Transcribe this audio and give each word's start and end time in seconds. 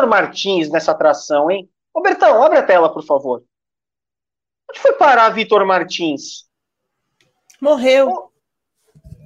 Vitor 0.00 0.06
Martins 0.08 0.70
nessa 0.70 0.92
atração, 0.92 1.50
hein? 1.50 1.68
Ô 1.92 2.00
Bertão, 2.00 2.42
abre 2.42 2.58
a 2.58 2.62
tela, 2.62 2.92
por 2.92 3.04
favor. 3.04 3.42
Onde 4.70 4.80
foi 4.80 4.92
parar 4.92 5.28
Vitor 5.30 5.66
Martins? 5.66 6.48
Morreu. 7.60 8.30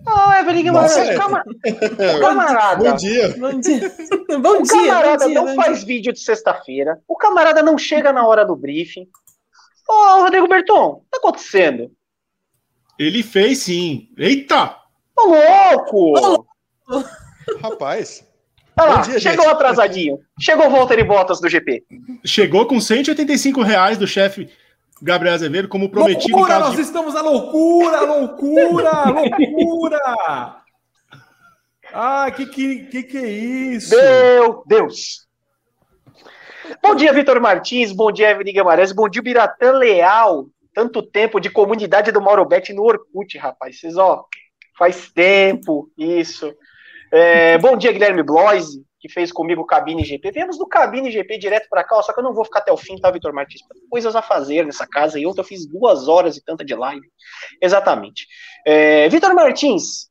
Ah, 0.06 0.28
oh, 0.28 0.40
Evelyn 0.40 0.64
Guimarães, 0.64 0.96
é. 0.96 1.16
cama... 1.16 1.44
camarada. 2.20 2.90
Bom 2.90 2.96
dia. 2.96 3.36
Bom 3.38 3.60
dia. 3.60 3.94
bom 4.40 4.62
o 4.62 4.66
camarada 4.66 5.24
bom 5.24 5.30
dia, 5.30 5.42
não 5.42 5.54
faz 5.54 5.84
vídeo 5.84 6.12
de 6.12 6.20
sexta-feira. 6.20 7.00
O 7.06 7.16
camarada 7.16 7.62
não 7.62 7.78
chega 7.78 8.12
na 8.12 8.26
hora 8.26 8.44
do 8.44 8.56
briefing. 8.56 9.08
Ô, 9.88 9.92
oh, 9.92 10.22
Rodrigo 10.24 10.48
Berton, 10.48 10.86
o 10.86 11.00
que 11.00 11.10
tá 11.10 11.18
acontecendo? 11.18 11.90
Ele 12.98 13.22
fez 13.22 13.58
sim. 13.58 14.08
Eita! 14.18 14.76
Ô, 15.16 15.34
louco! 15.34 16.46
Rapaz. 17.62 18.24
Olha 18.76 18.90
lá, 18.90 19.00
dia, 19.02 19.20
chegou 19.20 19.44
gente. 19.44 19.54
atrasadinho. 19.54 20.18
Chegou 20.38 20.66
o 20.66 20.70
Walter 20.70 21.04
Bottas 21.04 21.40
do 21.40 21.48
GP. 21.48 21.84
Chegou 22.24 22.66
com 22.66 22.80
185 22.80 23.62
reais 23.62 23.96
do 23.98 24.06
chefe 24.06 24.50
Gabriel 25.00 25.34
Azevedo, 25.34 25.68
como 25.68 25.88
prometido. 25.88 26.36
Loucura, 26.36 26.58
nós 26.58 26.74
de... 26.76 26.82
estamos 26.82 27.14
na 27.14 27.20
loucura, 27.20 28.00
loucura, 28.00 29.04
loucura! 29.10 30.00
Ah, 31.92 32.30
que, 32.34 32.46
que 32.46 32.84
que 32.86 33.02
que 33.02 33.18
é 33.18 33.28
isso? 33.28 33.94
Meu 33.94 34.62
Deus! 34.66 35.24
Bom 36.82 36.94
dia, 36.94 37.12
Vitor 37.12 37.40
Martins, 37.40 37.92
bom 37.92 38.10
dia, 38.10 38.30
Evelyn 38.30 38.54
Guimarães, 38.54 38.92
bom 38.92 39.08
dia, 39.08 39.22
Biratã 39.22 39.72
Leal. 39.72 40.46
Tanto 40.72 41.02
tempo 41.02 41.38
de 41.38 41.50
comunidade 41.50 42.10
do 42.10 42.20
Mauro 42.20 42.44
Betti 42.44 42.72
no 42.72 42.82
Orkut, 42.82 43.38
rapaz. 43.38 43.78
Vocês, 43.78 43.96
ó, 43.96 44.24
faz 44.76 45.08
tempo 45.12 45.88
isso. 45.96 46.52
É, 47.16 47.56
bom 47.58 47.76
dia, 47.76 47.92
Guilherme 47.92 48.24
Bloise, 48.24 48.84
que 48.98 49.08
fez 49.08 49.30
comigo 49.30 49.64
Cabine 49.64 50.02
GP. 50.02 50.32
Viemos 50.32 50.58
do 50.58 50.66
Cabine 50.66 51.12
GP 51.12 51.38
direto 51.38 51.68
para 51.70 51.84
cá, 51.84 52.02
só 52.02 52.12
que 52.12 52.18
eu 52.18 52.24
não 52.24 52.34
vou 52.34 52.44
ficar 52.44 52.58
até 52.58 52.72
o 52.72 52.76
fim, 52.76 52.98
tá, 52.98 53.08
Vitor 53.08 53.32
Martins? 53.32 53.60
Coisas 53.88 54.16
a 54.16 54.20
fazer 54.20 54.66
nessa 54.66 54.84
casa. 54.84 55.16
E 55.16 55.24
ontem 55.24 55.40
eu 55.40 55.44
fiz 55.44 55.64
duas 55.64 56.08
horas 56.08 56.36
e 56.36 56.44
tanta 56.44 56.64
de 56.64 56.74
live. 56.74 57.06
Exatamente. 57.62 58.26
É, 58.66 59.08
Vitor 59.08 59.32
Martins, 59.32 60.08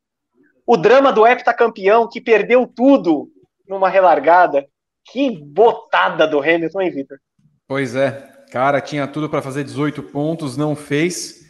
o 0.66 0.78
drama 0.78 1.12
do 1.12 1.28
heptacampeão 1.28 2.08
que 2.08 2.22
perdeu 2.22 2.66
tudo 2.66 3.28
numa 3.68 3.90
relargada. 3.90 4.66
Que 5.12 5.30
botada 5.30 6.26
do 6.26 6.40
Hamilton, 6.40 6.82
hein, 6.84 6.92
Vitor? 6.92 7.18
Pois 7.68 7.98
é, 7.98 8.32
cara, 8.50 8.80
tinha 8.80 9.06
tudo 9.08 9.30
para 9.30 9.42
fazer 9.42 9.66
18 9.66 10.04
pontos, 10.04 10.56
não 10.56 10.74
fez, 10.74 11.42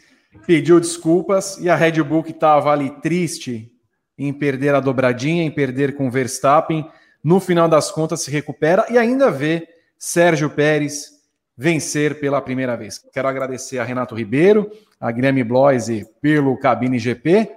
pediu 0.48 0.80
desculpas 0.80 1.58
e 1.58 1.70
a 1.70 1.76
Red 1.76 2.02
Bull 2.02 2.24
que 2.24 2.32
estava 2.32 2.72
ali 2.72 2.90
triste 3.00 3.70
em 4.18 4.32
perder 4.32 4.74
a 4.74 4.80
dobradinha, 4.80 5.42
em 5.42 5.50
perder 5.50 5.96
com 5.96 6.10
Verstappen. 6.10 6.88
No 7.22 7.40
final 7.40 7.68
das 7.68 7.90
contas, 7.90 8.22
se 8.22 8.30
recupera 8.30 8.86
e 8.90 8.98
ainda 8.98 9.30
vê 9.30 9.68
Sérgio 9.98 10.50
Pérez 10.50 11.14
vencer 11.56 12.20
pela 12.20 12.40
primeira 12.40 12.76
vez. 12.76 12.98
Quero 13.12 13.28
agradecer 13.28 13.78
a 13.78 13.84
Renato 13.84 14.14
Ribeiro, 14.14 14.70
a 15.00 15.10
Guilherme 15.10 15.44
Bloise 15.44 16.06
pelo 16.20 16.58
Cabine 16.58 16.98
GP. 16.98 17.50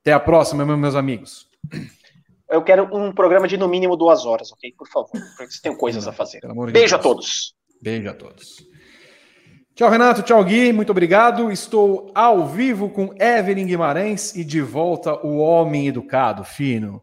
Até 0.00 0.12
a 0.12 0.20
próxima, 0.20 0.64
meus 0.64 0.94
amigos. 0.94 1.48
Eu 2.48 2.62
quero 2.62 2.84
um 2.96 3.12
programa 3.12 3.46
de 3.46 3.58
no 3.58 3.68
mínimo 3.68 3.96
duas 3.96 4.24
horas, 4.24 4.50
ok? 4.52 4.72
Por 4.72 4.88
favor, 4.88 5.10
porque 5.10 5.46
vocês 5.46 5.60
têm 5.60 5.76
coisas 5.76 6.08
a 6.08 6.12
fazer. 6.12 6.40
Beijo 6.40 6.72
Deus. 6.72 6.92
a 6.92 6.98
todos. 6.98 7.54
Beijo 7.80 8.08
a 8.08 8.14
todos. 8.14 8.67
Tchau, 9.78 9.90
Renato. 9.90 10.22
Tchau, 10.22 10.42
Gui. 10.42 10.72
Muito 10.72 10.90
obrigado. 10.90 11.52
Estou 11.52 12.10
ao 12.12 12.48
vivo 12.48 12.88
com 12.88 13.14
Evelyn 13.16 13.64
Guimarães 13.64 14.34
e 14.34 14.42
de 14.42 14.60
volta 14.60 15.24
o 15.24 15.38
homem 15.38 15.86
educado, 15.86 16.42
fino. 16.42 17.00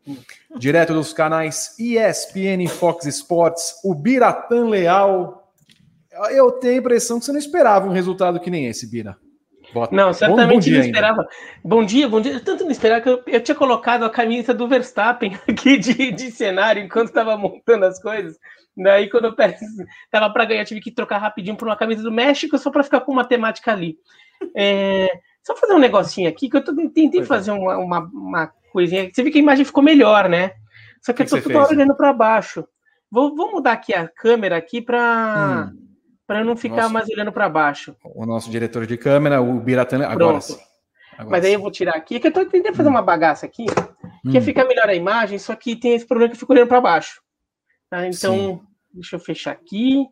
Direto 0.57 0.93
dos 0.93 1.13
canais 1.13 1.73
ESPN 1.79 2.67
Fox 2.67 3.05
Sports, 3.05 3.79
o 3.81 3.95
Biratã 3.95 4.67
Leal. 4.67 5.53
Eu 6.31 6.51
tenho 6.51 6.73
a 6.73 6.77
impressão 6.79 7.17
que 7.17 7.23
você 7.23 7.31
não 7.31 7.39
esperava 7.39 7.87
um 7.87 7.93
resultado 7.93 8.41
que 8.41 8.51
nem 8.51 8.65
esse, 8.65 8.91
Bira. 8.91 9.15
Não, 9.89 10.11
certamente 10.11 10.69
bom, 10.69 10.75
bom 10.75 10.81
não 10.81 10.85
esperava. 10.85 11.21
Ainda. 11.21 11.29
Bom 11.63 11.85
dia, 11.85 12.09
bom 12.09 12.19
dia. 12.19 12.41
Tanto 12.41 12.65
não 12.65 12.71
esperava 12.71 13.01
que 13.01 13.09
eu, 13.09 13.23
eu, 13.25 13.41
tinha 13.41 13.55
colocado 13.55 14.03
a 14.03 14.09
camisa 14.09 14.53
do 14.53 14.67
Verstappen 14.67 15.39
aqui 15.47 15.77
de, 15.77 16.11
de 16.11 16.29
cenário 16.29 16.83
enquanto 16.83 17.07
estava 17.07 17.37
montando 17.37 17.85
as 17.85 18.01
coisas. 18.01 18.37
Daí, 18.77 19.09
quando 19.09 19.25
eu 19.25 19.35
tava 20.11 20.29
para 20.31 20.45
ganhar, 20.45 20.65
tive 20.65 20.81
que 20.81 20.91
trocar 20.91 21.17
rapidinho 21.17 21.55
por 21.55 21.67
uma 21.67 21.77
camisa 21.77 22.03
do 22.03 22.11
México 22.11 22.57
só 22.57 22.69
para 22.69 22.83
ficar 22.83 23.01
com 23.01 23.11
uma 23.11 23.25
temática 23.25 23.71
ali. 23.71 23.97
É, 24.55 25.07
só 25.43 25.55
fazer 25.55 25.73
um 25.73 25.79
negocinho 25.79 26.27
aqui, 26.27 26.49
que 26.49 26.57
eu 26.57 26.63
tentei 26.63 27.09
pois 27.11 27.23
é. 27.23 27.25
fazer 27.25 27.51
é. 27.51 27.53
uma, 27.53 27.77
uma, 27.77 27.99
uma, 27.99 28.53
coisinha. 28.71 29.09
Você 29.11 29.23
viu 29.23 29.31
que 29.31 29.37
a 29.37 29.41
imagem 29.41 29.63
ficou 29.63 29.83
melhor, 29.83 30.27
né? 30.27 30.51
Só 31.01 31.13
que, 31.13 31.23
que 31.23 31.33
eu 31.33 31.41
tô 31.41 31.49
toda 31.49 31.69
olhando 31.69 31.95
para 31.95 32.11
baixo. 32.11 32.67
Vou, 33.09 33.35
vou 33.35 33.51
mudar 33.51 33.73
aqui 33.73 33.93
a 33.93 34.07
câmera 34.07 34.57
aqui 34.57 34.81
para 34.81 35.71
hum. 35.71 36.43
não 36.43 36.57
ficar 36.57 36.83
nosso, 36.83 36.93
mais 36.93 37.09
olhando 37.09 37.31
para 37.31 37.47
baixo. 37.47 37.95
O 38.03 38.25
nosso 38.25 38.49
diretor 38.49 38.85
de 38.85 38.97
câmera, 38.97 39.41
o 39.41 39.59
Biratã, 39.59 40.05
agora 40.05 40.41
sim. 40.41 40.57
Agora 41.13 41.29
Mas 41.29 41.43
sim. 41.43 41.47
aí 41.47 41.53
eu 41.53 41.61
vou 41.61 41.71
tirar 41.71 41.95
aqui, 41.95 42.19
que 42.19 42.27
eu 42.27 42.33
tô 42.33 42.45
tentando 42.45 42.75
fazer 42.75 42.89
hum. 42.89 42.93
uma 42.93 43.01
bagaça 43.01 43.45
aqui, 43.45 43.65
que 44.29 44.37
hum. 44.37 44.41
fica 44.41 44.65
melhor 44.65 44.89
a 44.89 44.95
imagem, 44.95 45.39
só 45.39 45.55
que 45.55 45.75
tem 45.75 45.93
esse 45.93 46.05
problema 46.05 46.29
que 46.29 46.35
eu 46.35 46.39
fico 46.39 46.51
olhando 46.51 46.67
para 46.67 46.81
baixo. 46.81 47.21
Tá? 47.89 48.07
Então, 48.07 48.35
Sim. 48.35 48.61
deixa 48.93 49.15
eu 49.15 49.19
fechar 49.19 49.51
aqui. 49.51 50.05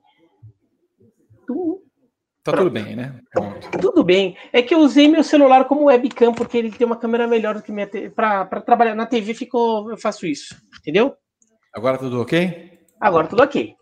Tá 2.43 2.51
Pronto. 2.51 2.65
tudo 2.65 2.71
bem, 2.71 2.95
né? 2.95 3.19
Pronto. 3.31 3.71
Tudo 3.79 4.03
bem. 4.03 4.37
É 4.51 4.61
que 4.61 4.75
eu 4.75 4.79
usei 4.79 5.07
meu 5.07 5.23
celular 5.23 5.63
como 5.65 5.85
webcam, 5.85 6.33
porque 6.33 6.57
ele 6.57 6.71
tem 6.71 6.85
uma 6.85 6.97
câmera 6.97 7.25
melhor 7.25 7.55
do 7.55 7.63
que 7.63 7.71
minha 7.71 7.87
TV. 7.87 8.09
Para 8.09 8.45
trabalhar 8.59 8.95
na 8.95 9.05
TV, 9.05 9.33
ficou, 9.33 9.89
eu 9.89 9.97
faço 9.97 10.25
isso. 10.25 10.53
Entendeu? 10.79 11.15
Agora 11.73 11.97
tudo 11.97 12.21
ok? 12.21 12.79
Agora 12.99 13.27
tudo 13.27 13.43
ok. 13.43 13.73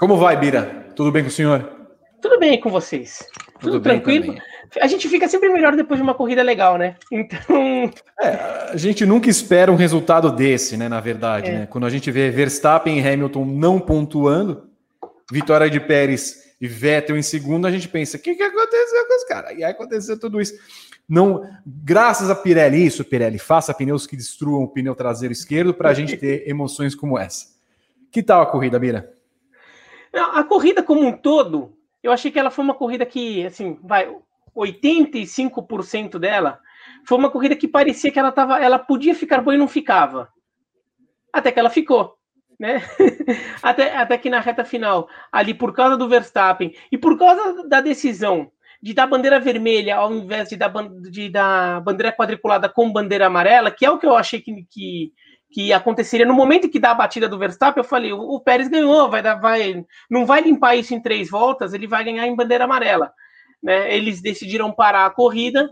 Como 0.00 0.16
vai, 0.16 0.36
Bira? 0.36 0.92
Tudo 0.96 1.12
bem 1.12 1.22
com 1.22 1.28
o 1.28 1.32
senhor? 1.32 1.88
Tudo 2.20 2.40
bem 2.40 2.60
com 2.60 2.70
vocês? 2.70 3.24
Tudo, 3.58 3.72
tudo 3.72 3.82
tranquilo? 3.82 4.26
Também. 4.26 4.42
A 4.80 4.86
gente 4.86 5.08
fica 5.08 5.26
sempre 5.28 5.48
melhor 5.48 5.74
depois 5.74 5.98
de 5.98 6.02
uma 6.02 6.14
corrida 6.14 6.42
legal, 6.42 6.76
né? 6.76 6.96
Então. 7.10 7.90
É, 8.20 8.70
a 8.72 8.76
gente 8.76 9.06
nunca 9.06 9.30
espera 9.30 9.72
um 9.72 9.76
resultado 9.76 10.30
desse, 10.30 10.76
né? 10.76 10.88
Na 10.88 11.00
verdade, 11.00 11.48
é. 11.48 11.58
né? 11.60 11.66
Quando 11.66 11.86
a 11.86 11.90
gente 11.90 12.10
vê 12.10 12.30
Verstappen 12.30 12.98
e 12.98 13.06
Hamilton 13.06 13.44
não 13.44 13.80
pontuando, 13.80 14.68
vitória 15.30 15.70
de 15.70 15.80
Pérez 15.80 16.54
e 16.60 16.66
Vettel 16.66 17.16
em 17.16 17.22
segundo, 17.22 17.66
a 17.66 17.70
gente 17.70 17.88
pensa: 17.88 18.16
o 18.16 18.20
que, 18.20 18.34
que 18.34 18.42
aconteceu 18.42 19.06
com 19.06 19.16
os 19.16 19.24
caras? 19.24 19.58
E 19.58 19.64
aí 19.64 19.70
aconteceu 19.70 20.18
tudo 20.18 20.40
isso. 20.40 20.54
Não, 21.08 21.48
graças 21.64 22.28
a 22.28 22.34
Pirelli, 22.34 22.84
isso, 22.84 23.02
Pirelli, 23.02 23.38
faça 23.38 23.72
pneus 23.72 24.06
que 24.06 24.14
destruam 24.14 24.64
o 24.64 24.68
pneu 24.68 24.94
traseiro 24.94 25.32
esquerdo 25.32 25.72
para 25.72 25.88
a 25.88 25.94
gente 25.94 26.16
ter 26.18 26.44
emoções 26.50 26.94
como 26.94 27.18
essa. 27.18 27.46
Que 28.10 28.22
tal 28.22 28.42
a 28.42 28.46
corrida, 28.46 28.78
Bira? 28.78 29.10
A 30.12 30.44
corrida 30.44 30.82
como 30.82 31.06
um 31.06 31.12
todo, 31.12 31.77
eu 32.08 32.12
achei 32.12 32.30
que 32.30 32.38
ela 32.38 32.50
foi 32.50 32.64
uma 32.64 32.74
corrida 32.74 33.04
que, 33.04 33.44
assim, 33.44 33.78
vai, 33.82 34.10
85% 34.56 36.18
dela 36.18 36.58
foi 37.06 37.18
uma 37.18 37.30
corrida 37.30 37.54
que 37.54 37.68
parecia 37.68 38.10
que 38.10 38.18
ela 38.18 38.32
tava, 38.32 38.58
ela 38.58 38.78
podia 38.78 39.14
ficar 39.14 39.42
boa 39.42 39.54
e 39.54 39.58
não 39.58 39.68
ficava. 39.68 40.28
Até 41.32 41.52
que 41.52 41.60
ela 41.60 41.70
ficou, 41.70 42.14
né? 42.58 42.82
até, 43.62 43.96
até 43.96 44.16
que 44.16 44.30
na 44.30 44.40
reta 44.40 44.64
final, 44.64 45.08
ali 45.30 45.52
por 45.52 45.74
causa 45.74 45.96
do 45.96 46.08
Verstappen 46.08 46.74
e 46.90 46.96
por 46.96 47.18
causa 47.18 47.68
da 47.68 47.80
decisão 47.80 48.50
de 48.80 48.94
dar 48.94 49.06
bandeira 49.06 49.38
vermelha 49.38 49.96
ao 49.96 50.12
invés 50.12 50.48
de 50.48 50.56
dar, 50.56 50.72
de 51.10 51.28
dar 51.28 51.80
bandeira 51.82 52.12
quadriculada 52.16 52.68
com 52.68 52.92
bandeira 52.92 53.26
amarela, 53.26 53.70
que 53.70 53.84
é 53.84 53.90
o 53.90 53.98
que 53.98 54.06
eu 54.06 54.16
achei 54.16 54.40
que, 54.40 54.64
que, 54.70 55.12
que 55.50 55.72
aconteceria 55.72 56.26
no 56.26 56.34
momento 56.34 56.68
que 56.68 56.78
dá 56.78 56.90
a 56.90 56.94
batida 56.94 57.28
do 57.28 57.38
Verstappen, 57.38 57.82
eu 57.82 57.88
falei, 57.88 58.12
o, 58.12 58.20
o 58.20 58.40
Pérez 58.40 58.68
ganhou, 58.68 59.10
vai 59.10 59.22
dar, 59.22 59.36
vai, 59.36 59.84
não 60.10 60.26
vai 60.26 60.42
limpar 60.42 60.76
isso 60.76 60.94
em 60.94 61.00
três 61.00 61.30
voltas, 61.30 61.72
ele 61.72 61.86
vai 61.86 62.04
ganhar 62.04 62.26
em 62.26 62.36
bandeira 62.36 62.64
amarela 62.64 63.12
né, 63.62 63.94
eles 63.94 64.20
decidiram 64.20 64.72
parar 64.72 65.06
a 65.06 65.10
corrida 65.10 65.68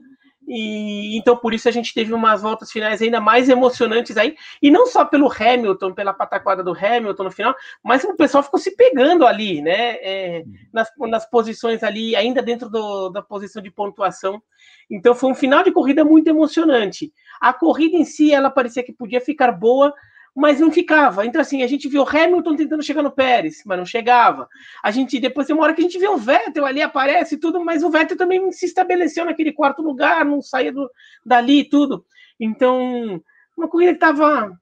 e 0.46 1.16
então 1.16 1.36
por 1.36 1.52
isso 1.52 1.68
a 1.68 1.72
gente 1.72 1.92
teve 1.92 2.12
umas 2.12 2.42
voltas 2.42 2.70
finais 2.70 3.02
ainda 3.02 3.20
mais 3.20 3.48
emocionantes 3.48 4.16
aí, 4.16 4.36
e 4.62 4.70
não 4.70 4.86
só 4.86 5.04
pelo 5.04 5.30
Hamilton, 5.30 5.92
pela 5.92 6.12
pataquada 6.12 6.62
do 6.62 6.72
Hamilton 6.72 7.24
no 7.24 7.30
final, 7.30 7.54
mas 7.82 8.04
o 8.04 8.14
pessoal 8.14 8.42
ficou 8.42 8.58
se 8.58 8.76
pegando 8.76 9.26
ali, 9.26 9.60
né? 9.60 9.96
É, 10.00 10.44
nas, 10.72 10.88
nas 10.98 11.28
posições 11.28 11.82
ali, 11.82 12.14
ainda 12.14 12.42
dentro 12.42 12.68
do, 12.68 13.10
da 13.10 13.22
posição 13.22 13.62
de 13.62 13.70
pontuação. 13.70 14.42
Então 14.90 15.14
foi 15.14 15.30
um 15.30 15.34
final 15.34 15.62
de 15.62 15.72
corrida 15.72 16.04
muito 16.04 16.28
emocionante. 16.28 17.12
A 17.40 17.52
corrida 17.52 17.96
em 17.96 18.04
si, 18.04 18.32
ela 18.32 18.50
parecia 18.50 18.82
que 18.82 18.92
podia 18.92 19.20
ficar 19.20 19.52
boa, 19.52 19.92
mas 20.36 20.60
não 20.60 20.70
ficava. 20.70 21.24
Então, 21.24 21.40
assim, 21.40 21.62
a 21.62 21.66
gente 21.66 21.88
viu 21.88 22.02
o 22.02 22.08
Hamilton 22.08 22.54
tentando 22.56 22.82
chegar 22.82 23.02
no 23.02 23.10
Pérez, 23.10 23.62
mas 23.64 23.78
não 23.78 23.86
chegava. 23.86 24.46
A 24.82 24.90
gente, 24.90 25.18
depois 25.18 25.46
tem 25.46 25.56
uma 25.56 25.64
hora 25.64 25.72
que 25.72 25.80
a 25.80 25.84
gente 25.84 25.98
vê 25.98 26.06
o 26.06 26.18
Vettel 26.18 26.66
ali, 26.66 26.82
aparece 26.82 27.38
tudo, 27.38 27.64
mas 27.64 27.82
o 27.82 27.88
Vettel 27.88 28.18
também 28.18 28.52
se 28.52 28.66
estabeleceu 28.66 29.24
naquele 29.24 29.50
quarto 29.50 29.80
lugar, 29.80 30.26
não 30.26 30.42
saía 30.42 30.70
do, 30.70 30.90
dali 31.24 31.60
e 31.60 31.64
tudo. 31.64 32.04
Então, 32.38 33.18
uma 33.56 33.66
corrida 33.66 33.92
que 33.92 33.96
estava 33.96 34.52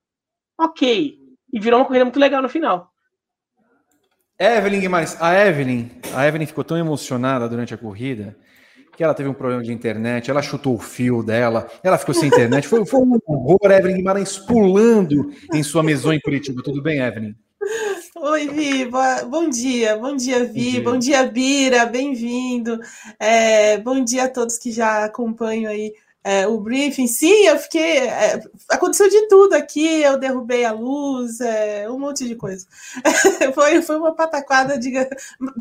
ok. 0.56 1.18
E 1.52 1.58
virou 1.58 1.80
uma 1.80 1.86
corrida 1.86 2.04
muito 2.04 2.20
legal 2.20 2.40
no 2.40 2.48
final. 2.48 2.92
Evelyn, 4.38 4.88
mas 4.88 5.20
a 5.20 5.34
Evelyn, 5.34 5.90
a 6.14 6.26
Evelyn 6.26 6.46
ficou 6.46 6.62
tão 6.62 6.76
emocionada 6.76 7.48
durante 7.48 7.74
a 7.74 7.78
corrida 7.78 8.36
que 8.96 9.02
ela 9.02 9.14
teve 9.14 9.28
um 9.28 9.34
problema 9.34 9.62
de 9.62 9.72
internet, 9.72 10.30
ela 10.30 10.42
chutou 10.42 10.74
o 10.74 10.78
fio 10.78 11.22
dela, 11.22 11.66
ela 11.82 11.98
ficou 11.98 12.14
sem 12.14 12.28
internet. 12.28 12.68
Foi, 12.68 12.84
foi 12.86 13.00
um 13.00 13.18
horror, 13.26 13.70
Evelyn 13.70 13.96
Guimarães 13.96 14.38
pulando 14.38 15.30
em 15.52 15.62
sua 15.62 15.82
mesão 15.82 16.12
em 16.12 16.20
Curitiba. 16.20 16.62
Tudo 16.62 16.82
bem, 16.82 17.00
Evelyn? 17.00 17.34
Oi, 18.16 18.48
Vi, 18.48 18.88
bom 19.28 19.48
dia, 19.48 19.96
bom 19.96 20.16
dia, 20.16 20.44
Vi, 20.44 20.80
bom 20.80 20.98
dia, 20.98 21.22
bom 21.22 21.24
dia 21.24 21.26
Bira, 21.26 21.86
bem-vindo. 21.86 22.78
É, 23.18 23.78
bom 23.78 24.02
dia 24.02 24.24
a 24.24 24.28
todos 24.28 24.58
que 24.58 24.70
já 24.70 25.04
acompanham 25.04 25.70
aí 25.70 25.92
é, 26.24 26.46
o 26.46 26.58
briefing. 26.58 27.06
Sim, 27.06 27.46
eu 27.46 27.58
fiquei. 27.58 27.98
É, 27.98 28.42
aconteceu 28.70 29.10
de 29.10 29.28
tudo 29.28 29.54
aqui, 29.54 30.02
eu 30.02 30.18
derrubei 30.18 30.64
a 30.64 30.72
luz, 30.72 31.40
é, 31.40 31.88
um 31.90 31.98
monte 31.98 32.26
de 32.26 32.34
coisa. 32.34 32.66
foi, 33.54 33.82
foi 33.82 33.96
uma 33.96 34.14
pataquada, 34.14 34.78
diga, 34.78 35.08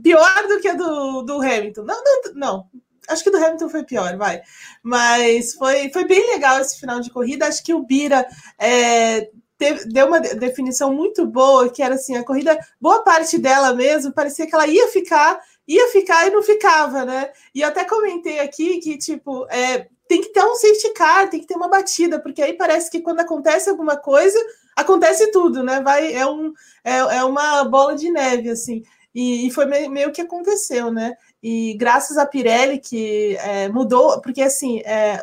pior 0.01 0.47
do 0.47 0.61
que 0.61 0.69
a 0.69 0.73
do, 0.73 1.21
do 1.23 1.41
Hamilton. 1.41 1.83
Não, 1.83 2.01
não, 2.03 2.33
não. 2.35 2.69
Acho 3.09 3.23
que 3.23 3.31
do 3.31 3.37
Hamilton 3.37 3.69
foi 3.69 3.83
pior, 3.83 4.17
vai. 4.17 4.41
Mas 4.81 5.53
foi, 5.53 5.91
foi 5.91 6.05
bem 6.05 6.25
legal 6.31 6.59
esse 6.59 6.79
final 6.79 6.99
de 6.99 7.09
corrida. 7.09 7.47
Acho 7.47 7.63
que 7.63 7.73
o 7.73 7.83
Bira 7.83 8.25
é, 8.59 9.29
teve, 9.57 9.85
deu 9.85 10.07
uma 10.07 10.19
definição 10.19 10.93
muito 10.93 11.25
boa, 11.25 11.69
que 11.69 11.81
era 11.81 11.95
assim, 11.95 12.15
a 12.15 12.23
corrida, 12.23 12.57
boa 12.79 13.03
parte 13.03 13.37
dela 13.37 13.73
mesmo, 13.73 14.13
parecia 14.13 14.47
que 14.47 14.53
ela 14.53 14.67
ia 14.67 14.87
ficar, 14.87 15.39
ia 15.67 15.87
ficar 15.89 16.27
e 16.27 16.31
não 16.31 16.43
ficava, 16.43 17.05
né? 17.05 17.31
E 17.53 17.61
eu 17.61 17.67
até 17.67 17.85
comentei 17.85 18.39
aqui 18.39 18.79
que, 18.79 18.97
tipo, 18.97 19.45
é, 19.49 19.87
tem 20.07 20.21
que 20.21 20.29
ter 20.29 20.43
um 20.43 20.55
safety 20.55 20.93
car, 20.93 21.29
tem 21.29 21.39
que 21.39 21.47
ter 21.47 21.55
uma 21.55 21.69
batida, 21.69 22.19
porque 22.19 22.41
aí 22.41 22.53
parece 22.53 22.91
que 22.91 23.01
quando 23.01 23.21
acontece 23.21 23.69
alguma 23.69 23.95
coisa, 23.95 24.37
acontece 24.75 25.31
tudo, 25.31 25.63
né? 25.63 25.81
Vai, 25.81 26.13
é, 26.13 26.25
um, 26.25 26.53
é, 26.83 26.97
é 26.97 27.23
uma 27.23 27.63
bola 27.63 27.95
de 27.95 28.11
neve, 28.11 28.49
assim. 28.49 28.83
E, 29.15 29.47
e 29.47 29.51
foi 29.51 29.65
meio, 29.65 29.89
meio 29.89 30.11
que 30.11 30.21
aconteceu, 30.21 30.91
né? 30.91 31.13
E 31.43 31.73
graças 31.73 32.17
a 32.17 32.25
Pirelli 32.25 32.79
que 32.79 33.35
é, 33.35 33.67
mudou, 33.67 34.21
porque 34.21 34.41
assim, 34.41 34.79
é, 34.85 35.21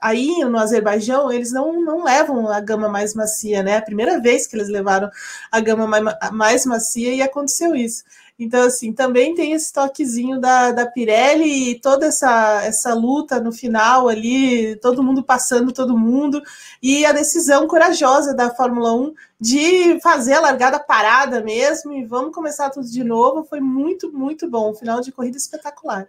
aí 0.00 0.42
no 0.46 0.58
Azerbaijão 0.58 1.30
eles 1.30 1.52
não, 1.52 1.78
não 1.84 2.04
levam 2.04 2.48
a 2.48 2.58
gama 2.58 2.88
mais 2.88 3.14
macia, 3.14 3.62
né? 3.62 3.72
É 3.72 3.76
a 3.76 3.82
primeira 3.82 4.18
vez 4.18 4.46
que 4.46 4.56
eles 4.56 4.68
levaram 4.68 5.10
a 5.52 5.60
gama 5.60 5.86
mais 6.32 6.64
macia 6.64 7.12
e 7.12 7.20
aconteceu 7.20 7.76
isso. 7.76 8.02
Então, 8.38 8.62
assim, 8.62 8.92
também 8.92 9.34
tem 9.34 9.52
esse 9.52 9.72
toquezinho 9.72 10.40
da, 10.40 10.70
da 10.70 10.86
Pirelli 10.86 11.70
e 11.70 11.80
toda 11.80 12.06
essa, 12.06 12.62
essa 12.62 12.94
luta 12.94 13.40
no 13.40 13.50
final 13.50 14.08
ali, 14.08 14.76
todo 14.76 15.02
mundo 15.02 15.24
passando 15.24 15.72
todo 15.72 15.98
mundo, 15.98 16.40
e 16.80 17.04
a 17.04 17.10
decisão 17.10 17.66
corajosa 17.66 18.32
da 18.32 18.48
Fórmula 18.48 18.94
1 18.94 19.14
de 19.40 20.00
fazer 20.00 20.34
a 20.34 20.40
largada 20.40 20.78
parada 20.78 21.42
mesmo 21.42 21.92
e 21.92 22.04
vamos 22.04 22.32
começar 22.32 22.70
tudo 22.70 22.88
de 22.88 23.02
novo. 23.02 23.42
Foi 23.42 23.58
muito, 23.58 24.12
muito 24.12 24.48
bom. 24.48 24.72
Final 24.72 25.00
de 25.00 25.10
corrida 25.10 25.36
espetacular. 25.36 26.06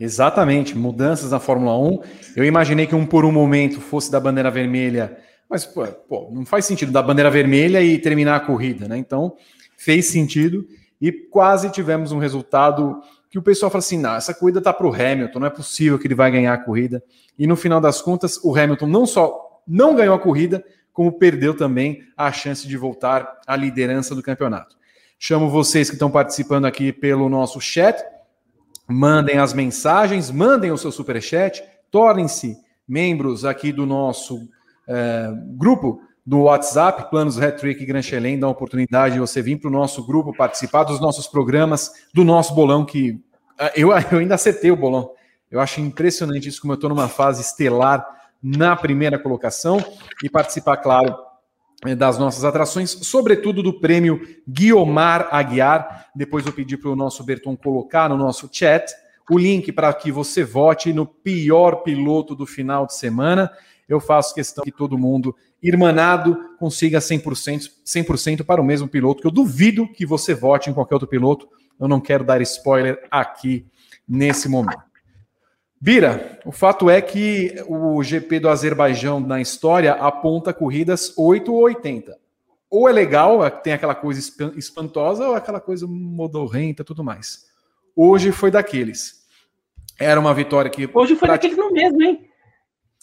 Exatamente, 0.00 0.76
mudanças 0.76 1.30
na 1.30 1.38
Fórmula 1.38 1.78
1. 1.78 2.02
Eu 2.36 2.44
imaginei 2.44 2.88
que 2.88 2.94
um 2.94 3.06
por 3.06 3.24
um 3.24 3.32
momento 3.32 3.80
fosse 3.80 4.10
da 4.10 4.18
bandeira 4.18 4.50
vermelha, 4.50 5.16
mas 5.48 5.64
pô, 5.64 5.86
não 6.32 6.44
faz 6.44 6.64
sentido 6.64 6.90
dar 6.90 7.02
bandeira 7.02 7.30
vermelha 7.30 7.82
e 7.82 7.98
terminar 7.98 8.36
a 8.36 8.40
corrida, 8.40 8.88
né? 8.88 8.96
Então 8.96 9.36
fez 9.76 10.06
sentido 10.06 10.66
e 11.00 11.12
quase 11.12 11.70
tivemos 11.70 12.12
um 12.12 12.18
resultado 12.18 13.00
que 13.30 13.38
o 13.38 13.42
pessoal 13.42 13.70
fala 13.70 13.80
assim: 13.80 13.98
não, 13.98 14.14
essa 14.14 14.34
corrida 14.34 14.60
tá 14.60 14.72
para 14.72 14.86
o 14.86 14.94
Hamilton, 14.94 15.38
não 15.38 15.46
é 15.46 15.50
possível 15.50 15.98
que 15.98 16.06
ele 16.06 16.14
vai 16.14 16.30
ganhar 16.30 16.54
a 16.54 16.58
corrida. 16.58 17.02
E 17.38 17.46
no 17.46 17.56
final 17.56 17.80
das 17.80 18.02
contas, 18.02 18.38
o 18.42 18.56
Hamilton 18.56 18.86
não 18.86 19.06
só 19.06 19.62
não 19.66 19.94
ganhou 19.94 20.14
a 20.14 20.18
corrida, 20.18 20.64
como 20.92 21.12
perdeu 21.12 21.54
também 21.56 22.02
a 22.16 22.32
chance 22.32 22.66
de 22.66 22.76
voltar 22.76 23.38
à 23.46 23.54
liderança 23.54 24.14
do 24.14 24.22
campeonato. 24.22 24.76
Chamo 25.18 25.50
vocês 25.50 25.88
que 25.88 25.96
estão 25.96 26.10
participando 26.10 26.64
aqui 26.64 26.92
pelo 26.92 27.28
nosso 27.28 27.60
chat, 27.60 28.02
mandem 28.88 29.38
as 29.38 29.52
mensagens, 29.52 30.30
mandem 30.30 30.70
o 30.70 30.78
seu 30.78 30.90
super 30.90 31.20
chat, 31.20 31.62
tornem-se 31.90 32.56
membros 32.86 33.44
aqui 33.44 33.70
do 33.72 33.84
nosso 33.84 34.48
é, 34.88 35.30
grupo 35.56 36.00
do 36.28 36.40
WhatsApp, 36.40 37.08
Planos 37.08 37.38
Retrick 37.38 37.86
Gran 37.86 38.02
Chelem, 38.02 38.38
dá 38.38 38.46
a 38.46 38.50
oportunidade 38.50 39.14
de 39.14 39.20
você 39.20 39.40
vir 39.40 39.56
para 39.56 39.68
o 39.68 39.72
nosso 39.72 40.06
grupo, 40.06 40.36
participar 40.36 40.84
dos 40.84 41.00
nossos 41.00 41.26
programas, 41.26 41.90
do 42.12 42.22
nosso 42.22 42.54
bolão, 42.54 42.84
que 42.84 43.18
ah, 43.58 43.72
eu, 43.74 43.88
eu 44.12 44.18
ainda 44.18 44.34
acertei 44.34 44.70
o 44.70 44.76
bolão. 44.76 45.10
Eu 45.50 45.58
acho 45.58 45.80
impressionante 45.80 46.46
isso, 46.46 46.60
como 46.60 46.74
eu 46.74 46.74
estou 46.74 46.90
numa 46.90 47.08
fase 47.08 47.40
estelar 47.40 48.06
na 48.42 48.76
primeira 48.76 49.18
colocação 49.18 49.82
e 50.22 50.28
participar, 50.28 50.76
claro, 50.76 51.16
eh, 51.86 51.94
das 51.94 52.18
nossas 52.18 52.44
atrações, 52.44 52.90
sobretudo 52.90 53.62
do 53.62 53.80
prêmio 53.80 54.20
Guiomar 54.46 55.28
Aguiar. 55.30 56.08
Depois 56.14 56.44
eu 56.44 56.52
pedi 56.52 56.76
para 56.76 56.90
o 56.90 56.96
nosso 56.96 57.24
Berton 57.24 57.56
colocar 57.56 58.06
no 58.06 58.18
nosso 58.18 58.50
chat 58.52 58.92
o 59.30 59.38
link 59.38 59.72
para 59.72 59.90
que 59.94 60.12
você 60.12 60.44
vote 60.44 60.92
no 60.92 61.06
pior 61.06 61.76
piloto 61.76 62.34
do 62.34 62.44
final 62.44 62.84
de 62.84 62.92
semana. 62.92 63.50
Eu 63.88 63.98
faço 63.98 64.34
questão 64.34 64.62
que 64.62 64.70
todo 64.70 64.98
mundo 64.98 65.34
irmanado 65.62 66.36
consiga 66.58 66.98
100%, 66.98 67.70
100% 67.84 68.44
para 68.44 68.60
o 68.60 68.64
mesmo 68.64 68.88
piloto, 68.88 69.20
que 69.20 69.26
eu 69.26 69.32
duvido 69.32 69.88
que 69.88 70.06
você 70.06 70.34
vote 70.34 70.70
em 70.70 70.74
qualquer 70.74 70.94
outro 70.94 71.08
piloto. 71.08 71.48
Eu 71.78 71.88
não 71.88 72.00
quero 72.00 72.24
dar 72.24 72.40
spoiler 72.42 73.06
aqui 73.10 73.66
nesse 74.08 74.48
momento. 74.48 74.88
Bira, 75.80 76.40
o 76.44 76.50
fato 76.50 76.90
é 76.90 77.00
que 77.00 77.54
o 77.68 78.02
GP 78.02 78.40
do 78.40 78.48
Azerbaijão 78.48 79.20
na 79.20 79.40
história 79.40 79.92
aponta 79.92 80.52
corridas 80.52 81.12
8 81.16 81.52
ou 81.52 81.62
80. 81.62 82.18
Ou 82.68 82.88
é 82.88 82.92
legal, 82.92 83.48
tem 83.50 83.72
aquela 83.72 83.94
coisa 83.94 84.20
espantosa, 84.56 85.28
ou 85.28 85.34
aquela 85.34 85.60
coisa 85.60 85.86
modorrenta 85.86 86.82
tudo 86.82 87.04
mais. 87.04 87.46
Hoje 87.94 88.32
foi 88.32 88.50
daqueles. 88.50 89.24
Era 89.98 90.20
uma 90.20 90.34
vitória 90.34 90.70
que. 90.70 90.88
Hoje 90.92 91.16
foi 91.16 91.28
daqueles 91.28 91.56
no 91.56 91.72
mesmo, 91.72 92.02
hein? 92.02 92.28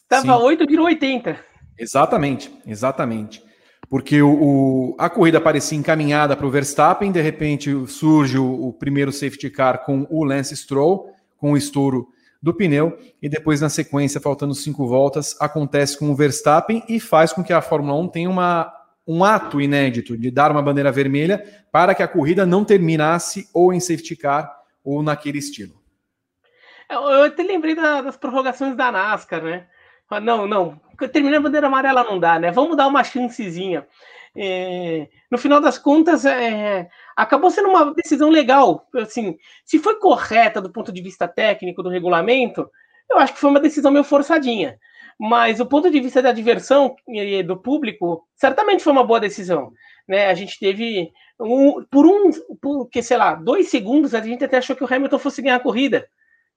Tava 0.07 0.38
Sim. 0.38 0.44
8, 0.44 0.68
virou 0.68 0.86
80. 0.86 1.40
Exatamente, 1.77 2.51
exatamente. 2.66 3.44
Porque 3.89 4.22
o, 4.22 4.33
o 4.33 4.95
a 4.98 5.10
corrida 5.10 5.39
parecia 5.39 5.77
encaminhada 5.77 6.36
para 6.36 6.45
o 6.45 6.50
Verstappen, 6.50 7.12
de 7.12 7.22
repente 7.22 7.72
surge 7.88 8.38
o, 8.38 8.68
o, 8.68 8.74
primeiro 8.74 9.12
safety 9.12 9.50
car 9.50 9.86
com 9.86 10.07
o 10.10 10.24
Lance 10.24 10.56
Stroll, 10.56 11.12
com 11.38 11.51
o 11.51 11.57
estouro 11.57 12.07
do 12.42 12.54
pneu, 12.54 12.98
e 13.22 13.30
depois, 13.30 13.62
na 13.62 13.69
sequência, 13.69 14.22
faltando 14.22 14.54
cinco 14.54 14.88
voltas, 14.88 15.36
acontece 15.39 15.98
com 15.98 16.10
o 16.10 16.16
Verstappen 16.16 16.83
e 16.88 17.00
faz 17.00 17.33
com 17.33 17.44
que 17.44 17.54
a 17.54 17.62
Fórmula 17.62 18.00
1 18.00 18.07
tenha 18.10 18.30
uma, 18.30 18.71
um 19.07 19.24
ato 19.24 19.62
inédito 19.62 20.18
de 20.18 20.30
dar 20.31 20.51
uma 20.51 20.62
bandeira 20.62 20.92
vermelha 20.92 21.44
para 21.71 21.94
que 21.95 22.04
a 22.04 22.07
corrida 22.07 22.45
não 22.45 22.63
terminasse 22.63 23.50
ou 23.54 23.73
em 23.73 23.80
safety 23.80 24.16
car 24.16 24.52
ou 24.83 25.02
naquele 25.02 25.40
estilo. 25.40 25.73
Eu 26.90 27.23
até 27.23 27.42
lembrei 27.42 27.76
da, 27.76 28.02
das 28.02 28.18
prorrogações 28.18 28.76
da 28.76 28.92
NASCAR, 28.92 29.44
né? 29.44 29.68
Não, 30.21 30.45
não, 30.45 30.80
terminar 31.11 31.37
a 31.37 31.42
bandeira 31.42 31.68
amarela 31.68 32.04
não 32.04 32.19
dá, 32.19 32.40
né? 32.40 32.52
Vamos 32.52 32.78
dar 32.78 32.87
uma 32.87 33.04
chancezinha. 33.04 33.85
É, 34.37 35.07
no 35.31 35.37
final 35.37 35.61
das 35.61 35.78
contas, 35.78 36.25
é, 36.25 36.90
acabou 37.16 37.49
sendo 37.49 37.69
uma 37.69 37.94
decisão 37.94 38.30
legal. 38.30 38.87
Assim, 38.95 39.37
se 39.64 39.80
foi 39.80 39.95
correta 39.99 40.61
do 40.61 40.71
ponto 40.71 40.92
de 40.92 41.02
vista 41.02 41.28
técnico 41.28 41.81
do 41.81 41.90
regulamento, 41.90 42.69
eu 43.09 43.18
acho 43.18 43.33
que 43.33 43.40
foi 43.40 43.49
uma 43.49 43.59
decisão 43.59 43.92
meio 43.92 44.04
forçadinha. 44.04 44.78
Mas 45.18 45.59
do 45.59 45.66
ponto 45.66 45.90
de 45.90 45.99
vista 45.99 46.21
da 46.21 46.31
diversão 46.33 46.95
e 47.07 47.42
do 47.42 47.57
público, 47.57 48.28
certamente 48.35 48.83
foi 48.83 48.92
uma 48.92 49.04
boa 49.04 49.19
decisão. 49.19 49.71
Né? 50.07 50.28
A 50.28 50.33
gente 50.33 50.59
teve 50.59 51.11
um, 51.40 51.83
por 51.90 52.06
um, 52.06 52.31
por, 52.61 52.90
que 52.90 53.02
sei 53.02 53.16
lá, 53.16 53.33
dois 53.35 53.69
segundos, 53.69 54.14
a 54.14 54.21
gente 54.21 54.44
até 54.44 54.57
achou 54.57 54.75
que 54.75 54.83
o 54.83 54.94
Hamilton 54.94 55.19
fosse 55.19 55.42
ganhar 55.42 55.56
a 55.56 55.61
corrida 55.61 56.06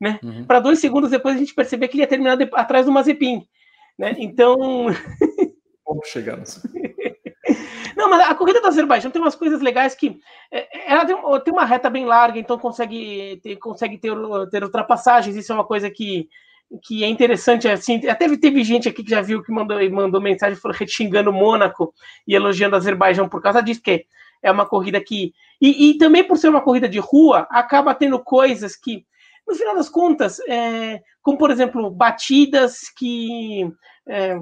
né? 0.01 0.19
Uhum. 0.23 0.45
Para 0.45 0.61
dois 0.61 0.79
segundos 0.79 1.11
depois 1.11 1.35
a 1.35 1.39
gente 1.39 1.55
perceber 1.55 1.89
que 1.89 1.97
ele 1.97 2.03
ia 2.03 2.09
terminar 2.09 2.37
de, 2.37 2.49
atrás 2.53 2.87
do 2.87 2.93
Mazepin, 2.93 3.47
né? 3.99 4.15
Então. 4.19 4.57
Chegamos? 6.05 6.63
Não, 7.97 8.09
mas 8.09 8.21
a 8.29 8.35
corrida 8.35 8.61
do 8.61 8.69
Azerbaijão 8.69 9.11
tem 9.11 9.21
umas 9.21 9.35
coisas 9.35 9.61
legais 9.61 9.95
que 9.95 10.21
é, 10.53 10.93
ela 10.93 11.05
tem, 11.05 11.17
tem 11.45 11.53
uma 11.53 11.65
reta 11.65 11.91
bem 11.91 12.05
larga, 12.05 12.39
então 12.39 12.57
consegue 12.59 13.41
ter, 13.43 13.57
consegue 13.57 13.99
ter, 13.99 14.13
ter 14.51 14.63
ultrapassagens. 14.63 15.35
Isso 15.35 15.51
é 15.51 15.55
uma 15.55 15.65
coisa 15.65 15.91
que, 15.91 16.29
que 16.85 17.03
é 17.03 17.09
interessante. 17.09 17.67
Assim, 17.67 18.07
até 18.07 18.29
teve 18.37 18.63
gente 18.63 18.89
aqui 18.89 19.03
que 19.03 19.11
já 19.11 19.21
viu 19.21 19.43
que 19.43 19.51
mandou, 19.51 19.79
mandou 19.91 20.21
mensagem 20.21 20.57
xingando 20.87 21.33
Mônaco 21.33 21.93
e 22.27 22.35
elogiando 22.35 22.77
o 22.77 22.79
Azerbaijão 22.79 23.29
por 23.29 23.43
causa 23.43 23.61
disso, 23.61 23.81
porque 23.81 24.07
é 24.43 24.53
uma 24.53 24.67
corrida 24.67 25.01
que. 25.01 25.33
E, 25.61 25.91
e 25.91 25.99
também 25.99 26.23
por 26.23 26.37
ser 26.37 26.49
uma 26.49 26.61
corrida 26.61 26.89
de 26.89 27.01
rua, 27.01 27.49
acaba 27.51 27.95
tendo 27.95 28.21
coisas 28.21 28.77
que 28.77 29.05
no 29.49 29.55
final 29.55 29.75
das 29.75 29.89
contas, 29.89 30.39
é, 30.49 31.01
como 31.23 31.39
por 31.39 31.51
exemplo, 31.51 31.91
batidas 31.91 32.83
que. 32.97 33.71
É, 34.07 34.39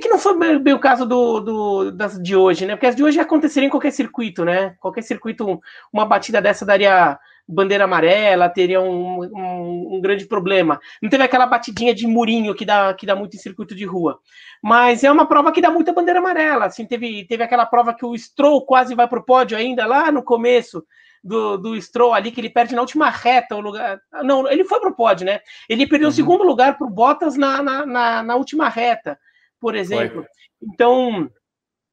que 0.00 0.08
não 0.08 0.18
foi 0.18 0.58
bem 0.58 0.74
o 0.74 0.80
caso 0.80 1.06
do, 1.06 1.40
do, 1.40 1.90
das 1.92 2.20
de 2.20 2.34
hoje, 2.34 2.66
né? 2.66 2.74
Porque 2.74 2.86
as 2.86 2.96
de 2.96 3.04
hoje 3.04 3.20
aconteceriam 3.20 3.68
em 3.68 3.70
qualquer 3.70 3.92
circuito, 3.92 4.44
né? 4.44 4.74
Qualquer 4.80 5.02
circuito, 5.02 5.60
uma 5.92 6.04
batida 6.04 6.42
dessa 6.42 6.66
daria 6.66 7.16
bandeira 7.48 7.84
amarela, 7.84 8.50
teria 8.50 8.80
um, 8.80 9.22
um, 9.22 9.94
um, 9.94 10.00
grande 10.00 10.26
problema. 10.26 10.78
Não 11.00 11.08
teve 11.08 11.22
aquela 11.22 11.46
batidinha 11.46 11.94
de 11.94 12.06
murinho 12.06 12.54
que 12.54 12.64
dá, 12.64 12.92
que 12.92 13.06
dá 13.06 13.16
muito 13.16 13.36
em 13.36 13.40
circuito 13.40 13.74
de 13.74 13.86
rua. 13.86 14.18
Mas 14.62 15.02
é 15.02 15.10
uma 15.10 15.26
prova 15.26 15.50
que 15.52 15.60
dá 15.60 15.70
muita 15.70 15.92
bandeira 15.92 16.18
amarela. 16.18 16.66
Assim, 16.66 16.84
teve, 16.84 17.24
teve 17.26 17.42
aquela 17.42 17.64
prova 17.64 17.94
que 17.94 18.04
o 18.04 18.18
Stroll 18.18 18.66
quase 18.66 18.94
vai 18.94 19.08
para 19.08 19.20
o 19.20 19.24
pódio 19.24 19.56
ainda 19.56 19.86
lá 19.86 20.12
no 20.12 20.22
começo 20.22 20.84
do, 21.22 21.56
do 21.56 21.80
Stroll 21.80 22.14
ali, 22.14 22.30
que 22.30 22.40
ele 22.40 22.50
perde 22.50 22.74
na 22.74 22.80
última 22.80 23.10
reta 23.10 23.56
o 23.56 23.60
lugar. 23.60 24.00
Não, 24.22 24.50
ele 24.50 24.64
foi 24.64 24.80
pro 24.80 24.94
pódio, 24.94 25.26
né? 25.26 25.40
Ele 25.68 25.86
perdeu 25.86 26.08
uhum. 26.08 26.12
o 26.12 26.16
segundo 26.16 26.44
lugar 26.44 26.76
pro 26.76 26.88
Bottas 26.88 27.36
na, 27.36 27.62
na, 27.62 27.86
na, 27.86 28.22
na 28.22 28.36
última 28.36 28.68
reta, 28.68 29.18
por 29.60 29.74
exemplo. 29.74 30.22
Foi. 30.22 30.28
Então, 30.62 31.30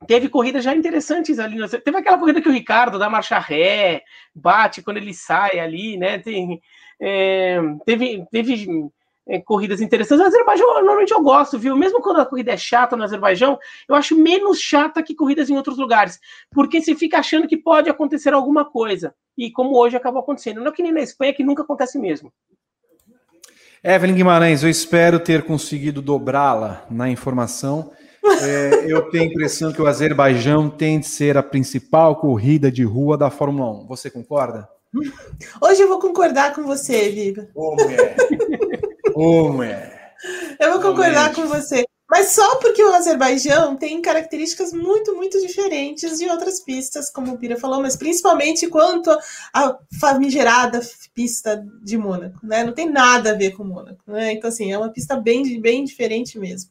teve 0.08 0.30
corridas 0.30 0.64
já 0.64 0.76
interessantes 0.76 1.40
ali. 1.40 1.58
Teve 1.82 1.98
aquela 1.98 2.18
corrida 2.18 2.42
que 2.42 2.50
o 2.50 2.54
Ricardo 2.54 3.00
dá 3.00 3.10
marcha 3.10 3.40
ré, 3.40 4.04
bate 4.34 4.82
quando 4.82 4.98
ele 4.98 5.14
sai 5.14 5.60
ali, 5.60 5.98
né? 5.98 6.18
Tem, 6.20 6.62
é, 7.00 7.60
teve 7.86 8.26
teve 8.32 8.90
corridas 9.46 9.82
interessantes. 9.82 10.24
O 10.24 10.28
Azerbaijão, 10.28 10.68
normalmente 10.68 11.12
eu 11.12 11.22
gosto, 11.22 11.58
viu? 11.58 11.76
Mesmo 11.76 12.02
quando 12.02 12.22
a 12.22 12.26
corrida 12.26 12.52
é 12.52 12.58
chata 12.58 12.96
no 12.96 13.04
Azerbaijão, 13.04 13.58
eu 13.90 13.96
acho 13.96 14.16
menos 14.16 14.60
chata 14.60 15.02
que 15.02 15.16
corridas 15.16 15.50
em 15.50 15.58
outros 15.58 15.78
lugares, 15.78 16.20
porque 16.52 16.82
você 16.82 16.96
fica 16.96 17.18
achando 17.18 17.48
que 17.48 17.58
pode 17.58 17.90
acontecer 17.90 18.34
alguma 18.34 18.66
coisa. 18.66 19.14
E 19.38 19.52
como 19.52 19.78
hoje 19.78 19.98
acabou 19.98 20.22
acontecendo. 20.22 20.62
Não 20.62 20.68
é 20.68 20.72
que 20.72 20.84
nem 20.84 20.94
na 20.94 21.02
Espanha, 21.02 21.34
que 21.34 21.44
nunca 21.44 21.64
acontece 21.64 22.00
mesmo. 22.00 22.32
Evelyn 23.84 24.16
Guimarães, 24.16 24.64
eu 24.64 24.70
espero 24.70 25.20
ter 25.20 25.44
conseguido 25.44 26.02
dobrá-la 26.02 26.86
na 26.90 27.10
informação. 27.10 27.92
É, 28.42 28.86
eu 28.92 29.10
tenho 29.10 29.26
a 29.26 29.28
impressão 29.28 29.72
que 29.72 29.82
o 29.82 29.88
Azerbaijão 29.88 30.70
tem 30.70 31.00
de 31.00 31.08
ser 31.08 31.38
a 31.38 31.44
principal 31.44 32.16
corrida 32.16 32.72
de 32.72 32.84
rua 32.84 33.18
da 33.18 33.30
Fórmula 33.30 33.70
1. 33.84 33.88
Você 33.88 34.10
concorda? 34.10 34.68
Hoje 35.62 35.82
eu 35.82 35.90
vou 35.90 36.00
concordar 36.00 36.56
com 36.56 36.64
você, 36.64 37.10
Viva. 37.10 37.48
Ô, 37.54 37.76
mulher. 39.16 40.16
Eu 40.60 40.74
vou 40.74 40.82
concordar 40.82 41.34
com 41.34 41.48
você. 41.48 41.86
Mas 42.10 42.34
só 42.34 42.58
porque 42.58 42.84
o 42.84 42.94
Azerbaijão 42.94 43.76
tem 43.76 44.00
características 44.00 44.72
muito, 44.72 45.16
muito 45.16 45.42
diferentes 45.42 46.20
de 46.20 46.30
outras 46.30 46.60
pistas, 46.60 47.10
como 47.10 47.34
o 47.34 47.38
Pira 47.38 47.58
falou, 47.58 47.82
mas 47.82 47.96
principalmente 47.96 48.68
quanto 48.68 49.10
à 49.52 49.76
famigerada 50.00 50.80
pista 51.16 51.66
de 51.84 51.98
Mônaco, 51.98 52.46
né? 52.46 52.64
Não 52.64 52.74
tem 52.74 52.90
nada 52.90 53.32
a 53.32 53.36
ver 53.36 53.52
com 53.52 53.64
Mônaco, 53.64 54.04
né? 54.06 54.34
Então, 54.34 54.50
assim, 54.50 54.72
é 54.72 54.78
uma 54.78 54.90
pista 54.90 55.16
bem, 55.16 55.60
bem 55.60 55.84
diferente 55.84 56.38
mesmo. 56.38 56.70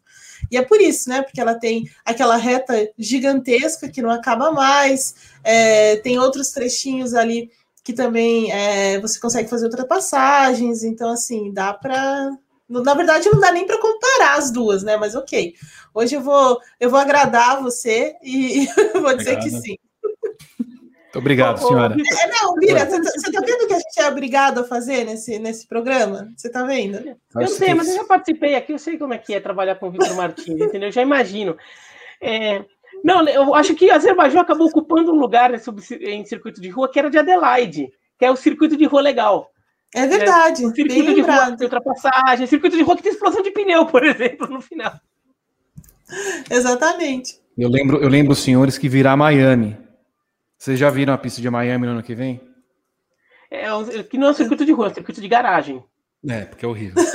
E 0.51 0.57
é 0.57 0.63
por 0.63 0.81
isso, 0.81 1.09
né? 1.09 1.23
Porque 1.23 1.41
ela 1.41 1.55
tem 1.55 1.91
aquela 2.05 2.37
reta 2.37 2.89
gigantesca 2.97 3.89
que 3.89 4.03
não 4.03 4.11
acaba 4.11 4.53
mais, 4.53 5.17
é, 5.43 5.97
tem 5.97 6.17
outros 6.17 6.51
trechinhos 6.51 7.13
ali 7.13 7.51
que 7.85 7.93
também 7.93 8.51
é, 8.51 8.99
você 8.99 9.21
consegue 9.21 9.49
fazer 9.49 9.67
ultrapassagens, 9.67 10.83
então 10.83 11.11
assim, 11.11 11.53
dá 11.53 11.75
para 11.75 12.31
na 12.67 12.95
verdade, 12.95 13.29
não 13.31 13.39
dá 13.39 13.53
nem 13.53 13.67
para 13.67 13.79
comparar 13.79 14.39
as 14.39 14.51
duas, 14.51 14.83
né? 14.83 14.97
Mas 14.97 15.15
ok. 15.15 15.55
Hoje 15.93 16.17
eu 16.17 16.23
vou, 16.23 16.59
eu 16.81 16.89
vou 16.89 16.99
agradar 16.99 17.63
você 17.63 18.17
e 18.23 18.67
vou 19.01 19.15
dizer 19.15 19.39
que 19.39 19.51
sim. 19.51 19.77
Muito 20.59 21.19
obrigado, 21.19 21.59
senhora. 21.59 21.95
É, 21.95 22.27
não, 22.27 22.57
Mira, 22.57 22.87
você 22.87 22.97
está 22.97 23.31
tá 23.31 23.41
vendo 23.47 23.63
o 23.63 23.67
que 23.69 23.75
a 23.75 23.79
gente 23.79 24.01
é 24.01 24.09
obrigado 24.09 24.59
a 24.61 24.65
fazer 24.65 25.05
nesse, 25.05 25.39
nesse 25.39 25.69
programa? 25.69 26.33
Você 26.37 26.49
está 26.49 26.65
vendo? 26.65 27.17
Eu 27.39 27.49
sei, 27.49 27.75
mas 27.75 27.89
eu 27.89 27.97
já 27.97 28.05
participei 28.05 28.57
aqui, 28.57 28.73
eu 28.73 28.79
sei 28.79 28.99
como 28.99 29.15
é 29.15 29.19
que 29.19 29.35
é 29.35 29.39
trabalhar 29.39 29.77
com 29.77 29.89
o 29.89 29.91
Vitor 29.93 30.15
Martins, 30.17 30.61
entendeu? 30.61 30.89
Eu 30.89 30.93
já 30.93 31.03
imagino. 31.03 31.57
É, 32.21 32.65
não, 33.05 33.29
eu 33.29 33.55
acho 33.55 33.75
que 33.75 33.91
Azerbaijão 33.91 34.41
acabou 34.41 34.67
ocupando 34.67 35.13
um 35.13 35.19
lugar 35.19 35.53
em 35.53 36.25
circuito 36.25 36.59
de 36.59 36.71
rua 36.71 36.91
que 36.91 36.99
era 36.99 37.11
de 37.11 37.19
Adelaide, 37.19 37.91
que 38.19 38.25
é 38.25 38.31
o 38.31 38.37
circuito 38.37 38.79
de 38.79 38.87
rua 38.87 39.03
legal. 39.03 39.51
É 39.95 40.07
verdade. 40.07 40.65
É, 40.65 40.69
circuito 40.69 40.95
de 40.95 41.03
lembrado. 41.03 41.49
rua 41.49 41.57
tem 41.59 41.67
ultrapassagem, 41.67 42.47
circuito 42.47 42.79
de 42.79 42.83
rua 42.83 42.97
que 42.97 43.03
tem 43.03 43.13
explosão 43.13 43.43
de 43.43 43.51
pneu, 43.51 43.85
por 43.93 44.03
exemplo, 44.03 44.49
no 44.49 44.63
final. 44.63 44.99
Exatamente. 46.51 47.39
Eu 47.59 47.69
lembro, 47.69 48.03
eu 48.03 48.09
lembro, 48.09 48.35
senhores, 48.35 48.79
que 48.79 48.89
virá 48.89 49.15
Miami. 49.15 49.77
Vocês 50.57 50.79
já 50.79 50.89
viram 50.89 51.13
a 51.13 51.19
pista 51.19 51.43
de 51.43 51.51
Miami 51.51 51.85
no 51.85 51.93
ano 51.93 52.03
que 52.03 52.15
vem? 52.15 52.41
É, 53.51 53.67
que 54.05 54.17
não 54.17 54.29
é 54.29 54.31
um 54.31 54.35
circuito 54.35 54.65
de 54.65 54.73
rua, 54.73 54.87
é 54.87 54.91
um 54.91 54.95
circuito 54.95 55.21
de 55.21 55.29
garagem. 55.29 55.85
É, 56.27 56.47
porque 56.47 56.65
é 56.65 56.69
horrível. 56.69 57.05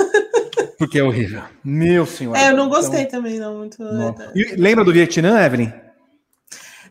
porque 0.80 0.98
é 0.98 1.04
horrível. 1.04 1.42
Meu 1.62 2.06
senhor. 2.06 2.34
É, 2.34 2.48
eu 2.48 2.56
não 2.56 2.70
gostei 2.70 3.02
então... 3.02 3.20
também, 3.20 3.38
não. 3.38 3.58
Muito... 3.58 3.82
Não. 3.84 4.14
E 4.34 4.54
lembra 4.56 4.82
do 4.82 4.90
Vietnã, 4.90 5.38
Evelyn? 5.44 5.70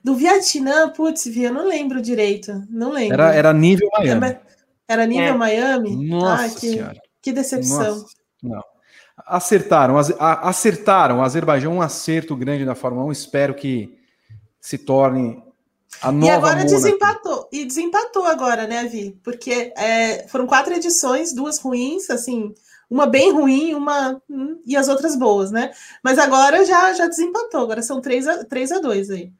Do 0.03 0.13
Vietnã, 0.13 0.89
putz, 0.89 1.25
eu 1.25 1.51
não 1.51 1.67
lembro 1.67 1.99
direito. 1.99 2.63
Não 2.69 2.91
lembro. 2.91 3.15
Era, 3.15 3.33
era 3.33 3.51
nível 3.51 3.89
Miami. 3.97 4.27
É, 4.27 4.41
era 4.87 5.07
nível 5.07 5.33
é. 5.33 5.37
Miami? 5.37 6.07
Nossa 6.07 6.45
ah, 6.45 6.49
que, 6.49 6.69
senhora. 6.69 7.01
Que 7.19 7.31
decepção. 7.31 7.95
Nossa. 7.95 8.15
Não. 8.43 8.63
Acertaram, 9.25 9.97
acertaram. 9.97 11.17
O 11.17 11.23
Azerbaijão 11.23 11.73
um 11.73 11.81
acerto 11.81 12.35
grande 12.35 12.65
na 12.65 12.75
Fórmula 12.75 13.07
1. 13.07 13.11
Espero 13.11 13.55
que 13.55 13.97
se 14.61 14.77
torne 14.77 15.41
a 15.99 16.11
nova. 16.11 16.27
E 16.27 16.29
agora 16.29 16.55
Mônaco. 16.57 16.75
desempatou. 16.75 17.49
E 17.51 17.65
desempatou 17.65 18.25
agora, 18.27 18.67
né, 18.67 18.85
Vi? 18.85 19.19
Porque 19.23 19.73
é, 19.75 20.27
foram 20.27 20.45
quatro 20.45 20.75
edições, 20.75 21.33
duas 21.33 21.57
ruins, 21.57 22.11
assim, 22.11 22.53
uma 22.89 23.05
bem 23.05 23.31
ruim, 23.31 23.73
uma 23.73 24.21
hum, 24.29 24.59
e 24.65 24.75
as 24.75 24.87
outras 24.87 25.15
boas, 25.15 25.51
né? 25.51 25.71
Mas 26.03 26.17
agora 26.17 26.65
já 26.65 26.93
já 26.93 27.07
desempatou. 27.07 27.61
Agora 27.61 27.81
são 27.81 28.01
3 28.01 28.27
a, 28.27 28.45
3 28.45 28.71
a 28.71 28.79
2 28.79 29.09
aí. 29.11 29.31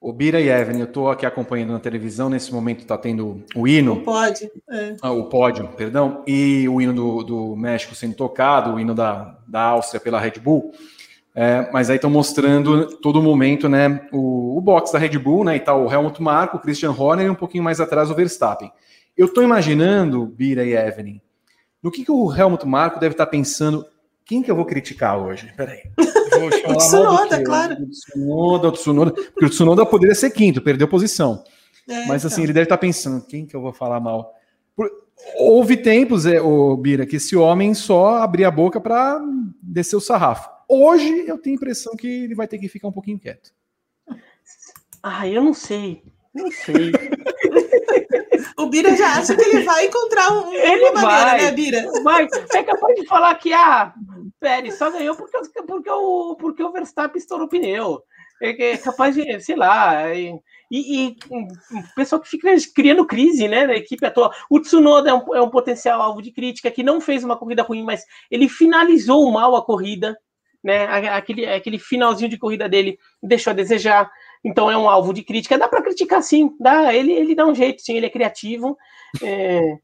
O 0.00 0.14
Bira 0.14 0.40
e 0.40 0.48
Evan, 0.48 0.78
eu 0.78 0.86
estou 0.86 1.10
aqui 1.10 1.26
acompanhando 1.26 1.74
na 1.74 1.78
televisão, 1.78 2.30
nesse 2.30 2.50
momento 2.50 2.80
está 2.80 2.96
tendo 2.96 3.44
o 3.54 3.68
hino. 3.68 3.92
O 3.92 4.02
pódio. 4.02 4.50
É. 4.70 4.96
Ah, 5.02 5.12
o 5.12 5.26
pódio, 5.26 5.68
perdão. 5.76 6.24
E 6.26 6.66
o 6.70 6.80
hino 6.80 6.94
do, 6.94 7.22
do 7.22 7.56
México 7.56 7.94
sendo 7.94 8.14
tocado, 8.14 8.72
o 8.72 8.80
hino 8.80 8.94
da, 8.94 9.38
da 9.46 9.60
Áustria 9.60 10.00
pela 10.00 10.18
Red 10.18 10.40
Bull. 10.42 10.72
É, 11.34 11.70
mas 11.70 11.90
aí 11.90 11.96
estão 11.96 12.10
mostrando 12.10 12.96
todo 12.96 13.22
momento 13.22 13.68
né, 13.68 14.08
o, 14.10 14.56
o 14.56 14.60
box 14.60 14.90
da 14.90 14.98
Red 14.98 15.18
Bull, 15.18 15.44
né? 15.44 15.56
E 15.56 15.60
tá 15.60 15.74
o 15.74 15.92
Helmut 15.92 16.20
Marko, 16.20 16.56
o 16.56 16.60
Christian 16.60 16.92
Horner 16.92 17.26
e 17.26 17.30
um 17.30 17.34
pouquinho 17.34 17.62
mais 17.62 17.78
atrás 17.78 18.10
o 18.10 18.14
Verstappen. 18.14 18.72
Eu 19.16 19.26
estou 19.26 19.44
imaginando, 19.44 20.24
Bira 20.24 20.64
e 20.64 20.74
Evelyn, 20.74 21.20
no 21.82 21.90
que, 21.90 22.04
que 22.04 22.12
o 22.12 22.34
Helmut 22.34 22.66
Marko 22.66 23.00
deve 23.00 23.14
estar 23.14 23.26
tá 23.26 23.30
pensando. 23.30 23.86
Quem 24.24 24.42
que 24.42 24.50
eu 24.50 24.56
vou 24.56 24.64
criticar 24.64 25.18
hoje? 25.18 25.52
Peraí. 25.56 25.82
o 26.68 26.76
Tsunoda, 26.76 27.42
claro. 27.42 27.74
O 27.82 27.88
Tsunoda, 27.88 28.68
o 28.68 28.72
Tsunoda, 28.72 29.10
porque 29.12 29.46
o 29.46 29.50
Tsunoda 29.50 29.86
poderia 29.86 30.14
ser 30.14 30.30
quinto, 30.30 30.62
perdeu 30.62 30.86
posição. 30.86 31.42
É, 31.88 32.06
Mas 32.06 32.24
assim, 32.24 32.34
então. 32.34 32.44
ele 32.44 32.52
deve 32.52 32.64
estar 32.64 32.78
pensando, 32.78 33.24
quem 33.26 33.46
que 33.46 33.56
eu 33.56 33.60
vou 33.60 33.72
falar 33.72 33.98
mal? 33.98 34.32
Por... 34.76 34.88
Houve 35.36 35.76
tempos, 35.76 36.24
é, 36.26 36.40
o 36.40 36.76
Bira, 36.76 37.04
que 37.04 37.16
esse 37.16 37.36
homem 37.36 37.74
só 37.74 38.18
abria 38.18 38.48
a 38.48 38.50
boca 38.52 38.80
para 38.80 39.20
descer 39.62 39.96
o 39.96 40.00
sarrafo. 40.00 40.48
Hoje 40.68 41.24
eu 41.26 41.36
tenho 41.36 41.54
a 41.54 41.58
impressão 41.58 41.96
que 41.96 42.06
ele 42.06 42.34
vai 42.34 42.46
ter 42.46 42.58
que 42.58 42.68
ficar 42.68 42.88
um 42.88 42.92
pouquinho 42.92 43.18
quieto. 43.18 43.52
Ah, 45.02 45.26
eu 45.26 45.42
não 45.42 45.52
sei. 45.52 46.02
Não 46.32 46.50
sei. 46.50 46.92
o 48.56 48.66
Bira 48.66 48.96
já 48.96 49.18
acha 49.18 49.34
que 49.34 49.42
ele 49.42 49.64
vai 49.64 49.86
encontrar 49.86 50.32
um, 50.32 50.52
ele 50.52 50.90
uma 50.90 51.00
vai, 51.00 51.24
maneira, 51.24 51.42
né, 51.42 51.52
Bira? 51.52 52.02
Vai. 52.02 52.28
É 52.54 52.62
capaz 52.62 52.94
de 52.94 53.06
falar 53.06 53.34
que, 53.36 53.52
ah, 53.52 53.92
Pérez 54.40 54.76
só 54.76 54.90
ganhou 54.90 55.14
porque, 55.14 55.62
porque, 55.62 55.90
o, 55.90 56.36
porque 56.36 56.62
o 56.62 56.72
Verstappen 56.72 57.18
estourou 57.18 57.46
o 57.46 57.48
pneu. 57.48 58.02
É, 58.42 58.72
é 58.72 58.78
capaz 58.78 59.14
de, 59.14 59.40
sei 59.40 59.54
lá. 59.54 60.14
E, 60.14 60.40
e, 60.70 61.16
o 61.30 61.94
pessoal 61.94 62.20
que 62.20 62.28
fica 62.28 62.48
criando 62.74 63.06
crise 63.06 63.46
né, 63.46 63.66
na 63.66 63.74
equipe 63.74 64.04
atual. 64.06 64.32
O 64.48 64.58
Tsunoda 64.58 65.10
é 65.10 65.14
um, 65.14 65.34
é 65.34 65.42
um 65.42 65.50
potencial 65.50 66.00
alvo 66.00 66.22
de 66.22 66.32
crítica 66.32 66.70
que 66.70 66.82
não 66.82 67.00
fez 67.00 67.22
uma 67.22 67.36
corrida 67.36 67.62
ruim, 67.62 67.82
mas 67.82 68.04
ele 68.30 68.48
finalizou 68.48 69.30
mal 69.30 69.54
a 69.54 69.64
corrida. 69.64 70.16
Né, 70.62 70.84
aquele, 71.08 71.46
aquele 71.46 71.78
finalzinho 71.78 72.28
de 72.28 72.36
corrida 72.36 72.68
dele 72.68 72.98
deixou 73.22 73.50
a 73.50 73.54
desejar. 73.54 74.10
Então 74.44 74.70
é 74.70 74.76
um 74.76 74.88
alvo 74.88 75.12
de 75.12 75.22
crítica. 75.22 75.58
Dá 75.58 75.68
para 75.68 75.82
criticar 75.82 76.22
sim, 76.22 76.54
dá. 76.58 76.94
Ele, 76.94 77.12
ele 77.12 77.34
dá 77.34 77.46
um 77.46 77.54
jeito, 77.54 77.82
sim, 77.82 77.96
ele 77.96 78.06
é 78.06 78.10
criativo. 78.10 78.76
É, 79.22 79.78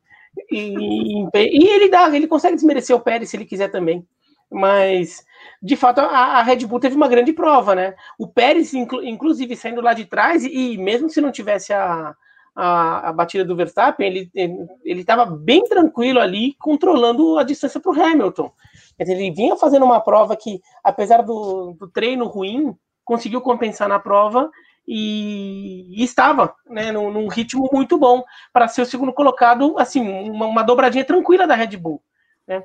e, 0.50 1.25
e, 1.34 1.68
ele 1.68 1.88
dá, 1.88 2.14
ele 2.14 2.26
consegue 2.26 2.56
desmerecer 2.56 2.94
o 2.94 3.00
Pérez 3.00 3.30
se 3.30 3.36
ele 3.36 3.44
quiser 3.44 3.70
também. 3.70 4.06
Mas, 4.50 5.25
de 5.60 5.75
fato, 5.76 6.00
a, 6.00 6.38
a, 6.38 6.42
Red 6.42 6.64
Bull 6.66 6.78
teve 6.78 6.94
uma 6.94 7.08
grande 7.08 7.32
prova, 7.32 7.75
né? 7.75 7.94
O 8.18 8.28
Pérez, 8.28 8.72
inclu, 8.75 9.02
inclusive, 9.02 9.56
saindo 9.56 9.80
lá 9.80 9.92
de 9.92 10.04
trás, 10.04 10.44
e, 10.44 10.75
e 10.75 10.78
mesmo 10.78 11.10
se 11.10 11.20
não 11.20 11.32
tivesse 11.32 11.72
a, 11.72 12.14
a, 12.54 13.08
a, 13.08 13.12
batida 13.12 13.44
do 13.44 13.56
Verstappen, 13.56 14.30
ele 14.34 15.00
estava 15.00 15.26
bem 15.26 15.64
tranquilo 15.64 16.20
ali, 16.20 16.54
controlando 16.60 17.38
a 17.38 17.42
distância 17.42 17.80
para 17.80 17.90
o 17.90 18.00
Hamilton. 18.00 18.52
Ele 18.98 19.30
vinha 19.32 19.56
fazendo 19.56 19.84
uma 19.84 20.00
prova 20.00 20.36
que, 20.36 20.60
apesar 20.82 21.22
do, 21.22 21.72
do 21.78 21.88
treino 21.88 22.26
ruim, 22.26 22.75
conseguiu 23.06 23.40
compensar 23.40 23.88
na 23.88 23.98
prova 23.98 24.50
e, 24.86 26.00
e 26.00 26.04
estava 26.04 26.54
né, 26.68 26.92
num, 26.92 27.10
num, 27.10 27.28
ritmo 27.28 27.70
muito 27.72 27.96
bom 27.96 28.22
para 28.52 28.68
ser 28.68 28.82
o 28.82 28.86
segundo 28.86 29.12
colocado, 29.12 29.76
assim, 29.78 30.06
uma, 30.28 30.46
uma 30.46 30.62
dobradinha 30.62 31.04
tranquila 31.04 31.46
da 31.46 31.54
Red 31.54 31.76
Bull. 31.76 32.02
Né? 32.46 32.62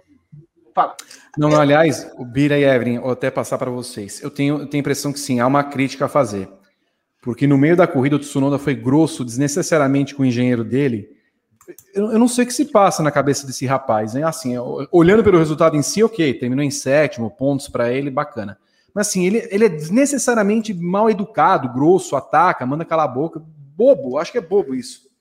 Fala. 0.73 0.95
Não, 1.37 1.59
aliás, 1.59 2.11
o 2.17 2.25
Bira 2.25 2.57
e 2.57 2.63
Evelyn, 2.63 2.99
vou 2.99 3.11
até 3.11 3.29
passar 3.29 3.57
para 3.57 3.69
vocês. 3.69 4.21
Eu 4.21 4.31
tenho, 4.31 4.59
eu 4.59 4.67
tenho 4.67 4.81
a 4.81 4.83
impressão 4.83 5.13
que 5.13 5.19
sim, 5.19 5.39
há 5.39 5.47
uma 5.47 5.63
crítica 5.63 6.05
a 6.05 6.09
fazer. 6.09 6.49
Porque 7.21 7.45
no 7.45 7.57
meio 7.57 7.77
da 7.77 7.85
corrida 7.85 8.15
o 8.15 8.19
Tsunoda 8.19 8.57
foi 8.57 8.73
grosso 8.73 9.23
desnecessariamente 9.23 10.15
com 10.15 10.23
o 10.23 10.25
engenheiro 10.25 10.63
dele. 10.63 11.07
Eu, 11.93 12.13
eu 12.13 12.19
não 12.19 12.27
sei 12.27 12.45
o 12.45 12.47
que 12.47 12.53
se 12.53 12.65
passa 12.65 13.03
na 13.03 13.11
cabeça 13.11 13.45
desse 13.45 13.65
rapaz, 13.67 14.15
né? 14.15 14.23
Assim, 14.23 14.55
olhando 14.91 15.23
pelo 15.23 15.37
resultado 15.37 15.77
em 15.77 15.83
si, 15.83 16.03
ok, 16.03 16.33
terminou 16.33 16.63
em 16.63 16.71
sétimo, 16.71 17.29
pontos 17.29 17.67
para 17.67 17.91
ele, 17.91 18.09
bacana. 18.09 18.57
Mas 18.93 19.07
assim, 19.07 19.25
ele, 19.25 19.47
ele 19.49 19.65
é 19.65 19.69
desnecessariamente 19.69 20.73
mal 20.73 21.09
educado, 21.09 21.71
grosso, 21.71 22.15
ataca, 22.15 22.65
manda 22.65 22.85
calar 22.85 23.05
a 23.05 23.11
boca. 23.11 23.41
Bobo, 23.75 24.17
acho 24.17 24.31
que 24.31 24.37
é 24.37 24.41
bobo 24.41 24.75
isso. 24.75 25.11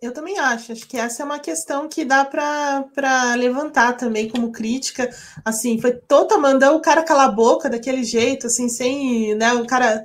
Eu 0.00 0.12
também 0.12 0.38
acho. 0.38 0.72
Acho 0.72 0.86
que 0.86 0.96
essa 0.96 1.22
é 1.22 1.26
uma 1.26 1.38
questão 1.38 1.88
que 1.88 2.04
dá 2.04 2.24
para 2.24 3.34
levantar 3.34 3.94
também 3.94 4.28
como 4.28 4.52
crítica. 4.52 5.08
Assim, 5.44 5.80
foi 5.80 5.92
toda 5.92 6.36
mandando 6.36 6.76
o 6.76 6.82
cara 6.82 7.02
calar 7.02 7.28
a 7.28 7.32
boca 7.32 7.70
daquele 7.70 8.04
jeito, 8.04 8.46
assim, 8.46 8.68
sem, 8.68 9.34
né, 9.34 9.54
o 9.54 9.66
cara 9.66 10.04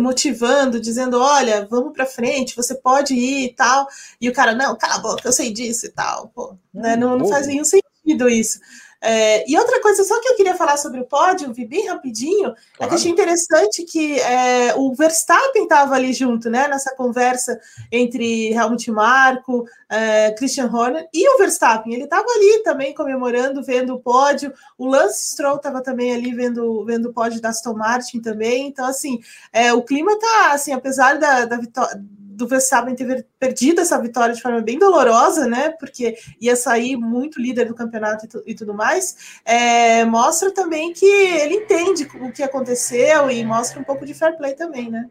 motivando, 0.00 0.80
dizendo, 0.80 1.18
olha, 1.20 1.66
vamos 1.66 1.92
para 1.92 2.06
frente, 2.06 2.56
você 2.56 2.74
pode 2.74 3.14
ir 3.14 3.46
e 3.46 3.54
tal. 3.54 3.86
E 4.20 4.28
o 4.28 4.32
cara, 4.32 4.54
não, 4.54 4.76
cala 4.76 4.96
a 4.96 4.98
boca, 4.98 5.28
eu 5.28 5.32
sei 5.32 5.52
disso 5.52 5.86
e 5.86 5.90
tal. 5.90 6.28
Pô, 6.34 6.56
né, 6.72 6.96
não, 6.96 7.18
não 7.18 7.28
faz 7.28 7.46
nenhum 7.46 7.64
sentido 7.64 8.28
isso. 8.28 8.58
É, 9.00 9.48
e 9.50 9.56
outra 9.58 9.80
coisa, 9.80 10.02
só 10.04 10.20
que 10.20 10.28
eu 10.28 10.36
queria 10.36 10.54
falar 10.54 10.76
sobre 10.76 11.00
o 11.00 11.04
pódio, 11.04 11.52
vi 11.52 11.66
bem 11.66 11.86
rapidinho, 11.86 12.54
claro. 12.54 12.58
é 12.80 12.86
que 12.88 12.94
achei 12.94 13.10
interessante 13.10 13.84
que 13.84 14.18
é, 14.20 14.74
o 14.76 14.94
Verstappen 14.94 15.64
estava 15.64 15.94
ali 15.94 16.12
junto, 16.12 16.48
né, 16.48 16.66
nessa 16.68 16.94
conversa 16.94 17.60
entre 17.92 18.52
Helmut 18.52 18.90
Marko, 18.90 19.66
é, 19.88 20.32
Christian 20.32 20.70
Horner 20.72 21.08
e 21.12 21.28
o 21.28 21.38
Verstappen. 21.38 21.92
Ele 21.92 22.04
estava 22.04 22.26
ali 22.26 22.62
também 22.64 22.94
comemorando, 22.94 23.62
vendo 23.62 23.94
o 23.94 24.00
pódio. 24.00 24.52
O 24.76 24.86
Lance 24.86 25.32
Stroll 25.32 25.56
estava 25.56 25.82
também 25.82 26.12
ali 26.12 26.34
vendo, 26.34 26.84
vendo 26.84 27.10
o 27.10 27.12
pódio 27.12 27.40
da 27.40 27.50
Aston 27.50 27.74
Martin 27.74 28.20
também. 28.20 28.66
Então, 28.66 28.86
assim, 28.86 29.20
é, 29.52 29.72
o 29.72 29.82
clima 29.82 30.18
tá, 30.18 30.52
assim, 30.52 30.72
apesar 30.72 31.18
da, 31.18 31.44
da 31.44 31.56
vitória 31.56 32.02
do 32.36 32.46
Verstappen 32.46 32.94
ter 32.94 33.26
perdido 33.38 33.80
essa 33.80 34.00
vitória 34.00 34.34
de 34.34 34.42
forma 34.42 34.60
bem 34.60 34.78
dolorosa, 34.78 35.46
né? 35.46 35.70
Porque 35.70 36.16
ia 36.40 36.54
sair 36.54 36.96
muito 36.96 37.40
líder 37.40 37.66
do 37.66 37.74
campeonato 37.74 38.26
e, 38.26 38.52
e 38.52 38.54
tudo 38.54 38.74
mais, 38.74 39.40
é, 39.44 40.04
mostra 40.04 40.52
também 40.52 40.92
que 40.92 41.06
ele 41.06 41.54
entende 41.54 42.06
o 42.20 42.30
que 42.30 42.42
aconteceu 42.42 43.30
e 43.30 43.44
mostra 43.44 43.80
um 43.80 43.84
pouco 43.84 44.04
de 44.04 44.12
fair 44.12 44.36
play 44.36 44.54
também, 44.54 44.90
né? 44.90 45.08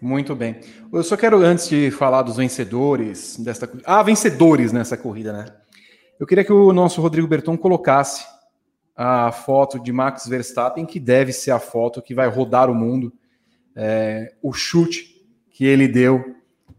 Muito 0.00 0.34
bem. 0.34 0.60
Eu 0.92 1.02
só 1.02 1.16
quero, 1.16 1.38
antes 1.38 1.68
de 1.68 1.90
falar 1.90 2.22
dos 2.22 2.36
vencedores 2.36 3.36
desta. 3.38 3.70
Ah, 3.84 4.02
vencedores 4.02 4.72
nessa 4.72 4.96
corrida, 4.96 5.32
né? 5.32 5.46
Eu 6.18 6.26
queria 6.26 6.44
que 6.44 6.52
o 6.52 6.72
nosso 6.72 7.00
Rodrigo 7.00 7.26
Berton 7.26 7.56
colocasse 7.56 8.24
a 8.96 9.32
foto 9.32 9.78
de 9.78 9.92
Max 9.92 10.26
Verstappen, 10.26 10.84
que 10.84 11.00
deve 11.00 11.32
ser 11.32 11.50
a 11.50 11.58
foto 11.58 12.02
que 12.02 12.14
vai 12.14 12.28
rodar 12.28 12.70
o 12.70 12.74
mundo. 12.74 13.12
É, 13.74 14.34
o 14.42 14.52
chute 14.52 15.09
que 15.60 15.66
ele 15.66 15.86
deu 15.86 16.36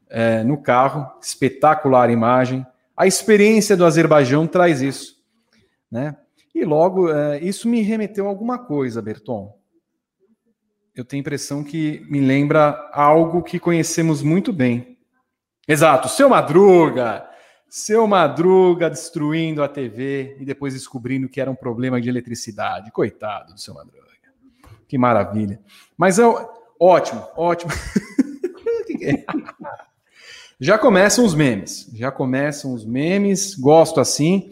é, 0.10 0.44
no 0.44 0.60
carro, 0.60 1.08
espetacular 1.22 2.10
imagem. 2.10 2.66
A 2.98 3.06
experiência 3.06 3.78
do 3.78 3.86
Azerbaijão 3.86 4.48
traz 4.48 4.82
isso, 4.82 5.24
né? 5.92 6.18
E 6.56 6.66
logo, 6.66 7.14
é, 7.14 7.40
isso 7.42 7.70
me 7.70 7.84
remeteu 7.84 8.26
a 8.26 8.30
alguma 8.30 8.58
coisa, 8.58 9.00
Berton. 9.00 9.56
Eu 10.96 11.06
tenho 11.06 11.20
a 11.20 11.22
impressão 11.22 11.64
que 11.64 12.04
me 12.10 12.20
lembra 12.20 12.90
algo 12.92 13.44
que 13.44 13.60
conhecemos 13.60 14.24
muito 14.24 14.52
bem. 14.52 14.98
Exato, 15.68 16.10
seu 16.10 16.28
Madruga, 16.28 17.30
seu 17.70 18.08
Madruga 18.08 18.90
destruindo 18.90 19.62
a 19.62 19.68
TV 19.68 20.38
e 20.40 20.44
depois 20.44 20.74
descobrindo 20.74 21.30
que 21.30 21.40
era 21.40 21.52
um 21.52 21.56
problema 21.56 22.02
de 22.02 22.10
eletricidade. 22.10 22.90
Coitado 22.92 23.54
do 23.54 23.60
seu 23.60 23.76
Madruga. 23.76 24.02
Que 24.88 24.98
maravilha. 24.98 25.62
Mas 25.96 26.18
é 26.18 26.24
ótimo, 26.80 27.28
ótimo. 27.38 27.72
já 30.60 30.77
começam 30.77 31.25
os 31.25 31.34
memes. 31.34 31.89
Já 31.93 32.12
começam 32.12 32.74
os 32.74 32.86
memes. 32.86 33.55
Gosto 33.55 34.00
assim. 34.00 34.51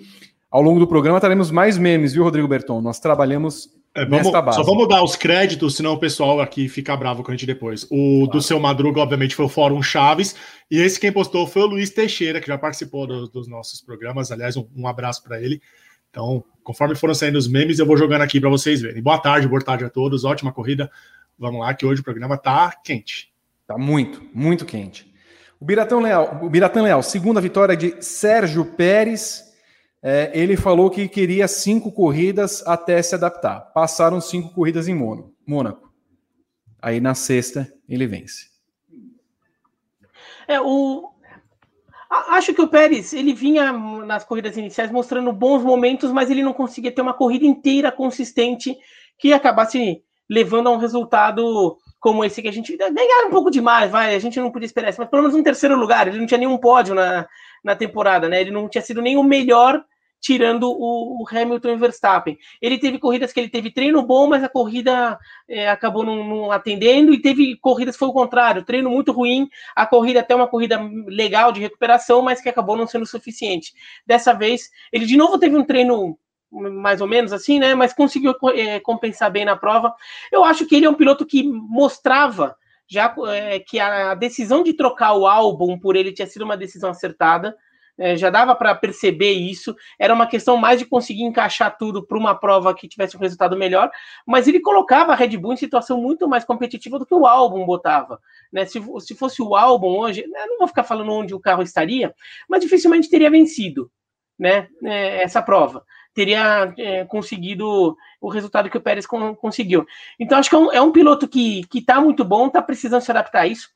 Ao 0.49 0.61
longo 0.61 0.79
do 0.79 0.87
programa 0.87 1.21
teremos 1.21 1.51
mais 1.51 1.77
memes, 1.77 2.13
viu, 2.13 2.23
Rodrigo 2.23 2.47
Berton? 2.47 2.81
Nós 2.81 2.99
trabalhamos 2.99 3.69
é, 3.95 4.05
vamos, 4.05 4.31
base. 4.31 4.57
Só 4.57 4.63
vamos 4.63 4.87
dar 4.87 5.03
os 5.03 5.15
créditos, 5.15 5.75
senão 5.75 5.93
o 5.93 5.99
pessoal 5.99 6.39
aqui 6.39 6.69
fica 6.69 6.95
bravo 6.95 7.23
com 7.23 7.31
a 7.31 7.33
gente 7.33 7.45
depois. 7.45 7.83
O 7.83 8.19
claro. 8.19 8.31
do 8.31 8.41
seu 8.41 8.59
Madruga, 8.59 9.01
obviamente, 9.01 9.35
foi 9.35 9.45
o 9.45 9.49
Fórum 9.49 9.81
Chaves. 9.81 10.35
E 10.69 10.77
esse 10.77 10.99
quem 10.99 11.11
postou 11.11 11.47
foi 11.47 11.63
o 11.63 11.67
Luiz 11.67 11.89
Teixeira, 11.89 12.39
que 12.39 12.47
já 12.47 12.57
participou 12.57 13.07
do, 13.07 13.27
dos 13.27 13.47
nossos 13.47 13.81
programas. 13.81 14.31
Aliás, 14.31 14.55
um, 14.55 14.67
um 14.75 14.87
abraço 14.87 15.23
para 15.23 15.41
ele. 15.41 15.61
Então, 16.09 16.43
conforme 16.63 16.95
foram 16.95 17.13
saindo 17.13 17.37
os 17.37 17.47
memes, 17.47 17.79
eu 17.79 17.85
vou 17.85 17.97
jogando 17.97 18.21
aqui 18.21 18.39
para 18.39 18.49
vocês 18.49 18.81
verem. 18.81 19.01
Boa 19.01 19.19
tarde, 19.19 19.47
boa 19.47 19.61
tarde 19.61 19.85
a 19.85 19.89
todos. 19.89 20.23
Ótima 20.23 20.51
corrida. 20.51 20.89
Vamos 21.37 21.61
lá, 21.61 21.73
que 21.73 21.85
hoje 21.85 22.01
o 22.01 22.03
programa 22.03 22.37
tá 22.37 22.71
quente. 22.83 23.31
Tá 23.69 23.77
muito, 23.77 24.27
muito 24.33 24.65
quente. 24.65 25.13
O 25.59 25.63
Biratão 25.63 25.99
Leal, 25.99 26.39
o 26.41 26.49
Biratão 26.49 26.81
Leal, 26.81 27.03
segunda 27.03 27.39
vitória 27.39 27.77
de 27.77 28.03
Sérgio 28.03 28.65
Pérez. 28.65 29.43
É, 30.01 30.31
ele 30.33 30.57
falou 30.57 30.89
que 30.89 31.07
queria 31.07 31.47
cinco 31.47 31.91
corridas 31.91 32.65
até 32.65 32.99
se 32.99 33.13
adaptar. 33.13 33.59
Passaram 33.71 34.19
cinco 34.19 34.55
corridas 34.55 34.87
em 34.87 34.95
Mônaco. 35.45 35.93
Aí 36.81 36.99
na 36.99 37.13
sexta 37.13 37.71
ele 37.87 38.07
vence. 38.07 38.47
É, 40.47 40.59
o... 40.59 41.07
Acho 42.09 42.55
que 42.55 42.61
o 42.63 42.69
Pérez 42.69 43.13
ele 43.13 43.35
vinha 43.35 43.71
nas 43.71 44.25
corridas 44.25 44.57
iniciais 44.57 44.89
mostrando 44.89 45.31
bons 45.31 45.61
momentos, 45.61 46.11
mas 46.11 46.31
ele 46.31 46.41
não 46.41 46.53
conseguia 46.53 46.91
ter 46.91 47.03
uma 47.03 47.13
corrida 47.13 47.45
inteira 47.45 47.91
consistente 47.91 48.75
que 49.15 49.31
acabasse 49.31 50.01
levando 50.27 50.69
a 50.69 50.71
um 50.71 50.77
resultado 50.77 51.77
como 51.99 52.23
esse 52.23 52.41
que 52.41 52.47
a 52.47 52.53
gente 52.53 52.75
ganhar 52.77 53.27
um 53.27 53.29
pouco 53.29 53.51
demais, 53.51 53.91
vai, 53.91 54.15
a 54.15 54.19
gente 54.19 54.39
não 54.39 54.51
podia 54.51 54.65
esperar 54.65 54.89
isso, 54.89 54.99
mas 54.99 55.09
pelo 55.09 55.23
menos 55.23 55.37
um 55.37 55.43
terceiro 55.43 55.75
lugar, 55.75 56.07
ele 56.07 56.19
não 56.19 56.25
tinha 56.25 56.37
nenhum 56.37 56.57
pódio 56.57 56.95
na, 56.95 57.27
na 57.63 57.75
temporada, 57.75 58.29
né? 58.29 58.39
Ele 58.41 58.51
não 58.51 58.69
tinha 58.69 58.81
sido 58.81 59.01
nem 59.01 59.17
o 59.17 59.23
melhor 59.23 59.83
tirando 60.21 60.63
o, 60.63 61.21
o, 61.21 61.25
Hamilton 61.29 61.69
e 61.69 61.77
Verstappen. 61.77 62.37
Ele 62.61 62.77
teve 62.77 62.99
corridas 62.99 63.31
que 63.31 63.39
ele 63.39 63.49
teve 63.49 63.71
treino 63.71 64.01
bom, 64.01 64.27
mas 64.27 64.43
a 64.43 64.49
corrida 64.49 65.17
é, 65.47 65.69
acabou 65.69 66.03
não, 66.03 66.23
não, 66.23 66.51
atendendo, 66.51 67.13
e 67.13 67.21
teve 67.21 67.57
corridas 67.57 67.95
que 67.95 67.99
foi 67.99 68.09
o 68.09 68.13
contrário, 68.13 68.65
treino 68.65 68.89
muito 68.89 69.11
ruim, 69.11 69.47
a 69.75 69.85
corrida 69.85 70.19
até 70.19 70.35
uma 70.35 70.47
corrida 70.47 70.79
legal 71.07 71.51
de 71.51 71.61
recuperação, 71.61 72.21
mas 72.21 72.41
que 72.41 72.49
acabou 72.49 72.75
não 72.75 72.87
sendo 72.87 73.05
suficiente. 73.05 73.73
Dessa 74.05 74.33
vez, 74.33 74.69
ele 74.91 75.05
de 75.05 75.15
novo 75.15 75.39
teve 75.39 75.55
um 75.55 75.63
treino 75.63 76.17
mais 76.51 77.01
ou 77.01 77.07
menos 77.07 77.31
assim, 77.31 77.59
né? 77.59 77.75
Mas 77.75 77.93
conseguiu 77.93 78.33
é, 78.55 78.79
compensar 78.79 79.31
bem 79.31 79.45
na 79.45 79.55
prova. 79.55 79.93
Eu 80.31 80.43
acho 80.43 80.65
que 80.65 80.75
ele 80.75 80.85
é 80.85 80.89
um 80.89 80.95
piloto 80.95 81.25
que 81.25 81.43
mostrava 81.43 82.55
já 82.87 83.13
é, 83.27 83.59
que 83.59 83.79
a 83.79 84.15
decisão 84.15 84.63
de 84.63 84.73
trocar 84.73 85.13
o 85.13 85.27
álbum 85.27 85.77
por 85.77 85.95
ele 85.95 86.11
tinha 86.11 86.27
sido 86.27 86.41
uma 86.41 86.57
decisão 86.57 86.89
acertada. 86.89 87.55
É, 88.01 88.15
já 88.15 88.29
dava 88.29 88.55
para 88.55 88.73
perceber 88.73 89.33
isso. 89.33 89.75
Era 89.99 90.13
uma 90.13 90.25
questão 90.25 90.55
mais 90.55 90.79
de 90.79 90.85
conseguir 90.85 91.23
encaixar 91.23 91.77
tudo 91.77 92.01
para 92.01 92.17
uma 92.17 92.33
prova 92.33 92.73
que 92.73 92.87
tivesse 92.87 93.17
um 93.17 93.19
resultado 93.19 93.57
melhor. 93.57 93.91
Mas 94.25 94.47
ele 94.47 94.61
colocava 94.61 95.11
a 95.11 95.15
Red 95.15 95.37
Bull 95.37 95.53
em 95.53 95.57
situação 95.57 96.01
muito 96.01 96.27
mais 96.27 96.45
competitiva 96.45 96.97
do 96.97 97.05
que 97.05 97.13
o 97.13 97.25
álbum 97.27 97.65
botava. 97.65 98.19
Né? 98.51 98.65
Se, 98.65 98.81
se 99.01 99.15
fosse 99.15 99.41
o 99.41 99.53
álbum 99.53 99.97
hoje, 99.97 100.21
eu 100.21 100.47
não 100.47 100.59
vou 100.59 100.67
ficar 100.67 100.83
falando 100.83 101.11
onde 101.11 101.35
o 101.35 101.39
carro 101.39 101.61
estaria, 101.61 102.15
mas 102.47 102.61
dificilmente 102.61 103.09
teria 103.09 103.29
vencido 103.29 103.91
né, 104.39 104.69
é, 104.85 105.21
essa 105.21 105.41
prova 105.41 105.83
teria 106.19 106.73
é, 106.77 107.05
conseguido 107.05 107.95
o 108.19 108.27
resultado 108.27 108.69
que 108.69 108.77
o 108.77 108.81
Pérez 108.81 109.07
con 109.07 109.33
conseguiu. 109.35 109.85
Então, 110.19 110.37
acho 110.37 110.49
que 110.49 110.55
é 110.55 110.59
um, 110.59 110.73
é 110.73 110.81
um 110.81 110.91
piloto 110.91 111.29
que 111.29 111.65
está 111.73 112.01
muito 112.01 112.25
bom, 112.25 112.47
está 112.47 112.61
precisando 112.61 112.99
se 112.99 113.09
adaptar 113.09 113.43
a 113.43 113.47
isso. 113.47 113.69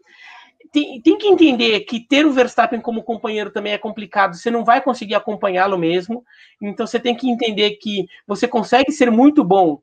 Tem, 0.69 1.01
tem, 1.01 1.17
que 1.17 1.27
entender 1.27 1.79
que 1.82 2.01
ter 2.01 2.25
o 2.25 2.34
Verstappen 2.34 2.82
como 2.82 3.01
companheiro 3.01 3.49
também 3.49 3.71
é 3.71 3.77
complicado, 3.77 4.36
você 4.36 4.51
não 4.51 4.65
vai 4.65 4.82
conseguir 4.82 5.15
acompanhá-lo 5.15 5.77
mesmo. 5.77 6.21
Então, 6.62 6.86
você 6.86 6.99
tem 6.99 7.15
que 7.15 7.29
entender 7.29 7.77
que 7.77 8.08
você 8.27 8.45
consegue 8.45 8.91
ser 8.91 9.10
muito 9.10 9.41
bom 9.41 9.82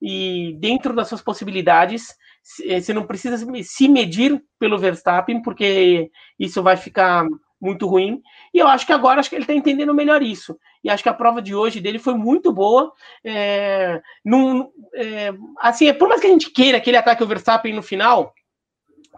e 0.00 0.56
dentro 0.58 0.94
das 0.94 1.08
suas 1.08 1.20
possibilidades, 1.20 2.16
é, 2.64 2.80
você 2.80 2.94
não 2.94 3.06
precisa 3.06 3.36
se 3.64 3.86
medir 3.86 4.42
pelo 4.58 4.78
Verstappen, 4.78 5.42
porque 5.42 6.10
isso 6.38 6.62
vai 6.62 6.78
ficar 6.78 7.26
muito 7.60 7.86
ruim. 7.86 8.22
E 8.52 8.58
eu 8.58 8.68
acho 8.68 8.86
que 8.86 8.92
agora 8.92 9.20
acho 9.20 9.28
que 9.28 9.36
ele 9.36 9.42
está 9.42 9.54
entendendo 9.54 9.94
melhor 9.94 10.22
isso. 10.22 10.58
E 10.82 10.90
acho 10.90 11.02
que 11.02 11.08
a 11.08 11.14
prova 11.14 11.42
de 11.42 11.54
hoje 11.54 11.80
dele 11.80 11.98
foi 11.98 12.14
muito 12.14 12.52
boa. 12.52 12.92
É, 13.24 14.00
num, 14.24 14.70
é, 14.94 15.32
assim, 15.58 15.88
é, 15.88 15.92
por 15.92 16.08
mais 16.08 16.20
que 16.20 16.26
a 16.26 16.30
gente 16.30 16.50
queira 16.50 16.80
que 16.80 16.90
ele 16.90 16.96
ataque 16.96 17.22
o 17.22 17.26
Verstappen 17.26 17.74
no 17.74 17.82
final, 17.82 18.32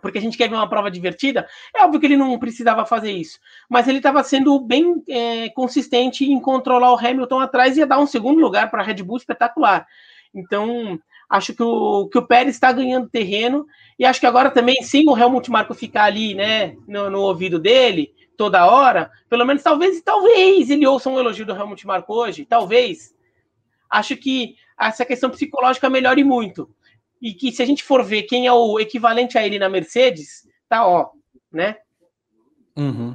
porque 0.01 0.19
a 0.19 0.21
gente 0.21 0.39
quer 0.39 0.49
ver 0.49 0.55
uma 0.55 0.69
prova 0.69 0.91
divertida, 0.91 1.47
é 1.77 1.85
óbvio 1.85 2.01
que 2.01 2.07
ele 2.07 2.17
não 2.17 2.39
precisava 2.39 2.87
fazer 2.87 3.13
isso. 3.13 3.39
Mas 3.69 3.87
ele 3.87 3.99
estava 3.99 4.23
sendo 4.23 4.59
bem 4.61 5.03
é, 5.09 5.51
consistente 5.51 6.25
em 6.25 6.41
controlar 6.41 6.93
o 6.93 6.99
Hamilton 6.99 7.41
atrás 7.41 7.77
e 7.77 7.81
ia 7.81 7.87
dar 7.87 7.99
um 7.99 8.07
segundo 8.07 8.41
lugar 8.41 8.71
para 8.71 8.83
a 8.83 8.85
Red 8.85 9.03
Bull 9.03 9.19
espetacular. 9.19 9.87
Então, 10.35 10.99
acho 11.29 11.55
que 11.55 11.63
o, 11.63 12.09
que 12.09 12.19
o 12.19 12.27
Pérez 12.27 12.55
está 12.55 12.73
ganhando 12.73 13.09
terreno, 13.09 13.67
e 13.99 14.05
acho 14.05 14.21
que 14.21 14.27
agora 14.27 14.51
também, 14.51 14.83
sem 14.83 15.09
o 15.09 15.17
Helmut 15.17 15.51
Marko 15.51 15.75
ficar 15.75 16.05
ali, 16.05 16.35
né, 16.35 16.75
no, 16.89 17.11
no 17.11 17.21
ouvido 17.21 17.59
dele, 17.59 18.13
toda 18.41 18.65
hora, 18.65 19.11
pelo 19.29 19.45
menos 19.45 19.63
talvez, 19.63 20.01
talvez 20.01 20.71
ele 20.71 20.87
ouça 20.87 21.11
um 21.11 21.19
elogio 21.19 21.45
do 21.45 21.53
Helmut 21.55 21.87
Marko 21.87 22.15
hoje, 22.15 22.47
talvez. 22.47 23.15
Acho 23.91 24.17
que 24.17 24.57
essa 24.81 25.05
questão 25.05 25.29
psicológica 25.29 25.91
melhore 25.91 26.25
muito. 26.25 26.75
E 27.21 27.35
que 27.35 27.53
se 27.53 27.63
a 27.63 27.67
gente 27.67 27.85
for 27.85 28.03
ver 28.03 28.23
quem 28.23 28.47
é 28.47 28.53
o 28.53 28.81
equivalente 28.81 29.37
a 29.37 29.47
ele 29.47 29.59
na 29.59 29.69
Mercedes, 29.69 30.49
tá 30.71 30.87
ó, 30.87 31.11
né? 31.53 31.77
Uhum. 32.75 33.15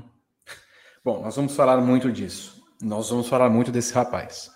Bom, 1.03 1.23
nós 1.23 1.35
vamos 1.35 1.55
falar 1.55 1.77
muito 1.77 2.11
disso. 2.11 2.63
Nós 2.79 3.09
vamos 3.09 3.27
falar 3.27 3.49
muito 3.49 3.71
desse 3.71 3.95
rapaz. 3.95 4.51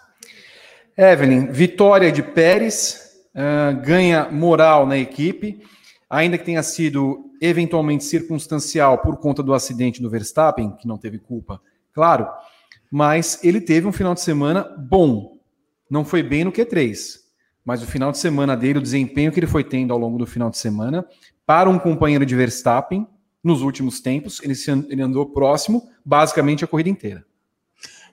Evelyn, 0.96 1.48
vitória 1.48 2.12
de 2.12 2.22
Pérez, 2.22 3.26
uh, 3.34 3.76
ganha 3.82 4.30
moral 4.30 4.86
na 4.86 5.00
equipe. 5.00 5.66
Ainda 6.10 6.38
que 6.38 6.46
tenha 6.46 6.64
sido 6.64 7.32
eventualmente 7.40 8.04
circunstancial 8.04 8.98
por 8.98 9.18
conta 9.18 9.44
do 9.44 9.54
acidente 9.54 10.02
do 10.02 10.10
Verstappen, 10.10 10.72
que 10.72 10.88
não 10.88 10.98
teve 10.98 11.20
culpa, 11.20 11.62
claro, 11.94 12.28
mas 12.92 13.40
ele 13.44 13.62
teve 13.62 13.88
um 13.88 13.92
final 13.92 14.14
de 14.14 14.22
semana 14.22 14.64
bom. 14.78 15.38
Não 15.90 16.04
foi 16.04 16.24
bem 16.24 16.44
no 16.44 16.52
Q3, 16.52 17.20
mas 17.64 17.84
o 17.84 17.86
final 17.86 18.12
de 18.12 18.18
semana 18.18 18.58
dele, 18.58 18.80
o 18.80 18.82
desempenho 18.82 19.32
que 19.32 19.40
ele 19.40 19.48
foi 19.48 19.64
tendo 19.64 19.94
ao 19.94 20.00
longo 20.00 20.18
do 20.18 20.26
final 20.26 20.50
de 20.50 20.58
semana, 20.58 21.06
para 21.46 21.70
um 21.70 21.78
companheiro 21.78 22.26
de 22.26 22.36
Verstappen, 22.36 23.08
nos 23.44 23.62
últimos 23.62 24.02
tempos, 24.02 24.42
ele, 24.44 24.56
se, 24.56 24.70
ele 24.90 25.02
andou 25.02 25.26
próximo 25.28 25.90
basicamente 26.04 26.64
a 26.64 26.68
corrida 26.68 26.90
inteira. 26.90 27.26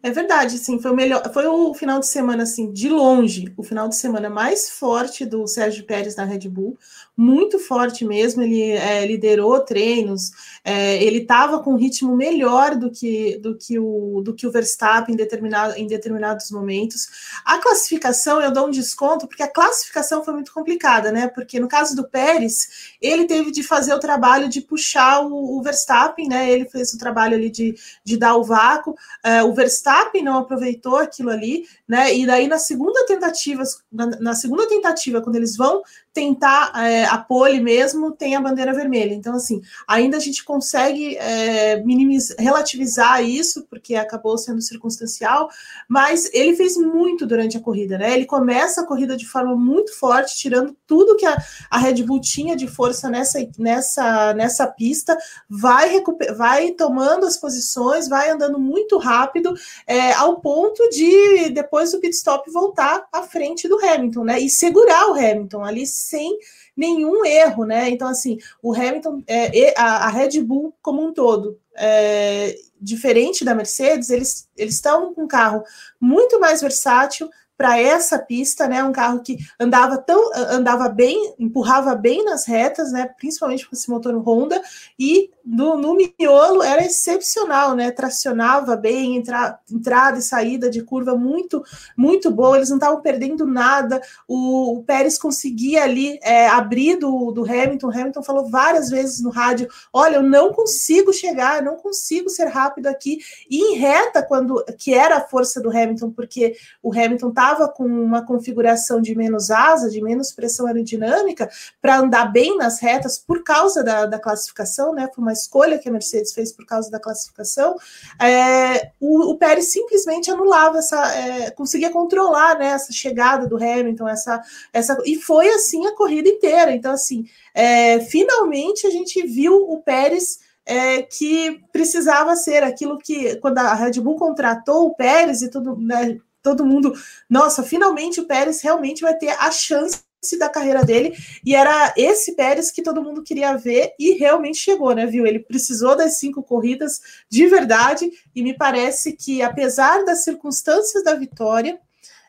É 0.06 0.10
verdade, 0.12 0.56
sim, 0.56 0.78
foi 0.78 0.92
o 0.92 0.94
melhor, 0.94 1.20
foi 1.32 1.48
o 1.48 1.74
final 1.74 1.98
de 1.98 2.06
semana 2.06 2.44
assim, 2.44 2.70
de 2.70 2.88
longe, 2.88 3.52
o 3.56 3.64
final 3.64 3.88
de 3.88 3.96
semana 3.96 4.30
mais 4.30 4.70
forte 4.70 5.26
do 5.26 5.48
Sérgio 5.48 5.84
Pérez 5.84 6.14
na 6.14 6.22
Red 6.22 6.48
Bull, 6.48 6.78
muito 7.16 7.58
forte 7.58 8.04
mesmo. 8.04 8.40
Ele 8.40 8.70
é, 8.70 9.04
liderou 9.04 9.58
treinos, 9.58 10.30
é, 10.62 11.02
ele 11.02 11.22
estava 11.22 11.60
com 11.60 11.72
um 11.72 11.76
ritmo 11.76 12.14
melhor 12.14 12.76
do 12.76 12.88
que, 12.88 13.36
do 13.38 13.56
que, 13.56 13.80
o, 13.80 14.20
do 14.22 14.32
que 14.32 14.46
o 14.46 14.52
Verstappen 14.52 15.12
em, 15.12 15.16
determinado, 15.16 15.74
em 15.76 15.88
determinados 15.88 16.52
momentos. 16.52 17.08
A 17.44 17.58
classificação 17.58 18.40
eu 18.40 18.52
dou 18.52 18.68
um 18.68 18.70
desconto, 18.70 19.26
porque 19.26 19.42
a 19.42 19.52
classificação 19.52 20.22
foi 20.22 20.34
muito 20.34 20.54
complicada, 20.54 21.10
né? 21.10 21.26
Porque 21.26 21.58
no 21.58 21.66
caso 21.66 21.96
do 21.96 22.06
Pérez, 22.06 22.94
ele 23.02 23.24
teve 23.24 23.50
de 23.50 23.64
fazer 23.64 23.92
o 23.92 23.98
trabalho 23.98 24.48
de 24.48 24.60
puxar 24.60 25.20
o, 25.26 25.58
o 25.58 25.62
Verstappen, 25.62 26.28
né? 26.28 26.48
Ele 26.48 26.66
fez 26.66 26.94
o 26.94 26.98
trabalho 26.98 27.34
ali 27.34 27.50
de, 27.50 27.74
de 28.04 28.16
dar 28.16 28.36
o 28.36 28.44
vácuo. 28.44 28.94
É, 29.24 29.42
o 29.42 29.52
Verstappen 29.52 29.95
não 30.22 30.38
aproveitou 30.38 30.96
aquilo 30.96 31.30
ali, 31.30 31.64
né? 31.86 32.14
E 32.14 32.26
daí 32.26 32.46
na 32.48 32.58
segunda 32.58 33.04
tentativa, 33.06 33.62
na, 33.90 34.06
na 34.06 34.34
segunda 34.34 34.66
tentativa, 34.68 35.20
quando 35.20 35.36
eles 35.36 35.56
vão 35.56 35.82
tentar 36.16 36.72
é, 36.74 37.04
a 37.04 37.18
pole 37.18 37.60
mesmo, 37.60 38.10
tem 38.10 38.34
a 38.34 38.40
bandeira 38.40 38.72
vermelha. 38.72 39.12
Então, 39.12 39.34
assim, 39.34 39.60
ainda 39.86 40.16
a 40.16 40.20
gente 40.20 40.42
consegue 40.42 41.14
é, 41.18 41.78
minimizar, 41.82 42.38
relativizar 42.38 43.22
isso, 43.22 43.66
porque 43.68 43.94
acabou 43.94 44.38
sendo 44.38 44.62
circunstancial, 44.62 45.50
mas 45.86 46.30
ele 46.32 46.56
fez 46.56 46.74
muito 46.78 47.26
durante 47.26 47.58
a 47.58 47.60
corrida, 47.60 47.98
né? 47.98 48.14
Ele 48.14 48.24
começa 48.24 48.80
a 48.80 48.86
corrida 48.86 49.14
de 49.14 49.28
forma 49.28 49.54
muito 49.54 49.94
forte, 49.98 50.38
tirando 50.38 50.74
tudo 50.86 51.16
que 51.16 51.26
a, 51.26 51.36
a 51.70 51.76
Red 51.76 52.02
Bull 52.02 52.22
tinha 52.22 52.56
de 52.56 52.66
força 52.66 53.10
nessa, 53.10 53.38
nessa, 53.58 54.32
nessa 54.32 54.66
pista, 54.66 55.18
vai, 55.50 56.02
vai 56.34 56.70
tomando 56.70 57.26
as 57.26 57.36
posições, 57.36 58.08
vai 58.08 58.30
andando 58.30 58.58
muito 58.58 58.96
rápido, 58.96 59.52
é, 59.86 60.14
ao 60.14 60.40
ponto 60.40 60.88
de 60.88 61.50
depois 61.50 61.92
do 61.92 62.00
pit 62.00 62.16
stop 62.16 62.50
voltar 62.50 63.06
à 63.12 63.22
frente 63.22 63.68
do 63.68 63.78
Hamilton, 63.78 64.24
né? 64.24 64.40
E 64.40 64.48
segurar 64.48 65.10
o 65.10 65.14
Hamilton 65.14 65.62
ali 65.62 65.86
sem 66.08 66.38
nenhum 66.76 67.24
erro, 67.24 67.64
né? 67.64 67.90
Então, 67.90 68.08
assim, 68.08 68.38
o 68.62 68.74
Hamilton, 68.74 69.22
é, 69.26 69.74
a, 69.78 70.06
a 70.06 70.08
Red 70.08 70.40
Bull 70.42 70.74
como 70.80 71.02
um 71.02 71.12
todo, 71.12 71.58
é, 71.76 72.54
diferente 72.80 73.44
da 73.44 73.54
Mercedes, 73.54 74.10
eles, 74.10 74.48
eles 74.56 74.74
estão 74.74 75.14
com 75.14 75.24
um 75.24 75.28
carro 75.28 75.62
muito 76.00 76.38
mais 76.40 76.60
versátil, 76.60 77.28
para 77.56 77.78
essa 77.80 78.18
pista, 78.18 78.68
né? 78.68 78.84
Um 78.84 78.92
carro 78.92 79.20
que 79.20 79.38
andava 79.58 79.96
tão 79.96 80.30
andava 80.34 80.88
bem, 80.88 81.34
empurrava 81.38 81.94
bem 81.94 82.24
nas 82.24 82.46
retas, 82.46 82.92
né? 82.92 83.08
Principalmente 83.16 83.68
com 83.68 83.74
esse 83.74 83.88
motor 83.88 84.14
Honda 84.16 84.60
e 84.98 85.30
no, 85.44 85.76
no 85.76 85.94
miolo 85.94 86.62
era 86.62 86.84
excepcional, 86.84 87.74
né? 87.74 87.90
Tracionava 87.90 88.76
bem, 88.76 89.16
entra, 89.16 89.58
entrada 89.70 90.18
e 90.18 90.22
saída 90.22 90.68
de 90.68 90.82
curva 90.82 91.16
muito 91.16 91.64
muito 91.96 92.30
boa. 92.30 92.56
Eles 92.56 92.68
não 92.68 92.76
estavam 92.76 93.00
perdendo 93.00 93.46
nada. 93.46 94.00
O, 94.28 94.78
o, 94.78 94.82
Pérez 94.82 95.16
conseguia 95.16 95.84
ali 95.84 96.18
é, 96.22 96.48
abrir 96.48 96.96
do, 96.96 97.30
do 97.32 97.44
Hamilton. 97.44 97.86
O 97.86 97.90
Hamilton 97.90 98.22
falou 98.22 98.50
várias 98.50 98.90
vezes 98.90 99.22
no 99.22 99.30
rádio: 99.30 99.68
Olha, 99.92 100.16
eu 100.16 100.22
não 100.22 100.52
consigo 100.52 101.12
chegar, 101.12 101.58
eu 101.58 101.64
não 101.64 101.76
consigo 101.76 102.28
ser 102.28 102.46
rápido 102.46 102.88
aqui. 102.88 103.18
E 103.48 103.72
em 103.72 103.76
reta, 103.76 104.22
quando 104.22 104.62
que 104.76 104.92
era 104.92 105.16
a 105.16 105.26
força 105.26 105.60
do 105.60 105.70
Hamilton, 105.70 106.10
porque 106.10 106.56
o 106.82 106.92
Hamilton 106.92 107.28
estava 107.28 107.45
estava 107.46 107.68
com 107.68 107.84
uma 107.84 108.24
configuração 108.24 109.00
de 109.00 109.14
menos 109.14 109.50
asa, 109.50 109.88
de 109.88 110.02
menos 110.02 110.32
pressão 110.32 110.66
aerodinâmica, 110.66 111.48
para 111.80 111.98
andar 111.98 112.32
bem 112.32 112.56
nas 112.56 112.80
retas 112.80 113.18
por 113.18 113.44
causa 113.44 113.84
da, 113.84 114.06
da, 114.06 114.18
classificação, 114.18 114.92
né? 114.92 115.08
Foi 115.14 115.22
uma 115.22 115.32
escolha 115.32 115.78
que 115.78 115.88
a 115.88 115.92
Mercedes 115.92 116.32
fez 116.32 116.52
por 116.52 116.66
causa 116.66 116.90
da 116.90 116.98
classificação. 116.98 117.76
É, 118.20 118.90
o, 119.00 119.30
o, 119.30 119.38
Pérez 119.38 119.70
simplesmente 119.70 120.30
anulava 120.30 120.78
essa, 120.78 121.14
é, 121.14 121.50
conseguia 121.50 121.90
controlar 121.90 122.58
né, 122.58 122.68
essa 122.68 122.92
chegada 122.92 123.46
do 123.46 123.56
Hamilton, 123.56 124.08
essa, 124.08 124.42
essa, 124.72 124.96
e 125.04 125.16
foi 125.16 125.48
assim 125.50 125.86
a 125.86 125.94
corrida 125.94 126.28
inteira. 126.28 126.72
Então, 126.72 126.92
assim, 126.92 127.26
é, 127.54 128.00
finalmente 128.00 128.86
a 128.86 128.90
gente 128.90 129.24
viu 129.26 129.54
o 129.70 129.80
Pérez. 129.82 130.44
É, 130.68 131.02
que 131.02 131.62
precisava 131.70 132.34
ser 132.34 132.64
aquilo 132.64 132.98
que, 132.98 133.36
quando 133.36 133.58
a 133.58 133.72
Red 133.72 134.00
Bull 134.00 134.16
contratou 134.16 134.88
o 134.88 134.96
Pérez 134.96 135.40
e 135.40 135.48
tudo, 135.48 135.76
né, 135.76 136.18
todo 136.46 136.64
mundo, 136.64 136.92
nossa, 137.28 137.64
finalmente 137.64 138.20
o 138.20 138.24
Pérez 138.24 138.62
realmente 138.62 139.02
vai 139.02 139.16
ter 139.16 139.30
a 139.30 139.50
chance 139.50 140.00
da 140.38 140.48
carreira 140.48 140.84
dele, 140.84 141.12
e 141.44 141.56
era 141.56 141.92
esse 141.96 142.36
Pérez 142.36 142.70
que 142.70 142.82
todo 142.82 143.02
mundo 143.02 143.22
queria 143.22 143.56
ver 143.56 143.94
e 143.98 144.12
realmente 144.12 144.58
chegou, 144.58 144.94
né, 144.94 145.06
viu? 145.06 145.26
Ele 145.26 145.40
precisou 145.40 145.96
das 145.96 146.18
cinco 146.20 146.44
corridas 146.44 147.00
de 147.28 147.48
verdade, 147.48 148.08
e 148.32 148.42
me 148.44 148.56
parece 148.56 149.12
que, 149.12 149.42
apesar 149.42 150.04
das 150.04 150.22
circunstâncias 150.22 151.02
da 151.02 151.14
vitória, 151.14 151.80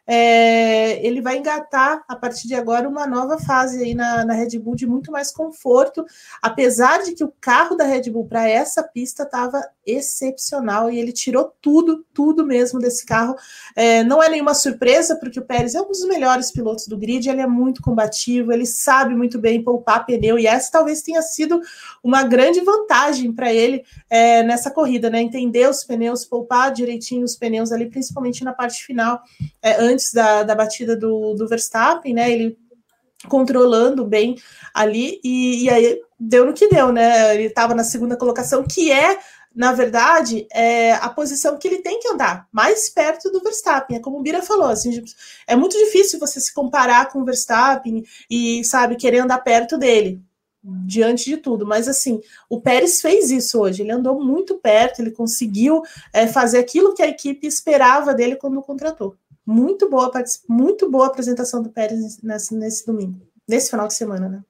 é, 0.07 1.05
ele 1.05 1.21
vai 1.21 1.37
engatar 1.37 2.03
a 2.07 2.15
partir 2.15 2.47
de 2.47 2.55
agora 2.55 2.87
uma 2.87 3.05
nova 3.05 3.37
fase 3.37 3.83
aí 3.83 3.93
na, 3.93 4.23
na 4.23 4.33
Red 4.33 4.57
Bull 4.57 4.75
de 4.75 4.87
muito 4.87 5.11
mais 5.11 5.31
conforto, 5.31 6.05
apesar 6.41 7.03
de 7.03 7.13
que 7.13 7.23
o 7.23 7.33
carro 7.41 7.75
da 7.75 7.83
Red 7.83 8.09
Bull 8.09 8.25
para 8.25 8.47
essa 8.47 8.81
pista 8.81 9.23
estava 9.23 9.61
excepcional 9.85 10.89
e 10.89 10.99
ele 10.99 11.11
tirou 11.11 11.53
tudo, 11.61 12.05
tudo 12.13 12.45
mesmo 12.45 12.79
desse 12.79 13.05
carro. 13.05 13.35
É, 13.75 14.03
não 14.03 14.21
é 14.21 14.29
nenhuma 14.29 14.53
surpresa, 14.53 15.15
porque 15.15 15.39
o 15.39 15.45
Pérez 15.45 15.75
é 15.75 15.81
um 15.81 15.87
dos 15.87 16.05
melhores 16.05 16.51
pilotos 16.51 16.87
do 16.87 16.97
grid, 16.97 17.29
ele 17.29 17.41
é 17.41 17.47
muito 17.47 17.81
combativo, 17.81 18.51
ele 18.51 18.65
sabe 18.65 19.15
muito 19.15 19.39
bem 19.39 19.63
poupar 19.63 20.05
pneu, 20.05 20.37
e 20.37 20.47
essa 20.47 20.71
talvez 20.71 21.01
tenha 21.01 21.21
sido 21.21 21.59
uma 22.03 22.23
grande 22.23 22.61
vantagem 22.61 23.31
para 23.33 23.53
ele 23.53 23.83
é, 24.09 24.43
nessa 24.43 24.71
corrida, 24.71 25.09
né? 25.09 25.21
Entender 25.21 25.69
os 25.69 25.83
pneus, 25.83 26.25
poupar 26.25 26.71
direitinho 26.71 27.23
os 27.23 27.35
pneus 27.35 27.71
ali, 27.71 27.89
principalmente 27.89 28.43
na 28.43 28.53
parte 28.53 28.83
final, 28.83 29.21
é, 29.61 29.81
antes 29.97 30.13
da, 30.13 30.43
da 30.43 30.53
batida 30.53 30.95
do, 30.95 31.33
do 31.33 31.47
Verstappen, 31.47 32.13
né? 32.13 32.31
Ele 32.31 32.57
controlando 33.27 34.05
bem 34.05 34.35
ali, 34.73 35.19
e, 35.23 35.63
e 35.63 35.69
aí 35.69 35.99
deu 36.19 36.45
no 36.45 36.53
que 36.53 36.69
deu, 36.69 36.91
né? 36.91 37.33
Ele 37.33 37.47
estava 37.47 37.73
na 37.73 37.83
segunda 37.83 38.15
colocação, 38.15 38.63
que 38.63 38.91
é 38.91 39.17
na 39.57 39.73
verdade, 39.73 40.45
é 40.53 40.93
a 40.93 41.09
posição 41.09 41.57
que 41.57 41.67
ele 41.67 41.79
tem 41.79 41.99
que 41.99 42.07
andar, 42.07 42.47
mais 42.51 42.89
perto 42.89 43.31
do 43.31 43.41
Verstappen. 43.41 43.97
É 43.97 43.99
como 43.99 44.19
o 44.19 44.21
Bira 44.21 44.43
falou, 44.43 44.67
assim, 44.67 45.03
é 45.47 45.55
muito 45.55 45.75
difícil 45.75 46.19
você 46.19 46.39
se 46.39 46.53
comparar 46.53 47.09
com 47.09 47.21
o 47.21 47.25
Verstappen 47.25 48.05
e, 48.29 48.63
sabe, 48.63 48.95
querer 48.95 49.17
andar 49.17 49.39
perto 49.39 49.75
dele, 49.75 50.21
diante 50.63 51.25
de 51.25 51.37
tudo. 51.37 51.65
Mas, 51.65 51.87
assim, 51.87 52.21
o 52.47 52.61
Pérez 52.61 53.01
fez 53.01 53.31
isso 53.31 53.59
hoje, 53.59 53.81
ele 53.81 53.91
andou 53.91 54.23
muito 54.23 54.59
perto, 54.59 55.01
ele 55.01 55.09
conseguiu 55.09 55.81
é, 56.13 56.27
fazer 56.27 56.59
aquilo 56.59 56.93
que 56.93 57.01
a 57.01 57.07
equipe 57.07 57.47
esperava 57.47 58.13
dele 58.13 58.35
quando 58.35 58.61
contratou. 58.61 59.15
Muito 59.47 59.89
boa, 59.89 60.11
muito 60.49 60.91
boa 60.91 61.07
apresentação 61.07 61.63
do 61.63 61.69
Pérez 61.69 62.21
nesse, 62.21 62.53
nesse 62.53 62.85
domingo, 62.85 63.21
nesse 63.47 63.69
final 63.69 63.87
de 63.87 63.93
semana, 63.93 64.27
né? 64.27 64.43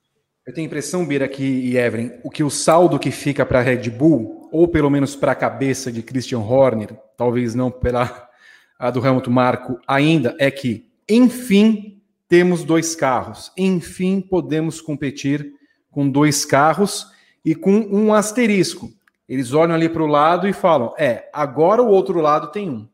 Eu 0.44 0.52
tenho 0.52 0.66
a 0.66 0.70
impressão, 0.70 1.06
Bira, 1.06 1.26
aqui 1.26 1.44
e 1.44 1.78
Evelyn, 1.78 2.14
o 2.24 2.32
que 2.32 2.44
o 2.44 2.50
saldo 2.50 2.98
que 2.98 3.12
fica 3.12 3.46
para 3.46 3.60
a 3.60 3.62
Red 3.62 3.92
Bull, 3.92 4.50
ou 4.52 4.68
pelo 4.68 4.90
menos 4.90 5.16
para 5.16 5.34
a 5.34 5.36
cabeça 5.36 5.92
de 5.92 6.02
Christian 6.02 6.40
Horner, 6.40 6.98
talvez 7.16 7.54
não 7.54 7.70
pela 7.70 8.28
a 8.80 8.90
do 8.90 9.06
Helmut 9.06 9.30
Marko 9.30 9.80
ainda, 9.88 10.36
é 10.40 10.50
que, 10.50 10.90
enfim, 11.08 12.02
temos 12.28 12.64
dois 12.64 12.96
carros. 12.96 13.52
Enfim, 13.56 14.20
podemos 14.20 14.82
competir 14.82 15.54
com 15.92 16.10
dois 16.10 16.44
carros 16.44 17.06
e 17.46 17.54
com 17.54 17.72
um 17.72 18.14
asterisco. 18.16 18.90
Eles 19.30 19.54
olham 19.54 19.76
ali 19.76 19.90
para 19.90 20.02
o 20.02 20.08
lado 20.08 20.48
e 20.48 20.54
falam: 20.54 20.94
é, 20.98 21.30
agora 21.32 21.84
o 21.84 21.90
outro 21.90 22.20
lado 22.20 22.52
tem 22.52 22.68
um. 22.68 22.88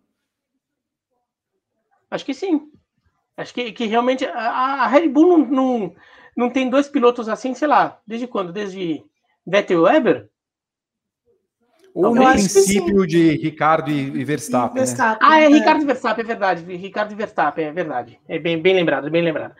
Acho 2.13 2.25
que 2.25 2.33
sim. 2.33 2.69
Acho 3.35 3.53
que, 3.53 3.71
que 3.71 3.85
realmente 3.85 4.25
a, 4.25 4.83
a 4.83 4.87
Red 4.87 5.09
Bull 5.09 5.37
não, 5.37 5.45
não 5.47 5.95
não 6.35 6.49
tem 6.49 6.69
dois 6.69 6.87
pilotos 6.87 7.29
assim, 7.29 7.53
sei 7.53 7.67
lá, 7.67 7.99
desde 8.05 8.27
quando? 8.27 8.51
Desde 8.51 9.03
Vettel 9.45 9.79
e 9.79 9.81
Weber? 9.81 10.29
Ou 11.95 12.15
no 12.15 12.25
princípio 12.31 13.05
de 13.05 13.33
Ricardo 13.37 13.91
e 13.91 14.23
Verstappen. 14.23 14.81
Né? 14.81 14.85
Verstappen 14.85 15.29
né? 15.29 15.35
Ah, 15.35 15.41
é, 15.41 15.45
é 15.45 15.47
Ricardo 15.47 15.83
e 15.83 15.85
Verstappen, 15.85 16.23
é 16.23 16.27
verdade. 16.27 16.75
Ricardo 16.75 17.11
e 17.11 17.15
Verstappen, 17.15 17.65
é 17.65 17.71
verdade. 17.71 18.19
É 18.27 18.39
bem, 18.39 18.59
bem 18.59 18.73
lembrado, 18.73 19.11
bem 19.11 19.21
lembrado. 19.21 19.53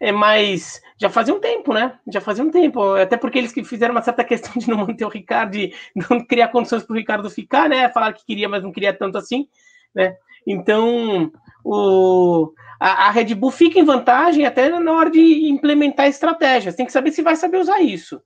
É, 0.00 0.10
mas 0.10 0.82
já 0.98 1.08
fazia 1.08 1.32
um 1.32 1.38
tempo, 1.38 1.72
né? 1.72 1.96
Já 2.12 2.20
fazia 2.20 2.42
um 2.42 2.50
tempo. 2.50 2.94
Até 2.94 3.16
porque 3.16 3.38
eles 3.38 3.52
fizeram 3.52 3.94
uma 3.94 4.02
certa 4.02 4.22
questão 4.24 4.52
de 4.56 4.68
não 4.68 4.78
manter 4.78 5.04
o 5.04 5.08
Ricardo 5.08 5.54
e 5.54 5.72
não 5.94 6.24
criar 6.26 6.48
condições 6.48 6.82
para 6.82 6.92
o 6.92 6.96
Ricardo 6.96 7.30
ficar, 7.30 7.68
né? 7.68 7.88
Falaram 7.90 8.16
que 8.16 8.26
queria, 8.26 8.48
mas 8.48 8.64
não 8.64 8.72
queria 8.72 8.92
tanto 8.92 9.16
assim, 9.16 9.46
né? 9.94 10.16
Então, 10.44 11.30
o, 11.68 12.52
a, 12.80 13.08
a, 13.08 13.10
Red 13.10 13.34
Bull 13.34 13.50
fica 13.50 13.78
em 13.78 13.84
vantagem 13.84 14.46
até 14.46 14.68
na 14.68 14.92
hora 14.92 15.10
de 15.10 15.48
implementar 15.48 16.06
estratégias. 16.06 16.76
Tem 16.76 16.86
que 16.86 16.92
saber 16.92 17.10
se 17.10 17.22
vai 17.22 17.34
saber 17.34 17.58
usar 17.58 17.80
isso 17.80 18.22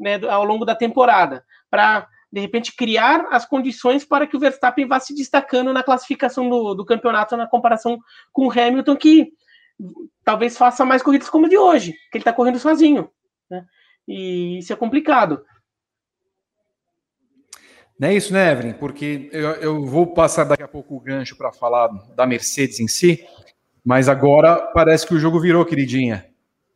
né, 0.00 0.20
ao 0.28 0.44
longo 0.44 0.64
da 0.64 0.74
temporada, 0.74 1.44
para 1.70 2.08
de 2.32 2.40
repente 2.40 2.74
criar 2.74 3.28
as 3.30 3.44
condições 3.44 4.04
para 4.04 4.26
que 4.26 4.36
o 4.36 4.40
Verstappen 4.40 4.88
vá 4.88 4.98
se 4.98 5.14
destacando 5.14 5.72
na 5.72 5.84
classificação 5.84 6.48
do, 6.48 6.74
do 6.74 6.84
campeonato 6.84 7.36
na 7.36 7.46
comparação 7.46 7.98
com 8.32 8.46
o 8.46 8.50
Hamilton, 8.50 8.96
que 8.96 9.32
talvez 10.24 10.56
faça 10.56 10.84
mais 10.84 11.02
corridas 11.02 11.30
como 11.30 11.46
a 11.46 11.48
de 11.48 11.58
hoje, 11.58 11.92
que 12.10 12.18
ele 12.18 12.22
está 12.22 12.32
correndo 12.32 12.58
sozinho. 12.58 13.08
Né? 13.48 13.64
E 14.06 14.58
isso 14.58 14.72
é 14.72 14.76
complicado. 14.76 15.44
Não 18.00 18.08
é 18.08 18.14
isso, 18.14 18.32
né, 18.32 18.50
Evelyn? 18.50 18.72
Porque 18.72 19.28
eu, 19.30 19.50
eu 19.56 19.84
vou 19.84 20.06
passar 20.06 20.44
daqui 20.44 20.62
a 20.62 20.68
pouco 20.68 20.96
o 20.96 21.00
gancho 21.00 21.36
para 21.36 21.52
falar 21.52 21.88
da 22.16 22.26
Mercedes 22.26 22.80
em 22.80 22.88
si, 22.88 23.22
mas 23.84 24.08
agora 24.08 24.56
parece 24.72 25.06
que 25.06 25.12
o 25.12 25.18
jogo 25.18 25.38
virou, 25.38 25.66
queridinha. 25.66 26.26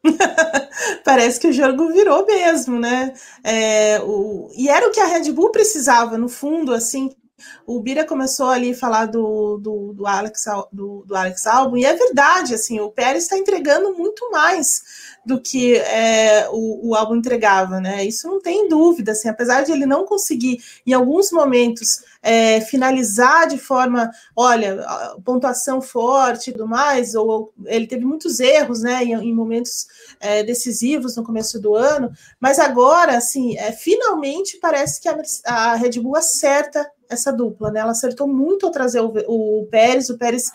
parece 1.03 1.41
que 1.41 1.47
o 1.47 1.53
jogo 1.53 1.91
virou 1.95 2.27
mesmo, 2.27 2.79
né? 2.79 3.15
É, 3.43 4.03
o, 4.03 4.51
e 4.55 4.69
era 4.69 4.87
o 4.87 4.91
que 4.91 5.01
a 5.01 5.07
Red 5.07 5.33
Bull 5.33 5.51
precisava, 5.51 6.19
no 6.19 6.29
fundo, 6.29 6.75
assim. 6.75 7.17
O 7.67 7.81
Bira 7.81 8.05
começou 8.05 8.49
ali 8.49 8.73
a 8.73 8.77
falar 8.77 9.07
do, 9.07 9.59
do, 9.59 9.93
do, 9.93 10.07
Alex, 10.07 10.45
do, 10.73 11.05
do 11.07 11.17
Alex 11.17 11.47
Albon, 11.47 11.79
e 11.79 11.85
é 11.85 11.95
verdade, 11.95 12.55
assim, 12.55 12.79
o 12.79 12.91
Pérez 12.91 13.25
está 13.25 13.37
entregando 13.37 13.93
muito 13.95 14.31
mais 14.31 14.83
do 15.27 15.41
que 15.41 15.77
é, 15.77 16.49
o, 16.51 16.91
o 16.91 16.95
álbum 16.95 17.17
entregava, 17.17 17.81
né? 17.81 18.05
Isso 18.05 18.29
não 18.29 18.41
tem 18.41 18.69
dúvida, 18.69 19.13
assim, 19.13 19.29
apesar 19.29 19.63
de 19.63 19.73
ele 19.73 19.87
não 19.87 20.05
conseguir, 20.05 20.63
em 20.87 20.93
alguns 20.93 21.33
momentos, 21.33 22.05
é, 22.23 22.61
finalizar 22.61 23.49
de 23.49 23.59
forma, 23.59 24.11
olha, 24.37 24.85
pontuação 25.25 25.81
forte 25.81 26.51
e 26.51 26.53
tudo 26.53 26.69
mais, 26.69 27.15
ou 27.15 27.53
ele 27.65 27.87
teve 27.87 28.05
muitos 28.05 28.41
erros, 28.41 28.83
né, 28.83 29.03
em, 29.03 29.13
em 29.13 29.35
momentos 29.35 29.87
é, 30.21 30.43
decisivos 30.43 31.17
no 31.17 31.25
começo 31.25 31.61
do 31.61 31.75
ano, 31.75 32.13
mas 32.39 32.59
agora, 32.59 33.17
assim, 33.17 33.57
é, 33.59 33.73
finalmente 33.73 34.59
parece 34.59 35.01
que 35.01 35.09
a, 35.09 35.17
a 35.47 35.75
Red 35.75 36.01
Bull 36.01 36.17
acerta 36.17 36.87
essa 37.15 37.33
dupla, 37.33 37.71
né? 37.71 37.81
Ela 37.81 37.93
acertou 37.93 38.27
muito 38.27 38.67
ao 38.67 38.73
trazer 38.73 39.01
o, 39.01 39.13
o, 39.27 39.67
Pérez, 39.71 40.11
o 40.11 40.19
Pérez 40.19 40.51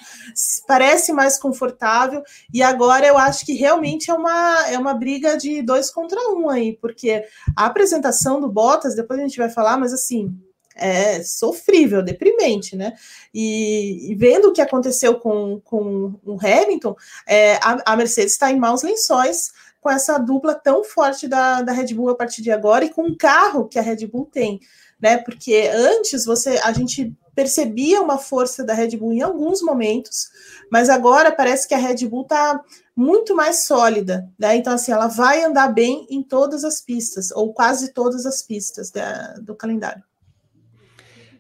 parece 0.68 1.12
mais 1.12 1.40
confortável, 1.40 2.24
e 2.54 2.62
agora 2.62 3.08
eu 3.08 3.18
acho 3.18 3.46
que 3.46 3.54
realmente 3.54 4.12
é 4.12 4.14
uma, 4.14 4.68
é 4.68 4.78
uma 4.78 4.94
briga 4.94 5.38
de 5.38 5.62
dois 5.62 5.90
contra 5.90 6.20
um 6.32 6.50
aí, 6.50 6.78
porque 6.80 7.26
a 7.56 7.66
apresentação 7.66 8.40
do 8.40 8.50
Bottas, 8.50 8.96
depois 8.96 9.20
a 9.20 9.24
gente 9.24 9.38
vai 9.38 9.50
falar, 9.50 9.78
mas 9.78 9.94
assim, 9.94 10.38
é 10.76 11.22
sofrível, 11.24 12.02
deprimente, 12.02 12.76
né? 12.76 12.94
E, 13.34 14.12
e 14.12 14.16
vendo 14.16 14.50
o 14.50 14.54
que 14.54 14.62
aconteceu 14.62 15.20
com, 15.20 15.60
com 15.64 16.20
o 16.26 16.38
Hamilton, 16.40 16.96
é, 17.28 17.56
a, 17.56 17.94
a 17.94 17.96
Mercedes 17.98 18.34
está 18.34 18.52
em 18.52 18.58
maus 18.58 18.82
lençóis 18.82 19.52
com 19.82 19.90
essa 19.90 20.18
dupla 20.18 20.56
tão 20.56 20.84
forte 20.84 21.28
da, 21.28 21.62
da 21.62 21.72
Red 21.72 21.94
Bull 21.94 22.10
a 22.10 22.16
partir 22.16 22.42
de 22.42 22.52
agora 22.52 22.84
e 22.86 22.90
com 22.90 23.04
o 23.04 23.18
carro 23.18 23.68
que 23.68 23.80
a 23.80 23.82
Red 23.82 24.08
Bull 24.08 24.26
tem 24.26 24.60
né? 25.02 25.18
Porque 25.18 25.70
antes 25.74 26.26
você 26.26 26.60
a 26.64 26.72
gente 26.72 27.14
percebia 27.36 28.02
uma 28.02 28.18
força 28.18 28.64
da 28.66 28.74
Red 28.74 28.98
Bull 28.98 29.14
em 29.14 29.22
alguns 29.22 29.62
momentos, 29.62 30.28
mas 30.72 30.90
agora 30.90 31.32
parece 31.32 31.68
que 31.68 31.74
a 31.74 31.78
Red 31.78 32.08
Bull 32.08 32.24
está 32.24 32.60
muito 32.96 33.34
mais 33.36 33.64
sólida, 33.64 34.28
né? 34.38 34.56
Então 34.58 34.74
assim, 34.74 34.92
ela 34.92 35.08
vai 35.08 35.44
andar 35.44 35.70
bem 35.70 36.06
em 36.10 36.22
todas 36.22 36.64
as 36.64 36.82
pistas 36.82 37.32
ou 37.32 37.54
quase 37.54 37.94
todas 37.94 38.26
as 38.26 38.42
pistas 38.42 38.92
da, 38.92 39.36
do 39.42 39.56
calendário. 39.56 40.04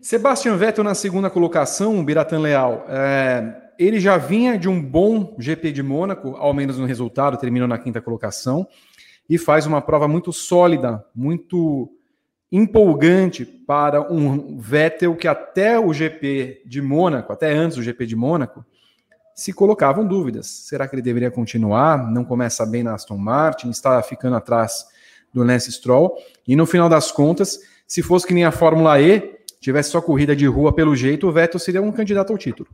Sebastian 0.01 0.55
Vettel 0.55 0.83
na 0.83 0.95
segunda 0.95 1.29
colocação, 1.29 2.03
Biratan 2.05 2.39
Leal. 2.39 2.85
É, 2.87 3.69
ele 3.77 3.99
já 3.99 4.17
vinha 4.17 4.57
de 4.57 4.69
um 4.69 4.81
bom 4.81 5.35
GP 5.37 5.73
de 5.73 5.83
Mônaco, 5.83 6.35
ao 6.37 6.53
menos 6.53 6.77
no 6.77 6.85
resultado, 6.85 7.37
terminou 7.37 7.67
na 7.67 7.77
quinta 7.77 7.99
colocação 7.99 8.65
e 9.29 9.37
faz 9.37 9.65
uma 9.65 9.81
prova 9.81 10.07
muito 10.07 10.33
sólida, 10.33 11.05
muito 11.13 11.91
empolgante 12.51 13.45
para 13.45 14.01
um 14.11 14.57
Vettel 14.57 15.15
que 15.15 15.27
até 15.27 15.79
o 15.79 15.93
GP 15.93 16.63
de 16.65 16.81
Mônaco, 16.81 17.31
até 17.31 17.53
antes 17.53 17.77
do 17.77 17.83
GP 17.83 18.05
de 18.05 18.15
Mônaco, 18.15 18.65
se 19.35 19.53
colocavam 19.53 20.05
dúvidas. 20.05 20.47
Será 20.47 20.87
que 20.87 20.95
ele 20.95 21.01
deveria 21.01 21.31
continuar? 21.31 22.11
Não 22.11 22.25
começa 22.25 22.65
bem 22.65 22.83
na 22.83 22.95
Aston 22.95 23.17
Martin, 23.17 23.69
está 23.69 24.01
ficando 24.01 24.35
atrás 24.35 24.85
do 25.33 25.43
Lance 25.43 25.71
Stroll. 25.71 26.17
E 26.47 26.55
no 26.55 26.65
final 26.65 26.89
das 26.89 27.11
contas, 27.11 27.59
se 27.87 28.01
fosse 28.01 28.27
que 28.27 28.33
nem 28.33 28.43
a 28.43 28.51
Fórmula 28.51 28.99
E, 28.99 29.39
tivesse 29.61 29.91
só 29.91 30.01
corrida 30.01 30.35
de 30.35 30.45
rua 30.45 30.73
pelo 30.73 30.95
jeito, 30.95 31.27
o 31.27 31.31
Vettel 31.31 31.59
seria 31.59 31.81
um 31.81 31.91
candidato 31.91 32.31
ao 32.31 32.37
título. 32.37 32.69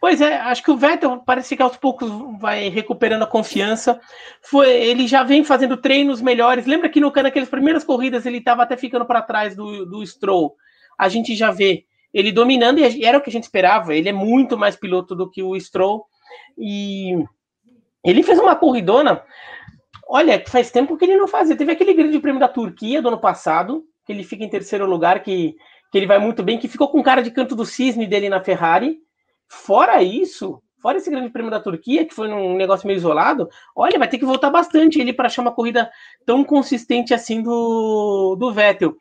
Pois 0.00 0.18
é, 0.22 0.36
acho 0.36 0.62
que 0.62 0.70
o 0.70 0.76
Vettel 0.78 1.18
parece 1.18 1.54
que 1.54 1.62
aos 1.62 1.76
poucos 1.76 2.10
vai 2.40 2.70
recuperando 2.70 3.22
a 3.22 3.26
confiança. 3.26 4.00
Foi, 4.40 4.70
ele 4.70 5.06
já 5.06 5.22
vem 5.22 5.44
fazendo 5.44 5.76
treinos 5.76 6.22
melhores. 6.22 6.64
Lembra 6.64 6.88
que 6.88 7.00
no 7.00 7.12
naquelas 7.12 7.50
primeiras 7.50 7.84
corridas 7.84 8.24
ele 8.24 8.38
estava 8.38 8.62
até 8.62 8.78
ficando 8.78 9.04
para 9.04 9.20
trás 9.20 9.54
do, 9.54 9.84
do 9.84 10.04
Stroll. 10.06 10.56
A 10.98 11.08
gente 11.10 11.36
já 11.36 11.50
vê 11.50 11.84
ele 12.14 12.32
dominando 12.32 12.78
e 12.78 13.04
era 13.04 13.18
o 13.18 13.20
que 13.20 13.28
a 13.28 13.32
gente 13.32 13.42
esperava. 13.42 13.94
Ele 13.94 14.08
é 14.08 14.12
muito 14.12 14.56
mais 14.56 14.74
piloto 14.74 15.14
do 15.14 15.30
que 15.30 15.42
o 15.42 15.58
Stroll 15.60 16.06
e 16.56 17.22
ele 18.02 18.22
fez 18.22 18.38
uma 18.38 18.56
corridona. 18.56 19.22
Olha, 20.08 20.42
faz 20.46 20.70
tempo 20.70 20.96
que 20.96 21.04
ele 21.04 21.16
não 21.16 21.28
fazia. 21.28 21.56
Teve 21.56 21.72
aquele 21.72 21.92
grande 21.92 22.18
prêmio 22.18 22.40
da 22.40 22.48
Turquia 22.48 23.02
do 23.02 23.08
ano 23.08 23.20
passado, 23.20 23.84
que 24.06 24.12
ele 24.12 24.24
fica 24.24 24.42
em 24.42 24.48
terceiro 24.48 24.86
lugar, 24.86 25.22
que, 25.22 25.54
que 25.92 25.98
ele 25.98 26.06
vai 26.06 26.18
muito 26.18 26.42
bem, 26.42 26.58
que 26.58 26.68
ficou 26.68 26.88
com 26.88 27.02
cara 27.02 27.22
de 27.22 27.30
canto 27.30 27.54
do 27.54 27.66
cisne 27.66 28.06
dele 28.06 28.30
na 28.30 28.42
Ferrari. 28.42 28.98
Fora 29.50 30.00
isso, 30.00 30.62
fora 30.80 30.98
esse 30.98 31.10
grande 31.10 31.28
prêmio 31.28 31.50
da 31.50 31.58
Turquia, 31.58 32.06
que 32.06 32.14
foi 32.14 32.28
num 32.28 32.56
negócio 32.56 32.86
meio 32.86 32.98
isolado, 32.98 33.48
olha, 33.74 33.98
vai 33.98 34.06
ter 34.06 34.16
que 34.16 34.24
voltar 34.24 34.48
bastante 34.48 35.00
ele 35.00 35.12
para 35.12 35.26
achar 35.26 35.42
uma 35.42 35.52
corrida 35.52 35.90
tão 36.24 36.44
consistente 36.44 37.12
assim 37.12 37.42
do, 37.42 38.36
do 38.38 38.52
Vettel. 38.52 38.96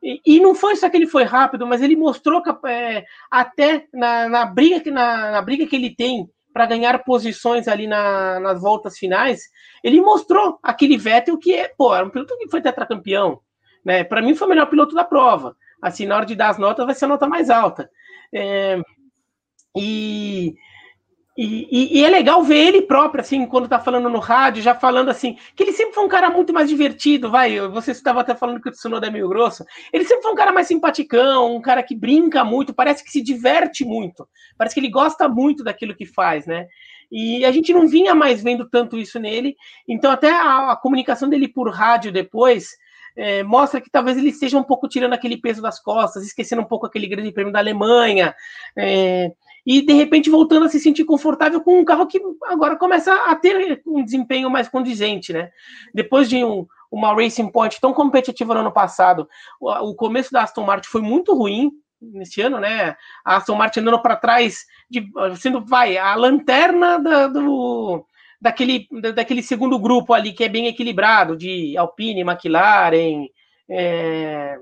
E, 0.00 0.20
e, 0.24 0.40
não 0.40 0.54
foi 0.54 0.76
só 0.76 0.88
que 0.88 0.96
ele 0.96 1.08
foi 1.08 1.24
rápido, 1.24 1.66
mas 1.66 1.82
ele 1.82 1.96
mostrou 1.96 2.40
que, 2.40 2.50
é, 2.68 3.04
até 3.28 3.86
na, 3.92 4.28
na, 4.28 4.46
briga 4.46 4.78
que, 4.78 4.92
na, 4.92 5.32
na 5.32 5.42
briga 5.42 5.66
que 5.66 5.74
ele 5.74 5.92
tem 5.92 6.28
para 6.52 6.66
ganhar 6.66 7.02
posições 7.02 7.66
ali 7.66 7.88
na, 7.88 8.38
nas 8.38 8.60
voltas 8.60 8.96
finais, 8.96 9.42
ele 9.82 10.00
mostrou 10.00 10.60
aquele 10.62 10.96
Vettel 10.96 11.36
que 11.36 11.52
é, 11.52 11.68
pô, 11.76 11.92
era 11.92 12.06
um 12.06 12.10
piloto 12.10 12.38
que 12.38 12.48
foi 12.48 12.62
tetracampeão. 12.62 13.40
Né? 13.84 14.04
Para 14.04 14.22
mim 14.22 14.36
foi 14.36 14.46
o 14.46 14.50
melhor 14.50 14.66
piloto 14.66 14.94
da 14.94 15.04
prova. 15.04 15.56
Assim, 15.82 16.06
na 16.06 16.16
hora 16.16 16.26
de 16.26 16.36
dar 16.36 16.50
as 16.50 16.58
notas, 16.58 16.86
vai 16.86 16.94
ser 16.94 17.06
a 17.06 17.08
nota 17.08 17.26
mais 17.26 17.50
alta. 17.50 17.90
É, 18.32 18.80
e, 19.76 20.54
e, 21.40 22.00
e, 22.00 22.04
é 22.04 22.08
legal 22.08 22.42
ver 22.42 22.56
ele 22.56 22.82
próprio, 22.82 23.20
assim, 23.20 23.46
quando 23.46 23.68
tá 23.68 23.78
falando 23.78 24.08
no 24.08 24.18
rádio, 24.18 24.60
já 24.60 24.74
falando 24.74 25.08
assim, 25.08 25.36
que 25.54 25.62
ele 25.62 25.72
sempre 25.72 25.94
foi 25.94 26.04
um 26.04 26.08
cara 26.08 26.28
muito 26.30 26.52
mais 26.52 26.68
divertido, 26.68 27.30
vai, 27.30 27.60
você 27.68 27.92
estava 27.92 28.22
até 28.22 28.34
falando 28.34 28.60
que 28.60 28.68
o 28.68 28.72
Tsunoda 28.72 29.06
é 29.06 29.10
meio 29.10 29.28
grosso, 29.28 29.64
ele 29.92 30.04
sempre 30.04 30.24
foi 30.24 30.32
um 30.32 30.34
cara 30.34 30.50
mais 30.50 30.66
simpaticão, 30.66 31.54
um 31.54 31.60
cara 31.60 31.80
que 31.82 31.94
brinca 31.94 32.42
muito, 32.42 32.74
parece 32.74 33.04
que 33.04 33.10
se 33.12 33.22
diverte 33.22 33.84
muito, 33.84 34.28
parece 34.56 34.74
que 34.74 34.80
ele 34.80 34.90
gosta 34.90 35.28
muito 35.28 35.62
daquilo 35.62 35.94
que 35.94 36.06
faz, 36.06 36.44
né? 36.44 36.66
E 37.08 37.44
a 37.44 37.52
gente 37.52 37.72
não 37.72 37.86
vinha 37.86 38.16
mais 38.16 38.42
vendo 38.42 38.68
tanto 38.68 38.98
isso 38.98 39.20
nele, 39.20 39.54
então 39.86 40.10
até 40.10 40.32
a, 40.32 40.72
a 40.72 40.76
comunicação 40.76 41.28
dele 41.28 41.46
por 41.46 41.70
rádio 41.70 42.10
depois, 42.10 42.70
é, 43.16 43.44
mostra 43.44 43.80
que 43.80 43.90
talvez 43.90 44.16
ele 44.16 44.30
esteja 44.30 44.58
um 44.58 44.62
pouco 44.62 44.88
tirando 44.88 45.12
aquele 45.12 45.36
peso 45.36 45.62
das 45.62 45.80
costas, 45.80 46.24
esquecendo 46.24 46.62
um 46.62 46.66
pouco 46.66 46.86
aquele 46.86 47.06
grande 47.06 47.32
prêmio 47.32 47.52
da 47.52 47.58
Alemanha, 47.58 48.34
é, 48.76 49.30
e 49.68 49.82
de 49.82 49.92
repente 49.92 50.30
voltando 50.30 50.64
a 50.64 50.68
se 50.70 50.80
sentir 50.80 51.04
confortável 51.04 51.60
com 51.60 51.78
um 51.78 51.84
carro 51.84 52.06
que 52.06 52.18
agora 52.46 52.74
começa 52.74 53.12
a 53.26 53.36
ter 53.36 53.82
um 53.86 54.02
desempenho 54.02 54.48
mais 54.48 54.66
condizente, 54.66 55.30
né? 55.30 55.50
Depois 55.92 56.26
de 56.26 56.42
um, 56.42 56.66
uma 56.90 57.14
Racing 57.14 57.50
Point 57.50 57.78
tão 57.78 57.92
competitiva 57.92 58.54
no 58.54 58.60
ano 58.60 58.72
passado, 58.72 59.28
o, 59.60 59.70
o, 59.90 59.94
começo 59.94 60.32
da 60.32 60.42
Aston 60.42 60.64
Martin 60.64 60.88
foi 60.88 61.02
muito 61.02 61.34
ruim 61.34 61.70
nesse 62.00 62.40
ano, 62.40 62.58
né? 62.58 62.96
A 63.22 63.36
Aston 63.36 63.56
Martin 63.56 63.80
andando 63.80 64.00
para 64.00 64.16
trás, 64.16 64.64
de, 64.88 65.06
sendo 65.36 65.62
vai 65.62 65.98
a 65.98 66.14
lanterna 66.14 66.98
da, 66.98 67.26
do 67.26 68.06
daquele, 68.40 68.88
daquele 69.14 69.42
segundo 69.42 69.78
grupo 69.78 70.14
ali 70.14 70.32
que 70.32 70.44
é 70.44 70.48
bem 70.48 70.66
equilibrado 70.66 71.36
de 71.36 71.76
Alpine, 71.76 72.22
McLaren, 72.22 73.26
é, 73.68 74.56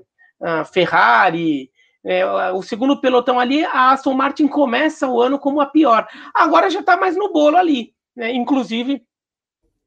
Ferrari, 0.73 1.71
é, 2.07 2.25
o 2.53 2.61
segundo 2.61 3.01
pelotão 3.01 3.37
ali, 3.37 3.65
a 3.65 3.91
Aston 3.91 4.13
Martin 4.13 4.47
começa 4.47 5.07
o 5.07 5.21
ano 5.21 5.37
como 5.37 5.59
a 5.59 5.65
pior. 5.65 6.07
Agora 6.33 6.69
já 6.69 6.79
está 6.79 6.95
mais 6.95 7.17
no 7.17 7.33
bolo 7.33 7.57
ali, 7.57 7.93
né? 8.15 8.33
inclusive 8.33 9.03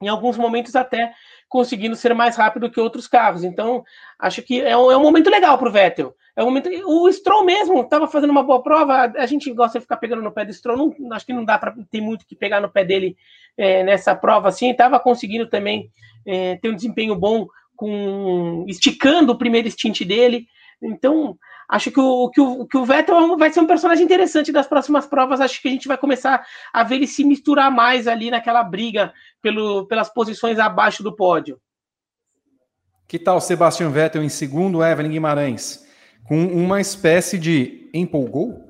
em 0.03 0.09
alguns 0.09 0.37
momentos 0.37 0.77
até 0.77 1.13
conseguindo 1.49 1.97
ser 1.97 2.15
mais 2.15 2.37
rápido 2.37 2.71
que 2.71 2.81
outros 2.81 3.07
carros. 3.07 3.43
Então, 3.43 3.83
acho 4.19 4.43
que 4.43 4.61
é 4.61 4.77
um, 4.77 4.91
é 4.91 4.97
um 4.97 5.03
momento 5.03 5.31
legal 5.31 5.59
para 5.59 5.69
o 5.69 5.73
Vettel. 5.73 6.15
É 6.37 6.43
um 6.43 6.47
momento. 6.47 6.71
O 6.87 7.11
Stroll 7.11 7.45
mesmo 7.45 7.81
estava 7.81 8.07
fazendo 8.07 8.31
uma 8.31 8.43
boa 8.43 8.63
prova. 8.63 9.13
A 9.17 9.27
gente 9.27 9.53
gosta 9.53 9.79
de 9.79 9.83
ficar 9.83 9.97
pegando 9.97 10.23
no 10.23 10.33
pé 10.33 10.45
do 10.45 10.53
Stroll. 10.53 10.95
Não, 10.99 11.13
acho 11.17 11.27
que 11.27 11.33
não 11.33 11.45
dá 11.45 11.59
para 11.59 11.75
ter 11.91 12.01
muito 12.01 12.27
que 12.27 12.37
pegar 12.37 12.61
no 12.61 12.71
pé 12.71 12.85
dele 12.85 13.17
é, 13.59 13.83
nessa 13.83 14.15
prova 14.15 14.49
assim. 14.49 14.71
Estava 14.71 15.01
conseguindo 15.01 15.49
também 15.49 15.91
é, 16.27 16.57
ter 16.57 16.71
um 16.71 16.75
desempenho 16.75 17.17
bom 17.17 17.47
com 17.77 18.65
esticando 18.69 19.33
o 19.33 19.39
primeiro 19.39 19.71
stint 19.71 20.03
dele. 20.03 20.47
Então, 20.83 21.37
acho 21.71 21.91
que 21.93 22.01
o, 22.01 22.29
que, 22.31 22.41
o, 22.41 22.67
que 22.67 22.77
o 22.77 22.85
Vettel 22.85 23.39
vai 23.39 23.53
ser 23.53 23.61
um 23.61 23.67
personagem 23.67 24.05
interessante 24.05 24.51
das 24.51 24.67
próximas 24.67 25.07
provas. 25.07 25.41
Acho 25.41 25.63
que 25.63 25.69
a 25.69 25.71
gente 25.71 25.87
vai 25.87 25.97
começar 25.97 26.45
a 26.73 26.83
ver 26.83 26.97
ele 26.97 27.07
se 27.07 27.25
misturar 27.25 27.71
mais 27.71 28.09
ali 28.09 28.31
naquela 28.31 28.65
briga 28.65 29.13
pelo, 29.41 29.87
pelas 29.87 30.13
posições 30.13 30.59
abaixo 30.59 31.03
do 31.03 31.15
pódio. 31.15 31.61
Que 33.07 33.19
tal 33.19 33.41
Sebastian 33.41 33.91
Vettel 33.91 34.23
em 34.23 34.29
segundo, 34.29 34.85
Evelyn 34.85 35.11
Guimarães? 35.11 35.87
Com 36.25 36.45
uma 36.47 36.81
espécie 36.81 37.39
de 37.39 37.89
empolgou? 37.95 38.70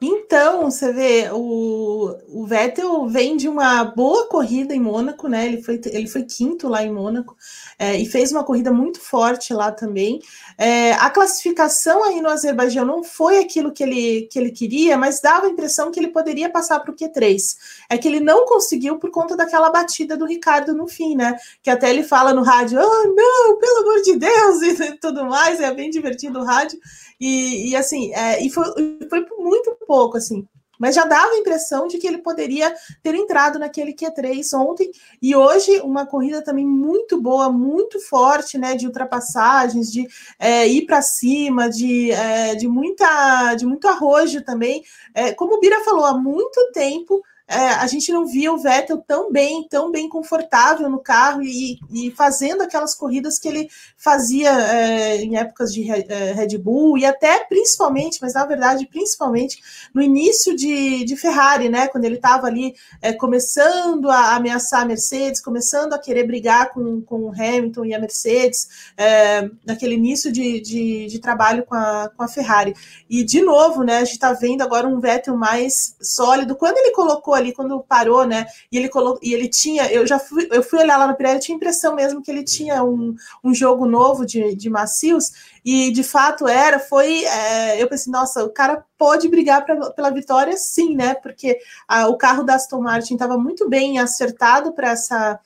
Então, 0.00 0.70
você 0.70 0.92
vê, 0.92 1.28
o, 1.32 2.16
o 2.28 2.46
Vettel 2.46 3.08
vem 3.08 3.36
de 3.36 3.48
uma 3.48 3.84
boa 3.84 4.28
corrida 4.28 4.72
em 4.72 4.78
Mônaco, 4.78 5.26
né? 5.26 5.46
Ele 5.46 5.60
foi, 5.60 5.80
ele 5.86 6.06
foi 6.06 6.22
quinto 6.22 6.68
lá 6.68 6.84
em 6.84 6.92
Mônaco 6.92 7.36
é, 7.76 7.96
e 7.96 8.06
fez 8.06 8.30
uma 8.30 8.44
corrida 8.44 8.70
muito 8.70 9.00
forte 9.00 9.52
lá 9.52 9.72
também. 9.72 10.20
É, 10.56 10.92
a 10.92 11.10
classificação 11.10 12.04
aí 12.04 12.20
no 12.20 12.28
Azerbaijão 12.28 12.84
não 12.84 13.02
foi 13.02 13.38
aquilo 13.38 13.72
que 13.72 13.82
ele, 13.82 14.28
que 14.30 14.38
ele 14.38 14.52
queria, 14.52 14.96
mas 14.96 15.20
dava 15.20 15.46
a 15.46 15.50
impressão 15.50 15.90
que 15.90 15.98
ele 15.98 16.08
poderia 16.08 16.48
passar 16.48 16.78
para 16.78 16.92
o 16.92 16.96
Q3. 16.96 17.56
É 17.90 17.98
que 17.98 18.06
ele 18.06 18.20
não 18.20 18.46
conseguiu 18.46 19.00
por 19.00 19.10
conta 19.10 19.36
daquela 19.36 19.68
batida 19.68 20.16
do 20.16 20.26
Ricardo 20.26 20.76
no 20.76 20.86
fim, 20.86 21.16
né? 21.16 21.36
Que 21.60 21.70
até 21.70 21.90
ele 21.90 22.04
fala 22.04 22.32
no 22.32 22.42
rádio: 22.42 22.78
oh, 22.80 23.14
não, 23.16 23.58
pelo 23.58 23.78
amor 23.80 24.02
de 24.02 24.14
Deus, 24.14 24.62
e 24.80 24.92
tudo 24.98 25.24
mais. 25.24 25.58
É 25.58 25.74
bem 25.74 25.90
divertido 25.90 26.38
o 26.38 26.44
rádio. 26.44 26.78
E, 27.20 27.70
e 27.70 27.76
assim, 27.76 28.12
é, 28.14 28.42
e 28.44 28.50
foi, 28.50 28.64
foi 29.08 29.26
muito 29.38 29.76
pouco, 29.86 30.16
assim. 30.16 30.46
Mas 30.78 30.94
já 30.94 31.04
dava 31.04 31.32
a 31.32 31.38
impressão 31.38 31.88
de 31.88 31.98
que 31.98 32.06
ele 32.06 32.18
poderia 32.18 32.72
ter 33.02 33.14
entrado 33.14 33.58
naquele 33.58 33.92
Q3 33.92 34.44
ontem. 34.54 34.90
E 35.20 35.34
hoje, 35.34 35.80
uma 35.80 36.06
corrida 36.06 36.40
também 36.40 36.64
muito 36.64 37.20
boa, 37.20 37.50
muito 37.50 37.98
forte, 38.00 38.56
né? 38.56 38.76
De 38.76 38.86
ultrapassagens, 38.86 39.90
de 39.90 40.06
é, 40.38 40.68
ir 40.68 40.86
para 40.86 41.02
cima, 41.02 41.68
de, 41.68 42.12
é, 42.12 42.54
de, 42.54 42.68
muita, 42.68 43.54
de 43.56 43.66
muito 43.66 43.88
arrojo 43.88 44.42
também. 44.44 44.84
É, 45.12 45.32
como 45.32 45.56
o 45.56 45.60
Bira 45.60 45.82
falou, 45.84 46.04
há 46.04 46.16
muito 46.16 46.70
tempo 46.72 47.22
é, 47.48 47.70
a 47.70 47.86
gente 47.86 48.12
não 48.12 48.26
via 48.26 48.52
o 48.52 48.58
Vettel 48.58 48.98
tão 48.98 49.32
bem, 49.32 49.66
tão 49.68 49.90
bem 49.90 50.06
confortável 50.06 50.90
no 50.90 50.98
carro 50.98 51.42
e, 51.42 51.78
e 51.90 52.10
fazendo 52.10 52.62
aquelas 52.62 52.94
corridas 52.94 53.38
que 53.38 53.48
ele 53.48 53.70
fazia 53.96 54.50
é, 54.50 55.16
em 55.22 55.38
épocas 55.38 55.72
de 55.72 55.90
é, 55.90 56.32
Red 56.32 56.58
Bull 56.58 56.98
e 56.98 57.06
até 57.06 57.44
principalmente, 57.44 58.18
mas 58.20 58.34
na 58.34 58.44
verdade 58.44 58.86
principalmente 58.86 59.62
no 59.94 60.02
início 60.02 60.54
de, 60.54 61.04
de 61.04 61.16
Ferrari, 61.16 61.70
né? 61.70 61.88
Quando 61.88 62.04
ele 62.04 62.16
estava 62.16 62.46
ali 62.46 62.74
é, 63.00 63.14
começando 63.14 64.10
a 64.10 64.36
ameaçar 64.36 64.82
a 64.82 64.84
Mercedes, 64.84 65.40
começando 65.40 65.94
a 65.94 65.98
querer 65.98 66.24
brigar 66.24 66.70
com, 66.70 67.00
com 67.00 67.20
o 67.22 67.32
Hamilton 67.32 67.86
e 67.86 67.94
a 67.94 67.98
Mercedes, 67.98 68.92
é, 68.94 69.48
naquele 69.64 69.94
início 69.94 70.30
de, 70.30 70.60
de, 70.60 71.06
de, 71.06 71.18
trabalho 71.18 71.64
com 71.64 71.74
a, 71.74 72.10
com 72.14 72.22
a 72.22 72.28
Ferrari. 72.28 72.74
E 73.08 73.24
de 73.24 73.40
novo, 73.40 73.82
né? 73.82 73.98
A 73.98 74.04
gente 74.04 74.12
está 74.12 74.34
vendo 74.34 74.60
agora 74.60 74.86
um 74.86 75.00
Vettel 75.00 75.36
mais 75.36 75.96
sólido. 76.00 76.54
Quando 76.54 76.76
ele 76.76 76.90
colocou 76.90 77.37
ali 77.38 77.52
quando 77.52 77.80
parou, 77.80 78.26
né? 78.26 78.46
E 78.70 78.76
ele 78.76 78.88
colocou, 78.88 79.20
e 79.22 79.32
ele 79.32 79.48
tinha, 79.48 79.90
eu 79.90 80.06
já 80.06 80.18
fui, 80.18 80.48
eu 80.50 80.62
fui 80.62 80.78
olhar 80.78 80.98
lá 80.98 81.06
no 81.06 81.16
Pirelli, 81.16 81.36
eu 81.36 81.40
tinha 81.40 81.56
impressão 81.56 81.94
mesmo 81.94 82.22
que 82.22 82.30
ele 82.30 82.44
tinha 82.44 82.84
um, 82.84 83.14
um 83.42 83.54
jogo 83.54 83.86
novo 83.86 84.26
de, 84.26 84.54
de 84.54 84.68
macios, 84.68 85.30
e 85.64 85.90
de 85.90 86.02
fato 86.02 86.46
era, 86.46 86.78
foi. 86.78 87.24
É, 87.24 87.82
eu 87.82 87.88
pensei, 87.88 88.12
nossa, 88.12 88.44
o 88.44 88.50
cara 88.50 88.84
pode 88.96 89.28
brigar 89.28 89.64
pra, 89.64 89.90
pela 89.90 90.10
vitória, 90.10 90.56
sim, 90.56 90.94
né? 90.94 91.14
Porque 91.14 91.58
a, 91.86 92.08
o 92.08 92.16
carro 92.16 92.42
da 92.42 92.54
Aston 92.54 92.80
Martin 92.80 93.14
estava 93.14 93.38
muito 93.38 93.68
bem 93.68 93.98
acertado 93.98 94.72
para 94.72 94.90
essa 94.90 95.40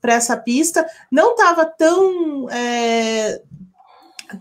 para 0.00 0.12
essa 0.12 0.36
pista, 0.36 0.86
não 1.10 1.30
estava 1.30 1.64
tão 1.64 2.46
é, 2.50 3.40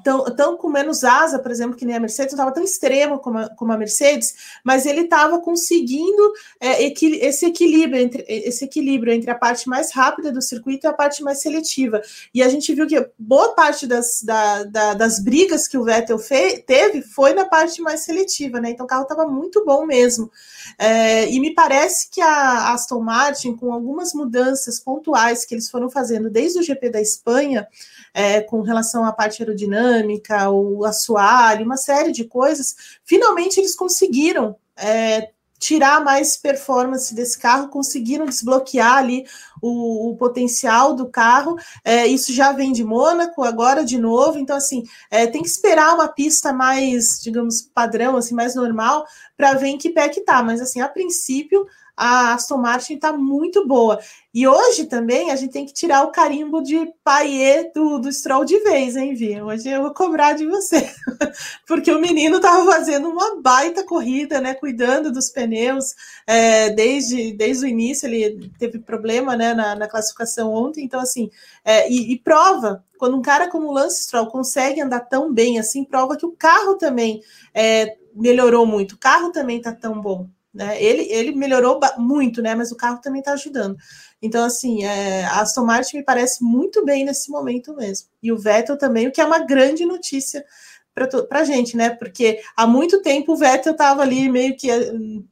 tão, 0.03 0.23
tão 0.35 0.57
com 0.57 0.69
menos 0.69 1.03
asa, 1.03 1.39
por 1.39 1.51
exemplo, 1.51 1.75
que 1.75 1.85
nem 1.85 1.95
a 1.95 1.99
Mercedes, 1.99 2.33
não 2.33 2.37
estava 2.37 2.53
tão 2.53 2.63
extremo 2.63 3.19
como 3.19 3.37
a, 3.39 3.49
como 3.49 3.71
a 3.71 3.77
Mercedes, 3.77 4.33
mas 4.63 4.85
ele 4.85 5.01
estava 5.01 5.39
conseguindo 5.39 6.33
é, 6.59 6.83
equi, 6.83 7.17
esse, 7.17 7.45
equilíbrio 7.45 8.01
entre, 8.01 8.25
esse 8.27 8.65
equilíbrio 8.65 9.13
entre 9.13 9.29
a 9.29 9.35
parte 9.35 9.67
mais 9.67 9.91
rápida 9.91 10.31
do 10.31 10.41
circuito 10.41 10.85
e 10.85 10.89
a 10.89 10.93
parte 10.93 11.23
mais 11.23 11.41
seletiva. 11.41 12.01
E 12.33 12.41
a 12.41 12.49
gente 12.49 12.73
viu 12.73 12.87
que 12.87 13.09
boa 13.17 13.53
parte 13.53 13.85
das, 13.87 14.21
da, 14.23 14.63
da, 14.63 14.93
das 14.93 15.19
brigas 15.19 15.67
que 15.67 15.77
o 15.77 15.83
Vettel 15.83 16.19
teve 16.65 17.01
foi 17.01 17.33
na 17.33 17.45
parte 17.45 17.81
mais 17.81 18.03
seletiva, 18.03 18.59
né? 18.59 18.71
Então 18.71 18.85
o 18.85 18.89
carro 18.89 19.03
estava 19.03 19.25
muito 19.25 19.63
bom 19.65 19.85
mesmo. 19.85 20.31
É, 20.77 21.29
e 21.29 21.39
me 21.39 21.53
parece 21.53 22.09
que 22.09 22.21
a 22.21 22.73
Aston 22.73 22.99
Martin, 22.99 23.55
com 23.55 23.73
algumas 23.73 24.13
mudanças 24.13 24.79
pontuais 24.79 25.45
que 25.45 25.53
eles 25.53 25.69
foram 25.69 25.89
fazendo 25.89 26.29
desde 26.29 26.59
o 26.59 26.63
GP 26.63 26.89
da 26.89 27.01
Espanha, 27.01 27.67
é, 28.13 28.41
com 28.41 28.61
relação 28.61 29.03
à 29.03 29.11
parte 29.11 29.41
aerodinâmica, 29.41 30.49
o 30.49 30.85
assoalho, 30.85 31.65
uma 31.65 31.77
série 31.77 32.11
de 32.11 32.25
coisas, 32.25 32.75
finalmente 33.03 33.59
eles 33.59 33.75
conseguiram 33.75 34.55
é, 34.77 35.29
tirar 35.63 36.03
mais 36.03 36.35
performance 36.35 37.15
desse 37.15 37.39
carro, 37.39 37.69
conseguiram 37.69 38.25
desbloquear 38.25 38.97
ali 38.97 39.25
o, 39.61 40.09
o 40.09 40.17
potencial 40.17 40.93
do 40.93 41.07
carro. 41.07 41.55
É, 41.85 42.05
isso 42.05 42.33
já 42.33 42.51
vem 42.51 42.73
de 42.73 42.83
Mônaco, 42.83 43.43
agora 43.43 43.85
de 43.85 43.97
novo. 43.97 44.37
Então, 44.37 44.57
assim, 44.57 44.83
é, 45.09 45.25
tem 45.25 45.41
que 45.41 45.47
esperar 45.47 45.95
uma 45.95 46.09
pista 46.09 46.51
mais, 46.51 47.21
digamos, 47.23 47.61
padrão, 47.61 48.17
assim, 48.17 48.35
mais 48.35 48.55
normal, 48.55 49.05
para 49.37 49.53
ver 49.53 49.67
em 49.67 49.77
que 49.77 49.89
pé 49.89 50.09
que 50.09 50.19
tá. 50.19 50.43
Mas, 50.43 50.59
assim, 50.59 50.81
a 50.81 50.89
princípio, 50.89 51.65
a 51.95 52.33
Aston 52.33 52.57
Martin 52.57 52.95
está 52.95 53.13
muito 53.13 53.67
boa. 53.67 53.99
E 54.33 54.47
hoje 54.47 54.85
também 54.85 55.29
a 55.29 55.35
gente 55.35 55.51
tem 55.51 55.65
que 55.65 55.73
tirar 55.73 56.03
o 56.03 56.11
carimbo 56.11 56.63
de 56.63 56.91
paiê 57.03 57.71
do, 57.71 57.99
do 57.99 58.11
Stroll 58.11 58.43
de 58.43 58.57
vez, 58.59 58.95
hein, 58.95 59.13
Vi? 59.13 59.39
Hoje 59.39 59.69
eu 59.69 59.83
vou 59.83 59.93
cobrar 59.93 60.33
de 60.33 60.45
você. 60.47 60.89
Porque 61.67 61.91
o 61.91 62.01
menino 62.01 62.37
estava 62.37 62.65
fazendo 62.65 63.09
uma 63.09 63.39
baita 63.39 63.83
corrida, 63.83 64.41
né? 64.41 64.55
Cuidando 64.55 65.11
dos 65.11 65.29
pneus 65.29 65.93
é, 66.25 66.71
desde, 66.71 67.31
desde 67.33 67.65
o 67.65 67.67
início. 67.67 68.07
Ele 68.07 68.51
teve 68.57 68.79
problema 68.79 69.35
né, 69.35 69.53
na, 69.53 69.75
na 69.75 69.87
classificação 69.87 70.51
ontem. 70.51 70.83
Então, 70.83 70.99
assim, 70.99 71.29
é, 71.63 71.87
e, 71.91 72.13
e 72.13 72.17
prova 72.17 72.83
quando 72.97 73.17
um 73.17 73.21
cara 73.21 73.49
como 73.49 73.67
o 73.67 73.73
Lance 73.73 74.03
Stroll 74.03 74.27
consegue 74.27 74.81
andar 74.81 75.01
tão 75.01 75.31
bem 75.31 75.59
assim, 75.59 75.83
prova 75.83 76.17
que 76.17 76.25
o 76.25 76.31
carro 76.31 76.75
também 76.75 77.21
é, 77.53 77.97
melhorou 78.15 78.65
muito. 78.65 78.93
O 78.93 78.97
carro 78.97 79.31
também 79.31 79.57
está 79.57 79.71
tão 79.71 80.01
bom. 80.01 80.27
Né? 80.53 80.81
Ele, 80.81 81.11
ele 81.11 81.35
melhorou 81.35 81.79
muito, 81.97 82.41
né? 82.41 82.53
Mas 82.53 82.71
o 82.71 82.77
carro 82.77 83.01
também 83.01 83.19
está 83.19 83.33
ajudando. 83.33 83.75
Então, 84.21 84.45
assim, 84.45 84.83
é, 84.85 85.25
a 85.25 85.41
Aston 85.41 85.65
Martin 85.65 85.97
me 85.97 86.03
parece 86.03 86.43
muito 86.43 86.85
bem 86.85 87.03
nesse 87.03 87.31
momento 87.31 87.75
mesmo. 87.75 88.07
E 88.21 88.31
o 88.31 88.37
Vettel 88.37 88.77
também, 88.77 89.07
o 89.07 89.11
que 89.11 89.19
é 89.19 89.25
uma 89.25 89.39
grande 89.39 89.85
notícia 89.85 90.45
para 90.93 91.39
a 91.39 91.43
gente, 91.43 91.75
né? 91.75 91.89
Porque 91.89 92.39
há 92.55 92.67
muito 92.67 93.01
tempo 93.01 93.33
o 93.33 93.35
Vettel 93.35 93.71
estava 93.71 94.03
ali 94.03 94.29
meio 94.29 94.55
que 94.55 94.69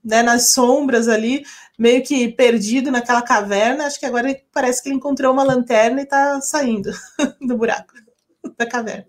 né, 0.03 0.23
nas 0.23 0.51
sombras 0.53 1.07
ali, 1.07 1.45
meio 1.77 2.03
que 2.03 2.29
perdido 2.29 2.89
naquela 2.89 3.21
caverna. 3.21 3.85
Acho 3.85 3.99
que 3.99 4.05
agora 4.05 4.35
parece 4.51 4.81
que 4.81 4.89
ele 4.89 4.95
encontrou 4.95 5.31
uma 5.31 5.43
lanterna 5.43 6.01
e 6.01 6.03
está 6.03 6.41
saindo 6.41 6.91
do 7.39 7.55
buraco 7.57 7.93
da 8.57 8.65
caverna. 8.65 9.05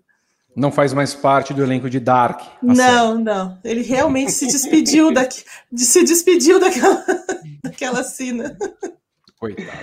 Não 0.55 0.71
faz 0.71 0.93
mais 0.93 1.13
parte 1.15 1.53
do 1.53 1.63
elenco 1.63 1.89
de 1.89 1.99
Dark. 1.99 2.41
Não, 2.61 3.11
série. 3.13 3.23
não. 3.23 3.57
Ele 3.63 3.81
realmente 3.81 4.31
se 4.31 4.45
despediu 4.47 5.11
daqui, 5.13 5.43
se 5.75 6.03
despediu 6.03 6.59
daquela, 6.59 7.03
daquela 7.63 8.03
cena. 8.03 8.57
Coitado. 9.39 9.79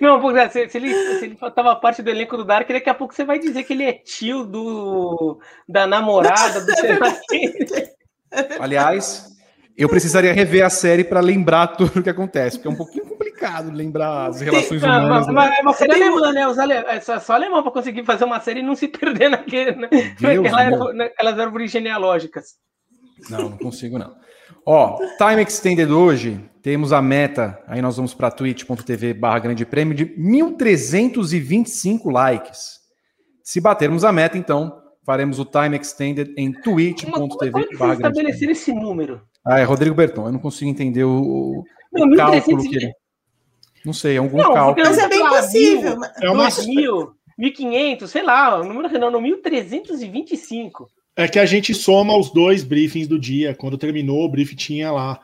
Não, 0.00 0.20
porque 0.20 0.48
se, 0.50 0.68
se, 0.68 0.78
ele, 0.78 0.94
se 1.18 1.24
ele 1.24 1.36
tava 1.36 1.76
parte 1.76 2.02
do 2.02 2.10
elenco 2.10 2.36
do 2.36 2.44
Dark, 2.44 2.68
daqui 2.68 2.88
a 2.88 2.94
pouco 2.94 3.14
você 3.14 3.24
vai 3.24 3.38
dizer 3.38 3.64
que 3.64 3.72
ele 3.72 3.84
é 3.84 3.92
tio 3.92 4.44
do, 4.44 5.40
da 5.68 5.86
namorada, 5.86 6.60
do 6.60 6.70
é 8.32 8.56
Aliás, 8.58 9.33
eu 9.76 9.88
precisaria 9.88 10.32
rever 10.32 10.64
a 10.64 10.70
série 10.70 11.02
para 11.02 11.18
lembrar 11.20 11.66
tudo 11.68 11.98
o 11.98 12.02
que 12.02 12.10
acontece, 12.10 12.56
porque 12.56 12.68
é 12.68 12.70
um 12.70 12.76
pouquinho 12.76 13.06
complicado 13.06 13.72
lembrar 13.72 14.28
as 14.28 14.40
relações 14.40 14.80
Sim, 14.80 14.86
humanas. 14.86 15.26
Mas, 15.26 15.50
né? 15.50 15.56
é 15.58 15.62
uma 15.62 15.72
série 15.72 15.92
alemã, 15.92 16.32
né? 16.32 16.46
Os 16.46 16.58
ale... 16.58 16.74
É 16.74 17.00
só, 17.00 17.18
só 17.18 17.34
alemão 17.34 17.62
para 17.62 17.72
conseguir 17.72 18.04
fazer 18.04 18.24
uma 18.24 18.40
série 18.40 18.60
e 18.60 18.62
não 18.62 18.76
se 18.76 18.86
perder 18.88 19.30
naquele, 19.30 19.72
né? 19.72 19.88
Deus, 20.18 20.48
naquelas 20.94 21.38
árvores 21.38 21.72
genealógicas. 21.72 22.54
Não, 23.28 23.50
não 23.50 23.58
consigo, 23.58 23.98
não. 23.98 24.14
Ó, 24.64 24.96
Time 25.18 25.42
Extended 25.42 25.90
hoje, 25.90 26.40
temos 26.62 26.92
a 26.92 27.02
meta, 27.02 27.60
aí 27.66 27.82
nós 27.82 27.96
vamos 27.96 28.14
para 28.14 28.30
twitch.tv 28.30 29.14
barra 29.14 29.40
grande 29.40 29.66
prêmio 29.66 29.94
de 29.94 30.06
1.325 30.06 32.12
likes. 32.12 32.78
Se 33.42 33.60
batermos 33.60 34.04
a 34.04 34.12
meta, 34.12 34.38
então, 34.38 34.80
faremos 35.04 35.38
o 35.38 35.44
Time 35.44 35.76
Extended 35.76 36.32
em 36.38 36.52
twitch.tv 36.52 37.76
barra 37.76 37.94
estabelecer 37.94 38.50
esse 38.50 38.72
número? 38.72 39.20
Ah, 39.44 39.58
é 39.58 39.64
Rodrigo 39.64 39.94
Berton. 39.94 40.26
Eu 40.26 40.32
não 40.32 40.38
consigo 40.38 40.70
entender 40.70 41.04
o, 41.04 41.64
não, 41.92 42.08
o 42.08 42.16
cálculo 42.16 42.62
que 42.62 42.76
ele. 42.76 42.92
Não 43.84 43.92
sei, 43.92 44.14
é 44.14 44.18
algum 44.18 44.38
não, 44.38 44.54
cálculo. 44.54 44.86
Mas 44.86 44.98
é 44.98 45.08
bem 45.08 45.28
possível. 45.28 45.98
É 46.20 46.30
uma... 46.30 46.48
2.000, 46.48 47.12
1.500, 47.38 48.06
sei 48.06 48.22
lá, 48.22 48.60
o 48.60 48.64
número 48.64 48.88
não, 48.98 49.20
1.325. 49.20 50.86
É 51.16 51.28
que 51.28 51.38
a 51.38 51.46
gente 51.46 51.74
soma 51.74 52.16
os 52.16 52.30
dois 52.30 52.64
briefings 52.64 53.06
do 53.06 53.18
dia. 53.18 53.54
Quando 53.54 53.78
terminou, 53.78 54.24
o 54.24 54.28
briefing 54.28 54.56
tinha 54.56 54.90
lá 54.90 55.20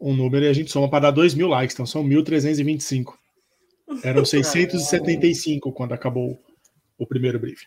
um 0.00 0.14
número 0.14 0.44
e 0.44 0.48
a 0.48 0.52
gente 0.52 0.70
soma 0.70 0.88
para 0.88 1.04
dar 1.04 1.10
2 1.12 1.34
mil 1.34 1.48
likes, 1.48 1.74
então 1.74 1.86
são 1.86 2.04
1.325. 2.04 3.14
Eram 4.02 4.24
675 4.26 5.72
quando 5.72 5.92
acabou 5.92 6.38
o 6.98 7.06
primeiro 7.06 7.38
briefing. 7.38 7.66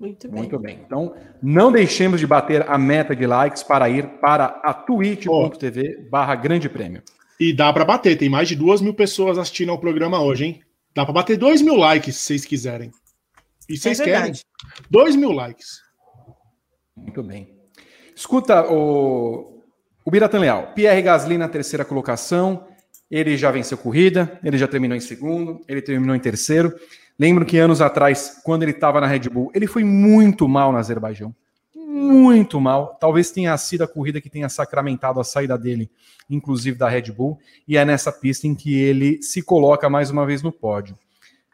Muito 0.00 0.28
bem. 0.30 0.40
Muito 0.40 0.58
bem. 0.58 0.80
Então, 0.86 1.14
não 1.42 1.70
deixemos 1.70 2.18
de 2.18 2.26
bater 2.26 2.66
a 2.68 2.78
meta 2.78 3.14
de 3.14 3.26
likes 3.26 3.62
para 3.62 3.86
ir 3.90 4.06
para 4.18 4.46
a 4.64 4.72
twitch.tv 4.72 6.08
barra 6.10 6.34
grande 6.34 6.70
prêmio. 6.70 7.02
E 7.38 7.52
dá 7.52 7.70
para 7.70 7.84
bater, 7.84 8.16
tem 8.16 8.30
mais 8.30 8.48
de 8.48 8.56
duas 8.56 8.80
mil 8.80 8.94
pessoas 8.94 9.36
assistindo 9.36 9.70
ao 9.70 9.78
programa 9.78 10.22
hoje, 10.22 10.44
hein? 10.46 10.60
Dá 10.94 11.04
para 11.04 11.12
bater 11.12 11.36
dois 11.36 11.60
mil 11.60 11.76
likes 11.76 12.16
se 12.16 12.24
vocês 12.24 12.44
quiserem. 12.46 12.90
E 13.68 13.76
vocês 13.76 14.00
É 14.00 14.04
querem? 14.04 14.32
Dois 14.90 15.14
mil 15.14 15.32
likes. 15.32 15.82
Muito 16.96 17.22
bem. 17.22 17.54
Escuta, 18.16 18.70
o, 18.72 19.62
o 20.04 20.10
Biratan 20.10 20.40
Leal. 20.40 20.72
Pierre 20.74 21.02
Gasly 21.02 21.36
na 21.36 21.48
terceira 21.48 21.84
colocação. 21.84 22.66
Ele 23.10 23.36
já 23.36 23.50
venceu 23.50 23.76
corrida, 23.76 24.38
ele 24.42 24.56
já 24.56 24.68
terminou 24.68 24.96
em 24.96 25.00
segundo, 25.00 25.60
ele 25.68 25.82
terminou 25.82 26.14
em 26.14 26.20
terceiro. 26.20 26.72
Lembro 27.20 27.44
que 27.44 27.58
anos 27.58 27.82
atrás, 27.82 28.40
quando 28.42 28.62
ele 28.62 28.70
estava 28.70 28.98
na 28.98 29.06
Red 29.06 29.28
Bull, 29.28 29.52
ele 29.54 29.66
foi 29.66 29.84
muito 29.84 30.48
mal 30.48 30.72
no 30.72 30.78
Azerbaijão. 30.78 31.36
Muito 31.76 32.58
mal. 32.58 32.96
Talvez 32.98 33.30
tenha 33.30 33.54
sido 33.58 33.84
a 33.84 33.86
corrida 33.86 34.22
que 34.22 34.30
tenha 34.30 34.48
sacramentado 34.48 35.20
a 35.20 35.24
saída 35.24 35.58
dele, 35.58 35.90
inclusive 36.30 36.78
da 36.78 36.88
Red 36.88 37.12
Bull. 37.12 37.38
E 37.68 37.76
é 37.76 37.84
nessa 37.84 38.10
pista 38.10 38.46
em 38.46 38.54
que 38.54 38.74
ele 38.74 39.22
se 39.22 39.42
coloca 39.42 39.90
mais 39.90 40.10
uma 40.10 40.24
vez 40.24 40.42
no 40.42 40.50
pódio. 40.50 40.96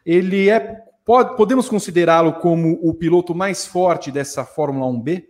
Ele 0.05 0.49
é. 0.49 0.85
Pode, 1.03 1.35
podemos 1.35 1.67
considerá-lo 1.67 2.35
como 2.35 2.79
o 2.81 2.93
piloto 2.93 3.35
mais 3.35 3.65
forte 3.65 4.09
dessa 4.09 4.45
Fórmula 4.45 4.85
1B? 4.85 5.25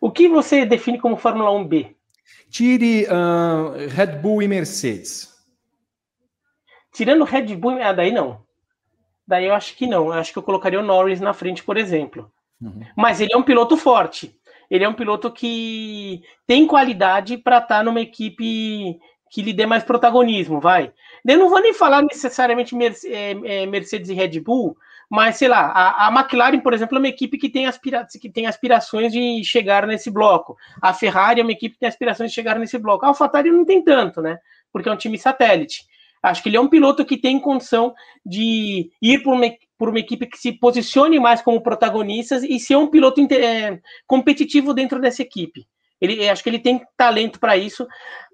O 0.00 0.12
que 0.12 0.28
você 0.28 0.64
define 0.64 0.96
como 0.96 1.16
Fórmula 1.16 1.50
1B? 1.50 1.92
Tire 2.48 3.04
ah, 3.10 3.72
Red 3.88 4.18
Bull 4.18 4.44
e 4.44 4.46
Mercedes. 4.46 5.28
Tirando 6.92 7.24
Red 7.24 7.56
Bull, 7.56 7.82
ah, 7.82 7.92
daí 7.92 8.12
não. 8.12 8.46
Daí 9.28 9.44
eu 9.44 9.54
acho 9.54 9.76
que 9.76 9.86
não. 9.86 10.06
Eu 10.06 10.14
acho 10.14 10.32
que 10.32 10.38
eu 10.38 10.42
colocaria 10.42 10.80
o 10.80 10.82
Norris 10.82 11.20
na 11.20 11.34
frente, 11.34 11.62
por 11.62 11.76
exemplo. 11.76 12.32
Uhum. 12.60 12.80
Mas 12.96 13.20
ele 13.20 13.34
é 13.34 13.36
um 13.36 13.42
piloto 13.42 13.76
forte. 13.76 14.34
Ele 14.70 14.84
é 14.84 14.88
um 14.88 14.94
piloto 14.94 15.30
que 15.30 16.22
tem 16.46 16.66
qualidade 16.66 17.36
para 17.36 17.58
estar 17.58 17.84
numa 17.84 18.00
equipe 18.00 18.98
que 19.30 19.42
lhe 19.42 19.52
dê 19.52 19.66
mais 19.66 19.84
protagonismo, 19.84 20.60
vai. 20.60 20.90
Eu 21.26 21.38
não 21.38 21.50
vou 21.50 21.60
nem 21.60 21.74
falar 21.74 22.00
necessariamente 22.02 22.74
é, 23.06 23.30
é, 23.44 23.66
Mercedes 23.66 24.08
e 24.08 24.14
Red 24.14 24.40
Bull, 24.40 24.74
mas 25.10 25.36
sei 25.36 25.48
lá, 25.48 25.66
a, 25.66 26.08
a 26.08 26.10
McLaren, 26.10 26.60
por 26.60 26.72
exemplo, 26.72 26.96
é 26.96 26.98
uma 26.98 27.08
equipe 27.08 27.36
que 27.36 27.50
tem, 27.50 27.66
aspira 27.66 28.06
que 28.18 28.30
tem 28.30 28.46
aspirações 28.46 29.12
de 29.12 29.44
chegar 29.44 29.86
nesse 29.86 30.10
bloco. 30.10 30.56
A 30.80 30.94
Ferrari 30.94 31.40
é 31.40 31.42
uma 31.42 31.52
equipe 31.52 31.74
que 31.74 31.80
tem 31.80 31.88
aspirações 31.88 32.30
de 32.30 32.34
chegar 32.34 32.58
nesse 32.58 32.78
bloco. 32.78 33.04
A 33.04 33.08
AlphaTauri 33.08 33.50
não 33.50 33.66
tem 33.66 33.84
tanto, 33.84 34.22
né? 34.22 34.38
Porque 34.72 34.88
é 34.88 34.92
um 34.92 34.96
time 34.96 35.18
satélite. 35.18 35.86
Acho 36.22 36.42
que 36.42 36.48
ele 36.48 36.56
é 36.56 36.60
um 36.60 36.68
piloto 36.68 37.04
que 37.04 37.16
tem 37.16 37.40
condição 37.40 37.94
de 38.24 38.90
ir 39.00 39.22
por 39.22 39.34
uma, 39.34 39.46
por 39.76 39.88
uma 39.88 39.98
equipe 39.98 40.26
que 40.26 40.38
se 40.38 40.52
posicione 40.52 41.18
mais 41.18 41.40
como 41.40 41.62
protagonistas 41.62 42.42
e 42.42 42.58
ser 42.58 42.76
um 42.76 42.88
piloto 42.88 43.20
é, 43.32 43.78
competitivo 44.06 44.74
dentro 44.74 45.00
dessa 45.00 45.22
equipe. 45.22 45.66
Ele, 46.00 46.28
acho 46.28 46.42
que 46.42 46.48
ele 46.48 46.60
tem 46.60 46.80
talento 46.96 47.40
para 47.40 47.56
isso. 47.56 47.86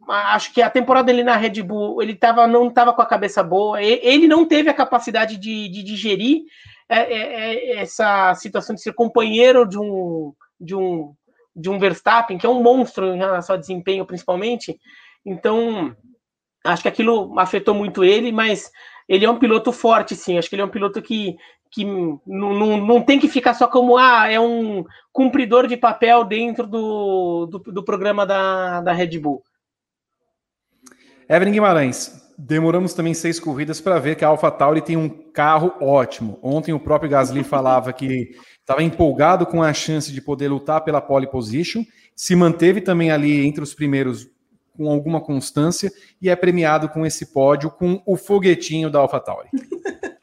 Acho 0.08 0.52
que 0.52 0.60
a 0.60 0.68
temporada 0.68 1.06
dele 1.06 1.24
na 1.24 1.36
Red 1.36 1.62
Bull, 1.62 2.02
ele 2.02 2.14
tava, 2.14 2.46
não 2.46 2.68
estava 2.68 2.92
com 2.92 3.00
a 3.00 3.06
cabeça 3.06 3.42
boa. 3.42 3.82
Ele 3.82 4.28
não 4.28 4.46
teve 4.46 4.68
a 4.68 4.74
capacidade 4.74 5.38
de, 5.38 5.68
de 5.70 5.82
digerir 5.82 6.42
é, 6.88 6.98
é, 6.98 7.16
é, 7.16 7.76
essa 7.78 8.34
situação 8.34 8.74
de 8.74 8.82
ser 8.82 8.92
companheiro 8.92 9.66
de 9.66 9.78
um, 9.78 10.34
de 10.60 10.74
um 10.74 11.14
de 11.56 11.70
um 11.70 11.78
Verstappen, 11.78 12.36
que 12.36 12.46
é 12.46 12.48
um 12.48 12.62
monstro 12.62 13.14
em 13.14 13.18
relação 13.18 13.54
ao 13.54 13.60
desempenho, 13.60 14.04
principalmente. 14.04 14.76
Então, 15.24 15.94
acho 16.64 16.82
que 16.82 16.88
aquilo 16.88 17.38
afetou 17.38 17.74
muito 17.74 18.02
ele, 18.02 18.32
mas 18.32 18.70
ele 19.08 19.24
é 19.24 19.30
um 19.30 19.38
piloto 19.38 19.70
forte, 19.70 20.16
sim. 20.16 20.38
Acho 20.38 20.48
que 20.48 20.54
ele 20.54 20.62
é 20.62 20.64
um 20.64 20.70
piloto 20.70 21.00
que, 21.02 21.36
que 21.70 21.84
não, 21.84 22.20
não, 22.26 22.76
não 22.78 23.02
tem 23.02 23.20
que 23.20 23.28
ficar 23.28 23.54
só 23.54 23.68
como 23.68 23.98
ah, 23.98 24.30
é 24.30 24.40
um 24.40 24.84
cumpridor 25.12 25.66
de 25.66 25.76
papel 25.76 26.24
dentro 26.24 26.66
do, 26.66 27.46
do, 27.46 27.58
do 27.58 27.84
programa 27.84 28.24
da, 28.24 28.80
da 28.80 28.92
Red 28.92 29.18
Bull. 29.18 29.42
Evelyn 31.28 31.52
Guimarães, 31.52 32.24
demoramos 32.36 32.92
também 32.92 33.14
seis 33.14 33.38
corridas 33.38 33.80
para 33.80 33.98
ver 33.98 34.14
que 34.16 34.24
a 34.24 34.28
AlphaTauri 34.28 34.82
tem 34.82 34.96
um 34.96 35.08
carro 35.08 35.74
ótimo. 35.80 36.38
Ontem 36.42 36.72
o 36.72 36.80
próprio 36.80 37.10
Gasly 37.10 37.44
falava 37.44 37.92
que 37.92 38.30
estava 38.60 38.82
empolgado 38.82 39.46
com 39.46 39.62
a 39.62 39.72
chance 39.72 40.12
de 40.12 40.20
poder 40.20 40.48
lutar 40.48 40.82
pela 40.82 41.00
pole 41.00 41.30
position, 41.30 41.82
se 42.16 42.34
manteve 42.34 42.80
também 42.80 43.10
ali 43.10 43.46
entre 43.46 43.62
os 43.62 43.74
primeiros 43.74 44.26
com 44.76 44.88
alguma 44.90 45.20
constância 45.20 45.92
e 46.20 46.28
é 46.28 46.36
premiado 46.36 46.88
com 46.88 47.06
esse 47.06 47.26
pódio 47.26 47.70
com 47.70 48.02
o 48.06 48.16
foguetinho 48.16 48.90
da 48.90 48.98
AlphaTauri. 49.00 49.48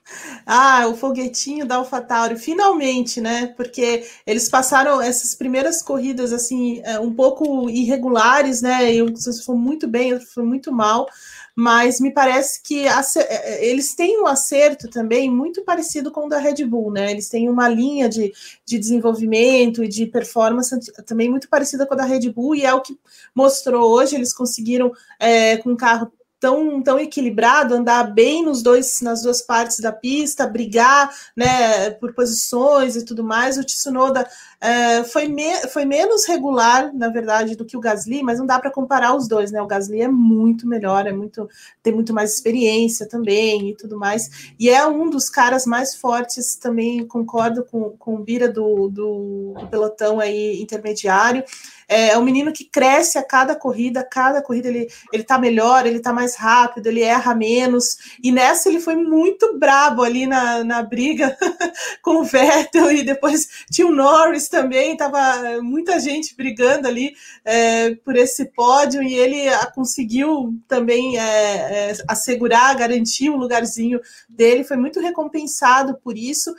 Ah, 0.46 0.88
o 0.88 0.96
foguetinho 0.96 1.66
da 1.66 1.76
AlphaTauri, 1.76 2.38
finalmente, 2.38 3.22
né? 3.22 3.48
Porque 3.56 4.04
eles 4.26 4.50
passaram 4.50 5.02
essas 5.02 5.36
primeiras 5.36 5.82
corridas 5.82 6.34
assim 6.34 6.82
é, 6.84 7.00
um 7.00 7.14
pouco 7.14 7.70
irregulares, 7.70 8.62
né? 8.62 8.94
Eu 8.94 9.08
foi 9.46 9.56
muito 9.56 9.88
bem, 9.88 10.20
foi 10.20 10.44
muito 10.44 10.72
mal, 10.72 11.08
mas 11.56 12.00
me 12.00 12.14
parece 12.14 12.62
que 12.64 12.88
ace- 12.88 13.20
é, 13.20 13.66
eles 13.66 13.96
têm 13.96 14.22
um 14.22 14.28
acerto 14.28 14.90
também 14.90 15.30
muito 15.30 15.64
parecido 15.64 16.12
com 16.12 16.26
o 16.26 16.30
da 16.30 16.38
Red 16.38 16.64
Bull, 16.66 16.92
né? 16.92 17.12
Eles 17.12 17.30
têm 17.30 17.50
uma 17.50 17.68
linha 17.68 18.08
de, 18.10 18.32
de 18.66 18.80
desenvolvimento 18.80 19.84
e 19.84 19.88
de 19.88 20.06
performance 20.06 20.76
também 21.06 21.30
muito 21.30 21.50
parecida 21.50 21.86
com 21.86 21.94
a 21.94 21.98
da 21.98 22.06
Red 22.06 22.30
Bull, 22.32 22.56
e 22.56 22.66
é 22.66 22.74
o 22.74 22.82
que 22.82 22.98
mostrou 23.36 23.92
hoje. 23.92 24.16
Eles 24.16 24.34
conseguiram, 24.34 24.92
é, 25.20 25.58
com 25.58 25.72
um 25.72 25.76
carro 25.78 26.12
tão, 26.40 26.82
tão 26.82 27.00
equilibrado, 27.00 27.76
andar 27.76 28.04
bem 28.12 28.44
nos 28.44 28.64
dois, 28.64 29.00
nas 29.02 29.22
duas 29.22 29.44
partes 29.44 29.80
da 29.80 29.92
pista, 29.92 30.48
brigar 30.48 31.14
né, 31.38 31.92
por 31.92 32.14
posições 32.16 32.96
e 32.96 33.06
tudo 33.06 33.24
mais. 33.24 33.60
O 33.60 33.64
Tsunoda 33.64 34.28
é, 34.64 35.04
foi, 35.04 35.28
me, 35.28 35.52
foi 35.70 35.86
menos 35.86 36.28
regular, 36.28 36.94
na 36.94 37.10
verdade, 37.10 37.56
do 37.56 37.66
que 37.66 37.76
o 37.76 37.80
Gasly, 37.80 38.22
mas 38.22 38.38
não 38.38 38.46
dá 38.46 38.60
para 38.60 38.70
comparar 38.70 39.16
os 39.16 39.28
dois, 39.28 39.52
né? 39.52 39.60
O 39.60 39.66
Gasly 39.66 40.02
é 40.02 40.08
muito 40.08 40.68
melhor, 40.68 41.08
é 41.08 41.12
muito, 41.12 41.50
tem 41.82 41.92
muito 41.92 42.14
mais 42.14 42.36
experiência 42.36 43.10
também 43.10 43.70
e 43.70 43.76
tudo 43.76 43.98
mais. 43.98 44.54
E 44.60 44.70
é 44.70 44.86
um 44.86 45.10
dos 45.10 45.32
caras 45.32 45.66
mais 45.66 45.96
fortes, 45.96 46.56
também 46.56 47.04
concordo 47.08 47.66
com, 47.66 47.90
com 47.98 48.14
o 48.14 48.20
Bira 48.20 48.48
do, 48.48 48.88
do, 48.88 49.56
do 49.60 49.68
pelotão 49.68 50.20
aí 50.20 50.62
intermediário. 50.62 51.44
É, 51.88 52.10
é 52.12 52.18
um 52.18 52.24
menino 52.24 52.54
que 52.54 52.64
cresce 52.64 53.18
a 53.18 53.24
cada 53.24 53.56
corrida, 53.56 54.02
cada 54.04 54.42
corrida 54.44 54.68
ele, 54.68 54.88
ele 55.12 55.24
tá 55.24 55.40
melhor, 55.40 55.86
ele 55.88 56.00
tá 56.00 56.14
mais 56.14 56.36
rápido, 56.36 56.86
ele 56.88 57.02
erra 57.02 57.34
menos. 57.34 57.98
E 58.24 58.32
nessa 58.32 58.70
ele 58.70 58.80
foi 58.80 58.96
muito 58.96 59.58
brabo 59.58 60.04
ali 60.04 60.28
na, 60.28 60.64
na 60.64 60.84
briga 60.84 61.36
com 62.02 62.18
o 62.18 62.24
Vettel, 62.24 62.92
e 62.92 63.04
depois 63.04 63.66
tinha 63.70 63.88
o 63.88 63.92
Norris 63.92 64.51
também, 64.52 64.96
tava 64.96 65.62
muita 65.62 66.00
gente 66.00 66.36
brigando 66.36 66.88
ali 66.88 67.14
é, 67.44 67.96
por 67.96 68.16
esse 68.16 68.46
pódio, 68.46 69.02
e 69.02 69.16
ele 69.16 69.48
a, 69.48 69.66
conseguiu 69.72 70.54
também 70.68 71.18
é, 71.18 71.24
é, 71.24 71.94
assegurar, 72.08 72.78
garantir 72.78 73.30
um 73.30 73.38
lugarzinho 73.38 74.00
dele, 74.30 74.64
foi 74.64 74.78
muito 74.78 75.00
recompensado 75.00 75.98
por 76.04 76.18
isso 76.18 76.54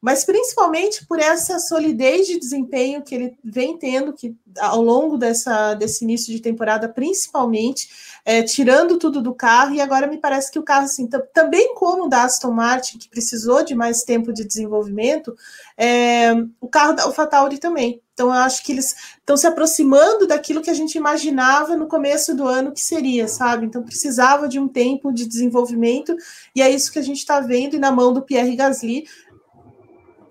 mas 0.00 0.24
principalmente 0.24 1.06
por 1.06 1.18
essa 1.18 1.58
solidez 1.58 2.26
de 2.26 2.38
desempenho 2.38 3.02
que 3.02 3.14
ele 3.14 3.38
vem 3.42 3.76
tendo 3.78 4.12
que 4.12 4.36
ao 4.58 4.80
longo 4.80 5.18
dessa, 5.18 5.74
desse 5.74 6.04
início 6.04 6.32
de 6.32 6.40
temporada, 6.40 6.88
principalmente, 6.88 7.88
é, 8.24 8.42
tirando 8.42 8.98
tudo 8.98 9.20
do 9.22 9.34
carro, 9.34 9.74
e 9.74 9.80
agora 9.80 10.06
me 10.06 10.18
parece 10.18 10.50
que 10.50 10.58
o 10.58 10.62
carro, 10.62 10.84
assim, 10.84 11.08
também 11.32 11.74
como 11.74 12.06
o 12.06 12.08
da 12.08 12.24
Aston 12.24 12.50
Martin, 12.50 12.98
que 12.98 13.08
precisou 13.08 13.62
de 13.62 13.74
mais 13.74 14.02
tempo 14.02 14.32
de 14.32 14.44
desenvolvimento, 14.44 15.36
é, 15.76 16.32
o 16.60 16.68
carro 16.68 16.94
da 16.94 17.04
AlphaTauri 17.04 17.58
também. 17.58 18.00
Então, 18.14 18.28
eu 18.28 18.32
acho 18.32 18.64
que 18.64 18.72
eles 18.72 18.96
estão 19.18 19.36
se 19.36 19.46
aproximando 19.46 20.26
daquilo 20.26 20.62
que 20.62 20.70
a 20.70 20.74
gente 20.74 20.96
imaginava 20.96 21.76
no 21.76 21.86
começo 21.86 22.34
do 22.34 22.48
ano 22.48 22.72
que 22.72 22.80
seria, 22.80 23.28
sabe? 23.28 23.66
Então, 23.66 23.82
precisava 23.82 24.48
de 24.48 24.58
um 24.58 24.66
tempo 24.66 25.12
de 25.12 25.26
desenvolvimento, 25.26 26.16
e 26.54 26.62
é 26.62 26.70
isso 26.70 26.90
que 26.90 26.98
a 26.98 27.02
gente 27.02 27.18
está 27.18 27.40
vendo, 27.40 27.76
e 27.76 27.78
na 27.78 27.92
mão 27.92 28.14
do 28.14 28.22
Pierre 28.22 28.56
Gasly, 28.56 29.04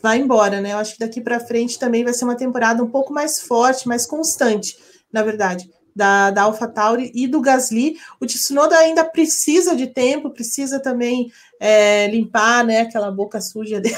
vai 0.06 0.20
embora, 0.20 0.62
né? 0.62 0.74
Eu 0.74 0.78
acho 0.78 0.94
que 0.94 1.00
daqui 1.00 1.20
para 1.20 1.40
frente 1.40 1.80
também 1.80 2.04
vai 2.04 2.14
ser 2.14 2.26
uma 2.26 2.38
temporada 2.38 2.84
um 2.84 2.92
pouco 2.92 3.12
mais 3.12 3.42
forte, 3.42 3.88
mais 3.88 4.06
constante, 4.06 4.78
na 5.12 5.24
verdade, 5.24 5.68
da, 5.96 6.30
da 6.30 6.44
AlphaTauri 6.44 7.12
e 7.16 7.26
do 7.26 7.42
Gasly. 7.42 7.98
O 8.22 8.26
Tsunoda 8.28 8.78
ainda 8.78 9.04
precisa 9.04 9.76
de 9.76 9.88
tempo, 9.88 10.30
precisa 10.30 10.80
também 10.80 11.32
é, 11.60 12.08
limpar, 12.10 12.64
né, 12.64 12.82
aquela 12.82 13.10
boca 13.10 13.42
suja 13.42 13.82
dele. 13.82 13.98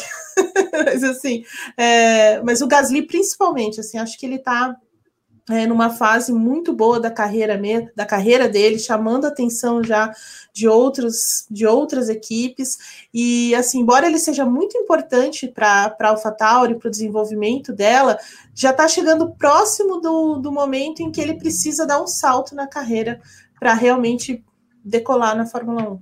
mas 0.85 1.03
assim, 1.03 1.43
é, 1.75 2.41
mas 2.41 2.61
o 2.61 2.67
Gasly 2.67 3.01
principalmente, 3.01 3.81
assim, 3.81 3.97
acho 3.97 4.17
que 4.17 4.25
ele 4.25 4.35
está 4.35 4.77
é, 5.49 5.65
numa 5.65 5.89
fase 5.89 6.33
muito 6.33 6.73
boa 6.73 6.99
da 6.99 7.09
carreira 7.09 7.59
da 7.95 8.05
carreira 8.05 8.49
dele, 8.49 8.77
chamando 8.77 9.25
a 9.25 9.29
atenção 9.29 9.81
já 9.83 10.13
de 10.53 10.67
outros 10.67 11.45
de 11.49 11.65
outras 11.65 12.09
equipes 12.09 13.07
e 13.13 13.55
assim, 13.55 13.79
embora 13.79 14.07
ele 14.07 14.19
seja 14.19 14.45
muito 14.45 14.77
importante 14.77 15.47
para 15.47 15.95
a 15.99 16.07
AlphaTauri, 16.07 16.75
para 16.75 16.87
o 16.87 16.91
desenvolvimento 16.91 17.71
dela, 17.71 18.17
já 18.53 18.71
está 18.71 18.87
chegando 18.87 19.31
próximo 19.31 20.01
do, 20.01 20.35
do 20.35 20.51
momento 20.51 21.01
em 21.01 21.11
que 21.11 21.21
ele 21.21 21.35
precisa 21.35 21.85
dar 21.85 22.01
um 22.01 22.07
salto 22.07 22.53
na 22.53 22.67
carreira 22.67 23.21
para 23.59 23.73
realmente 23.73 24.43
decolar 24.83 25.35
na 25.35 25.45
Fórmula 25.45 25.89
1. 25.91 25.99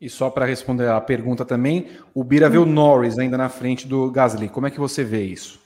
E 0.00 0.10
só 0.10 0.28
para 0.28 0.44
responder 0.44 0.88
a 0.88 1.00
pergunta 1.00 1.44
também, 1.44 1.88
o 2.14 2.22
Bira 2.22 2.50
vê 2.50 2.58
o 2.58 2.66
Norris 2.66 3.18
ainda 3.18 3.38
na 3.38 3.48
frente 3.48 3.88
do 3.88 4.10
Gasly. 4.10 4.48
Como 4.48 4.66
é 4.66 4.70
que 4.70 4.78
você 4.78 5.02
vê 5.02 5.24
isso? 5.24 5.65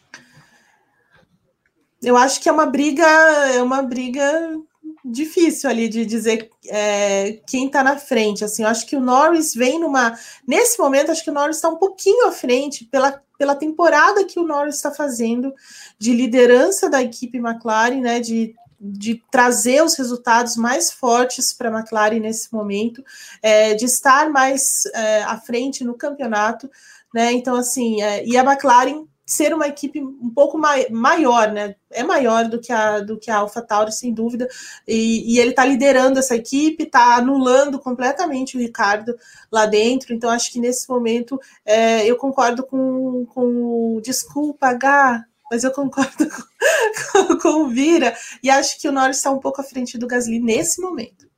Eu 2.03 2.16
acho 2.16 2.40
que 2.40 2.48
é 2.48 2.53
uma 2.53 2.66
briga, 2.66 3.07
é 3.55 3.62
uma 3.62 3.82
briga 3.82 4.59
difícil 5.05 5.68
ali 5.68 5.88
de 5.88 6.05
dizer 6.05 6.51
é, 6.68 7.40
quem 7.46 7.66
está 7.66 7.82
na 7.82 7.96
frente. 7.98 8.44
Assim, 8.44 8.62
eu 8.62 8.68
acho 8.68 8.86
que 8.86 8.96
o 8.96 9.01
Norris 9.01 9.55
vem 9.55 9.78
numa. 9.78 10.18
Nesse 10.46 10.78
momento, 10.78 11.11
acho 11.11 11.24
que 11.24 11.30
o 11.30 11.34
Norris 11.34 11.57
está 11.57 11.68
um 11.68 11.76
pouquinho 11.76 12.26
à 12.26 12.32
frente 12.32 12.84
pela, 12.84 13.22
pela 13.38 13.55
temporada 13.55 14.24
que 14.24 14.38
o 14.38 14.46
Norris 14.46 14.76
está 14.76 14.90
fazendo 14.90 15.55
de 15.98 16.12
liderança 16.12 16.88
da 16.88 17.03
equipe 17.03 17.38
McLaren, 17.38 18.01
né? 18.01 18.20
De 18.20 18.55
de 18.82 19.22
trazer 19.30 19.84
os 19.84 19.94
resultados 19.94 20.57
mais 20.57 20.90
fortes 20.90 21.53
para 21.53 21.68
a 21.68 21.78
McLaren 21.78 22.18
nesse 22.18 22.51
momento, 22.51 23.05
é, 23.42 23.74
de 23.74 23.84
estar 23.84 24.30
mais 24.30 24.86
é, 24.94 25.22
à 25.24 25.36
frente 25.36 25.84
no 25.84 25.92
campeonato, 25.92 26.70
né? 27.12 27.30
Então, 27.32 27.57
assim, 27.57 28.01
é, 28.01 28.24
e 28.24 28.38
a 28.38 28.42
McLaren 28.42 29.05
ser 29.31 29.55
uma 29.55 29.68
equipe 29.68 30.03
um 30.03 30.28
pouco 30.35 30.59
mai 30.59 30.89
maior, 30.91 31.53
né? 31.53 31.76
É 31.89 32.03
maior 32.03 32.49
do 32.49 32.61
que 32.61 32.72
a 32.72 32.99
do 32.99 33.16
que 33.16 33.31
a 33.31 33.37
AlphaTauri, 33.37 33.93
sem 33.93 34.12
dúvida. 34.12 34.49
E, 34.89 35.35
e 35.35 35.39
ele 35.39 35.51
está 35.51 35.64
liderando 35.64 36.18
essa 36.18 36.35
equipe, 36.35 36.83
está 36.83 37.14
anulando 37.14 37.78
completamente 37.78 38.57
o 38.57 38.61
Ricardo 38.61 39.16
lá 39.51 39.66
dentro. 39.66 40.12
Então, 40.12 40.28
acho 40.28 40.51
que 40.53 40.59
nesse 40.59 40.89
momento 40.89 41.41
é, 41.64 42.05
eu 42.05 42.16
concordo 42.16 42.66
com, 42.66 43.24
com 43.26 44.01
desculpa, 44.03 44.66
H, 44.66 45.24
mas 45.49 45.62
eu 45.62 45.70
concordo 45.70 46.26
com, 47.12 47.39
com, 47.39 47.49
o 47.62 47.68
Vira 47.68 48.12
e 48.43 48.51
acho 48.51 48.81
que 48.81 48.89
o 48.89 48.93
Norris 48.93 49.18
está 49.18 49.31
um 49.31 49.39
pouco 49.39 49.61
à 49.61 49.64
frente 49.64 49.97
do 49.97 50.09
Gasly 50.09 50.41
nesse 50.41 50.83
momento. 50.83 51.31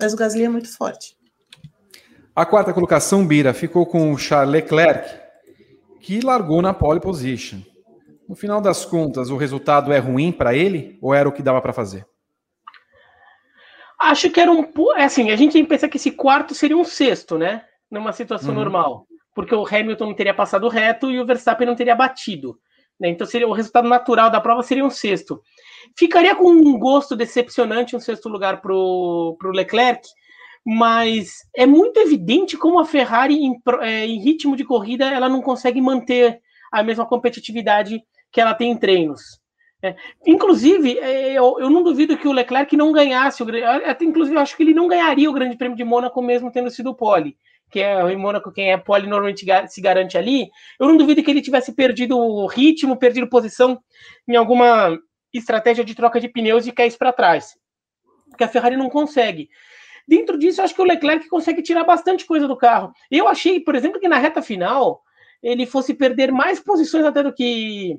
Mas 0.00 0.14
o 0.14 0.16
Gasly 0.16 0.44
é 0.44 0.48
muito 0.48 0.72
forte. 0.72 1.16
A 2.36 2.46
quarta 2.46 2.72
colocação, 2.72 3.26
Bira, 3.26 3.52
ficou 3.52 3.86
com 3.86 4.12
o 4.12 4.18
Charles 4.18 4.52
Leclerc, 4.52 5.23
que 6.04 6.20
largou 6.20 6.60
na 6.60 6.74
pole 6.74 7.00
position. 7.00 7.60
No 8.28 8.36
final 8.36 8.60
das 8.60 8.84
contas, 8.84 9.30
o 9.30 9.38
resultado 9.38 9.90
é 9.90 9.98
ruim 9.98 10.30
para 10.30 10.54
ele 10.54 10.98
ou 11.00 11.14
era 11.14 11.26
o 11.26 11.32
que 11.32 11.42
dava 11.42 11.62
para 11.62 11.72
fazer? 11.72 12.06
Acho 13.98 14.28
que 14.28 14.38
era 14.38 14.52
um. 14.52 14.70
É 14.96 15.04
assim, 15.04 15.30
a 15.30 15.36
gente 15.36 15.52
tem 15.52 15.62
que 15.62 15.68
pensar 15.68 15.88
que 15.88 15.96
esse 15.96 16.10
quarto 16.10 16.54
seria 16.54 16.76
um 16.76 16.84
sexto, 16.84 17.38
né? 17.38 17.64
Numa 17.90 18.12
situação 18.12 18.50
uhum. 18.50 18.56
normal. 18.56 19.06
Porque 19.34 19.54
o 19.54 19.66
Hamilton 19.66 20.06
não 20.08 20.14
teria 20.14 20.34
passado 20.34 20.68
reto 20.68 21.10
e 21.10 21.18
o 21.18 21.24
Verstappen 21.24 21.66
não 21.66 21.74
teria 21.74 21.94
batido. 21.94 22.58
Né? 23.00 23.08
Então 23.08 23.26
seria 23.26 23.48
o 23.48 23.52
resultado 23.52 23.88
natural 23.88 24.30
da 24.30 24.42
prova 24.42 24.62
seria 24.62 24.84
um 24.84 24.90
sexto. 24.90 25.40
Ficaria 25.96 26.36
com 26.36 26.50
um 26.50 26.78
gosto 26.78 27.16
decepcionante 27.16 27.96
um 27.96 28.00
sexto 28.00 28.28
lugar 28.28 28.60
para 28.60 28.74
o 28.74 29.38
Leclerc, 29.54 30.06
mas 30.64 31.38
é 31.54 31.66
muito 31.66 31.98
evidente 32.00 32.56
como 32.56 32.78
a 32.78 32.84
Ferrari 32.84 33.34
em, 33.34 33.60
é, 33.80 34.06
em, 34.06 34.18
ritmo 34.18 34.56
de 34.56 34.64
corrida 34.64 35.06
ela 35.06 35.28
não 35.28 35.42
consegue 35.42 35.80
manter 35.80 36.40
a 36.72 36.82
mesma 36.82 37.06
competitividade 37.06 38.02
que 38.32 38.40
ela 38.40 38.54
tem 38.54 38.70
em 38.70 38.76
treinos. 38.76 39.40
É, 39.82 39.94
inclusive, 40.26 40.98
é, 40.98 41.34
eu, 41.34 41.56
eu, 41.60 41.68
não 41.68 41.82
duvido 41.82 42.16
que 42.16 42.26
o 42.26 42.32
Leclerc 42.32 42.74
não 42.74 42.90
ganhasse, 42.90 43.42
o, 43.42 43.46
até 43.84 44.04
inclusive 44.04 44.36
eu 44.36 44.40
acho 44.40 44.56
que 44.56 44.62
ele 44.62 44.72
não 44.72 44.88
ganharia 44.88 45.28
o 45.28 45.34
Grande 45.34 45.56
Prêmio 45.58 45.76
de 45.76 45.84
Mônaco 45.84 46.22
mesmo 46.22 46.50
tendo 46.50 46.70
sido 46.70 46.94
pole 46.94 47.36
que 47.74 47.80
é 47.80 48.12
em 48.12 48.16
Mônaco 48.16 48.52
quem 48.52 48.70
é 48.70 48.76
pole 48.76 49.08
normalmente 49.08 49.44
se 49.66 49.80
garante 49.80 50.16
ali, 50.16 50.48
eu 50.78 50.86
não 50.86 50.96
duvido 50.96 51.24
que 51.24 51.28
ele 51.28 51.42
tivesse 51.42 51.72
perdido 51.72 52.16
o 52.16 52.46
ritmo, 52.46 52.96
perdido 52.96 53.28
posição 53.28 53.82
em 54.28 54.36
alguma 54.36 54.96
estratégia 55.32 55.84
de 55.84 55.92
troca 55.92 56.20
de 56.20 56.28
pneus 56.28 56.68
e 56.68 56.72
caísse 56.72 56.96
para 56.96 57.12
trás. 57.12 57.56
Porque 58.30 58.44
a 58.44 58.48
Ferrari 58.48 58.76
não 58.76 58.88
consegue. 58.88 59.48
Dentro 60.06 60.38
disso, 60.38 60.60
eu 60.60 60.64
acho 60.64 60.74
que 60.74 60.82
o 60.82 60.84
Leclerc 60.84 61.28
consegue 61.28 61.62
tirar 61.62 61.84
bastante 61.84 62.26
coisa 62.26 62.46
do 62.46 62.56
carro. 62.56 62.92
Eu 63.10 63.26
achei, 63.26 63.60
por 63.60 63.74
exemplo, 63.74 64.00
que 64.00 64.08
na 64.08 64.18
reta 64.18 64.42
final 64.42 65.02
ele 65.42 65.66
fosse 65.66 65.94
perder 65.94 66.32
mais 66.32 66.60
posições 66.60 67.04
até 67.04 67.22
do 67.22 67.32
que 67.32 67.98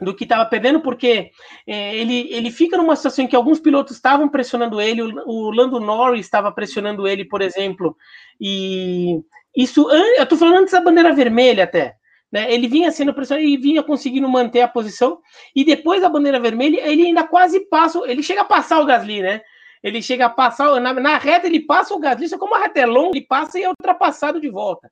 do 0.00 0.14
que 0.14 0.24
estava 0.24 0.46
perdendo, 0.46 0.80
porque 0.80 1.30
é, 1.66 1.94
ele, 1.94 2.32
ele 2.32 2.50
fica 2.50 2.76
numa 2.76 2.96
situação 2.96 3.24
em 3.24 3.28
que 3.28 3.36
alguns 3.36 3.60
pilotos 3.60 3.96
estavam 3.96 4.28
pressionando 4.28 4.80
ele, 4.80 5.02
o, 5.02 5.12
o 5.26 5.50
Lando 5.50 5.78
Norris 5.78 6.24
estava 6.24 6.50
pressionando 6.50 7.06
ele, 7.06 7.24
por 7.24 7.42
exemplo, 7.42 7.94
e 8.40 9.20
isso, 9.54 9.90
eu 9.90 10.22
estou 10.22 10.38
falando 10.38 10.60
antes 10.60 10.72
da 10.72 10.80
bandeira 10.80 11.12
vermelha 11.12 11.64
até, 11.64 11.96
né? 12.32 12.52
Ele 12.52 12.66
vinha 12.66 12.90
sendo 12.90 13.12
pressionado 13.12 13.46
e 13.46 13.56
vinha 13.56 13.82
conseguindo 13.82 14.28
manter 14.28 14.62
a 14.62 14.68
posição, 14.68 15.18
e 15.54 15.64
depois 15.64 16.00
da 16.00 16.08
bandeira 16.08 16.40
vermelha, 16.40 16.80
ele 16.80 17.06
ainda 17.06 17.24
quase 17.24 17.60
passa, 17.68 18.00
ele 18.06 18.22
chega 18.22 18.40
a 18.40 18.46
passar 18.46 18.80
o 18.80 18.86
Gasly, 18.86 19.20
né? 19.20 19.42
Ele 19.82 20.02
chega 20.02 20.26
a 20.26 20.30
passar, 20.30 20.78
na, 20.80 20.92
na 20.92 21.16
reta 21.16 21.46
ele 21.46 21.60
passa 21.60 21.94
o 21.94 21.98
Gasly, 21.98 22.28
como 22.38 22.54
a 22.54 22.58
reta 22.58 22.80
é 22.80 22.86
longa, 22.86 23.16
ele 23.16 23.26
passa 23.26 23.58
e 23.58 23.62
é 23.62 23.68
ultrapassado 23.68 24.40
de 24.40 24.50
volta. 24.50 24.90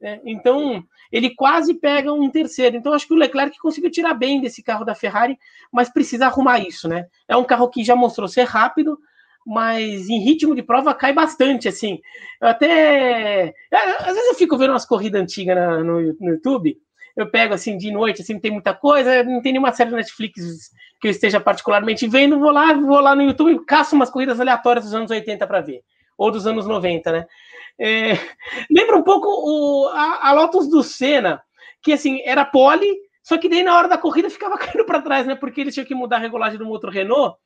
Né? 0.00 0.20
Então, 0.24 0.82
ele 1.10 1.34
quase 1.34 1.74
pega 1.74 2.12
um 2.12 2.30
terceiro. 2.30 2.76
Então, 2.76 2.92
acho 2.92 3.06
que 3.06 3.14
o 3.14 3.16
Leclerc 3.16 3.58
conseguiu 3.58 3.90
tirar 3.90 4.14
bem 4.14 4.40
desse 4.40 4.62
carro 4.62 4.84
da 4.84 4.94
Ferrari, 4.94 5.36
mas 5.72 5.92
precisa 5.92 6.26
arrumar 6.26 6.60
isso, 6.60 6.88
né? 6.88 7.06
É 7.26 7.36
um 7.36 7.44
carro 7.44 7.68
que 7.68 7.82
já 7.82 7.96
mostrou 7.96 8.28
ser 8.28 8.44
rápido, 8.44 8.98
mas 9.44 10.08
em 10.08 10.20
ritmo 10.20 10.54
de 10.54 10.62
prova 10.62 10.94
cai 10.94 11.12
bastante, 11.12 11.68
assim. 11.68 12.00
Eu 12.40 12.48
até. 12.48 13.54
Às 13.72 14.14
vezes 14.14 14.28
eu 14.28 14.34
fico 14.34 14.56
vendo 14.56 14.70
umas 14.70 14.86
corridas 14.86 15.20
antigas 15.20 15.56
no, 15.84 16.00
no, 16.00 16.28
YouTube. 16.30 16.78
Eu 17.18 17.28
pego 17.28 17.52
assim 17.52 17.76
de 17.76 17.90
noite, 17.90 18.22
assim, 18.22 18.34
não 18.34 18.40
tem 18.40 18.52
muita 18.52 18.72
coisa, 18.72 19.24
não 19.24 19.42
tem 19.42 19.50
nenhuma 19.50 19.72
série 19.72 19.90
Netflix 19.90 20.70
que 21.00 21.08
eu 21.08 21.10
esteja 21.10 21.40
particularmente 21.40 22.06
vendo, 22.06 22.38
vou 22.38 22.52
lá, 22.52 22.72
vou 22.74 23.00
lá 23.00 23.12
no 23.16 23.22
YouTube 23.22 23.50
e 23.50 23.64
caço 23.64 23.96
umas 23.96 24.08
corridas 24.08 24.38
aleatórias 24.38 24.84
dos 24.84 24.94
anos 24.94 25.10
80 25.10 25.44
para 25.44 25.60
ver, 25.60 25.82
ou 26.16 26.30
dos 26.30 26.46
anos 26.46 26.64
90, 26.64 27.10
né? 27.10 27.26
É, 27.76 28.12
lembra 28.70 28.96
um 28.96 29.02
pouco 29.02 29.26
o, 29.26 29.88
a, 29.88 30.28
a, 30.28 30.32
Lotus 30.32 30.70
do 30.70 30.80
Senna, 30.84 31.42
que 31.82 31.92
assim, 31.92 32.22
era 32.24 32.44
pole, 32.44 32.86
só 33.20 33.36
que 33.36 33.48
daí 33.48 33.64
na 33.64 33.76
hora 33.76 33.88
da 33.88 33.98
corrida 33.98 34.30
ficava 34.30 34.54
caindo 34.56 34.84
para 34.84 35.02
trás, 35.02 35.26
né? 35.26 35.34
Porque 35.34 35.60
eles 35.60 35.74
tinham 35.74 35.86
que 35.86 35.96
mudar 35.96 36.18
a 36.18 36.20
regulagem 36.20 36.56
do 36.56 36.66
motor 36.66 36.90
Renault, 36.90 37.36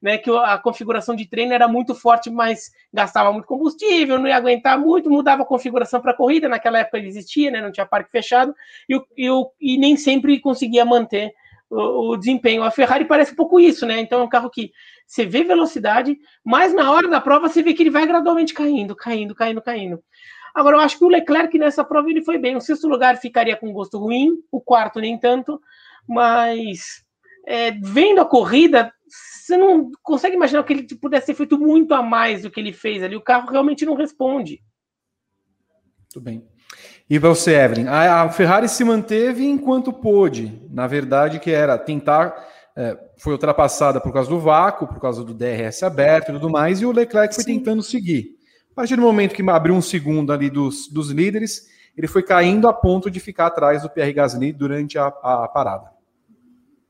né? 0.00 0.18
Que 0.18 0.30
a 0.30 0.58
configuração 0.58 1.14
de 1.14 1.28
treino 1.28 1.52
era 1.52 1.68
muito 1.68 1.94
forte, 1.94 2.30
mas 2.30 2.70
gastava 2.92 3.32
muito 3.32 3.46
combustível, 3.46 4.18
não 4.18 4.26
ia 4.26 4.36
aguentar 4.36 4.78
muito, 4.78 5.10
mudava 5.10 5.42
a 5.42 5.46
configuração 5.46 6.00
para 6.00 6.14
corrida, 6.14 6.48
naquela 6.48 6.78
época 6.78 6.98
ele 6.98 7.08
existia, 7.08 7.50
né? 7.50 7.60
Não 7.60 7.72
tinha 7.72 7.86
parque 7.86 8.10
fechado, 8.10 8.54
e, 8.88 8.96
e, 9.16 9.28
e 9.60 9.78
nem 9.78 9.96
sempre 9.96 10.40
conseguia 10.40 10.84
manter 10.84 11.32
o, 11.70 12.12
o, 12.12 12.16
desempenho. 12.16 12.62
A 12.62 12.70
Ferrari 12.70 13.04
parece 13.04 13.32
um 13.32 13.36
pouco 13.36 13.60
isso, 13.60 13.86
né? 13.86 14.00
Então 14.00 14.20
é 14.20 14.24
um 14.24 14.28
carro 14.28 14.50
que 14.50 14.72
você 15.06 15.24
vê 15.24 15.44
velocidade, 15.44 16.18
mas 16.44 16.74
na 16.74 16.90
hora 16.90 17.08
da 17.08 17.20
prova 17.20 17.48
você 17.48 17.62
vê 17.62 17.72
que 17.72 17.82
ele 17.82 17.90
vai 17.90 18.06
gradualmente 18.06 18.52
caindo, 18.52 18.94
caindo, 18.96 19.34
caindo, 19.34 19.62
caindo. 19.62 20.02
Agora, 20.54 20.76
eu 20.76 20.80
acho 20.80 20.98
que 20.98 21.04
o 21.04 21.08
Leclerc 21.08 21.56
nessa 21.58 21.84
prova 21.84 22.10
ele 22.10 22.24
foi 22.24 22.38
bem. 22.38 22.56
O 22.56 22.60
sexto 22.60 22.88
lugar 22.88 23.16
ficaria 23.18 23.56
com 23.56 23.72
gosto 23.72 23.98
ruim, 23.98 24.38
o 24.50 24.60
quarto 24.60 25.00
nem 25.00 25.18
tanto, 25.18 25.60
mas 26.08 27.04
é, 27.46 27.70
vendo 27.70 28.20
a 28.20 28.24
corrida, 28.24 28.92
você 29.10 29.56
não 29.56 29.90
consegue 30.02 30.36
imaginar 30.36 30.62
que 30.64 30.72
ele 30.72 30.86
pudesse 30.96 31.26
ter 31.26 31.34
feito 31.34 31.58
muito 31.58 31.92
a 31.94 32.02
mais 32.02 32.42
do 32.42 32.50
que 32.50 32.60
ele 32.60 32.72
fez 32.72 33.02
ali. 33.02 33.16
O 33.16 33.20
carro 33.20 33.50
realmente 33.50 33.84
não 33.84 33.94
responde. 33.94 34.62
Muito 35.98 36.20
bem. 36.20 36.44
E 37.08 37.18
você, 37.18 37.54
Evelyn? 37.54 37.88
A, 37.88 38.28
Ferrari 38.30 38.68
se 38.68 38.84
manteve 38.84 39.44
enquanto 39.44 39.92
pôde. 39.92 40.62
Na 40.70 40.86
verdade, 40.86 41.40
que 41.40 41.50
era 41.50 41.76
tentar. 41.76 42.48
É, 42.76 42.96
foi 43.18 43.32
ultrapassada 43.32 44.00
por 44.00 44.12
causa 44.12 44.30
do 44.30 44.38
vácuo, 44.38 44.86
por 44.86 45.00
causa 45.00 45.24
do 45.24 45.34
DRS 45.34 45.82
aberto 45.82 46.30
e 46.30 46.34
tudo 46.34 46.48
mais, 46.48 46.80
e 46.80 46.86
o 46.86 46.92
Leclerc 46.92 47.34
foi 47.34 47.42
Sim. 47.42 47.58
tentando 47.58 47.82
seguir. 47.82 48.36
A 48.70 48.74
partir 48.76 48.94
do 48.94 49.02
momento 49.02 49.34
que 49.34 49.50
abriu 49.50 49.74
um 49.74 49.82
segundo 49.82 50.32
ali 50.32 50.48
dos, 50.48 50.88
dos 50.88 51.10
líderes, 51.10 51.66
ele 51.96 52.06
foi 52.06 52.22
caindo 52.22 52.68
a 52.68 52.72
ponto 52.72 53.10
de 53.10 53.18
ficar 53.18 53.46
atrás 53.46 53.82
do 53.82 53.90
Pierre 53.90 54.12
Gasly 54.12 54.52
durante 54.52 54.96
a, 54.96 55.08
a 55.08 55.48
parada. 55.48 55.90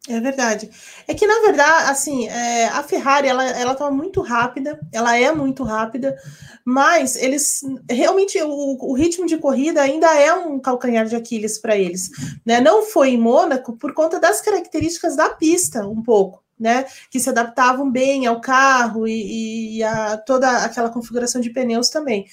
É 0.09 0.18
verdade. 0.18 0.70
É 1.07 1.12
que, 1.12 1.26
na 1.26 1.40
verdade, 1.40 1.90
assim, 1.90 2.26
é, 2.26 2.68
a 2.68 2.82
Ferrari, 2.82 3.28
ela, 3.28 3.44
ela 3.44 3.74
tá 3.74 3.90
muito 3.90 4.22
rápida, 4.22 4.80
ela 4.90 5.14
é 5.16 5.30
muito 5.30 5.62
rápida, 5.62 6.16
mas 6.64 7.16
eles, 7.16 7.61
realmente, 7.88 8.40
o, 8.42 8.78
o 8.80 8.94
ritmo 8.94 9.26
de 9.26 9.36
corrida 9.36 9.82
ainda 9.82 10.07
é 10.14 10.32
um 10.32 10.59
calcanhar 10.59 11.05
de 11.07 11.16
Aquiles 11.16 11.59
para 11.59 11.76
eles, 11.76 12.09
né? 12.46 12.61
Não 12.61 12.82
foi 12.82 13.11
em 13.11 13.20
Mônaco 13.20 13.76
por 13.76 13.92
conta 13.92 14.18
das 14.18 14.40
características 14.40 15.16
da 15.16 15.28
pista, 15.28 15.86
um 15.86 16.03
pouco, 16.03 16.42
né? 16.59 16.86
Que 17.11 17.20
se 17.20 17.28
adaptavam 17.28 17.90
bem 17.90 18.26
ao 18.26 18.40
carro 18.40 19.07
e, 19.07 19.76
e 19.76 19.82
a 19.82 20.16
toda 20.16 20.64
aquela 20.64 20.88
configuração 20.88 21.42
de 21.42 21.51
pneus 21.51 21.90
também. 21.90 22.26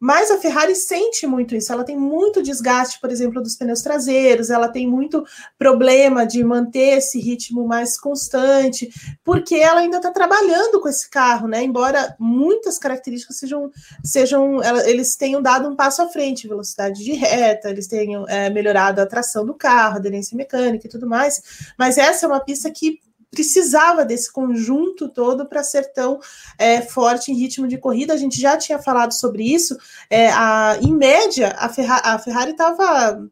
Mas 0.00 0.30
a 0.30 0.38
Ferrari 0.38 0.74
sente 0.74 1.26
muito 1.26 1.54
isso. 1.54 1.70
Ela 1.70 1.84
tem 1.84 1.96
muito 1.96 2.42
desgaste, 2.42 2.98
por 2.98 3.10
exemplo, 3.10 3.42
dos 3.42 3.54
pneus 3.54 3.82
traseiros, 3.82 4.48
ela 4.48 4.68
tem 4.68 4.88
muito 4.88 5.22
problema 5.58 6.26
de 6.26 6.42
manter 6.42 6.96
esse 6.98 7.20
ritmo 7.20 7.66
mais 7.66 8.00
constante, 8.00 8.90
porque 9.22 9.56
ela 9.56 9.80
ainda 9.80 9.98
está 9.98 10.10
trabalhando 10.10 10.80
com 10.80 10.88
esse 10.88 11.08
carro, 11.10 11.46
né? 11.46 11.62
Embora 11.62 12.16
muitas 12.18 12.78
características 12.78 13.36
sejam, 13.36 13.70
sejam 14.02 14.62
eles 14.86 15.16
tenham 15.16 15.42
dado 15.42 15.68
um 15.68 15.76
passo 15.76 16.00
à 16.00 16.08
frente, 16.08 16.48
velocidade 16.48 17.04
de 17.04 17.12
reta, 17.12 17.68
eles 17.68 17.86
tenham 17.86 18.26
é, 18.26 18.48
melhorado 18.48 19.02
a 19.02 19.06
tração 19.06 19.44
do 19.44 19.54
carro, 19.54 19.96
aderência 19.96 20.36
mecânica 20.36 20.86
e 20.86 20.90
tudo 20.90 21.06
mais. 21.06 21.72
Mas 21.78 21.98
essa 21.98 22.24
é 22.24 22.28
uma 22.28 22.40
pista 22.40 22.70
que 22.70 22.98
precisava 23.30 24.04
desse 24.04 24.32
conjunto 24.32 25.08
todo 25.08 25.46
para 25.46 25.62
ser 25.62 25.92
tão 25.92 26.18
é, 26.58 26.80
forte 26.80 27.30
em 27.30 27.34
ritmo 27.34 27.68
de 27.68 27.78
corrida. 27.78 28.12
A 28.12 28.16
gente 28.16 28.40
já 28.40 28.56
tinha 28.56 28.78
falado 28.78 29.12
sobre 29.12 29.44
isso. 29.44 29.76
É, 30.08 30.30
a, 30.30 30.78
em 30.82 30.92
média, 30.92 31.54
a, 31.56 31.68
Ferra 31.68 32.00
a 32.04 32.18
Ferrari 32.18 32.50
estava 32.50 33.28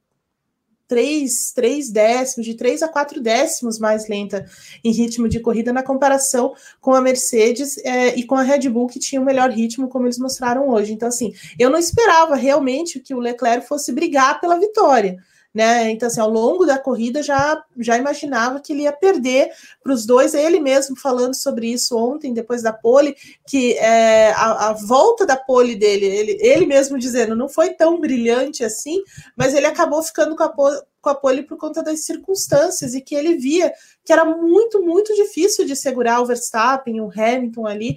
três, 0.86 1.52
três 1.52 1.90
décimos, 1.90 2.46
de 2.46 2.54
três 2.54 2.82
a 2.82 2.88
quatro 2.88 3.20
décimos 3.20 3.78
mais 3.78 4.08
lenta 4.08 4.46
em 4.82 4.90
ritmo 4.90 5.28
de 5.28 5.40
corrida 5.40 5.72
na 5.72 5.82
comparação 5.82 6.54
com 6.80 6.94
a 6.94 7.00
Mercedes 7.00 7.76
é, 7.78 8.16
e 8.16 8.24
com 8.24 8.36
a 8.36 8.42
Red 8.42 8.68
Bull, 8.70 8.86
que 8.86 8.98
tinha 8.98 9.20
o 9.20 9.24
melhor 9.24 9.50
ritmo, 9.50 9.88
como 9.88 10.06
eles 10.06 10.18
mostraram 10.18 10.68
hoje. 10.68 10.92
Então, 10.92 11.08
assim, 11.08 11.34
eu 11.58 11.68
não 11.68 11.78
esperava 11.78 12.36
realmente 12.36 13.00
que 13.00 13.14
o 13.14 13.20
Leclerc 13.20 13.66
fosse 13.66 13.92
brigar 13.92 14.40
pela 14.40 14.58
vitória 14.58 15.18
né? 15.54 15.90
Então, 15.90 16.06
assim, 16.06 16.20
ao 16.20 16.30
longo 16.30 16.66
da 16.66 16.78
corrida 16.78 17.22
já, 17.22 17.62
já 17.78 17.96
imaginava 17.96 18.60
que 18.60 18.72
ele 18.72 18.82
ia 18.82 18.92
perder 18.92 19.50
para 19.82 19.92
os 19.92 20.04
dois, 20.04 20.34
ele 20.34 20.60
mesmo 20.60 20.96
falando 20.96 21.34
sobre 21.34 21.72
isso 21.72 21.96
ontem, 21.96 22.32
depois 22.32 22.62
da 22.62 22.72
pole, 22.72 23.16
que 23.46 23.72
é, 23.78 24.30
a, 24.32 24.68
a, 24.68 24.72
volta 24.72 25.26
da 25.26 25.36
pole 25.36 25.74
dele, 25.74 26.06
ele, 26.06 26.38
ele 26.40 26.66
mesmo 26.66 26.98
dizendo, 26.98 27.34
não 27.34 27.48
foi 27.48 27.70
tão 27.70 27.98
brilhante 27.98 28.62
assim, 28.64 29.02
mas 29.36 29.54
ele 29.54 29.66
acabou 29.66 30.02
ficando 30.02 30.36
com 30.36 30.42
a 30.42 30.48
pole, 30.48 30.80
com 31.00 31.10
a 31.10 31.14
pole 31.14 31.42
por 31.42 31.56
conta 31.56 31.82
das 31.82 32.04
circunstâncias 32.04 32.94
e 32.94 33.00
que 33.00 33.14
ele 33.14 33.36
via 33.36 33.72
que 34.04 34.12
era 34.12 34.24
muito, 34.24 34.82
muito 34.82 35.14
difícil 35.14 35.64
de 35.64 35.74
segurar 35.74 36.20
o 36.20 36.26
Verstappen, 36.26 37.00
o 37.00 37.10
Hamilton 37.10 37.66
ali 37.66 37.96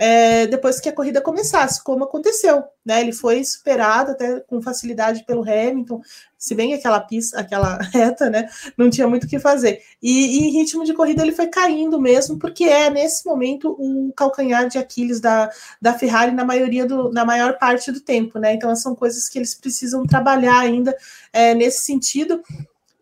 é, 0.00 0.46
depois 0.46 0.78
que 0.78 0.88
a 0.88 0.92
corrida 0.92 1.20
começasse, 1.20 1.82
como 1.82 2.04
aconteceu, 2.04 2.62
né? 2.86 3.00
Ele 3.00 3.12
foi 3.12 3.42
superado 3.42 4.12
até 4.12 4.38
com 4.40 4.62
facilidade 4.62 5.24
pelo 5.26 5.42
Hamilton, 5.42 6.00
se 6.38 6.54
bem 6.54 6.72
aquela 6.72 7.00
pista, 7.00 7.40
aquela 7.40 7.78
reta, 7.92 8.30
né? 8.30 8.48
Não 8.76 8.88
tinha 8.88 9.08
muito 9.08 9.24
o 9.24 9.28
que 9.28 9.40
fazer. 9.40 9.82
E, 10.00 10.38
e, 10.38 10.38
em 10.46 10.52
ritmo 10.52 10.84
de 10.84 10.94
corrida 10.94 11.22
ele 11.22 11.32
foi 11.32 11.48
caindo 11.48 12.00
mesmo, 12.00 12.38
porque 12.38 12.62
é 12.62 12.88
nesse 12.88 13.26
momento 13.26 13.74
o 13.76 14.12
calcanhar 14.16 14.68
de 14.68 14.78
Aquiles 14.78 15.20
da, 15.20 15.50
da 15.82 15.92
Ferrari 15.92 16.30
na 16.30 16.44
maioria 16.44 16.86
do, 16.86 17.10
na 17.10 17.24
maior 17.24 17.58
parte 17.58 17.90
do 17.90 18.00
tempo, 18.00 18.38
né? 18.38 18.54
Então 18.54 18.74
são 18.76 18.94
coisas 18.94 19.28
que 19.28 19.36
eles 19.36 19.52
precisam 19.52 20.06
trabalhar 20.06 20.60
ainda 20.60 20.96
é, 21.32 21.54
nesse 21.54 21.84
sentido. 21.84 22.40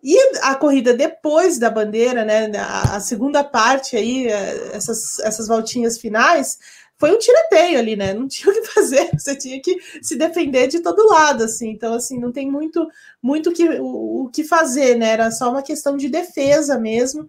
E 0.02 0.16
a 0.42 0.54
corrida 0.54 0.94
depois 0.94 1.58
da 1.58 1.68
bandeira, 1.68 2.24
né? 2.24 2.50
A, 2.56 3.00
segunda 3.00 3.44
parte 3.44 3.96
aí, 3.96 4.28
é, 4.28 4.70
essas, 4.72 5.18
essas 5.18 5.48
voltinhas 5.48 5.98
finais 5.98 6.58
foi 6.98 7.14
um 7.14 7.18
tiroteio 7.18 7.78
ali, 7.78 7.96
né? 7.96 8.14
Não 8.14 8.26
tinha 8.28 8.52
o 8.52 8.54
que 8.54 8.66
fazer, 8.68 9.10
você 9.12 9.36
tinha 9.36 9.60
que 9.60 9.76
se 10.02 10.16
defender 10.16 10.66
de 10.68 10.80
todo 10.80 11.06
lado, 11.06 11.44
assim. 11.44 11.70
Então, 11.70 11.94
assim, 11.94 12.18
não 12.18 12.32
tem 12.32 12.50
muito 12.50 12.86
muito 13.22 13.52
que, 13.52 13.68
o, 13.80 14.24
o 14.24 14.30
que 14.30 14.44
fazer, 14.44 14.96
né? 14.96 15.10
Era 15.10 15.30
só 15.30 15.50
uma 15.50 15.62
questão 15.62 15.96
de 15.96 16.08
defesa 16.08 16.78
mesmo. 16.78 17.26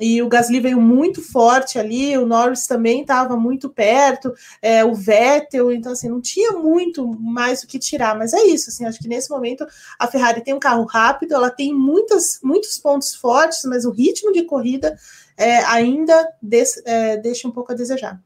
E 0.00 0.22
o 0.22 0.28
Gasly 0.28 0.60
veio 0.60 0.80
muito 0.80 1.20
forte 1.20 1.78
ali, 1.78 2.16
o 2.16 2.24
Norris 2.24 2.66
também 2.66 3.00
estava 3.00 3.36
muito 3.36 3.68
perto, 3.68 4.32
é, 4.62 4.84
o 4.84 4.94
Vettel, 4.94 5.72
então 5.72 5.92
assim, 5.92 6.08
não 6.08 6.20
tinha 6.20 6.52
muito 6.52 7.04
mais 7.20 7.64
o 7.64 7.66
que 7.66 7.80
tirar, 7.80 8.16
mas 8.16 8.32
é 8.32 8.44
isso, 8.44 8.70
assim, 8.70 8.86
acho 8.86 9.00
que 9.00 9.08
nesse 9.08 9.28
momento 9.28 9.66
a 9.98 10.06
Ferrari 10.06 10.44
tem 10.44 10.54
um 10.54 10.60
carro 10.60 10.84
rápido, 10.84 11.34
ela 11.34 11.50
tem 11.50 11.74
muitas, 11.74 12.38
muitos 12.44 12.78
pontos 12.78 13.12
fortes, 13.14 13.64
mas 13.64 13.84
o 13.84 13.90
ritmo 13.90 14.32
de 14.32 14.44
corrida 14.44 14.96
é, 15.36 15.58
ainda 15.64 16.28
des, 16.40 16.80
é, 16.84 17.16
deixa 17.16 17.48
um 17.48 17.52
pouco 17.52 17.72
a 17.72 17.74
desejar. 17.74 18.22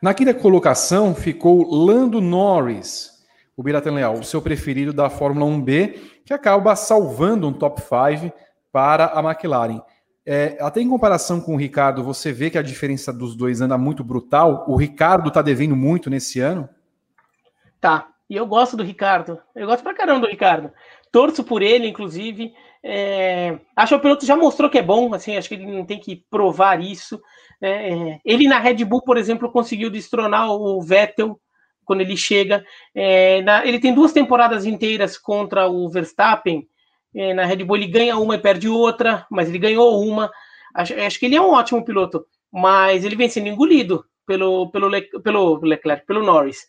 Na 0.00 0.14
quinta 0.14 0.32
colocação 0.32 1.12
ficou 1.12 1.68
Lando 1.74 2.20
Norris, 2.20 3.24
o 3.56 3.62
Biratan 3.64 3.94
Leal, 3.94 4.14
o 4.14 4.24
seu 4.24 4.40
preferido 4.40 4.92
da 4.92 5.10
Fórmula 5.10 5.44
1B, 5.50 5.98
que 6.24 6.32
acaba 6.32 6.76
salvando 6.76 7.48
um 7.48 7.52
top 7.52 7.80
5 7.80 8.32
para 8.70 9.06
a 9.06 9.20
McLaren. 9.20 9.82
É, 10.24 10.56
até 10.60 10.80
em 10.80 10.88
comparação 10.88 11.40
com 11.40 11.54
o 11.54 11.58
Ricardo, 11.58 12.04
você 12.04 12.30
vê 12.30 12.48
que 12.48 12.58
a 12.58 12.62
diferença 12.62 13.12
dos 13.12 13.34
dois 13.34 13.60
anda 13.60 13.76
muito 13.76 14.04
brutal. 14.04 14.64
O 14.68 14.76
Ricardo 14.76 15.28
está 15.28 15.42
devendo 15.42 15.74
muito 15.74 16.08
nesse 16.08 16.38
ano? 16.38 16.68
Tá. 17.80 18.08
E 18.30 18.36
eu 18.36 18.46
gosto 18.46 18.76
do 18.76 18.84
Ricardo. 18.84 19.40
Eu 19.56 19.66
gosto 19.66 19.82
pra 19.82 19.94
caramba 19.94 20.26
do 20.26 20.30
Ricardo. 20.30 20.70
Torço 21.10 21.42
por 21.42 21.62
ele, 21.62 21.88
inclusive. 21.88 22.52
É... 22.84 23.58
Acho 23.74 23.94
que 23.94 23.98
o 23.98 24.02
piloto 24.02 24.26
já 24.26 24.36
mostrou 24.36 24.70
que 24.70 24.78
é 24.78 24.82
bom, 24.82 25.12
assim, 25.14 25.36
acho 25.36 25.48
que 25.48 25.54
ele 25.54 25.66
não 25.66 25.84
tem 25.84 25.98
que 25.98 26.24
provar 26.30 26.80
isso. 26.80 27.20
É, 27.60 28.20
ele 28.24 28.46
na 28.46 28.58
Red 28.58 28.84
Bull, 28.84 29.02
por 29.02 29.16
exemplo, 29.16 29.50
conseguiu 29.50 29.90
destronar 29.90 30.50
o 30.50 30.80
Vettel 30.80 31.38
quando 31.84 32.02
ele 32.02 32.16
chega. 32.16 32.64
É, 32.94 33.42
na, 33.42 33.66
ele 33.66 33.80
tem 33.80 33.94
duas 33.94 34.12
temporadas 34.12 34.66
inteiras 34.66 35.16
contra 35.18 35.68
o 35.68 35.88
Verstappen. 35.88 36.68
É, 37.14 37.32
na 37.34 37.44
Red 37.44 37.64
Bull 37.64 37.76
ele 37.76 37.86
ganha 37.86 38.16
uma 38.16 38.34
e 38.34 38.38
perde 38.38 38.68
outra, 38.68 39.26
mas 39.30 39.48
ele 39.48 39.58
ganhou 39.58 40.04
uma. 40.04 40.30
Acho, 40.74 40.94
acho, 40.94 41.18
que 41.18 41.26
ele 41.26 41.36
é 41.36 41.40
um 41.40 41.50
ótimo 41.50 41.84
piloto, 41.84 42.24
mas 42.52 43.04
ele 43.04 43.16
vem 43.16 43.28
sendo 43.28 43.48
engolido 43.48 44.04
pelo, 44.26 44.70
pelo, 44.70 44.88
Le, 44.88 45.02
pelo 45.22 45.58
Leclerc, 45.62 46.06
pelo 46.06 46.22
Norris. 46.22 46.66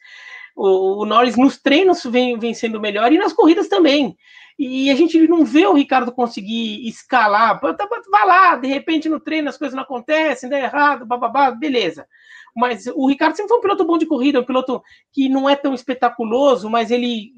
O, 0.61 1.03
o, 1.03 1.05
Norris 1.05 1.37
nos 1.37 1.57
treinos 1.57 2.03
vem, 2.03 2.37
vem 2.37 2.53
sendo 2.53 2.81
melhor 2.81 3.13
e 3.13 3.17
nas 3.17 3.31
corridas 3.31 3.69
também. 3.69 4.17
E 4.57 4.91
a 4.91 4.95
gente 4.95 5.17
não 5.25 5.45
vê 5.45 5.65
o 5.65 5.73
Ricardo 5.73 6.11
conseguir 6.11 6.85
escalar. 6.85 7.61
Tá, 7.61 7.87
vai 8.11 8.27
lá, 8.27 8.55
de 8.57 8.67
repente 8.67 9.07
no 9.07 9.21
treino 9.21 9.47
as 9.47 9.57
coisas 9.57 9.73
não 9.73 9.83
acontecem, 9.83 10.49
dá 10.49 10.59
errado, 10.59 11.05
bababá, 11.05 11.49
beleza. 11.49 12.05
Mas 12.53 12.87
o 12.87 13.07
Ricardo 13.07 13.37
sempre 13.37 13.47
foi 13.47 13.57
um 13.59 13.61
piloto 13.61 13.85
bom 13.85 13.97
de 13.97 14.05
corrida, 14.05 14.41
um 14.41 14.45
piloto 14.45 14.81
que 15.13 15.29
não 15.29 15.49
é 15.49 15.55
tão 15.55 15.73
espetaculoso, 15.73 16.69
mas 16.69 16.91
ele 16.91 17.31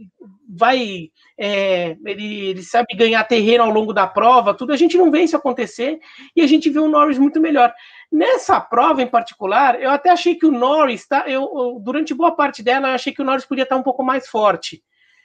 vai, 0.50 1.10
é, 1.38 1.96
ele, 2.04 2.50
ele 2.50 2.64
sabe 2.64 2.88
ganhar 2.96 3.24
terreno 3.26 3.66
ao 3.66 3.70
longo 3.70 3.94
da 3.94 4.08
prova, 4.08 4.56
tudo. 4.56 4.74
A 4.74 4.78
gente 4.78 4.98
não 4.98 5.12
vê 5.12 5.22
isso 5.22 5.38
acontecer 5.38 6.00
e 6.36 6.42
a 6.42 6.48
gente 6.48 6.72
vê 6.72 6.80
o 6.80 6.90
Norris 6.90 7.20
muito 7.20 7.40
melhor. 7.40 7.72
Nessa 8.12 8.60
prova 8.60 9.02
em 9.02 9.08
particular, 9.08 9.82
eu 9.82 9.90
até 9.90 10.10
achei 10.10 10.36
que 10.36 10.46
o 10.46 10.52
Norris, 10.52 11.08
tá, 11.08 11.24
eu, 11.28 11.80
durante 11.82 12.14
boa 12.14 12.36
parte 12.36 12.62
dela, 12.62 12.90
eu 12.90 12.96
achei 12.96 13.14
que 13.14 13.22
o 13.22 13.26
Norris 13.26 13.46
podia 13.46 13.64
estar 13.64 13.78
um 13.78 13.84
pouco 13.84 14.04
mais 14.04 14.28
forte. 14.28 14.84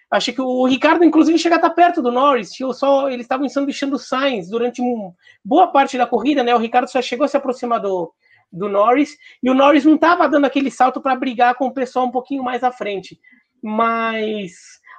Achei 0.09 0.32
que 0.32 0.41
o 0.41 0.64
Ricardo, 0.66 1.05
inclusive, 1.05 1.37
chega 1.37 1.57
a 1.57 1.59
estar 1.59 1.70
perto 1.70 2.01
do 2.01 2.12
Norris. 2.12 2.51
Só 2.74 3.09
eles 3.09 3.24
estavam 3.24 3.49
sanduichando 3.49 3.97
o 3.97 3.99
Sainz 3.99 4.49
durante 4.49 4.80
um, 4.80 5.12
boa 5.45 5.66
parte 5.66 5.99
da 5.99 6.07
corrida, 6.07 6.45
né? 6.45 6.55
O 6.55 6.59
Ricardo 6.59 6.89
só 6.89 7.03
chegou 7.03 7.24
a 7.24 7.28
se 7.28 7.37
aproximar 7.37 7.80
do, 7.80 8.12
do 8.53 8.68
Norris 8.68 9.16
e 9.43 9.51
o 9.51 9.55
Norris 9.55 9.84
não 9.84 9.97
estava 9.97 10.28
dando 10.28 10.45
aquele 10.45 10.70
salto 10.70 11.01
para 11.01 11.16
brigar 11.16 11.57
com 11.57 11.66
o 11.66 11.74
pessoal 11.74 12.07
um 12.07 12.12
pouquinho 12.12 12.45
mais 12.45 12.62
à 12.62 12.70
frente. 12.70 13.18
Mas 13.61 14.53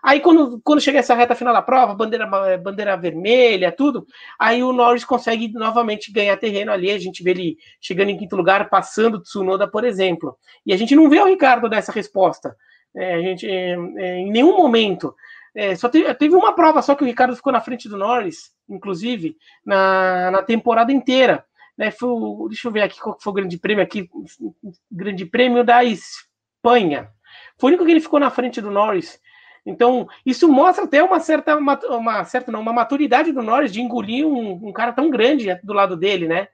aí, 0.07 0.21
quando, 0.21 0.61
quando 0.63 0.79
chega 0.79 0.99
essa 0.99 1.13
reta 1.13 1.35
final 1.35 1.53
da 1.53 1.61
prova, 1.61 1.93
bandeira, 1.93 2.25
bandeira 2.57 2.95
vermelha, 2.95 3.73
tudo, 3.73 4.07
aí 4.39 4.63
o 4.63 4.71
Norris 4.71 5.03
consegue 5.03 5.49
novamente 5.49 6.13
ganhar 6.13 6.37
terreno 6.37 6.71
ali. 6.71 6.89
A 6.89 6.97
gente 6.97 7.21
vê 7.21 7.31
ele 7.31 7.57
chegando 7.81 8.09
em 8.09 8.17
quinto 8.17 8.37
lugar, 8.37 8.69
passando 8.69 9.21
Tsunoda, 9.21 9.67
por 9.67 9.83
exemplo. 9.83 10.37
E 10.65 10.71
a 10.71 10.77
gente 10.77 10.95
não 10.95 11.09
vê 11.09 11.19
o 11.19 11.27
Ricardo 11.27 11.67
dessa 11.67 11.91
resposta. 11.91 12.55
É, 12.95 13.15
a 13.15 13.21
gente, 13.21 13.45
é, 13.45 13.77
é, 13.97 14.17
em 14.19 14.31
nenhum 14.31 14.55
momento. 14.55 15.13
É, 15.53 15.75
só 15.75 15.89
teve, 15.89 16.13
teve, 16.15 16.35
uma 16.35 16.53
prova 16.53 16.81
só 16.81 16.95
que 16.95 17.03
o 17.03 17.07
Ricardo 17.07 17.35
ficou 17.35 17.51
na 17.51 17.59
frente 17.59 17.89
do 17.89 17.97
Norris, 17.97 18.51
inclusive, 18.69 19.35
na, 19.65 20.31
na 20.31 20.41
temporada 20.41 20.91
inteira. 20.93 21.43
Né, 21.77 21.91
foi 21.91 22.09
deixa 22.47 22.69
eu 22.69 22.71
ver 22.71 22.81
aqui 22.81 22.99
qual 22.99 23.17
foi 23.19 23.31
o 23.31 23.35
grande 23.35 23.57
prêmio 23.57 23.83
aqui. 23.83 24.09
Grande 24.89 25.25
prêmio 25.25 25.65
da 25.65 25.83
Espanha. 25.83 27.09
Foi 27.59 27.67
o 27.67 27.73
único 27.73 27.85
que 27.85 27.91
ele 27.91 27.99
ficou 27.99 28.21
na 28.21 28.31
frente 28.31 28.61
do 28.61 28.71
Norris. 28.71 29.19
Então, 29.67 30.07
isso 30.25 30.47
mostra 30.47 30.85
até 30.85 31.03
uma 31.03 31.19
certa, 31.19 31.57
uma, 31.57 31.77
uma 31.89 32.23
certa 32.23 32.51
não, 32.51 32.61
uma 32.61 32.71
maturidade 32.71 33.31
do 33.31 33.43
Norris 33.43 33.71
de 33.71 33.81
engolir 33.81 34.25
um, 34.25 34.69
um 34.69 34.71
cara 34.71 34.93
tão 34.93 35.09
grande 35.09 35.53
do 35.61 35.73
lado 35.73 35.97
dele, 35.97 36.27
né? 36.27 36.47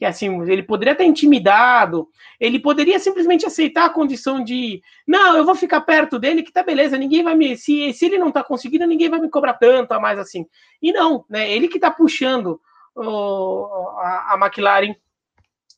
que 0.00 0.04
assim, 0.06 0.40
ele 0.50 0.62
poderia 0.62 0.94
ter 0.94 1.04
intimidado, 1.04 2.08
ele 2.40 2.58
poderia 2.58 2.98
simplesmente 2.98 3.44
aceitar 3.44 3.84
a 3.84 3.92
condição 3.92 4.42
de, 4.42 4.82
não, 5.06 5.36
eu 5.36 5.44
vou 5.44 5.54
ficar 5.54 5.82
perto 5.82 6.18
dele, 6.18 6.42
que 6.42 6.50
tá 6.50 6.62
beleza, 6.62 6.96
ninguém 6.96 7.22
vai 7.22 7.34
me, 7.34 7.54
se, 7.54 7.92
se 7.92 8.06
ele 8.06 8.16
não 8.16 8.32
tá 8.32 8.42
conseguindo, 8.42 8.86
ninguém 8.86 9.10
vai 9.10 9.20
me 9.20 9.28
cobrar 9.28 9.52
tanto 9.52 9.92
a 9.92 10.00
mais 10.00 10.18
assim. 10.18 10.46
E 10.80 10.90
não, 10.90 11.26
né, 11.28 11.52
ele 11.52 11.68
que 11.68 11.78
tá 11.78 11.90
puxando 11.90 12.58
a, 12.96 14.32
a, 14.32 14.38
McLaren 14.40 14.94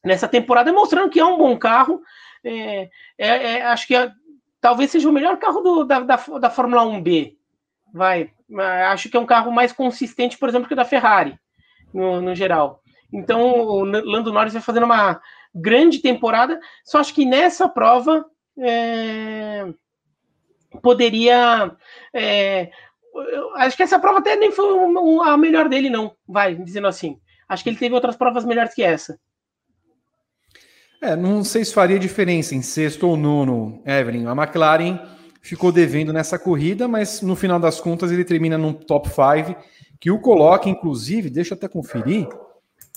nessa 0.05 0.29
temporada, 0.29 0.73
mostrando 0.73 1.11
que 1.11 1.19
é 1.19 1.25
um 1.25 1.37
bom 1.37 1.59
carro, 1.59 2.01
é, 2.45 2.89
é, 3.19 3.29
é 3.29 3.63
acho 3.65 3.89
que 3.89 3.97
é, 3.97 4.09
talvez 4.63 4.93
seja 4.93 5.11
o 5.11 5.13
melhor 5.13 5.37
carro 5.39 5.61
do, 5.61 5.85
da, 5.85 6.01
da, 6.01 6.17
da 6.17 6.49
Fórmula 6.49 6.85
1B, 6.85 7.37
vai, 7.93 8.31
acho 8.91 9.11
que 9.11 9.17
é 9.17 9.21
um 9.21 9.27
carro 9.27 9.51
mais 9.51 9.73
consistente, 9.73 10.39
por 10.39 10.49
exemplo, 10.49 10.69
que 10.69 10.73
o 10.73 10.77
da 10.77 10.85
Ferrari, 10.85 11.37
no, 11.93 12.23
no 12.23 12.35
geral. 12.35 12.81
Então, 13.13 13.43
o 13.43 13.85
Lando 13.85 14.33
Norris 14.33 14.55
vai 14.55 14.63
fazendo 14.63 14.85
uma 14.85 15.21
grande 15.55 15.99
temporada. 15.99 16.59
Só 16.85 16.99
acho 16.99 17.13
que 17.13 17.27
nessa 17.27 17.69
prova 17.69 18.25
é, 18.59 19.67
poderia. 20.81 21.77
É, 22.15 22.71
acho 23.57 23.77
que 23.77 23.83
essa 23.83 23.99
prova 23.99 24.21
até 24.21 24.37
nem 24.37 24.51
foi 24.51 24.67
a 25.27 25.37
melhor 25.37 25.69
dele, 25.69 25.91
não. 25.91 26.17
Vai, 26.27 26.55
dizendo 26.55 26.87
assim. 26.87 27.21
Acho 27.47 27.63
que 27.63 27.69
ele 27.69 27.77
teve 27.77 27.95
outras 27.95 28.17
provas 28.17 28.47
melhores 28.47 28.73
que 28.73 28.83
essa. 28.83 29.19
É, 31.03 31.17
não 31.17 31.43
sei 31.43 31.65
se 31.65 31.75
faria 31.75 31.99
diferença 31.99 32.55
em 32.55 32.63
sexto 32.63 33.09
ou 33.09 33.17
nono, 33.17 33.83
Evelyn. 33.85 34.27
A 34.27 34.33
McLaren 34.33 35.01
ficou 35.41 35.73
devendo 35.73 36.13
nessa 36.13 36.39
corrida, 36.39 36.87
mas 36.87 37.21
no 37.21 37.35
final 37.35 37.59
das 37.59 37.81
contas 37.81 38.13
ele 38.13 38.25
termina 38.25 38.57
num 38.57 38.73
top 38.73 39.09
5 39.09 39.61
que 39.99 40.13
o 40.13 40.21
coloca, 40.21 40.69
inclusive, 40.69 41.29
deixa 41.29 41.55
eu 41.55 41.57
até 41.57 41.67
conferir, 41.67 42.29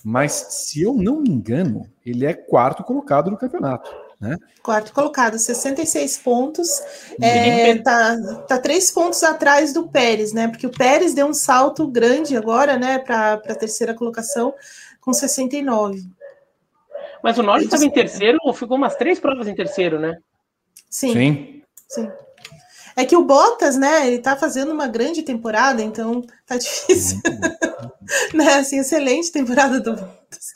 mas 0.03 0.31
se 0.31 0.83
eu 0.83 0.93
não 0.93 1.19
me 1.19 1.31
engano, 1.31 1.89
ele 2.05 2.27
é 2.27 2.33
quarto 2.33 2.83
colocado 2.83 3.31
no 3.31 3.37
campeonato. 3.37 3.91
Né? 4.21 4.37
Quarto 4.61 4.93
colocado, 4.93 5.39
66 5.39 6.19
pontos. 6.19 6.69
É, 7.19 7.75
tá, 7.79 8.17
tá 8.47 8.59
três 8.59 8.91
pontos 8.91 9.23
atrás 9.23 9.73
do 9.73 9.87
Pérez, 9.87 10.31
né? 10.31 10.47
Porque 10.47 10.67
o 10.67 10.71
Pérez 10.71 11.15
deu 11.15 11.25
um 11.25 11.33
salto 11.33 11.87
grande 11.87 12.37
agora, 12.37 12.77
né, 12.77 12.99
para 12.99 13.33
a 13.33 13.55
terceira 13.55 13.95
colocação, 13.95 14.53
com 15.01 15.11
69. 15.11 16.03
Mas 17.25 17.39
o 17.39 17.41
Norris 17.41 17.65
estava 17.65 17.83
em 17.83 17.89
terceiro, 17.89 18.37
ficou 18.53 18.77
umas 18.77 18.95
três 18.97 19.19
provas 19.19 19.47
em 19.47 19.55
terceiro, 19.55 19.99
né? 19.99 20.15
Sim. 20.87 21.11
Sim. 21.11 21.61
Sim. 21.89 22.11
É 22.95 23.03
que 23.03 23.17
o 23.17 23.25
Bottas, 23.25 23.75
né, 23.75 24.05
ele 24.05 24.19
tá 24.19 24.37
fazendo 24.37 24.71
uma 24.71 24.87
grande 24.87 25.23
temporada, 25.23 25.81
então 25.81 26.21
tá 26.45 26.57
difícil. 26.57 27.19
né, 28.33 28.55
assim, 28.55 28.79
excelente 28.79 29.31
temporada 29.31 29.79
do 29.79 29.95
Bottas. 29.95 30.53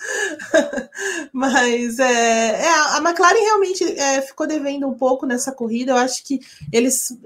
Mas 1.34 2.00
é, 2.00 2.62
é, 2.62 2.70
a 2.70 2.98
McLaren 2.98 3.40
realmente 3.40 3.84
é, 4.00 4.22
ficou 4.22 4.46
devendo 4.48 4.88
um 4.88 4.94
pouco 4.94 5.26
nessa 5.26 5.52
corrida. 5.52 5.92
Eu 5.92 5.98
acho 5.98 6.24
que 6.24 6.40
eles 6.72 7.18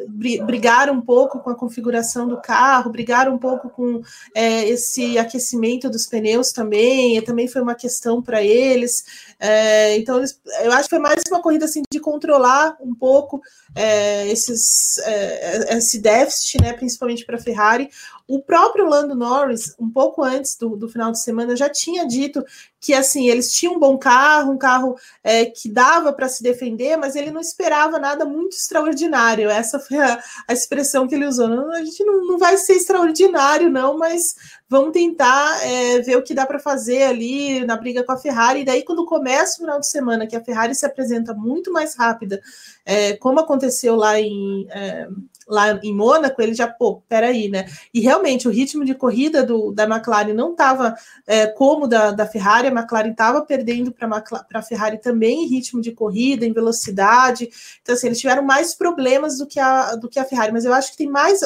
brigaram 0.44 0.94
um 0.94 1.02
pouco 1.02 1.40
com 1.40 1.50
a 1.50 1.56
configuração 1.56 2.28
do 2.28 2.40
carro, 2.42 2.92
brigaram 2.92 3.34
um 3.34 3.38
pouco 3.38 3.70
com 3.70 4.02
é, 4.36 4.68
esse 4.68 5.18
aquecimento 5.18 5.90
dos 5.90 6.06
pneus 6.06 6.52
também. 6.52 7.22
Também 7.24 7.48
foi 7.48 7.62
uma 7.62 7.76
questão 7.76 8.22
para 8.22 8.42
eles. 8.42 9.04
É, 9.40 9.98
então, 9.98 10.18
eles, 10.18 10.40
eu 10.64 10.72
acho 10.72 10.84
que 10.84 10.96
foi 10.96 11.00
mais 11.00 11.22
uma 11.30 11.42
corrida 11.42 11.66
assim, 11.66 11.82
de 11.92 12.00
controlar 12.00 12.78
um 12.80 12.96
pouco 12.96 13.42
é, 13.76 14.28
esses, 14.30 14.98
é, 15.00 15.78
esse 15.78 16.00
déficit, 16.00 16.62
né, 16.62 16.74
principalmente 16.74 17.26
para 17.26 17.38
a 17.38 17.42
Ferrari. 17.42 17.90
O 18.28 18.42
próprio 18.42 18.88
Lando 18.88 19.14
Norris, 19.14 19.76
um 19.78 19.90
pouco 19.90 20.24
antes 20.24 20.56
do, 20.56 20.78
do 20.78 20.88
final 20.88 21.12
de 21.12 21.22
semana, 21.22 21.58
já 21.58 21.70
tinha 21.70 22.08
dito 22.08 22.44
que 22.80 22.94
assim 22.94 23.30
eles 23.30 23.52
tinham 23.52 23.76
um 23.76 23.80
bom 23.80 23.98
carro, 23.98 24.52
um 24.52 24.58
carro 24.58 24.96
é, 25.24 25.46
que 25.46 25.70
dava 25.70 26.12
para 26.12 26.28
se 26.28 26.42
defender, 26.42 26.98
mas 26.98 27.16
ele 27.16 27.32
não 27.32 27.42
esperava 27.42 28.00
nada 28.00 28.26
muito 28.26 28.56
extraordinário. 28.56 29.50
Essa 29.50 29.80
foi 29.80 29.98
a, 29.98 30.22
a 30.48 30.54
expressão 30.54 31.08
que 31.08 31.16
ele 31.16 31.26
usou. 31.26 31.48
Não, 31.48 31.72
a 31.72 31.84
gente 31.84 32.04
não, 32.04 32.26
não 32.28 32.38
vai 32.38 32.58
ser 32.58 32.74
extraordinário, 32.74 33.70
não, 33.70 33.98
mas 33.98 34.36
vamos 34.70 34.92
tentar 34.92 35.66
é, 35.66 36.00
ver 36.00 36.18
o 36.18 36.24
que 36.24 36.34
dá 36.34 36.46
para 36.46 36.60
fazer 36.60 37.04
ali 37.04 37.66
na 37.66 37.78
briga 37.78 38.04
com 38.04 38.12
a 38.12 38.18
Ferrari. 38.18 38.62
E 38.62 38.66
daí, 38.66 38.84
quando 38.84 39.06
começa 39.06 39.54
o 39.54 39.66
final 39.66 39.80
de 39.80 39.88
semana, 39.88 40.28
que 40.28 40.36
a 40.36 40.44
Ferrari 40.44 40.76
se 40.76 40.86
apresenta 40.86 41.34
muito 41.34 41.72
mais 41.72 41.96
rápida, 41.96 42.42
é, 42.86 43.16
como 43.18 43.40
aconteceu 43.40 43.96
lá 43.96 44.20
em, 44.20 44.68
é, 44.70 45.08
lá 45.48 45.80
em 45.84 45.94
Mônaco, 45.94 46.42
ele 46.42 46.54
já, 46.54 46.68
pô, 46.68 47.02
peraí, 47.08 47.50
né? 47.50 47.66
E 47.94 48.00
realmente 48.00 48.48
o 48.48 48.52
ritmo 48.52 48.84
de 48.86 48.94
corrida 48.94 49.44
do, 49.44 49.72
da 49.72 49.84
McLaren 49.84 50.34
não 50.34 50.52
estava 50.52 50.96
é, 51.28 51.48
como 51.48 51.88
da, 51.88 52.12
da 52.12 52.26
Ferrari, 52.26 52.68
a 52.68 52.72
McLaren 52.72 53.12
estava 53.12 53.42
perdendo 53.42 53.92
para 53.92 54.24
a 54.54 54.62
Ferrari 54.62 54.98
também 54.98 55.44
em 55.44 55.48
ritmo 55.48 55.82
de 55.82 55.92
corrida, 55.92 56.46
em 56.46 56.54
velocidade. 56.54 57.50
Então, 57.82 57.96
assim, 57.96 58.08
eles 58.08 58.20
tiveram 58.20 58.44
mais 58.44 58.74
problemas 58.74 59.38
do 59.38 59.48
que 59.48 59.60
a, 59.60 59.96
do 59.96 60.10
que 60.10 60.20
a 60.20 60.26
Ferrari, 60.26 60.52
mas 60.52 60.66
eu 60.66 60.74
acho 60.74 60.92
que 60.92 60.98
tem 60.98 61.10
mais, 61.10 61.42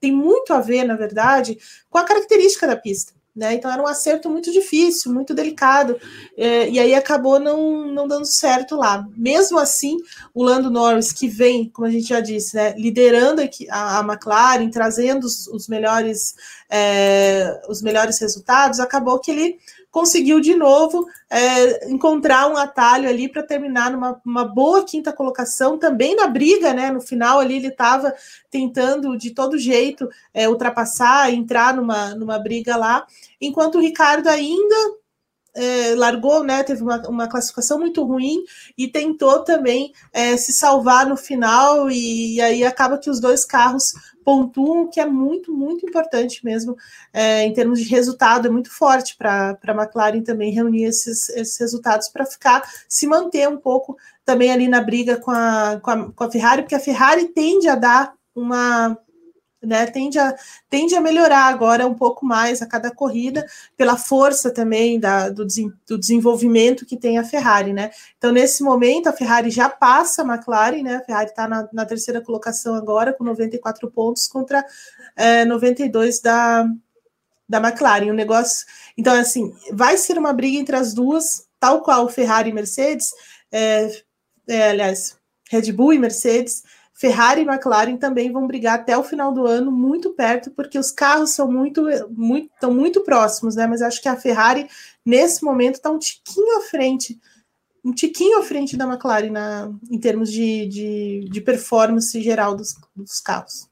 tem 0.00 0.12
muito 0.12 0.52
a 0.52 0.60
ver, 0.60 0.84
na 0.84 0.96
verdade, 0.96 1.58
com 1.88 1.98
a 1.98 2.04
característica 2.04 2.66
da 2.66 2.76
pista. 2.76 3.12
Né? 3.34 3.54
Então 3.54 3.70
era 3.70 3.82
um 3.82 3.86
acerto 3.86 4.28
muito 4.28 4.52
difícil, 4.52 5.10
muito 5.10 5.32
delicado, 5.32 5.98
é, 6.36 6.68
e 6.68 6.78
aí 6.78 6.94
acabou 6.94 7.40
não, 7.40 7.86
não 7.86 8.06
dando 8.06 8.26
certo 8.26 8.76
lá. 8.76 9.06
Mesmo 9.16 9.58
assim, 9.58 9.96
o 10.34 10.42
Lando 10.42 10.70
Norris, 10.70 11.12
que 11.12 11.28
vem, 11.28 11.70
como 11.70 11.86
a 11.88 11.90
gente 11.90 12.08
já 12.08 12.20
disse, 12.20 12.54
né, 12.54 12.74
liderando 12.76 13.40
a, 13.70 14.00
a 14.00 14.02
McLaren, 14.02 14.68
trazendo 14.68 15.24
os, 15.24 15.46
os 15.46 15.66
melhores, 15.66 16.34
é, 16.70 17.58
os 17.68 17.80
melhores 17.80 18.20
resultados, 18.20 18.78
acabou 18.78 19.18
que 19.18 19.30
ele 19.30 19.58
conseguiu 19.92 20.40
de 20.40 20.56
novo 20.56 21.06
é, 21.30 21.88
encontrar 21.90 22.50
um 22.50 22.56
atalho 22.56 23.06
ali 23.06 23.28
para 23.28 23.42
terminar 23.42 23.92
numa 23.92 24.44
boa 24.44 24.84
quinta 24.84 25.12
colocação, 25.12 25.78
também 25.78 26.16
na 26.16 26.26
briga, 26.26 26.72
né? 26.72 26.90
No 26.90 27.00
final 27.00 27.38
ali 27.38 27.56
ele 27.56 27.68
estava 27.68 28.12
tentando 28.50 29.16
de 29.18 29.32
todo 29.32 29.58
jeito 29.58 30.08
é, 30.32 30.48
ultrapassar, 30.48 31.30
entrar 31.30 31.76
numa, 31.76 32.14
numa 32.14 32.38
briga 32.38 32.74
lá, 32.74 33.06
enquanto 33.38 33.76
o 33.76 33.80
Ricardo 33.80 34.28
ainda 34.28 34.74
é, 35.54 35.94
largou, 35.94 36.42
né? 36.42 36.62
Teve 36.62 36.82
uma, 36.82 36.96
uma, 37.08 37.28
classificação 37.28 37.78
muito 37.78 38.02
ruim 38.02 38.42
e 38.76 38.88
tentou 38.88 39.40
também 39.40 39.92
é, 40.10 40.36
se 40.38 40.52
salvar 40.52 41.06
no 41.06 41.16
final, 41.16 41.90
e, 41.90 42.36
e, 42.36 42.40
aí 42.40 42.64
acaba 42.64 42.96
que 42.96 43.10
os 43.10 43.20
dois 43.20 43.44
carros 43.44 43.92
pontuam, 44.24 44.88
que 44.88 45.00
é 45.00 45.06
muito, 45.06 45.52
muito 45.52 45.86
importante 45.86 46.44
mesmo 46.44 46.76
é, 47.12 47.44
em 47.44 47.52
termos 47.52 47.80
de 47.80 47.88
resultado, 47.88 48.48
é 48.48 48.50
muito 48.50 48.70
forte 48.70 49.16
para 49.16 49.58
a 49.62 49.72
McLaren 49.72 50.22
também 50.22 50.52
reunir 50.52 50.84
esses, 50.84 51.28
esses 51.30 51.58
resultados 51.58 52.08
para 52.08 52.24
ficar, 52.26 52.62
se 52.88 53.06
manter 53.06 53.48
um 53.48 53.58
pouco 53.58 53.96
também 54.24 54.50
ali 54.50 54.68
na 54.68 54.80
briga 54.80 55.16
com 55.16 55.30
a, 55.30 55.80
com 55.82 55.90
a, 55.90 56.12
com 56.12 56.24
a 56.24 56.30
Ferrari, 56.30 56.62
porque 56.62 56.74
a 56.74 56.80
Ferrari 56.80 57.28
tende 57.28 57.68
a 57.68 57.74
dar 57.74 58.14
uma 58.34 58.96
né, 59.62 59.86
tende, 59.86 60.18
a, 60.18 60.34
tende 60.68 60.94
a 60.94 61.00
melhorar 61.00 61.46
agora 61.46 61.86
um 61.86 61.94
pouco 61.94 62.26
mais 62.26 62.60
a 62.60 62.66
cada 62.66 62.90
corrida, 62.90 63.46
pela 63.76 63.96
força 63.96 64.50
também 64.50 64.98
da, 64.98 65.28
do, 65.28 65.46
do, 65.86 65.98
desenvolvimento 65.98 66.84
que 66.84 66.96
tem 66.96 67.18
a 67.18 67.24
Ferrari, 67.24 67.72
né? 67.72 67.90
Então, 68.18 68.32
nesse 68.32 68.62
momento, 68.62 69.08
a 69.08 69.12
Ferrari 69.12 69.50
já 69.50 69.68
passa 69.68 70.22
a 70.22 70.24
McLaren, 70.24 70.82
né? 70.82 70.96
A 70.96 71.04
Ferrari 71.04 71.30
está 71.30 71.46
na, 71.46 71.68
na, 71.72 71.86
terceira 71.86 72.20
colocação 72.20 72.74
agora, 72.74 73.12
com 73.12 73.24
94 73.24 73.90
pontos 73.90 74.26
contra 74.26 74.64
é, 75.16 75.44
92 75.44 76.20
da, 76.20 76.66
da 77.48 77.58
McLaren. 77.58 78.10
O 78.10 78.14
negócio. 78.14 78.66
Então, 78.96 79.14
assim, 79.14 79.54
vai 79.72 79.96
ser 79.96 80.18
uma 80.18 80.32
briga 80.32 80.58
entre 80.58 80.76
as 80.76 80.92
duas, 80.92 81.46
tal 81.60 81.82
qual 81.82 82.08
Ferrari 82.08 82.50
e 82.50 82.52
Mercedes, 82.52 83.12
é, 83.50 83.90
é, 84.48 84.70
aliás, 84.70 85.16
Red 85.50 85.70
Bull 85.72 85.92
e 85.92 85.98
Mercedes 85.98 86.62
Ferrari 87.02 87.40
e 87.40 87.44
McLaren 87.44 87.96
também 87.96 88.30
vão 88.30 88.46
brigar 88.46 88.76
até 88.76 88.96
o 88.96 89.02
final 89.02 89.32
do 89.32 89.44
ano, 89.44 89.72
muito 89.72 90.10
perto, 90.10 90.52
porque 90.52 90.78
os 90.78 90.92
carros 90.92 91.30
são 91.30 91.50
muito, 91.50 91.82
muito, 92.08 92.48
estão 92.54 92.72
muito 92.72 93.00
próximos, 93.00 93.56
né? 93.56 93.66
Mas 93.66 93.82
acho 93.82 94.00
que 94.00 94.08
a 94.08 94.14
Ferrari, 94.14 94.68
nesse 95.04 95.42
momento, 95.42 95.74
está 95.74 95.90
um 95.90 95.98
tiquinho 95.98 96.58
à 96.58 96.60
frente, 96.60 97.18
um 97.84 97.92
tiquinho 97.92 98.38
à 98.38 98.44
frente 98.44 98.76
da 98.76 98.84
McLaren 98.84 99.30
na, 99.30 99.68
em 99.90 99.98
termos 99.98 100.30
de, 100.30 100.68
de, 100.68 101.28
de 101.28 101.40
performance 101.40 102.22
geral 102.22 102.54
dos, 102.54 102.76
dos 102.94 103.18
carros. 103.18 103.68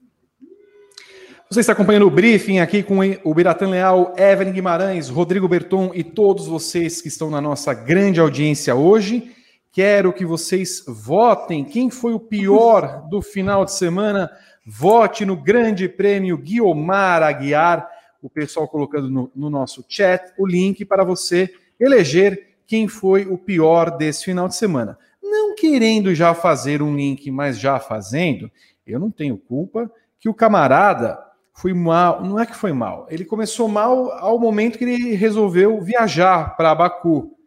Você 1.49 1.61
está 1.61 1.71
acompanhando 1.71 2.07
o 2.07 2.11
briefing 2.11 2.59
aqui 2.59 2.83
com 2.83 2.99
o 3.23 3.33
Biratan 3.33 3.69
Leal, 3.69 4.13
Evelyn 4.17 4.51
Guimarães, 4.51 5.07
Rodrigo 5.07 5.47
Berton 5.47 5.91
e 5.93 6.03
todos 6.03 6.47
vocês 6.47 7.01
que 7.01 7.07
estão 7.07 7.29
na 7.29 7.39
nossa 7.39 7.73
grande 7.73 8.19
audiência 8.19 8.75
hoje. 8.75 9.31
Quero 9.71 10.11
que 10.11 10.25
vocês 10.25 10.83
votem. 10.85 11.63
Quem 11.63 11.89
foi 11.89 12.13
o 12.13 12.19
pior 12.19 13.07
do 13.09 13.21
final 13.21 13.63
de 13.63 13.71
semana? 13.71 14.29
Vote 14.65 15.25
no 15.25 15.37
Grande 15.37 15.87
Prêmio 15.87 16.37
Guiomar 16.37 17.23
Aguiar. 17.23 17.89
O 18.21 18.29
pessoal 18.29 18.67
colocando 18.67 19.09
no, 19.09 19.31
no 19.33 19.49
nosso 19.49 19.83
chat 19.87 20.33
o 20.37 20.45
link 20.45 20.83
para 20.83 21.05
você 21.05 21.53
eleger 21.79 22.57
quem 22.67 22.87
foi 22.87 23.25
o 23.25 23.37
pior 23.37 23.97
desse 23.97 24.25
final 24.25 24.47
de 24.49 24.55
semana. 24.55 24.97
Não 25.23 25.55
querendo 25.55 26.13
já 26.13 26.33
fazer 26.33 26.81
um 26.81 26.93
link, 26.93 27.31
mas 27.31 27.57
já 27.57 27.79
fazendo, 27.79 28.51
eu 28.85 28.99
não 28.99 29.09
tenho 29.09 29.37
culpa 29.37 29.89
que 30.19 30.27
o 30.27 30.33
camarada 30.33 31.17
foi 31.53 31.73
mal. 31.73 32.21
Não 32.23 32.37
é 32.37 32.45
que 32.45 32.55
foi 32.55 32.73
mal. 32.73 33.07
Ele 33.09 33.23
começou 33.23 33.69
mal 33.69 34.11
ao 34.11 34.37
momento 34.37 34.77
que 34.77 34.83
ele 34.83 35.15
resolveu 35.15 35.81
viajar 35.81 36.57
para 36.57 36.75
Baku. 36.75 37.37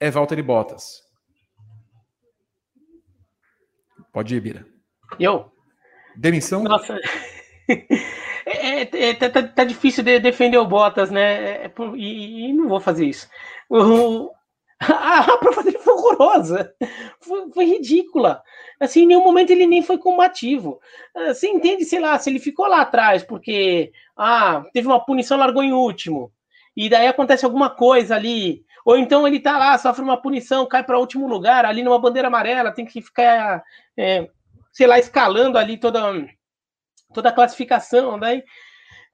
É 0.00 0.10
Valtteri 0.10 0.42
Bottas. 0.42 1.01
Pode 4.12 4.36
ir, 4.36 4.40
Bira. 4.40 4.66
Eu? 5.18 5.50
Demissão? 6.16 6.62
Nossa. 6.62 6.98
É, 8.44 8.82
é, 8.82 9.10
é 9.10 9.14
tá, 9.14 9.30
tá, 9.30 9.42
tá, 9.44 9.64
difícil 9.64 10.02
de 10.02 10.18
defender 10.18 10.58
o 10.58 10.66
Bottas, 10.66 11.12
né? 11.12 11.64
É, 11.64 11.72
e, 11.94 12.48
e, 12.48 12.52
não 12.52 12.68
vou 12.68 12.80
fazer 12.80 13.06
isso. 13.06 13.28
O, 13.70 14.32
a, 14.82 15.20
a 15.20 15.38
prova 15.38 15.62
dele 15.62 15.78
foi 15.78 15.94
horrorosa. 15.94 16.74
Foi, 17.20 17.52
foi, 17.52 17.64
ridícula. 17.64 18.42
Assim, 18.80 19.02
em 19.02 19.06
nenhum 19.06 19.22
momento 19.22 19.50
ele 19.50 19.64
nem 19.64 19.80
foi 19.80 19.96
combativo. 19.96 20.80
Ah, 21.14 21.32
você 21.32 21.48
entende, 21.48 21.84
sei 21.84 22.00
lá, 22.00 22.18
se 22.18 22.30
ele 22.30 22.40
ficou 22.40 22.66
lá 22.66 22.80
atrás 22.80 23.22
porque 23.22 23.92
ah, 24.16 24.64
teve 24.72 24.88
uma 24.88 25.04
punição, 25.04 25.38
largou 25.38 25.62
em 25.62 25.72
último. 25.72 26.32
E 26.76 26.88
daí 26.88 27.06
acontece 27.06 27.44
alguma 27.44 27.70
coisa 27.70 28.16
ali. 28.16 28.64
Ou 28.84 28.96
então 28.96 29.26
ele 29.26 29.38
tá 29.38 29.56
lá, 29.56 29.78
sofre 29.78 30.02
uma 30.02 30.20
punição, 30.20 30.66
cai 30.66 30.82
para 30.82 30.98
último 30.98 31.28
lugar, 31.28 31.64
ali 31.64 31.82
numa 31.82 32.00
bandeira 32.00 32.28
amarela, 32.28 32.72
tem 32.72 32.84
que 32.84 33.00
ficar, 33.00 33.62
é, 33.96 34.28
sei 34.72 34.86
lá, 34.86 34.98
escalando 34.98 35.58
ali 35.58 35.78
toda, 35.78 36.00
toda 37.12 37.28
a 37.28 37.32
classificação. 37.32 38.18
Daí 38.18 38.42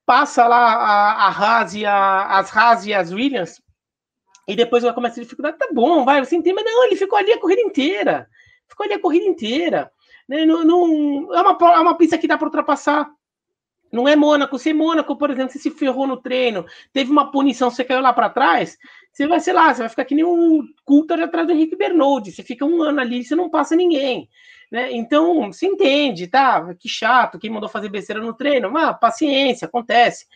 passa 0.07 0.47
lá 0.47 0.75
a, 0.75 1.27
a 1.27 1.29
Haas 1.29 1.75
e 1.75 1.85
a, 1.85 2.39
as 2.39 2.57
Haas 2.57 2.87
e 2.87 2.95
as 2.95 3.13
Williams, 3.13 3.61
e 4.49 4.57
depois 4.57 4.83
vai 4.83 4.95
começar 4.95 5.21
a 5.21 5.23
dificuldade. 5.23 5.59
Tá 5.59 5.69
bom, 5.73 6.07
vai, 6.07 6.25
você 6.25 6.35
entende, 6.35 6.55
mas 6.55 6.65
não, 6.65 6.85
ele 6.85 6.97
ficou 6.97 7.19
ali 7.19 7.31
a 7.31 7.39
corrida 7.39 7.61
inteira. 7.61 8.27
Ficou 8.67 8.85
ali 8.85 8.95
a 8.95 9.01
corrida 9.01 9.27
inteira. 9.27 9.93
Né? 10.27 10.47
Não, 10.47 10.65
não, 10.65 11.35
é, 11.35 11.41
uma, 11.43 11.59
é 11.75 11.81
uma 11.81 11.99
pista 11.99 12.17
que 12.17 12.27
dá 12.27 12.39
para 12.39 12.47
ultrapassar. 12.47 13.11
Não 13.93 14.09
é 14.09 14.17
Mônaco. 14.17 14.59
Se 14.59 14.73
Mônaco, 14.73 15.17
por 15.17 15.31
exemplo, 15.31 15.53
você 15.53 15.59
se 15.59 15.71
ferrou 15.71 16.07
no 16.07 16.17
treino, 16.17 16.65
teve 16.95 17.11
uma 17.11 17.31
punição, 17.31 17.71
você 17.71 17.85
caiu 17.85 18.01
lá 18.01 18.13
para 18.13 18.31
trás, 18.31 18.79
você 19.13 19.27
vai, 19.27 19.41
sei 19.41 19.53
lá, 19.53 19.73
você 19.73 19.81
vai 19.81 19.89
ficar 19.91 20.05
que 20.07 20.15
nem 20.15 20.25
um 20.25 20.63
Coulter 20.85 21.21
atrás 21.21 21.47
do 21.47 21.53
Henrique 21.53 21.77
Bernoldi. 21.77 22.33
Você 22.33 22.43
fica 22.43 22.65
um 22.65 22.83
ano 22.83 23.01
ali, 23.01 23.25
você 23.25 23.35
não 23.35 23.51
passa 23.51 23.77
ninguém. 23.77 24.29
Né? 24.71 24.93
Então, 24.93 25.51
se 25.53 25.67
entende, 25.67 26.27
tá? 26.27 26.75
Que 26.75 26.89
chato, 26.89 27.39
quem 27.39 27.51
mandou 27.51 27.69
fazer 27.69 27.89
besteira 27.89 28.21
no 28.21 28.35
treino. 28.35 28.71
Mas, 28.71 28.99
paciência, 28.99 29.67
acontece. 29.67 30.27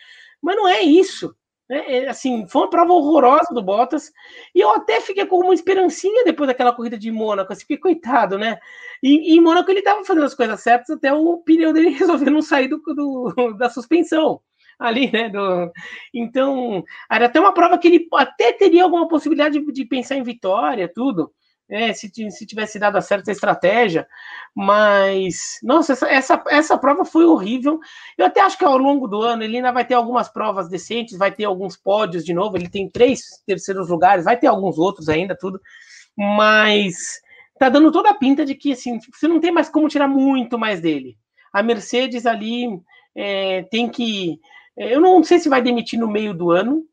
Mas 0.40 0.56
não 0.56 0.68
é 0.68 0.80
isso. 0.80 1.34
Né? 1.68 2.04
É, 2.04 2.08
assim, 2.08 2.46
foi 2.48 2.62
uma 2.62 2.70
prova 2.70 2.92
horrorosa 2.92 3.52
do 3.52 3.62
Bottas. 3.62 4.10
E 4.54 4.60
eu 4.60 4.70
até 4.70 5.00
fiquei 5.00 5.26
com 5.26 5.38
uma 5.38 5.54
esperancinha 5.54 6.24
depois 6.24 6.48
daquela 6.48 6.72
corrida 6.72 6.98
de 6.98 7.10
Mônaco. 7.10 7.52
Assim, 7.52 7.62
fiquei 7.62 7.78
coitado, 7.78 8.38
né? 8.38 8.58
E, 9.02 9.34
em 9.36 9.40
Mônaco 9.40 9.70
ele 9.70 9.80
estava 9.80 10.04
fazendo 10.04 10.24
as 10.26 10.34
coisas 10.34 10.60
certas 10.60 10.90
até 10.90 11.12
o 11.12 11.38
pneu 11.38 11.72
dele 11.72 11.90
resolver 11.96 12.30
não 12.30 12.42
sair 12.42 12.68
do, 12.68 12.78
do, 12.78 13.54
da 13.58 13.68
suspensão. 13.68 14.40
Ali, 14.78 15.12
né? 15.12 15.28
Do... 15.28 15.70
Então, 16.12 16.82
era 17.10 17.26
até 17.26 17.38
uma 17.38 17.54
prova 17.54 17.78
que 17.78 17.86
ele 17.88 18.08
até 18.14 18.52
teria 18.52 18.84
alguma 18.84 19.06
possibilidade 19.08 19.58
de, 19.60 19.72
de 19.72 19.84
pensar 19.84 20.16
em 20.16 20.22
vitória, 20.22 20.90
tudo 20.92 21.32
é, 21.72 21.92
se, 21.94 22.10
se 22.30 22.46
tivesse 22.46 22.78
dado 22.78 22.96
a 22.96 23.00
certa 23.00 23.32
estratégia, 23.32 24.06
mas 24.54 25.58
nossa, 25.62 25.94
essa, 25.94 26.06
essa, 26.06 26.44
essa 26.50 26.78
prova 26.78 27.04
foi 27.04 27.24
horrível. 27.24 27.80
Eu 28.18 28.26
até 28.26 28.42
acho 28.42 28.58
que 28.58 28.64
ao 28.64 28.76
longo 28.76 29.08
do 29.08 29.22
ano 29.22 29.42
ele 29.42 29.56
ainda 29.56 29.72
vai 29.72 29.84
ter 29.84 29.94
algumas 29.94 30.28
provas 30.28 30.68
decentes, 30.68 31.16
vai 31.16 31.32
ter 31.32 31.44
alguns 31.44 31.74
pódios 31.76 32.24
de 32.24 32.34
novo. 32.34 32.56
Ele 32.58 32.68
tem 32.68 32.90
três 32.90 33.22
terceiros 33.46 33.88
lugares, 33.88 34.26
vai 34.26 34.38
ter 34.38 34.48
alguns 34.48 34.78
outros 34.78 35.08
ainda, 35.08 35.34
tudo, 35.34 35.58
mas 36.16 37.20
tá 37.58 37.70
dando 37.70 37.90
toda 37.90 38.10
a 38.10 38.14
pinta 38.14 38.44
de 38.44 38.54
que 38.54 38.72
assim 38.72 38.98
você 39.10 39.26
não 39.26 39.40
tem 39.40 39.50
mais 39.50 39.70
como 39.70 39.88
tirar 39.88 40.08
muito 40.08 40.58
mais 40.58 40.80
dele. 40.80 41.16
A 41.52 41.62
Mercedes 41.62 42.26
ali 42.26 42.66
é, 43.16 43.62
tem 43.70 43.88
que. 43.88 44.38
É, 44.76 44.94
eu 44.94 45.00
não 45.00 45.24
sei 45.24 45.38
se 45.38 45.48
vai 45.48 45.62
demitir 45.62 45.98
no 45.98 46.08
meio 46.08 46.34
do 46.34 46.50
ano, 46.50 46.84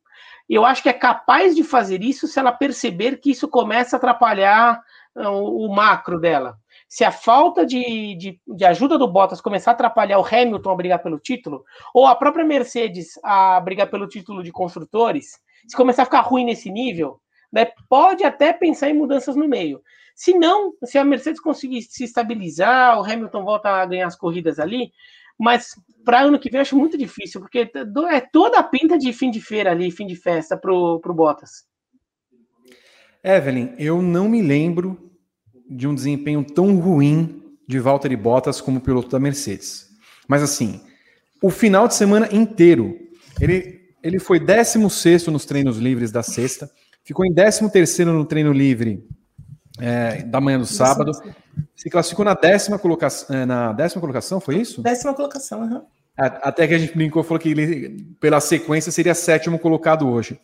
eu 0.56 0.66
acho 0.66 0.82
que 0.82 0.90
é 0.90 0.94
capaz 0.94 1.56
de 1.56 1.64
fazer 1.64 2.04
isso 2.04 2.28
se 2.28 2.40
ela 2.40 2.52
perceber 2.52 3.18
que 3.18 3.32
isso 3.32 3.48
começa 3.48 3.96
a 3.96 3.98
atrapalhar 3.98 4.82
ah, 5.16 5.32
o, 5.32 5.68
macro 5.70 6.20
dela. 6.20 6.58
Se 6.88 7.04
a 7.04 7.12
falta 7.12 7.66
de, 7.66 8.16
de, 8.16 8.42
de, 8.48 8.66
ajuda 8.66 8.98
do 8.98 9.08
Bottas 9.08 9.42
começar 9.42 9.72
a 9.72 9.74
atrapalhar 9.74 10.18
o 10.20 10.26
Hamilton 10.26 10.72
a 10.72 10.76
brigar 10.76 11.04
pelo 11.04 11.20
título, 11.20 11.64
ou 11.94 12.08
a 12.08 12.16
própria 12.16 12.44
Mercedes 12.44 13.20
a 13.24 13.60
brigar 13.60 13.90
pelo 13.92 14.08
título 14.08 14.42
de 14.42 14.52
construtores, 14.52 15.40
se 15.68 15.78
começar 15.78 16.02
a 16.02 16.06
ficar 16.06 16.22
ruim 16.22 16.46
nesse 16.46 16.72
nível, 16.72 17.20
né, 17.52 17.68
pode 17.88 18.24
até 18.24 18.52
pensar 18.52 18.90
em 18.90 18.94
mudanças 18.94 19.36
no 19.36 19.48
meio. 19.48 19.82
Se 20.16 20.34
não, 20.34 20.74
se 20.84 20.98
a 20.98 21.06
Mercedes 21.06 21.40
conseguir 21.40 21.82
se 21.84 22.04
estabilizar, 22.04 23.00
o 23.00 23.04
Hamilton 23.04 23.44
volta 23.44 23.70
a 23.70 23.86
ganhar 23.86 24.08
as 24.08 24.16
corridas 24.16 24.60
ali, 24.60 24.92
mas 25.40 25.76
para 26.10 26.24
ano 26.24 26.40
que 26.40 26.50
vem 26.50 26.58
eu 26.58 26.64
acho 26.64 26.76
muito 26.76 26.98
difícil, 26.98 27.40
porque 27.40 27.70
é 28.10 28.20
toda 28.20 28.58
a 28.58 28.64
pinta 28.64 28.98
de 28.98 29.14
fim 29.14 29.30
de 29.30 29.40
feira 29.40 29.70
ali, 29.70 29.92
fim 29.92 30.08
de 30.08 30.16
festa 30.16 30.58
pro, 30.58 31.00
pro 31.02 31.14
Bottas. 31.14 31.66
Evelyn, 33.24 33.76
eu 33.78 34.02
não 34.02 34.28
me 34.28 34.42
lembro 34.42 35.12
de 35.70 35.88
um 35.88 35.94
desempenho 35.94 36.44
tão 36.44 36.80
ruim 36.80 37.56
de 37.68 37.78
Valtteri 37.80 38.16
Bottas 38.16 38.60
como 38.60 38.82
piloto 38.82 39.08
da 39.08 39.20
Mercedes. 39.20 39.88
Mas 40.28 40.42
assim, 40.42 40.82
o 41.44 41.52
final 41.52 41.88
de 41.88 41.94
semana 41.94 42.28
inteiro, 42.32 42.98
ele, 43.40 43.80
ele 44.02 44.18
foi 44.18 44.40
16 44.40 45.28
nos 45.28 45.46
treinos 45.46 45.78
livres 45.78 46.12
da 46.12 46.24
sexta, 46.24 46.72
ficou 47.04 47.24
em 47.24 47.32
13 47.32 48.06
no 48.06 48.26
treino 48.26 48.52
livre 48.52 49.08
é, 49.80 50.24
da 50.24 50.42
manhã 50.42 50.58
do 50.58 50.66
sábado. 50.66 51.12
Se 51.76 51.88
classificou 51.88 52.26
na 52.26 52.34
décima 52.34 52.80
colocação. 52.80 53.36
É, 53.36 53.46
na 53.46 53.74
décima 53.74 54.02
colocação, 54.02 54.40
foi 54.40 54.56
isso? 54.56 54.82
Décima 54.82 55.14
colocação, 55.14 55.62
uhum. 55.62 55.99
Até 56.20 56.68
que 56.68 56.74
a 56.74 56.78
gente 56.78 56.96
brincou, 56.96 57.24
falou 57.24 57.40
que 57.40 57.50
ele, 57.50 58.16
pela 58.20 58.40
sequência, 58.40 58.92
seria 58.92 59.16
sétimo 59.16 59.58
colocado 59.58 60.08
hoje. 60.08 60.40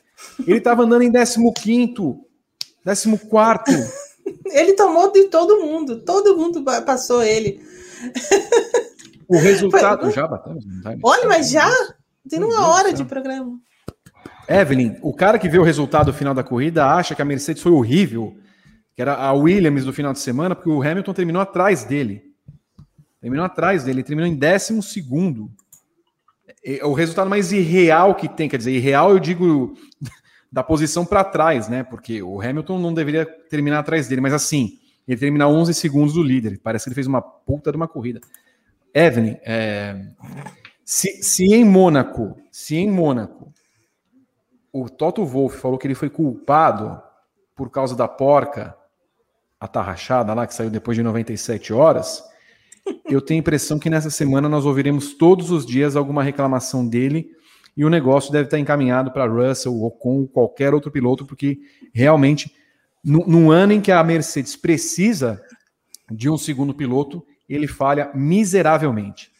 Ele 0.48 0.58
estava 0.58 0.84
andando 0.84 1.02
em 1.02 1.12
décimo 1.12 1.54
quinto, 1.54 2.18
décimo 2.84 3.20
quarto. 3.20 3.72
ele 4.54 4.74
tomou 4.74 5.12
de 5.12 5.26
todo 5.26 5.62
mundo, 5.62 6.00
todo 6.04 6.38
mundo 6.38 6.64
passou 6.64 7.24
ele. 7.24 7.60
O 9.28 9.40
resultado. 9.40 10.02
Foi... 10.02 10.12
Já 10.12 10.28
batemos? 10.28 10.64
Olha, 11.02 11.28
mas 11.28 11.50
já? 11.50 11.68
Tem 12.30 12.44
uma 12.44 12.68
hora 12.68 12.94
de 12.94 13.04
programa. 13.04 13.58
Evelyn, 14.48 14.98
o 15.02 15.12
cara 15.16 15.40
que 15.40 15.50
vê 15.50 15.58
o 15.58 15.64
resultado 15.64 16.14
final 16.14 16.32
da 16.32 16.44
corrida 16.44 16.86
acha 16.86 17.16
que 17.16 17.24
a 17.24 17.26
Mercedes 17.26 17.64
foi 17.64 17.72
horrível 17.72 18.38
que 18.96 19.02
era 19.02 19.14
a 19.14 19.34
Williams 19.34 19.84
do 19.84 19.92
final 19.92 20.14
de 20.14 20.20
semana, 20.20 20.56
porque 20.56 20.70
o 20.70 20.82
Hamilton 20.82 21.14
terminou 21.14 21.42
atrás 21.42 21.84
dele. 21.84 22.24
Terminou 23.20 23.46
atrás 23.46 23.84
dele, 23.84 24.04
terminou 24.04 24.32
em 24.32 24.36
décimo 24.36 24.82
segundo. 24.82 25.52
O 26.84 26.94
resultado 26.94 27.30
mais 27.30 27.52
irreal 27.52 28.16
que 28.16 28.28
tem, 28.28 28.50
quer 28.50 28.58
dizer, 28.58 28.72
irreal 28.72 29.12
eu 29.12 29.20
digo 29.20 29.76
da 30.52 30.64
posição 30.64 31.06
para 31.06 31.24
trás, 31.24 31.68
né? 31.68 31.84
Porque 31.84 32.22
o 32.24 32.42
Hamilton 32.42 32.80
não 32.80 32.94
deveria 32.94 33.26
terminar 33.26 33.80
atrás 33.80 34.08
dele, 34.08 34.22
mas 34.22 34.34
assim, 34.34 34.80
ele 35.08 35.20
terminar 35.20 35.48
11 35.48 35.74
segundos 35.74 36.14
do 36.14 36.24
líder. 36.24 36.60
Parece 36.64 36.86
que 36.86 36.90
ele 36.90 36.96
fez 36.96 37.08
uma 37.08 37.22
puta 37.22 37.72
de 37.72 37.78
uma 37.78 37.88
corrida. 37.88 38.20
Evelyn, 38.94 39.38
é... 39.44 40.08
se, 40.84 41.22
se 41.22 41.44
em 41.54 41.64
Mônaco, 41.64 42.36
se 42.52 42.76
em 42.78 42.90
Mônaco, 42.90 43.54
o 44.72 44.90
Toto 44.90 45.24
Wolff 45.26 45.58
falou 45.58 45.78
que 45.78 45.86
ele 45.86 45.96
foi 45.96 46.10
culpado 46.10 47.02
por 47.56 47.70
causa 47.70 47.96
da 47.96 48.08
porca 48.08 48.76
a 49.60 49.68
tarrachada 49.68 50.34
lá, 50.34 50.46
que 50.46 50.54
saiu 50.54 50.70
depois 50.70 50.98
de 50.98 51.04
97 51.04 51.74
horas, 51.74 52.24
eu 53.06 53.22
tenho 53.22 53.40
a 53.40 53.42
impressão 53.42 53.80
que 53.80 53.90
nessa 53.90 54.10
semana 54.10 54.50
nós 54.50 54.66
ouviremos 54.66 55.14
todos 55.14 55.52
os 55.52 55.66
dias 55.66 55.96
alguma 55.96 56.24
reclamação 56.24 56.88
dele 56.88 57.30
e 57.76 57.84
o 57.84 57.90
negócio 57.90 58.32
deve 58.32 58.46
estar 58.46 58.60
encaminhado 58.60 59.12
para 59.12 59.28
Russell 59.28 59.76
ou 59.76 59.92
com 59.92 60.26
qualquer 60.26 60.74
outro 60.74 60.90
piloto, 60.90 61.26
porque 61.26 61.60
realmente, 61.94 62.52
num 63.04 63.52
ano 63.52 63.74
em 63.74 63.82
que 63.82 63.92
a 63.92 64.04
Mercedes 64.04 64.56
precisa 64.56 65.42
de 66.10 66.30
um 66.30 66.38
segundo 66.38 66.74
piloto, 66.74 67.26
ele 67.50 67.68
falha 67.68 68.10
miseravelmente 68.14 69.35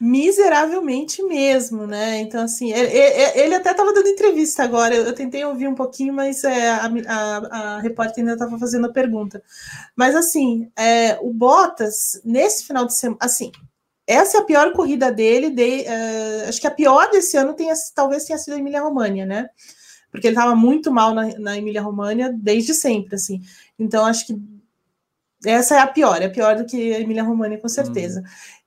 miseravelmente 0.00 1.22
mesmo, 1.22 1.86
né? 1.86 2.18
Então, 2.20 2.42
assim, 2.42 2.72
ele, 2.72 2.90
ele 3.38 3.54
até 3.54 3.70
estava 3.70 3.92
dando 3.92 4.08
entrevista 4.08 4.62
agora, 4.62 4.94
eu, 4.94 5.14
tentei 5.14 5.44
ouvir 5.44 5.68
um 5.68 5.74
pouquinho, 5.74 6.12
mas 6.12 6.42
é, 6.42 6.70
a, 6.70 6.90
a, 7.06 7.36
a, 7.36 7.80
repórter 7.80 8.20
ainda 8.20 8.32
estava 8.32 8.58
fazendo 8.58 8.86
a 8.86 8.92
pergunta. 8.92 9.42
Mas, 9.94 10.14
assim, 10.14 10.70
é, 10.76 11.18
o 11.20 11.32
Bottas, 11.32 12.20
nesse 12.24 12.66
final 12.66 12.86
de 12.86 12.94
semana, 12.94 13.18
assim, 13.20 13.52
essa 14.06 14.38
é 14.38 14.40
a 14.40 14.44
pior 14.44 14.72
corrida 14.72 15.12
dele, 15.12 15.50
de, 15.50 15.86
acho 16.48 16.60
que 16.60 16.66
a 16.66 16.70
pior 16.70 17.10
desse 17.10 17.36
ano 17.36 17.54
tenha, 17.54 17.74
talvez 17.94 18.24
tenha 18.24 18.38
sido 18.38 18.54
a 18.54 18.58
Emília-România, 18.58 19.24
né? 19.26 19.48
Porque 20.10 20.28
ele 20.28 20.36
estava 20.36 20.54
muito 20.54 20.92
mal 20.92 21.14
na, 21.14 21.26
na 21.38 21.58
Emília-România 21.58 22.32
desde 22.32 22.74
sempre, 22.74 23.16
assim. 23.16 23.40
Então, 23.78 24.04
acho 24.04 24.26
que 24.26 24.38
essa 25.44 25.76
é 25.76 25.78
a 25.78 25.86
pior, 25.86 26.20
é 26.22 26.28
pior 26.28 26.56
do 26.56 26.64
que 26.64 26.94
a 26.94 27.00
Emília-România, 27.00 27.58
com 27.58 27.68
certeza. 27.68 28.20
Hum. 28.20 28.24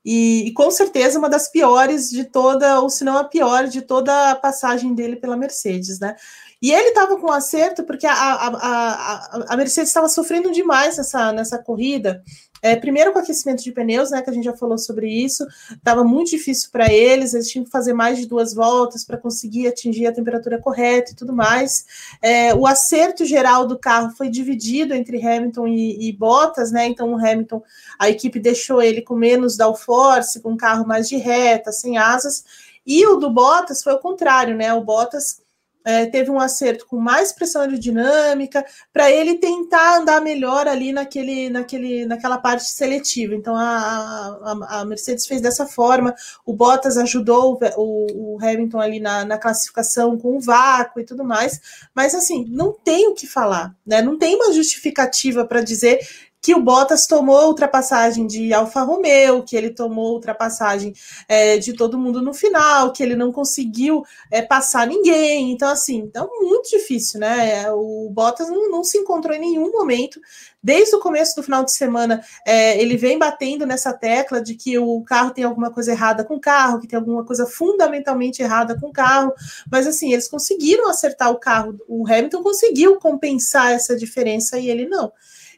E, 0.10 0.48
e, 0.48 0.54
com 0.54 0.72
certeza 0.72 1.20
uma 1.20 1.28
das 1.28 1.50
piores 1.50 2.10
de 2.10 2.24
toda, 2.24 2.80
ou 2.80 2.90
se 2.90 3.04
não 3.04 3.18
a 3.18 3.26
pior 3.26 3.68
de 3.68 3.82
toda 3.82 4.32
a 4.32 4.36
passagem 4.38 4.96
dele 4.96 5.18
pela 5.18 5.36
Mercedes, 5.36 6.00
né? 6.00 6.16
E 6.62 6.72
ele 6.72 6.90
estava 6.90 7.18
com 7.18 7.30
acerto 7.30 7.84
porque 7.84 8.08
a, 8.08 8.14
a, 8.14 8.48
a, 8.48 9.46
a 9.50 9.58
Mercedes 9.58 9.90
estava 9.90 10.08
sofrendo 10.08 10.50
demais 10.50 10.96
nessa, 10.96 11.34
nessa 11.34 11.58
corrida. 11.62 12.24
É, 12.62 12.76
primeiro 12.76 13.14
com 13.14 13.20
aquecimento 13.20 13.64
de 13.64 13.72
pneus, 13.72 14.12
né, 14.12 14.22
que 14.22 14.30
a 14.30 14.34
gente 14.34 14.44
já 14.44 14.54
falou 14.54 14.78
sobre 14.78 15.08
isso, 15.10 15.46
estava 15.72 16.04
muito 16.04 16.32
difícil 16.32 16.70
para 16.72 16.92
eles, 16.92 17.34
eles 17.34 17.50
tinham 17.50 17.66
que 17.66 17.72
fazer 17.72 17.94
mais 17.94 18.18
de 18.18 18.26
duas 18.26 18.54
voltas 18.54 19.04
para 19.04 19.18
conseguir 19.18 19.68
atingir 19.68 20.08
a 20.08 20.14
temperatura 20.14 20.60
correta 20.60 21.12
e 21.12 21.16
tudo 21.16 21.34
mais. 21.34 21.86
É, 22.22 22.54
o 22.54 22.66
acerto 22.66 23.26
geral 23.26 23.66
do 23.68 23.78
carro 23.78 24.12
foi 24.12 24.30
dividido 24.30 24.94
entre 24.94 25.26
Hamilton 25.26 25.68
e, 25.68 26.10
e, 26.10 26.14
Bottas, 26.14 26.72
né? 26.72 26.88
Então 26.88 27.14
o 27.14 27.18
Hamilton, 27.18 27.62
a 28.00 28.10
equipe 28.10 28.40
deixou 28.40 28.82
ele 28.82 29.02
com 29.02 29.16
menos 29.16 29.56
downforce, 29.58 30.42
com 30.42 30.52
um 30.52 30.58
carro 30.58 30.88
mais 30.88 31.08
de 31.08 31.18
reta, 31.18 31.72
sem 31.72 31.98
asas, 31.98 32.44
e 32.86 33.06
o 33.06 33.18
do 33.18 33.30
Bottas 33.30 33.84
foi 33.84 33.94
o 33.94 34.00
contrário, 34.00 34.56
né? 34.56 34.74
O 34.74 34.82
Bottas 34.82 35.42
é, 35.88 36.06
teve 36.06 36.30
um 36.30 36.38
acerto 36.38 36.86
com 36.86 36.98
mais 36.98 37.32
pressão 37.32 37.62
aerodinâmica, 37.62 38.66
para 38.92 39.10
ele 39.10 39.36
tentar 39.36 40.00
andar 40.00 40.20
melhor 40.20 40.68
ali 40.68 40.92
naquele, 40.92 41.50
naquele, 41.50 42.06
naquela 42.06 42.38
parte 42.38 42.66
seletiva. 42.66 43.34
Então 43.34 43.56
a, 43.56 44.38
a, 44.44 44.82
a 44.82 44.86
Mercedes 44.86 45.26
fez 45.26 45.40
dessa 45.40 45.66
forma, 45.66 46.14
o 46.46 46.52
Bottas 46.52 46.98
ajudou 46.98 47.58
o, 47.78 48.34
o 48.36 48.38
Hamilton 48.42 48.82
ali 48.82 49.00
na, 49.00 49.24
na, 49.24 49.38
classificação 49.38 50.18
com 50.18 50.36
o 50.36 50.42
vácuo 50.42 51.00
e 51.00 51.06
tudo 51.06 51.24
mais, 51.24 51.88
mas 51.96 52.14
assim, 52.14 52.46
não 52.50 52.74
tem 52.74 53.08
o 53.08 53.14
que 53.14 53.26
falar, 53.26 53.74
né? 53.86 54.02
Não 54.02 54.18
tem 54.18 54.36
uma 54.36 54.52
justificativa 54.52 55.46
para 55.46 55.62
dizer 55.62 56.06
que 56.42 56.56
o 56.56 56.62
Bottas 56.62 57.06
tomou 57.06 57.48
ultrapassagem 57.48 58.26
de 58.26 58.54
Alfa 58.54 58.82
Romeo, 58.82 59.44
que 59.44 59.56
ele 59.56 59.70
tomou 59.70 60.14
ultrapassagem 60.14 60.94
é, 61.28 61.58
de 61.58 61.74
todo 61.74 61.98
mundo 61.98 62.22
no 62.22 62.34
final, 62.34 62.94
que 62.94 63.04
ele 63.04 63.16
não 63.16 63.32
conseguiu 63.32 64.04
é, 64.32 64.42
passar 64.42 64.88
ninguém. 64.88 65.52
Então, 65.52 65.70
assim, 65.70 65.98
então 65.98 66.30
muito 66.40 66.70
difícil, 66.70 67.20
né? 67.20 67.70
O 67.72 68.10
Bottas 68.12 68.50
não, 68.50 68.70
não 68.70 68.84
se 68.84 68.98
encontrou 68.98 69.36
em 69.36 69.40
nenhum 69.40 69.72
momento. 69.72 70.20
Desde 70.62 70.96
o 70.96 71.00
começo 71.00 71.36
do 71.36 71.44
final 71.44 71.64
de 71.64 71.72
semana, 71.72 72.22
é, 72.46 72.82
ele 72.82 72.98
vem 72.98 73.18
batendo 73.18 73.66
nessa 73.66 73.94
tecla 73.94 74.42
de 74.42 74.56
que 74.56 74.78
o 74.78 75.02
carro 75.04 75.32
tem 75.32 75.44
alguma 75.44 75.72
coisa 75.72 75.92
errada 75.92 76.24
com 76.24 76.36
o 76.36 76.42
carro, 76.42 76.80
que 76.80 76.88
tem 76.88 76.98
alguma 76.98 77.26
coisa 77.26 77.46
fundamentalmente 77.46 78.42
errada 78.42 78.80
com 78.80 78.88
o 78.88 78.94
carro. 78.94 79.34
Mas, 79.72 79.88
assim, 79.88 80.14
eles 80.14 80.28
conseguiram 80.28 80.90
acertar 80.90 81.32
o 81.32 81.40
carro. 81.40 81.78
O 81.88 82.08
Hamilton 82.08 82.44
conseguiu 82.44 82.98
compensar 83.00 83.72
essa 83.72 83.96
diferença 83.96 84.58
e 84.60 84.70
ele 84.70 84.88
não. 84.88 85.12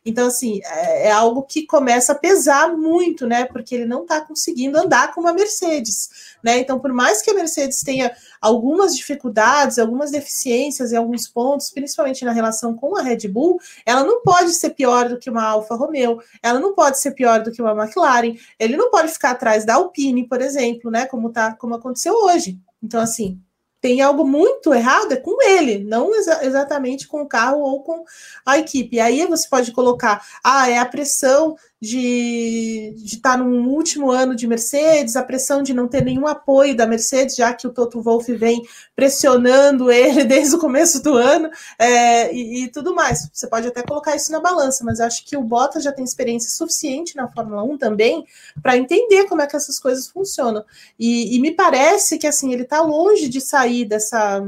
Então, 0.09 0.25
assim, 0.25 0.59
é, 0.65 1.07
é, 1.07 1.11
algo 1.11 1.43
que 1.43 1.67
começa 1.67 2.13
a 2.13 2.15
pesar 2.15 2.75
muito, 2.75 3.27
né? 3.27 3.45
Porque 3.45 3.75
ele 3.75 3.85
não 3.85 4.01
está 4.01 4.19
conseguindo 4.21 4.77
andar 4.77 5.13
com 5.13 5.21
uma 5.21 5.31
Mercedes, 5.31 6.09
né? 6.43 6.57
Então, 6.57 6.79
por 6.79 6.91
mais 6.91 7.21
que 7.21 7.29
a 7.29 7.33
Mercedes 7.35 7.83
tenha 7.83 8.11
algumas 8.41 8.95
dificuldades, 8.95 9.77
algumas 9.77 10.09
deficiências 10.09 10.91
em 10.91 10.97
alguns 10.97 11.27
pontos, 11.27 11.69
principalmente 11.69 12.25
na 12.25 12.31
relação 12.31 12.75
com 12.75 12.97
a 12.97 13.03
Red 13.03 13.27
Bull, 13.27 13.59
ela 13.85 14.03
não 14.03 14.23
pode 14.23 14.53
ser 14.53 14.71
pior 14.71 15.09
do 15.09 15.19
que 15.19 15.29
uma 15.29 15.43
Alfa 15.43 15.75
Romeo, 15.75 16.19
ela 16.41 16.59
não 16.59 16.73
pode 16.73 16.97
ser 16.97 17.11
pior 17.11 17.43
do 17.43 17.51
que 17.51 17.61
uma 17.61 17.71
McLaren, 17.71 18.35
ele 18.57 18.75
não 18.75 18.89
pode 18.89 19.11
ficar 19.11 19.31
atrás 19.31 19.63
da 19.63 19.75
Alpine, 19.75 20.27
por 20.27 20.41
exemplo, 20.41 20.89
né? 20.89 21.05
Como 21.05 21.29
tá, 21.29 21.53
como 21.53 21.75
aconteceu 21.75 22.15
hoje. 22.15 22.59
Então, 22.81 22.99
assim, 22.99 23.39
tem 23.81 24.01
algo 24.01 24.25
muito 24.25 24.73
errado 24.73 25.13
é 25.13 25.15
com 25.15 25.41
ele, 25.41 25.83
não 25.83 26.13
exa 26.13 26.43
exatamente 26.45 27.07
com 27.07 27.21
o 27.21 27.27
carro 27.27 27.61
ou 27.61 27.81
com 27.81 28.03
a 28.45 28.57
equipe. 28.57 28.97
E 28.97 28.99
aí 28.99 29.25
você 29.25 29.47
pode 29.47 29.71
colocar, 29.71 30.25
ah, 30.43 30.69
é 30.69 30.77
a 30.77 30.85
pressão 30.85 31.55
de 31.81 32.93
estar 33.05 33.31
tá 33.31 33.37
no 33.37 33.69
último 33.69 34.11
ano 34.11 34.35
de 34.35 34.45
Mercedes, 34.45 35.15
a 35.15 35.23
pressão 35.23 35.63
de 35.63 35.73
não 35.73 35.87
ter 35.87 36.03
nenhum 36.03 36.27
apoio 36.27 36.75
da 36.75 36.85
Mercedes, 36.85 37.37
já 37.37 37.53
que 37.53 37.65
o 37.65 37.69
Toto 37.71 38.01
Wolff 38.01 38.33
vem 38.33 38.61
pressionando 38.93 39.89
ele 39.89 40.23
desde 40.25 40.55
o 40.55 40.59
começo 40.59 41.01
do 41.01 41.13
ano 41.13 41.49
é, 41.77 42.33
e, 42.33 42.63
e, 42.63 42.67
tudo 42.67 42.93
mais. 42.93 43.29
Você 43.31 43.47
pode 43.47 43.67
até 43.67 43.81
colocar 43.81 44.15
isso 44.15 44.31
na 44.31 44.41
balança, 44.41 44.83
mas 44.83 44.99
acho 44.99 45.25
que 45.25 45.37
o 45.37 45.43
Bottas 45.43 45.83
já 45.83 45.91
tem 45.93 46.03
experiência 46.03 46.49
suficiente 46.49 47.15
na 47.15 47.29
Fórmula 47.29 47.63
1 47.63 47.77
também 47.77 48.25
para 48.61 48.75
entender 48.77 49.25
como 49.27 49.41
é 49.41 49.47
que 49.47 49.55
essas 49.55 49.79
coisas 49.79 50.07
funcionam. 50.07 50.65
E, 50.99 51.35
e 51.35 51.39
me 51.39 51.51
parece 51.51 52.17
que 52.17 52.27
assim 52.27 52.51
ele 52.51 52.63
está 52.63 52.81
longe 52.81 53.29
de 53.29 53.39
sair 53.39 53.85
dessa 53.85 54.45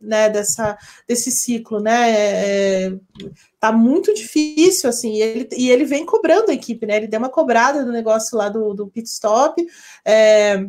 né, 0.00 0.30
dessa, 0.30 0.78
desse 1.06 1.30
ciclo, 1.30 1.78
né? 1.78 2.10
É, 2.10 2.92
tá 3.60 3.70
muito 3.70 4.12
difícil, 4.14 4.88
assim, 4.88 5.16
e 5.16 5.22
ele, 5.22 5.48
e 5.54 5.70
ele 5.70 5.84
vem 5.84 6.06
cobrando 6.06 6.50
a 6.50 6.54
equipe, 6.54 6.86
né? 6.86 6.96
Ele 6.96 7.06
deu 7.06 7.20
uma 7.20 7.28
cobrada 7.28 7.84
do 7.84 7.92
negócio 7.92 8.36
lá 8.36 8.48
do, 8.48 8.72
do 8.72 8.88
pit 8.88 9.06
stop. 9.06 9.62
É, 10.02 10.64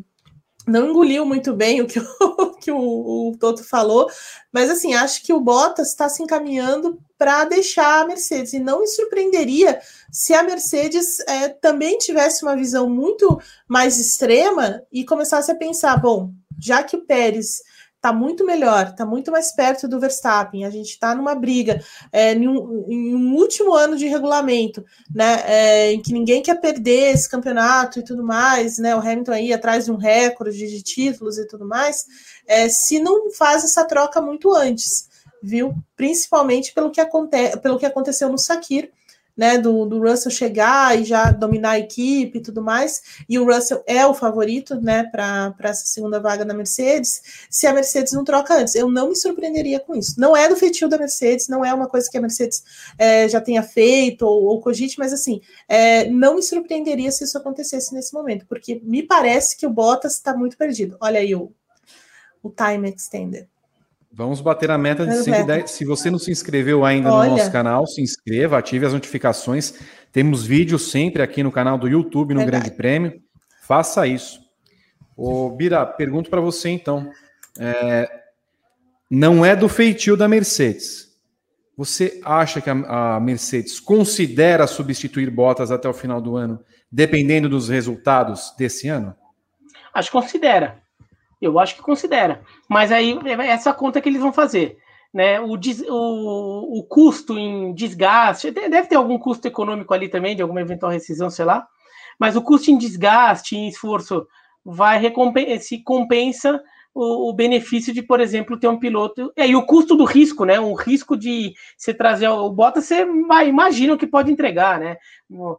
não 0.67 0.89
engoliu 0.89 1.25
muito 1.25 1.53
bem 1.53 1.81
o 1.81 1.87
que, 1.87 1.99
o, 1.99 2.53
que 2.59 2.71
o, 2.71 3.29
o 3.29 3.37
Toto 3.39 3.63
falou, 3.63 4.09
mas 4.51 4.69
assim, 4.69 4.93
acho 4.93 5.23
que 5.23 5.33
o 5.33 5.39
Bottas 5.39 5.89
está 5.89 6.07
se 6.09 6.21
encaminhando 6.21 6.99
para 7.17 7.45
deixar 7.45 8.01
a 8.01 8.07
Mercedes, 8.07 8.53
e 8.53 8.59
não 8.59 8.81
me 8.81 8.87
surpreenderia 8.87 9.79
se 10.11 10.33
a 10.33 10.43
Mercedes 10.43 11.19
é, 11.21 11.49
também 11.49 11.97
tivesse 11.97 12.43
uma 12.43 12.55
visão 12.55 12.89
muito 12.89 13.39
mais 13.67 13.97
extrema 13.97 14.83
e 14.91 15.05
começasse 15.05 15.51
a 15.51 15.55
pensar: 15.55 15.97
bom, 15.97 16.31
já 16.59 16.83
que 16.83 16.97
o 16.97 17.05
Pérez 17.05 17.61
está 18.01 18.11
muito 18.11 18.43
melhor, 18.43 18.87
está 18.87 19.05
muito 19.05 19.31
mais 19.31 19.51
perto 19.51 19.87
do 19.87 19.99
Verstappen. 19.99 20.65
A 20.65 20.71
gente 20.71 20.89
está 20.89 21.13
numa 21.13 21.35
briga 21.35 21.79
é, 22.11 22.33
em, 22.33 22.47
um, 22.47 22.85
em, 22.89 23.15
um, 23.15 23.35
último 23.35 23.75
ano 23.75 23.95
de 23.95 24.07
regulamento, 24.07 24.83
né? 25.13 25.43
É, 25.45 25.91
em 25.91 26.01
que 26.01 26.11
ninguém 26.11 26.41
quer 26.41 26.59
perder 26.59 27.13
esse 27.13 27.29
campeonato 27.29 27.99
e 27.99 28.03
tudo 28.03 28.23
mais, 28.23 28.79
né? 28.79 28.95
O 28.95 28.99
Hamilton 28.99 29.31
aí 29.31 29.53
atrás 29.53 29.85
de 29.85 29.91
um 29.91 29.97
recorde 29.97 30.57
de 30.57 30.81
títulos 30.81 31.37
e 31.37 31.47
tudo 31.47 31.67
mais. 31.67 32.03
É, 32.47 32.67
se 32.67 32.99
não 32.99 33.29
faz 33.31 33.63
essa 33.63 33.85
troca 33.85 34.19
muito 34.19 34.51
antes, 34.51 35.07
viu? 35.43 35.75
Principalmente 35.95 36.73
pelo 36.73 36.89
que, 36.89 36.99
aconte 36.99 37.37
pelo 37.61 37.77
que 37.77 37.85
aconteceu 37.85 38.29
no 38.29 38.39
Sakir 38.39 38.91
né, 39.35 39.57
do, 39.57 39.85
do 39.85 39.99
Russell 39.99 40.31
chegar 40.31 40.99
e 40.99 41.03
já 41.03 41.31
dominar 41.31 41.71
a 41.71 41.79
equipe 41.79 42.37
e 42.37 42.41
tudo 42.41 42.61
mais, 42.61 43.23
e 43.27 43.39
o 43.39 43.45
Russell 43.45 43.83
é 43.87 44.05
o 44.05 44.13
favorito, 44.13 44.79
né, 44.79 45.03
para 45.03 45.53
essa 45.63 45.85
segunda 45.85 46.19
vaga 46.19 46.45
da 46.45 46.53
Mercedes, 46.53 47.21
se 47.49 47.67
a 47.67 47.73
Mercedes 47.73 48.13
não 48.13 48.23
troca 48.23 48.55
antes. 48.55 48.75
Eu 48.75 48.89
não 48.89 49.09
me 49.09 49.15
surpreenderia 49.15 49.79
com 49.79 49.95
isso. 49.95 50.19
Não 50.19 50.35
é 50.35 50.47
do 50.47 50.55
feitio 50.55 50.87
da 50.87 50.97
Mercedes, 50.97 51.47
não 51.47 51.63
é 51.63 51.73
uma 51.73 51.87
coisa 51.87 52.09
que 52.09 52.17
a 52.17 52.21
Mercedes 52.21 52.63
é, 52.97 53.27
já 53.27 53.41
tenha 53.41 53.63
feito 53.63 54.25
ou, 54.25 54.43
ou 54.45 54.61
cogite, 54.61 54.99
mas 54.99 55.13
assim, 55.13 55.41
é, 55.67 56.09
não 56.09 56.35
me 56.35 56.43
surpreenderia 56.43 57.11
se 57.11 57.23
isso 57.23 57.37
acontecesse 57.37 57.93
nesse 57.93 58.13
momento, 58.13 58.45
porque 58.47 58.81
me 58.83 59.03
parece 59.03 59.57
que 59.57 59.65
o 59.65 59.69
Bottas 59.69 60.13
está 60.13 60.35
muito 60.35 60.57
perdido. 60.57 60.97
Olha 60.99 61.19
aí 61.19 61.33
o, 61.35 61.51
o 62.43 62.49
time 62.49 62.89
extender. 62.89 63.47
Vamos 64.13 64.41
bater 64.41 64.69
a 64.69 64.77
meta 64.77 65.05
de 65.07 65.15
110. 65.23 65.71
Se 65.71 65.85
você 65.85 66.11
não 66.11 66.19
se 66.19 66.31
inscreveu 66.31 66.83
ainda 66.83 67.11
Olha. 67.11 67.29
no 67.29 67.37
nosso 67.37 67.51
canal, 67.51 67.87
se 67.87 68.01
inscreva, 68.01 68.57
ative 68.57 68.85
as 68.85 68.93
notificações. 68.93 69.73
Temos 70.11 70.45
vídeos 70.45 70.91
sempre 70.91 71.21
aqui 71.21 71.41
no 71.41 71.51
canal 71.51 71.77
do 71.77 71.87
YouTube, 71.87 72.33
no 72.33 72.41
Verdade. 72.41 72.65
Grande 72.65 72.77
Prêmio. 72.77 73.21
Faça 73.61 74.05
isso. 74.05 74.41
Ô, 75.15 75.49
Bira, 75.49 75.85
pergunto 75.85 76.29
para 76.29 76.41
você 76.41 76.69
então. 76.69 77.09
É, 77.57 78.09
não 79.09 79.45
é 79.45 79.55
do 79.55 79.69
feitio 79.69 80.17
da 80.17 80.27
Mercedes. 80.27 81.11
Você 81.77 82.19
acha 82.23 82.59
que 82.59 82.69
a, 82.69 83.15
a 83.15 83.19
Mercedes 83.19 83.79
considera 83.79 84.67
substituir 84.67 85.29
Bottas 85.29 85.71
até 85.71 85.87
o 85.87 85.93
final 85.93 86.21
do 86.21 86.35
ano, 86.35 86.59
dependendo 86.91 87.47
dos 87.47 87.69
resultados 87.69 88.53
desse 88.57 88.89
ano? 88.89 89.15
Acho 89.93 90.09
que 90.09 90.17
considera. 90.17 90.81
Eu 91.41 91.59
acho 91.59 91.75
que 91.75 91.81
considera. 91.81 92.43
Mas 92.69 92.91
aí 92.91 93.17
é 93.25 93.47
essa 93.47 93.73
conta 93.73 93.99
que 93.99 94.07
eles 94.07 94.21
vão 94.21 94.31
fazer. 94.31 94.77
Né? 95.11 95.39
O, 95.39 95.57
o, 95.89 96.79
o 96.79 96.83
custo 96.83 97.37
em 97.37 97.73
desgaste, 97.73 98.51
deve 98.51 98.87
ter 98.87 98.95
algum 98.95 99.17
custo 99.17 99.47
econômico 99.47 99.93
ali 99.93 100.07
também, 100.07 100.35
de 100.35 100.41
alguma 100.41 100.61
eventual 100.61 100.91
rescisão, 100.91 101.29
sei 101.29 101.45
lá. 101.45 101.67
Mas 102.19 102.35
o 102.35 102.41
custo 102.41 102.69
em 102.69 102.77
desgaste, 102.77 103.57
em 103.57 103.67
esforço, 103.67 104.27
vai 104.63 105.01
se 105.59 105.83
compensa 105.83 106.61
o, 106.93 107.29
o, 107.29 107.33
benefício 107.33 107.91
de, 107.91 108.03
por 108.03 108.19
exemplo, 108.19 108.59
ter 108.59 108.67
um 108.67 108.79
piloto. 108.79 109.33
E 109.35 109.41
aí 109.41 109.55
o 109.55 109.65
custo 109.65 109.95
do 109.95 110.03
risco, 110.03 110.45
né? 110.45 110.59
O 110.59 110.75
risco 110.75 111.17
de 111.17 111.53
você 111.75 111.93
trazer 111.93 112.27
o 112.27 112.49
Bottas, 112.51 112.85
você 112.85 113.03
vai, 113.27 113.49
imagina 113.49 113.93
o 113.93 113.97
que 113.97 114.05
pode 114.05 114.31
entregar, 114.31 114.79
né? 114.79 114.97
O, 115.29 115.57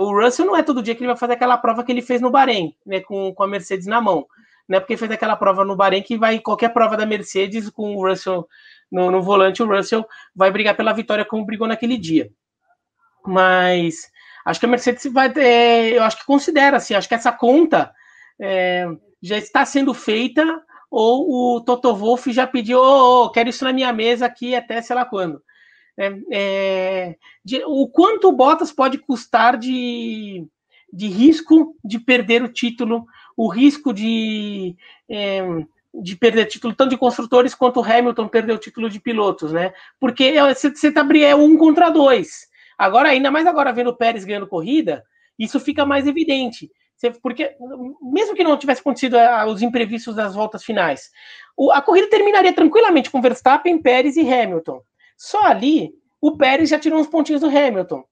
o 0.00 0.24
Russell 0.24 0.46
não 0.46 0.56
é 0.56 0.62
todo 0.62 0.82
dia 0.82 0.94
que 0.94 1.00
ele 1.00 1.08
vai 1.08 1.16
fazer 1.16 1.34
aquela 1.34 1.58
prova 1.58 1.84
que 1.84 1.92
ele 1.92 2.00
fez 2.00 2.20
no 2.20 2.30
Bahrein, 2.30 2.74
né? 2.86 3.00
Com, 3.00 3.34
com 3.34 3.42
a 3.42 3.46
Mercedes 3.46 3.86
na 3.86 4.00
mão 4.00 4.26
né? 4.68 4.78
Porque 4.78 4.96
fez 4.96 5.10
aquela 5.10 5.36
prova 5.36 5.64
no 5.64 5.76
Bahrein 5.76 6.02
que 6.02 6.18
vai 6.18 6.38
qualquer 6.38 6.72
prova 6.72 6.96
da 6.96 7.06
Mercedes 7.06 7.70
com 7.70 7.94
o 7.94 8.06
Russell 8.06 8.46
no, 8.90 9.10
no 9.10 9.22
volante, 9.22 9.62
o 9.62 9.66
Russell 9.66 10.06
vai 10.34 10.50
brigar 10.50 10.76
pela 10.76 10.92
vitória 10.92 11.24
como 11.24 11.44
brigou 11.44 11.66
naquele 11.66 11.96
dia. 11.96 12.30
Mas 13.26 14.10
acho 14.44 14.60
que 14.60 14.66
a 14.66 14.68
Mercedes 14.68 15.04
vai 15.12 15.30
ter, 15.30 15.94
eu 15.94 16.02
acho 16.02 16.18
que 16.18 16.26
considera 16.26 16.78
assim, 16.78 16.94
acho 16.94 17.08
que 17.08 17.14
essa 17.14 17.32
conta 17.32 17.92
é, 18.40 18.86
já 19.22 19.36
está 19.36 19.64
sendo 19.64 19.92
feita 19.92 20.62
ou 20.90 21.56
o 21.56 21.60
Toto 21.60 21.94
Wolff 21.94 22.32
já 22.32 22.46
pediu, 22.46 22.78
oh, 22.78 23.24
oh, 23.24 23.30
quero 23.30 23.48
isso 23.48 23.64
na 23.64 23.72
minha 23.72 23.92
mesa 23.92 24.24
aqui 24.26 24.54
até 24.54 24.80
sei 24.80 24.96
lá 24.96 25.04
quando. 25.04 25.42
É, 25.98 26.12
é, 26.32 27.16
de, 27.44 27.62
o 27.66 27.88
quanto 27.88 28.28
o 28.28 28.32
Bottas 28.32 28.72
pode 28.72 28.98
custar 28.98 29.58
de, 29.58 30.46
de 30.92 31.08
risco 31.08 31.76
de 31.84 31.98
perder 31.98 32.42
o 32.42 32.52
título 32.52 33.04
o 33.38 33.46
risco 33.46 33.94
de, 33.94 34.74
é, 35.08 35.40
de 35.94 36.16
perder 36.16 36.46
título 36.46 36.74
tanto 36.74 36.90
de 36.90 36.98
construtores 36.98 37.54
quanto 37.54 37.78
o 37.78 37.84
Hamilton 37.84 38.26
perder 38.26 38.52
o 38.52 38.58
título 38.58 38.90
de 38.90 38.98
pilotos, 38.98 39.52
né? 39.52 39.72
Porque 40.00 40.34
você 40.42 40.66
está 40.66 41.06
é 41.22 41.36
um 41.36 41.56
contra 41.56 41.88
dois. 41.88 42.48
Agora, 42.76 43.10
ainda 43.10 43.30
mais 43.30 43.46
agora 43.46 43.72
vendo 43.72 43.90
o 43.90 43.96
Pérez 43.96 44.24
ganhando 44.24 44.48
corrida, 44.48 45.04
isso 45.38 45.60
fica 45.60 45.86
mais 45.86 46.08
evidente. 46.08 46.68
Porque, 47.22 47.54
mesmo 48.02 48.34
que 48.34 48.42
não 48.42 48.58
tivesse 48.58 48.80
acontecido 48.80 49.16
os 49.46 49.62
imprevistos 49.62 50.16
das 50.16 50.34
voltas 50.34 50.64
finais, 50.64 51.08
a 51.70 51.80
corrida 51.80 52.10
terminaria 52.10 52.52
tranquilamente 52.52 53.08
com 53.08 53.22
Verstappen, 53.22 53.80
Pérez 53.80 54.16
e 54.16 54.28
Hamilton. 54.28 54.80
Só 55.16 55.44
ali, 55.44 55.92
o 56.20 56.36
Pérez 56.36 56.70
já 56.70 56.78
tirou 56.78 56.98
uns 56.98 57.06
pontinhos 57.06 57.40
do 57.40 57.46
Hamilton 57.46 58.02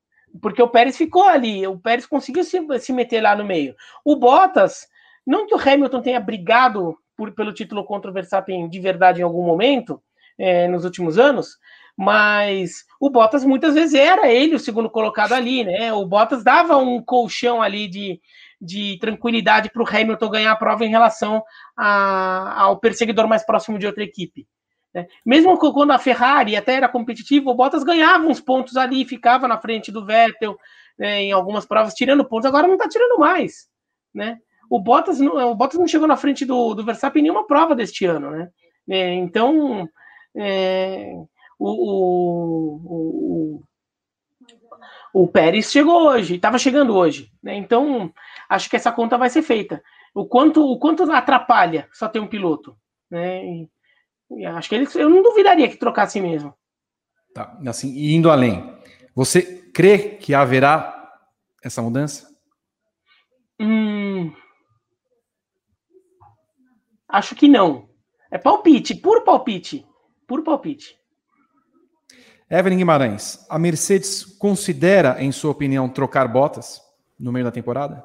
porque 0.40 0.62
o 0.62 0.68
Pérez 0.68 0.96
ficou 0.96 1.24
ali, 1.24 1.66
o 1.66 1.78
Pérez 1.78 2.06
conseguiu 2.06 2.44
se, 2.44 2.60
se 2.78 2.92
meter 2.92 3.22
lá 3.22 3.34
no 3.34 3.44
meio. 3.44 3.74
O 4.04 4.16
Bottas 4.16 4.86
não 5.26 5.46
que 5.46 5.54
o 5.54 5.58
Hamilton 5.58 6.02
tenha 6.02 6.20
brigado 6.20 6.96
por, 7.16 7.32
pelo 7.32 7.52
título 7.52 7.84
contra 7.84 8.10
o 8.10 8.14
Verstappen 8.14 8.68
de 8.68 8.78
verdade 8.78 9.20
em 9.20 9.24
algum 9.24 9.44
momento, 9.44 10.00
é, 10.38 10.68
nos 10.68 10.84
últimos 10.84 11.18
anos, 11.18 11.56
mas 11.96 12.84
o 13.00 13.08
Bottas 13.08 13.42
muitas 13.44 13.74
vezes 13.74 13.94
era 13.94 14.28
ele 14.30 14.54
o 14.54 14.60
segundo 14.60 14.90
colocado 14.90 15.32
ali, 15.32 15.64
né? 15.64 15.92
O 15.94 16.04
Bottas 16.04 16.44
dava 16.44 16.76
um 16.76 17.02
colchão 17.02 17.62
ali 17.62 17.88
de, 17.88 18.20
de 18.60 18.98
tranquilidade 19.00 19.70
para 19.70 19.82
o 19.82 19.88
Hamilton 19.88 20.28
ganhar 20.28 20.52
a 20.52 20.56
prova 20.56 20.84
em 20.84 20.90
relação 20.90 21.42
a, 21.74 22.62
ao 22.62 22.78
perseguidor 22.78 23.26
mais 23.26 23.44
próximo 23.44 23.78
de 23.78 23.86
outra 23.86 24.04
equipe. 24.04 24.46
Né? 24.94 25.06
Mesmo 25.24 25.58
quando 25.58 25.90
a 25.90 25.98
Ferrari 25.98 26.54
até 26.54 26.74
era 26.74 26.88
competitiva, 26.88 27.50
o 27.50 27.54
Bottas 27.54 27.82
ganhava 27.82 28.26
uns 28.26 28.40
pontos 28.40 28.76
ali, 28.76 29.04
ficava 29.06 29.48
na 29.48 29.58
frente 29.58 29.90
do 29.90 30.04
Vettel 30.04 30.56
né, 30.98 31.22
em 31.22 31.32
algumas 31.32 31.64
provas, 31.64 31.94
tirando 31.94 32.28
pontos, 32.28 32.46
agora 32.46 32.66
não 32.66 32.74
está 32.74 32.88
tirando 32.88 33.18
mais. 33.18 33.68
Né? 34.14 34.38
O, 34.68 34.80
Bottas, 34.80 35.20
o 35.20 35.54
Bottas 35.54 35.78
não 35.78 35.88
chegou 35.88 36.08
na 36.08 36.16
frente 36.16 36.44
do, 36.44 36.74
do 36.74 36.84
Verstappen 36.84 37.20
em 37.20 37.24
nenhuma 37.24 37.46
prova 37.46 37.74
deste 37.74 38.04
ano. 38.04 38.30
Né? 38.30 38.50
É, 38.88 39.14
então, 39.14 39.88
é, 40.36 41.12
o, 41.58 41.68
o, 41.68 43.62
o, 45.14 45.22
o 45.22 45.28
Pérez 45.28 45.70
chegou 45.70 46.08
hoje, 46.08 46.36
estava 46.36 46.58
chegando 46.58 46.94
hoje. 46.94 47.30
Né? 47.42 47.54
Então, 47.56 48.12
acho 48.48 48.68
que 48.68 48.76
essa 48.76 48.92
conta 48.92 49.16
vai 49.16 49.30
ser 49.30 49.42
feita. 49.42 49.82
O 50.14 50.26
quanto, 50.26 50.64
o 50.64 50.78
quanto 50.78 51.10
atrapalha 51.10 51.88
só 51.92 52.08
ter 52.08 52.20
um 52.20 52.26
piloto. 52.26 52.76
Né? 53.10 53.44
E, 53.44 53.68
e 54.30 54.46
acho 54.46 54.68
que 54.68 54.74
eles, 54.74 54.94
eu 54.94 55.08
não 55.08 55.22
duvidaria 55.22 55.68
que 55.68 55.76
trocasse 55.76 56.20
mesmo. 56.20 56.54
Tá, 57.34 57.58
assim, 57.66 57.94
indo 58.14 58.30
além, 58.30 58.74
você 59.14 59.42
crê 59.72 59.98
que 59.98 60.34
haverá 60.34 61.12
essa 61.62 61.82
mudança? 61.82 62.34
Hum, 63.60 63.95
acho 67.16 67.34
que 67.34 67.48
não. 67.48 67.88
É 68.30 68.38
palpite, 68.38 68.94
puro 68.94 69.24
palpite. 69.24 69.86
Puro 70.26 70.42
palpite. 70.42 70.98
Evelyn 72.50 72.78
Guimarães, 72.78 73.44
a 73.48 73.58
Mercedes 73.58 74.24
considera, 74.24 75.16
em 75.22 75.32
sua 75.32 75.50
opinião, 75.50 75.88
trocar 75.88 76.28
botas 76.28 76.80
no 77.18 77.32
meio 77.32 77.44
da 77.44 77.50
temporada? 77.50 78.04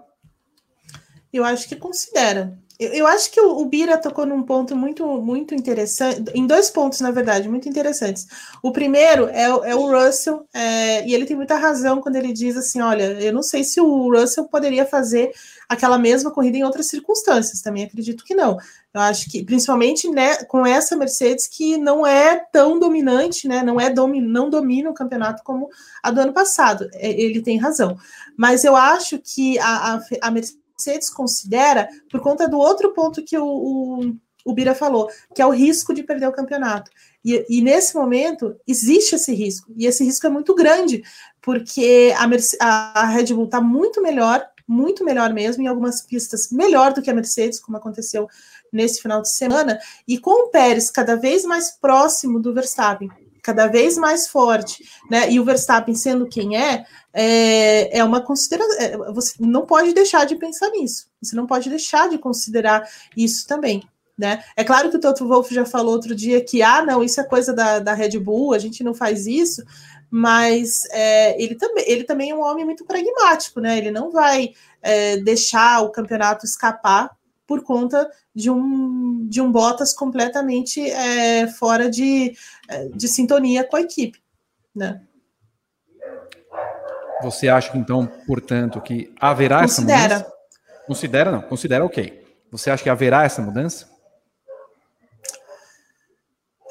Eu 1.32 1.44
acho 1.44 1.68
que 1.68 1.76
considera. 1.76 2.58
Eu, 2.84 3.06
acho 3.06 3.30
que 3.30 3.40
o, 3.40 3.60
o, 3.60 3.66
Bira 3.66 3.96
tocou 3.96 4.26
num 4.26 4.42
ponto 4.42 4.76
muito, 4.76 5.06
muito 5.22 5.54
interessante, 5.54 6.24
em 6.34 6.48
dois 6.48 6.72
pontos, 6.72 7.00
na 7.00 7.12
verdade, 7.12 7.48
muito 7.48 7.70
interessantes. 7.70 8.26
O 8.64 8.72
primeiro 8.72 9.28
é, 9.28 9.44
é 9.44 9.76
o 9.76 9.86
Russell, 9.86 10.48
é, 10.52 11.08
e 11.08 11.14
ele 11.14 11.28
tem 11.28 11.36
muita 11.36 11.56
razão 11.58 12.02
quando 12.02 12.16
ele 12.16 12.34
diz 12.34 12.58
assim: 12.58 12.82
olha, 12.82 13.04
eu 13.22 13.32
não 13.32 13.44
sei 13.44 13.64
se 13.64 13.80
o 13.80 14.12
Russell 14.12 14.46
poderia 14.46 14.84
fazer 14.84 15.32
aquela 15.70 16.00
mesma 16.00 16.32
corrida 16.32 16.58
em 16.58 16.64
outras 16.64 16.88
circunstâncias, 16.88 17.62
também 17.62 17.84
acredito 17.84 18.24
que 18.24 18.34
não. 18.34 18.58
Eu 18.94 19.02
acho 19.02 19.30
que, 19.30 19.44
principalmente 19.44 20.10
né, 20.10 20.44
com 20.46 20.66
essa 20.66 20.98
Mercedes 20.98 21.48
que 21.48 21.78
não 21.78 22.06
é 22.06 22.44
tão 22.52 22.80
dominante, 22.80 23.48
né, 23.48 23.64
não 23.64 23.80
é 23.80 23.90
domi 23.90 24.20
não 24.20 24.50
domina 24.50 24.90
o 24.90 24.94
campeonato 24.94 25.44
como 25.44 25.70
a 26.04 26.10
do 26.10 26.20
ano 26.20 26.34
passado. 26.34 26.90
É, 26.96 27.10
ele 27.10 27.42
tem 27.42 27.58
razão. 27.58 27.96
Mas 28.36 28.66
eu 28.66 28.76
acho 28.76 29.20
que 29.20 29.58
a, 29.60 29.94
a, 29.94 30.02
a 30.24 30.32
Mercedes 30.32 30.61
considera, 31.14 31.88
por 32.10 32.22
conta 32.22 32.48
do 32.48 32.58
outro 32.58 32.94
ponto 32.94 33.24
que 33.24 33.38
o, 33.38 33.46
o, 33.46 34.16
o 34.46 34.54
Bira 34.54 34.74
falou, 34.74 35.10
que 35.36 35.42
é 35.42 35.46
o 35.46 35.52
risco 35.52 35.94
de 35.94 36.04
perder 36.04 36.28
o 36.28 36.34
campeonato. 36.34 36.92
E, 37.24 37.46
e, 37.50 37.62
nesse 37.62 37.96
momento 37.96 38.56
existe 38.68 39.16
esse 39.16 39.34
risco, 39.34 39.72
e 39.76 39.86
esse 39.86 40.04
risco 40.04 40.26
é 40.26 40.30
muito 40.30 40.56
grande, 40.56 41.04
porque 41.42 42.14
a, 42.18 42.28
Merce 42.28 42.58
a 42.60 43.06
Red 43.08 43.34
Bull 43.34 43.46
está 43.46 43.62
muito 43.62 44.02
melhor, 44.02 44.44
muito 44.68 45.04
melhor 45.04 45.34
mesmo, 45.34 45.64
em 45.64 45.68
algumas 45.68 46.02
pistas 46.02 46.50
melhor 46.52 46.94
do 46.94 47.02
que 47.02 47.12
a 47.12 47.14
Mercedes, 47.14 47.60
como 47.60 47.78
aconteceu 47.78 48.28
nesse 48.72 49.02
final 49.02 49.22
de 49.22 49.30
semana, 49.30 49.80
e 50.08 50.18
com 50.18 50.48
o 50.48 50.50
Pérez 50.50 50.90
cada 50.90 51.16
vez 51.16 51.44
mais 51.44 51.72
próximo 51.72 52.40
do 52.40 52.54
Verstappen, 52.54 53.10
cada 53.42 53.68
vez 53.68 53.98
mais 53.98 54.28
forte, 54.28 54.84
né? 55.10 55.32
E 55.32 55.40
o 55.40 55.46
Verstappen 55.46 55.96
sendo 55.96 56.28
quem 56.28 56.58
é, 56.58 56.86
é, 57.14 58.00
é 58.00 58.04
uma 58.04 58.22
consideração. 58.22 58.78
É, 58.80 58.98
você 59.12 59.34
não 59.40 59.66
pode 59.66 59.94
deixar 59.94 60.26
de 60.26 60.36
pensar 60.36 60.70
nisso. 60.70 61.08
Você 61.22 61.36
não 61.36 61.48
pode 61.48 61.70
deixar 61.70 62.10
de 62.10 62.18
considerar 62.18 62.88
isso 63.16 63.48
também. 63.48 63.84
Né? 64.18 64.44
É 64.56 64.64
claro 64.64 64.90
que 64.90 64.98
o 64.98 65.00
Toto 65.00 65.28
Wolff 65.28 65.54
já 65.54 65.66
falou 65.66 65.94
outro 65.94 66.14
dia 66.14 66.44
que 66.44 66.62
ah, 66.62 66.86
não, 66.86 67.04
isso 67.04 67.20
é 67.20 67.24
coisa 67.24 67.54
da, 67.54 67.80
da 67.80 67.94
Red 67.94 68.20
Bull, 68.20 68.54
a 68.54 68.60
gente 68.60 68.84
não 68.84 68.94
faz 68.94 69.26
isso, 69.26 69.64
mas 70.12 70.84
é, 70.92 71.42
ele, 71.42 71.56
também, 71.56 71.84
ele 71.88 72.04
também 72.04 72.30
é 72.30 72.36
um 72.36 72.42
homem 72.42 72.64
muito 72.64 72.86
pragmático, 72.86 73.60
né? 73.60 73.78
Ele 73.78 73.90
não 73.90 74.12
vai 74.12 74.52
é, 74.82 75.18
deixar 75.18 75.82
o 75.82 75.90
campeonato 75.90 76.46
escapar 76.46 77.10
por 77.48 77.64
conta 77.64 78.10
de 78.34 78.50
um, 78.50 79.28
de 79.28 79.42
um 79.42 79.52
Bottas 79.52 79.94
completamente 79.94 80.82
é, 80.90 81.48
fora 81.48 81.90
de, 81.90 82.34
de 82.94 83.08
sintonia 83.08 83.64
com 83.64 83.76
a 83.76 83.82
equipe. 83.82 84.22
Né? 84.76 85.02
Você 87.22 87.48
acha, 87.48 87.78
então, 87.78 88.08
portanto, 88.26 88.82
que 88.82 89.14
haverá 89.20 89.62
Considera. 89.62 89.98
essa 89.98 90.16
mudança? 90.16 90.34
Considera, 90.88 91.32
não. 91.32 91.42
Considera 91.42 91.86
ok. 91.86 92.26
Você 92.52 92.70
acha 92.70 92.84
que 92.84 92.90
haverá 92.90 93.24
essa 93.24 93.42
mudança? 93.42 93.90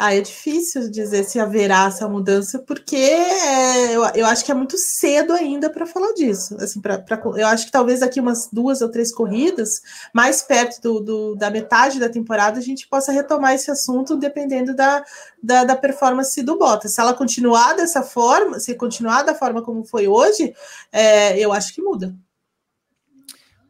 Ah, 0.03 0.15
é 0.15 0.23
difícil 0.23 0.91
dizer 0.91 1.25
se 1.25 1.39
haverá 1.39 1.85
essa 1.85 2.09
mudança, 2.09 2.59
porque 2.59 2.97
é, 2.97 3.95
eu, 3.95 4.03
eu 4.15 4.25
acho 4.25 4.43
que 4.43 4.51
é 4.51 4.55
muito 4.55 4.79
cedo 4.79 5.35
ainda 5.35 5.69
para 5.69 5.85
falar 5.85 6.15
disso. 6.15 6.57
Assim, 6.59 6.81
pra, 6.81 6.99
pra, 6.99 7.21
eu 7.37 7.47
acho 7.47 7.67
que 7.67 7.71
talvez 7.71 8.01
daqui 8.01 8.19
umas 8.19 8.49
duas 8.51 8.81
ou 8.81 8.91
três 8.91 9.13
corridas, 9.13 9.83
mais 10.15 10.41
perto 10.41 10.81
do, 10.81 11.01
do, 11.01 11.37
da 11.37 11.51
metade 11.51 12.01
da 12.01 12.09
temporada, 12.09 12.59
a 12.59 12.63
gente 12.63 12.89
possa 12.89 13.13
retomar 13.13 13.53
esse 13.53 13.71
assunto, 13.71 14.17
dependendo 14.17 14.75
da, 14.75 15.05
da, 15.43 15.65
da, 15.65 15.77
performance 15.77 16.43
do 16.43 16.57
Bottas. 16.57 16.95
Se 16.95 17.01
ela 17.03 17.13
continuar 17.13 17.75
dessa 17.75 18.03
forma, 18.03 18.59
se 18.59 18.75
continuar 18.77 19.23
da 19.23 19.35
forma 19.35 19.61
como 19.61 19.85
foi 19.85 20.09
hoje, 20.09 20.55
é, 20.91 21.39
eu 21.39 21.53
acho 21.53 21.75
que 21.75 21.83
muda. 21.83 22.17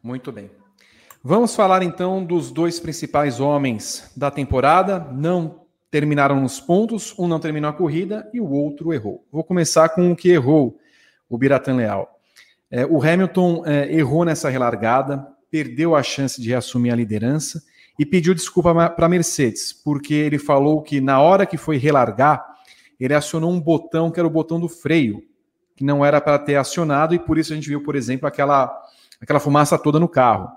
Muito 0.01 0.31
bem. 0.31 0.49
Vamos 1.21 1.53
falar 1.53 1.83
então 1.83 2.23
dos 2.23 2.51
dois 2.51 2.79
principais 2.79 3.41
homens 3.41 4.09
da 4.15 4.31
temporada. 4.31 4.97
Não 5.11 5.59
terminaram 5.91 6.39
nos 6.39 6.59
pontos, 6.59 7.13
um 7.19 7.27
não 7.27 7.39
terminou 7.39 7.69
a 7.69 7.73
corrida 7.73 8.27
e 8.33 8.39
o 8.39 8.49
outro 8.49 8.93
errou. 8.93 9.27
Vou 9.29 9.43
começar 9.43 9.89
com 9.89 10.11
o 10.11 10.15
que 10.15 10.29
errou, 10.29 10.79
o 11.29 11.37
Biratan 11.37 11.75
Leal. 11.75 12.09
É, 12.71 12.85
o 12.85 13.03
Hamilton 13.03 13.63
é, 13.65 13.93
errou 13.93 14.23
nessa 14.23 14.49
relargada, 14.49 15.27
perdeu 15.51 15.93
a 15.93 16.01
chance 16.01 16.41
de 16.41 16.49
reassumir 16.49 16.93
a 16.93 16.95
liderança 16.95 17.61
e 17.99 18.05
pediu 18.05 18.33
desculpa 18.33 18.73
para 18.89 19.05
a 19.05 19.09
Mercedes, 19.09 19.73
porque 19.73 20.13
ele 20.13 20.39
falou 20.39 20.81
que 20.81 21.01
na 21.01 21.19
hora 21.19 21.45
que 21.45 21.57
foi 21.57 21.77
relargar, 21.77 22.43
ele 22.97 23.13
acionou 23.13 23.51
um 23.51 23.59
botão 23.59 24.09
que 24.09 24.19
era 24.19 24.27
o 24.27 24.31
botão 24.31 24.59
do 24.59 24.69
freio, 24.69 25.21
que 25.75 25.83
não 25.83 26.05
era 26.05 26.21
para 26.21 26.39
ter 26.39 26.55
acionado, 26.55 27.13
e 27.13 27.19
por 27.19 27.37
isso 27.37 27.51
a 27.51 27.55
gente 27.55 27.67
viu, 27.67 27.83
por 27.83 27.95
exemplo, 27.97 28.27
aquela, 28.27 28.71
aquela 29.19 29.39
fumaça 29.39 29.77
toda 29.77 29.99
no 29.99 30.07
carro. 30.07 30.49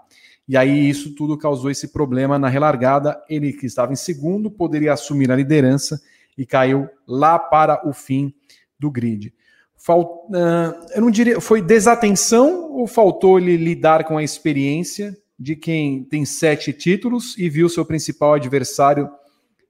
E 0.46 0.56
aí 0.56 0.88
isso 0.88 1.14
tudo 1.14 1.38
causou 1.38 1.70
esse 1.70 1.88
problema 1.88 2.38
na 2.38 2.48
relargada. 2.48 3.22
Ele 3.28 3.52
que 3.52 3.66
estava 3.66 3.92
em 3.92 3.96
segundo 3.96 4.50
poderia 4.50 4.92
assumir 4.92 5.30
a 5.30 5.36
liderança 5.36 6.00
e 6.36 6.44
caiu 6.44 6.88
lá 7.06 7.38
para 7.38 7.88
o 7.88 7.92
fim 7.92 8.34
do 8.78 8.90
grid. 8.90 9.32
Falt... 9.76 10.06
Uh, 10.28 10.86
eu 10.94 11.00
não 11.00 11.10
diria, 11.10 11.40
foi 11.40 11.60
desatenção 11.60 12.72
ou 12.72 12.86
faltou 12.86 13.38
ele 13.38 13.56
lidar 13.56 14.04
com 14.04 14.16
a 14.16 14.22
experiência 14.22 15.16
de 15.38 15.56
quem 15.56 16.04
tem 16.04 16.24
sete 16.24 16.72
títulos 16.72 17.36
e 17.36 17.48
viu 17.48 17.68
seu 17.68 17.84
principal 17.84 18.34
adversário 18.34 19.10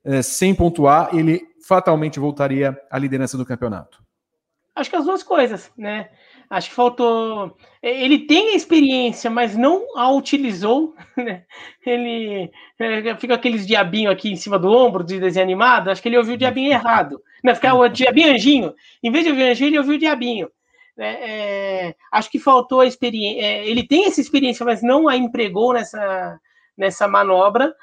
uh, 0.05 0.23
sem 0.23 0.55
pontuar, 0.55 1.15
ele 1.15 1.43
fatalmente 1.67 2.21
voltaria 2.21 2.79
à 2.91 2.99
liderança 2.99 3.37
do 3.37 3.47
campeonato? 3.47 4.05
Acho 4.75 4.91
que 4.91 4.97
as 4.97 5.05
duas 5.05 5.23
coisas, 5.23 5.71
né? 5.77 6.11
Acho 6.55 6.69
que 6.69 6.77
faltou. 6.77 7.57
Ele 7.83 8.27
tem 8.27 8.51
a 8.51 8.55
experiência, 8.55 9.29
mas 9.29 9.57
não 9.57 9.99
a 9.99 10.11
utilizou. 10.13 10.95
Né? 11.17 11.45
Ele 11.87 12.51
é, 12.79 13.17
fica 13.17 13.35
aqueles 13.35 13.67
diabinho 13.67 14.11
aqui 14.11 14.31
em 14.31 14.37
cima 14.37 14.59
do 14.59 14.69
ombro 14.69 15.05
de 15.05 15.19
desenho 15.21 15.45
animado. 15.45 15.91
Acho 15.91 16.03
que 16.03 16.09
ele 16.09 16.19
ouviu 16.19 16.35
o 16.35 16.37
diabinho 16.37 16.73
errado. 16.73 17.21
Não, 17.43 17.55
fica 17.55 17.73
o 17.75 17.89
diabinho 17.89 18.33
anjinho. 18.35 18.75
Em 19.03 19.11
vez 19.11 19.25
de 19.25 19.31
ouvir 19.31 19.45
o 19.45 19.51
anjinho, 19.51 19.69
ele 19.69 19.79
ouviu 19.79 19.95
o 19.95 19.99
diabinho. 19.99 20.49
É, 20.99 21.87
é, 21.89 21.95
acho 22.13 22.31
que 22.31 22.39
faltou 22.39 22.81
a 22.81 22.87
experiência. 22.87 23.45
É, 23.45 23.67
ele 23.67 23.87
tem 23.87 24.07
essa 24.07 24.21
experiência, 24.21 24.65
mas 24.65 24.83
não 24.83 25.09
a 25.09 25.17
empregou 25.17 25.73
nessa, 25.73 26.41
nessa 26.77 27.09
manobra. 27.09 27.75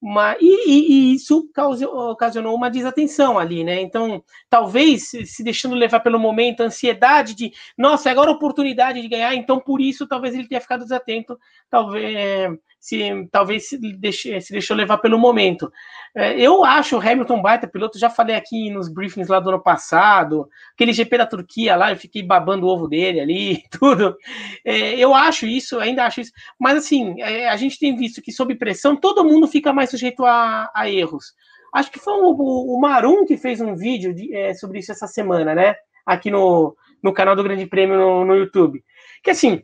Uma, 0.00 0.36
e, 0.40 0.70
e, 0.70 0.92
e, 0.92 1.14
isso 1.14 1.50
causou, 1.52 2.12
ocasionou 2.12 2.54
uma 2.54 2.70
desatenção 2.70 3.36
ali, 3.36 3.64
né? 3.64 3.80
Então, 3.80 4.22
talvez 4.48 5.08
se 5.08 5.42
deixando 5.42 5.74
levar 5.74 5.98
pelo 6.00 6.20
momento, 6.20 6.62
a 6.62 6.66
ansiedade 6.66 7.34
de, 7.34 7.52
nossa, 7.76 8.08
agora 8.08 8.30
a 8.30 8.34
oportunidade 8.34 9.02
de 9.02 9.08
ganhar, 9.08 9.34
então 9.34 9.58
por 9.58 9.80
isso 9.80 10.06
talvez 10.06 10.34
ele 10.36 10.46
tenha 10.46 10.60
ficado 10.60 10.84
desatento, 10.84 11.36
talvez 11.68 12.56
se 12.80 13.28
talvez 13.30 13.68
se, 13.68 13.78
deixe, 13.78 14.40
se 14.40 14.52
deixou 14.52 14.76
levar 14.76 14.98
pelo 14.98 15.18
momento. 15.18 15.70
É, 16.14 16.38
eu 16.40 16.64
acho 16.64 16.96
o 16.96 17.00
Hamilton 17.00 17.42
baita 17.42 17.68
piloto, 17.68 17.98
já 17.98 18.08
falei 18.08 18.36
aqui 18.36 18.70
nos 18.70 18.88
briefings 18.88 19.28
lá 19.28 19.40
do 19.40 19.50
ano 19.50 19.62
passado, 19.62 20.48
aquele 20.74 20.92
GP 20.92 21.18
da 21.18 21.26
Turquia 21.26 21.76
lá, 21.76 21.92
eu 21.92 21.96
fiquei 21.96 22.22
babando 22.22 22.66
o 22.66 22.70
ovo 22.70 22.86
dele 22.86 23.20
ali, 23.20 23.62
tudo. 23.78 24.16
É, 24.64 24.94
eu 24.96 25.14
acho 25.14 25.46
isso, 25.46 25.78
ainda 25.78 26.04
acho 26.04 26.20
isso, 26.20 26.32
mas 26.58 26.78
assim, 26.78 27.20
é, 27.20 27.48
a 27.48 27.56
gente 27.56 27.78
tem 27.78 27.96
visto 27.96 28.22
que 28.22 28.32
sob 28.32 28.54
pressão 28.54 28.96
todo 28.96 29.24
mundo 29.24 29.46
fica 29.46 29.72
mais 29.72 29.90
sujeito 29.90 30.24
a, 30.24 30.70
a 30.74 30.88
erros. 30.88 31.34
Acho 31.74 31.90
que 31.90 31.98
foi 31.98 32.14
o, 32.14 32.30
o, 32.30 32.80
Marum 32.80 33.26
que 33.26 33.36
fez 33.36 33.60
um 33.60 33.74
vídeo 33.74 34.14
de, 34.14 34.34
é, 34.34 34.54
sobre 34.54 34.78
isso 34.78 34.90
essa 34.90 35.06
semana, 35.06 35.54
né? 35.54 35.74
Aqui 36.06 36.30
no, 36.30 36.74
no 37.02 37.12
canal 37.12 37.36
do 37.36 37.42
Grande 37.42 37.66
Prêmio 37.66 37.96
no, 37.96 38.24
no 38.24 38.34
YouTube. 38.34 38.82
Que 39.22 39.30
assim, 39.30 39.62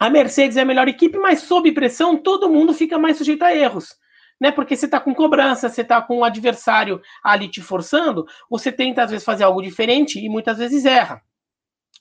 a 0.00 0.08
Mercedes 0.08 0.56
é 0.56 0.62
a 0.62 0.64
melhor 0.64 0.88
equipe, 0.88 1.18
mas 1.18 1.42
sob 1.42 1.70
pressão 1.72 2.16
todo 2.16 2.48
mundo 2.48 2.72
fica 2.72 2.98
mais 2.98 3.18
sujeito 3.18 3.42
a 3.42 3.54
erros. 3.54 3.94
né? 4.40 4.50
Porque 4.50 4.74
você 4.74 4.86
está 4.86 4.98
com 4.98 5.14
cobrança, 5.14 5.68
você 5.68 5.82
está 5.82 6.00
com 6.00 6.20
o 6.20 6.24
adversário 6.24 7.02
ali 7.22 7.48
te 7.48 7.60
forçando, 7.60 8.26
você 8.48 8.72
tenta 8.72 9.02
às 9.02 9.10
vezes 9.10 9.24
fazer 9.24 9.44
algo 9.44 9.60
diferente 9.60 10.18
e 10.18 10.30
muitas 10.30 10.56
vezes 10.56 10.86
erra. 10.86 11.20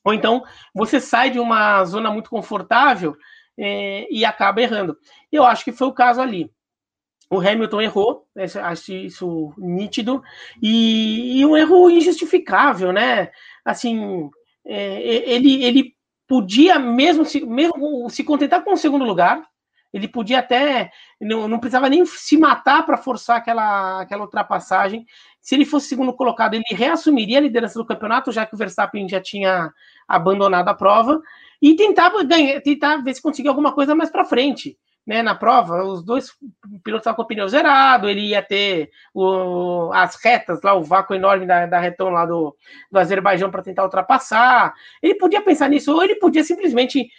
Ou 0.05 0.13
então 0.13 0.41
você 0.73 1.01
sai 1.01 1.29
de 1.29 1.39
uma 1.39 1.83
zona 1.83 2.09
muito 2.09 2.29
confortável 2.29 3.17
é, 3.57 4.07
e 4.09 4.23
acaba 4.23 4.61
errando. 4.61 4.97
Eu 5.29 5.43
acho 5.43 5.65
que 5.65 5.73
foi 5.73 5.87
o 5.87 5.93
caso 5.93 6.21
ali. 6.21 6.49
O 7.29 7.39
Hamilton 7.39 7.81
errou, 7.81 8.27
acho 8.63 8.93
isso 8.93 9.53
nítido, 9.57 10.23
e, 10.63 11.39
e, 11.39 11.45
um 11.45 11.55
erro 11.55 11.89
injustificável, 11.91 12.91
né? 12.91 13.29
Assim, 13.63 14.31
é, 14.65 14.99
ele, 15.29 15.63
ele 15.63 15.98
podia 16.29 16.77
mesmo 16.77 17.25
se, 17.25 17.43
mesmo 17.43 18.07
se 18.07 18.23
contentar 18.23 18.63
com 18.63 18.73
o 18.73 18.77
segundo 18.77 19.03
lugar, 19.03 19.43
ele 19.91 20.07
podia 20.07 20.39
até. 20.39 20.91
Não, 21.19 21.47
não 21.47 21.59
precisava 21.59 21.89
nem 21.89 22.05
se 22.05 22.37
matar 22.37 22.85
para 22.85 22.97
forçar 22.97 23.37
aquela, 23.37 24.01
aquela 24.01 24.21
ultrapassagem. 24.21 25.05
Se 25.41 25.55
ele 25.55 25.65
fosse 25.65 25.87
segundo 25.87 26.13
colocado, 26.13 26.53
ele 26.53 26.63
reassumiria 26.69 27.39
a 27.39 27.41
liderança 27.41 27.79
do 27.79 27.85
campeonato, 27.85 28.31
já 28.31 28.45
que 28.45 28.53
o 28.53 28.57
Verstappen 28.57 29.09
já 29.09 29.19
tinha 29.19 29.73
abandonado 30.07 30.69
a 30.69 30.75
prova, 30.75 31.19
e 31.59 31.75
tentava 31.75 32.23
ganhar, 32.23 32.61
tentar 32.61 32.97
ver 32.97 33.15
se 33.15 33.21
conseguia 33.21 33.49
alguma 33.49 33.73
coisa 33.73 33.95
mais 33.95 34.11
para 34.11 34.23
frente. 34.23 34.77
Né, 35.09 35.23
na 35.23 35.33
prova, 35.33 35.83
os 35.83 36.03
dois 36.03 36.29
pilotos 36.83 37.01
estavam 37.01 37.15
com 37.15 37.23
o 37.23 37.25
pneu 37.25 37.47
zerado, 37.47 38.07
ele 38.07 38.27
ia 38.27 38.43
ter 38.43 38.91
o, 39.11 39.89
as 39.91 40.23
retas 40.23 40.61
lá, 40.61 40.75
o 40.75 40.83
vácuo 40.83 41.15
enorme 41.15 41.47
da, 41.47 41.65
da 41.65 41.79
retão 41.79 42.09
lá 42.09 42.27
do, 42.27 42.55
do 42.91 42.99
Azerbaijão 42.99 43.49
para 43.49 43.63
tentar 43.63 43.85
ultrapassar. 43.85 44.71
Ele 45.01 45.15
podia 45.15 45.41
pensar 45.41 45.67
nisso, 45.67 45.91
ou 45.91 46.03
ele 46.03 46.17
podia 46.17 46.43
simplesmente 46.43 47.09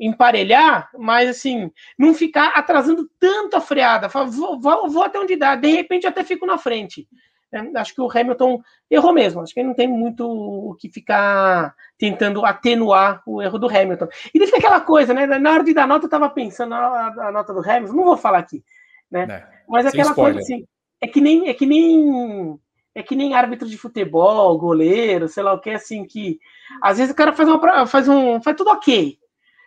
emparelhar, 0.00 0.88
mas 0.96 1.28
assim, 1.28 1.72
não 1.98 2.14
ficar 2.14 2.52
atrasando 2.54 3.10
tanto 3.18 3.56
a 3.56 3.60
freada. 3.60 4.08
Fala, 4.08 4.26
vou, 4.26 4.60
vou, 4.60 4.88
vou, 4.88 5.02
até 5.02 5.18
onde 5.18 5.34
dá, 5.34 5.56
de 5.56 5.72
repente 5.72 6.06
até 6.06 6.22
fico 6.22 6.46
na 6.46 6.56
frente. 6.56 7.08
É, 7.54 7.78
acho 7.78 7.94
que 7.94 8.00
o 8.00 8.10
Hamilton 8.10 8.60
errou 8.90 9.12
mesmo. 9.12 9.40
Acho 9.40 9.54
que 9.54 9.62
não 9.62 9.74
tem 9.74 9.88
muito 9.88 10.26
o 10.26 10.74
que 10.74 10.88
ficar 10.88 11.74
tentando 11.98 12.44
atenuar 12.44 13.22
o 13.26 13.40
erro 13.40 13.58
do 13.58 13.68
Hamilton. 13.68 14.08
E 14.34 14.44
fica 14.44 14.58
aquela 14.58 14.80
coisa, 14.80 15.14
né? 15.14 15.26
Na 15.26 15.52
hora 15.52 15.64
de 15.64 15.72
dar 15.72 15.86
nota, 15.86 16.04
eu 16.04 16.08
estava 16.08 16.28
pensando 16.28 16.70
na 16.70 17.30
nota 17.32 17.52
do 17.52 17.60
Hamilton, 17.60 17.94
não 17.94 18.04
vou 18.04 18.16
falar 18.16 18.38
aqui, 18.38 18.62
né? 19.10 19.26
É, 19.30 19.46
mas 19.68 19.86
aquela 19.86 20.14
coisa 20.14 20.38
assim, 20.38 20.66
é 21.00 21.06
que 21.06 21.20
nem 21.20 21.48
é 21.48 21.54
que 21.54 21.66
nem 21.66 22.58
é 22.94 23.02
que 23.02 23.16
nem 23.16 23.34
árbitro 23.34 23.68
de 23.68 23.76
futebol, 23.76 24.56
goleiro, 24.56 25.28
sei 25.28 25.42
lá 25.42 25.52
o 25.52 25.60
que, 25.60 25.70
assim, 25.70 26.04
que 26.04 26.38
às 26.80 26.98
vezes 26.98 27.12
o 27.12 27.16
cara 27.16 27.32
faz, 27.32 27.48
uma, 27.48 27.86
faz 27.86 28.08
um. 28.08 28.40
faz 28.40 28.56
tudo 28.56 28.70
ok 28.70 29.18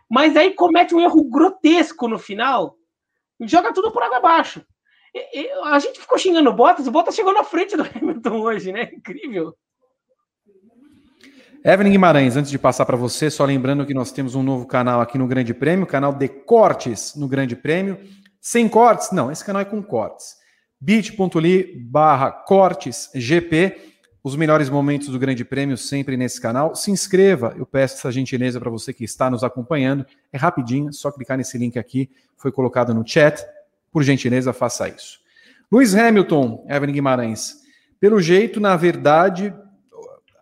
mas 0.09 0.37
aí 0.37 0.53
comete 0.53 0.95
um 0.95 1.01
erro 1.01 1.23
grotesco 1.23 2.07
no 2.07 2.17
final 2.17 2.77
e 3.39 3.47
joga 3.47 3.73
tudo 3.73 3.91
por 3.91 4.01
água 4.01 4.17
abaixo. 4.17 4.65
A 5.65 5.79
gente 5.79 5.99
ficou 5.99 6.17
xingando 6.17 6.49
o 6.49 6.53
Bottas, 6.53 6.87
o 6.87 6.91
Bottas 6.91 7.15
chegou 7.15 7.33
na 7.33 7.43
frente 7.43 7.75
do 7.75 7.83
Hamilton 7.83 8.39
hoje, 8.39 8.71
né? 8.71 8.89
Incrível. 8.93 9.55
Evelyn 11.63 11.91
Guimarães, 11.91 12.37
antes 12.37 12.49
de 12.49 12.57
passar 12.57 12.85
para 12.85 12.95
você, 12.95 13.29
só 13.29 13.43
lembrando 13.43 13.85
que 13.85 13.93
nós 13.93 14.11
temos 14.11 14.35
um 14.35 14.43
novo 14.43 14.65
canal 14.65 15.01
aqui 15.01 15.17
no 15.17 15.27
Grande 15.27 15.53
Prêmio, 15.53 15.85
canal 15.85 16.13
de 16.13 16.27
cortes 16.27 17.15
no 17.15 17.27
Grande 17.27 17.55
Prêmio. 17.55 17.99
Sem 18.39 18.69
cortes? 18.69 19.11
Não, 19.11 19.31
esse 19.31 19.43
canal 19.43 19.61
é 19.61 19.65
com 19.65 19.81
cortes. 19.83 20.35
bit.ly 20.79 21.75
barra 21.89 22.31
cortes 22.31 23.09
GP 23.13 23.95
os 24.27 24.35
melhores 24.35 24.69
momentos 24.69 25.07
do 25.07 25.17
Grande 25.17 25.45
Prêmio 25.45 25.77
sempre 25.77 26.17
nesse 26.17 26.41
canal. 26.41 26.75
Se 26.75 26.91
inscreva, 26.91 27.55
eu 27.57 27.65
peço 27.65 27.95
essa 27.95 28.11
gentileza 28.11 28.59
para 28.59 28.69
você 28.69 28.93
que 28.93 29.05
está 29.05 29.29
nos 29.29 29.43
acompanhando. 29.43 30.05
É 30.33 30.37
rapidinho, 30.37 30.91
só 30.91 31.11
clicar 31.11 31.37
nesse 31.37 31.57
link 31.57 31.79
aqui, 31.79 32.09
foi 32.35 32.51
colocado 32.51 32.93
no 32.93 33.07
chat. 33.07 33.41
Por 33.97 34.03
gentileza, 34.03 34.53
faça 34.53 34.87
isso. 34.87 35.17
Luiz 35.71 35.95
Hamilton, 35.95 36.63
Evelyn 36.69 36.93
Guimarães. 36.93 37.55
Pelo 37.99 38.21
jeito, 38.21 38.59
na 38.59 38.75
verdade, 38.75 39.51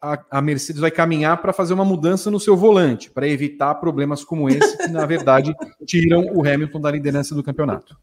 a, 0.01 0.41
Mercedes 0.41 0.81
vai 0.81 0.91
caminhar 0.91 1.41
para 1.41 1.53
fazer 1.53 1.73
uma 1.73 1.85
mudança 1.85 2.29
no 2.29 2.37
seu 2.37 2.57
volante, 2.57 3.09
para 3.09 3.29
evitar 3.29 3.75
problemas 3.75 4.25
como 4.25 4.49
esse, 4.49 4.77
que 4.77 4.89
na 4.89 5.05
verdade 5.05 5.55
tiram 5.87 6.25
o 6.33 6.45
Hamilton 6.45 6.81
da 6.81 6.91
liderança 6.91 7.33
do 7.33 7.41
campeonato. 7.41 7.97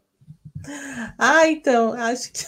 Ah, 1.19 1.47
então, 1.47 1.93
acho 1.93 2.31
que 2.33 2.45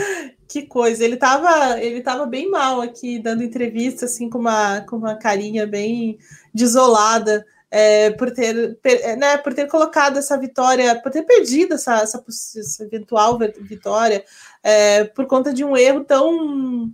que 0.48 0.62
coisa. 0.62 1.04
Ele 1.04 1.16
estava 1.16 1.78
ele 1.78 2.00
tava 2.00 2.24
bem 2.24 2.50
mal 2.50 2.80
aqui, 2.80 3.18
dando 3.18 3.44
entrevista, 3.44 4.06
assim, 4.06 4.30
com 4.30 4.38
uma, 4.38 4.80
com 4.80 4.96
uma 4.96 5.16
carinha 5.16 5.66
bem 5.66 6.16
desolada. 6.54 7.44
É, 7.70 8.10
por 8.12 8.30
ter 8.30 8.78
per, 8.80 9.16
né, 9.18 9.36
por 9.36 9.52
ter 9.52 9.66
colocado 9.66 10.18
essa 10.18 10.38
vitória, 10.38 10.98
por 11.02 11.12
ter 11.12 11.22
perdido 11.22 11.74
essa, 11.74 11.98
essa, 11.98 12.24
essa 12.26 12.84
eventual 12.84 13.38
vitória 13.60 14.24
é, 14.62 15.04
por 15.04 15.26
conta 15.26 15.52
de 15.52 15.62
um 15.62 15.76
erro 15.76 16.02
tão 16.02 16.90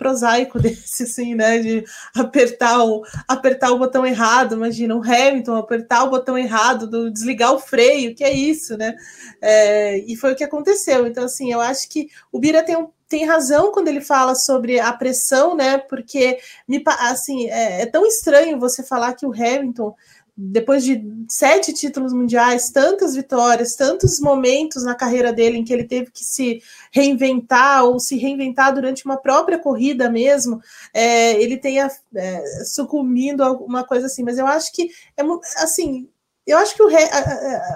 prosaico 0.00 0.58
desse, 0.58 1.02
assim, 1.02 1.34
né? 1.34 1.58
De 1.58 1.84
apertar 2.16 2.82
o, 2.82 3.02
apertar 3.28 3.70
o 3.70 3.78
botão 3.78 4.06
errado, 4.06 4.54
imagina, 4.54 4.96
o 4.96 5.02
Hamilton 5.02 5.56
apertar 5.56 6.04
o 6.04 6.10
botão 6.10 6.38
errado, 6.38 6.88
do 6.88 7.10
desligar 7.10 7.52
o 7.52 7.58
freio, 7.60 8.14
que 8.14 8.24
é 8.24 8.32
isso, 8.32 8.78
né? 8.78 8.96
É, 9.42 9.98
e 9.98 10.16
foi 10.16 10.32
o 10.32 10.36
que 10.36 10.42
aconteceu. 10.42 11.06
Então, 11.06 11.24
assim, 11.24 11.52
eu 11.52 11.60
acho 11.60 11.88
que 11.90 12.08
o 12.32 12.40
Bira 12.40 12.64
tem 12.64 12.76
um 12.76 12.88
tem 13.10 13.26
razão 13.26 13.72
quando 13.72 13.88
ele 13.88 14.00
fala 14.00 14.36
sobre 14.36 14.78
a 14.78 14.92
pressão, 14.92 15.56
né? 15.56 15.76
Porque 15.76 16.38
me 16.66 16.82
assim 16.86 17.48
é, 17.50 17.82
é 17.82 17.86
tão 17.86 18.06
estranho 18.06 18.58
você 18.58 18.84
falar 18.84 19.14
que 19.14 19.26
o 19.26 19.32
Hamilton 19.32 19.94
depois 20.42 20.84
de 20.84 21.04
sete 21.28 21.70
títulos 21.74 22.14
mundiais, 22.14 22.70
tantas 22.70 23.14
vitórias, 23.14 23.74
tantos 23.74 24.18
momentos 24.20 24.84
na 24.84 24.94
carreira 24.94 25.34
dele 25.34 25.58
em 25.58 25.64
que 25.64 25.72
ele 25.72 25.84
teve 25.84 26.10
que 26.10 26.24
se 26.24 26.62
reinventar 26.90 27.84
ou 27.84 28.00
se 28.00 28.16
reinventar 28.16 28.72
durante 28.72 29.04
uma 29.04 29.18
própria 29.18 29.58
corrida 29.58 30.08
mesmo, 30.08 30.62
é, 30.94 31.34
ele 31.34 31.58
tenha 31.58 31.90
é, 32.14 32.64
sucumbindo 32.64 33.42
a 33.42 33.52
uma 33.52 33.84
coisa 33.84 34.06
assim. 34.06 34.22
Mas 34.22 34.38
eu 34.38 34.46
acho 34.46 34.72
que 34.72 34.88
é 35.14 35.22
assim. 35.62 36.08
Eu 36.46 36.58
acho 36.58 36.74
que 36.74 36.82
o 36.82 36.88
rei, 36.88 37.04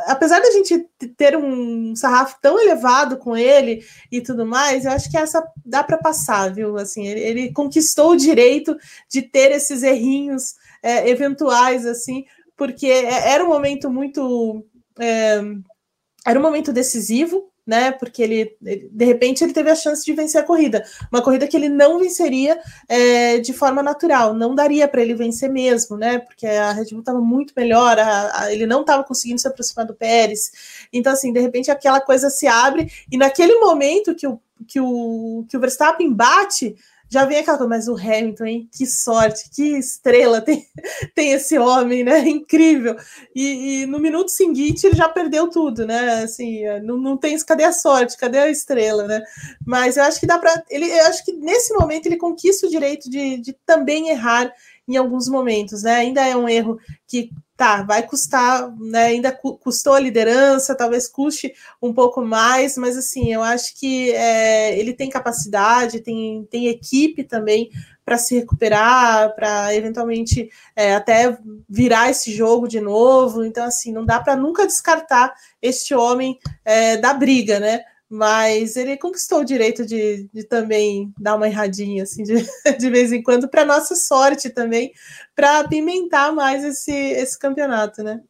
apesar 0.06 0.40
da 0.40 0.50
gente 0.50 0.88
ter 1.16 1.36
um 1.36 1.94
sarrafo 1.94 2.36
tão 2.40 2.58
elevado 2.60 3.18
com 3.18 3.36
ele 3.36 3.84
e 4.10 4.20
tudo 4.20 4.44
mais, 4.44 4.84
eu 4.84 4.90
acho 4.90 5.10
que 5.10 5.16
essa 5.16 5.46
dá 5.64 5.84
para 5.84 5.98
passar, 5.98 6.52
viu? 6.52 6.76
Assim, 6.76 7.06
ele, 7.06 7.20
ele, 7.20 7.52
conquistou 7.52 8.12
o 8.12 8.16
direito 8.16 8.76
de 9.08 9.22
ter 9.22 9.52
esses 9.52 9.82
errinhos 9.82 10.54
é, 10.82 11.08
eventuais, 11.08 11.86
assim, 11.86 12.24
porque 12.56 12.86
é, 12.86 13.32
era 13.32 13.44
um 13.44 13.48
momento 13.48 13.90
muito. 13.90 14.64
É, 14.98 15.40
era 16.26 16.38
um 16.38 16.42
momento 16.42 16.72
decisivo, 16.72 17.52
né? 17.66 17.92
Porque 17.92 18.22
ele, 18.22 18.56
ele, 18.62 18.88
de 18.90 19.04
repente, 19.04 19.42
ele 19.42 19.52
teve 19.52 19.70
a 19.70 19.74
chance 19.74 20.04
de 20.04 20.12
vencer 20.12 20.40
a 20.40 20.44
corrida. 20.44 20.84
Uma 21.10 21.22
corrida 21.22 21.46
que 21.46 21.56
ele 21.56 21.68
não 21.68 21.98
venceria 21.98 22.60
é, 22.88 23.38
de 23.38 23.52
forma 23.52 23.82
natural, 23.82 24.34
não 24.34 24.54
daria 24.54 24.86
para 24.86 25.02
ele 25.02 25.14
vencer 25.14 25.50
mesmo, 25.50 25.96
né? 25.96 26.18
Porque 26.18 26.46
a 26.46 26.72
Red 26.72 26.86
Bull 26.90 27.00
estava 27.00 27.20
muito 27.20 27.54
melhor, 27.56 27.98
a, 27.98 28.42
a, 28.42 28.52
ele 28.52 28.66
não 28.66 28.82
estava 28.82 29.04
conseguindo 29.04 29.40
se 29.40 29.48
aproximar 29.48 29.86
do 29.86 29.94
Pérez. 29.94 30.86
Então, 30.92 31.12
assim, 31.12 31.32
de 31.32 31.40
repente 31.40 31.70
aquela 31.70 32.00
coisa 32.00 32.28
se 32.28 32.46
abre, 32.46 32.90
e 33.10 33.16
naquele 33.16 33.58
momento 33.58 34.14
que 34.14 34.26
o, 34.26 34.40
que 34.66 34.80
o, 34.80 35.44
que 35.48 35.56
o 35.56 35.60
Verstappen 35.60 36.12
bate 36.12 36.76
já 37.08 37.24
vem 37.24 37.38
aquela 37.38 37.58
coisa, 37.58 37.68
mas 37.68 37.88
o 37.88 37.96
Hamilton, 37.96 38.44
hein? 38.44 38.68
Que 38.72 38.86
sorte, 38.86 39.50
que 39.54 39.78
estrela 39.78 40.40
tem, 40.40 40.66
tem 41.14 41.32
esse 41.32 41.58
homem, 41.58 42.02
né? 42.02 42.20
Incrível. 42.26 42.96
E, 43.34 43.82
e, 43.82 43.86
no 43.86 43.98
minuto 43.98 44.30
seguinte 44.30 44.86
ele 44.86 44.96
já 44.96 45.08
perdeu 45.08 45.48
tudo, 45.48 45.86
né? 45.86 46.22
Assim, 46.24 46.62
não, 46.82 46.96
não 46.96 47.16
tem 47.16 47.38
cadê 47.44 47.64
a 47.64 47.72
sorte, 47.72 48.16
cadê 48.16 48.38
a 48.38 48.50
estrela, 48.50 49.06
né? 49.06 49.22
Mas 49.66 49.96
eu 49.96 50.04
acho 50.04 50.18
que 50.18 50.26
dá 50.26 50.38
para 50.38 50.62
eu 50.70 51.06
acho 51.06 51.24
que 51.24 51.32
nesse 51.32 51.74
momento 51.74 52.06
ele 52.06 52.16
conquista 52.16 52.66
o 52.66 52.70
direito 52.70 53.08
de, 53.10 53.38
de 53.38 53.52
também 53.66 54.08
errar 54.08 54.52
em 54.86 54.96
alguns 54.96 55.28
momentos, 55.28 55.82
né? 55.82 55.96
Ainda 55.96 56.26
é 56.26 56.36
um 56.36 56.48
erro 56.48 56.78
que 57.06 57.30
tá, 57.56 57.82
vai 57.82 58.02
custar, 58.02 58.70
né? 58.78 59.06
Ainda 59.06 59.32
custou 59.32 59.94
a 59.94 60.00
liderança, 60.00 60.74
talvez 60.74 61.08
custe 61.08 61.54
um 61.80 61.92
pouco 61.92 62.20
mais, 62.22 62.76
mas 62.76 62.96
assim, 62.96 63.32
eu 63.32 63.42
acho 63.42 63.78
que 63.78 64.12
é, 64.12 64.78
ele 64.78 64.92
tem 64.92 65.08
capacidade, 65.08 66.00
tem, 66.00 66.46
tem 66.50 66.68
equipe 66.68 67.24
também 67.24 67.70
para 68.04 68.18
se 68.18 68.34
recuperar, 68.34 69.34
para 69.34 69.74
eventualmente 69.74 70.50
é, 70.76 70.94
até 70.94 71.38
virar 71.68 72.10
esse 72.10 72.32
jogo 72.32 72.68
de 72.68 72.80
novo. 72.80 73.44
Então, 73.44 73.64
assim, 73.64 73.92
não 73.92 74.04
dá 74.04 74.20
para 74.20 74.36
nunca 74.36 74.66
descartar 74.66 75.32
este 75.62 75.94
homem 75.94 76.38
é, 76.64 76.96
da 76.98 77.14
briga, 77.14 77.58
né? 77.58 77.82
Mas 78.14 78.76
ele 78.76 78.96
conquistou 78.96 79.40
o 79.40 79.44
direito 79.44 79.84
de, 79.84 80.28
de 80.32 80.44
também 80.44 81.12
dar 81.18 81.34
uma 81.34 81.48
erradinha 81.48 82.04
assim 82.04 82.22
de, 82.22 82.34
de 82.78 82.90
vez 82.90 83.12
em 83.12 83.20
quando 83.20 83.48
para 83.48 83.64
nossa 83.64 83.96
sorte 83.96 84.50
também 84.50 84.92
para 85.34 85.58
apimentar 85.58 86.32
mais 86.32 86.62
esse, 86.62 86.92
esse 86.92 87.36
campeonato, 87.36 88.04
né? 88.04 88.22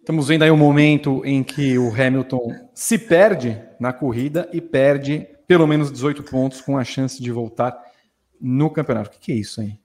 Estamos 0.00 0.26
vendo 0.26 0.42
aí 0.42 0.50
um 0.50 0.56
momento 0.56 1.24
em 1.24 1.44
que 1.44 1.78
o 1.78 1.88
Hamilton 1.88 2.52
se 2.74 2.98
perde 2.98 3.62
na 3.78 3.92
corrida 3.92 4.48
e 4.52 4.60
perde 4.60 5.28
pelo 5.46 5.66
menos 5.66 5.92
18 5.92 6.24
pontos 6.24 6.60
com 6.60 6.76
a 6.76 6.82
chance 6.82 7.22
de 7.22 7.30
voltar 7.30 7.80
no 8.40 8.70
campeonato. 8.70 9.08
O 9.08 9.12
que, 9.12 9.18
que 9.20 9.32
é 9.32 9.36
isso 9.36 9.60
aí? 9.60 9.78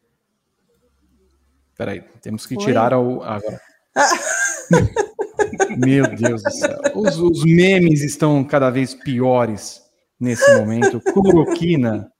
Peraí, 1.77 2.01
temos 2.22 2.47
que 2.47 2.57
tirar 2.57 2.97
o 2.97 3.22
agora. 3.22 3.61
Meu 5.77 6.07
Deus 6.15 6.43
do 6.43 6.51
céu. 6.51 6.79
Os, 6.95 7.17
os 7.17 7.43
memes 7.43 8.01
estão 8.01 8.43
cada 8.43 8.69
vez 8.69 8.93
piores 8.93 9.81
nesse 10.19 10.55
momento. 10.57 11.01
Cloroquina, 11.01 12.11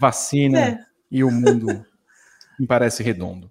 vacina 0.00 0.58
É. 0.58 0.78
e 1.10 1.22
o 1.24 1.30
mundo 1.30 1.84
me 2.58 2.66
parece 2.66 3.02
redondo. 3.02 3.50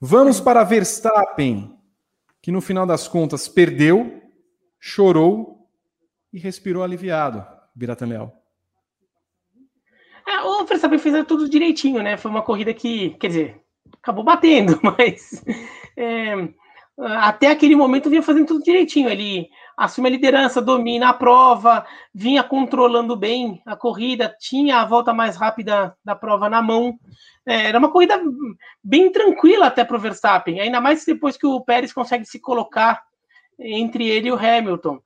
Vamos 0.00 0.40
para 0.40 0.64
Verstappen, 0.64 1.74
que 2.42 2.50
no 2.52 2.60
final 2.60 2.86
das 2.86 3.08
contas 3.08 3.48
perdeu, 3.48 4.22
chorou 4.78 5.68
e 6.32 6.38
respirou 6.38 6.82
aliviado. 6.82 7.44
Biratan 7.74 8.06
Leal. 8.06 8.42
É, 10.26 10.40
o 10.42 10.64
Verstappen 10.64 10.98
fez 10.98 11.24
tudo 11.26 11.48
direitinho, 11.48 12.02
né? 12.02 12.16
Foi 12.16 12.30
uma 12.30 12.42
corrida 12.42 12.74
que, 12.74 13.10
quer 13.10 13.28
dizer, 13.28 13.60
acabou 14.02 14.24
batendo, 14.24 14.78
mas 14.82 15.44
é, 15.96 16.34
até 16.98 17.48
aquele 17.50 17.76
momento 17.76 18.08
vinha 18.08 18.22
fazendo 18.22 18.46
tudo 18.46 18.64
direitinho. 18.64 19.08
Ele 19.08 19.48
assume 19.76 20.08
a 20.08 20.10
liderança, 20.10 20.62
domina 20.62 21.10
a 21.10 21.14
prova, 21.14 21.86
vinha 22.14 22.42
controlando 22.42 23.14
bem 23.14 23.60
a 23.66 23.76
corrida, 23.76 24.34
tinha 24.40 24.78
a 24.78 24.84
volta 24.84 25.12
mais 25.12 25.36
rápida 25.36 25.94
da 26.04 26.14
prova 26.14 26.48
na 26.48 26.62
mão. 26.62 26.98
É, 27.44 27.66
era 27.66 27.78
uma 27.78 27.90
corrida 27.90 28.20
bem 28.82 29.12
tranquila 29.12 29.66
até 29.66 29.84
para 29.84 29.96
o 29.96 30.00
Verstappen, 30.00 30.60
ainda 30.60 30.80
mais 30.80 31.04
depois 31.04 31.36
que 31.36 31.46
o 31.46 31.60
Pérez 31.60 31.92
consegue 31.92 32.24
se 32.24 32.40
colocar 32.40 33.02
entre 33.58 34.08
ele 34.08 34.28
e 34.28 34.32
o 34.32 34.38
Hamilton. 34.38 34.98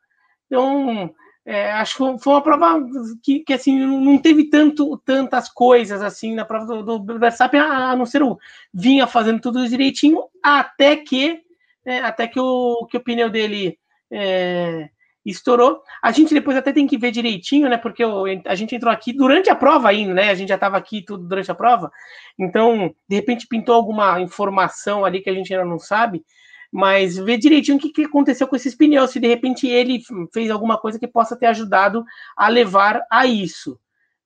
Então, 0.47 1.13
é, 1.45 1.73
acho 1.73 1.97
que 1.97 2.23
foi 2.23 2.33
uma 2.35 2.43
prova 2.43 2.81
que, 3.23 3.41
que 3.41 3.53
assim 3.53 3.79
não 3.79 4.19
teve 4.19 4.49
tanto, 4.49 4.97
tantas 4.99 5.49
coisas 5.49 6.03
assim 6.03 6.35
na 6.35 6.45
prova 6.45 6.83
do, 6.83 6.99
do 6.99 7.19
Verstappen, 7.19 7.61
a, 7.61 7.97
não 7.97 8.07
ser 8.07 8.23
o 8.23 8.39
vinha 8.73 9.07
fazendo 9.07 9.41
tudo 9.41 9.69
direitinho 9.69 10.23
até 10.43 10.97
que 10.97 11.41
é, 11.85 11.99
até 11.99 12.27
que 12.27 12.39
o, 12.39 12.87
que 12.87 12.97
o 12.97 13.01
pneu 13.03 13.31
dele 13.31 13.79
é, 14.11 14.89
estourou. 15.25 15.83
A 16.03 16.11
gente 16.13 16.35
depois 16.35 16.57
até 16.57 16.73
tem 16.73 16.87
que 16.87 16.99
ver 16.99 17.11
direitinho, 17.11 17.69
né? 17.69 17.77
Porque 17.77 18.05
o, 18.05 18.25
a 18.47 18.55
gente 18.55 18.75
entrou 18.75 18.93
aqui 18.93 19.13
durante 19.13 19.51
a 19.51 19.55
prova 19.55 19.89
ainda, 19.89 20.15
né? 20.15 20.31
A 20.31 20.35
gente 20.35 20.49
já 20.49 20.55
estava 20.57 20.77
aqui 20.77 21.03
tudo 21.03 21.27
durante 21.27 21.51
a 21.51 21.55
prova, 21.55 21.91
então 22.39 22.95
de 23.09 23.17
repente 23.17 23.47
pintou 23.47 23.75
alguma 23.75 24.21
informação 24.21 25.05
ali 25.05 25.21
que 25.21 25.31
a 25.31 25.35
gente 25.35 25.53
ainda 25.53 25.65
não 25.65 25.79
sabe 25.79 26.25
mas 26.73 27.17
ver 27.17 27.39
direitinho 27.39 27.77
o 27.77 27.81
que, 27.81 27.91
que 27.91 28.05
aconteceu 28.05 28.47
com 28.47 28.55
esses 28.55 28.75
pneus, 28.75 29.11
se 29.11 29.19
de 29.19 29.27
repente 29.27 29.67
ele 29.67 30.01
fez 30.33 30.51
alguma 30.51 30.79
coisa 30.79 30.99
que 30.99 31.09
possa 31.09 31.37
ter 31.37 31.47
ajudado 31.47 32.05
a 32.37 32.49
levar 32.49 33.03
a 33.11 33.27
isso. 33.27 33.79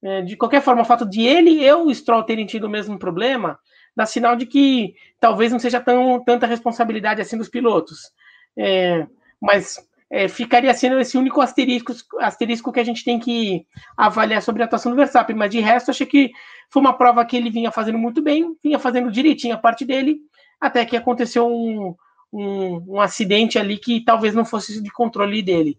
É, 0.02 0.20
de 0.20 0.36
qualquer 0.36 0.60
forma, 0.60 0.82
o 0.82 0.85
fato 0.85 1.09
de 1.09 1.22
ele 1.22 1.64
e 1.64 1.72
o 1.72 1.93
Stroll, 1.94 2.24
terem 2.24 2.44
tido 2.44 2.64
o 2.64 2.70
mesmo 2.70 2.98
problema, 2.98 3.59
dá 3.96 4.06
sinal 4.06 4.36
de 4.36 4.46
que 4.46 4.94
talvez 5.20 5.52
não 5.52 5.58
seja 5.58 5.80
tão, 5.80 6.22
tanta 6.24 6.46
responsabilidade 6.46 7.20
assim 7.20 7.38
dos 7.38 7.48
pilotos. 7.48 8.12
É, 8.56 9.06
mas 9.40 9.78
é, 10.10 10.28
ficaria 10.28 10.72
sendo 10.74 10.98
esse 10.98 11.16
único 11.16 11.40
asterisco, 11.40 11.92
asterisco 12.20 12.72
que 12.72 12.80
a 12.80 12.84
gente 12.84 13.04
tem 13.04 13.18
que 13.18 13.66
avaliar 13.96 14.42
sobre 14.42 14.62
a 14.62 14.66
atuação 14.66 14.90
do 14.92 14.96
Verstappen. 14.96 15.36
Mas 15.36 15.50
de 15.50 15.60
resto, 15.60 15.90
achei 15.90 16.06
que 16.06 16.32
foi 16.70 16.80
uma 16.80 16.96
prova 16.96 17.24
que 17.24 17.36
ele 17.36 17.50
vinha 17.50 17.70
fazendo 17.70 17.98
muito 17.98 18.22
bem, 18.22 18.56
vinha 18.62 18.78
fazendo 18.78 19.10
direitinho 19.10 19.54
a 19.54 19.58
parte 19.58 19.84
dele, 19.84 20.20
até 20.60 20.84
que 20.84 20.96
aconteceu 20.96 21.46
um, 21.46 21.94
um, 22.32 22.94
um, 22.94 23.00
acidente 23.00 23.58
ali 23.58 23.76
que 23.78 24.04
talvez 24.04 24.34
não 24.34 24.44
fosse 24.44 24.82
de 24.82 24.90
controle 24.90 25.42
dele. 25.42 25.78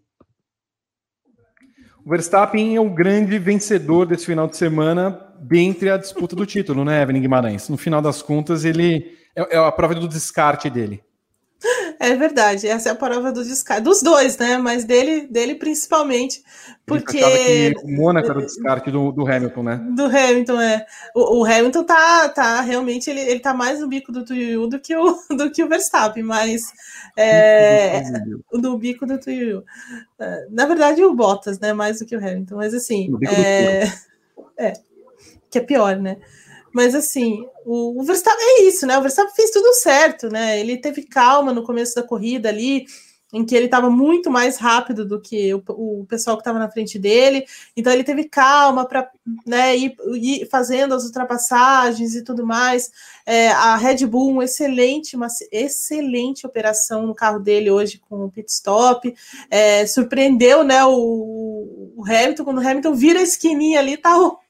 O 2.06 2.10
Verstappen 2.10 2.76
é 2.76 2.80
o 2.80 2.90
grande 2.90 3.40
vencedor 3.40 4.06
desse 4.06 4.28
final 4.28 4.48
de 4.48 4.56
semana 4.56 5.25
dentre 5.40 5.90
a 5.90 5.98
disputa 5.98 6.36
do 6.36 6.46
título, 6.46 6.84
né, 6.86 7.02
Evelyn 7.02 7.22
Guimarães? 7.22 7.70
No 7.70 7.78
final 7.78 8.02
das 8.02 8.22
contas, 8.22 8.66
ele 8.66 9.18
é, 9.36 9.56
é 9.56 9.58
a 9.58 9.72
prova 9.72 9.96
do 9.96 10.08
descarte 10.08 10.70
dele. 10.70 11.04
É 12.00 12.16
verdade, 12.16 12.68
essa 12.68 12.90
é 12.90 12.92
a 12.92 12.96
prova 12.96 13.32
do 13.32 13.44
descarte. 13.44 13.84
Dos 13.84 14.02
dois, 14.02 14.38
né? 14.38 14.58
Mas 14.58 14.84
dele, 14.84 15.28
dele 15.28 15.56
principalmente. 15.56 16.44
Porque. 16.86 17.74
o 17.84 17.92
Mônaco 17.92 18.30
era 18.30 18.40
o 18.40 18.46
descarte 18.46 18.92
do, 18.92 19.12
do, 19.12 19.26
Hamilton, 19.26 19.64
né? 19.64 19.82
Do 19.96 20.06
Hamilton, 20.06 20.62
é. 20.62 20.86
O, 21.16 21.40
o, 21.40 21.46
Hamilton 21.46 21.84
tá, 21.84 22.30
tá 22.30 22.62
realmente, 22.62 23.10
ele, 23.10 23.22
ele 23.22 23.40
tá 23.40 23.54
mais 23.54 23.80
no 23.80 23.88
bico 23.88 24.12
do 24.12 24.24
Tuiu 24.24 24.68
do 24.68 24.80
que 24.80 24.96
o, 24.96 25.16
do 25.36 25.50
que 25.52 25.64
o 25.64 25.70
Verstappen, 25.70 26.24
mas. 26.24 26.62
É, 27.18 28.04
no 28.52 28.78
bico 28.78 29.06
do 29.06 29.18
Tuiu. 29.18 29.64
Na 30.52 30.66
verdade, 30.66 31.04
o 31.04 31.16
Bottas, 31.16 31.60
né? 31.60 31.74
Mais 31.74 32.00
do 32.00 32.06
que 32.06 32.16
o 32.16 32.20
Hamilton, 32.20 32.56
mas 32.58 32.74
assim. 32.74 33.12
É, 33.28 33.86
é, 34.58 34.74
que 35.56 35.60
é 35.60 35.62
pior, 35.62 35.96
né? 35.98 36.18
Mas 36.74 36.94
assim, 36.94 37.48
o, 37.66 38.02
o, 38.02 38.04
Verstappen 38.04 38.44
é 38.44 38.64
isso, 38.64 38.86
né? 38.86 38.98
O 38.98 39.02
Verstappen 39.02 39.34
fez 39.34 39.50
tudo 39.50 39.74
certo, 39.76 40.28
né? 40.30 40.60
Ele 40.60 40.76
teve 40.76 41.04
calma 41.04 41.54
no 41.54 41.64
começo 41.64 41.96
da 41.96 42.04
corrida 42.04 42.50
ali, 42.50 42.86
em 43.34 43.46
que 43.46 43.56
ele 43.56 43.66
estava 43.66 43.90
muito 43.90 44.30
mais 44.30 44.58
rápido 44.58 45.06
do 45.06 45.22
que 45.22 45.54
o, 45.54 45.64
o 45.70 46.06
pessoal 46.06 46.36
que 46.36 46.42
estava 46.42 46.60
na 46.60 46.70
frente 46.70 47.00
dele. 47.00 47.46
Então 47.78 47.94
ele 47.94 48.04
teve 48.04 48.26
calma 48.26 48.86
para 48.86 49.10
né, 49.46 49.76
ir, 49.78 49.96
ir, 50.16 50.50
fazendo 50.50 50.94
as 50.94 51.06
ultrapassagens 51.06 52.14
e 52.14 52.24
tudo 52.24 52.46
mais. 52.46 52.92
É, 53.26 53.48
a 53.52 53.78
Red 53.78 54.06
Bull, 54.06 54.34
um 54.34 54.42
excelente, 54.42 55.16
uma 55.16 55.28
excelente 55.54 56.46
operação 56.46 57.08
no 57.08 57.16
carro 57.16 57.40
dele 57.40 57.72
hoje 57.72 58.02
com 58.10 58.26
o 58.26 58.32
pit 58.32 58.52
stop. 58.52 59.16
É, 59.50 59.88
surpreendeu 59.88 60.62
né, 60.66 60.84
o, 60.84 61.94
o 61.96 62.04
Hamilton, 62.06 62.44
quando 62.44 62.58
o 62.58 62.68
Hamilton 62.68 62.94
vira 62.94 63.22
a 63.22 63.24
esquininha 63.24 63.80
ali, 63.80 63.96
tá 63.96 64.18
o 64.20 64.45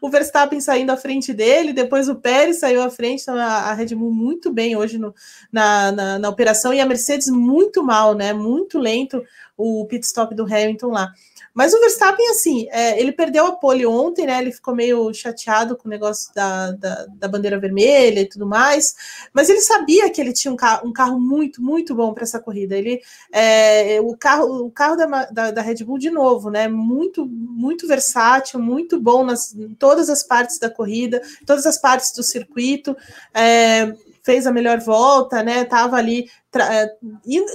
o 0.00 0.10
Verstappen 0.10 0.60
saindo 0.60 0.90
à 0.90 0.96
frente 0.96 1.32
dele, 1.32 1.72
depois 1.72 2.08
o 2.08 2.16
Pérez 2.16 2.60
saiu 2.60 2.82
à 2.82 2.90
frente, 2.90 3.22
então 3.22 3.36
a, 3.36 3.72
Red 3.72 3.94
Bull 3.94 4.12
muito 4.12 4.52
bem 4.52 4.76
hoje 4.76 4.98
no, 4.98 5.14
na, 5.52 5.92
na, 5.92 6.18
na, 6.18 6.28
operação, 6.28 6.72
e 6.72 6.80
a 6.80 6.86
Mercedes 6.86 7.28
muito 7.28 7.82
mal, 7.82 8.14
né? 8.14 8.32
Muito 8.32 8.78
lento 8.78 9.22
o 9.60 9.84
pit 9.86 10.06
stop 10.06 10.34
do 10.34 10.44
Hamilton 10.44 10.88
lá. 10.88 11.12
Mas 11.52 11.74
o 11.74 11.80
Verstappen, 11.80 12.28
assim, 12.30 12.68
é, 12.70 13.00
ele 13.00 13.10
perdeu 13.10 13.44
a 13.44 13.52
pole 13.52 13.84
ontem, 13.84 14.24
né? 14.24 14.40
Ele 14.40 14.52
ficou 14.52 14.74
meio 14.74 15.12
chateado 15.12 15.76
com 15.76 15.88
o 15.88 15.90
negócio 15.90 16.32
da, 16.32 16.70
da, 16.72 17.06
da 17.06 17.28
bandeira 17.28 17.58
vermelha 17.58 18.20
e 18.20 18.28
tudo 18.28 18.46
mais. 18.46 18.94
Mas 19.32 19.48
ele 19.50 19.60
sabia 19.60 20.08
que 20.10 20.20
ele 20.20 20.32
tinha 20.32 20.52
um 20.52 20.56
carro, 20.56 20.88
um 20.88 20.92
carro 20.92 21.18
muito, 21.18 21.60
muito 21.60 21.94
bom 21.94 22.14
para 22.14 22.22
essa 22.22 22.38
corrida. 22.38 22.76
Ele, 22.76 23.00
é, 23.32 24.00
o 24.00 24.16
carro, 24.16 24.66
o 24.66 24.70
carro 24.70 24.96
da, 24.96 25.24
da, 25.26 25.50
da, 25.50 25.62
Red 25.62 25.84
Bull, 25.84 25.98
de 25.98 26.10
novo, 26.10 26.50
né? 26.50 26.68
Muito, 26.68 27.26
muito 27.26 27.86
versátil, 27.86 28.60
muito 28.60 29.00
bom 29.00 29.24
nas, 29.24 29.52
em 29.52 29.74
todas 29.74 30.08
as 30.08 30.22
partes 30.22 30.58
da 30.58 30.70
corrida, 30.70 31.20
todas 31.44 31.66
as 31.66 31.78
partes 31.78 32.12
do 32.12 32.22
circuito. 32.22 32.96
É, 33.34 33.92
fez 34.22 34.46
a 34.46 34.52
melhor 34.52 34.78
volta, 34.80 35.42
né? 35.42 35.64
Tava 35.64 35.96
ali 35.96 36.28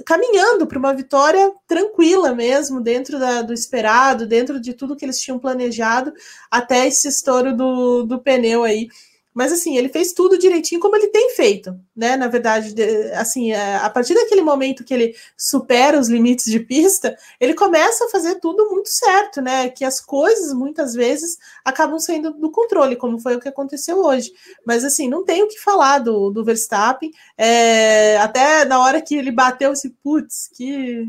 caminhando 0.05 0.65
para 0.65 0.79
uma 0.79 0.93
vitória 0.93 1.51
tranquila 1.67 2.33
mesmo, 2.33 2.81
dentro 2.81 3.19
da, 3.19 3.41
do 3.41 3.53
esperado, 3.53 4.27
dentro 4.27 4.59
de 4.59 4.73
tudo 4.73 4.95
que 4.95 5.03
eles 5.03 5.19
tinham 5.19 5.39
planejado, 5.39 6.13
até 6.49 6.87
esse 6.87 7.07
estouro 7.07 7.55
do, 7.55 8.03
do 8.03 8.19
pneu 8.19 8.63
aí. 8.63 8.87
Mas 9.35 9.51
assim, 9.51 9.77
ele 9.77 9.89
fez 9.89 10.13
tudo 10.13 10.37
direitinho 10.37 10.79
como 10.79 10.95
ele 10.95 11.09
tem 11.09 11.31
feito, 11.31 11.77
né? 11.93 12.15
Na 12.15 12.29
verdade, 12.29 12.73
assim, 13.15 13.51
a 13.51 13.89
partir 13.89 14.13
daquele 14.13 14.41
momento 14.41 14.85
que 14.85 14.93
ele 14.93 15.13
supera 15.37 15.99
os 15.99 16.07
limites 16.07 16.45
de 16.45 16.57
pista, 16.61 17.17
ele 17.37 17.53
começa 17.53 18.05
a 18.05 18.09
fazer 18.09 18.35
tudo 18.35 18.69
muito 18.69 18.87
certo, 18.87 19.41
né? 19.41 19.67
Que 19.67 19.83
as 19.83 19.99
coisas 19.99 20.53
muitas 20.53 20.93
vezes 20.93 21.37
acabam 21.65 21.99
saindo 21.99 22.31
do 22.31 22.49
controle, 22.49 22.95
como 22.95 23.19
foi 23.19 23.35
o 23.35 23.39
que 23.41 23.49
aconteceu 23.49 23.97
hoje. 23.97 24.31
Mas 24.65 24.85
assim, 24.85 25.09
não 25.09 25.25
tem 25.25 25.43
o 25.43 25.49
que 25.49 25.59
falar 25.59 25.99
do, 25.99 26.29
do 26.29 26.45
Verstappen. 26.45 27.11
É, 27.37 28.15
até 28.19 28.63
na 28.63 28.79
hora 28.79 29.01
que 29.01 29.15
ele 29.15 29.31
bateu 29.31 29.73
esse 29.73 29.89
putz, 30.01 30.49
que 30.55 31.05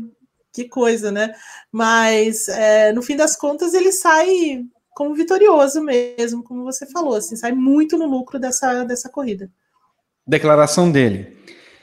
que 0.51 0.65
coisa, 0.67 1.11
né? 1.11 1.35
Mas 1.71 2.47
é, 2.49 2.91
no 2.91 3.03
fim 3.03 3.15
das 3.15 3.35
contas 3.35 3.75
ele 3.75 3.91
sai 3.91 4.65
como 4.97 5.13
vitorioso 5.13 5.79
mesmo, 5.79 6.43
como 6.43 6.63
você 6.63 6.87
falou, 6.87 7.13
assim, 7.13 7.35
sai 7.35 7.51
muito 7.51 7.99
no 7.99 8.07
lucro 8.07 8.39
dessa, 8.39 8.83
dessa 8.83 9.07
corrida. 9.07 9.47
Declaração 10.25 10.91
dele. 10.91 11.37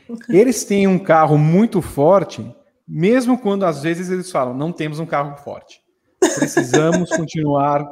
Eles 0.29 0.65
têm 0.65 0.89
um 0.89 0.99
carro 0.99 1.39
muito 1.39 1.81
forte, 1.81 2.45
mesmo 2.89 3.39
quando 3.39 3.65
às 3.65 3.85
vezes 3.85 4.11
eles 4.11 4.31
falam, 4.33 4.53
não 4.53 4.73
temos 4.73 4.99
um 4.99 5.07
carro 5.07 5.37
forte. 5.37 5.81
Precisamos 6.19 7.09
continuar 7.17 7.87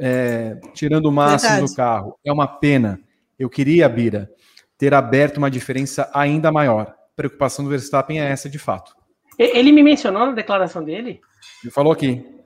é, 0.00 0.58
tirando 0.72 1.06
o 1.06 1.12
máximo 1.12 1.50
Verdade. 1.50 1.70
do 1.70 1.76
carro. 1.76 2.18
É 2.24 2.32
uma 2.32 2.48
pena. 2.48 2.98
Eu 3.38 3.50
queria, 3.50 3.86
Bira, 3.90 4.30
ter 4.78 4.94
aberto 4.94 5.36
uma 5.36 5.50
diferença 5.50 6.10
ainda 6.14 6.50
maior. 6.50 6.88
A 6.88 7.14
preocupação 7.14 7.62
do 7.62 7.70
Verstappen 7.70 8.20
é 8.20 8.30
essa, 8.30 8.48
de 8.48 8.58
fato. 8.58 8.96
Ele 9.38 9.70
me 9.70 9.82
mencionou 9.82 10.26
na 10.26 10.32
declaração 10.32 10.82
dele? 10.82 11.20
Ele 11.62 11.70
falou 11.70 11.92
aqui. 11.92 12.41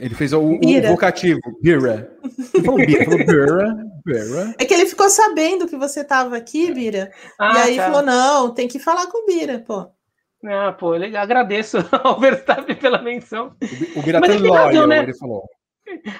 Ele 0.00 0.14
fez 0.14 0.32
o, 0.32 0.40
o 0.40 0.82
vocativo, 0.88 1.40
Bira. 1.60 2.10
Ele 2.54 2.64
falou 2.64 2.78
Bira, 2.78 3.04
falou 3.04 3.18
Bira, 3.18 3.76
Bira. 4.04 4.54
É 4.58 4.64
que 4.64 4.72
ele 4.72 4.86
ficou 4.86 5.10
sabendo 5.10 5.68
que 5.68 5.76
você 5.76 6.00
estava 6.00 6.38
aqui, 6.38 6.72
Bira. 6.72 7.12
Ah, 7.38 7.52
e 7.52 7.62
aí 7.62 7.76
tá. 7.76 7.84
falou: 7.84 8.02
não, 8.02 8.54
tem 8.54 8.66
que 8.66 8.78
falar 8.78 9.08
com 9.08 9.22
o 9.22 9.26
Bira, 9.26 9.58
pô. 9.60 9.90
Ah, 10.46 10.72
pô, 10.72 10.92
legal. 10.92 11.22
Agradeço 11.22 11.76
ao 12.02 12.18
Verstappen 12.18 12.74
pela 12.76 13.02
menção. 13.02 13.54
O, 13.94 14.00
o 14.00 14.02
Bira 14.02 14.22
tem 14.22 14.38
loyal, 14.38 14.86
né? 14.86 15.02
ele 15.02 15.14
falou. 15.14 15.44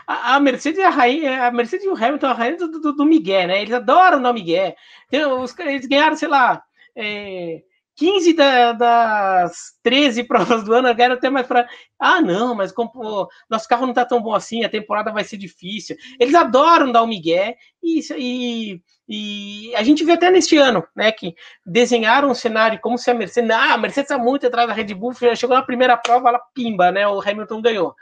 A, 0.07 0.35
a, 0.35 0.40
Mercedes 0.40 0.78
é 0.78 0.85
a 0.85 0.90
rainha, 0.90 1.47
a 1.47 1.51
Mercedes 1.51 1.86
e 1.86 1.89
o 1.89 1.97
Hamilton 1.97 2.27
é 2.27 2.31
a 2.31 2.35
rainha 2.35 2.57
do, 2.59 2.81
do, 2.81 2.93
do 2.93 3.05
Miguel, 3.07 3.48
né? 3.48 3.62
Eles 3.62 3.73
adoram 3.73 4.19
o 4.19 4.20
nome 4.20 4.40
Miguel. 4.40 4.74
Tem, 5.09 5.24
os, 5.24 5.59
eles 5.59 5.86
ganharam, 5.86 6.16
sei 6.16 6.28
lá, 6.28 6.62
é, 6.94 7.62
15 8.01 8.32
da, 8.32 8.72
das 8.72 9.74
13 9.82 10.24
provas 10.24 10.64
do 10.64 10.72
ano, 10.72 10.89
eu 10.89 10.97
quero 10.97 11.12
até 11.12 11.28
mais 11.28 11.47
para. 11.47 11.68
Ah, 11.98 12.22
não, 12.22 12.55
mas 12.55 12.72
como, 12.72 13.28
nosso 13.48 13.68
carro 13.68 13.82
não 13.82 13.90
está 13.90 14.06
tão 14.06 14.22
bom 14.22 14.35
assim, 14.35 14.64
a 14.64 14.70
temporada 14.70 15.12
vai 15.12 15.22
ser 15.22 15.36
difícil. 15.36 15.97
Eles 16.18 16.35
adoram 16.35 16.90
dar 16.90 17.02
o 17.02 17.06
migué 17.06 17.56
e, 17.82 18.01
e, 18.16 18.81
e 19.06 19.77
a 19.77 19.82
gente 19.82 20.02
viu 20.02 20.14
até 20.14 20.31
neste 20.31 20.56
ano, 20.56 20.82
né, 20.97 21.12
que 21.12 21.35
desenharam 21.66 22.31
um 22.31 22.35
cenário 22.35 22.81
como 22.81 22.97
se 22.97 23.10
a 23.10 23.14
Mercedes. 23.14 23.51
Ah, 23.51 23.74
a 23.74 23.78
Mercedes 23.78 24.10
está 24.10 24.22
muito 24.22 24.47
atrás 24.47 24.66
da 24.66 24.72
Red 24.72 24.94
Bull, 24.94 25.12
chegou 25.36 25.55
na 25.55 25.62
primeira 25.62 25.94
prova, 25.94 26.31
ela 26.31 26.40
pimba, 26.55 26.90
né? 26.90 27.06
O 27.06 27.20
Hamilton 27.20 27.60
ganhou. 27.60 27.94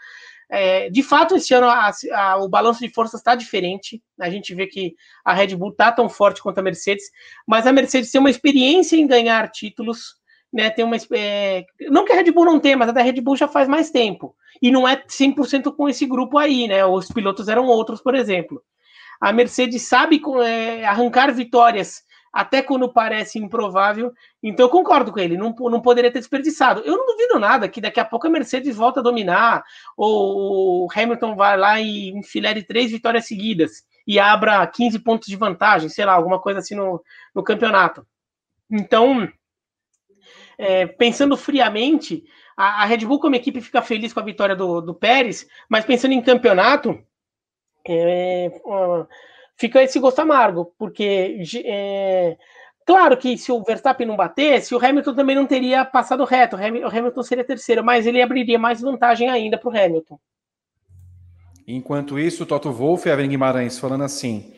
É, 0.51 0.89
de 0.89 1.03
fato, 1.03 1.37
esse 1.37 1.53
ano 1.53 1.67
a, 1.69 1.91
a, 2.13 2.37
o 2.39 2.49
balanço 2.49 2.81
de 2.81 2.93
forças 2.93 3.21
está 3.21 3.35
diferente. 3.35 4.03
A 4.19 4.31
gente 4.31 4.55
vê 4.55 4.67
que 4.67 4.95
a 5.25 5.35
Red 5.35 5.55
Bull 5.55 5.71
está 5.71 5.93
tão 5.93 6.09
forte 6.09 6.43
quanto 6.43 6.59
a 6.59 6.63
Mercedes, 6.63 7.05
mas 7.47 7.67
a 7.67 7.73
Mercedes 7.73 8.11
tem 8.11 8.19
uma 8.21 8.31
experiência 8.31 8.97
em 8.97 9.07
ganhar 9.07 9.51
títulos. 9.51 10.17
Né, 10.51 10.71
tem 10.71 10.83
uma, 10.83 10.97
é, 11.13 11.67
não 11.91 12.07
que 12.07 12.13
a 12.13 12.17
Red 12.17 12.33
Bull 12.33 12.47
não 12.47 12.59
tenha, 12.59 12.75
mas 12.75 12.89
a 12.89 12.93
da 12.93 13.03
Red 13.03 13.21
Bull 13.21 13.37
já 13.37 13.47
faz 13.47 13.69
mais 13.69 13.91
tempo. 13.91 14.35
E 14.63 14.71
não 14.71 14.89
é 14.89 14.97
100% 14.97 15.77
com 15.77 15.89
esse 15.91 16.07
grupo 16.07 16.39
aí, 16.39 16.67
né? 16.67 16.87
Os 16.87 17.09
pilotos 17.09 17.49
eram 17.49 17.67
outros, 17.67 18.01
por 18.01 18.15
exemplo. 18.15 18.63
A 19.21 19.31
Mercedes 19.31 19.83
sabe 19.83 20.23
é, 20.43 20.87
arrancar 20.87 21.35
vitórias 21.35 22.03
até 22.39 22.63
quando 22.63 22.89
parece 22.89 23.37
improvável. 23.37 24.13
Então 24.41 24.67
eu 24.67 24.71
concordo 24.71 25.11
com 25.11 25.19
ele, 25.19 25.37
não, 25.37 25.53
não 25.59 25.81
poderia 25.81 26.13
ter 26.13 26.21
desperdiçado. 26.21 26.83
Eu 26.85 26.97
não 26.97 27.05
duvido 27.05 27.37
nada 27.37 27.69
que 27.69 27.81
daqui 27.81 27.99
a 27.99 28.05
pouco 28.05 28.29
a 28.29 28.31
Mercedes 28.31 28.77
volta 28.77 29.01
a 29.01 29.03
dominar, 29.03 29.65
ou 29.97 30.85
o 30.85 30.89
Hamilton 30.95 31.35
vai 31.35 31.57
lá 31.57 31.81
e 31.81 32.11
enfilere 32.11 32.63
três 32.63 32.93
vitórias 32.93 33.27
seguidas 33.27 33.85
e 34.07 34.21
abra 34.21 34.65
15 34.69 35.01
pontos 35.01 35.27
de 35.27 35.35
vantagem, 35.35 35.89
sei 35.89 36.05
lá, 36.05 36.13
alguma 36.13 36.39
coisa 36.39 36.61
assim 36.61 36.77
no, 36.77 37.03
no 37.35 37.43
campeonato. 37.43 38.07
Então, 38.71 39.29
é, 40.57 40.87
pensando 40.87 41.37
friamente, 41.37 42.23
a, 42.57 42.85
a, 42.85 42.85
Red 42.85 42.99
Bull 42.99 43.19
como 43.19 43.35
equipe 43.35 43.61
fica 43.61 43.83
feliz 43.83 44.13
com 44.13 44.21
a 44.21 44.25
vitória 44.25 44.55
do, 44.55 44.81
do 44.81 44.95
Pérez, 44.95 45.45
mas 45.69 45.85
pensando 45.85 46.13
em 46.13 46.23
campeonato, 46.23 47.03
é, 47.85 48.53
fica 49.59 49.83
esse 49.83 49.99
gosto 49.99 50.21
amargo, 50.21 50.73
porque 50.79 51.43
é, 51.65 52.37
claro 52.87 53.17
que 53.17 53.37
se 53.37 53.51
o 53.51 53.63
Verstappen 53.63 54.07
não 54.07 54.17
batesse, 54.17 54.75
o 54.75 54.85
Hamilton 54.85 55.15
também 55.15 55.35
não 55.35 55.47
teria 55.47 55.85
passado 55.85 56.25
reto, 56.25 56.57
o 56.57 56.59
Hamilton 56.59 57.23
seria 57.23 57.45
terceiro, 57.45 57.85
mas 57.85 58.07
ele 58.07 58.23
abriria 58.23 58.59
mais 58.59 58.81
vantagem 58.81 59.29
ainda 59.29 59.59
para 59.59 59.69
o 59.69 59.77
Hamilton. 59.77 60.19
Enquanto 61.67 62.19
isso, 62.19 62.47
Toto 62.47 62.73
Wolff 62.73 63.07
e 63.07 63.13
Evelyn 63.13 63.29
Guimarães 63.29 63.79
falando 63.79 64.05
assim: 64.05 64.55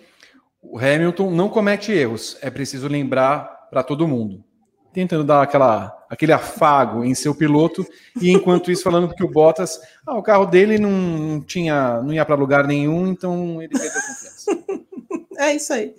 o 0.62 0.78
Hamilton 0.78 1.30
não 1.30 1.48
comete 1.48 1.90
erros, 1.90 2.38
é 2.40 2.50
preciso 2.50 2.86
lembrar 2.86 3.68
para 3.70 3.82
todo 3.82 4.06
mundo. 4.06 4.44
Tentando 4.92 5.24
dar 5.24 5.42
aquela, 5.42 5.96
aquele 6.08 6.32
afago 6.32 7.04
em 7.04 7.14
seu 7.14 7.34
piloto, 7.34 7.86
e 8.20 8.30
enquanto 8.30 8.70
isso, 8.70 8.82
falando 8.82 9.14
que 9.14 9.22
o 9.22 9.30
Bottas, 9.30 9.80
ah, 10.06 10.18
o 10.18 10.22
carro 10.22 10.46
dele 10.46 10.78
não 10.78 11.40
tinha, 11.40 12.00
não 12.02 12.12
ia 12.12 12.24
para 12.24 12.34
lugar 12.34 12.66
nenhum, 12.66 13.06
então 13.06 13.62
ele 13.62 13.72
perdeu 13.72 13.92
confiança. 13.92 14.80
É 15.40 15.54
isso 15.54 15.72
aí. 15.72 15.94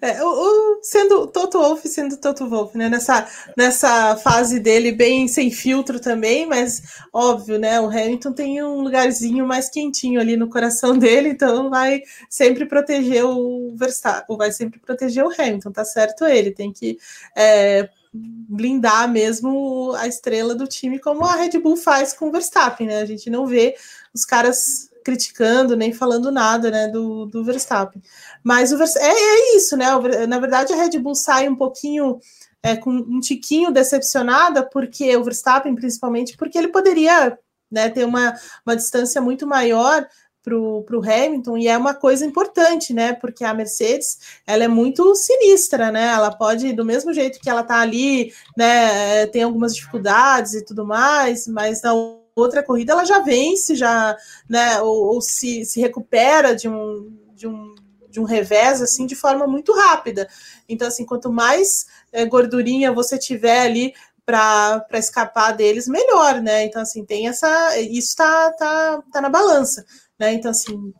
É, 0.00 0.22
o, 0.22 0.28
o, 0.28 0.78
sendo 0.80 1.26
Toto 1.26 1.58
Wolff 1.58 1.88
sendo 1.88 2.16
Toto 2.16 2.48
Wolff, 2.48 2.78
né? 2.78 2.88
Nessa, 2.88 3.28
nessa 3.56 4.16
fase 4.16 4.60
dele 4.60 4.92
bem 4.92 5.26
sem 5.26 5.50
filtro 5.50 5.98
também, 5.98 6.46
mas 6.46 6.80
óbvio, 7.12 7.58
né? 7.58 7.80
O 7.80 7.88
Hamilton 7.88 8.32
tem 8.32 8.62
um 8.62 8.82
lugarzinho 8.82 9.44
mais 9.44 9.68
quentinho 9.68 10.20
ali 10.20 10.36
no 10.36 10.48
coração 10.48 10.96
dele, 10.96 11.30
então 11.30 11.70
vai 11.70 12.02
sempre 12.30 12.66
proteger 12.66 13.24
o 13.24 13.74
Verstappen, 13.74 14.36
vai 14.36 14.52
sempre 14.52 14.78
proteger 14.78 15.24
o 15.24 15.32
Hamilton, 15.36 15.72
tá 15.72 15.84
certo 15.84 16.24
ele, 16.24 16.52
tem 16.52 16.72
que 16.72 16.96
é, 17.36 17.88
blindar 18.14 19.10
mesmo 19.10 19.92
a 19.96 20.06
estrela 20.06 20.54
do 20.54 20.66
time, 20.66 21.00
como 21.00 21.24
a 21.24 21.34
Red 21.34 21.58
Bull 21.58 21.76
faz 21.76 22.12
com 22.12 22.28
o 22.28 22.32
Verstappen, 22.32 22.86
né? 22.86 23.00
A 23.00 23.06
gente 23.06 23.28
não 23.28 23.46
vê 23.46 23.74
os 24.14 24.24
caras 24.24 24.88
criticando 25.04 25.76
nem 25.76 25.92
falando 25.92 26.30
nada 26.30 26.70
né, 26.70 26.88
do, 26.88 27.26
do 27.26 27.44
Verstappen. 27.44 28.00
Mas 28.42 28.72
o 28.72 28.82
é, 28.82 29.08
é 29.08 29.56
isso, 29.56 29.76
né? 29.76 29.86
Na 30.26 30.38
verdade, 30.38 30.72
a 30.72 30.76
Red 30.76 30.98
Bull 30.98 31.14
sai 31.14 31.48
um 31.48 31.56
pouquinho 31.56 32.18
é, 32.62 32.76
com 32.76 32.90
um 32.90 33.20
tiquinho 33.20 33.70
decepcionada, 33.70 34.62
porque 34.62 35.14
o 35.16 35.24
Verstappen, 35.24 35.74
principalmente, 35.74 36.36
porque 36.36 36.56
ele 36.56 36.68
poderia 36.68 37.38
né, 37.70 37.90
ter 37.90 38.04
uma, 38.04 38.34
uma 38.64 38.76
distância 38.76 39.20
muito 39.20 39.46
maior 39.46 40.06
para 40.44 40.54
o 40.54 41.02
Hamilton, 41.02 41.56
e 41.56 41.68
é 41.68 41.76
uma 41.76 41.94
coisa 41.94 42.26
importante, 42.26 42.92
né? 42.92 43.14
Porque 43.14 43.42
a 43.42 43.54
Mercedes 43.54 44.18
ela 44.46 44.62
é 44.62 44.68
muito 44.68 45.14
sinistra, 45.14 45.90
né? 45.90 46.12
Ela 46.12 46.30
pode, 46.30 46.74
do 46.74 46.84
mesmo 46.84 47.14
jeito 47.14 47.40
que 47.40 47.48
ela 47.48 47.62
está 47.62 47.80
ali, 47.80 48.30
né? 48.54 49.26
Tem 49.28 49.42
algumas 49.42 49.74
dificuldades 49.74 50.52
e 50.52 50.64
tudo 50.64 50.84
mais, 50.84 51.48
mas 51.48 51.80
não 51.82 52.22
outra 52.36 52.62
corrida 52.62 52.92
ela 52.92 53.04
já 53.04 53.20
vence, 53.20 53.76
já, 53.76 54.16
né, 54.48 54.80
ou, 54.80 55.14
ou 55.14 55.20
se, 55.20 55.64
se 55.64 55.80
recupera 55.80 56.52
de 56.52 56.68
um, 56.68 57.16
de 57.32 57.46
um 57.46 57.72
de 58.14 58.20
um 58.20 58.24
revés 58.24 58.80
assim 58.80 59.06
de 59.06 59.16
forma 59.16 59.44
muito 59.44 59.72
rápida. 59.72 60.28
Então, 60.68 60.86
assim, 60.86 61.04
quanto 61.04 61.32
mais 61.32 61.86
é, 62.12 62.24
gordurinha 62.24 62.92
você 62.92 63.18
tiver 63.18 63.62
ali 63.62 63.92
para 64.24 64.86
escapar 64.94 65.52
deles, 65.52 65.86
melhor, 65.86 66.40
né? 66.40 66.64
Então, 66.64 66.82
assim, 66.82 67.04
tem 67.04 67.28
essa. 67.28 67.78
Isso 67.78 68.16
tá, 68.16 68.50
tá, 68.52 69.02
tá 69.12 69.20
na 69.20 69.28
balança, 69.28 69.84
né? 70.18 70.32
Então, 70.32 70.50
assim, 70.50 70.92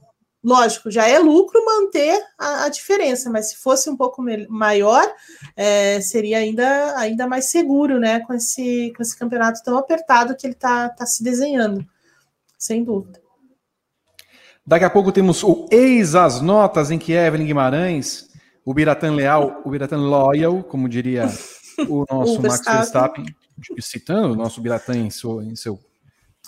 lógico, 0.42 0.90
já 0.90 1.08
é 1.08 1.18
lucro 1.18 1.64
manter 1.64 2.22
a, 2.38 2.64
a 2.64 2.68
diferença, 2.68 3.30
mas 3.30 3.50
se 3.50 3.56
fosse 3.56 3.88
um 3.88 3.96
pouco 3.96 4.22
maior, 4.48 5.10
é, 5.56 6.00
seria 6.02 6.38
ainda, 6.38 6.98
ainda 6.98 7.26
mais 7.26 7.50
seguro, 7.50 7.98
né? 7.98 8.20
Com 8.20 8.34
esse, 8.34 8.92
com 8.94 9.02
esse 9.02 9.18
campeonato 9.18 9.62
tão 9.64 9.78
apertado 9.78 10.36
que 10.36 10.46
ele 10.46 10.54
está 10.54 10.90
tá 10.90 11.06
se 11.06 11.24
desenhando, 11.24 11.84
sem 12.58 12.84
dúvida. 12.84 13.22
Daqui 14.66 14.84
a 14.84 14.90
pouco 14.90 15.12
temos 15.12 15.42
o 15.42 15.66
Eis 15.70 16.14
as 16.14 16.40
Notas, 16.40 16.90
em 16.90 16.98
que 16.98 17.12
Evelyn 17.12 17.46
Guimarães, 17.46 18.28
o 18.64 18.72
Biratan 18.72 19.14
Leal, 19.14 19.60
o 19.64 19.70
Biratan 19.70 19.98
Loyal, 19.98 20.62
como 20.64 20.88
diria 20.88 21.28
o 21.88 22.04
nosso 22.10 22.38
o 22.38 22.42
Max 22.42 22.64
Verstappen, 22.64 23.26
citando 23.80 24.34
o 24.34 24.36
nosso 24.36 24.60
Biratan 24.60 24.96
em, 24.96 25.10
seu, 25.10 25.42
em, 25.42 25.56
seu, 25.56 25.78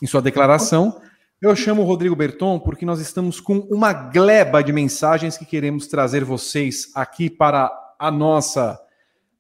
em 0.03 0.07
sua 0.07 0.23
declaração. 0.23 1.01
Eu 1.40 1.55
chamo 1.55 1.82
o 1.82 1.85
Rodrigo 1.85 2.16
Berton 2.16 2.59
porque 2.59 2.86
nós 2.86 2.98
estamos 2.98 3.40
com 3.40 3.59
uma 3.70 3.93
gleba 3.93 4.62
de 4.62 4.73
mensagens 4.73 5.36
que 5.36 5.44
queremos 5.44 5.86
trazer 5.86 6.24
vocês 6.24 6.90
aqui 6.94 7.28
para 7.28 7.70
a 7.98 8.11
nossa 8.11 8.78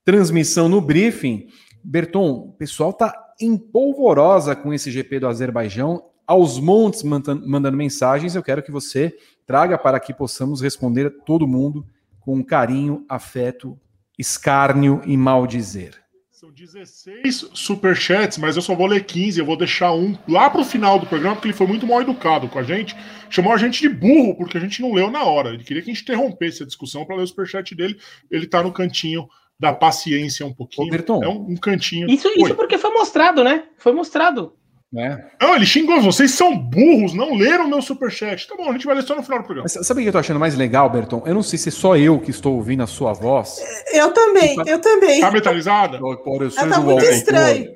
transmissão 0.04 0.68
no 0.68 0.80
briefing. 0.80 1.48
Berton, 1.82 2.30
o 2.30 2.52
pessoal 2.52 2.90
está 2.90 3.14
empolvorosa 3.40 4.54
com 4.54 4.72
esse 4.72 4.90
GP 4.90 5.20
do 5.20 5.28
Azerbaijão, 5.28 6.04
aos 6.26 6.58
montes 6.58 7.02
mandando 7.02 7.76
mensagens. 7.76 8.34
Eu 8.34 8.42
quero 8.42 8.62
que 8.62 8.70
você 8.70 9.16
traga 9.46 9.78
para 9.78 10.00
que 10.00 10.12
possamos 10.12 10.60
responder 10.60 11.06
a 11.06 11.24
todo 11.24 11.46
mundo 11.46 11.86
com 12.20 12.44
carinho, 12.44 13.04
afeto, 13.08 13.78
escárnio 14.18 15.02
e 15.04 15.16
mal 15.16 15.46
dizer. 15.46 15.94
São 16.30 16.52
16 16.52 17.50
superchats, 17.54 18.36
mas 18.36 18.56
eu 18.56 18.62
só 18.62 18.74
vou 18.74 18.86
ler 18.86 19.04
15. 19.04 19.40
Eu 19.40 19.46
vou 19.46 19.56
deixar 19.56 19.92
um 19.92 20.16
lá 20.28 20.50
pro 20.50 20.64
final 20.64 20.98
do 20.98 21.06
programa, 21.06 21.34
porque 21.34 21.48
ele 21.48 21.56
foi 21.56 21.66
muito 21.66 21.86
mal 21.86 22.02
educado 22.02 22.46
com 22.46 22.58
a 22.58 22.62
gente. 22.62 22.94
Chamou 23.30 23.54
a 23.54 23.56
gente 23.56 23.80
de 23.80 23.88
burro, 23.88 24.36
porque 24.36 24.58
a 24.58 24.60
gente 24.60 24.82
não 24.82 24.92
leu 24.92 25.10
na 25.10 25.24
hora. 25.24 25.54
Ele 25.54 25.64
queria 25.64 25.82
que 25.82 25.90
a 25.90 25.94
gente 25.94 26.02
interrompesse 26.02 26.62
a 26.62 26.66
discussão 26.66 27.06
para 27.06 27.16
ler 27.16 27.22
o 27.22 27.26
superchat 27.26 27.74
dele. 27.74 27.98
Ele 28.30 28.46
tá 28.46 28.62
no 28.62 28.70
cantinho 28.70 29.26
da 29.58 29.72
paciência 29.72 30.44
um 30.44 30.52
pouquinho. 30.52 30.92
Ô, 31.08 31.24
é 31.24 31.28
um, 31.28 31.52
um 31.52 31.56
cantinho. 31.56 32.08
Isso, 32.10 32.28
isso 32.28 32.54
porque 32.54 32.76
foi 32.76 32.90
mostrado, 32.90 33.42
né? 33.42 33.64
Foi 33.78 33.92
mostrado. 33.92 34.52
É. 34.94 35.18
Não, 35.42 35.56
ele 35.56 35.66
xingou, 35.66 36.00
vocês 36.00 36.30
são 36.30 36.56
burros, 36.56 37.12
não 37.12 37.34
leram 37.34 37.68
meu 37.68 37.82
superchat. 37.82 38.46
Tá 38.46 38.56
bom, 38.56 38.68
a 38.68 38.72
gente 38.72 38.86
vai 38.86 38.94
ler 38.94 39.02
só 39.02 39.16
no 39.16 39.22
final 39.22 39.40
do 39.40 39.44
programa. 39.44 39.68
Mas 39.74 39.86
sabe 39.86 40.00
o 40.00 40.02
que 40.02 40.08
eu 40.08 40.12
tô 40.12 40.18
achando 40.18 40.38
mais 40.38 40.54
legal, 40.54 40.88
Berton? 40.88 41.22
Eu 41.26 41.34
não 41.34 41.42
sei 41.42 41.58
se 41.58 41.68
é 41.70 41.72
só 41.72 41.96
eu 41.96 42.20
que 42.20 42.30
estou 42.30 42.54
ouvindo 42.54 42.82
a 42.82 42.86
sua 42.86 43.12
voz. 43.12 43.58
Eu 43.92 44.12
também, 44.12 44.56
eu 44.66 44.80
também. 44.80 45.20
Tá 45.20 45.30
metalizada? 45.30 45.98
Ela 45.98 46.70
tá 46.70 46.80
muito 46.80 47.04
estranha. 47.04 47.74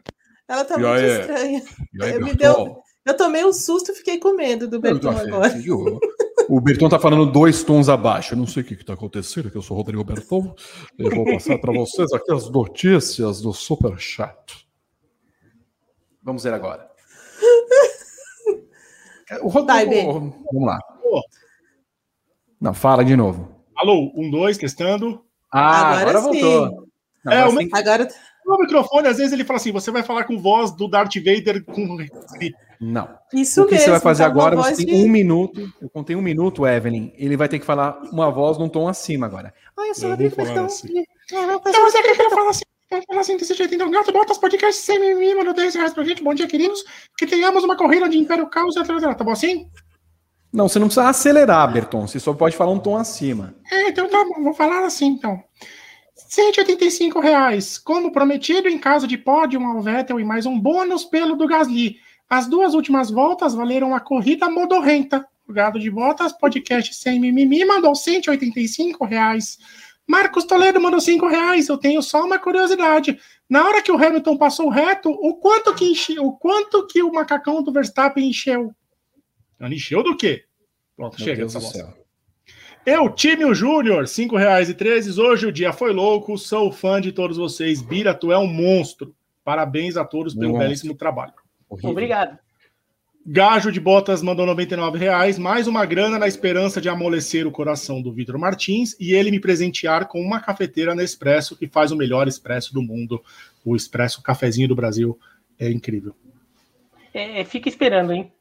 Ela 0.48 0.64
tá 0.64 0.78
muito 0.78 1.00
estranha. 1.00 1.62
Me 2.20 2.34
deu, 2.34 2.78
eu 3.04 3.16
tomei 3.16 3.44
um 3.44 3.52
susto 3.52 3.92
e 3.92 3.94
fiquei 3.94 4.18
com 4.18 4.34
medo 4.34 4.68
do 4.68 4.78
Berton 4.80 5.10
agora. 5.10 5.52
O 6.48 6.60
Berton 6.60 6.88
tá 6.88 6.98
falando 6.98 7.30
dois 7.30 7.62
tons 7.62 7.88
abaixo. 7.88 8.34
Eu 8.34 8.38
não 8.38 8.46
sei 8.46 8.62
o 8.62 8.66
que, 8.66 8.76
que 8.76 8.84
tá 8.84 8.94
acontecendo, 8.94 9.50
que 9.50 9.56
eu 9.56 9.62
sou 9.62 9.76
o 9.76 9.78
Rodrigo 9.78 10.02
Berton. 10.04 10.54
Eu 10.98 11.10
vou 11.10 11.24
passar 11.24 11.58
para 11.58 11.72
vocês 11.72 12.12
aqui 12.12 12.32
as 12.32 12.50
notícias 12.50 13.40
do 13.40 13.52
Superchat. 13.52 14.66
Vamos 16.22 16.42
ver 16.42 16.52
agora. 16.52 16.89
O 19.42 19.48
Rodrigo. 19.48 20.34
Vamos 20.52 20.66
lá. 20.66 20.78
Não, 22.60 22.74
fala 22.74 23.04
de 23.04 23.16
novo. 23.16 23.48
Alô, 23.76 24.12
um, 24.14 24.30
dois, 24.30 24.58
testando. 24.58 25.24
Ah, 25.52 25.92
agora, 25.92 26.00
agora 26.00 26.20
voltou. 26.20 26.86
Não, 27.24 27.32
é, 27.32 27.46
o, 27.46 27.56
tem... 27.56 27.70
agora... 27.72 28.08
o 28.46 28.58
microfone, 28.58 29.08
às 29.08 29.16
vezes 29.16 29.32
ele 29.32 29.44
fala 29.44 29.56
assim: 29.56 29.72
você 29.72 29.90
vai 29.90 30.02
falar 30.02 30.24
com 30.24 30.38
voz 30.38 30.70
do 30.72 30.86
Darth 30.86 31.14
Vader 31.16 31.64
com. 31.64 31.96
Não. 32.80 33.08
Isso 33.34 33.62
o 33.62 33.66
que 33.66 33.72
mesmo, 33.72 33.84
você 33.84 33.90
vai 33.90 34.00
fazer 34.00 34.22
tá 34.22 34.28
agora, 34.30 34.56
você 34.56 34.76
tem 34.76 34.86
de... 34.86 35.04
um 35.04 35.08
minuto. 35.08 35.70
Eu 35.82 35.90
contei 35.90 36.16
um 36.16 36.22
minuto, 36.22 36.66
Evelyn. 36.66 37.12
Ele 37.14 37.36
vai 37.36 37.46
ter 37.46 37.58
que 37.58 37.66
falar 37.66 38.00
uma 38.10 38.30
voz 38.30 38.56
num 38.56 38.70
tom 38.70 38.88
acima 38.88 39.26
agora. 39.26 39.52
Ah, 39.76 39.86
eu 39.86 39.94
sou 39.94 40.08
o 40.08 40.10
Rodrigo 40.12 40.34
Bertão. 40.34 40.64
Assim. 40.64 40.88
Então 41.30 41.90
você 41.90 42.02
quer 42.02 42.16
que 42.16 42.22
eu 42.22 42.30
fale 42.30 42.48
assim? 42.48 42.62
Vamos 42.90 43.04
falar 43.06 43.20
assim 43.20 43.36
desse 43.36 43.54
jeito. 43.54 43.72
Então, 43.72 43.88
Gato 43.88 44.10
Botas 44.10 44.36
Podcast 44.36 44.82
sem 44.82 44.98
mimimi, 44.98 45.32
manda 45.36 45.54
10 45.54 45.76
reais 45.76 45.94
pra 45.94 46.02
gente. 46.02 46.24
Bom 46.24 46.34
dia, 46.34 46.48
queridos. 46.48 46.84
Que 47.16 47.24
tenhamos 47.24 47.62
uma 47.62 47.76
corrida 47.76 48.08
de 48.08 48.18
Império 48.18 48.48
Caos 48.48 48.74
e 48.74 48.80
atrás 48.80 49.00
Tá 49.00 49.22
bom 49.22 49.30
assim? 49.30 49.70
Não, 50.52 50.68
você 50.68 50.80
não 50.80 50.88
precisa 50.88 51.08
acelerar, 51.08 51.72
Berton. 51.72 52.08
Você 52.08 52.18
só 52.18 52.34
pode 52.34 52.56
falar 52.56 52.72
um 52.72 52.80
tom 52.80 52.96
acima. 52.96 53.54
É, 53.70 53.90
então 53.90 54.08
tá 54.08 54.24
bom. 54.24 54.42
Vou 54.42 54.54
falar 54.54 54.84
assim, 54.84 55.06
então. 55.06 55.40
185 56.16 57.20
reais. 57.20 57.78
Como 57.78 58.10
prometido, 58.10 58.68
em 58.68 58.76
caso 58.76 59.06
de 59.06 59.16
pódio 59.16 59.64
ao 59.64 59.80
Vettel 59.80 60.18
e 60.18 60.24
mais 60.24 60.44
um 60.44 60.58
bônus 60.58 61.04
pelo 61.04 61.36
do 61.36 61.46
Gasly. 61.46 61.96
As 62.28 62.48
duas 62.48 62.74
últimas 62.74 63.08
voltas 63.08 63.54
valeram 63.54 63.94
a 63.94 64.00
corrida 64.00 64.50
modorrenta. 64.50 65.24
O 65.48 65.52
Gado 65.52 65.78
de 65.78 65.90
Botas, 65.90 66.32
podcast 66.32 66.94
sem 66.94 67.20
mimimi, 67.20 67.64
mandou 67.64 67.94
185 67.94 69.04
reais. 69.04 69.58
Marcos 70.10 70.44
Toledo 70.44 70.80
mandou 70.80 71.00
5 71.00 71.28
reais. 71.28 71.68
Eu 71.68 71.78
tenho 71.78 72.02
só 72.02 72.24
uma 72.24 72.36
curiosidade. 72.36 73.16
Na 73.48 73.64
hora 73.64 73.80
que 73.80 73.92
o 73.92 73.96
Hamilton 73.96 74.36
passou 74.36 74.68
reto, 74.68 75.08
o 75.08 75.36
quanto 75.36 75.72
que 75.72 75.84
encheu, 75.84 76.24
o 76.26 76.36
quanto 76.36 76.84
que 76.88 77.00
o 77.00 77.12
macacão 77.12 77.62
do 77.62 77.72
Verstappen 77.72 78.28
encheu? 78.28 78.74
Ele 79.60 79.76
encheu 79.76 80.02
do 80.02 80.16
quê? 80.16 80.44
Pronto, 80.96 81.16
Meu 81.16 81.24
chega 81.24 81.46
do 81.46 81.52
bosta. 81.52 81.78
céu. 81.78 81.94
Eu, 82.84 83.08
Time 83.10 83.54
Júnior, 83.54 84.08
cinco 84.08 84.36
reais 84.36 84.68
e 84.68 84.74
treze. 84.74 85.20
Hoje 85.20 85.46
o 85.46 85.52
dia 85.52 85.72
foi 85.72 85.92
louco. 85.92 86.36
Sou 86.36 86.72
fã 86.72 87.00
de 87.00 87.12
todos 87.12 87.36
vocês. 87.36 87.80
Bira, 87.80 88.12
tu 88.12 88.32
é 88.32 88.38
um 88.38 88.48
monstro. 88.48 89.14
Parabéns 89.44 89.96
a 89.96 90.04
todos 90.04 90.34
pelo 90.34 90.48
Monstro. 90.48 90.66
belíssimo 90.66 90.94
trabalho. 90.96 91.34
Horrível. 91.68 91.90
Obrigado. 91.90 92.36
Gajo 93.26 93.70
de 93.70 93.78
Botas 93.78 94.22
mandou 94.22 94.46
99 94.46 94.98
reais. 94.98 95.38
Mais 95.38 95.66
uma 95.66 95.84
grana 95.84 96.18
na 96.18 96.26
esperança 96.26 96.80
de 96.80 96.88
amolecer 96.88 97.46
o 97.46 97.50
coração 97.50 98.00
do 98.00 98.12
Vitor 98.12 98.38
Martins 98.38 98.96
e 98.98 99.12
ele 99.12 99.30
me 99.30 99.38
presentear 99.38 100.08
com 100.08 100.20
uma 100.20 100.40
cafeteira 100.40 100.94
Nespresso 100.94 101.56
que 101.56 101.68
faz 101.68 101.92
o 101.92 101.96
melhor 101.96 102.26
expresso 102.26 102.72
do 102.72 102.82
mundo. 102.82 103.22
O 103.64 103.76
expresso 103.76 104.22
cafezinho 104.22 104.68
do 104.68 104.74
Brasil 104.74 105.18
é 105.58 105.70
incrível. 105.70 106.14
É, 107.12 107.44
fica 107.44 107.68
esperando, 107.68 108.12
hein? 108.12 108.32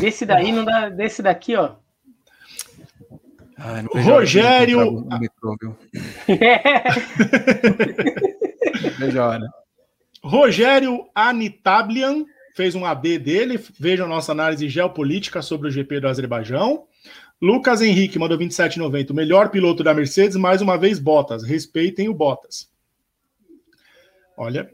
Desse 0.00 0.26
daí 0.26 0.50
não 0.50 0.64
dá. 0.64 0.88
Desse 0.88 1.22
daqui, 1.22 1.54
ó. 1.54 1.74
Ai, 3.56 3.82
não 3.82 3.90
vejo 3.94 4.10
Rogério- 4.10 5.06
hora. 9.22 9.48
Rogério 10.22 11.06
Anitablian 11.14 12.24
fez 12.58 12.74
um 12.74 12.84
AD 12.84 13.20
dele. 13.20 13.64
Vejam 13.78 14.08
nossa 14.08 14.32
análise 14.32 14.68
geopolítica 14.68 15.40
sobre 15.40 15.68
o 15.68 15.70
GP 15.70 16.00
do 16.00 16.08
Azerbaijão. 16.08 16.86
Lucas 17.40 17.80
Henrique 17.80 18.18
mandou 18.18 18.36
27,90. 18.36 19.10
O 19.10 19.14
melhor 19.14 19.48
piloto 19.50 19.84
da 19.84 19.94
Mercedes, 19.94 20.36
mais 20.36 20.60
uma 20.60 20.76
vez, 20.76 20.98
Bottas. 20.98 21.44
Respeitem 21.44 22.08
o 22.08 22.14
Bottas. 22.14 22.68
Olha. 24.36 24.68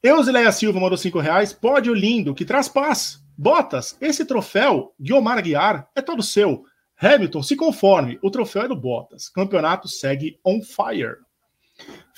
Eusileia 0.00 0.52
Silva 0.52 0.78
mandou 0.78 0.96
5 0.96 1.18
reais. 1.18 1.52
Pódio 1.52 1.92
lindo, 1.92 2.32
que 2.32 2.44
traz 2.44 2.68
paz. 2.68 3.20
Bottas, 3.36 3.98
esse 4.00 4.24
troféu, 4.24 4.94
Guiomar 4.98 5.42
Guiar, 5.42 5.90
é 5.96 6.00
todo 6.00 6.22
seu. 6.22 6.64
Hamilton, 6.96 7.42
se 7.42 7.56
conforme, 7.56 8.20
o 8.22 8.30
troféu 8.30 8.62
é 8.62 8.68
do 8.68 8.76
Bottas. 8.76 9.28
Campeonato 9.28 9.88
segue 9.88 10.38
on 10.44 10.62
fire. 10.62 11.25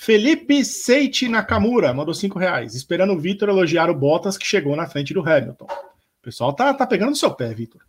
Felipe 0.01 0.63
Seiti 0.63 1.27
Nakamura 1.27 1.93
mandou 1.93 2.13
5 2.13 2.39
reais, 2.39 2.73
esperando 2.73 3.11
o 3.11 3.19
Vitor 3.19 3.49
elogiar 3.49 3.89
o 3.89 3.93
Bottas 3.93 4.37
que 4.37 4.47
chegou 4.47 4.73
na 4.73 4.87
frente 4.87 5.13
do 5.13 5.19
Hamilton. 5.19 5.65
O 5.65 6.21
pessoal 6.21 6.53
tá, 6.53 6.73
tá 6.73 6.87
pegando 6.87 7.09
no 7.09 7.15
seu 7.17 7.29
pé, 7.31 7.53
Vitor. 7.53 7.81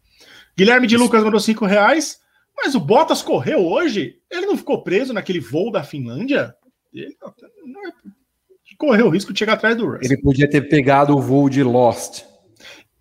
Guilherme 0.59 0.89
de 0.89 0.97
Lucas 0.97 1.23
mandou 1.23 1.39
5 1.39 1.65
reais, 1.67 2.19
mas 2.57 2.75
o 2.75 2.81
Bottas 2.81 3.23
correu 3.23 3.65
hoje? 3.65 4.17
Ele 4.29 4.45
não 4.45 4.57
ficou 4.57 4.83
preso 4.83 5.13
naquele 5.13 5.39
voo 5.39 5.71
da 5.71 5.85
Finlândia? 5.85 6.53
Ele 6.93 7.17
não 7.65 7.87
é- 7.87 7.93
correu 8.77 9.07
o 9.07 9.11
risco 9.11 9.33
de 9.33 9.39
chegar 9.39 9.53
atrás 9.53 9.77
do 9.77 9.87
Russell. 9.87 10.01
Ele 10.03 10.21
podia 10.21 10.51
ter 10.51 10.63
pegado 10.63 11.17
o 11.17 11.23
voo 11.23 11.49
de 11.49 11.63
Lost. 11.63 12.25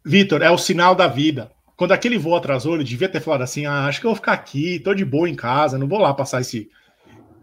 Vitor, 0.05 0.43
é 0.43 0.51
o 0.51 0.57
sinal 0.57 0.93
da 0.93 1.07
vida. 1.07 1.49
Quando 1.75 1.93
aquele 1.93 2.19
voo 2.19 2.35
atrasou, 2.35 2.75
ele 2.75 2.83
devia 2.83 3.09
ter 3.09 3.21
falado 3.21 3.41
assim: 3.41 3.65
ah, 3.65 3.87
acho 3.87 4.01
que 4.01 4.05
eu 4.05 4.11
vou 4.11 4.15
ficar 4.15 4.33
aqui, 4.33 4.79
tô 4.79 4.93
de 4.93 5.03
boa 5.03 5.27
em 5.27 5.35
casa, 5.35 5.79
não 5.79 5.87
vou 5.87 5.97
lá 5.97 6.13
passar 6.13 6.41
esse, 6.41 6.69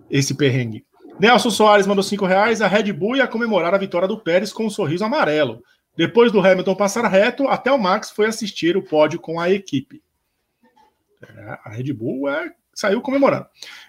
esse 0.09 0.32
perrengue. 0.32 0.86
Nelson 1.18 1.51
Soares 1.51 1.86
mandou 1.86 2.02
5 2.02 2.26
reais. 2.26 2.60
A 2.60 2.66
Red 2.66 2.93
Bull 2.93 3.16
ia 3.16 3.26
comemorar 3.26 3.74
a 3.74 3.78
vitória 3.78 4.06
do 4.09 4.18
Pérez 4.18 4.52
com 4.52 4.66
um 4.66 4.70
sorriso 4.70 5.05
amarelo. 5.05 5.62
Depois 5.97 6.30
do 6.30 6.40
Hamilton 6.40 6.74
passar 6.74 7.06
reto, 7.09 7.48
até 7.48 7.72
o 7.72 7.78
Max 7.78 8.10
foi 8.10 8.26
assistir 8.26 8.76
o 8.76 8.82
pódio 8.82 9.18
com 9.18 9.40
a 9.40 9.51
equipe. 9.51 10.02
É, 11.22 11.59
a 11.64 11.70
Red 11.70 11.93
Bull 11.94 12.28
é, 12.28 12.52
saiu 12.74 13.01
comemorando. 13.01 13.47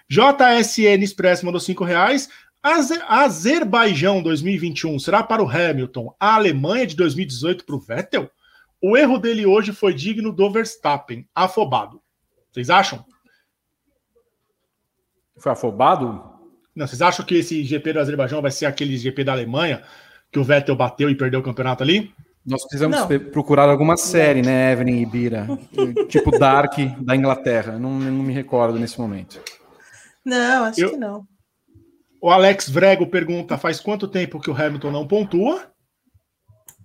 JSN 0.08 1.02
Express 1.02 1.42
mandou 1.42 1.60
5 1.60 1.84
reais. 1.84 2.30
Aze- 2.62 3.02
Azerbaijão 3.06 4.22
2021 4.22 4.98
será 4.98 5.22
para 5.22 5.42
o 5.42 5.48
Hamilton, 5.48 6.14
a 6.18 6.34
Alemanha 6.34 6.86
de 6.86 6.96
2018 6.96 7.64
para 7.64 7.76
o 7.76 7.78
Vettel? 7.78 8.30
O 8.80 8.96
erro 8.96 9.18
dele 9.18 9.44
hoje 9.44 9.72
foi 9.72 9.92
digno 9.92 10.32
do 10.32 10.50
Verstappen, 10.50 11.28
afobado. 11.34 12.00
Vocês 12.50 12.70
acham? 12.70 13.04
Foi 15.36 15.52
afobado? 15.52 16.37
Não, 16.78 16.86
vocês 16.86 17.02
acham 17.02 17.26
que 17.26 17.34
esse 17.34 17.64
GP 17.64 17.92
do 17.92 17.98
Azerbaijão 17.98 18.40
vai 18.40 18.52
ser 18.52 18.64
aquele 18.66 18.96
GP 18.96 19.24
da 19.24 19.32
Alemanha 19.32 19.82
que 20.30 20.38
o 20.38 20.44
Vettel 20.44 20.76
bateu 20.76 21.10
e 21.10 21.16
perdeu 21.16 21.40
o 21.40 21.42
campeonato 21.42 21.82
ali? 21.82 22.14
Nós 22.46 22.62
precisamos 22.62 22.96
Não. 22.96 23.08
procurar 23.32 23.68
alguma 23.68 23.96
série, 23.96 24.42
né, 24.42 24.70
Evelyn 24.72 25.02
e 25.02 25.06
Bira? 25.06 25.48
tipo 26.08 26.30
Dark 26.38 26.78
da 27.00 27.16
Inglaterra. 27.16 27.76
Não, 27.80 27.90
não 27.98 28.22
me 28.22 28.32
recordo 28.32 28.78
nesse 28.78 28.96
momento. 29.00 29.40
Não, 30.24 30.66
acho 30.66 30.80
Eu- 30.80 30.90
que 30.90 30.96
não. 30.96 31.26
O 32.22 32.30
Alex 32.30 32.68
Vrego 32.70 33.08
pergunta: 33.08 33.58
faz 33.58 33.80
quanto 33.80 34.06
tempo 34.06 34.38
que 34.40 34.50
o 34.50 34.54
Hamilton 34.56 34.92
não 34.92 35.06
pontua? 35.06 35.66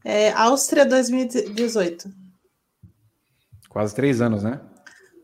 É, 0.04 0.32
Áustria 0.32 0.88
2018. 0.88 2.10
Quase 3.70 3.94
três 3.94 4.22
anos, 4.22 4.42
né? 4.42 4.60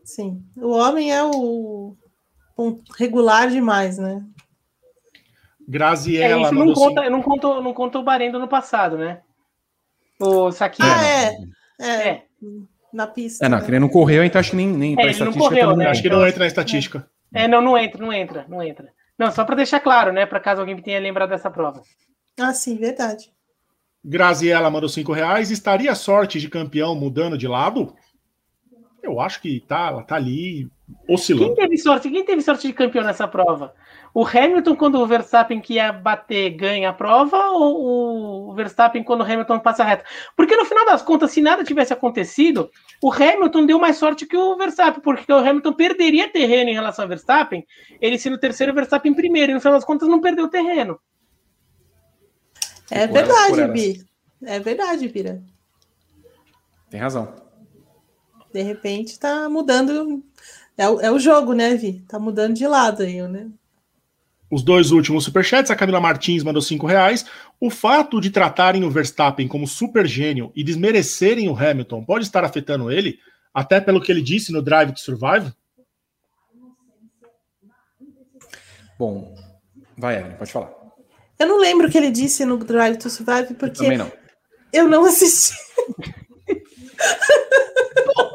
Sim. 0.04 0.44
O 0.56 0.70
homem 0.70 1.12
é 1.12 1.22
o 1.24 1.96
regular 2.96 3.50
demais, 3.50 3.98
né? 3.98 4.24
É, 5.70 5.72
Graziella 5.72 6.42
isso 6.42 6.52
não 6.54 6.58
mandou 6.66 6.74
conta, 6.74 7.00
cinco- 7.02 7.10
não 7.12 7.22
contou, 7.22 7.62
não 7.62 7.72
contou 7.74 8.00
o 8.02 8.04
Bahrein 8.04 8.30
do 8.32 8.38
ano 8.38 8.48
passado, 8.48 8.98
né? 8.98 9.20
O 10.20 10.50
Saquinho. 10.50 10.88
Ah, 10.90 11.04
é. 11.06 11.36
É, 11.80 12.08
É. 12.08 12.22
na 12.92 13.06
pista. 13.06 13.46
É, 13.46 13.48
não, 13.48 13.58
né? 13.58 13.64
que 13.64 13.70
ele 13.70 13.78
não 13.78 13.88
correu, 13.88 14.24
então 14.24 14.38
acho 14.40 14.50
que 14.50 14.56
nem, 14.56 14.66
nem 14.66 14.94
pra 14.94 15.04
ele 15.04 15.12
não 15.12 15.28
estatística 15.28 15.48
correu, 15.48 15.62
também 15.68 15.78
né? 15.78 15.84
não. 15.84 15.90
Acho 15.92 16.02
que 16.02 16.10
não 16.10 16.26
entra 16.26 16.40
na 16.40 16.46
estatística. 16.46 17.08
É, 17.32 17.46
não, 17.48 17.62
não 17.62 17.78
entra, 17.78 18.02
não 18.04 18.12
entra, 18.12 18.44
não 18.48 18.62
entra. 18.62 18.88
Não, 19.18 19.30
só 19.30 19.44
para 19.44 19.56
deixar 19.56 19.80
claro, 19.80 20.12
né? 20.12 20.26
Para 20.26 20.40
caso 20.40 20.60
alguém 20.60 20.76
tenha 20.82 20.98
lembrado 20.98 21.28
dessa 21.30 21.50
prova. 21.50 21.82
Ah, 22.38 22.52
sim, 22.52 22.76
verdade. 22.76 23.30
Graziella 24.04 24.70
mandou 24.70 24.88
5 24.88 25.12
reais. 25.12 25.50
Estaria 25.50 25.92
a 25.92 25.94
sorte 25.94 26.40
de 26.40 26.48
campeão 26.48 26.94
mudando 26.94 27.36
de 27.38 27.46
lado? 27.46 27.94
Eu 29.02 29.20
acho 29.20 29.40
que 29.40 29.60
tá, 29.60 29.88
ela 29.88 30.02
tá 30.02 30.16
ali 30.16 30.68
Quem 31.06 31.14
oscilando. 31.14 31.54
teve 31.54 31.78
sorte? 31.78 32.10
Quem 32.10 32.24
teve 32.24 32.42
sorte 32.42 32.66
de 32.66 32.72
campeão 32.72 33.04
nessa 33.04 33.26
prova? 33.26 33.74
O 34.12 34.26
Hamilton, 34.26 34.74
quando 34.76 34.96
o 34.96 35.06
Verstappen 35.06 35.60
que 35.60 35.74
ia 35.74 35.92
bater, 35.92 36.50
ganha 36.50 36.90
a 36.90 36.92
prova, 36.92 37.50
ou 37.50 38.50
o 38.50 38.54
Verstappen 38.54 39.04
quando 39.04 39.20
o 39.20 39.24
Hamilton 39.24 39.60
passa 39.60 39.84
reto? 39.84 40.04
Porque 40.36 40.56
no 40.56 40.64
final 40.64 40.84
das 40.84 41.02
contas, 41.02 41.30
se 41.30 41.40
nada 41.40 41.62
tivesse 41.62 41.92
acontecido, 41.92 42.70
o 43.02 43.12
Hamilton 43.12 43.66
deu 43.66 43.78
mais 43.78 43.96
sorte 43.96 44.26
que 44.26 44.36
o 44.36 44.56
Verstappen, 44.56 45.00
porque 45.00 45.32
o 45.32 45.38
Hamilton 45.38 45.72
perderia 45.72 46.28
terreno 46.28 46.70
em 46.70 46.74
relação 46.74 47.04
ao 47.04 47.08
Verstappen, 47.08 47.64
ele 48.00 48.18
sendo 48.18 48.34
o 48.34 48.40
terceiro, 48.40 48.72
o 48.72 48.74
Verstappen 48.74 49.14
primeiro, 49.14 49.52
e 49.52 49.54
no 49.54 49.60
final 49.60 49.74
das 49.74 49.84
contas 49.84 50.08
não 50.08 50.20
perdeu 50.20 50.48
terreno. 50.48 50.98
É 52.90 53.06
verdade. 53.06 53.68
Bi. 53.68 54.04
É 54.42 54.58
verdade, 54.58 55.08
Bira. 55.08 55.42
Tem 56.90 56.98
razão. 56.98 57.32
De 58.52 58.62
repente 58.62 59.18
tá 59.18 59.48
mudando. 59.48 60.24
É, 60.80 60.88
o- 60.88 60.98
é 61.00 61.10
o 61.10 61.18
jogo, 61.18 61.52
né, 61.52 61.74
Vi? 61.74 62.00
Tá 62.08 62.18
mudando 62.18 62.54
de 62.54 62.66
lado 62.66 63.02
aí, 63.02 63.20
né? 63.28 63.48
Os 64.50 64.62
dois 64.62 64.90
últimos 64.92 65.24
superchats, 65.24 65.70
a 65.70 65.76
Camila 65.76 66.00
Martins 66.00 66.42
mandou 66.42 66.62
5 66.62 66.86
reais. 66.86 67.26
O 67.60 67.68
fato 67.68 68.18
de 68.18 68.30
tratarem 68.30 68.82
o 68.82 68.90
Verstappen 68.90 69.46
como 69.46 69.66
super 69.66 70.06
gênio 70.06 70.50
e 70.56 70.64
desmerecerem 70.64 71.50
o 71.50 71.54
Hamilton 71.56 72.02
pode 72.02 72.24
estar 72.24 72.44
afetando 72.44 72.90
ele, 72.90 73.18
até 73.52 73.78
pelo 73.78 74.00
que 74.00 74.10
ele 74.10 74.22
disse 74.22 74.50
no 74.52 74.62
Drive 74.62 74.92
to 74.92 75.00
Survive? 75.00 75.52
Bom, 78.98 79.34
vai, 79.98 80.18
Evelyn, 80.18 80.36
pode 80.36 80.50
falar. 80.50 80.72
Eu 81.38 81.46
não 81.46 81.58
lembro 81.58 81.88
o 81.88 81.90
que 81.90 81.98
ele 81.98 82.10
disse 82.10 82.44
no 82.46 82.56
Drive 82.56 82.96
to 82.96 83.10
Survive, 83.10 83.52
porque 83.54 83.82
Também 83.82 83.98
não. 83.98 84.10
eu 84.72 84.88
não 84.88 85.04
assisti. 85.04 85.54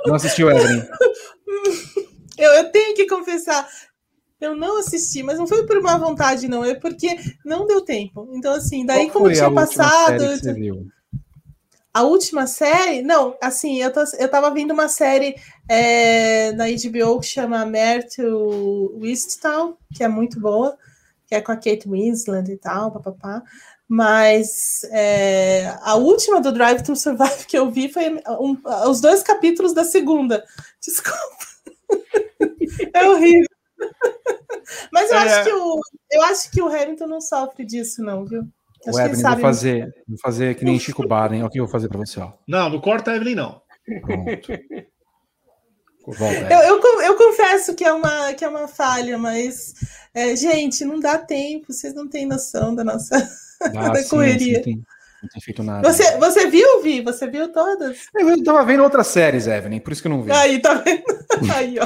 Não 0.05 0.13
assistiu, 0.13 0.49
Evelyn. 0.51 0.83
Eu, 2.37 2.51
eu 2.51 2.71
tenho 2.71 2.95
que 2.95 3.07
confessar, 3.07 3.67
eu 4.39 4.55
não 4.55 4.77
assisti, 4.77 5.23
mas 5.23 5.37
não 5.37 5.47
foi 5.47 5.65
por 5.65 5.81
má 5.81 5.97
vontade, 5.97 6.47
não, 6.47 6.63
é 6.63 6.75
porque 6.75 7.17
não 7.45 7.65
deu 7.65 7.81
tempo. 7.81 8.29
Então, 8.33 8.53
assim, 8.53 8.85
daí 8.85 9.09
como 9.09 9.31
tinha 9.31 9.51
passado. 9.51 10.23
A 11.93 12.03
última 12.03 12.45
série? 12.45 13.01
Não, 13.01 13.37
assim, 13.41 13.81
eu, 13.81 13.91
tô, 13.91 14.03
eu 14.19 14.29
tava 14.29 14.51
vendo 14.51 14.71
uma 14.71 14.89
série 14.89 15.33
é, 15.69 16.51
na 16.51 16.65
HBO 16.65 17.21
que 17.21 17.27
chama 17.27 17.65
Mare 17.65 18.05
to 18.13 18.99
Easttown, 19.01 19.77
que 19.93 20.03
é 20.03 20.07
muito 20.09 20.37
boa. 20.37 20.77
que 21.25 21.35
é 21.35 21.41
com 21.41 21.53
a 21.53 21.55
Kate 21.55 21.87
Winslet 21.87 22.51
e 22.51 22.57
tal, 22.57 22.91
papapá. 22.91 23.41
Mas 23.87 24.83
é, 24.91 25.73
a 25.83 25.95
última 25.95 26.41
do 26.41 26.51
Drive 26.51 26.81
to 26.81 26.97
Survive 26.97 27.45
que 27.47 27.57
eu 27.57 27.71
vi 27.71 27.87
foi 27.87 28.19
um, 28.41 28.57
os 28.89 28.99
dois 28.99 29.23
capítulos 29.23 29.73
da 29.73 29.85
segunda. 29.85 30.43
Desculpa. 30.81 31.54
É 32.93 33.09
horrível. 33.09 33.47
Mas 34.91 35.11
eu, 35.11 35.17
é. 35.17 35.21
acho 35.21 35.43
que 35.43 35.53
o, 35.53 35.79
eu 36.11 36.23
acho 36.23 36.51
que 36.51 36.61
o 36.61 36.67
Hamilton 36.67 37.07
não 37.07 37.21
sofre 37.21 37.65
disso, 37.65 38.01
não, 38.01 38.25
viu? 38.25 38.47
Acho 38.87 38.97
o 38.97 39.01
Evelyn, 39.01 39.21
vou 39.21 39.39
fazer, 39.39 39.95
vou 40.07 40.17
fazer 40.19 40.55
que 40.55 40.65
nem 40.65 40.79
Chico 40.79 41.07
Barney. 41.07 41.39
Olha 41.39 41.47
o 41.47 41.49
que 41.49 41.59
eu 41.59 41.65
vou 41.65 41.71
fazer 41.71 41.87
para 41.87 41.97
você. 41.97 42.19
Ó. 42.19 42.33
Não, 42.47 42.69
não 42.69 42.79
corta 42.79 43.15
Evelyn, 43.15 43.35
não. 43.35 43.61
Pronto. 44.01 44.51
Volta, 46.07 46.53
eu, 46.53 46.79
eu, 46.79 47.01
eu, 47.01 47.15
confesso 47.15 47.73
que 47.73 47.83
é 47.83 47.91
uma, 47.91 48.31
que 48.35 48.45
é 48.45 48.47
uma 48.47 48.67
falha, 48.67 49.17
mas, 49.17 49.73
é, 50.13 50.35
gente, 50.35 50.85
não 50.85 50.99
dá 50.99 51.17
tempo, 51.17 51.73
vocês 51.73 51.95
não 51.95 52.07
têm 52.07 52.27
noção 52.27 52.75
da 52.75 52.83
nossa 52.83 53.27
ah, 53.75 53.89
da 53.89 54.03
sim, 54.03 54.09
correria. 54.09 54.63
Sim, 54.63 54.83
não 55.25 55.29
tem 55.29 55.41
feito 55.41 55.63
nada. 55.63 55.91
Você, 55.91 56.17
você 56.17 56.47
viu, 56.47 56.81
Vi? 56.81 57.01
Você 57.01 57.27
viu 57.27 57.51
todas? 57.51 58.07
Eu, 58.15 58.29
eu 58.29 58.43
tava 58.43 58.63
vendo 58.63 58.83
outras 58.83 59.07
séries, 59.07 59.47
Evelyn, 59.47 59.79
por 59.79 59.91
isso 59.91 60.01
que 60.01 60.07
eu 60.07 60.11
não 60.11 60.23
vi. 60.23 60.31
Aí, 60.31 60.59
tá 60.59 60.75
vendo? 60.75 61.03
Aí, 61.53 61.77
ó. 61.79 61.85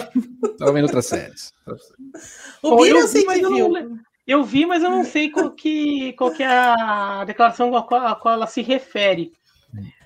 tava 0.58 0.74
vendo 0.74 0.84
outras 0.84 1.06
séries. 1.06 1.54
O 2.62 2.76
Bira 2.78 2.98
eu, 2.98 3.02
eu 3.02 3.08
sei 3.08 3.26
que 3.26 3.36
viu. 3.36 3.70
Não, 3.70 4.00
eu 4.28 4.44
vi, 4.44 4.66
mas 4.66 4.84
eu 4.84 4.90
não 4.90 5.04
sei 5.04 5.32
qual 5.32 5.52
que, 5.52 6.14
qual 6.14 6.32
que 6.32 6.44
é 6.44 6.48
a 6.48 7.24
declaração 7.26 7.76
a 7.76 7.84
qual, 7.84 8.06
a 8.06 8.16
qual 8.16 8.36
ela 8.36 8.48
se 8.48 8.62
refere. 8.62 9.32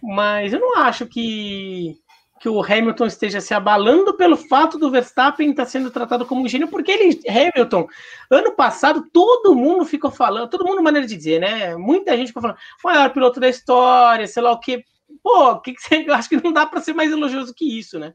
Mas 0.01 0.53
eu 0.53 0.59
não 0.59 0.77
acho 0.77 1.05
que 1.05 1.97
que 2.43 2.49
o 2.49 2.61
Hamilton 2.61 3.05
esteja 3.05 3.39
se 3.39 3.53
abalando 3.53 4.17
pelo 4.17 4.35
fato 4.35 4.77
do 4.77 4.91
Verstappen 4.91 5.51
estar 5.51 5.65
sendo 5.65 5.89
tratado 5.89 6.25
como 6.25 6.43
um 6.43 6.47
gênio, 6.49 6.67
porque 6.67 6.91
ele, 6.91 7.21
Hamilton, 7.25 7.87
ano 8.29 8.51
passado, 8.51 9.07
todo 9.13 9.55
mundo 9.55 9.85
ficou 9.85 10.11
falando, 10.11 10.49
todo 10.49 10.65
mundo, 10.65 10.83
maneira 10.83 11.07
de 11.07 11.15
dizer, 11.15 11.39
né? 11.39 11.73
Muita 11.77 12.17
gente 12.17 12.27
ficou 12.27 12.41
falando, 12.41 12.57
maior 12.83 13.13
piloto 13.13 13.39
da 13.39 13.47
história, 13.47 14.27
sei 14.27 14.43
lá 14.43 14.51
o 14.51 14.59
quê. 14.59 14.83
Pô, 15.23 15.57
que 15.61 15.71
que 15.71 15.81
você, 15.81 16.03
eu 16.05 16.13
acho 16.13 16.27
que 16.27 16.35
não 16.35 16.51
dá 16.51 16.65
para 16.65 16.81
ser 16.81 16.91
mais 16.91 17.13
elogioso 17.13 17.53
que 17.55 17.79
isso, 17.79 17.97
né? 17.97 18.13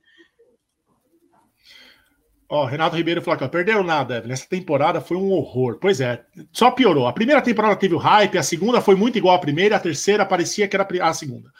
Ó, 2.50 2.66
Renato 2.66 2.96
Ribeiro 2.96 3.22
falou 3.22 3.36
aqui, 3.36 3.48
perdeu 3.48 3.82
nada, 3.82 4.18
Evelyn. 4.18 4.34
Essa 4.34 4.46
temporada 4.46 5.00
foi 5.00 5.16
um 5.16 5.30
horror. 5.30 5.78
Pois 5.80 6.02
é, 6.02 6.22
só 6.52 6.70
piorou. 6.70 7.06
A 7.06 7.14
primeira 7.14 7.40
temporada 7.40 7.76
teve 7.76 7.94
o 7.94 7.98
hype, 7.98 8.36
a 8.36 8.42
segunda 8.42 8.82
foi 8.82 8.94
muito 8.94 9.16
igual 9.16 9.36
à 9.36 9.38
primeira, 9.38 9.76
a 9.76 9.80
terceira 9.80 10.26
parecia 10.26 10.68
que 10.68 10.76
era 10.76 10.86
a 11.00 11.14
segunda. 11.14 11.50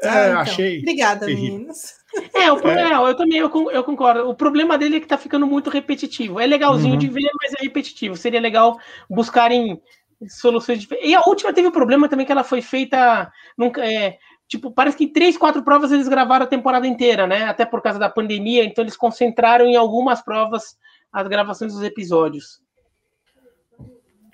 É, 0.00 0.08
ah, 0.08 0.28
então. 0.28 0.40
achei. 0.40 0.78
Obrigada, 0.78 1.26
terrível. 1.26 1.54
meninas. 1.54 2.01
É, 2.34 2.50
o 2.52 2.56
problema, 2.60 3.06
é. 3.06 3.10
eu 3.10 3.16
também 3.16 3.38
eu, 3.38 3.50
eu, 3.70 3.84
concordo. 3.84 4.28
O 4.28 4.34
problema 4.34 4.76
dele 4.76 4.96
é 4.96 5.00
que 5.00 5.06
tá 5.06 5.16
ficando 5.16 5.46
muito 5.46 5.70
repetitivo. 5.70 6.40
É 6.40 6.46
legalzinho 6.46 6.94
uhum. 6.94 6.98
de 6.98 7.08
ver, 7.08 7.30
mas 7.40 7.52
é 7.54 7.62
repetitivo. 7.62 8.16
Seria 8.16 8.40
legal 8.40 8.78
buscarem 9.08 9.80
soluções 10.28 10.80
diferentes. 10.80 11.10
E 11.10 11.14
a 11.14 11.22
última 11.26 11.52
teve 11.52 11.68
o 11.68 11.70
um 11.70 11.72
problema 11.72 12.08
também 12.08 12.26
que 12.26 12.32
ela 12.32 12.44
foi 12.44 12.60
feita. 12.60 13.30
Nunca, 13.56 13.84
é, 13.84 14.18
tipo, 14.46 14.70
parece 14.70 14.96
que 14.96 15.04
em 15.04 15.12
três, 15.12 15.36
quatro 15.36 15.62
provas 15.62 15.92
eles 15.92 16.08
gravaram 16.08 16.44
a 16.44 16.48
temporada 16.48 16.86
inteira, 16.86 17.26
né? 17.26 17.44
Até 17.44 17.64
por 17.64 17.80
causa 17.80 17.98
da 17.98 18.10
pandemia, 18.10 18.64
então 18.64 18.84
eles 18.84 18.96
concentraram 18.96 19.66
em 19.66 19.76
algumas 19.76 20.22
provas 20.22 20.76
as 21.12 21.28
gravações 21.28 21.72
dos 21.72 21.82
episódios. 21.82 22.60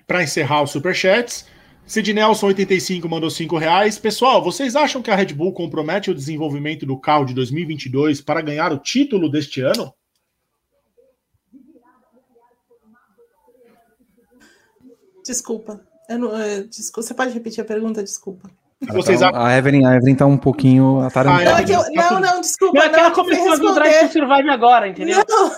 Para 0.07 0.23
encerrar 0.23 0.63
os 0.63 0.71
superchats, 0.71 1.47
Sid 1.89 2.13
Nelson 2.13 2.45
85 2.45 3.09
mandou 3.09 3.31
5 3.31 3.57
reais. 3.57 3.97
Pessoal, 3.97 4.43
vocês 4.43 4.75
acham 4.75 5.01
que 5.01 5.09
a 5.09 5.15
Red 5.15 5.33
Bull 5.33 5.51
compromete 5.51 6.11
o 6.11 6.13
desenvolvimento 6.13 6.85
do 6.85 6.95
carro 6.95 7.25
de 7.25 7.33
2022 7.33 8.21
para 8.21 8.41
ganhar 8.41 8.71
o 8.71 8.77
título 8.77 9.27
deste 9.27 9.61
ano? 9.61 9.91
Desculpa. 15.25 15.83
Não, 16.07 16.39
eh, 16.39 16.61
desculpa. 16.61 17.07
Você 17.07 17.13
pode 17.15 17.33
repetir 17.33 17.61
a 17.63 17.65
pergunta? 17.65 18.03
Desculpa. 18.03 18.51
Vocês 18.87 19.19
tá, 19.19 19.31
a 19.33 19.57
Evelyn, 19.57 19.85
a 19.85 19.97
Evelyn 19.97 20.15
tá 20.15 20.25
um 20.25 20.37
pouquinho 20.37 21.01
atarantada. 21.01 21.57
Ah, 21.57 21.61
é 21.61 21.65
não, 21.65 22.11
não, 22.11 22.19
não, 22.21 22.41
desculpa. 22.41 22.79
Não, 22.79 22.85
é 22.85 22.89
que 22.89 22.95
ela 22.95 23.11
começou 23.11 23.51
a 23.51 23.55
do 23.57 23.73
Drive 23.73 24.07
to 24.07 24.13
Survive 24.13 24.49
agora, 24.49 24.87
entendeu? 24.87 25.17
Não. 25.27 25.49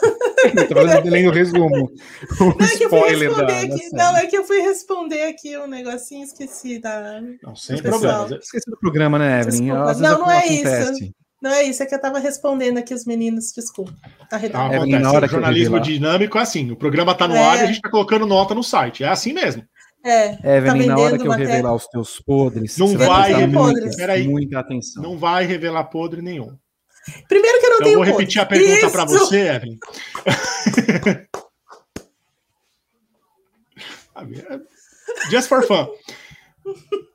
tá 0.68 0.76
fazendo 0.76 1.10
lendo 1.10 1.30
o 1.30 1.32
resumo. 1.32 1.92
O 2.42 2.46
não, 2.58 2.66
é 2.66 2.78
que 2.78 2.84
eu 2.84 2.90
fui 2.90 3.10
responder 3.10 3.54
aqui. 3.54 3.90
Não, 3.94 4.18
é 4.18 4.26
que 4.26 4.38
eu 4.38 4.44
fui 4.44 4.60
responder 4.62 5.24
aqui 5.24 5.58
um 5.58 5.68
negocinho 5.68 6.24
esqueci 6.24 6.80
da. 6.80 7.22
Não, 7.44 7.56
sem 7.56 7.80
problema. 7.80 8.38
Esqueci 8.42 8.70
do 8.70 8.78
programa, 8.80 9.20
né, 9.20 9.42
Evelyn? 9.42 9.68
Não, 9.68 10.20
não 10.20 10.32
é 10.32 10.48
isso. 10.48 11.14
Não 11.42 11.52
é 11.52 11.64
isso, 11.64 11.82
é 11.82 11.88
que 11.88 11.94
eu 11.96 11.98
estava 11.98 12.20
respondendo 12.20 12.78
aqui 12.78 12.94
os 12.94 13.04
meninos, 13.04 13.52
desculpa. 13.56 13.92
Tá 14.30 14.40
ah, 14.54 14.76
Evelyn, 14.76 15.00
na 15.00 15.12
hora 15.12 15.26
o 15.26 15.30
jornalismo 15.30 15.80
dinâmico 15.80 16.38
é 16.38 16.42
assim: 16.42 16.72
o 16.72 16.76
programa 16.76 17.14
está 17.14 17.28
no 17.28 17.36
é. 17.36 17.40
ar 17.40 17.58
e 17.58 17.62
a 17.62 17.66
gente 17.66 17.78
está 17.78 17.90
colocando 17.90 18.26
nota 18.26 18.54
no 18.54 18.64
site. 18.64 19.04
É 19.04 19.08
assim 19.08 19.34
mesmo. 19.34 19.64
É, 20.04 20.58
Evelyn, 20.58 20.88
tá 20.88 20.96
na 20.96 20.98
hora 20.98 21.18
que 21.18 21.28
eu 21.28 21.32
revelar 21.32 21.76
os 21.76 21.88
teus 21.88 22.20
podres, 22.20 22.78
não 22.78 22.98
vai 22.98 23.34
revelar 23.34 23.74
peraí, 23.96 24.28
muita 24.28 24.60
atenção. 24.60 25.04
Não 25.04 25.18
vai 25.18 25.46
revelar 25.46 25.86
podre 25.86 26.22
nenhum. 26.22 26.58
Primeiro 27.28 27.60
que 27.60 27.66
eu 27.66 27.70
não 27.70 27.78
então, 27.78 27.88
tenho. 27.88 27.94
Eu 27.94 28.06
vou 28.06 28.18
repetir 28.18 28.42
podre. 28.42 28.58
a 28.58 28.68
pergunta 28.68 28.92
para 28.92 29.06
você, 29.06 29.50
Evelyn. 29.50 29.78
Just 35.30 35.48
for 35.48 35.66
fun. 35.66 35.88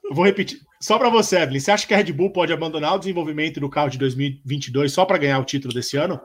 Eu 0.04 0.14
vou 0.14 0.24
repetir. 0.24 0.60
Só 0.80 0.98
para 0.98 1.08
você, 1.08 1.38
Evelyn. 1.38 1.60
Você 1.60 1.70
acha 1.70 1.86
que 1.86 1.94
a 1.94 1.96
Red 1.96 2.12
Bull 2.12 2.32
pode 2.32 2.52
abandonar 2.52 2.94
o 2.94 2.98
desenvolvimento 2.98 3.60
do 3.60 3.68
carro 3.68 3.90
de 3.90 3.98
2022 3.98 4.92
só 4.92 5.04
para 5.04 5.18
ganhar 5.18 5.38
o 5.40 5.44
título 5.44 5.74
desse 5.74 5.96
ano? 5.96 6.20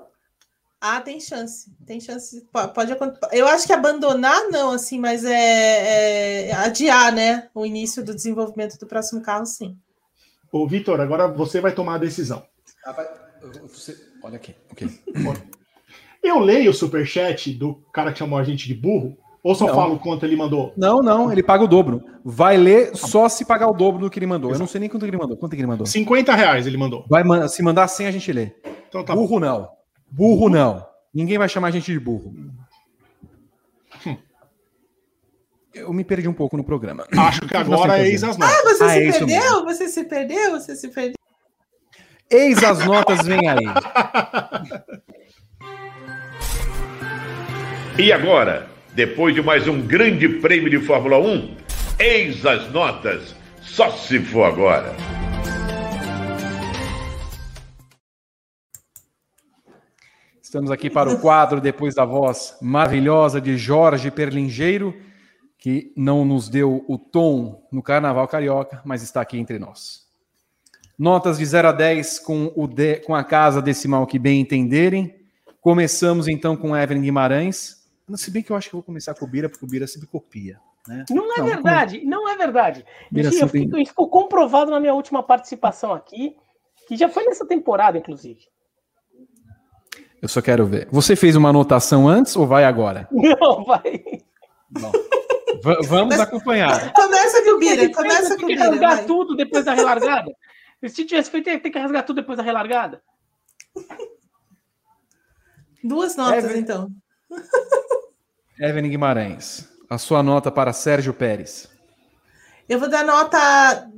Ah, 0.82 0.99
tem 0.99 1.20
chance. 1.20 1.72
Tem 1.86 1.99
chance. 1.99 2.44
Pode 2.74 2.91
Eu 3.32 3.48
acho 3.48 3.68
que 3.68 3.74
abandonar, 3.74 4.49
não, 4.49 4.72
assim, 4.72 4.99
mas 4.99 5.24
é, 5.24 6.48
é 6.49 6.53
adiar, 6.53 7.14
né? 7.14 7.49
O 7.53 7.64
início 7.64 8.03
do 8.03 8.16
desenvolvimento 8.16 8.80
do 8.80 8.88
próximo 8.88 9.22
carro, 9.22 9.45
sim. 9.45 9.78
Ô, 10.52 10.68
Vitor, 10.68 10.99
agora 10.99 11.28
você 11.28 11.62
vai 11.62 11.72
tomar 11.72 11.95
a 11.95 11.99
decisão. 11.99 12.44
Ah, 12.84 12.94
vai... 12.94 13.08
você... 13.62 13.95
Olha 14.24 14.38
aqui, 14.38 14.56
ok. 14.72 14.90
Eu 16.24 16.40
leio 16.40 16.72
o 16.72 16.74
superchat 16.74 17.52
do 17.53 17.76
cara 17.94 18.12
que 18.12 18.20
chamou 18.20 18.38
a 18.38 18.44
gente 18.44 18.68
de 18.68 18.76
burro, 18.76 19.18
ou 19.44 19.56
só 19.56 19.68
não. 19.68 19.74
falo 19.74 19.99
quanto 19.99 20.24
ele 20.24 20.36
mandou? 20.36 20.72
Não, 20.78 20.99
não, 20.99 21.32
ele 21.32 21.41
paga 21.41 21.64
o 21.64 21.68
dobro. 21.68 22.03
Vai 22.24 22.58
ler 22.58 22.95
só 22.95 23.28
se 23.28 23.44
pagar 23.44 23.68
o 23.68 23.74
dobro 23.74 24.02
do 24.02 24.10
que 24.10 24.20
ele 24.20 24.28
mandou. 24.28 24.52
Exato. 24.52 24.58
Eu 24.58 24.60
não 24.60 24.68
sei 24.68 24.80
nem 24.80 24.90
quanto 24.90 25.06
ele 25.06 25.18
mandou. 25.18 25.36
Quanto 25.36 25.53
ele 25.53 25.66
mandou? 25.66 25.86
50 25.88 26.36
reais 26.36 26.68
ele 26.68 26.78
mandou. 26.78 27.06
Vai, 27.10 27.24
se 27.48 27.64
mandar 27.64 27.88
100, 27.88 28.08
a 28.08 28.12
gente 28.12 28.32
lê. 28.32 28.52
Então 28.88 29.03
tá 29.03 29.16
burro 29.16 29.28
bom. 29.30 29.40
não. 29.40 29.81
Burro 30.12 30.50
não. 30.50 30.86
Ninguém 31.14 31.38
vai 31.38 31.48
chamar 31.48 31.70
a 31.70 31.72
gente 31.72 31.92
de 31.92 32.00
burro. 32.00 32.34
Hum. 32.36 34.18
Eu 35.74 35.94
me 35.94 36.04
perdi 36.04 36.28
um 36.28 36.34
pouco 36.34 36.58
no 36.58 36.64
programa. 36.66 37.08
Acho 37.18 37.42
que 37.48 37.56
agora 37.56 38.00
é 38.00 38.10
eis 38.10 38.24
as 38.24 38.36
notas. 38.38 38.56
Ah, 38.56 38.64
você 38.64 38.84
ah, 38.84 38.90
se 38.90 38.98
é 38.98 39.12
perdeu? 39.12 39.64
Você 39.64 39.88
se 39.88 40.04
perdeu? 40.04 40.52
Você 40.52 40.76
se 40.76 40.88
perdeu? 40.90 41.16
Eis 42.30 42.62
as 42.64 42.86
notas, 42.86 43.26
vem 43.26 43.48
aí. 43.48 43.66
E 47.98 48.12
agora, 48.12 48.70
depois 48.94 49.36
de 49.36 49.42
mais 49.42 49.68
um 49.68 49.82
grande 49.82 50.28
prêmio 50.28 50.70
de 50.70 50.80
Fórmula 50.80 51.18
1, 51.20 51.56
eis 52.00 52.46
as 52.46 52.70
notas. 52.72 53.36
Só 53.62 53.92
se 53.92 54.20
for 54.20 54.44
agora. 54.44 54.96
Estamos 60.52 60.69
aqui 60.69 60.90
para 60.90 61.10
o 61.10 61.18
quadro 61.18 61.61
Depois 61.61 61.95
da 61.95 62.03
Voz 62.03 62.57
maravilhosa 62.61 63.40
de 63.40 63.56
Jorge 63.56 64.11
Perlingeiro, 64.11 64.94
que 65.57 65.94
não 65.95 66.26
nos 66.26 66.49
deu 66.49 66.84
o 66.90 66.98
tom 66.98 67.65
no 67.72 67.82
Carnaval 67.82 68.28
Carioca, 68.28 68.82
mas 68.84 69.02
está 69.02 69.22
aqui 69.22 69.38
entre 69.38 69.57
nós. 69.57 70.06
Notas 70.99 71.38
de 71.38 71.45
0 71.45 71.69
a 71.69 71.72
10 71.72 72.19
com, 72.19 72.52
o 72.53 72.68
de, 72.68 72.98
com 72.98 73.15
a 73.15 73.23
casa 73.23 73.61
decimal 73.61 74.06
que 74.06 74.19
bem 74.19 74.41
entenderem. 74.41 75.15
Começamos 75.61 76.28
então 76.28 76.57
com 76.57 76.76
Evelyn 76.76 77.02
Guimarães. 77.02 77.90
Se 78.15 78.30
bem 78.30 78.44
que 78.44 78.52
eu 78.52 78.57
acho 78.57 78.69
que 78.69 78.76
eu 78.76 78.80
vou 78.80 78.86
começar 78.86 79.14
com 79.14 79.23
o 79.23 79.30
Bira, 79.30 79.48
porque 79.48 79.64
o 79.64 79.69
Bira 79.69 79.88
sempre 79.88 80.10
copia. 80.10 80.60
Né? 80.86 81.06
Não 81.11 81.34
é 81.34 81.38
não, 81.38 81.45
verdade, 81.45 81.99
como... 81.99 82.11
não 82.11 82.28
é 82.28 82.36
verdade. 82.36 82.86
Isso 83.10 83.48
ficou 83.48 84.10
comprovado 84.10 84.69
na 84.69 84.82
minha 84.82 84.94
última 84.94 85.23
participação 85.23 85.94
aqui, 85.94 86.36
que 86.90 86.98
já 86.98 87.07
foi 87.07 87.23
nessa 87.23 87.48
temporada, 87.48 87.98
inclusive. 87.98 88.52
Eu 90.22 90.27
só 90.27 90.41
quero 90.41 90.65
ver. 90.68 90.88
Você 90.91 91.15
fez 91.15 91.35
uma 91.35 91.49
anotação 91.49 92.07
antes 92.07 92.35
ou 92.35 92.45
vai 92.45 92.64
agora? 92.64 93.07
Não, 93.11 93.64
vai. 93.65 94.03
Bom, 94.69 94.91
vamos 95.84 96.19
acompanhar. 96.19 96.93
Começa 96.93 97.43
com 97.43 97.52
o 97.52 97.60
Bira, 97.60 97.91
começa 97.91 98.38
com 98.38 98.43
o 98.43 98.48
Bira. 98.48 98.69
rasgar 98.69 98.98
vai. 98.98 99.06
tudo 99.06 99.35
depois 99.35 99.65
da 99.65 99.73
relargada. 99.73 100.31
Se 100.88 101.06
tivesse 101.06 101.30
feito, 101.30 101.45
tem 101.45 101.72
que 101.72 101.80
rasgar 101.80 102.06
tudo 102.06 102.22
depois 102.22 102.38
da 102.38 102.43
relargada. 102.43 103.02
Duas 105.84 106.15
notas, 106.15 106.43
Evelyn... 106.43 106.60
então. 106.61 106.89
Evelyn 108.60 108.89
Guimarães, 108.89 109.68
a 109.89 109.98
sua 109.98 110.22
nota 110.22 110.52
para 110.52 110.73
Sérgio 110.73 111.14
Pérez. 111.14 111.68
Eu 112.69 112.80
vou 112.80 112.89
dar 112.89 113.03
nota. 113.03 113.89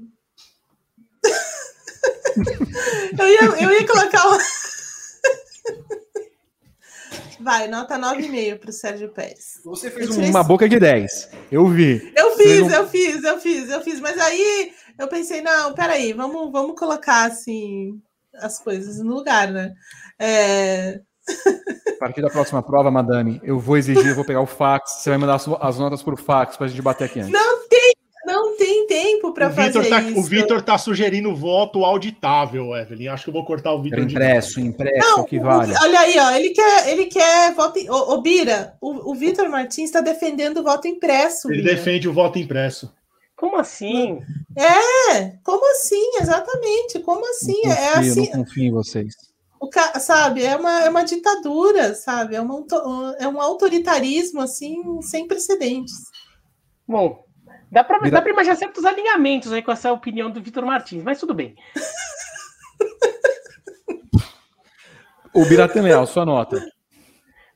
eu, 3.20 3.28
ia, 3.28 3.42
eu 3.62 3.72
ia 3.72 3.86
colocar 3.88 4.28
uma. 4.28 4.38
Vai, 7.44 7.68
nota 7.68 8.00
9,5 8.00 8.60
para 8.60 8.70
o 8.70 8.74
Sérgio 8.74 9.10
Pérez. 9.10 9.60
Você 9.66 9.92
fez 9.92 10.16
uma 10.16 10.44
boca 10.44 10.68
de 10.70 10.80
10. 10.80 11.30
Eu 11.52 11.68
vi. 11.68 12.14
Eu 12.16 12.38
fiz, 12.38 12.62
um... 12.62 12.70
eu 12.70 12.88
fiz, 12.88 13.24
eu 13.24 13.40
fiz, 13.40 13.70
eu 13.70 13.82
fiz. 13.82 14.00
Mas 14.00 14.18
aí 14.18 14.72
eu 14.98 15.08
pensei, 15.10 15.42
não, 15.42 15.74
peraí, 15.74 16.14
vamos, 16.14 16.52
vamos 16.52 16.80
colocar 16.80 17.26
assim 17.26 18.02
as 18.36 18.60
coisas 18.60 19.00
no 19.00 19.14
lugar, 19.14 19.52
né? 19.52 19.74
É... 20.18 21.02
A 21.88 22.00
partir 22.00 22.22
da 22.22 22.30
próxima 22.30 22.64
prova, 22.64 22.90
Madame, 22.90 23.42
eu 23.44 23.60
vou 23.60 23.78
exigir, 23.78 24.08
eu 24.08 24.16
vou 24.16 24.26
pegar 24.26 24.42
o 24.42 24.46
fax, 24.46 25.02
você 25.02 25.10
vai 25.10 25.18
mandar 25.18 25.36
as 25.36 25.80
notas 25.80 26.02
por 26.02 26.18
fax 26.18 26.58
para 26.58 26.66
a 26.66 26.70
gente 26.70 26.82
bater 26.82 27.06
aqui 27.06 27.20
antes. 27.20 27.32
Não 27.32 27.68
tem, 27.68 27.94
não 28.26 28.56
tem 28.58 28.88
tempo 28.88 29.34
para 29.34 29.50
fazer 29.50 29.90
tá, 29.90 30.02
isso. 30.02 30.20
O 30.20 30.24
Vitor 30.24 30.60
está 30.60 30.78
sugerindo 30.78 31.36
voto 31.36 31.84
auditável, 31.84 32.76
Evelyn. 32.76 33.10
Acho 33.10 33.26
que 33.26 33.30
eu 33.30 33.34
vou 33.34 33.46
cortar 33.46 33.74
o 33.74 33.82
Vitor. 33.82 34.00
Impresso, 34.00 34.60
impresso, 34.60 35.18
não, 35.18 35.24
que 35.26 35.40
vale. 35.40 35.74
olha 35.82 36.00
aí, 36.00 36.18
ó, 36.18 36.32
ele 36.32 36.50
quer, 36.52 36.90
ele 36.90 37.06
quer 37.06 37.54
voto. 37.54 37.80
Ô, 37.90 38.14
ô 38.14 38.22
Bira, 38.22 38.76
o, 38.80 39.12
o 39.12 39.16
Vitor 39.16 39.50
Martins 39.50 39.86
está 39.86 40.02
defendendo 40.02 40.58
o 40.58 40.64
voto 40.64 40.88
impresso. 40.88 41.52
Ele 41.52 41.62
Bira. 41.62 41.76
defende 41.76 42.08
o 42.08 42.14
voto 42.14 42.40
impresso. 42.40 42.94
Como 43.36 43.58
assim? 43.58 44.20
É, 44.58 45.38
como 45.44 45.70
assim? 45.72 46.12
Exatamente, 46.22 47.00
como 47.00 47.30
assim? 47.30 47.62
Confio, 47.62 47.72
é 47.72 47.90
assim. 47.98 48.26
Eu 48.28 48.38
não 48.38 48.46
confio 48.46 48.64
em 48.64 48.72
vocês. 48.72 49.16
O, 49.60 49.70
sabe, 50.00 50.44
é 50.44 50.56
uma, 50.56 50.82
é 50.84 50.90
uma 50.90 51.04
ditadura, 51.04 51.94
sabe? 51.96 52.36
É, 52.36 52.42
uma, 52.42 52.64
é 53.20 53.28
um 53.28 53.42
autoritarismo 53.42 54.42
assim 54.42 55.02
sem 55.02 55.28
precedentes. 55.28 55.94
Bom, 56.88 57.23
dá 57.74 57.84
para 57.84 58.00
Vira... 58.00 58.30
imaginar 58.30 58.56
certos 58.56 58.86
alinhamentos 58.86 59.52
aí 59.52 59.64
com 59.64 59.72
essa 59.72 59.92
opinião 59.92 60.30
do 60.30 60.40
Vitor 60.40 60.64
Martins, 60.64 61.04
mas 61.04 61.20
tudo 61.20 61.34
bem. 61.34 61.56
o 65.34 65.44
Biratan 65.46 65.82
Leal, 65.82 66.06
sua 66.06 66.24
nota. 66.24 66.64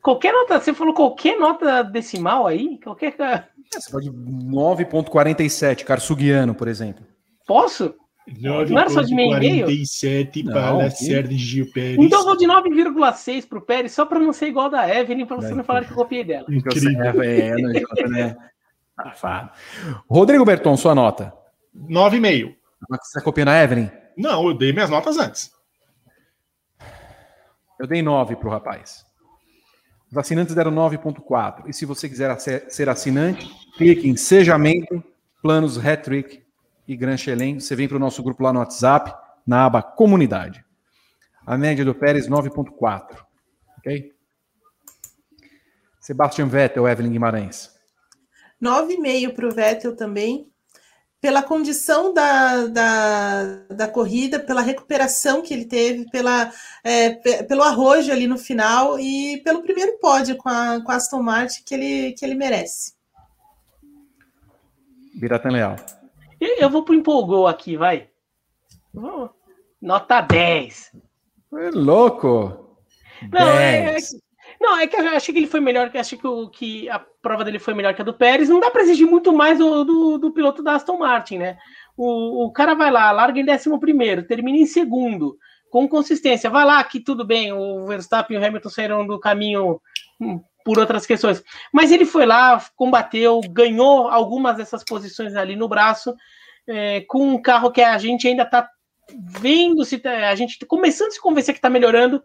Qualquer 0.02 0.34
nota, 0.34 0.60
você 0.60 0.74
falou 0.74 0.96
qualquer 0.96 1.38
nota 1.38 1.84
decimal 1.84 2.48
aí? 2.48 2.80
Qualquer. 2.84 3.16
É, 3.20 3.44
você 3.80 3.92
pode 3.92 4.10
9,47, 4.10 5.84
Carsugiano, 5.84 6.56
por 6.56 6.68
exemplo. 6.68 7.06
Posso? 7.46 7.94
9, 8.28 8.74
não 8.74 8.82
era 8.82 8.90
só 8.90 9.02
de 9.02 9.14
meio 9.14 9.38
e 9.38 9.40
meio? 9.40 9.68
para 10.52 10.90
Sérgio 10.90 11.72
Pérez. 11.72 11.98
Então 12.00 12.20
eu 12.22 12.26
vou 12.26 12.36
de 12.36 12.46
9,6 12.46 13.48
para 13.48 13.58
o 13.60 13.62
Pérez, 13.62 13.92
só 13.92 14.06
para 14.06 14.20
não 14.20 14.34
ser 14.34 14.48
igual 14.48 14.70
da 14.70 14.90
Evelyn, 14.90 15.26
para 15.26 15.38
você 15.38 15.54
não 15.54 15.64
falar 15.64 15.86
que 15.86 15.92
eu 15.92 15.96
copiei 15.96 16.24
dela. 16.24 16.46
Incrível. 16.50 17.22
É, 17.22 17.50
é, 17.50 18.08
né? 18.08 18.36
Rodrigo 20.10 20.44
Berton, 20.46 20.76
sua 20.76 20.96
nota? 20.96 21.34
9,5. 21.76 22.56
Você 22.90 23.22
copia 23.22 23.46
na 23.46 23.62
Evelyn? 23.62 23.90
Não, 24.18 24.48
eu 24.48 24.54
dei 24.54 24.74
minhas 24.74 24.90
notas 24.90 25.18
antes. 25.18 25.52
Eu 27.80 27.86
dei 27.86 28.02
9 28.02 28.36
para 28.36 28.48
o 28.48 28.52
rapaz. 28.52 29.06
Os 30.10 30.18
assinantes 30.18 30.56
deram 30.56 30.72
9.4. 30.72 31.68
E 31.68 31.74
se 31.74 31.86
você 31.86 32.10
quiser 32.10 32.36
ser 32.40 32.90
assinante, 32.90 33.48
clique 33.78 34.08
em 34.08 34.16
Seja 34.16 34.58
Membro, 34.58 35.04
Planos 35.42 35.78
Hattrick 35.78 36.44
e 36.88 36.96
Gran 36.96 37.18
Chelem. 37.18 37.60
Você 37.60 37.76
vem 37.76 37.88
para 37.88 37.98
o 37.98 38.00
nosso 38.00 38.24
grupo 38.24 38.42
lá 38.42 38.52
no 38.52 38.60
WhatsApp, 38.60 39.14
na 39.46 39.66
aba 39.66 39.84
Comunidade. 39.84 40.66
A 41.46 41.58
média 41.58 41.86
do 41.86 41.94
Pérez, 41.94 42.28
9.4. 42.28 43.18
Ok? 43.78 44.14
Sebastian 46.00 46.48
Vettel, 46.48 46.88
Evelyn 46.88 47.12
Guimarães. 47.12 47.77
9,5 48.62 49.34
para 49.34 49.48
o 49.48 49.52
Vettel 49.52 49.96
também 49.96 50.50
pela 51.20 51.42
condição 51.42 52.14
da, 52.14 52.68
da, 52.68 53.44
da 53.70 53.88
corrida, 53.88 54.40
pela 54.40 54.62
recuperação 54.62 55.42
que 55.42 55.54
ele 55.54 55.66
teve, 55.66 56.10
pela, 56.10 56.52
é, 56.84 57.44
pelo 57.44 57.64
arrojo 57.64 58.12
ali 58.12 58.28
no 58.28 58.38
final 58.38 59.00
e 59.00 59.42
pelo 59.44 59.64
primeiro 59.64 59.98
pódio 60.00 60.38
com 60.38 60.48
a, 60.48 60.80
com 60.82 60.92
a 60.92 60.96
Aston 60.96 61.22
Martin 61.24 61.64
que 61.66 61.74
ele, 61.74 62.14
que 62.14 62.24
ele 62.24 62.36
merece. 62.36 62.94
Biratan 65.16 65.50
Leal. 65.50 65.76
Eu 66.40 66.70
vou 66.70 66.84
pro 66.84 66.94
empolgou 66.94 67.48
aqui, 67.48 67.76
vai. 67.76 68.10
Nota 69.82 70.22
10. 70.22 70.92
É 71.54 71.70
louco. 71.72 72.78
Não, 73.24 73.58
10. 73.58 74.16
Não, 74.60 74.78
é 74.78 74.88
que 74.88 74.96
eu 74.96 75.08
achei 75.10 75.34
que 75.34 75.40
ele 75.40 75.48
foi 75.48 75.60
melhor, 75.60 75.90
que 75.90 75.98
achei 75.98 76.18
que, 76.18 76.28
o, 76.28 76.50
que 76.50 76.90
a 76.90 77.00
prova 77.00 77.44
dele 77.44 77.60
foi 77.60 77.74
melhor 77.74 77.94
que 77.94 78.02
a 78.02 78.06
do 78.06 78.14
Pérez. 78.14 78.50
Não 78.50 78.60
dá 78.60 78.72
para 78.72 78.82
exigir 78.82 79.08
muito 79.08 79.32
mais 79.32 79.60
do, 79.60 79.84
do, 79.84 80.18
do, 80.18 80.32
piloto 80.32 80.64
da 80.64 80.74
Aston 80.74 80.98
Martin, 80.98 81.38
né? 81.38 81.58
O, 81.96 82.46
o 82.46 82.52
cara 82.52 82.74
vai 82.74 82.92
lá, 82.92 83.12
larga 83.12 83.40
em 83.40 83.50
11 83.50 83.80
primeiro, 83.80 84.24
termina 84.24 84.58
em 84.58 84.66
segundo, 84.66 85.38
com 85.70 85.88
consistência. 85.88 86.50
Vai 86.50 86.66
lá, 86.66 86.84
que 86.84 87.00
tudo 87.00 87.26
bem, 87.26 87.54
o 87.54 87.86
Verstappen 87.86 88.38
e 88.38 88.40
o 88.40 88.46
Hamilton 88.46 88.70
saíram 88.70 89.08
do 89.08 89.20
caminho 89.20 89.80
hum, 90.20 90.42
por 90.66 90.80
outras 90.80 91.06
questões. 91.06 91.44
Mas 91.72 91.92
ele 91.92 92.06
foi 92.06 92.26
lá, 92.26 92.62
combateu, 92.76 93.42
ganhou 93.50 94.08
algumas 94.08 94.58
dessas 94.58 94.84
posições 94.84 95.36
ali 95.36 95.56
no 95.56 95.68
braço, 95.68 96.16
é, 96.68 97.02
com 97.02 97.28
um 97.28 97.42
carro 97.42 97.72
que 97.72 97.82
a 97.82 97.98
gente 97.98 98.28
ainda 98.28 98.44
está 98.44 98.70
vendo 99.40 99.86
se 99.86 99.98
tá, 99.98 100.30
a 100.30 100.36
gente 100.36 100.60
tá 100.60 100.66
começando 100.66 101.10
a 101.10 101.12
se 101.12 101.22
convencer 101.22 101.54
que 101.54 101.60
está 101.60 101.70
melhorando. 101.70 102.22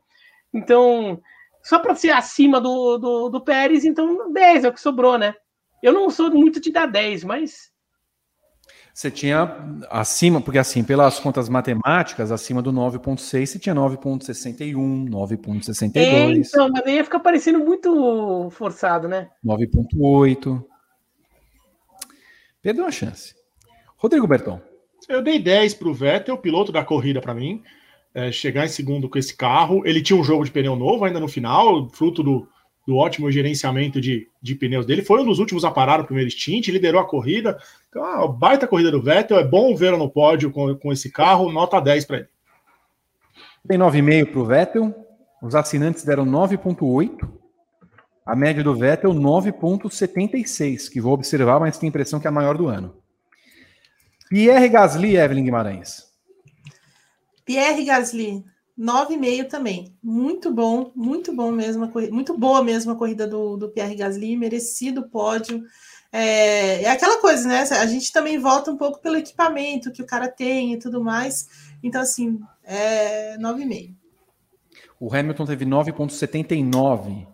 Então, 0.53 1.21
só 1.63 1.79
para 1.79 1.95
ser 1.95 2.11
acima 2.11 2.61
do, 2.61 2.99
do, 2.99 3.29
do, 3.29 3.41
Pérez, 3.41 3.85
então 3.85 4.33
10 4.33 4.65
é 4.65 4.69
o 4.69 4.73
que 4.73 4.81
sobrou, 4.81 5.17
né? 5.17 5.35
Eu 5.83 5.93
não 5.93 6.11
sou 6.11 6.31
muito 6.31 6.61
de 6.61 6.73
dar 6.73 6.87
10, 6.87 7.25
mas. 7.25 7.71
Você 8.93 9.11
tinha 9.11 9.57
acima, 9.91 10.41
porque 10.41 10.59
assim, 10.59 10.85
pelas 10.85 11.19
contas 11.19 11.49
matemáticas, 11.49 12.31
acima 12.31 12.61
do 12.61 12.71
9,6, 12.71 13.47
você 13.47 13.59
tinha 13.59 13.75
9,61, 13.75 15.09
9,62. 15.09 15.97
É, 15.97 16.33
então, 16.33 16.69
mas 16.69 16.85
aí 16.85 16.97
ia 16.97 17.05
ficar 17.05 17.21
parecendo 17.21 17.61
muito 17.61 18.51
forçado, 18.51 19.09
né? 19.09 19.31
9,8. 19.45 20.63
Perdeu 22.61 22.85
uma 22.85 22.93
chance. 22.93 23.35
Rodrigo 23.97 24.27
Berton. 24.27 24.61
Eu 25.09 25.23
dei 25.23 25.39
10 25.39 25.75
para 25.75 25.89
o 25.89 25.95
Vettel, 25.95 26.37
piloto 26.39 26.71
da 26.71 26.85
corrida 26.85 27.21
para 27.21 27.35
mim 27.35 27.63
é, 28.15 28.31
chegar 28.31 28.65
em 28.65 28.69
segundo 28.69 29.09
com 29.09 29.19
esse 29.19 29.37
carro. 29.37 29.83
Ele 29.87 30.03
tinha 30.03 30.19
um 30.19 30.25
jogo 30.25 30.45
de 30.45 30.51
pneu 30.51 30.77
novo 30.77 31.05
ainda 31.05 31.21
no 31.21 31.29
final, 31.29 31.89
fruto 31.91 32.23
do, 32.23 32.49
do 32.87 32.97
ótimo 32.97 33.31
gerenciamento 33.31 34.01
de, 34.01 34.29
de 34.41 34.55
pneus 34.55 34.85
dele. 34.85 35.03
Foi 35.03 35.21
um 35.21 35.25
dos 35.25 35.39
últimos 35.39 35.65
a 35.65 35.71
parar 35.71 36.01
o 36.01 36.05
primeiro 36.05 36.31
stint, 36.31 36.69
liderou 36.69 37.01
a 37.01 37.07
corrida. 37.07 37.59
Então, 37.89 38.05
a 38.05 38.27
baita 38.29 38.67
corrida 38.67 38.91
do 38.91 39.03
Vettel. 39.03 39.39
É 39.39 39.45
bom 39.45 39.75
vê-lo 39.75 39.97
no 39.97 40.11
pódio 40.11 40.51
com, 40.51 40.75
com 40.77 40.93
esse 40.93 41.11
carro. 41.11 41.53
Nota 41.53 41.81
10 41.81 42.05
para 42.05 42.17
ele. 42.19 42.29
Tem 43.67 43.79
9,5 43.79 44.27
para 44.31 44.41
o 44.41 44.45
Vettel. 44.45 44.95
Os 45.43 45.55
assinantes 45.55 46.05
deram 46.05 46.27
9,8. 46.27 47.29
A 48.25 48.37
média 48.37 48.63
do 48.63 48.75
Vettel, 48.75 49.13
9,76, 49.13 50.89
que 50.89 51.01
vou 51.01 51.13
observar, 51.13 51.59
mas 51.59 51.77
tem 51.77 51.89
a 51.89 51.91
impressão 51.91 52.21
que 52.21 52.27
é 52.27 52.31
a 52.31 52.33
maior 52.33 52.57
do 52.57 52.69
ano. 52.69 52.95
Pierre 54.29 54.69
Gasly, 54.69 55.17
Evelyn 55.17 55.45
Guimarães. 55.45 56.12
Pierre 57.45 57.85
Gasly, 57.85 58.45
9,5 58.79 59.49
também. 59.49 59.97
Muito 60.03 60.53
bom, 60.53 60.93
muito 60.95 61.35
bom 61.35 61.51
mesmo, 61.51 61.91
muito 62.11 62.37
boa 62.37 62.63
mesmo 62.63 62.93
a 62.93 62.97
corrida 62.97 63.27
do, 63.27 63.57
do 63.57 63.69
Pierre 63.69 63.97
Gasly, 63.97 64.37
merecido 64.37 65.09
pódio. 65.09 65.63
É, 66.13 66.83
é, 66.83 66.91
aquela 66.91 67.21
coisa, 67.21 67.49
né? 67.49 67.61
A 67.63 67.87
gente 67.87 68.13
também 68.13 68.39
volta 68.39 68.71
um 68.71 68.77
pouco 68.77 69.01
pelo 69.01 69.17
equipamento 69.17 69.91
que 69.91 70.03
o 70.03 70.07
cara 70.07 70.29
tem 70.29 70.75
e 70.75 70.79
tudo 70.79 71.03
mais. 71.03 71.49
Então, 71.83 72.03
assim, 72.03 72.39
é 72.65 73.37
9,5. 73.39 73.95
O 75.01 75.13
Hamilton 75.13 75.47
teve 75.47 75.65
9,79. 75.65 77.27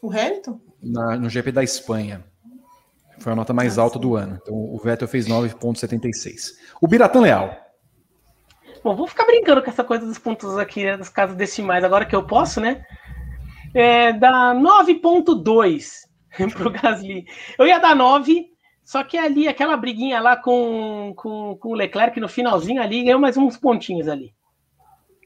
O 0.00 0.10
Hamilton? 0.10 0.60
Na, 0.82 1.16
no 1.16 1.28
GP 1.28 1.52
da 1.52 1.62
Espanha. 1.62 2.24
Foi 3.18 3.32
a 3.32 3.36
nota 3.36 3.52
mais 3.52 3.78
alta 3.78 3.98
do 3.98 4.16
ano. 4.16 4.38
Então, 4.42 4.54
o 4.54 4.76
Vettel 4.78 5.06
fez 5.06 5.28
9,76. 5.28 6.54
O 6.80 6.88
Biratan 6.88 7.20
Leal. 7.20 7.56
Bom, 8.82 8.96
vou 8.96 9.06
ficar 9.06 9.24
brincando 9.24 9.62
com 9.62 9.70
essa 9.70 9.84
coisa 9.84 10.04
dos 10.04 10.18
pontos 10.18 10.58
aqui, 10.58 10.84
né, 10.84 10.96
das 10.96 11.08
casas 11.08 11.36
decimais, 11.36 11.84
agora 11.84 12.04
que 12.04 12.16
eu 12.16 12.24
posso, 12.24 12.60
né? 12.60 12.84
É, 13.72 14.12
dá 14.12 14.54
9.2 14.54 16.08
pro 16.52 16.70
Gasly. 16.70 17.24
Eu 17.56 17.66
ia 17.66 17.78
dar 17.78 17.94
9, 17.94 18.46
só 18.82 19.04
que 19.04 19.16
ali, 19.16 19.46
aquela 19.46 19.76
briguinha 19.76 20.20
lá 20.20 20.36
com, 20.36 21.14
com, 21.16 21.56
com 21.56 21.68
o 21.68 21.74
Leclerc 21.74 22.18
no 22.18 22.28
finalzinho 22.28 22.82
ali, 22.82 23.04
ganhou 23.04 23.20
mais 23.20 23.36
uns 23.36 23.56
pontinhos 23.56 24.08
ali. 24.08 24.34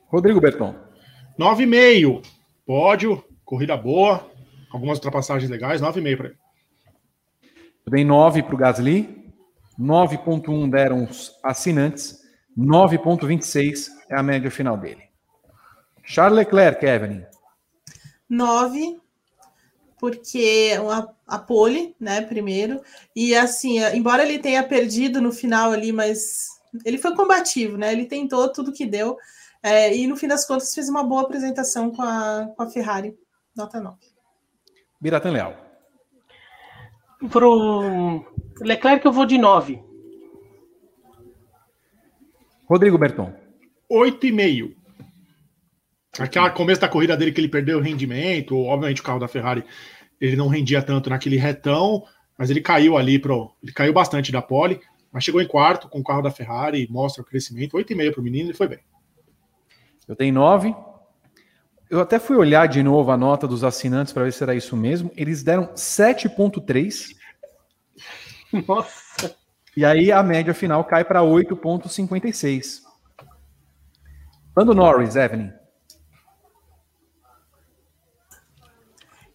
Rodrigo 0.09 0.41
Berton. 0.41 0.75
9,5. 1.39 2.23
Pódio, 2.67 3.25
corrida 3.45 3.77
boa, 3.77 4.29
algumas 4.73 4.99
ultrapassagens 4.99 5.51
legais, 5.51 5.81
9,5 5.81 6.17
para 6.17 6.27
ele. 6.27 6.37
Eu 7.87 7.93
dei 7.93 8.05
9 8.05 8.43
para 8.43 8.55
o 8.55 8.59
Gasly, 8.59 9.33
9,1 9.79 10.69
deram 10.69 11.05
os 11.05 11.33
assinantes 11.45 12.26
9,26 12.57 13.89
é 14.09 14.17
a 14.17 14.23
média 14.23 14.51
final 14.51 14.77
dele. 14.77 15.03
Charles 16.03 16.39
Leclerc, 16.39 16.85
Evelyn. 16.85 17.25
9, 18.29 19.01
porque 19.99 20.73
a, 20.91 21.37
a 21.37 21.39
pole, 21.39 21.95
né, 21.99 22.23
primeiro. 22.23 22.81
E 23.15 23.35
assim, 23.35 23.79
embora 23.95 24.25
ele 24.25 24.39
tenha 24.39 24.63
perdido 24.63 25.21
no 25.21 25.33
final 25.33 25.73
ali, 25.73 25.93
mas 25.93 26.49
ele 26.85 26.99
foi 26.99 27.15
combativo, 27.15 27.77
né? 27.77 27.93
Ele 27.93 28.07
tentou 28.07 28.51
tudo 28.53 28.73
que 28.73 28.87
deu. 28.87 29.17
É, 29.63 29.95
e 29.95 30.07
no 30.07 30.17
fim 30.17 30.29
das 30.29 30.47
contas 30.47 30.75
fez 30.75 30.89
uma 30.89 31.03
boa 31.03 31.23
apresentação 31.23 31.91
com 31.91 32.03
a, 32.03 32.49
com 32.57 32.63
a 32.63 32.71
Ferrari. 32.71 33.17
Nota 33.57 33.81
9. 33.81 33.97
Biratan 35.01 35.31
Leal. 35.31 35.57
Pro 37.31 38.25
Leclerc 38.61 39.05
eu 39.05 39.13
vou 39.13 39.27
de 39.27 39.39
9. 39.39 39.83
Rodrigo 42.67 42.99
Berton. 42.99 43.33
8,5. 43.91 44.75
Aquela 46.19 46.51
começo 46.51 46.81
da 46.81 46.89
corrida 46.89 47.17
dele 47.17 47.33
que 47.33 47.41
ele 47.41 47.49
perdeu 47.49 47.79
o 47.79 47.83
rendimento, 47.83 48.57
obviamente 48.57 49.01
o 49.01 49.05
carro 49.05 49.21
da 49.21 49.29
Ferrari 49.29 49.65
ele 50.21 50.35
não 50.35 50.49
rendia 50.49 50.83
tanto 50.83 51.11
naquele 51.11 51.37
retão, 51.37 52.03
mas 52.39 52.51
ele 52.51 52.61
caiu 52.61 52.97
ali 52.97 53.19
pro, 53.19 53.55
ele 53.63 53.73
caiu 53.73 53.93
bastante 53.93 54.33
da 54.33 54.41
pole, 54.41 54.81
mas 55.13 55.25
chegou 55.25 55.41
em 55.41 55.47
quarto 55.47 55.89
com 55.89 56.01
o 56.01 56.05
carro 56.05 56.23
da 56.23 56.31
Ferrari, 56.31 56.89
mostra 56.91 57.23
o 57.23 57.25
crescimento, 57.25 57.77
8,5 57.77 58.13
para 58.13 58.21
o 58.21 58.25
menino, 58.25 58.49
ele 58.49 58.57
foi 58.57 58.69
bem. 58.69 58.81
Eu 60.09 60.17
tenho 60.17 60.33
9. 60.35 60.75
Eu 61.91 62.01
até 62.01 62.19
fui 62.19 62.37
olhar 62.37 62.67
de 62.67 62.83
novo 62.83 63.11
a 63.11 63.17
nota 63.17 63.47
dos 63.47 63.63
assinantes 63.63 64.13
para 64.13 64.25
ver 64.25 64.33
se 64.33 64.43
era 64.43 64.55
isso 64.55 64.77
mesmo. 64.77 65.11
Eles 65.17 65.43
deram 65.43 65.67
7.3. 65.75 67.15
Nossa. 68.67 69.06
E 69.77 69.85
aí 69.85 70.11
a 70.11 70.23
média 70.23 70.55
final 70.55 70.83
cai 70.85 71.05
para 71.05 71.21
8.56. 71.21 72.81
Lando 74.57 74.75
Norris, 74.75 75.17
Evelyn. 75.17 75.53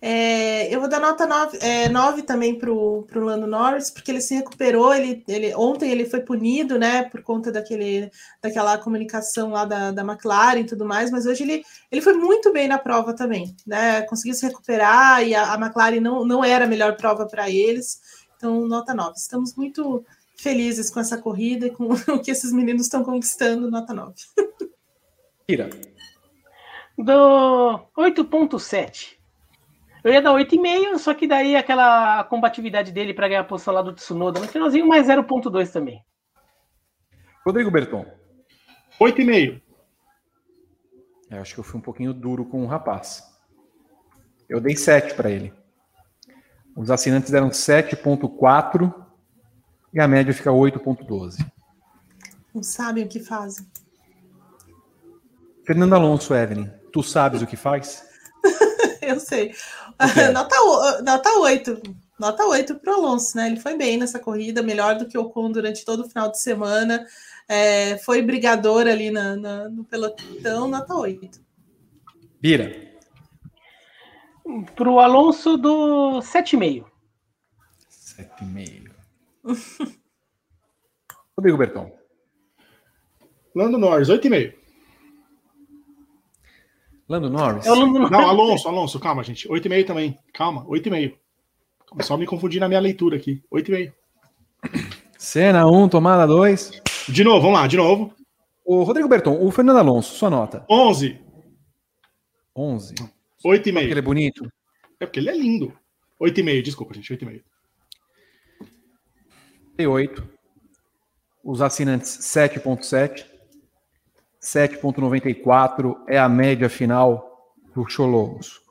É, 0.04 0.74
eu 0.74 0.80
vou 0.80 0.90
dar 0.90 1.00
nota 1.00 1.28
9, 1.28 1.60
é, 1.62 1.88
9 1.88 2.24
também 2.24 2.58
para 2.58 2.72
o 2.72 3.06
Lando 3.14 3.46
Norris, 3.46 3.92
porque 3.92 4.10
ele 4.10 4.20
se 4.20 4.34
recuperou. 4.34 4.92
Ele, 4.92 5.24
ele, 5.28 5.54
ontem 5.54 5.92
ele 5.92 6.10
foi 6.10 6.22
punido, 6.22 6.80
né, 6.80 7.04
por 7.04 7.22
conta 7.22 7.52
daquele, 7.52 8.10
daquela 8.42 8.80
comunicação 8.80 9.52
lá 9.52 9.64
da, 9.64 9.92
da 9.92 10.02
McLaren 10.02 10.62
e 10.62 10.66
tudo 10.66 10.86
mais, 10.86 11.12
mas 11.12 11.28
hoje 11.28 11.44
ele, 11.44 11.64
ele 11.92 12.02
foi 12.02 12.14
muito 12.14 12.52
bem 12.52 12.68
na 12.68 12.80
prova 12.80 13.16
também, 13.16 13.56
né? 13.66 14.02
Conseguiu 14.08 14.34
se 14.34 14.48
recuperar 14.48 15.24
e 15.24 15.36
a, 15.36 15.54
a 15.54 15.56
McLaren 15.56 16.00
não, 16.00 16.26
não 16.26 16.44
era 16.44 16.66
a 16.66 16.68
melhor 16.68 16.98
prova 16.98 17.28
para 17.28 17.48
eles. 17.48 18.02
Então, 18.36 18.68
nota 18.68 18.96
9. 18.96 19.14
Estamos 19.18 19.56
muito 19.56 20.04
felizes 20.42 20.90
com 20.90 21.00
essa 21.00 21.18
corrida 21.18 21.68
e 21.68 21.72
com 21.72 21.90
o 22.14 22.20
que 22.20 22.32
esses 22.32 22.52
meninos 22.52 22.84
estão 22.84 23.04
conquistando, 23.04 23.70
nota 23.70 23.94
9. 23.94 24.14
Tira. 25.48 25.70
Do 26.98 27.88
8.7. 27.98 29.18
Eu 30.04 30.12
ia 30.12 30.22
dar 30.22 30.32
8,5, 30.32 30.98
só 30.98 31.14
que 31.14 31.28
daí 31.28 31.56
aquela 31.56 32.24
combatividade 32.24 32.92
dele 32.92 33.14
para 33.14 33.28
ganhar 33.28 33.42
a 33.42 33.46
posição 33.46 33.74
lá 33.74 33.82
do 33.82 33.94
Tsunoda 33.94 34.40
no 34.40 34.48
finalzinho, 34.48 34.88
mais 34.88 35.08
0,2 35.08 35.72
também. 35.72 36.04
Rodrigo 37.46 37.70
Berton. 37.70 38.06
8,5. 39.00 39.62
Eu 41.30 41.42
acho 41.42 41.54
que 41.54 41.60
eu 41.60 41.64
fui 41.64 41.80
um 41.80 41.84
pouquinho 41.84 42.14
duro 42.14 42.46
com 42.46 42.64
o 42.64 42.68
rapaz. 42.68 43.24
Eu 44.50 44.60
dei 44.60 44.76
7 44.76 45.14
para 45.14 45.30
ele. 45.30 45.54
Os 46.76 46.90
assinantes 46.90 47.32
deram 47.32 47.50
7,4 47.50 49.01
e 49.94 50.00
a 50.00 50.08
média 50.08 50.34
fica 50.34 50.52
8,12. 50.52 51.46
Não 52.54 52.64
sabem 52.64 53.04
o 53.04 53.08
que 53.08 53.20
fazem. 53.20 53.66
Fernando 55.66 55.94
Alonso, 55.94 56.34
Evelyn, 56.34 56.70
tu 56.92 57.04
sabes 57.04 57.42
o 57.42 57.48
que 57.48 57.56
faz? 57.56 58.04
Eu 59.02 59.20
sei. 59.20 59.54
Nota, 60.34 61.02
nota 61.02 61.30
8. 61.40 61.82
Nota 62.20 62.46
8 62.46 62.76
para 62.76 62.92
o 62.92 62.96
Alonso, 62.96 63.36
né? 63.36 63.48
Ele 63.48 63.60
foi 63.60 63.76
bem 63.76 63.98
nessa 63.98 64.20
corrida, 64.20 64.62
melhor 64.62 64.96
do 64.96 65.08
que 65.08 65.18
o 65.18 65.22
Ocon 65.22 65.52
durante 65.52 65.84
todo 65.84 66.02
o 66.02 66.08
final 66.08 66.30
de 66.30 66.40
semana. 66.40 67.06
É, 67.48 67.98
foi 67.98 68.22
brigador 68.22 68.88
ali 68.88 69.10
na, 69.10 69.36
na, 69.36 69.70
no 69.70 69.84
pelotão, 69.84 70.68
nota 70.68 70.94
8. 70.94 71.42
Bira. 72.40 72.92
Para 74.76 74.90
o 74.90 75.00
Alonso 75.00 75.58
do 75.58 76.20
7,5. 76.20 76.86
7,5. 77.90 78.91
Rodrigo 81.36 81.58
Berton. 81.58 81.92
Lando 83.56 83.78
Norris, 83.78 84.10
8,5. 84.10 84.54
Lando 87.10 87.30
Norris? 87.30 87.66
É 87.66 87.72
o 87.72 87.76
Lando 87.76 88.00
Norris. 88.00 88.12
Não, 88.12 88.30
Alonso, 88.30 88.68
Alonso, 88.70 89.00
calma, 89.00 89.24
gente. 89.24 89.48
8,5 89.48 89.86
também. 89.86 90.18
Calma, 90.34 90.66
8,5. 90.66 91.18
Só 92.02 92.16
me 92.16 92.26
confundir 92.26 92.62
na 92.62 92.70
minha 92.70 92.80
leitura 92.80 93.18
aqui. 93.18 93.44
8,5. 93.52 93.94
Cena 95.18 95.68
1, 95.68 95.90
tomada 95.90 96.26
2. 96.26 96.82
De 97.10 97.24
novo, 97.24 97.42
vamos 97.42 97.60
lá, 97.60 97.68
de 97.68 97.76
novo. 97.76 98.14
O 98.64 98.84
Rodrigo 98.84 99.10
Berton, 99.10 99.46
o 99.46 99.52
Fernando 99.52 99.80
Alonso, 99.80 100.16
sua 100.16 100.30
nota. 100.30 100.66
11. 100.70 101.20
11. 102.56 102.96
8,5. 102.96 103.10
Porque 103.44 103.80
ele 103.80 104.00
é 104.00 104.02
bonito. 104.02 104.52
É 105.00 105.06
porque 105.06 105.20
ele 105.20 105.30
é 105.30 105.38
lindo. 105.38 105.74
8,5, 106.22 106.62
desculpa, 106.62 106.94
gente, 106.94 107.14
8,5. 107.14 107.44
Tem 109.76 109.88
8. 109.88 110.28
Os 111.44 111.62
assinantes 111.62 112.18
7.7. 112.18 113.26
7.94 114.42 115.98
é 116.08 116.18
a 116.18 116.28
média 116.28 116.70
final 116.70 117.54
do 117.76 117.88
Cholomos. 117.88 118.62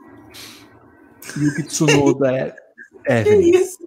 E 1.37 1.61
o 1.61 1.67
Tsunoda 1.67 2.37
é. 2.37 2.57
é 3.07 3.23
que 3.25 3.35
isso? 3.35 3.79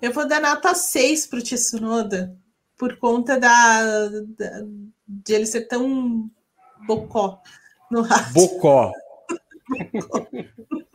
Eu 0.00 0.12
vou 0.12 0.26
dar 0.26 0.40
nota 0.40 0.74
6 0.74 1.26
para 1.26 1.38
o 1.40 1.42
Tsunoda, 1.42 2.36
por 2.78 2.96
conta 2.98 3.38
da, 3.38 4.08
da, 4.08 4.62
de 5.06 5.32
ele 5.32 5.46
ser 5.46 5.62
tão 5.62 6.30
bocó 6.86 7.42
no 7.90 8.02
rádio. 8.02 8.32
Bocó. 8.32 8.92
bocó. 9.92 10.22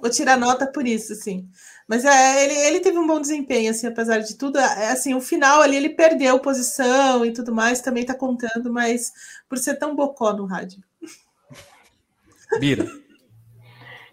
Vou 0.00 0.10
tirar 0.10 0.36
nota 0.36 0.66
por 0.66 0.86
isso, 0.86 1.12
assim. 1.12 1.48
Mas 1.86 2.04
é, 2.04 2.44
ele, 2.44 2.54
ele 2.54 2.80
teve 2.80 2.98
um 2.98 3.06
bom 3.06 3.20
desempenho, 3.20 3.70
assim, 3.70 3.86
apesar 3.86 4.18
de 4.18 4.36
tudo. 4.36 4.58
É, 4.58 4.90
assim, 4.90 5.14
o 5.14 5.20
final 5.20 5.60
ali 5.60 5.76
ele 5.76 5.90
perdeu 5.90 6.38
posição 6.40 7.24
e 7.24 7.32
tudo 7.32 7.54
mais, 7.54 7.80
também 7.80 8.04
tá 8.04 8.14
contando, 8.14 8.72
mas 8.72 9.12
por 9.48 9.58
ser 9.58 9.74
tão 9.74 9.94
bocó 9.94 10.32
no 10.32 10.46
rádio. 10.46 10.82
Vira. 12.58 12.86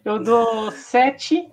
Eu 0.04 0.22
dou 0.22 0.72
7. 0.72 1.50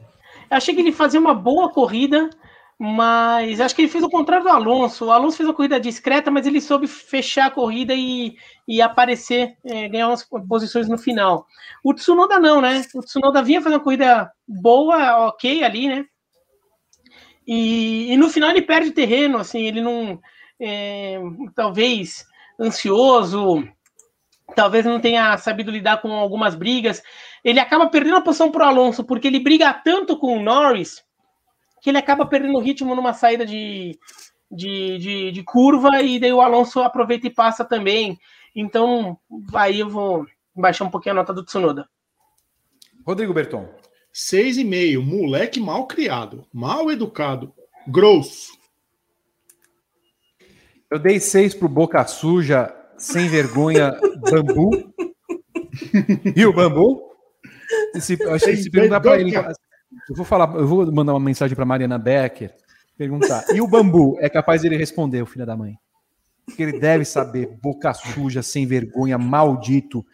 Achei 0.51 0.75
que 0.75 0.81
ele 0.81 0.93
fazia 0.93 1.21
uma 1.21 1.35
boa 1.35 1.71
corrida, 1.71 2.31
mas 2.79 3.61
acho 3.61 3.75
que 3.75 3.83
ele 3.83 3.91
fez 3.91 4.05
o 4.05 4.11
contrário 4.11 4.45
do 4.45 4.51
Alonso. 4.51 5.07
O 5.07 5.11
Alonso 5.11 5.37
fez 5.37 5.49
uma 5.49 5.55
corrida 5.55 5.81
discreta, 5.81 6.31
mas 6.31 6.47
ele 6.47 6.61
soube 6.61 6.87
fechar 6.87 7.47
a 7.47 7.51
corrida 7.51 7.93
e, 7.93 8.37
e 8.69 8.81
aparecer, 8.81 9.57
é, 9.65 9.89
ganhar 9.89 10.07
umas 10.07 10.25
posições 10.49 10.89
no 10.89 10.97
final. 10.97 11.45
O 11.83 11.93
Tsunoda 11.93 12.39
não, 12.39 12.61
né? 12.61 12.83
O 12.95 13.01
Tsunoda 13.01 13.43
vinha 13.43 13.61
fazer 13.61 13.75
uma 13.75 13.83
corrida 13.83 14.31
boa, 14.47 15.27
ok 15.27 15.65
ali, 15.65 15.89
né? 15.89 16.05
E, 17.45 18.13
e 18.13 18.17
no 18.17 18.29
final 18.29 18.51
ele 18.51 18.63
perde 18.63 18.93
terreno, 18.93 19.39
assim, 19.39 19.63
ele 19.63 19.81
não. 19.81 20.21
É, 20.61 21.19
talvez 21.57 22.25
ansioso, 22.61 23.65
talvez 24.55 24.85
não 24.85 25.01
tenha 25.01 25.37
sabido 25.39 25.71
lidar 25.73 26.01
com 26.01 26.13
algumas 26.13 26.55
brigas. 26.55 27.03
Ele 27.43 27.59
acaba 27.59 27.89
perdendo 27.89 28.17
a 28.19 28.21
posição 28.21 28.53
para 28.53 28.67
o 28.67 28.69
Alonso, 28.69 29.03
porque 29.03 29.27
ele 29.27 29.41
briga 29.41 29.73
tanto 29.73 30.17
com 30.17 30.37
o 30.37 30.43
Norris 30.43 31.08
que 31.81 31.91
ele 31.91 31.99
acaba 31.99 32.27
perdendo 32.27 32.57
o 32.57 32.61
ritmo 32.61 32.95
numa 32.95 33.13
saída 33.13 33.45
de, 33.45 33.99
de, 34.51 34.99
de, 34.99 35.33
de, 35.33 35.43
curva 35.43 36.01
e 36.01 36.19
daí 36.19 36.33
o 36.33 36.41
Alonso 36.41 36.81
aproveita 36.81 37.27
e 37.27 37.35
passa 37.35 37.65
também. 37.65 38.19
Então, 38.55 39.19
aí 39.55 39.81
eu 39.81 39.89
vou 39.89 40.27
baixar 40.55 40.85
um 40.85 40.91
pouquinho 40.91 41.15
a 41.15 41.17
nota 41.17 41.33
do 41.33 41.45
Tsunoda. 41.45 41.89
Rodrigo 43.07 43.33
Berton. 43.33 43.69
6,5. 44.15 45.01
Moleque 45.01 45.61
mal 45.61 45.87
criado, 45.87 46.47
mal 46.53 46.91
educado, 46.91 47.55
grosso. 47.87 48.59
Eu 50.91 50.99
dei 50.99 51.21
6 51.21 51.55
pro 51.55 51.69
Boca 51.69 52.05
Suja, 52.07 52.75
sem 52.97 53.29
vergonha, 53.29 53.93
bambu. 54.31 54.71
e 56.35 56.45
o 56.47 56.53
bambu? 56.53 57.09
Esse, 57.95 58.15
acho 58.25 58.45
que 58.47 58.57
se 58.57 58.71
perguntar 58.71 59.01
para 59.01 59.21
ele. 59.21 59.33
Eu 60.09 60.15
vou 60.15 60.25
falar, 60.25 60.55
eu 60.55 60.67
vou 60.67 60.91
mandar 60.91 61.13
uma 61.13 61.21
mensagem 61.21 61.55
para 61.55 61.67
Mariana 61.67 61.99
Becker, 61.99 62.55
perguntar. 62.97 63.45
E 63.55 63.61
o 63.61 63.69
bambu 63.69 64.17
é 64.21 64.29
capaz 64.29 64.63
de 64.63 64.69
ele 64.69 64.77
responder, 64.77 65.21
o 65.21 65.27
filho 65.27 65.45
da 65.45 65.57
mãe? 65.57 65.79
Porque 66.47 66.63
ele 66.63 66.79
deve 66.79 67.05
saber, 67.05 67.59
boca 67.63 67.93
suja, 67.93 68.43
sem 68.43 68.67
vergonha, 68.67 69.19
maldito. 69.19 70.05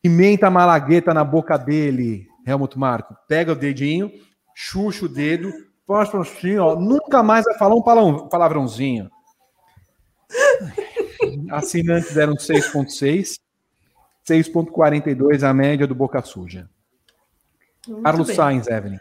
Pimenta 0.00 0.48
malagueta 0.48 1.12
na 1.12 1.22
boca 1.22 1.58
dele, 1.58 2.26
Helmut 2.46 2.78
Marco. 2.78 3.14
Pega 3.28 3.52
o 3.52 3.56
dedinho, 3.56 4.10
chucha 4.54 5.04
o 5.04 5.08
dedo, 5.08 5.52
posta 5.86 6.18
assim, 6.18 6.56
ó, 6.56 6.74
nunca 6.74 7.22
mais 7.22 7.44
vai 7.44 7.58
falar 7.58 7.74
um 7.74 8.28
palavrãozinho. 8.28 9.10
Assinantes 11.50 12.14
deram 12.14 12.34
6.6, 12.34 13.38
6.42 14.26 15.42
a 15.42 15.52
média 15.52 15.86
do 15.86 15.94
Boca 15.94 16.22
Suja. 16.22 16.68
Muito 17.86 18.02
Carlos 18.02 18.26
bem. 18.26 18.36
Sainz, 18.36 18.66
Evelyn. 18.66 18.98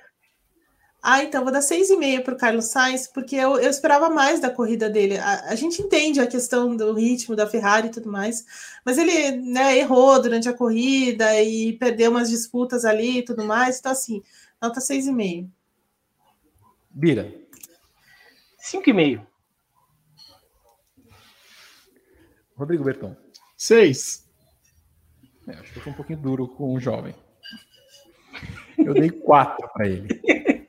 Ah, 1.02 1.24
então 1.24 1.44
vou 1.44 1.54
dar 1.54 1.62
6,5 1.62 2.24
para 2.24 2.34
o 2.34 2.38
Carlos 2.38 2.66
Sainz, 2.66 3.08
porque 3.08 3.36
eu, 3.36 3.58
eu, 3.58 3.70
esperava 3.70 4.10
mais 4.10 4.41
da 4.41 4.49
corrida 4.49 4.90
dele. 4.90 5.18
A, 5.18 5.52
a, 5.52 5.56
gente 5.56 5.82
entende 5.82 6.20
a 6.20 6.28
questão 6.28 6.76
do 6.76 6.91
ritmo 6.94 7.36
da 7.36 7.48
Ferrari 7.48 7.88
e 7.88 7.91
tudo 7.91 8.12
mais, 8.12 8.44
mas 8.84 8.98
ele 8.98 9.32
né, 9.38 9.78
errou 9.78 10.22
durante 10.22 10.49
a 10.49 10.54
corrida 10.54 11.41
e 11.41 11.74
perdeu 11.78 12.12
umas 12.12 12.30
disputas 12.30 12.84
ali 12.84 13.20
e 13.20 13.24
tudo 13.24 13.45
mais. 13.45 13.80
Então, 13.80 13.91
assim, 13.91 14.22
nota 14.62 14.82
6,5. 14.82 15.49
Bira. 16.90 17.34
5,5. 18.60 19.26
Rodrigo 22.58 22.84
Bertão. 22.84 23.16
6. 23.56 24.28
É, 25.48 25.52
acho 25.54 25.72
que 25.72 25.80
eu 25.80 25.84
fui 25.84 25.91
um 25.94 25.95
pouquinho 25.95 26.20
duro 26.20 26.48
com 26.49 26.74
o 26.74 26.80
jovem. 26.80 27.16
Eu 28.78 28.94
dei 28.94 29.10
4 29.10 29.70
para 29.74 29.88
ele. 29.88 30.22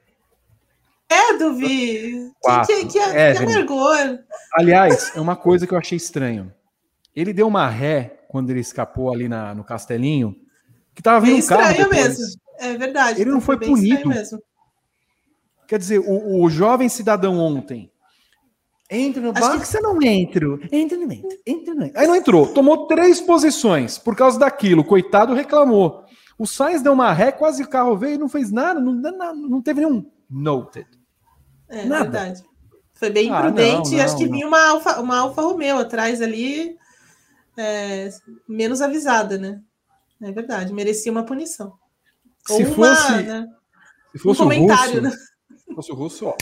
É, 1.10 1.38
Duvi. 1.38 2.30
Que, 2.42 2.66
que, 2.66 2.86
que, 2.86 2.98
é, 2.98 3.34
que 3.34 3.42
amargor. 3.42 4.18
Aliás, 4.52 5.10
é 5.16 5.20
uma 5.20 5.36
coisa 5.36 5.66
que 5.66 5.72
eu 5.72 5.78
achei 5.78 5.96
estranho. 5.96 6.52
Ele 7.16 7.32
deu 7.32 7.48
uma 7.48 7.66
ré 7.66 8.24
quando 8.28 8.50
ele 8.50 8.60
escapou 8.60 9.10
ali 9.10 9.26
na, 9.26 9.54
no 9.54 9.64
castelinho, 9.64 10.36
que 10.94 11.02
tava 11.02 11.24
vindo 11.24 11.40
é 11.40 11.44
um 11.44 11.46
carro. 11.46 11.74
Depois. 11.74 11.90
mesmo. 11.90 12.24
É 12.58 12.76
verdade. 12.76 13.20
Ele 13.20 13.30
não 13.30 13.40
foi, 13.40 13.56
foi 13.56 13.68
punido. 13.68 14.10
Quer 15.66 15.78
dizer, 15.78 15.98
o, 15.98 16.42
o, 16.42 16.50
jovem 16.50 16.88
cidadão 16.88 17.38
ontem. 17.38 17.90
Entra 18.90 19.20
no 19.20 19.32
box, 19.32 19.58
que... 19.58 19.66
você 19.66 19.80
não 19.80 20.02
entra. 20.02 20.46
Entra 20.72 20.96
no 20.96 21.12
entra, 21.12 21.38
entra 21.46 21.74
no 21.74 21.90
Aí 21.94 22.06
não 22.06 22.16
entrou. 22.16 22.46
Tomou 22.54 22.86
três 22.86 23.20
posições 23.20 23.98
por 23.98 24.16
causa 24.16 24.38
daquilo. 24.38 24.82
Coitado 24.82 25.34
reclamou. 25.34 26.04
O 26.38 26.46
Sainz 26.46 26.82
deu 26.82 26.92
uma 26.92 27.12
ré, 27.12 27.32
quase 27.32 27.62
o 27.64 27.68
carro 27.68 27.96
veio 27.96 28.14
e 28.14 28.18
não 28.18 28.28
fez 28.28 28.52
nada. 28.52 28.78
Não, 28.78 28.94
não, 28.94 29.34
não 29.34 29.62
teve 29.62 29.80
nenhum 29.80 30.08
noted. 30.30 30.86
É 31.68 31.84
nada. 31.84 32.04
verdade. 32.04 32.44
Foi 32.94 33.10
bem 33.10 33.30
ah, 33.32 33.38
imprudente. 33.38 33.90
Não, 33.90 33.98
não, 33.98 34.04
Acho 34.04 34.16
que 34.16 34.28
vinha 34.28 34.46
uma 34.46 34.68
Alfa, 34.68 35.00
uma 35.00 35.18
Alfa 35.18 35.42
Romeo 35.42 35.78
atrás 35.78 36.22
ali, 36.22 36.76
é, 37.56 38.08
menos 38.48 38.80
avisada, 38.80 39.36
né? 39.36 39.60
É 40.22 40.32
verdade. 40.32 40.72
Merecia 40.72 41.10
uma 41.10 41.24
punição. 41.24 41.72
Se 42.46 42.64
Ou 42.64 42.72
fosse, 42.72 43.12
uma, 43.12 43.22
né? 43.22 43.46
se 44.12 44.18
fosse 44.18 44.40
um 44.40 44.44
comentário, 44.44 45.02
russo, 45.02 45.02
né? 45.02 45.10
Se 45.56 45.74
fosse 45.74 45.92
o 45.92 45.94
russo, 45.94 46.26
ó. 46.26 46.36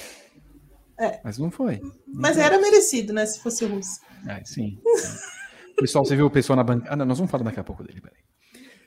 É. 0.99 1.21
Mas 1.23 1.37
não 1.37 1.51
foi. 1.51 1.81
Mas 2.07 2.39
era 2.39 2.59
merecido, 2.59 3.13
né? 3.13 3.27
Se 3.27 3.41
fosse 3.41 3.65
o 3.65 3.69
russo. 3.69 4.01
É, 4.27 4.43
sim. 4.45 4.79
Pessoal, 5.79 6.05
você 6.05 6.17
viu 6.17 6.27
o 6.27 6.31
pessoal 6.31 6.57
na 6.57 6.65
banca. 6.65 6.89
Ah, 6.91 6.97
não, 6.97 7.05
nós 7.05 7.19
vamos 7.19 7.31
falar 7.31 7.45
daqui 7.45 7.61
a 7.61 7.65
pouco 7.65 7.83
dele, 7.83 8.01
peraí. 8.01 8.17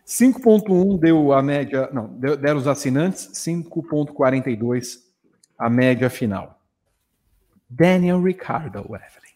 5.1 0.09 0.99
deu 0.99 1.31
a 1.31 1.43
média, 1.43 1.87
não, 1.93 2.07
deram 2.07 2.57
os 2.57 2.67
assinantes, 2.67 3.29
5.42 3.35 4.97
a 5.55 5.69
média 5.69 6.09
final. 6.09 6.59
Daniel 7.69 8.19
Ricardo, 8.19 8.79
Evelyn. 8.79 9.29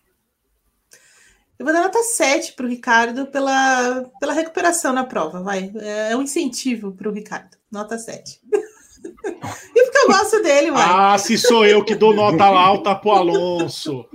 Eu 1.60 1.66
vou 1.66 1.74
dar 1.74 1.84
nota 1.84 2.02
7 2.02 2.54
para 2.54 2.66
o 2.66 2.70
Ricardo 2.70 3.28
pela, 3.28 4.10
pela 4.20 4.34
recuperação 4.34 4.92
na 4.92 5.04
prova, 5.04 5.44
vai. 5.44 5.72
É 5.76 6.18
um 6.18 6.24
incentivo 6.24 6.92
para 6.92 7.08
o 7.08 7.14
Ricardo. 7.14 7.56
Nota 7.72 8.00
7. 8.00 8.42
e 8.52 9.84
porque 9.84 9.98
eu 10.00 10.08
gosto 10.08 10.42
dele, 10.42 10.72
vai. 10.72 10.84
Ah, 10.90 11.18
se 11.20 11.38
sou 11.38 11.68
eu 11.68 11.86
que 11.86 11.94
dou 11.94 12.16
nota 12.16 12.46
alta 12.46 12.96
pro 12.96 13.12
Alonso. 13.12 14.10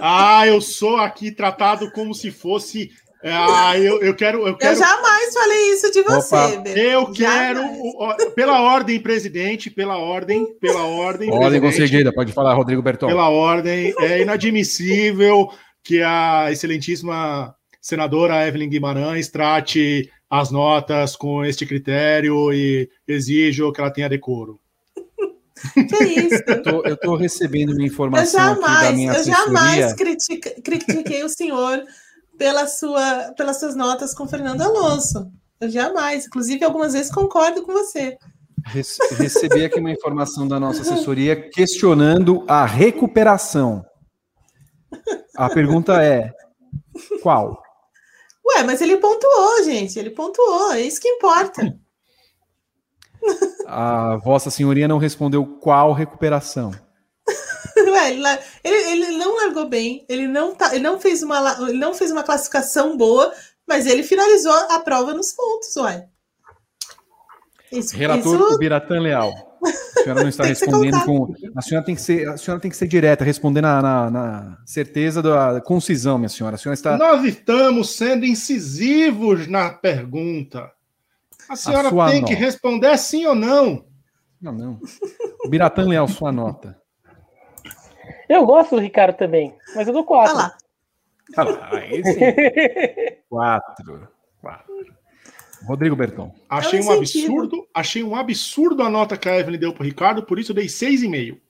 Ah, 0.00 0.46
eu 0.46 0.62
sou 0.62 0.96
aqui 0.96 1.30
tratado 1.30 1.90
como 1.90 2.14
se 2.14 2.30
fosse 2.30 2.90
ah, 3.24 3.76
eu, 3.76 4.00
eu 4.00 4.14
quero, 4.14 4.46
eu 4.46 4.56
quero. 4.56 4.74
Eu 4.74 4.78
jamais 4.78 5.34
falei 5.34 5.72
isso 5.72 5.90
de 5.90 6.02
você, 6.02 6.62
Eu 6.76 7.10
quero, 7.10 7.60
pela 8.34 8.60
ordem, 8.60 9.00
presidente, 9.00 9.70
pela 9.70 9.98
ordem, 9.98 10.46
pela 10.60 10.84
ordem. 10.84 11.30
Ordem 11.30 11.60
concedida, 11.60 12.12
pode 12.12 12.32
falar, 12.32 12.54
Rodrigo 12.54 12.80
Berton. 12.80 13.08
Pela 13.08 13.28
ordem, 13.28 13.92
é 14.00 14.20
inadmissível 14.22 15.48
que 15.82 16.00
a 16.02 16.52
excelentíssima 16.52 17.54
senadora 17.80 18.46
Evelyn 18.46 18.68
Guimarães 18.68 19.28
trate 19.28 20.10
as 20.30 20.50
notas 20.50 21.16
com 21.16 21.44
este 21.44 21.66
critério 21.66 22.52
e 22.52 22.88
exijo 23.06 23.72
que 23.72 23.80
ela 23.80 23.90
tenha 23.90 24.08
decoro. 24.08 24.60
Que 25.74 26.04
isso? 26.04 26.44
Eu 26.46 26.62
tô, 26.62 26.82
eu 26.84 26.96
tô 26.96 27.16
recebendo 27.16 27.72
uma 27.72 27.82
informação 27.84 28.54
eu 28.54 28.54
jamais, 28.54 28.76
aqui 28.76 28.84
da 28.84 28.92
minha 28.92 29.10
assessoria. 29.10 29.40
Eu 29.40 29.46
jamais 29.46 29.94
critiquei 30.62 31.24
o 31.24 31.28
senhor 31.28 31.82
pela 32.38 32.66
sua, 32.66 33.34
pelas 33.36 33.58
suas 33.58 33.74
notas 33.74 34.14
com 34.14 34.26
Fernando 34.26 34.62
Alonso. 34.62 35.30
Eu 35.60 35.68
jamais. 35.68 36.26
Inclusive, 36.26 36.64
algumas 36.64 36.92
vezes 36.92 37.12
concordo 37.12 37.62
com 37.62 37.72
você. 37.72 38.16
Recebi 39.18 39.64
aqui 39.64 39.80
uma 39.80 39.90
informação 39.90 40.46
da 40.46 40.60
nossa 40.60 40.82
assessoria 40.82 41.48
questionando 41.50 42.44
a 42.46 42.64
recuperação. 42.64 43.84
A 45.36 45.48
pergunta 45.48 46.02
é: 46.02 46.32
qual? 47.22 47.60
Ué, 48.46 48.62
mas 48.62 48.80
ele 48.80 48.96
pontuou, 48.96 49.64
gente. 49.64 49.98
Ele 49.98 50.10
pontuou. 50.10 50.72
É 50.72 50.80
isso 50.80 51.00
que 51.00 51.08
importa. 51.08 51.76
A 53.66 54.16
Vossa 54.16 54.50
Senhoria 54.50 54.88
não 54.88 54.98
respondeu 54.98 55.44
qual 55.44 55.92
recuperação. 55.92 56.72
ele, 58.64 58.76
ele, 58.92 59.18
não 59.18 59.36
largou 59.36 59.68
bem, 59.68 60.04
ele 60.08 60.26
não, 60.26 60.54
tá, 60.54 60.74
ele, 60.74 60.82
não 60.82 61.00
fez 61.00 61.22
uma, 61.22 61.68
ele 61.68 61.78
não 61.78 61.94
fez 61.94 62.10
uma 62.10 62.22
classificação 62.22 62.96
boa, 62.96 63.32
mas 63.66 63.86
ele 63.86 64.02
finalizou 64.02 64.52
a 64.52 64.78
prova 64.80 65.14
nos 65.14 65.32
pontos, 65.32 65.76
ué. 65.76 66.08
Isso, 67.70 67.96
Relator 67.96 68.34
isso... 68.34 68.58
Biratã 68.58 68.98
Leal. 68.98 69.32
A 69.62 70.02
senhora 70.02 70.20
não 70.22 70.28
está 70.30 70.44
respondendo 70.44 71.04
com. 71.04 71.34
A 71.54 71.62
senhora 71.62 71.84
tem 71.84 71.94
que 71.94 72.00
ser, 72.00 72.28
a 72.28 72.36
senhora 72.36 72.60
tem 72.60 72.70
que 72.70 72.76
ser 72.76 72.86
direta, 72.86 73.24
responder 73.24 73.60
na, 73.60 73.82
na, 73.82 74.10
na, 74.10 74.58
certeza 74.64 75.22
da 75.22 75.60
concisão, 75.60 76.18
minha 76.18 76.28
senhora. 76.28 76.54
A 76.54 76.58
senhora 76.58 76.74
está. 76.74 76.96
Nós 76.96 77.24
estamos 77.24 77.96
sendo 77.96 78.24
incisivos 78.24 79.46
na 79.46 79.70
pergunta. 79.70 80.70
A 81.48 81.56
senhora 81.56 81.88
a 81.88 82.10
tem 82.10 82.20
nota. 82.20 82.32
que 82.32 82.34
responder 82.34 82.96
sim 82.98 83.26
ou 83.26 83.34
não. 83.34 83.84
Não, 84.40 84.52
não. 84.52 84.80
Biratã 85.48 85.82
Leal, 85.82 86.06
sua 86.06 86.30
nota. 86.30 86.76
Eu 88.28 88.44
gosto 88.44 88.76
do 88.76 88.82
Ricardo 88.82 89.16
também, 89.16 89.54
mas 89.74 89.86
eu 89.86 89.94
dou 89.94 90.04
quatro. 90.04 90.36
Ah 90.36 90.36
lá. 90.36 90.58
Ah 91.36 91.44
lá, 91.44 91.68
aí 91.72 92.04
sim. 92.04 92.20
quatro. 93.28 94.08
quatro. 94.40 94.98
Rodrigo 95.66 95.96
Berton. 95.96 96.32
Achei 96.48 96.80
um 96.80 96.90
absurdo, 96.90 97.68
achei 97.74 98.02
um 98.02 98.14
absurdo 98.14 98.82
a 98.82 98.90
nota 98.90 99.16
que 99.16 99.28
a 99.28 99.38
Evelyn 99.38 99.58
deu 99.58 99.72
pro 99.72 99.84
Ricardo, 99.84 100.22
por 100.22 100.38
isso 100.38 100.52
eu 100.52 100.56
dei 100.56 100.68
seis 100.68 101.02
e 101.02 101.08
meio. 101.08 101.40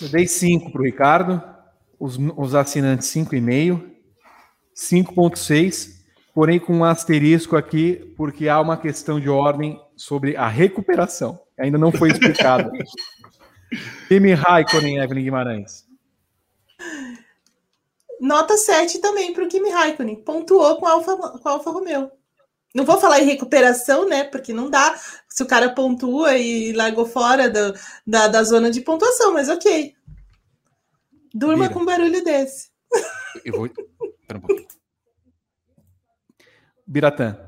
Eu 0.00 0.08
dei 0.08 0.26
5 0.26 0.72
para 0.72 0.80
o 0.80 0.84
Ricardo, 0.84 1.42
os, 1.98 2.18
os 2.36 2.54
assinantes 2.56 3.06
5,5, 3.08 3.88
5,6 4.74 6.01
porém 6.34 6.58
com 6.58 6.78
um 6.78 6.84
asterisco 6.84 7.56
aqui, 7.56 8.12
porque 8.16 8.48
há 8.48 8.60
uma 8.60 8.76
questão 8.76 9.20
de 9.20 9.28
ordem 9.28 9.80
sobre 9.96 10.36
a 10.36 10.48
recuperação. 10.48 11.40
Ainda 11.58 11.78
não 11.78 11.92
foi 11.92 12.10
explicada. 12.10 12.70
Kimi 14.08 14.32
Raikkonen, 14.32 14.98
Evelyn 14.98 15.24
Guimarães. 15.24 15.86
Nota 18.20 18.56
7 18.56 19.00
também 19.00 19.32
para 19.32 19.44
o 19.44 19.48
Kimi 19.48 19.70
Raikkonen. 19.70 20.16
Pontuou 20.16 20.76
com 20.76 20.86
a 20.86 20.92
Alfa, 20.92 21.16
com 21.16 21.48
a 21.48 21.52
Alfa 21.52 21.70
Romeo. 21.70 22.10
Não 22.74 22.84
vou 22.84 22.98
falar 22.98 23.20
em 23.20 23.26
recuperação, 23.26 24.08
né? 24.08 24.24
Porque 24.24 24.52
não 24.52 24.70
dá 24.70 24.98
se 25.28 25.42
o 25.42 25.46
cara 25.46 25.68
pontua 25.74 26.36
e 26.36 26.72
largou 26.72 27.04
fora 27.04 27.50
do, 27.50 27.74
da, 28.06 28.28
da 28.28 28.42
zona 28.42 28.70
de 28.70 28.80
pontuação, 28.80 29.32
mas 29.32 29.48
ok. 29.48 29.94
Durma 31.34 31.64
Vira. 31.64 31.74
com 31.74 31.80
um 31.80 31.84
barulho 31.84 32.24
desse. 32.24 32.70
Eu 33.44 33.54
vou. 33.54 33.66
Espera 33.66 34.38
um 34.38 34.40
pouquinho. 34.40 34.81
Biratã. 36.92 37.38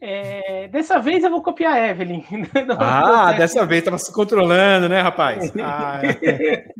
É, 0.00 0.66
dessa 0.68 0.98
vez 0.98 1.22
eu 1.22 1.30
vou 1.30 1.42
copiar 1.42 1.74
a 1.74 1.88
Evelyn. 1.88 2.24
ah, 2.80 3.32
dessa 3.34 3.66
vez 3.66 3.80
estava 3.80 3.98
se 3.98 4.12
controlando, 4.12 4.88
né, 4.88 5.00
rapaz? 5.00 5.52
Ah, 5.62 6.00
é. 6.02 6.72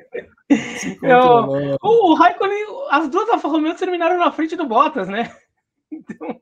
eu, 1.03 1.77
o, 1.83 2.11
o 2.11 2.15
Raikkonen, 2.15 2.65
as 2.91 3.09
duas 3.09 3.29
Alfa 3.29 3.47
Romeo 3.47 3.75
terminaram 3.75 4.19
na 4.19 4.33
frente 4.33 4.57
do 4.57 4.67
Bottas, 4.67 5.09
né? 5.09 5.31
Então, 5.91 6.41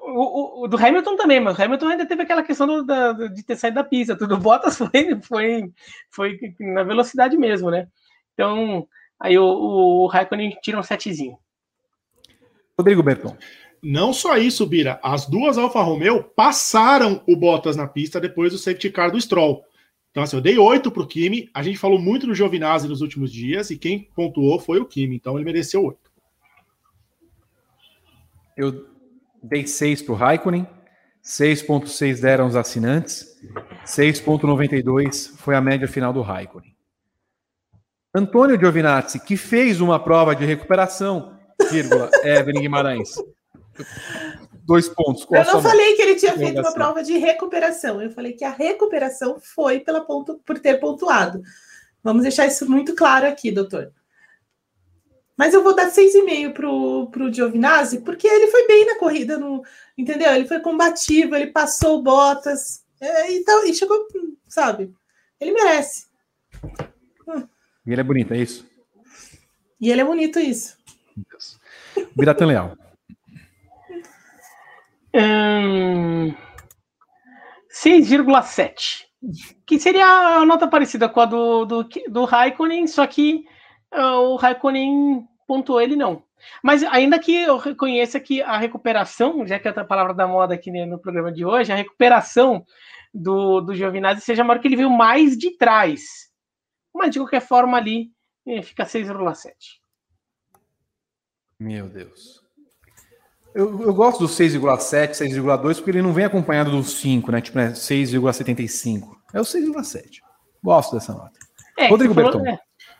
o, 0.00 0.64
o, 0.64 0.68
do 0.68 0.76
Hamilton 0.76 1.16
também, 1.16 1.40
mas 1.40 1.58
o 1.58 1.62
Hamilton 1.62 1.88
ainda 1.88 2.06
teve 2.06 2.22
aquela 2.22 2.42
questão 2.42 2.66
do, 2.66 2.84
da, 2.84 3.12
de 3.12 3.42
ter 3.42 3.56
saído 3.56 3.76
da 3.76 3.84
pista. 3.84 4.16
Tudo 4.16 4.34
o 4.34 4.38
Bottas 4.38 4.76
foi, 4.76 5.18
foi, 5.22 5.72
foi 6.10 6.38
na 6.60 6.82
velocidade 6.82 7.36
mesmo, 7.38 7.70
né? 7.70 7.88
Então, 8.34 8.86
aí 9.18 9.38
o, 9.38 9.44
o 9.44 10.06
Raikkonen 10.06 10.56
tira 10.62 10.78
um 10.78 10.82
setezinho. 10.82 11.38
Rodrigo 12.78 13.02
Berton. 13.02 13.36
Não 13.82 14.12
só 14.12 14.36
isso, 14.36 14.66
Bira. 14.66 14.98
As 15.02 15.26
duas 15.26 15.56
Alfa 15.56 15.80
Romeo 15.80 16.22
passaram 16.22 17.22
o 17.26 17.36
Bottas 17.36 17.76
na 17.76 17.86
pista 17.86 18.20
depois 18.20 18.52
do 18.52 18.58
safety 18.58 18.90
car 18.90 19.10
do 19.10 19.20
Stroll. 19.20 19.64
Então, 20.10 20.22
assim, 20.22 20.36
eu 20.36 20.42
dei 20.42 20.58
oito 20.58 20.90
para 20.90 21.02
o 21.02 21.06
Kimi. 21.06 21.48
A 21.54 21.62
gente 21.62 21.78
falou 21.78 21.98
muito 21.98 22.26
do 22.26 22.34
Giovinazzi 22.34 22.88
nos 22.88 23.00
últimos 23.00 23.32
dias 23.32 23.70
e 23.70 23.78
quem 23.78 24.08
pontuou 24.14 24.58
foi 24.58 24.80
o 24.80 24.86
Kimi. 24.86 25.16
Então, 25.16 25.36
ele 25.36 25.44
mereceu 25.44 25.84
oito. 25.84 26.10
Eu 28.56 28.86
dei 29.40 29.66
6 29.66 30.02
para 30.02 30.12
o 30.12 30.16
Raikkonen, 30.16 30.66
6.6 31.22 32.20
deram 32.20 32.48
os 32.48 32.56
assinantes, 32.56 33.38
6.92 33.84 35.36
foi 35.36 35.54
a 35.54 35.60
média 35.60 35.86
final 35.86 36.12
do 36.12 36.22
Raikkonen. 36.22 36.74
Antônio 38.12 38.58
Giovinazzi, 38.58 39.20
que 39.20 39.36
fez 39.36 39.80
uma 39.80 40.02
prova 40.02 40.34
de 40.34 40.44
recuperação, 40.44 41.38
vírgula, 41.70 42.10
Evelyn 42.24 42.62
Guimarães. 42.62 43.10
Dois 44.64 44.88
pontos. 44.88 45.26
Eu 45.30 45.44
não 45.44 45.62
falei 45.62 45.94
que 45.94 46.02
ele 46.02 46.14
tinha 46.16 46.36
feito 46.36 46.60
uma 46.60 46.72
prova 46.72 47.02
de 47.02 47.16
recuperação. 47.16 48.02
Eu 48.02 48.10
falei 48.10 48.32
que 48.32 48.44
a 48.44 48.50
recuperação 48.50 49.38
foi 49.40 49.80
pela 49.80 50.02
ponto, 50.02 50.40
por 50.44 50.58
ter 50.58 50.78
pontuado. 50.78 51.42
Vamos 52.02 52.22
deixar 52.22 52.46
isso 52.46 52.70
muito 52.70 52.94
claro 52.94 53.26
aqui, 53.26 53.50
doutor. 53.50 53.92
Mas 55.36 55.54
eu 55.54 55.62
vou 55.62 55.74
dar 55.74 55.90
6,5 55.90 56.52
pro, 56.52 57.08
pro 57.10 57.32
Giovinazzi, 57.32 58.00
porque 58.00 58.26
ele 58.26 58.48
foi 58.48 58.66
bem 58.66 58.86
na 58.86 58.98
corrida, 58.98 59.38
no, 59.38 59.62
entendeu? 59.96 60.32
Ele 60.34 60.48
foi 60.48 60.58
combativo, 60.58 61.36
ele 61.36 61.46
passou 61.46 62.02
botas 62.02 62.84
é, 63.00 63.32
e, 63.32 63.44
tal, 63.44 63.64
e 63.64 63.72
chegou, 63.72 64.06
sabe? 64.48 64.92
Ele 65.40 65.52
merece. 65.52 66.06
E 67.86 67.92
ele 67.92 68.00
é 68.00 68.04
bonito, 68.04 68.34
é 68.34 68.38
isso? 68.38 68.66
E 69.80 69.90
ele 69.90 70.00
é 70.00 70.04
bonito, 70.04 70.40
isso. 70.40 70.76
Biratan 72.16 72.46
Leal. 72.46 72.76
Hum, 75.18 76.32
6,7. 77.70 79.08
Que 79.66 79.80
seria 79.80 80.06
a 80.06 80.46
nota 80.46 80.68
parecida 80.68 81.08
com 81.08 81.20
a 81.20 81.26
do, 81.26 81.64
do, 81.64 81.88
do 82.08 82.24
Raikkonen, 82.24 82.86
só 82.86 83.04
que 83.04 83.44
uh, 83.92 84.32
o 84.32 84.36
Raikkonen 84.36 85.26
pontuou 85.46 85.80
ele 85.80 85.96
não. 85.96 86.22
Mas 86.62 86.84
ainda 86.84 87.18
que 87.18 87.34
eu 87.34 87.56
reconheça 87.56 88.20
que 88.20 88.40
a 88.40 88.56
recuperação, 88.56 89.44
já 89.44 89.58
que 89.58 89.66
é 89.66 89.72
a 89.72 89.84
palavra 89.84 90.14
da 90.14 90.28
moda 90.28 90.54
aqui 90.54 90.70
no 90.70 91.00
programa 91.00 91.32
de 91.32 91.44
hoje, 91.44 91.72
a 91.72 91.76
recuperação 91.76 92.64
do, 93.12 93.60
do 93.60 93.74
Giovinazzi 93.74 94.20
seja 94.20 94.44
maior 94.44 94.60
que 94.60 94.68
ele 94.68 94.76
veio 94.76 94.90
mais 94.90 95.36
de 95.36 95.56
trás. 95.56 96.02
Mas 96.94 97.10
de 97.10 97.18
qualquer 97.18 97.40
forma 97.40 97.76
ali 97.76 98.12
eh, 98.46 98.62
fica 98.62 98.84
6,7. 98.84 99.52
Meu 101.58 101.88
Deus. 101.88 102.37
Eu, 103.54 103.82
eu 103.82 103.94
gosto 103.94 104.20
do 104.20 104.26
6,7, 104.26 105.10
6,2, 105.12 105.76
porque 105.76 105.90
ele 105.90 106.02
não 106.02 106.12
vem 106.12 106.24
acompanhado 106.24 106.70
do 106.70 106.82
5, 106.82 107.32
né? 107.32 107.40
Tipo, 107.40 107.58
né, 107.58 107.72
6,75. 107.72 109.08
É 109.32 109.40
o 109.40 109.44
6,7. 109.44 110.20
Gosto 110.62 110.94
dessa 110.94 111.12
nota. 111.12 111.38
É, 111.76 111.88
Rodrigo 111.88 112.14
Berton. 112.14 112.46
É. 112.46 112.58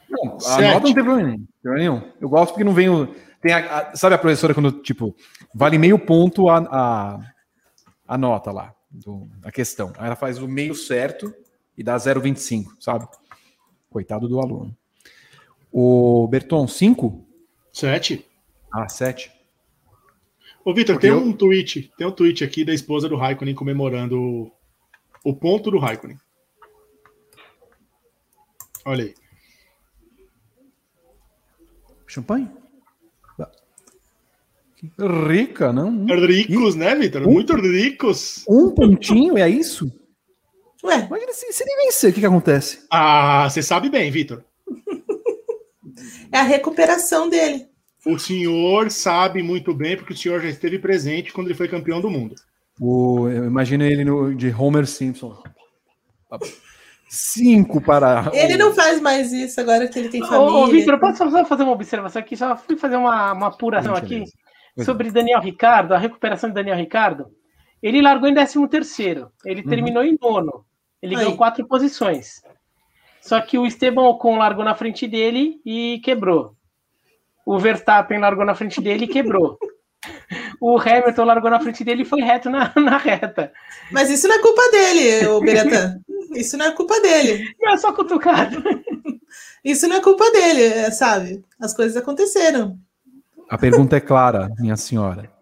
Não, 0.08 0.36
a 0.36 0.40
Sete. 0.40 0.62
nota 0.62 0.74
não 0.74 0.94
tem 0.94 0.94
problema 0.94 1.38
nenhum. 1.64 2.02
Eu 2.20 2.28
gosto 2.28 2.52
porque 2.52 2.64
não 2.64 2.72
vem 2.72 2.88
o. 2.88 3.14
Tem 3.40 3.52
a, 3.52 3.78
a, 3.78 3.96
sabe 3.96 4.14
a 4.14 4.18
professora 4.18 4.54
quando, 4.54 4.72
tipo, 4.72 5.14
vale 5.54 5.78
meio 5.78 5.98
ponto 5.98 6.48
a, 6.48 6.58
a, 6.58 7.20
a 8.06 8.18
nota 8.18 8.50
lá, 8.50 8.74
do, 8.90 9.28
a 9.44 9.52
questão. 9.52 9.92
Aí 9.98 10.06
ela 10.06 10.16
faz 10.16 10.38
o 10.38 10.48
meio 10.48 10.74
certo 10.74 11.32
e 11.76 11.82
dá 11.82 11.96
0,25, 11.96 12.66
sabe? 12.80 13.06
Coitado 13.90 14.28
do 14.28 14.40
aluno. 14.40 14.76
O 15.70 16.26
Berton, 16.28 16.66
5? 16.66 17.24
7. 17.72 18.26
Ah, 18.72 18.88
7. 18.88 19.30
Ô, 20.64 20.74
Vitor, 20.74 20.98
tem 20.98 21.10
eu... 21.10 21.18
um 21.18 21.32
tweet, 21.32 21.90
tem 21.96 22.06
um 22.06 22.12
tweet 22.12 22.44
aqui 22.44 22.64
da 22.64 22.74
esposa 22.74 23.08
do 23.08 23.16
Raikkonen 23.16 23.54
comemorando 23.54 24.20
o, 24.20 24.52
o 25.24 25.34
ponto 25.34 25.70
do 25.70 25.78
Raikkonen. 25.78 26.18
Olha 28.84 29.04
aí. 29.04 29.14
Champanhe? 32.06 32.48
Rica, 35.28 35.72
não? 35.72 36.06
Ricos, 36.06 36.74
e... 36.74 36.78
né, 36.78 36.94
Vitor? 36.94 37.22
Um, 37.22 37.32
Muito 37.32 37.54
ricos. 37.56 38.44
Um 38.48 38.70
pontinho, 38.70 39.36
é 39.36 39.48
isso? 39.48 39.92
Ué, 40.84 41.04
imagina 41.04 41.32
se, 41.32 41.52
se 41.52 41.64
ele 41.64 41.84
vencer, 41.84 42.10
o 42.10 42.14
que, 42.14 42.20
que 42.20 42.26
acontece? 42.26 42.86
Ah, 42.90 43.48
você 43.50 43.62
sabe 43.62 43.88
bem, 43.90 44.10
Vitor. 44.10 44.44
É 46.30 46.38
a 46.38 46.42
recuperação 46.42 47.28
dele. 47.28 47.68
O 48.06 48.18
senhor 48.18 48.90
sabe 48.90 49.42
muito 49.42 49.74
bem, 49.74 49.96
porque 49.96 50.12
o 50.12 50.16
senhor 50.16 50.40
já 50.40 50.48
esteve 50.48 50.78
presente 50.78 51.32
quando 51.32 51.48
ele 51.48 51.56
foi 51.56 51.68
campeão 51.68 52.00
do 52.00 52.10
mundo. 52.10 52.34
O, 52.80 53.28
eu 53.28 53.44
imagino 53.44 53.84
ele 53.84 54.04
no, 54.04 54.34
de 54.34 54.50
Homer 54.52 54.86
Simpson. 54.86 55.42
Cinco 57.08 57.80
para. 57.80 58.30
Ele 58.32 58.56
não 58.56 58.72
faz 58.74 59.00
mais 59.00 59.32
isso 59.32 59.60
agora 59.60 59.88
que 59.88 59.98
ele 59.98 60.10
tem 60.10 60.20
família. 60.20 60.40
Ô, 60.40 60.66
Vitor, 60.66 60.94
eu 60.94 61.00
posso 61.00 61.30
só 61.30 61.44
fazer 61.44 61.62
uma 61.62 61.72
observação 61.72 62.20
aqui? 62.20 62.36
Só 62.36 62.56
fui 62.56 62.76
fazer 62.76 62.96
uma, 62.96 63.32
uma 63.32 63.46
apuração 63.48 63.94
aqui 63.94 64.24
sobre 64.84 65.10
Daniel 65.10 65.40
Ricardo, 65.40 65.92
a 65.92 65.98
recuperação 65.98 66.50
de 66.50 66.54
Daniel 66.54 66.76
Ricardo. 66.76 67.26
Ele 67.82 68.02
largou 68.02 68.28
em 68.28 68.34
13 68.34 68.68
terceiro, 68.68 69.30
ele 69.44 69.62
uhum. 69.62 69.68
terminou 69.68 70.02
em 70.02 70.18
nono. 70.20 70.64
Ele 71.00 71.14
Aí. 71.14 71.22
ganhou 71.22 71.36
quatro 71.36 71.66
posições. 71.66 72.42
Só 73.20 73.40
que 73.40 73.58
o 73.58 73.66
Esteban 73.66 74.02
Ocon 74.02 74.36
largou 74.36 74.64
na 74.64 74.74
frente 74.74 75.06
dele 75.06 75.60
e 75.64 76.00
quebrou. 76.04 76.56
O 77.48 77.58
Verstappen 77.58 78.20
largou 78.20 78.44
na 78.44 78.54
frente 78.54 78.78
dele 78.78 79.06
e 79.06 79.08
quebrou. 79.08 79.58
O 80.60 80.78
Hamilton 80.78 81.24
largou 81.24 81.50
na 81.50 81.58
frente 81.58 81.82
dele 81.82 82.02
e 82.02 82.04
foi 82.04 82.20
reto 82.20 82.50
na, 82.50 82.70
na 82.76 82.98
reta. 82.98 83.50
Mas 83.90 84.10
isso 84.10 84.28
não 84.28 84.34
é 84.34 84.38
culpa 84.38 84.70
dele, 84.70 85.26
o 85.28 85.40
Beratan. 85.40 85.98
Isso 86.34 86.58
não 86.58 86.66
é 86.66 86.72
culpa 86.72 87.00
dele. 87.00 87.54
Não 87.58 87.72
é 87.72 87.76
só 87.78 87.90
cutucado. 87.94 88.62
Isso 89.64 89.88
não 89.88 89.96
é 89.96 90.00
culpa 90.02 90.30
dele, 90.30 90.62
é, 90.62 90.90
sabe? 90.90 91.42
As 91.58 91.72
coisas 91.72 91.96
aconteceram. 91.96 92.78
A 93.48 93.56
pergunta 93.56 93.96
é 93.96 94.00
clara, 94.00 94.50
minha 94.58 94.76
senhora. 94.76 95.32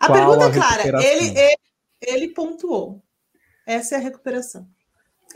A 0.00 0.06
Qual 0.08 0.18
pergunta 0.18 0.46
a 0.46 0.48
é 0.48 0.52
clara. 0.52 1.04
Ele, 1.04 1.38
ele, 1.38 1.58
ele 2.02 2.28
pontuou. 2.34 3.00
Essa 3.64 3.94
é 3.94 3.98
a 3.98 4.00
recuperação. 4.00 4.66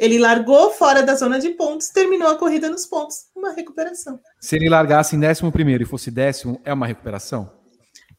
Ele 0.01 0.19
largou 0.19 0.73
fora 0.73 1.01
da 1.01 1.15
zona 1.15 1.39
de 1.39 1.51
pontos, 1.51 1.91
terminou 1.91 2.29
a 2.29 2.37
corrida 2.37 2.69
nos 2.69 2.87
pontos. 2.87 3.29
Uma 3.37 3.53
recuperação. 3.53 4.19
Se 4.41 4.57
ele 4.57 4.69
largasse 4.69 5.17
em 5.17 5.21
décimo 5.21 5.51
primeiro 5.51 5.83
e 5.83 5.87
fosse 5.87 6.11
décimo, 6.11 6.61
é 6.65 6.73
uma 6.73 6.87
recuperação? 6.87 7.53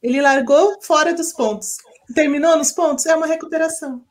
Ele 0.01 0.21
largou 0.21 0.81
fora 0.81 1.13
dos 1.13 1.31
pontos. 1.31 1.77
Terminou 2.13 2.57
nos 2.57 2.71
pontos, 2.71 3.05
é 3.05 3.15
uma 3.15 3.27
recuperação. 3.27 4.03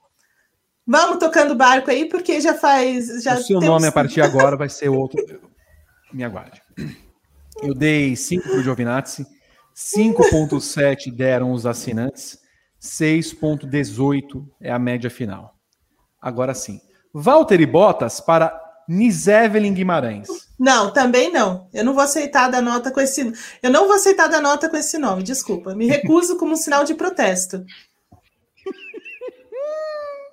Vamos 0.86 1.18
tocando 1.18 1.54
barco 1.54 1.90
aí, 1.90 2.08
porque 2.08 2.40
já 2.40 2.54
faz. 2.54 3.22
Já 3.22 3.34
o 3.34 3.42
seu 3.42 3.60
temos... 3.60 3.66
nome 3.66 3.86
a 3.86 3.92
partir 3.92 4.14
de 4.14 4.22
agora 4.22 4.56
vai 4.56 4.68
ser 4.68 4.88
outro. 4.90 5.22
Me 6.12 6.24
aguarde. 6.24 6.62
Eu 7.62 7.74
dei 7.74 8.16
5 8.16 8.48
para 8.48 8.58
o 8.58 8.62
Giovinazzi, 8.62 9.26
5,7 9.76 11.14
deram 11.14 11.52
os 11.52 11.66
assinantes, 11.66 12.38
6,18 12.80 14.46
é 14.60 14.72
a 14.72 14.78
média 14.78 15.10
final. 15.10 15.54
Agora 16.20 16.54
sim. 16.54 16.80
Walter 17.12 17.60
e 17.60 17.66
Bottas 17.66 18.20
para 18.20 18.67
Nisevelin 18.88 19.74
Guimarães. 19.74 20.28
Não, 20.58 20.90
também 20.90 21.30
não. 21.30 21.68
Eu 21.74 21.84
não 21.84 21.92
vou 21.92 22.02
aceitar 22.02 22.50
da 22.50 22.62
nota 22.62 22.90
com 22.90 23.00
esse. 23.00 23.32
Eu 23.62 23.70
não 23.70 23.86
vou 23.86 23.94
aceitar 23.94 24.28
da 24.28 24.40
nota 24.40 24.68
com 24.68 24.76
esse 24.76 24.96
nome, 24.96 25.22
desculpa. 25.22 25.74
Me 25.74 25.86
recuso 25.86 26.38
como 26.38 26.52
um 26.52 26.56
sinal 26.56 26.84
de 26.84 26.94
protesto. 26.94 27.64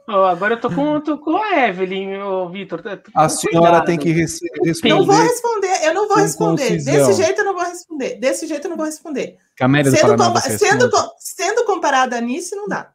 Oh, 0.07 0.21
agora 0.21 0.53
eu 0.53 0.61
tô 0.61 0.69
com, 0.69 1.01
tô 1.01 1.17
com 1.17 1.35
a 1.35 1.67
Evelyn, 1.67 2.09
Vitor. 2.51 2.79
A 3.15 3.27
senhora 3.27 3.83
tem 3.83 3.97
que 3.97 4.11
responder. 4.11 4.89
Não 4.89 5.03
vou 5.03 5.15
responder, 5.15 5.83
eu 5.83 5.93
não 5.95 6.07
vou 6.07 6.17
responder. 6.17 6.69
Concisão. 6.69 6.93
Desse 6.93 7.23
jeito 7.23 7.41
eu 7.41 7.45
não 7.45 7.53
vou 7.55 7.63
responder. 7.63 8.15
Desse 8.19 8.45
jeito 8.45 8.65
eu 8.65 8.69
não 8.69 8.77
vou 8.77 8.85
responder. 8.85 9.39
Camélia 9.57 9.89
do 9.91 9.97
sendo, 9.97 10.15
Paraná, 10.15 10.41
sendo, 10.41 10.91
sendo 11.17 11.65
comparada 11.65 12.17
a 12.17 12.21
nisso, 12.21 12.55
não 12.55 12.67
dá. 12.67 12.93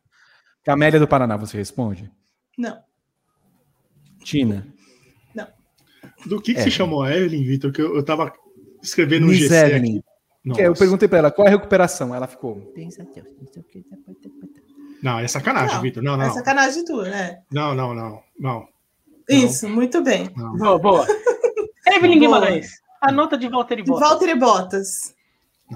Camélia 0.64 1.00
do 1.00 1.08
Paraná, 1.08 1.36
você 1.36 1.56
responde? 1.56 2.08
Não. 2.56 2.78
Tina. 4.22 4.64
Não. 6.20 6.28
Do 6.28 6.40
que, 6.40 6.54
que 6.54 6.60
é. 6.60 6.62
você 6.62 6.70
chamou 6.70 7.02
a 7.02 7.14
Evelyn, 7.14 7.44
Vitor? 7.44 7.72
Que 7.72 7.82
eu, 7.82 7.96
eu 7.96 8.04
tava 8.04 8.32
escrevendo 8.82 9.26
no 9.26 9.34
GC 9.34 9.54
Evelyn. 9.54 9.98
aqui. 9.98 10.62
Eu 10.62 10.74
perguntei 10.74 11.06
para 11.06 11.18
ela 11.18 11.30
qual 11.30 11.46
é 11.46 11.50
a 11.50 11.54
recuperação. 11.54 12.14
Ela 12.14 12.26
ficou. 12.26 12.72
Não, 15.02 15.18
é 15.18 15.28
sacanagem, 15.28 15.80
Vitor. 15.80 16.02
Não, 16.02 16.16
não. 16.16 16.24
É 16.24 16.30
sacanagem 16.30 16.84
tua, 16.84 17.08
né? 17.08 17.42
Não, 17.50 17.74
não, 17.74 17.94
não. 17.94 18.22
não. 18.38 18.68
Isso, 19.28 19.68
não. 19.68 19.74
muito 19.74 20.02
bem. 20.02 20.30
Não. 20.36 20.56
Boa, 20.56 20.78
boa. 20.78 21.06
Evelyn 21.86 22.18
Guimarães. 22.18 22.80
A 23.00 23.10
nota 23.10 23.36
de 23.36 23.48
Walter 23.48 23.82
Bottas. 23.84 24.08
Walter 24.08 24.36
Bottas. 24.36 25.14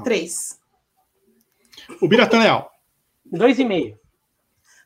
Três. 0.02 0.58
O 2.00 2.08
Biratã 2.08 2.38
Leal. 2.38 2.70
Dois 3.24 3.58
e 3.58 3.64
meio. 3.64 3.98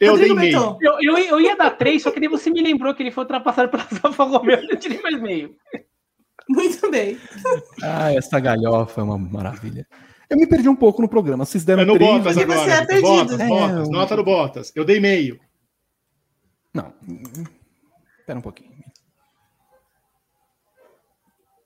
Eu 0.01 0.13
Rodrigo 0.13 0.35
dei 0.37 0.51
meio. 0.53 0.79
Eu, 0.81 0.99
eu, 1.01 1.19
eu, 1.19 1.41
ia 1.41 1.57
dar 1.57 1.71
três, 1.71 2.03
só 2.03 2.11
que 2.11 2.21
daí 2.21 2.29
você 2.29 2.51
me 2.51 2.63
lembrou 2.63 2.95
que 2.95 3.03
ele 3.03 3.11
foi 3.11 3.25
ultrapassado 3.25 3.69
pela 3.69 3.87
Alfa 4.03 4.25
Romeo, 4.25 4.61
eu 4.71 4.79
tirei 4.79 5.01
mais 5.01 5.21
meio. 5.21 5.57
Muito 6.49 6.91
bem. 6.91 7.19
Ah, 7.83 8.13
essa 8.13 8.39
galhofa 8.41 9.01
é 9.01 9.05
uma 9.05 9.19
maravilha. 9.19 9.87
Eu 10.31 10.37
me 10.37 10.47
perdi 10.47 10.69
um 10.69 10.77
pouco 10.77 11.03
no 11.03 11.09
programa. 11.09 11.45
Vocês 11.45 11.65
deram 11.65 11.83
é 11.83 11.85
no 11.85 11.95
três, 11.95 12.11
Bottas 12.11 12.39
agora. 12.39 12.61
Você 12.61 12.71
é 12.71 12.87
perdido. 12.87 13.09
Bottas, 13.09 13.41
é, 13.41 13.51
eu... 13.51 13.91
nota 13.91 14.17
do 14.17 14.25
Bottas. 14.25 14.73
Eu 14.75 14.85
dei 14.85 15.01
meio. 15.01 15.39
Não. 16.73 16.93
Espera 18.21 18.39
um 18.39 18.43
pouquinho. 18.43 18.79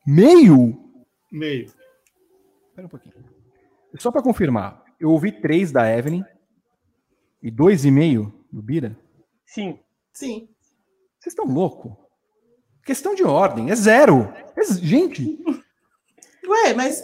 Meio? 0.06 0.78
Meio. 1.30 1.66
Espera 2.68 2.86
um 2.86 2.90
pouquinho. 2.90 3.14
Só 3.98 4.10
para 4.10 4.22
confirmar, 4.22 4.82
Eu 4.98 5.10
ouvi 5.10 5.32
três 5.32 5.70
da 5.70 5.88
Evelyn 5.90 6.24
e 7.42 7.50
dois 7.50 7.84
e 7.84 7.90
meio 7.90 8.32
do 8.52 8.62
Bira. 8.62 8.96
Sim. 9.44 9.78
Sim. 10.12 10.48
Vocês 11.18 11.32
estão 11.32 11.46
loucos? 11.46 11.92
Questão 12.84 13.14
de 13.14 13.24
ordem, 13.24 13.70
é 13.70 13.76
zero. 13.76 14.32
É 14.56 14.64
gente, 14.64 15.38
Ué, 16.46 16.74
mas 16.74 17.00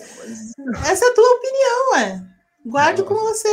essa 0.84 1.04
é 1.04 1.08
a 1.08 1.14
tua 1.14 1.36
opinião, 1.36 1.92
ué. 1.92 2.24
Guarde 2.66 3.02
com 3.02 3.14
você. 3.14 3.48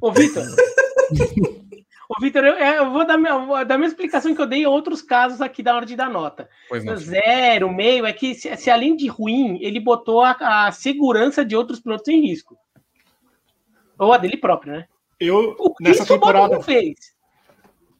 Ô, 0.00 0.12
Vitor. 0.12 0.44
Ô, 2.06 2.20
Vitor, 2.20 2.44
eu, 2.44 2.54
eu 2.54 2.90
vou 2.90 3.06
dar, 3.06 3.16
minha, 3.16 3.38
vou 3.38 3.64
dar 3.64 3.76
a 3.76 3.78
mesma 3.78 3.92
explicação 3.92 4.34
que 4.34 4.40
eu 4.40 4.46
dei 4.46 4.62
em 4.62 4.66
outros 4.66 5.00
casos 5.00 5.40
aqui 5.40 5.62
da 5.62 5.74
hora 5.74 5.86
de 5.86 5.96
dar 5.96 6.10
nota. 6.10 6.48
pois 6.68 6.84
não. 6.84 6.96
Zero, 6.96 7.72
meio, 7.72 8.04
é 8.04 8.12
que 8.12 8.34
se, 8.34 8.54
se 8.56 8.70
além 8.70 8.94
de 8.94 9.06
ruim, 9.06 9.58
ele 9.62 9.80
botou 9.80 10.22
a, 10.22 10.66
a 10.66 10.72
segurança 10.72 11.44
de 11.44 11.56
outros 11.56 11.80
pilotos 11.80 12.08
em 12.08 12.20
risco. 12.20 12.58
Ou 13.98 14.12
a 14.12 14.18
dele 14.18 14.36
próprio, 14.36 14.74
né? 14.74 14.86
Eu, 15.18 15.54
O 15.58 15.74
que 15.74 15.82
nessa 15.84 16.04
temporada, 16.06 16.56
não 16.56 16.62
fez? 16.62 17.14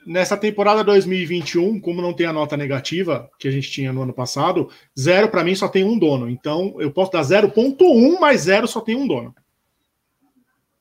nessa 0.07 0.36
temporada 0.36 0.85
2021, 0.85 1.81
como 1.81 2.03
não 2.03 2.12
tem 2.12 2.27
a 2.27 2.32
nota 2.32 2.57
negativa 2.57 3.31
que 3.39 3.49
a 3.49 3.51
gente 3.51 3.70
tinha 3.70 3.93
no 3.93 4.03
ano 4.03 4.12
passado, 4.12 4.69
zero 4.99 5.28
para 5.28 5.45
mim 5.45 5.55
só 5.55 5.69
tem 5.69 5.85
um 5.85 5.99
dono. 5.99 6.28
Então 6.28 6.74
eu 6.78 6.91
posso 6.91 7.12
dar 7.12 7.23
0.1 7.23 8.19
mais 8.20 8.43
zero 8.43 8.66
só 8.69 8.81
tem 8.81 8.97
um 8.97 9.07
dono. 9.07 9.35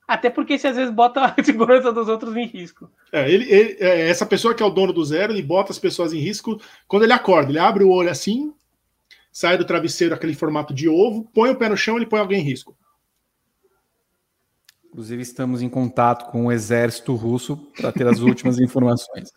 Até 0.05 0.29
porque 0.29 0.57
você 0.57 0.67
às 0.67 0.75
vezes 0.75 0.93
bota 0.93 1.21
a 1.37 1.43
segurança 1.43 1.91
dos 1.91 2.09
outros 2.09 2.35
em 2.35 2.45
risco. 2.45 2.89
É, 3.11 3.31
ele, 3.31 3.49
ele- 3.49 3.77
é, 3.79 4.09
essa 4.09 4.25
pessoa 4.25 4.53
que 4.53 4.61
é 4.61 4.65
o 4.65 4.69
dono 4.69 4.91
do 4.91 5.03
zero, 5.03 5.31
ele 5.31 5.41
bota 5.41 5.71
as 5.71 5.79
pessoas 5.79 6.13
em 6.13 6.19
risco 6.19 6.59
quando 6.87 7.03
ele 7.03 7.13
acorda. 7.13 7.51
Ele 7.51 7.59
abre 7.59 7.83
o 7.83 7.89
olho 7.89 8.09
assim, 8.09 8.53
sai 9.31 9.57
do 9.57 9.65
travesseiro 9.65 10.13
aquele 10.13 10.33
formato 10.35 10.73
de 10.73 10.89
ovo, 10.89 11.29
põe 11.33 11.49
o 11.51 11.55
pé 11.55 11.69
no 11.69 11.77
chão, 11.77 11.95
ele 11.95 12.05
põe 12.05 12.19
alguém 12.19 12.41
em 12.41 12.43
risco. 12.43 12.75
Inclusive, 14.93 15.23
estamos 15.23 15.63
em 15.63 15.69
contato 15.69 16.29
com 16.31 16.45
o 16.45 16.51
exército 16.51 17.15
russo 17.15 17.57
para 17.75 17.91
ter 17.91 18.07
as 18.07 18.19
últimas 18.19 18.59
informações. 18.61 19.31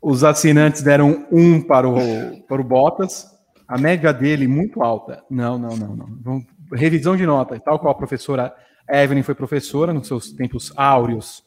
Os 0.00 0.22
assinantes 0.22 0.82
deram 0.82 1.26
um 1.32 1.60
para 1.60 1.88
o, 1.88 2.42
para 2.46 2.60
o 2.60 2.64
Bottas, 2.64 3.26
a 3.66 3.78
média 3.78 4.12
dele 4.12 4.46
muito 4.46 4.82
alta. 4.82 5.24
Não, 5.30 5.58
não, 5.58 5.74
não, 5.74 5.96
não. 5.96 6.06
Vamos- 6.20 6.44
revisão 6.74 7.16
de 7.16 7.24
nota, 7.24 7.58
tal 7.58 7.78
qual 7.78 7.92
a 7.92 7.96
professora 7.96 8.54
Evelyn 8.86 9.22
foi 9.22 9.34
professora 9.34 9.90
nos 9.94 10.06
seus 10.06 10.32
tempos 10.32 10.70
áureos, 10.76 11.42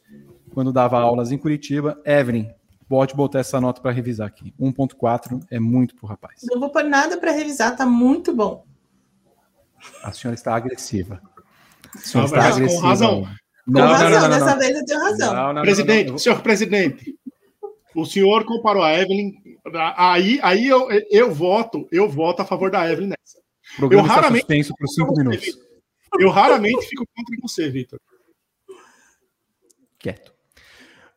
quando 0.52 0.74
dava 0.74 1.00
aulas 1.00 1.32
em 1.32 1.38
Curitiba. 1.38 2.02
Evelyn, 2.04 2.50
pode 2.90 3.14
botar 3.14 3.40
essa 3.40 3.62
nota 3.62 3.82
para 3.82 3.92
revisar 3.92 4.28
aqui. 4.28 4.52
1.4 4.60 5.46
é 5.52 5.60
muito 5.60 5.96
pro 5.96 6.08
rapaz. 6.08 6.42
Não 6.50 6.60
vou 6.60 6.72
pôr 6.72 6.84
nada 6.84 7.18
para 7.18 7.32
revisar, 7.32 7.76
tá 7.78 7.86
muito 7.86 8.36
bom. 8.36 8.66
A 10.04 10.12
senhora 10.12 10.34
está 10.34 10.56
agressiva. 10.56 11.22
A 11.96 11.98
Ah, 11.98 12.02
senhora 12.28 12.30
mas 12.60 12.74
com 12.74 12.80
razão. 12.80 13.28
Com 13.72 13.80
razão, 13.80 14.30
dessa 14.30 14.56
vez 14.58 14.78
eu 14.78 14.86
tenho 14.86 15.00
razão. 15.00 15.34
Não, 15.34 15.44
não, 15.48 15.54
não, 15.54 15.62
presidente, 15.62 16.06
não, 16.06 16.12
não. 16.14 16.18
senhor 16.18 16.42
presidente, 16.42 17.16
o 17.96 18.06
senhor 18.06 18.46
comparou 18.46 18.84
a 18.84 18.94
Evelyn. 18.98 19.34
Aí, 19.96 20.40
aí 20.42 20.68
eu, 20.68 20.88
eu 21.10 21.32
voto, 21.34 21.88
eu 21.92 22.10
voto 22.10 22.42
a 22.42 22.46
favor 22.46 22.72
da 22.72 22.90
Evelyn 22.90 23.10
nessa. 23.10 23.40
Programa 23.78 24.04
Eu 24.04 24.08
raramente- 24.10 24.40
suspenso 24.42 24.74
por 24.78 24.88
cinco 24.88 25.16
minutos. 25.16 25.58
Eu 26.20 26.30
raramente 26.30 26.88
fico 26.88 27.06
contra 27.16 27.36
você, 27.42 27.70
Vitor. 27.70 28.00
Quieto. 30.00 30.34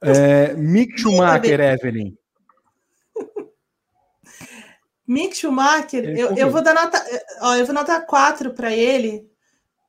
É, 0.03 0.53
Mick 0.55 1.01
Schumacher, 1.01 1.59
Evelyn. 1.61 2.17
Mick 5.07 5.37
Schumacher, 5.37 6.05
eu, 6.19 6.35
eu 6.37 6.51
vou 6.51 6.63
dar 6.63 6.75
nota, 6.75 7.03
ó, 7.43 7.55
eu 7.57 7.67
vou 7.67 7.75
notar 7.75 8.07
4 8.07 8.55
para 8.55 8.73
ele 8.75 9.27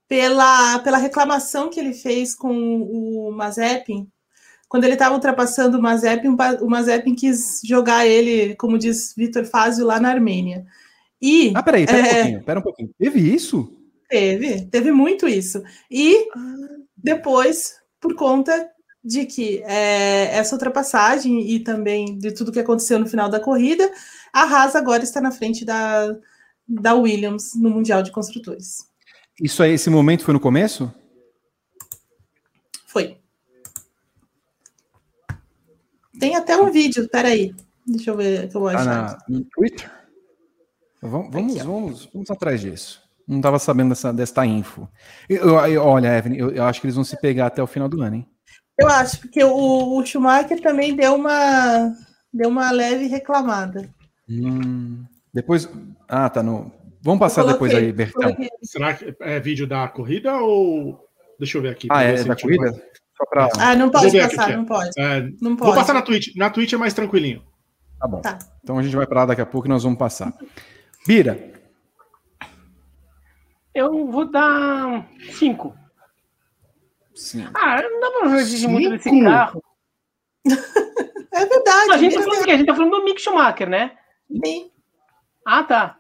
pela, 0.07 0.79
pela 0.79 0.97
reclamação 0.97 1.69
que 1.69 1.79
ele 1.79 1.93
fez 1.93 2.35
com 2.35 2.53
o 2.81 3.31
Mazepin. 3.31 4.07
Quando 4.67 4.83
ele 4.83 4.93
estava 4.93 5.15
ultrapassando 5.15 5.77
o 5.77 5.81
Mazepin, 5.81 6.35
o 6.61 6.67
Mazepin 6.69 7.15
quis 7.15 7.61
jogar 7.63 8.05
ele, 8.05 8.55
como 8.55 8.77
diz 8.77 9.13
Vitor 9.15 9.45
Fazio, 9.45 9.85
lá 9.85 9.99
na 9.99 10.09
Armênia. 10.09 10.65
E 11.21 11.51
Ah, 11.55 11.63
peraí, 11.63 11.85
pera 11.85 11.97
um 11.97 12.05
É. 12.05 12.13
pouquinho, 12.15 12.43
pera 12.43 12.59
um 12.59 12.63
pouquinho. 12.63 12.89
Teve 12.99 13.19
isso? 13.19 13.71
Teve, 14.09 14.65
teve 14.67 14.91
muito 14.91 15.27
isso. 15.27 15.63
E 15.89 16.27
depois, 16.95 17.75
por 17.99 18.15
conta 18.15 18.69
de 19.03 19.25
que 19.25 19.61
é, 19.65 20.35
essa 20.35 20.55
ultrapassagem 20.55 21.47
e 21.49 21.59
também 21.59 22.17
de 22.17 22.31
tudo 22.31 22.51
que 22.51 22.59
aconteceu 22.59 22.97
no 22.99 23.07
final 23.07 23.29
da 23.29 23.39
corrida, 23.39 23.89
a 24.33 24.43
Haas 24.43 24.75
agora 24.75 25.03
está 25.03 25.21
na 25.21 25.31
frente 25.31 25.63
da, 25.63 26.15
da 26.67 26.95
Williams 26.95 27.51
no 27.55 27.69
Mundial 27.69 28.01
de 28.01 28.11
Construtores. 28.11 28.79
Isso 29.41 29.61
aí, 29.63 29.71
esse 29.73 29.89
momento 29.89 30.23
foi 30.23 30.33
no 30.33 30.39
começo? 30.39 30.93
Foi. 32.87 33.17
Tem 36.19 36.35
até 36.35 36.55
um 36.57 36.71
vídeo, 36.71 37.09
peraí. 37.09 37.53
Deixa 37.85 38.11
eu 38.11 38.17
ver 38.17 38.49
que 38.49 38.55
eu 38.55 38.61
vou 38.61 38.71
Tá 38.71 38.79
achar. 38.79 39.17
no 39.27 39.43
Twitter? 39.45 39.91
Vamos, 41.01 41.29
vamos, 41.31 41.57
vamos, 41.61 42.09
vamos 42.13 42.31
atrás 42.31 42.61
disso. 42.61 43.03
Não 43.27 43.37
estava 43.37 43.59
sabendo 43.59 43.89
dessa, 43.89 44.13
desta 44.13 44.45
info. 44.45 44.87
Eu- 45.27 45.59
eu- 45.67 45.83
olha, 45.83 46.17
Evelyn, 46.17 46.37
eu, 46.37 46.51
eu 46.51 46.63
acho 46.63 46.79
que 46.79 46.87
eles 46.87 46.95
vão 46.95 47.03
se 47.03 47.19
pegar 47.19 47.47
até 47.47 47.61
o 47.61 47.67
final 47.67 47.89
do 47.89 48.01
ano, 48.01 48.17
hein? 48.17 48.27
Eu 48.77 48.87
acho, 48.87 49.19
porque 49.19 49.43
o, 49.43 49.97
o 49.97 50.05
Schumacher 50.05 50.61
também 50.61 50.95
deu 50.95 51.15
uma, 51.15 51.93
deu 52.33 52.49
uma 52.49 52.71
leve 52.71 53.07
reclamada. 53.07 53.89
Hum, 54.29 55.03
depois. 55.33 55.67
Ah, 56.07 56.29
tá 56.29 56.41
no. 56.43 56.71
Vamos 57.05 57.19
passar 57.19 57.43
depois 57.45 57.71
aí, 57.73 57.91
Bertão. 57.93 58.23
coloquei. 58.23 58.49
Será 58.63 58.95
que 58.95 59.15
é 59.19 59.39
vídeo 59.39 59.67
da 59.67 59.87
corrida 59.87 60.35
ou. 60.37 60.99
Deixa 61.37 61.57
eu 61.57 61.61
ver 61.61 61.69
aqui. 61.69 61.87
Ah, 61.91 62.01
é 62.01 62.23
da 62.23 62.35
corrida? 62.35 62.71
Só 63.15 63.25
pra. 63.29 63.47
Ah, 63.59 63.75
não 63.75 63.91
Vou 63.91 64.01
pode 64.01 64.17
passar, 64.19 64.51
é. 64.51 64.55
não 64.57 64.65
pode. 64.65 64.89
é, 64.97 65.21
Não 65.39 65.55
vou 65.55 65.57
pode. 65.67 65.75
passar 65.75 65.93
na 65.93 66.01
Twitch. 66.01 66.35
Na 66.35 66.49
Twitch 66.49 66.73
é 66.73 66.77
mais 66.77 66.93
tranquilinho. 66.95 67.43
Tá 67.99 68.07
bom. 68.07 68.21
Tá. 68.21 68.39
Então 68.63 68.79
a 68.79 68.81
gente 68.83 68.95
vai 68.95 69.05
parar 69.05 69.27
daqui 69.27 69.41
a 69.41 69.45
pouco 69.45 69.67
e 69.67 69.69
nós 69.69 69.83
vamos 69.83 69.99
passar. 69.99 70.33
Bira, 71.05 71.53
Eu 73.73 74.07
vou 74.07 74.25
dar 74.29 75.07
cinco. 75.33 75.75
sim. 77.13 77.45
Ah, 77.53 77.81
não 77.81 77.99
dá 77.99 78.11
pra 78.19 78.39
exigir 78.41 78.67
muito 78.69 78.89
desse 78.89 79.09
Cinco? 79.09 79.25
carro. 79.25 79.63
É 81.37 81.45
verdade. 81.45 81.91
A 81.91 81.97
gente 81.97 82.15
tá 82.15 82.21
falando? 82.23 82.49
A 82.49 82.55
gente 82.55 82.65
tá 82.65 82.73
falando 82.73 82.91
do 82.91 83.03
Mick 83.03 83.19
Schumacher, 83.21 83.69
né? 83.69 83.91
bem. 84.29 84.71
Ah, 85.45 85.63
tá. 85.63 85.97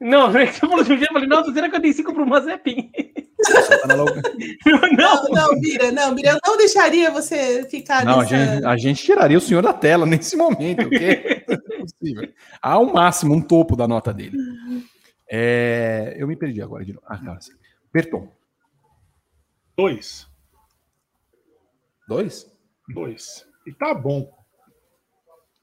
Não, 0.00 0.30
você 0.32 0.46
falou 0.46 0.84
de 0.84 0.92
um 0.92 0.96
jeito, 0.96 1.10
eu 1.10 1.14
falei, 1.14 1.28
nossa, 1.28 1.52
será 1.52 1.68
que 1.68 1.76
eu 1.76 1.80
dei 1.80 1.92
cinco 1.92 2.14
pro 2.14 2.26
Mazepin? 2.26 2.90
Tá. 2.92 3.86
Não, 4.96 5.24
não, 5.30 5.60
Bira, 5.60 5.92
não, 5.92 6.12
Bira, 6.12 6.30
eu 6.32 6.40
não 6.44 6.56
deixaria 6.56 7.08
você 7.10 7.64
ficar 7.70 8.04
Não, 8.04 8.20
a 8.20 8.22
nessa... 8.22 8.36
gente, 8.36 8.64
a 8.66 8.76
gente 8.76 9.02
tiraria 9.04 9.38
o 9.38 9.40
senhor 9.40 9.62
da 9.62 9.72
tela 9.72 10.04
nesse 10.04 10.36
momento, 10.36 10.82
porque 10.82 11.44
não 11.48 11.54
é 11.54 11.78
possível. 11.78 12.28
Há 12.60 12.78
um 12.80 12.92
máximo, 12.92 13.34
um 13.34 13.40
topo 13.40 13.76
da 13.76 13.86
nota 13.86 14.12
dele. 14.12 14.36
É, 15.30 16.16
eu 16.18 16.26
me 16.26 16.34
perdi 16.36 16.60
agora 16.60 16.84
de 16.84 16.92
novo. 16.92 17.06
Ah. 17.08 17.38
Berton, 17.92 18.28
Dois. 19.76 20.26
dois? 22.08 22.50
Dois. 22.92 23.46
E 23.64 23.72
tá 23.72 23.94
bom. 23.94 24.28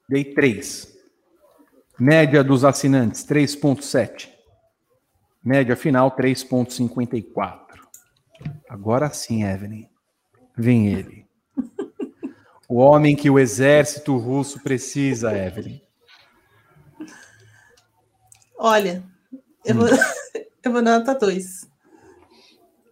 Dei 0.08 0.32
três. 0.32 0.95
Média 1.98 2.44
dos 2.44 2.64
assinantes, 2.64 3.24
3,7. 3.24 4.28
Média 5.42 5.76
final, 5.76 6.14
3,54. 6.14 7.58
Agora 8.68 9.08
sim, 9.10 9.44
Evelyn. 9.44 9.88
Vem 10.56 10.92
ele. 10.92 11.26
O 12.68 12.78
homem 12.78 13.14
que 13.14 13.30
o 13.30 13.38
exército 13.38 14.16
russo 14.16 14.60
precisa, 14.60 15.32
Evelyn. 15.32 15.80
Olha, 18.58 19.04
eu 19.64 19.74
vou, 19.76 19.86
eu 20.64 20.72
vou 20.72 20.82
nota 20.82 21.14
2. 21.14 21.70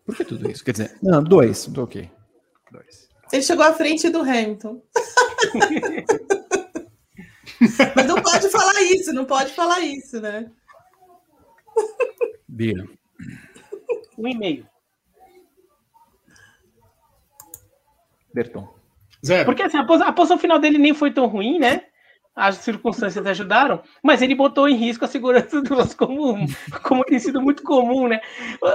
Por 0.06 0.14
que 0.14 0.24
tudo 0.24 0.48
isso? 0.48 0.64
Quer 0.64 0.72
dizer, 0.72 0.96
não, 1.02 1.24
dois. 1.24 1.66
Ok. 1.76 2.08
Dois. 2.70 3.08
Ele 3.32 3.42
chegou 3.42 3.64
à 3.64 3.72
frente 3.72 4.08
do 4.10 4.20
Hamilton. 4.20 4.80
Mas 7.96 8.06
não 8.06 8.22
pode 8.22 8.48
falar 8.50 8.82
isso, 8.82 9.12
não 9.12 9.24
pode 9.24 9.52
falar 9.52 9.80
isso, 9.80 10.20
né? 10.20 10.50
Bira. 12.48 12.86
Um 14.16 14.28
e 14.28 14.36
meio. 14.36 14.66
Berton. 18.32 18.72
Zero. 19.24 19.44
Porque 19.44 19.62
assim, 19.62 19.78
a, 19.78 19.84
posi- 19.84 20.02
a 20.02 20.12
posição 20.12 20.38
final 20.38 20.58
dele 20.58 20.78
nem 20.78 20.92
foi 20.94 21.12
tão 21.12 21.26
ruim, 21.26 21.58
né? 21.58 21.86
As 22.36 22.56
circunstâncias 22.56 23.24
ajudaram, 23.24 23.80
mas 24.02 24.20
ele 24.20 24.34
botou 24.34 24.68
em 24.68 24.74
risco 24.74 25.04
a 25.04 25.08
segurança 25.08 25.60
do 25.62 25.76
nosso 25.76 25.96
comum, 25.96 26.44
como 26.82 27.04
tem 27.04 27.18
sido 27.18 27.40
muito 27.40 27.62
comum, 27.62 28.08
né? 28.08 28.20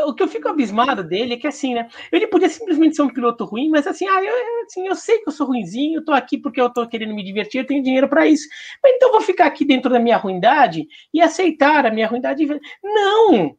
O, 0.07 0.14
que 0.14 0.23
eu 0.23 0.30
fico 0.30 0.48
abismado 0.48 1.03
dele 1.03 1.34
é 1.34 1.38
que 1.38 1.48
assim, 1.48 1.73
né? 1.73 1.90
Ele 2.11 2.27
podia 2.27 2.48
simplesmente 2.48 2.95
ser 2.95 3.02
um 3.02 3.10
piloto 3.14 3.44
ruim, 3.44 3.69
mas 3.69 3.86
assim, 3.86 4.07
ah, 4.07 4.23
eu, 4.23 4.34
assim, 4.65 4.88
eu 4.88 4.95
sei 4.95 5.18
que 5.19 5.27
eu 5.27 5.34
sou 5.34 5.48
ruinzinho, 5.48 5.99
eu 5.99 6.06
tô 6.06 6.14
aqui 6.14 6.38
porque 6.38 6.61
eu 6.61 6.69
tô 6.69 6.88
querendo 6.88 7.14
me 7.14 7.23
divertir, 7.23 7.60
eu 7.60 7.68
tenho 7.68 7.84
dinheiro 7.84 8.07
para 8.07 8.26
isso. 8.26 8.48
Mas 8.81 8.94
então 8.95 9.11
vou 9.11 9.22
ficar 9.22 9.45
aqui 9.48 9.65
dentro 9.65 9.91
da 9.91 9.99
minha 9.99 10.15
ruindade 10.18 10.88
e 11.14 11.22
aceitar 11.22 11.86
a 11.86 11.91
minha 11.91 12.07
ruindade. 12.07 12.48
Não! 12.81 13.57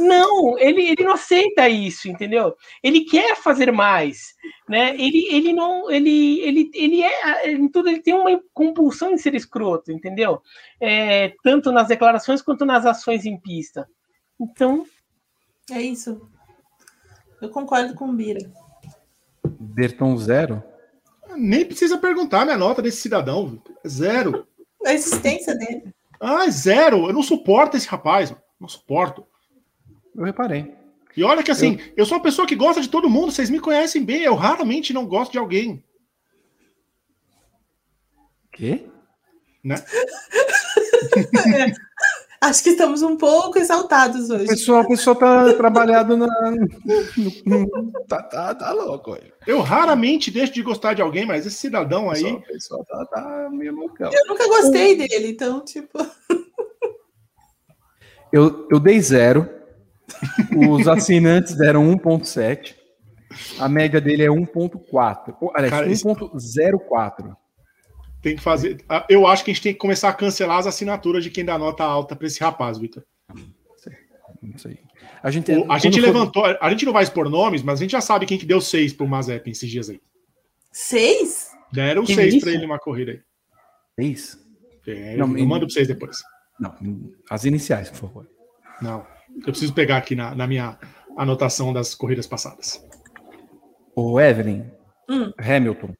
Não, 0.00 0.58
ele, 0.58 0.88
ele 0.88 1.04
não 1.04 1.12
aceita 1.12 1.68
isso, 1.68 2.08
entendeu? 2.08 2.54
Ele 2.82 3.04
quer 3.04 3.36
fazer 3.36 3.70
mais, 3.70 4.34
né? 4.68 4.90
Ele, 4.96 5.28
ele 5.30 5.52
não, 5.52 5.88
ele, 5.88 6.40
ele, 6.40 6.70
ele 6.74 7.02
é, 7.02 7.52
em 7.52 7.68
tudo 7.68 7.88
ele 7.88 8.02
tem 8.02 8.12
uma 8.12 8.40
compulsão 8.52 9.12
em 9.12 9.18
ser 9.18 9.34
escroto, 9.34 9.92
entendeu? 9.92 10.42
É, 10.80 11.32
tanto 11.44 11.70
nas 11.70 11.86
declarações 11.86 12.42
quanto 12.42 12.64
nas 12.64 12.84
ações 12.84 13.24
em 13.24 13.38
pista. 13.38 13.88
Então, 14.40 14.84
é 15.70 15.80
isso. 15.80 16.28
Eu 17.40 17.48
concordo 17.50 17.94
com 17.94 18.08
o 18.08 18.12
Bira. 18.12 18.50
Berton 19.44 20.16
zero? 20.16 20.62
Nem 21.36 21.64
precisa 21.64 21.98
perguntar 21.98 22.44
minha 22.44 22.56
nota 22.56 22.82
desse 22.82 23.00
cidadão. 23.00 23.62
Zero. 23.86 24.46
A 24.84 24.92
existência 24.92 25.54
dele. 25.54 25.94
Ah, 26.18 26.48
zero. 26.50 27.06
Eu 27.06 27.12
não 27.12 27.22
suporto 27.22 27.76
esse 27.76 27.86
rapaz. 27.86 28.34
Não 28.58 28.68
suporto. 28.68 29.24
Eu 30.18 30.24
reparei. 30.24 30.74
E 31.16 31.22
olha 31.22 31.44
que 31.44 31.52
assim, 31.52 31.78
eu... 31.80 31.92
eu 31.98 32.06
sou 32.06 32.18
uma 32.18 32.22
pessoa 32.22 32.46
que 32.46 32.56
gosta 32.56 32.82
de 32.82 32.88
todo 32.88 33.08
mundo, 33.08 33.30
vocês 33.30 33.48
me 33.48 33.60
conhecem 33.60 34.04
bem, 34.04 34.22
eu 34.22 34.34
raramente 34.34 34.92
não 34.92 35.06
gosto 35.06 35.30
de 35.30 35.38
alguém. 35.38 35.84
Quê? 38.52 38.84
Né? 39.62 39.76
Acho 42.40 42.62
que 42.62 42.70
estamos 42.70 43.02
um 43.02 43.16
pouco 43.16 43.58
exaltados 43.58 44.30
hoje. 44.30 44.46
Pessoal, 44.46 44.82
o 44.82 44.88
pessoal 44.88 45.16
tá 45.16 45.54
trabalhado 45.54 46.16
na. 46.16 46.28
tá, 48.08 48.22
tá, 48.22 48.54
tá 48.54 48.72
louco. 48.72 49.12
Olha. 49.12 49.32
Eu 49.46 49.60
raramente 49.60 50.30
deixo 50.30 50.52
de 50.52 50.62
gostar 50.62 50.94
de 50.94 51.02
alguém, 51.02 51.26
mas 51.26 51.46
esse 51.46 51.56
cidadão 51.56 52.10
aí. 52.10 52.24
O 52.24 52.42
pessoal, 52.42 52.84
tá, 52.84 53.04
tá 53.06 53.48
meio 53.50 53.74
loucão. 53.74 54.10
Eu 54.12 54.26
nunca 54.28 54.46
gostei 54.46 54.96
dele, 54.96 55.30
então, 55.30 55.64
tipo. 55.64 55.98
eu, 58.32 58.68
eu 58.70 58.78
dei 58.78 59.00
zero. 59.00 59.57
Os 60.56 60.88
assinantes 60.88 61.56
deram 61.56 61.84
1,7. 61.96 62.74
A 63.58 63.68
média 63.68 64.00
dele 64.00 64.24
é 64.24 64.28
1,4. 64.28 65.34
Aliás, 65.54 66.02
1,04 66.02 67.36
tem 68.20 68.36
que 68.36 68.42
fazer. 68.42 68.84
Eu 69.08 69.26
acho 69.26 69.44
que 69.44 69.50
a 69.50 69.54
gente 69.54 69.62
tem 69.62 69.72
que 69.72 69.78
começar 69.78 70.08
a 70.08 70.14
cancelar 70.14 70.58
as 70.58 70.66
assinaturas 70.66 71.22
de 71.22 71.30
quem 71.30 71.44
dá 71.44 71.58
nota 71.58 71.84
alta 71.84 72.16
para 72.16 72.26
esse 72.26 72.40
rapaz, 72.40 72.78
Vitor. 72.78 73.04
Não 74.42 74.58
sei. 74.58 74.78
A 75.22 75.30
gente, 75.30 75.50
o, 75.52 75.70
a 75.70 75.78
gente 75.78 76.00
levantou, 76.00 76.44
for... 76.44 76.58
a 76.60 76.70
gente 76.70 76.84
não 76.84 76.92
vai 76.92 77.02
expor 77.02 77.28
nomes, 77.28 77.62
mas 77.62 77.80
a 77.80 77.82
gente 77.82 77.92
já 77.92 78.00
sabe 78.00 78.26
quem 78.26 78.38
que 78.38 78.46
deu 78.46 78.60
seis 78.60 78.92
pro 78.92 79.08
Mazep 79.08 79.50
esses 79.50 79.68
dias 79.68 79.90
aí. 79.90 80.00
Seis? 80.70 81.50
Deram 81.72 82.04
que 82.04 82.14
seis 82.14 82.40
para 82.40 82.52
ele 82.52 82.62
numa 82.62 82.78
corrida 82.78 83.12
aí. 83.12 83.20
Seis? 83.98 84.38
É, 84.86 85.16
não, 85.16 85.36
eu 85.36 85.46
mando 85.46 85.66
para 85.66 85.74
vocês 85.74 85.88
depois. 85.88 86.18
Não, 86.58 86.74
as 87.28 87.44
iniciais, 87.44 87.90
por 87.90 87.96
favor. 87.98 88.30
Não, 88.80 89.04
eu 89.38 89.52
preciso 89.52 89.72
pegar 89.72 89.96
aqui 89.96 90.14
na, 90.14 90.34
na 90.34 90.46
minha 90.46 90.78
anotação 91.16 91.72
das 91.72 91.94
corridas 91.94 92.26
passadas. 92.26 92.84
O 93.94 94.20
Evelyn, 94.20 94.64
hum. 95.08 95.32
Hamilton, 95.38 95.94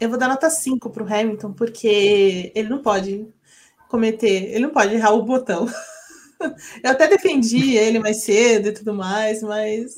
Eu 0.00 0.08
vou 0.08 0.18
dar 0.18 0.28
nota 0.28 0.48
5 0.48 0.90
para 0.90 1.02
o 1.02 1.06
Hamilton, 1.12 1.52
porque 1.52 2.52
ele 2.54 2.68
não 2.68 2.80
pode 2.80 3.26
cometer, 3.88 4.54
ele 4.54 4.60
não 4.60 4.70
pode 4.70 4.94
errar 4.94 5.12
o 5.12 5.24
botão. 5.24 5.66
Eu 6.84 6.90
até 6.92 7.08
defendi 7.08 7.76
ele 7.76 7.98
mais 7.98 8.22
cedo 8.22 8.68
e 8.68 8.72
tudo 8.72 8.94
mais, 8.94 9.42
mas. 9.42 9.94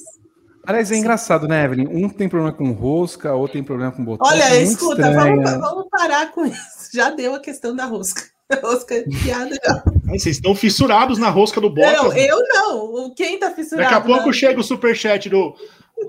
Aliás, 0.66 0.90
é 0.90 0.96
engraçado, 0.96 1.46
né, 1.46 1.64
Evelyn? 1.64 1.86
Um 1.88 2.08
tem 2.08 2.30
problema 2.30 2.52
com 2.52 2.72
rosca, 2.72 3.34
outro 3.34 3.54
tem 3.54 3.64
problema 3.64 3.92
com 3.92 4.04
botão. 4.04 4.26
Olha, 4.26 4.54
é 4.54 4.62
escuta, 4.62 5.10
vamos, 5.12 5.50
vamos, 5.50 5.88
parar 5.90 6.32
com 6.32 6.46
isso. 6.46 6.90
Já 6.94 7.10
deu 7.10 7.34
a 7.34 7.40
questão 7.40 7.76
da 7.76 7.84
rosca. 7.84 8.22
Rosca 8.62 8.94
é 8.94 9.04
piada 9.22 9.54
já. 9.64 9.84
Vocês 10.06 10.36
estão 10.36 10.54
fissurados 10.54 11.18
na 11.18 11.30
rosca 11.30 11.60
do 11.60 11.70
Bottas. 11.70 12.02
Não, 12.02 12.16
eu 12.16 12.38
não. 12.48 13.14
Quem 13.14 13.38
tá 13.38 13.50
fissurado? 13.52 13.88
Daqui 13.88 13.94
a 13.94 14.00
pouco 14.04 14.26
não. 14.26 14.32
chega 14.32 14.58
o 14.58 14.64
superchat 14.64 15.28
do, 15.28 15.54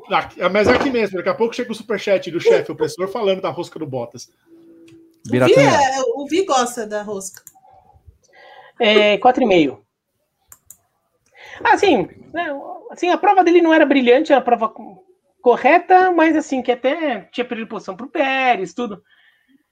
Aqui, 0.09 0.39
mas 0.49 0.67
é 0.67 0.71
aqui 0.71 0.89
mesmo, 0.89 1.17
daqui 1.17 1.29
a 1.29 1.33
pouco 1.33 1.55
chega 1.55 1.71
o 1.71 1.75
superchat 1.75 2.31
do 2.31 2.39
chefe 2.39 2.71
opressor 2.71 3.07
falando 3.09 3.41
da 3.41 3.49
rosca 3.49 3.77
do 3.77 3.85
Bottas. 3.85 4.29
O 5.27 5.31
Vi, 5.31 5.37
é, 5.37 6.01
o 6.15 6.25
Vi 6.27 6.45
gosta 6.45 6.87
da 6.87 7.03
rosca. 7.03 7.43
É, 8.79 9.17
4,5. 9.17 9.79
Assim, 11.63 12.09
né, 12.33 12.47
assim, 12.89 13.09
a 13.09 13.17
prova 13.17 13.43
dele 13.43 13.61
não 13.61 13.73
era 13.73 13.85
brilhante, 13.85 14.31
era 14.31 14.41
a 14.41 14.43
prova 14.43 14.73
correta, 15.41 16.11
mas 16.11 16.35
assim, 16.35 16.61
que 16.61 16.71
até 16.71 17.21
tinha 17.31 17.45
perdido 17.45 17.67
posição 17.67 17.95
pro 17.95 18.09
Pérez, 18.09 18.73
tudo. 18.73 19.03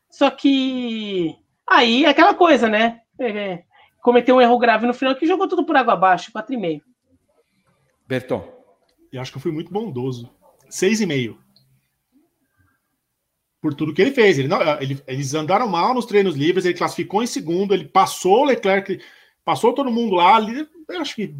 Só 0.09 0.29
que 0.29 1.35
aí 1.69 2.05
é 2.05 2.09
aquela 2.09 2.33
coisa, 2.33 2.67
né? 2.67 3.01
É, 3.19 3.63
cometeu 4.01 4.35
um 4.35 4.41
erro 4.41 4.57
grave 4.57 4.87
no 4.87 4.93
final 4.93 5.15
que 5.15 5.27
jogou 5.27 5.47
tudo 5.47 5.65
por 5.65 5.75
água 5.75 5.93
abaixo, 5.93 6.31
4,5. 6.31 6.81
Berton. 8.07 8.59
E 9.11 9.17
acho 9.17 9.31
que 9.31 9.37
eu 9.37 9.41
fui 9.41 9.51
muito 9.51 9.71
bondoso. 9.71 10.29
Seis 10.69 11.01
e 11.01 11.05
meio. 11.05 11.39
Por 13.61 13.73
tudo 13.73 13.93
que 13.93 14.01
ele 14.01 14.11
fez. 14.11 14.39
Ele 14.39 14.47
não, 14.47 14.61
ele, 14.81 15.01
eles 15.05 15.33
andaram 15.33 15.67
mal 15.67 15.93
nos 15.93 16.05
treinos 16.05 16.35
livres, 16.35 16.65
ele 16.65 16.77
classificou 16.77 17.21
em 17.21 17.27
segundo, 17.27 17.73
ele 17.73 17.85
passou 17.85 18.41
o 18.41 18.45
Leclerc, 18.45 18.99
passou 19.43 19.73
todo 19.73 19.91
mundo 19.91 20.15
lá. 20.15 20.39
Eu 20.39 21.01
acho 21.01 21.15
que 21.15 21.35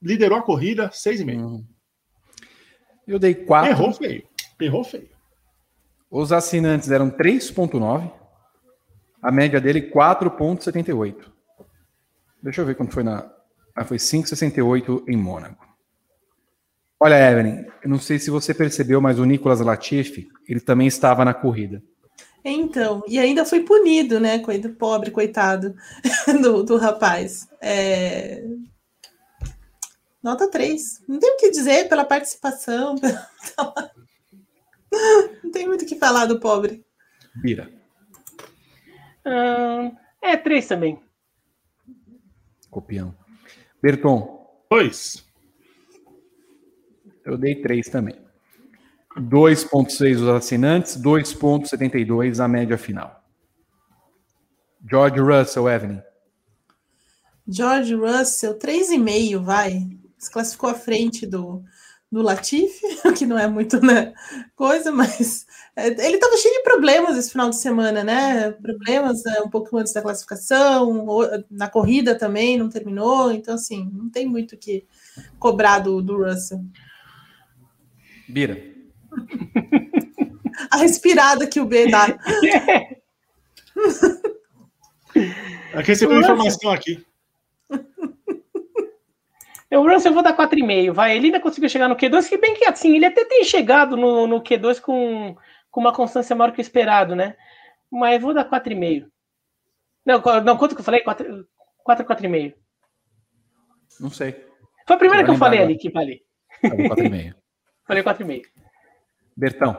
liderou 0.00 0.38
a 0.38 0.42
corrida, 0.42 0.90
seis 0.92 1.20
e 1.20 1.24
meio. 1.24 1.46
Hum. 1.46 1.66
Eu 3.06 3.18
dei 3.18 3.34
quatro. 3.34 3.70
Errou 3.70 3.92
feio. 3.92 4.24
Errou 4.60 4.84
feio. 4.84 5.10
Os 6.10 6.30
assinantes 6.30 6.90
eram 6.90 7.10
3,9. 7.10 8.12
A 9.22 9.30
média 9.30 9.60
dele 9.60 9.90
4,78. 9.90 11.30
Deixa 12.42 12.60
eu 12.60 12.66
ver 12.66 12.74
quanto 12.74 12.92
foi 12.92 13.04
na. 13.04 13.30
Ah, 13.74 13.84
foi 13.84 13.96
5,68 13.96 15.04
em 15.08 15.16
Mônaco. 15.16 15.64
Olha, 16.98 17.30
Evelyn, 17.30 17.64
eu 17.82 17.88
não 17.88 17.98
sei 17.98 18.18
se 18.18 18.30
você 18.30 18.52
percebeu, 18.52 19.00
mas 19.00 19.18
o 19.18 19.24
Nicolas 19.24 19.60
Latifi, 19.60 20.28
ele 20.48 20.60
também 20.60 20.86
estava 20.86 21.24
na 21.24 21.32
corrida. 21.32 21.82
Então, 22.44 23.02
e 23.06 23.18
ainda 23.18 23.44
foi 23.44 23.60
punido, 23.60 24.18
né? 24.18 24.40
Coisa 24.40 24.68
pobre, 24.68 25.10
coitado 25.10 25.74
do, 26.42 26.64
do 26.64 26.76
rapaz. 26.76 27.48
É... 27.60 28.44
Nota 30.22 30.50
3. 30.50 31.02
Não 31.08 31.18
tem 31.18 31.34
o 31.34 31.36
que 31.36 31.50
dizer 31.50 31.88
pela 31.88 32.04
participação. 32.04 32.96
Não 35.42 35.50
tem 35.50 35.66
muito 35.66 35.82
o 35.82 35.86
que 35.86 35.96
falar 35.96 36.26
do 36.26 36.38
pobre. 36.38 36.84
Bira. 37.34 37.81
Hum, 39.26 39.96
é, 40.20 40.36
3 40.36 40.66
também. 40.66 40.98
Copião. 42.70 43.14
Berton. 43.82 44.40
2. 44.70 45.24
Eu 47.24 47.36
dei 47.36 47.60
3 47.60 47.88
também. 47.88 48.16
2,6 49.16 50.16
os 50.16 50.28
assinantes, 50.28 50.96
2,72 50.96 52.42
a 52.42 52.48
média 52.48 52.78
final. 52.78 53.22
George 54.88 55.20
Russell, 55.20 55.68
Evelyn. 55.68 56.02
George 57.46 57.94
Russell, 57.94 58.58
3,5, 58.58 59.38
vai. 59.42 59.86
Se 60.16 60.30
classificou 60.30 60.70
à 60.70 60.74
frente 60.74 61.26
do, 61.26 61.62
do 62.12 62.20
Latifi, 62.20 62.82
que 63.16 63.24
não 63.24 63.38
é 63.38 63.48
muito 63.48 63.80
né, 63.84 64.12
coisa, 64.54 64.92
mas 64.92 65.46
é, 65.74 65.86
ele 65.86 66.16
estava 66.16 66.36
cheio 66.36 66.54
de 66.54 66.62
problemas 66.62 67.16
esse 67.16 67.30
final 67.30 67.48
de 67.48 67.56
semana, 67.56 68.04
né? 68.04 68.50
Problemas 68.50 69.24
é, 69.24 69.40
um 69.40 69.48
pouco 69.48 69.78
antes 69.78 69.94
da 69.94 70.02
classificação, 70.02 71.06
na 71.50 71.70
corrida 71.70 72.14
também 72.14 72.58
não 72.58 72.68
terminou, 72.68 73.32
então 73.32 73.54
assim, 73.54 73.90
não 73.94 74.10
tem 74.10 74.26
muito 74.26 74.54
o 74.54 74.58
que 74.58 74.84
cobrar 75.38 75.78
do, 75.78 76.02
do 76.02 76.22
Russell. 76.22 76.62
Bira. 78.28 78.62
A 80.70 80.76
respirada 80.76 81.46
que 81.46 81.60
o 81.60 81.66
B 81.66 81.90
dá. 81.90 82.06
Aqui 85.74 85.88
recebeu 85.88 86.20
informação 86.20 86.70
aqui. 86.70 87.04
O 89.76 89.88
Russell 89.88 90.10
eu 90.10 90.14
vou 90.14 90.22
dar 90.22 90.36
4,5, 90.36 90.92
vai. 90.92 91.16
Ele 91.16 91.26
ainda 91.26 91.40
conseguiu 91.40 91.68
chegar 91.68 91.88
no 91.88 91.96
Q2, 91.96 92.28
que 92.28 92.36
bem 92.36 92.54
que 92.54 92.64
assim, 92.66 92.94
ele 92.94 93.06
até 93.06 93.24
tem 93.24 93.42
chegado 93.44 93.96
no, 93.96 94.26
no 94.26 94.42
Q2 94.42 94.80
com, 94.80 95.36
com 95.70 95.80
uma 95.80 95.94
constância 95.94 96.36
maior 96.36 96.52
que 96.52 96.60
o 96.60 96.62
esperado, 96.62 97.16
né? 97.16 97.36
Mas 97.90 98.20
vou 98.20 98.34
dar 98.34 98.48
4,5. 98.48 99.06
Não, 100.04 100.20
não, 100.42 100.56
quanto 100.56 100.74
que 100.74 100.80
eu 100.80 100.84
falei? 100.84 101.00
4, 101.00 101.48
4 101.84 102.04
4,5. 102.04 102.54
Não 104.00 104.10
sei. 104.10 104.32
Foi 104.86 104.96
a 104.96 104.98
primeira 104.98 105.24
que 105.24 105.30
eu 105.30 105.36
falei 105.36 105.60
agora. 105.60 105.72
ali, 105.72 105.78
que 105.78 105.90
falei. 105.92 106.22
4,5. 106.62 107.34
Falei 107.86 108.02
4,5. 108.02 108.42
Bertão. 109.36 109.72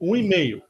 1,5. 0.00 0.62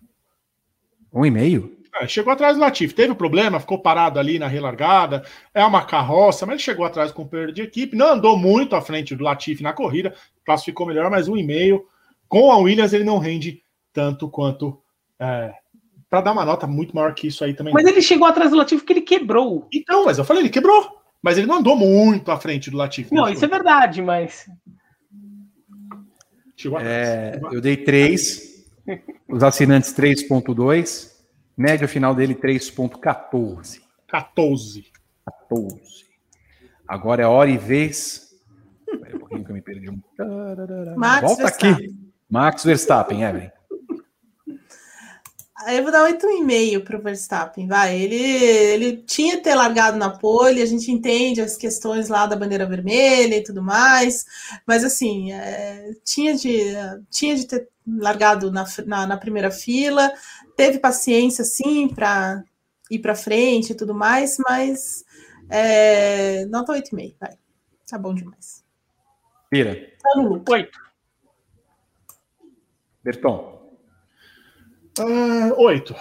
1,5? 1.12 1.81
É, 2.00 2.06
chegou 2.06 2.32
atrás 2.32 2.56
do 2.56 2.60
Latif. 2.60 2.94
Teve 2.94 3.14
problema, 3.14 3.60
ficou 3.60 3.78
parado 3.78 4.18
ali 4.18 4.38
na 4.38 4.46
relargada. 4.46 5.24
É 5.52 5.64
uma 5.64 5.84
carroça, 5.84 6.46
mas 6.46 6.54
ele 6.54 6.62
chegou 6.62 6.84
atrás 6.84 7.12
com 7.12 7.26
perda 7.26 7.52
de 7.52 7.62
equipe. 7.62 7.96
Não 7.96 8.12
andou 8.12 8.36
muito 8.36 8.74
à 8.74 8.80
frente 8.80 9.14
do 9.14 9.24
Latif 9.24 9.60
na 9.62 9.72
corrida. 9.72 10.14
Classificou 10.44 10.86
melhor, 10.86 11.10
mas 11.10 11.28
1,5. 11.28 11.82
Com 12.28 12.50
a 12.50 12.56
Williams 12.56 12.92
ele 12.92 13.04
não 13.04 13.18
rende 13.18 13.62
tanto 13.92 14.28
quanto 14.28 14.80
é, 15.20 15.52
para 16.08 16.22
dar 16.22 16.32
uma 16.32 16.44
nota 16.44 16.66
muito 16.66 16.94
maior 16.94 17.14
que 17.14 17.26
isso 17.26 17.44
aí 17.44 17.54
também. 17.54 17.74
Mas 17.74 17.86
ele 17.86 18.00
chegou 18.00 18.26
atrás 18.26 18.50
do 18.50 18.56
Latifi 18.56 18.82
porque 18.82 18.92
ele 18.94 19.02
quebrou. 19.02 19.68
Então, 19.72 20.06
mas 20.06 20.18
eu 20.18 20.24
falei, 20.24 20.42
ele 20.42 20.50
quebrou. 20.50 20.98
Mas 21.22 21.38
ele 21.38 21.46
não 21.46 21.58
andou 21.58 21.76
muito 21.76 22.30
à 22.30 22.38
frente 22.38 22.70
do 22.70 22.76
Latifi. 22.76 23.14
Não, 23.14 23.28
isso 23.28 23.44
é 23.44 23.48
verdade, 23.48 24.02
mas. 24.02 24.46
É, 26.80 27.40
eu 27.52 27.60
dei 27.60 27.76
3. 27.76 28.66
Os 29.28 29.42
assinantes 29.42 29.94
3.2. 29.94 31.11
Média 31.56 31.86
final 31.86 32.14
dele 32.14 32.34
3.14. 32.34 33.80
14. 34.08 34.92
14. 35.24 36.06
Agora 36.86 37.22
é 37.22 37.26
hora 37.26 37.50
e 37.50 37.56
vez. 37.56 38.34
Espera 38.86 39.16
um 39.16 39.20
pouquinho 39.20 39.44
que 39.44 39.50
eu 39.50 39.54
me 39.54 39.62
perdi. 39.62 39.86
Max 40.96 41.22
Volta 41.22 41.42
Verstappen. 41.44 41.72
aqui. 41.72 41.96
Max 42.28 42.64
Verstappen, 42.64 43.22
Evelyn. 43.22 43.50
Aí 45.64 45.76
eu 45.76 45.82
vou 45.82 45.92
dar 45.92 46.10
8,5 46.10 46.84
para 46.84 46.98
o 46.98 47.02
Verstappen, 47.02 47.66
vai. 47.66 47.98
Ele, 48.00 48.16
ele 48.16 48.96
tinha 48.98 49.36
que 49.36 49.42
ter 49.42 49.54
largado 49.54 49.96
na 49.96 50.10
pole, 50.10 50.62
a 50.62 50.66
gente 50.66 50.90
entende 50.90 51.40
as 51.40 51.56
questões 51.56 52.08
lá 52.08 52.26
da 52.26 52.36
bandeira 52.36 52.66
vermelha 52.66 53.36
e 53.36 53.42
tudo 53.42 53.62
mais, 53.62 54.24
mas 54.66 54.84
assim, 54.84 55.32
é, 55.32 55.92
tinha, 56.04 56.34
de, 56.34 56.74
tinha 57.10 57.36
de 57.36 57.46
ter 57.46 57.68
largado 57.86 58.50
na, 58.50 58.64
na, 58.86 59.06
na 59.06 59.16
primeira 59.16 59.50
fila, 59.50 60.12
teve 60.56 60.78
paciência, 60.78 61.44
sim, 61.44 61.88
para 61.88 62.42
ir 62.90 62.98
para 62.98 63.14
frente 63.14 63.72
e 63.72 63.76
tudo 63.76 63.94
mais, 63.94 64.36
mas 64.38 65.04
é, 65.48 66.44
nota 66.46 66.72
8,5, 66.72 67.14
vai. 67.20 67.36
Tá 67.88 67.98
bom 67.98 68.14
demais. 68.14 68.64
Pira. 69.50 69.92
Tá 70.02 70.16
no 70.16 70.28
lucro. 70.28 70.54
Oito. 70.54 70.80
Berton. 73.04 73.51
Ah, 74.98 75.54
oito. 75.56 75.94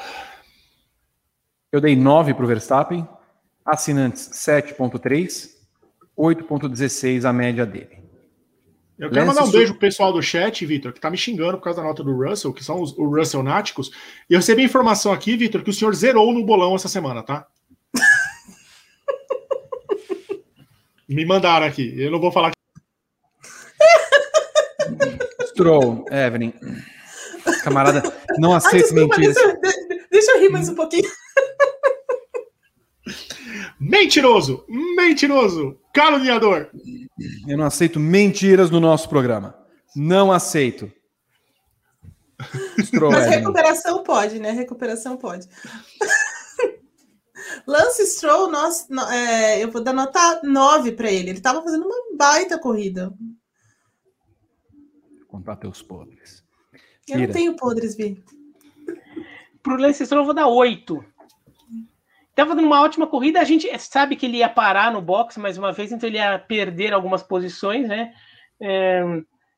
Eu 1.71 1.79
dei 1.79 1.95
9 1.95 2.33
para 2.33 2.43
o 2.43 2.47
Verstappen. 2.47 3.07
Assinantes 3.65 4.29
7.3. 4.33 5.51
8.16 6.17 7.23
a 7.23 7.33
média 7.33 7.65
dele. 7.65 8.01
Eu 8.99 9.09
quero 9.09 9.25
Lance 9.25 9.39
mandar 9.39 9.49
um 9.49 9.51
beijo 9.51 9.71
pro 9.71 9.79
pessoal 9.79 10.13
do 10.13 10.21
chat, 10.21 10.63
Vitor, 10.63 10.93
que 10.93 10.99
tá 10.99 11.09
me 11.09 11.17
xingando 11.17 11.57
por 11.57 11.63
causa 11.63 11.81
da 11.81 11.87
nota 11.87 12.03
do 12.03 12.15
Russell, 12.15 12.53
que 12.53 12.63
são 12.63 12.81
os, 12.81 12.95
os 12.95 13.17
Russell 13.17 13.41
Náticos. 13.41 13.89
E 14.29 14.33
eu 14.33 14.39
recebi 14.39 14.63
informação 14.63 15.11
aqui, 15.11 15.35
Vitor, 15.35 15.63
que 15.63 15.71
o 15.71 15.73
senhor 15.73 15.95
zerou 15.95 16.31
no 16.31 16.45
bolão 16.45 16.75
essa 16.75 16.87
semana, 16.87 17.23
tá? 17.23 17.47
me 21.09 21.25
mandaram 21.25 21.65
aqui. 21.65 21.99
Eu 21.99 22.11
não 22.11 22.19
vou 22.19 22.31
falar. 22.31 22.51
Stroll, 25.47 26.05
Evelyn. 26.11 26.53
Camarada, 27.63 28.03
não 28.37 28.53
Ah, 28.53 28.57
aceito 28.57 28.93
desculpa, 28.93 29.17
mentiras. 29.17 29.35
deixa, 29.35 29.57
de- 29.87 30.07
deixa 30.11 30.31
eu 30.31 30.39
rir 30.41 30.49
mais 30.49 30.69
um 30.69 30.75
pouquinho. 30.75 31.09
Mentiroso! 33.79 34.65
Mentiroso! 34.95 35.79
Caluniador! 35.93 36.69
Eu 37.47 37.57
não 37.57 37.65
aceito 37.65 37.99
mentiras 37.99 38.69
no 38.69 38.79
nosso 38.79 39.09
programa. 39.09 39.55
Não 39.95 40.31
aceito. 40.31 40.91
Stroll, 42.79 43.11
Mas 43.11 43.27
recuperação 43.27 44.03
pode, 44.03 44.39
né? 44.39 44.51
Recuperação 44.51 45.17
pode. 45.17 45.47
Lance 47.67 48.05
Stroll, 48.05 48.49
nós, 48.49 48.87
é, 49.11 49.63
eu 49.63 49.69
vou 49.71 49.83
dar 49.83 49.93
nota 49.93 50.41
9 50.43 50.93
para 50.93 51.11
ele. 51.11 51.29
Ele 51.31 51.37
estava 51.39 51.61
fazendo 51.61 51.85
uma 51.85 52.17
baita 52.17 52.57
corrida. 52.57 53.13
Contar 55.27 55.57
teus 55.57 55.81
podres. 55.81 56.40
Eu 57.11 57.19
Mira. 57.19 57.27
não 57.27 57.33
tenho 57.33 57.55
podres, 57.55 57.95
Vi. 57.95 58.23
Pro 59.61 59.75
Lance 59.75 60.05
Stroll 60.05 60.21
eu 60.21 60.25
vou 60.25 60.33
dar 60.33 60.47
oito. 60.47 61.03
Tava 62.33 62.55
dando 62.55 62.65
uma 62.65 62.81
ótima 62.81 63.05
corrida, 63.05 63.41
a 63.41 63.43
gente 63.43 63.67
sabe 63.77 64.15
que 64.15 64.25
ele 64.25 64.37
ia 64.37 64.47
parar 64.47 64.91
no 64.91 65.01
box 65.01 65.37
mais 65.37 65.57
uma 65.57 65.73
vez, 65.73 65.91
então 65.91 66.07
ele 66.07 66.17
ia 66.17 66.39
perder 66.39 66.93
algumas 66.93 67.21
posições, 67.21 67.87
né? 67.87 68.13
É, 68.59 69.03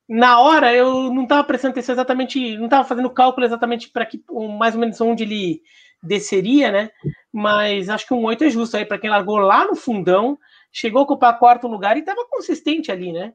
na 0.09 0.39
hora 0.39 0.73
eu 0.73 1.13
não 1.13 1.23
estava 1.23 1.43
prestando 1.43 1.73
atenção 1.73 1.93
exatamente, 1.93 2.57
não 2.57 2.65
estava 2.65 2.87
fazendo 2.87 3.09
cálculo 3.11 3.45
exatamente 3.45 3.89
para 3.89 4.05
que 4.05 4.23
mais 4.57 4.73
ou 4.73 4.81
menos 4.81 4.99
onde 4.99 5.23
ele 5.23 5.61
desceria, 6.01 6.71
né? 6.71 6.89
Mas 7.31 7.89
acho 7.89 8.07
que 8.07 8.13
um 8.13 8.23
8 8.23 8.45
é 8.45 8.49
justo 8.49 8.75
aí 8.75 8.85
para 8.85 8.97
quem 8.97 9.09
largou 9.09 9.37
lá 9.37 9.65
no 9.65 9.75
fundão, 9.75 10.37
chegou 10.71 10.99
a 10.99 11.03
ocupar 11.03 11.37
quarto 11.37 11.67
lugar 11.67 11.95
e 11.95 11.99
estava 11.99 12.25
consistente 12.27 12.91
ali, 12.91 13.13
né? 13.13 13.33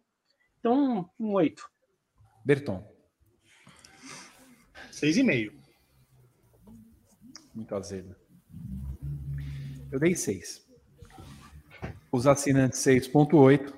Então, 0.59 1.09
um 1.19 1.33
8. 1.35 1.63
Berton. 2.45 2.85
Seis 4.99 5.17
e 5.17 5.23
meio. 5.23 5.53
Muito 7.55 7.75
azedo. 7.75 8.15
Eu 9.93 9.99
dei 10.01 10.15
6. 10.15 10.63
Os 12.11 12.27
assinantes 12.27 12.81
6.8. 12.81 13.73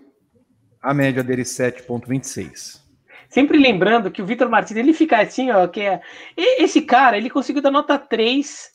A 0.82 0.94
média 0.94 1.22
dele 1.22 1.42
7.26. 1.42 2.80
Sempre 3.28 3.58
lembrando 3.58 4.10
que 4.10 4.22
o 4.22 4.26
Vitor 4.26 4.48
Martins, 4.48 4.76
ele 4.76 4.94
fica 4.94 5.20
assim, 5.20 5.50
ó, 5.50 5.68
que 5.68 5.80
é. 5.82 6.00
Esse 6.36 6.80
cara, 6.82 7.16
ele 7.18 7.28
conseguiu 7.30 7.60
dar 7.62 7.70
nota 7.70 7.98
3 7.98 8.70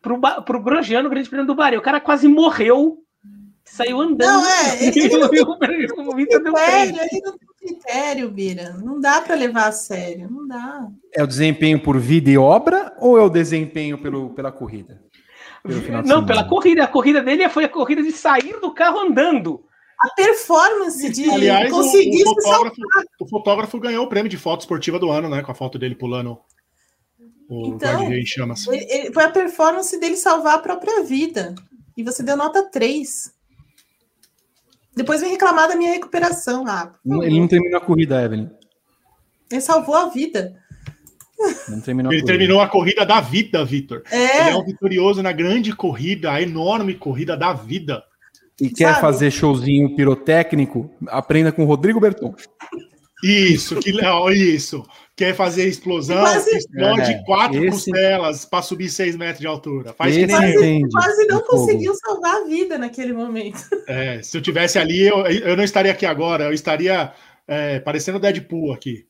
pro, 0.00 0.16
Ba- 0.16 0.40
pro 0.42 0.62
Grosjean 0.62 1.08
Grande 1.08 1.28
Prêmio 1.28 1.46
do 1.46 1.54
Bahrein. 1.56 1.78
O 1.78 1.82
cara 1.82 2.00
quase 2.00 2.28
morreu, 2.28 3.04
saiu 3.64 4.00
andando. 4.00 4.42
Não, 4.42 4.46
é, 4.48 4.84
ele- 4.86 5.00
ele 5.04 5.16
não 5.18 5.26
o 5.26 6.14
Vitor 6.16 6.42
deu 6.42 6.52
três. 6.54 6.90
Critério, 6.92 7.08
ele 7.12 7.20
não 7.24 7.36
tem 7.38 7.48
critério, 7.64 8.30
Bira. 8.30 8.74
Não 8.82 9.00
dá 9.00 9.20
para 9.20 9.34
levar 9.34 9.68
a 9.68 9.72
sério. 9.72 10.28
Não 10.30 10.46
dá. 10.46 10.86
É 11.14 11.22
o 11.22 11.26
desempenho 11.26 11.80
por 11.82 11.98
vida 11.98 12.30
e 12.30 12.36
obra 12.38 12.94
ou 12.98 13.18
é 13.18 13.22
o 13.22 13.28
desempenho 13.30 13.96
pelo, 13.98 14.30
pela 14.30 14.52
corrida? 14.52 15.02
Pelo 15.62 16.02
Não, 16.06 16.26
pela 16.26 16.44
corrida. 16.44 16.84
A 16.84 16.88
corrida 16.88 17.22
dele 17.22 17.48
foi 17.48 17.64
a 17.64 17.68
corrida 17.68 18.02
de 18.02 18.12
sair 18.12 18.60
do 18.60 18.72
carro 18.74 18.98
andando. 19.00 19.64
A 20.00 20.10
performance 20.14 21.08
de 21.10 21.30
Aliás, 21.30 21.72
o, 21.72 21.76
conseguir 21.76 22.22
o 22.24 22.34
se 22.34 22.40
salvar. 22.42 22.42
fotógrafo, 22.70 22.76
o 23.20 23.28
fotógrafo 23.28 23.80
ganhou 23.80 24.04
o 24.04 24.08
prêmio 24.08 24.28
de 24.28 24.36
foto 24.36 24.60
esportiva 24.60 24.98
do 24.98 25.10
ano, 25.10 25.28
né? 25.30 25.42
Com 25.42 25.52
a 25.52 25.54
foto 25.54 25.78
dele 25.78 25.94
pulando 25.94 26.38
o 27.48 27.68
Então, 27.68 28.12
em 28.12 28.26
chamas. 28.26 28.66
Ele- 28.66 28.86
ele- 28.90 29.12
foi 29.12 29.24
a 29.24 29.30
performance 29.30 29.98
dele 29.98 30.16
salvar 30.16 30.56
a 30.56 30.58
própria 30.58 31.02
vida. 31.02 31.54
E 31.96 32.02
você 32.02 32.22
deu 32.22 32.36
nota 32.36 32.68
3. 32.70 33.32
Depois 34.96 35.20
vem 35.20 35.30
reclamar 35.30 35.68
da 35.68 35.76
minha 35.76 35.92
recuperação. 35.92 36.64
Ah, 36.66 36.86
por 37.02 37.08
favor. 37.10 37.24
Ele 37.26 37.40
não 37.40 37.48
terminou 37.48 37.78
a 37.78 37.80
corrida, 37.80 38.22
Evelyn. 38.22 38.48
ele 39.50 39.60
salvou 39.60 39.94
a 39.96 40.08
vida. 40.08 40.54
Não 41.68 41.80
terminou 41.80 42.10
a 42.10 42.14
Ele 42.14 42.22
corrida. 42.22 42.26
terminou 42.38 42.60
a 42.60 42.68
corrida 42.68 43.04
da 43.04 43.20
vida, 43.20 43.64
Vitor. 43.64 44.02
Ele 44.10 44.22
É, 44.22 44.50
é 44.50 44.56
um 44.56 44.64
vitorioso 44.64 45.22
na 45.22 45.32
grande 45.32 45.74
corrida, 45.74 46.30
a 46.32 46.40
enorme 46.40 46.94
corrida 46.94 47.36
da 47.36 47.52
vida. 47.52 48.02
E 48.60 48.70
quer 48.70 48.90
Sabe? 48.90 49.00
fazer 49.00 49.30
showzinho 49.32 49.96
pirotécnico? 49.96 50.88
Aprenda 51.08 51.50
com 51.50 51.64
o 51.64 51.66
Rodrigo 51.66 51.98
Berton. 52.00 52.34
Isso, 53.26 53.76
que 53.80 53.90
legal, 53.92 54.30
isso. 54.30 54.84
Quer 55.16 55.34
fazer 55.34 55.66
explosão, 55.68 56.20
Quase- 56.20 56.50
que 56.50 56.56
explode 56.56 57.10
É, 57.12 57.22
quatro 57.24 57.64
esse- 57.64 57.90
costelas 57.90 58.44
para 58.44 58.62
subir 58.62 58.88
seis 58.90 59.16
metros 59.16 59.38
de 59.40 59.46
altura. 59.46 59.92
Faz 59.94 60.14
que 60.14 60.22
Esse 60.22 60.38
nem 60.38 60.50
eu. 60.52 60.60
entende 60.60 60.90
quase 60.92 61.26
não 61.26 61.38
do 61.38 61.44
fogo. 61.46 61.62
conseguiu 61.62 61.94
salvar 61.94 62.34
a 62.42 62.44
vida 62.44 62.76
naquele 62.76 63.12
momento. 63.12 63.60
É, 63.86 64.20
se 64.22 64.36
eu 64.36 64.42
tivesse 64.42 64.78
ali, 64.78 65.06
eu, 65.06 65.24
eu 65.26 65.56
não 65.56 65.64
estaria 65.64 65.92
aqui 65.92 66.04
agora, 66.04 66.44
eu 66.44 66.52
estaria 66.52 67.12
é, 67.46 67.78
parecendo 67.80 68.18
Deadpool 68.18 68.72
aqui. 68.72 69.06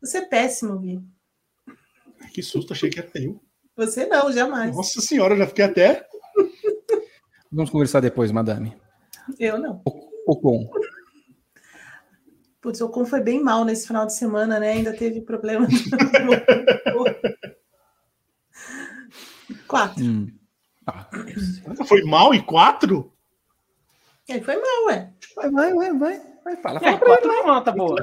Você 0.00 0.18
é 0.18 0.22
péssimo, 0.22 0.78
Vi. 0.78 1.00
Que 2.34 2.42
susto, 2.42 2.72
achei 2.72 2.90
que 2.90 2.98
era 2.98 3.08
eu. 3.14 3.40
Você 3.76 4.06
não, 4.06 4.30
jamais. 4.32 4.74
Nossa 4.76 5.00
senhora, 5.00 5.34
eu 5.34 5.38
já 5.38 5.46
fiquei 5.46 5.64
até. 5.64 6.06
Vamos 7.50 7.70
conversar 7.70 8.00
depois, 8.00 8.30
madame. 8.30 8.76
Eu 9.38 9.58
não. 9.58 9.82
Ocon. 10.26 10.68
Putz, 12.62 12.80
o 12.80 12.86
Ocon 12.86 13.04
foi 13.04 13.20
bem 13.20 13.42
mal 13.42 13.64
nesse 13.64 13.86
final 13.88 14.06
de 14.06 14.14
semana, 14.14 14.58
né? 14.60 14.70
Ainda 14.72 14.92
teve 14.96 15.20
problema. 15.20 15.66
Quatro. 19.66 20.04
Hum. 20.04 20.28
Ah, 20.86 21.08
Foi 21.86 22.02
mal 22.02 22.34
e 22.34 22.42
quatro? 22.42 23.12
Ele 24.28 24.40
foi 24.42 24.56
mal, 24.56 24.86
ué. 24.86 25.12
vai, 25.36 25.50
vai, 25.50 25.72
vai, 25.74 25.92
vai. 25.98 26.20
vai 26.44 26.56
fala, 26.56 26.78
É, 26.78 26.82
fala 26.82 26.98
pra 26.98 27.08
ele. 27.08 27.16
quatro 27.20 27.30
é 27.32 27.40
uma 27.40 27.54
nota 27.54 27.72
boa. 27.72 28.00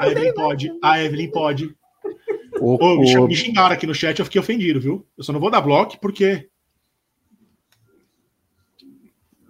A 0.00 0.08
Evelyn 0.08 0.34
pode, 0.34 0.70
a 0.82 1.02
Evelyn 1.02 1.30
pode. 1.30 1.76
Ô, 2.60 2.76
me, 2.98 3.16
ô, 3.18 3.26
me 3.26 3.34
xingaram 3.36 3.74
aqui 3.74 3.86
no 3.86 3.94
chat, 3.94 4.18
eu 4.18 4.24
fiquei 4.24 4.40
ofendido, 4.40 4.80
viu? 4.80 5.06
Eu 5.16 5.24
só 5.24 5.32
não 5.32 5.40
vou 5.40 5.50
dar 5.50 5.60
bloco 5.60 5.98
porque. 6.00 6.48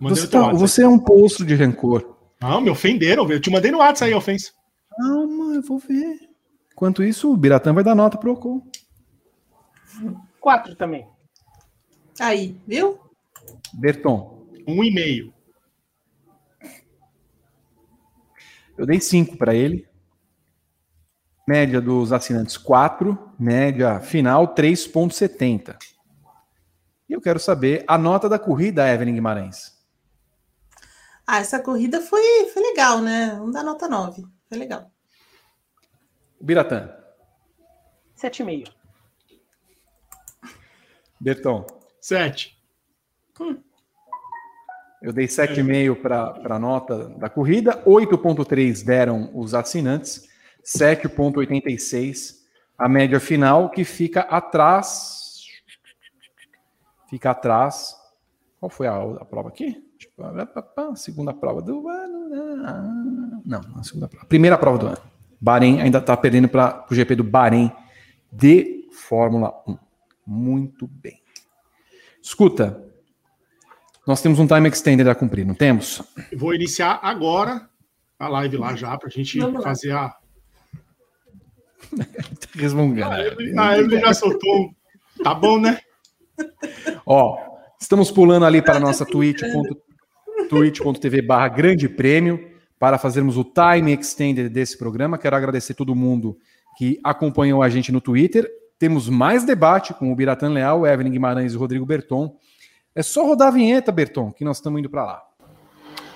Mandei 0.01 0.21
você, 0.23 0.29
tá- 0.29 0.53
você 0.53 0.83
é 0.83 0.89
um 0.89 0.99
poço 0.99 1.45
de 1.45 1.55
rancor. 1.55 2.18
Não, 2.41 2.61
me 2.61 2.71
ofenderam, 2.71 3.27
velho. 3.27 3.39
Eu 3.39 3.41
te 3.43 3.51
mandei 3.51 3.71
no 3.71 3.79
WhatsApp 3.79 4.09
aí 4.11 4.15
a 4.15 4.19
ofensa. 4.19 4.53
Calma, 4.97 5.55
eu 5.55 5.63
vou 5.63 5.79
ver. 5.79 6.29
Enquanto 6.73 7.03
isso, 7.03 7.33
o 7.33 7.37
Biratã 7.37 7.73
vai 7.73 7.83
dar 7.83 7.95
nota 7.95 8.17
pro 8.19 8.33
Ocon. 8.33 8.63
Quatro 10.41 10.77
também. 10.77 11.07
Aí, 12.21 12.61
viu? 12.67 12.99
Berton, 13.73 14.47
Um 14.67 14.83
e 14.85 14.91
meio. 14.93 15.33
eu 18.77 18.87
dei 18.87 19.01
5 19.01 19.37
para 19.37 19.55
ele. 19.55 19.89
Média 21.49 21.81
dos 21.81 22.13
assinantes 22.13 22.57
4. 22.57 23.19
média 23.39 23.99
final 24.01 24.55
3,70. 24.55 25.77
E 27.09 27.13
eu 27.13 27.21
quero 27.21 27.41
saber 27.41 27.85
a 27.89 27.99
nota 27.99 28.29
da 28.29 28.39
corrida, 28.39 28.89
Evelyn 28.89 29.15
Guimarães. 29.15 29.78
Ah, 31.31 31.41
essa 31.41 31.61
corrida 31.61 32.01
foi, 32.01 32.23
foi 32.55 32.63
legal, 32.63 33.03
né? 33.03 33.35
Vamos 33.37 33.53
dar 33.53 33.63
nota 33.63 33.87
9. 33.87 34.25
Foi 34.49 34.57
legal. 34.57 34.91
Biratã. 36.41 36.89
7,5. 38.17 38.73
Berton. 41.21 41.67
7. 42.01 42.59
Hum. 43.39 43.63
Eu 45.03 45.13
dei 45.13 45.27
7,5 45.27 46.01
para 46.01 46.57
a 46.57 46.59
nota 46.59 47.11
da 47.11 47.29
corrida, 47.29 47.85
8,3 47.85 48.83
deram 48.83 49.31
os 49.35 49.53
assinantes, 49.53 50.27
7,86 50.65 52.39
a 52.79 52.89
média 52.89 53.21
final, 53.21 53.69
que 53.69 53.85
fica 53.85 54.21
atrás. 54.21 55.45
Fica 57.11 57.33
atrás. 57.33 57.95
Qual 58.59 58.71
foi 58.71 58.87
a, 58.87 58.97
a 58.97 59.25
prova 59.27 59.51
aqui? 59.51 59.88
A 60.21 60.97
segunda 60.97 61.33
prova 61.33 61.63
do 61.63 61.89
ano. 61.89 63.43
Não, 63.45 63.61
a 63.77 63.83
segunda 63.83 64.09
prova. 64.09 64.27
Primeira 64.27 64.59
prova 64.59 64.79
do 64.79 64.87
ano. 64.89 64.99
Bahrein 65.41 65.81
ainda 65.81 65.99
está 65.99 66.17
perdendo 66.17 66.49
para 66.49 66.85
o 66.91 66.95
GP 66.95 67.15
do 67.15 67.25
Bahrein 67.25 67.71
de 68.33 68.89
Fórmula 68.93 69.55
1. 69.67 69.79
Muito 70.27 70.87
bem. 70.87 71.23
Escuta, 72.21 72.85
nós 74.07 74.21
temos 74.21 74.39
um 74.39 74.47
time 74.47 74.69
extender 74.69 75.09
a 75.09 75.15
cumprir, 75.15 75.47
não 75.47 75.55
temos? 75.55 76.03
vou 76.37 76.55
iniciar 76.55 76.99
agora 77.03 77.69
a 78.19 78.29
live 78.29 78.57
lá 78.57 78.75
já 78.75 78.99
para 78.99 79.09
a 79.09 79.11
gente 79.11 79.39
fazer 79.63 79.93
a. 79.93 80.09
tá 80.09 80.17
resmungando. 82.59 83.15
Ah, 83.59 83.79
ele 83.79 84.01
já 84.01 84.13
soltou. 84.13 84.75
Tá 85.23 85.33
bom, 85.35 85.61
né? 85.61 85.81
Ó, 87.07 87.39
estamos 87.81 88.11
pulando 88.11 88.45
ali 88.45 88.61
para 88.61 88.77
a 88.77 88.81
nossa 88.81 89.07
twitch.tv 90.49 90.99
twitch 90.99 91.27
barra 91.27 91.49
grande 91.49 91.89
prêmio 91.89 92.49
para 92.79 92.99
fazermos 92.99 93.37
o 93.37 93.45
time 93.45 93.93
extender 93.93 94.49
desse 94.49 94.79
programa. 94.79 95.19
Quero 95.19 95.37
agradecer 95.37 95.75
todo 95.75 95.95
mundo 95.95 96.37
que 96.77 96.99
acompanhou 97.03 97.63
a 97.63 97.69
gente 97.69 97.91
no 97.91 98.01
Twitter. 98.01 98.49
Temos 98.79 99.09
mais 99.09 99.45
debate 99.45 99.93
com 99.93 100.13
o 100.13 100.15
Biratan 100.15 100.51
Leal, 100.51 100.87
Evelyn 100.87 101.11
Guimarães 101.11 101.53
e 101.53 101.57
o 101.57 101.59
Rodrigo 101.59 101.85
Berton. 101.85 102.37
É 102.95 103.03
só 103.03 103.27
rodar 103.27 103.49
a 103.49 103.51
vinheta, 103.51 103.91
Berton, 103.91 104.33
que 104.33 104.45
nós 104.45 104.59
estamos 104.59 104.79
indo 104.79 104.89
para 104.89 105.05
lá. 105.05 105.23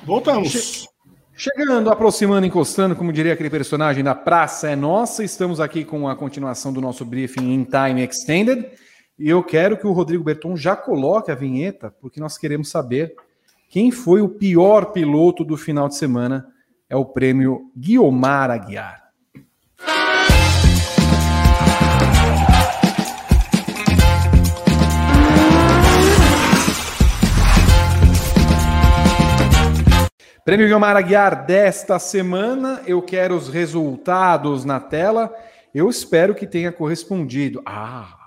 Voltamos. 0.04 0.50
Che 0.50 0.88
chegando, 1.34 1.90
aproximando, 1.90 2.46
encostando, 2.46 2.94
como 2.94 3.12
diria 3.12 3.32
aquele 3.32 3.50
personagem 3.50 4.04
da 4.04 4.14
Praça 4.14 4.70
é 4.70 4.76
Nossa, 4.76 5.24
estamos 5.24 5.60
aqui 5.60 5.84
com 5.84 6.08
a 6.08 6.14
continuação 6.14 6.72
do 6.72 6.80
nosso 6.80 7.04
briefing 7.04 7.52
em 7.52 7.64
Time 7.64 8.02
Extended. 8.04 8.70
E 9.18 9.28
eu 9.28 9.42
quero 9.42 9.76
que 9.76 9.86
o 9.86 9.92
Rodrigo 9.92 10.22
Berton 10.22 10.56
já 10.56 10.76
coloque 10.76 11.30
a 11.30 11.34
vinheta, 11.34 11.90
porque 12.00 12.20
nós 12.20 12.38
queremos 12.38 12.70
saber 12.70 13.14
quem 13.72 13.90
foi 13.90 14.20
o 14.20 14.28
pior 14.28 14.92
piloto 14.92 15.42
do 15.42 15.56
final 15.56 15.88
de 15.88 15.96
semana. 15.96 16.46
É 16.90 16.94
o 16.94 17.06
prêmio 17.06 17.70
Guiomar 17.74 18.50
Aguiar. 18.50 19.02
Prêmio 30.44 30.66
Guilmar 30.66 30.94
Aguiar 30.94 31.46
desta 31.46 31.98
semana. 31.98 32.82
Eu 32.86 33.00
quero 33.00 33.34
os 33.34 33.48
resultados 33.48 34.66
na 34.66 34.80
tela. 34.80 35.34
Eu 35.74 35.88
espero 35.88 36.34
que 36.34 36.46
tenha 36.46 36.70
correspondido. 36.70 37.62
Ah! 37.64 38.21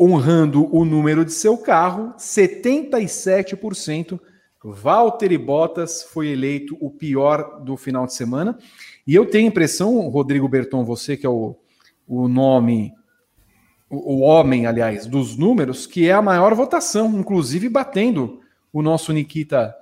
Honrando 0.00 0.74
o 0.74 0.84
número 0.84 1.24
de 1.24 1.32
seu 1.32 1.58
carro, 1.58 2.14
77%. 2.16 4.18
Valtteri 4.62 5.38
Bottas 5.38 6.02
foi 6.02 6.28
eleito 6.28 6.76
o 6.80 6.90
pior 6.90 7.60
do 7.62 7.76
final 7.76 8.06
de 8.06 8.14
semana. 8.14 8.58
E 9.06 9.14
eu 9.14 9.26
tenho 9.26 9.46
a 9.46 9.48
impressão, 9.48 9.98
Rodrigo 10.08 10.48
Berton, 10.48 10.84
você 10.84 11.16
que 11.16 11.26
é 11.26 11.28
o, 11.28 11.56
o 12.06 12.28
nome, 12.28 12.92
o, 13.88 14.16
o 14.16 14.20
homem, 14.20 14.66
aliás, 14.66 15.06
dos 15.06 15.36
números, 15.36 15.86
que 15.86 16.08
é 16.08 16.12
a 16.12 16.22
maior 16.22 16.54
votação, 16.54 17.18
inclusive 17.18 17.68
batendo 17.68 18.40
o 18.72 18.82
nosso 18.82 19.12
Nikita 19.12 19.74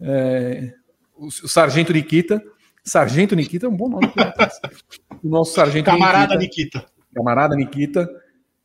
é, 0.00 0.72
o, 1.16 1.26
o, 1.26 1.48
Sargento 1.48 1.92
Nikita. 1.92 2.42
Sargento 2.82 3.34
Nikita 3.34 3.66
é 3.66 3.68
um 3.68 3.76
bom 3.76 3.88
nome. 3.88 4.06
o 5.22 5.28
nosso 5.28 5.54
Sargento 5.54 5.86
Camarada 5.86 6.36
Nikita. 6.36 6.78
Nikita. 6.78 6.92
Camarada 7.14 7.56
Nikita. 7.56 8.23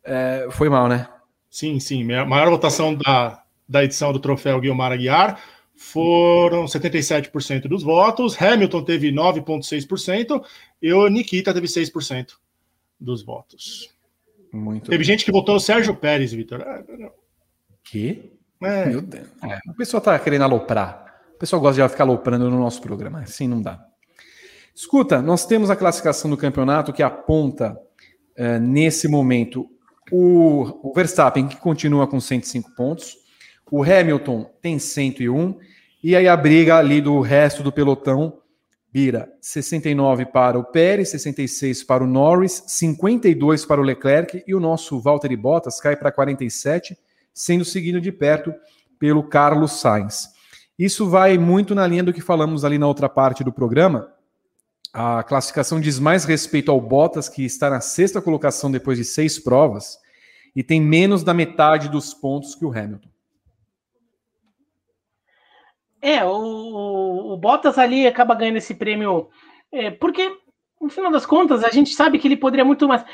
É, 0.10 0.48
foi 0.52 0.70
mal, 0.70 0.88
né? 0.88 1.08
Sim, 1.50 1.80
sim. 1.80 2.04
Maior 2.04 2.50
votação 2.50 2.96
da, 2.96 3.44
da 3.68 3.84
edição 3.84 4.12
do 4.12 4.20
troféu 4.20 4.60
Guilmar 4.60 4.92
Aguiar 4.92 5.40
foram 5.76 6.66
77% 6.66 7.68
dos 7.68 7.84
votos. 7.84 8.40
Hamilton 8.42 8.84
teve 8.84 9.12
9,6% 9.12 10.44
e 10.82 10.92
o 10.92 11.08
Nikita 11.08 11.54
teve 11.54 11.68
6% 11.68 12.34
dos 13.00 13.24
votos. 13.24 13.90
Muito 14.52 14.90
Teve 14.90 14.98
bem. 14.98 15.06
gente 15.06 15.24
que 15.24 15.32
votou 15.32 15.60
Sérgio 15.60 15.96
Pérez, 15.96 16.34
Vitor. 16.34 16.62
Ah, 16.62 16.84
que? 17.84 18.32
É. 18.62 18.86
Meu 18.88 19.02
Deus. 19.02 19.28
É, 19.44 19.60
a 19.70 19.74
pessoa 19.78 20.02
tá 20.02 20.18
querendo 20.18 20.44
aloprar. 20.44 21.22
O 21.36 21.38
pessoal 21.40 21.62
gosta 21.62 21.82
de 21.82 21.90
ficar 21.90 22.04
aloprando 22.04 22.50
no 22.50 22.60
nosso 22.60 22.82
programa, 22.82 23.22
assim 23.22 23.48
não 23.48 23.62
dá. 23.62 23.80
Escuta, 24.76 25.22
nós 25.22 25.46
temos 25.46 25.70
a 25.70 25.76
classificação 25.76 26.30
do 26.30 26.36
campeonato 26.36 26.92
que 26.92 27.04
aponta 27.04 27.80
uh, 28.38 28.60
nesse 28.60 29.08
momento 29.08 29.70
o, 30.12 30.90
o, 30.90 30.94
Verstappen, 30.94 31.48
que 31.48 31.58
continua 31.58 32.08
com 32.08 32.20
105 32.20 32.76
pontos, 32.76 33.18
o 33.72 33.84
Hamilton 33.84 34.50
tem 34.62 34.80
101, 34.80 35.58
e 36.04 36.16
aí 36.16 36.28
a 36.28 36.36
briga 36.36 36.78
ali 36.78 37.02
do 37.02 37.20
resto 37.22 37.62
do 37.62 37.72
pelotão 37.72 38.40
vira 38.92 39.32
69 39.40 40.26
para 40.26 40.58
o 40.58 40.64
Pérez, 40.64 41.10
66 41.10 41.84
para 41.84 42.04
o 42.04 42.08
Norris, 42.08 42.64
52 42.68 43.66
para 43.66 43.80
o 43.80 43.84
Leclerc, 43.84 44.44
e 44.48 44.56
o 44.56 44.60
nosso 44.60 45.00
Valtteri 45.00 45.36
Bottas 45.36 45.80
cai 45.80 45.96
para 45.96 46.12
47, 46.12 46.98
sendo 47.34 47.64
seguido 47.64 48.02
de 48.02 48.12
perto 48.12 48.54
pelo 48.98 49.24
Carlos 49.24 49.80
Sainz. 49.80 50.30
Isso 50.78 51.10
vai 51.10 51.38
muito 51.38 51.76
na 51.76 51.86
linha 51.86 52.04
do 52.04 52.14
que 52.14 52.22
falamos 52.22 52.64
ali 52.64 52.78
na 52.78 52.88
outra 52.88 53.10
parte 53.10 53.44
do 53.44 53.52
programa. 53.52 54.12
A 54.94 55.24
classificação 55.24 55.80
diz 55.80 56.00
mais 56.00 56.26
respeito 56.26 56.72
ao 56.72 56.82
Bottas, 56.82 57.30
que 57.30 57.46
está 57.46 57.70
na 57.70 57.80
sexta 57.80 58.22
colocação 58.22 58.72
depois 58.72 58.98
de 58.98 59.06
seis 59.06 59.38
provas, 59.38 60.00
e 60.56 60.64
tem 60.64 60.82
menos 60.82 61.24
da 61.24 61.34
metade 61.34 61.90
dos 61.90 62.14
pontos 62.14 62.56
que 62.56 62.66
o 62.66 62.72
Hamilton. 62.72 63.10
É, 66.02 66.26
o, 66.26 67.34
o 67.34 67.38
Bottas 67.38 67.78
ali 67.78 68.08
acaba 68.08 68.34
ganhando 68.34 68.58
esse 68.58 68.74
prêmio, 68.74 69.30
é, 69.72 69.92
porque, 69.92 70.36
no 70.82 70.90
final 70.90 71.12
das 71.12 71.26
contas, 71.26 71.64
a 71.64 71.70
gente 71.70 71.94
sabe 71.94 72.18
que 72.18 72.28
ele 72.28 72.38
poderia 72.38 72.66
muito 72.66 72.88
mais. 72.88 73.06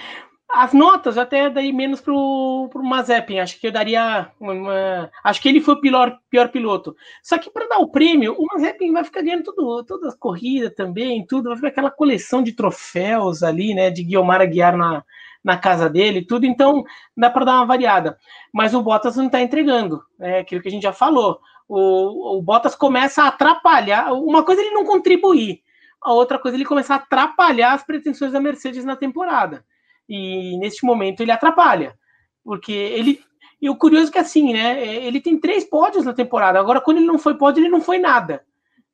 As 0.57 0.71
notas 0.71 1.17
até 1.17 1.49
daí 1.49 1.73
menos 1.73 1.99
pro, 1.99 2.69
pro 2.71 2.81
Mazepin. 2.81 3.39
Acho 3.39 3.59
que 3.59 3.67
eu 3.67 3.73
daria. 3.73 4.31
Uma, 4.39 5.11
acho 5.21 5.41
que 5.41 5.49
ele 5.49 5.59
foi 5.59 5.73
o 5.73 5.81
pior, 5.81 6.17
pior 6.29 6.47
piloto. 6.47 6.95
Só 7.21 7.37
que 7.37 7.51
para 7.51 7.67
dar 7.67 7.79
o 7.79 7.91
prêmio, 7.91 8.33
o 8.37 8.45
Mazepin 8.45 8.93
vai 8.93 9.03
ficar 9.03 9.21
ganhando 9.21 9.43
tudo, 9.43 9.83
todas 9.83 10.13
as 10.13 10.15
corridas 10.17 10.73
também, 10.73 11.25
tudo. 11.27 11.49
Vai 11.49 11.57
ficar 11.57 11.67
aquela 11.67 11.91
coleção 11.91 12.41
de 12.41 12.53
troféus 12.53 13.43
ali, 13.43 13.73
né? 13.73 13.89
De 13.91 14.01
Guilmar 14.01 14.39
Aguiar 14.39 14.77
na, 14.77 15.03
na 15.43 15.57
casa 15.57 15.89
dele, 15.89 16.25
tudo. 16.25 16.45
Então 16.45 16.85
dá 17.17 17.29
para 17.29 17.43
dar 17.43 17.55
uma 17.55 17.65
variada. 17.65 18.17
Mas 18.53 18.73
o 18.73 18.81
Bottas 18.81 19.17
não 19.17 19.25
está 19.25 19.41
entregando. 19.41 20.01
É 20.21 20.39
aquilo 20.39 20.61
que 20.61 20.69
a 20.69 20.71
gente 20.71 20.83
já 20.83 20.93
falou. 20.93 21.37
O, 21.67 22.37
o 22.37 22.41
Bottas 22.41 22.75
começa 22.75 23.23
a 23.23 23.27
atrapalhar. 23.27 24.13
Uma 24.13 24.41
coisa 24.41 24.61
é 24.61 24.65
ele 24.67 24.73
não 24.73 24.85
contribuir, 24.85 25.59
a 26.01 26.13
outra 26.13 26.39
coisa 26.39 26.55
é 26.55 26.57
ele 26.59 26.65
começar 26.65 26.93
a 26.93 26.99
atrapalhar 26.99 27.73
as 27.73 27.83
pretensões 27.83 28.31
da 28.31 28.39
Mercedes 28.39 28.85
na 28.85 28.95
temporada 28.95 29.65
e 30.07 30.57
neste 30.57 30.85
momento 30.85 31.21
ele 31.21 31.31
atrapalha, 31.31 31.97
porque 32.43 32.71
ele. 32.71 33.23
E 33.61 33.69
o 33.69 33.75
curioso 33.75 34.09
é 34.09 34.11
que 34.11 34.17
assim, 34.19 34.53
né? 34.53 34.79
É, 34.79 35.05
ele 35.05 35.21
tem 35.21 35.39
três 35.39 35.63
pódios 35.63 36.05
na 36.05 36.13
temporada. 36.13 36.59
Agora, 36.59 36.81
quando 36.81 36.97
ele 36.97 37.05
não 37.05 37.17
foi 37.17 37.35
pódio, 37.35 37.61
ele 37.61 37.69
não 37.69 37.81
foi 37.81 37.97
nada. 37.97 38.45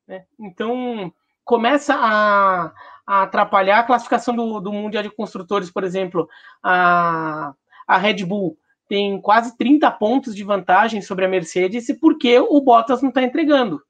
Né? 0.08 0.24
Então 0.40 1.12
começa 1.44 1.94
a, 1.96 2.72
a, 3.06 3.24
atrapalhar 3.24 3.80
a 3.80 3.84
classificação 3.84 4.36
do, 4.36 4.60
do 4.60 4.72
Mundial 4.72 5.04
de 5.04 5.10
Construtores, 5.10 5.72
por 5.72 5.84
exemplo. 5.84 6.30
A, 6.64 7.54
a 7.88 7.98
Red 7.98 8.24
Bull 8.24 8.58
tem 8.88 9.20
quase 9.20 9.58
30 9.58 9.90
pontos 9.92 10.36
de 10.36 10.44
vantagem 10.44 11.02
sobre 11.02 11.26
a 11.26 11.30
Mercedes, 11.30 11.88
porque 12.00 12.40
o 12.40 12.62
Bottas 12.62 13.02
não 13.02 13.10
está 13.10 13.24
entregando. 13.24 13.82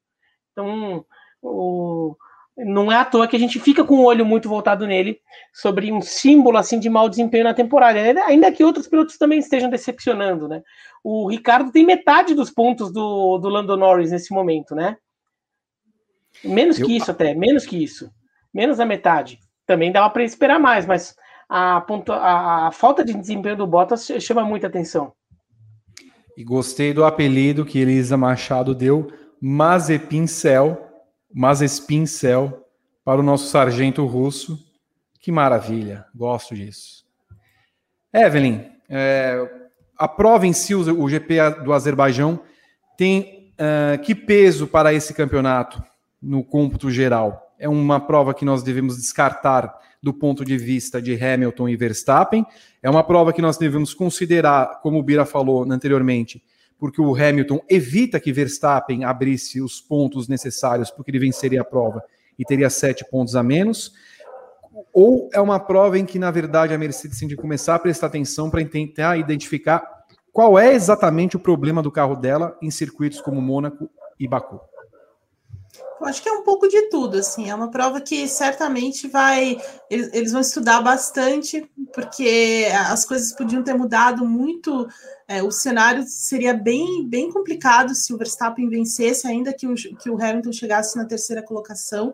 Então, 0.52 1.04
o, 1.40 2.16
não 2.56 2.92
é 2.92 2.96
à 2.96 3.04
toa 3.04 3.26
que 3.26 3.36
a 3.36 3.38
gente 3.38 3.58
fica 3.58 3.84
com 3.84 3.96
o 3.96 4.04
olho 4.04 4.26
muito 4.26 4.48
voltado 4.48 4.86
nele 4.86 5.18
sobre 5.52 5.90
um 5.90 6.02
símbolo 6.02 6.58
assim 6.58 6.78
de 6.78 6.90
mau 6.90 7.08
desempenho 7.08 7.44
na 7.44 7.54
temporada, 7.54 7.98
ainda 8.24 8.52
que 8.52 8.64
outros 8.64 8.86
pilotos 8.86 9.16
também 9.16 9.38
estejam 9.38 9.70
decepcionando, 9.70 10.46
né? 10.46 10.62
O 11.02 11.28
Ricardo 11.28 11.72
tem 11.72 11.84
metade 11.84 12.34
dos 12.34 12.50
pontos 12.50 12.92
do, 12.92 13.38
do 13.38 13.48
Lando 13.48 13.76
Norris 13.76 14.10
nesse 14.10 14.32
momento, 14.32 14.74
né? 14.74 14.96
Menos 16.44 16.78
Eu... 16.78 16.86
que 16.86 16.96
isso 16.96 17.10
até, 17.10 17.34
menos 17.34 17.64
que 17.64 17.82
isso, 17.82 18.10
menos 18.52 18.78
a 18.80 18.84
metade. 18.84 19.38
Também 19.66 19.90
dava 19.90 20.10
para 20.10 20.24
esperar 20.24 20.58
mais, 20.58 20.84
mas 20.84 21.16
a, 21.48 21.78
a, 21.78 22.66
a 22.68 22.72
falta 22.72 23.04
de 23.04 23.14
desempenho 23.14 23.56
do 23.56 23.66
Bottas 23.66 24.06
chama 24.20 24.44
muita 24.44 24.66
atenção. 24.66 25.12
E 26.36 26.44
gostei 26.44 26.92
do 26.92 27.04
apelido 27.04 27.64
que 27.64 27.78
Elisa 27.78 28.16
Machado 28.16 28.74
deu, 28.74 29.12
Mazepincel, 31.32 32.42
Mazespincel, 32.44 32.66
para 33.04 33.20
o 33.20 33.22
nosso 33.22 33.48
sargento 33.48 34.04
russo. 34.06 34.58
Que 35.20 35.30
maravilha, 35.32 36.06
gosto 36.14 36.54
disso. 36.54 37.04
Evelyn, 38.12 38.60
é, 38.88 39.48
a 39.96 40.08
prova 40.08 40.46
em 40.46 40.52
si, 40.52 40.74
o 40.74 41.08
GP 41.08 41.62
do 41.64 41.72
Azerbaijão, 41.72 42.40
tem 42.96 43.52
uh, 43.54 44.02
que 44.02 44.14
peso 44.14 44.66
para 44.66 44.92
esse 44.92 45.14
campeonato 45.14 45.82
no 46.20 46.44
cômputo 46.44 46.90
geral? 46.90 47.54
É 47.58 47.68
uma 47.68 48.00
prova 48.00 48.34
que 48.34 48.44
nós 48.44 48.62
devemos 48.62 48.96
descartar 48.96 49.72
do 50.02 50.12
ponto 50.12 50.44
de 50.44 50.58
vista 50.58 51.00
de 51.00 51.14
Hamilton 51.14 51.68
e 51.68 51.76
Verstappen. 51.76 52.44
É 52.82 52.90
uma 52.90 53.04
prova 53.04 53.32
que 53.32 53.40
nós 53.40 53.56
devemos 53.56 53.94
considerar, 53.94 54.80
como 54.82 54.98
o 54.98 55.02
Bira 55.02 55.24
falou 55.24 55.64
anteriormente, 55.70 56.42
porque 56.82 57.00
o 57.00 57.14
Hamilton 57.14 57.60
evita 57.70 58.18
que 58.18 58.32
Verstappen 58.32 59.04
abrisse 59.04 59.62
os 59.62 59.80
pontos 59.80 60.26
necessários 60.26 60.90
porque 60.90 61.12
ele 61.12 61.20
venceria 61.20 61.60
a 61.60 61.64
prova 61.64 62.02
e 62.36 62.44
teria 62.44 62.68
sete 62.68 63.08
pontos 63.08 63.36
a 63.36 63.42
menos. 63.44 63.92
Ou 64.92 65.30
é 65.32 65.40
uma 65.40 65.60
prova 65.60 65.96
em 65.96 66.04
que, 66.04 66.18
na 66.18 66.32
verdade, 66.32 66.74
a 66.74 66.78
Mercedes 66.78 67.20
tem 67.20 67.28
de 67.28 67.36
começar 67.36 67.76
a 67.76 67.78
prestar 67.78 68.08
atenção 68.08 68.50
para 68.50 68.64
tentar 68.64 69.16
identificar 69.16 69.80
qual 70.32 70.58
é 70.58 70.74
exatamente 70.74 71.36
o 71.36 71.38
problema 71.38 71.80
do 71.84 71.92
carro 71.92 72.16
dela 72.16 72.58
em 72.60 72.68
circuitos 72.68 73.20
como 73.20 73.40
Mônaco 73.40 73.88
e 74.18 74.26
Baku. 74.26 74.60
Acho 76.04 76.22
que 76.22 76.28
é 76.28 76.32
um 76.32 76.42
pouco 76.42 76.68
de 76.68 76.88
tudo, 76.88 77.18
assim. 77.18 77.50
É 77.50 77.54
uma 77.54 77.70
prova 77.70 78.00
que 78.00 78.26
certamente 78.28 79.08
vai. 79.08 79.60
Eles, 79.90 80.10
eles 80.12 80.32
vão 80.32 80.40
estudar 80.40 80.80
bastante, 80.80 81.68
porque 81.92 82.66
as 82.88 83.04
coisas 83.04 83.32
podiam 83.32 83.62
ter 83.62 83.74
mudado 83.74 84.26
muito. 84.26 84.86
É, 85.28 85.42
o 85.42 85.50
cenário 85.50 86.04
seria 86.06 86.52
bem, 86.52 87.08
bem 87.08 87.30
complicado 87.30 87.94
se 87.94 88.12
o 88.12 88.18
Verstappen 88.18 88.68
vencesse, 88.68 89.26
ainda 89.26 89.52
que 89.52 89.66
o, 89.66 89.74
que 89.74 90.10
o 90.10 90.22
Hamilton 90.22 90.52
chegasse 90.52 90.96
na 90.96 91.06
terceira 91.06 91.42
colocação, 91.42 92.12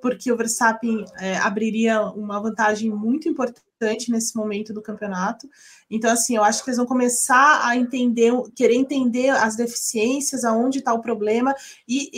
porque 0.00 0.30
o 0.30 0.36
Verstappen 0.36 1.04
é, 1.18 1.36
abriria 1.38 2.02
uma 2.02 2.40
vantagem 2.40 2.90
muito 2.90 3.28
importante 3.28 4.10
nesse 4.10 4.36
momento 4.36 4.74
do 4.74 4.82
campeonato. 4.82 5.48
Então, 5.90 6.10
assim, 6.10 6.36
eu 6.36 6.44
acho 6.44 6.62
que 6.62 6.70
eles 6.70 6.76
vão 6.76 6.86
começar 6.86 7.66
a 7.66 7.76
entender, 7.76 8.32
querer 8.54 8.74
entender 8.74 9.30
as 9.30 9.56
deficiências, 9.56 10.44
aonde 10.44 10.78
está 10.78 10.92
o 10.92 11.00
problema, 11.00 11.54
e 11.88 12.10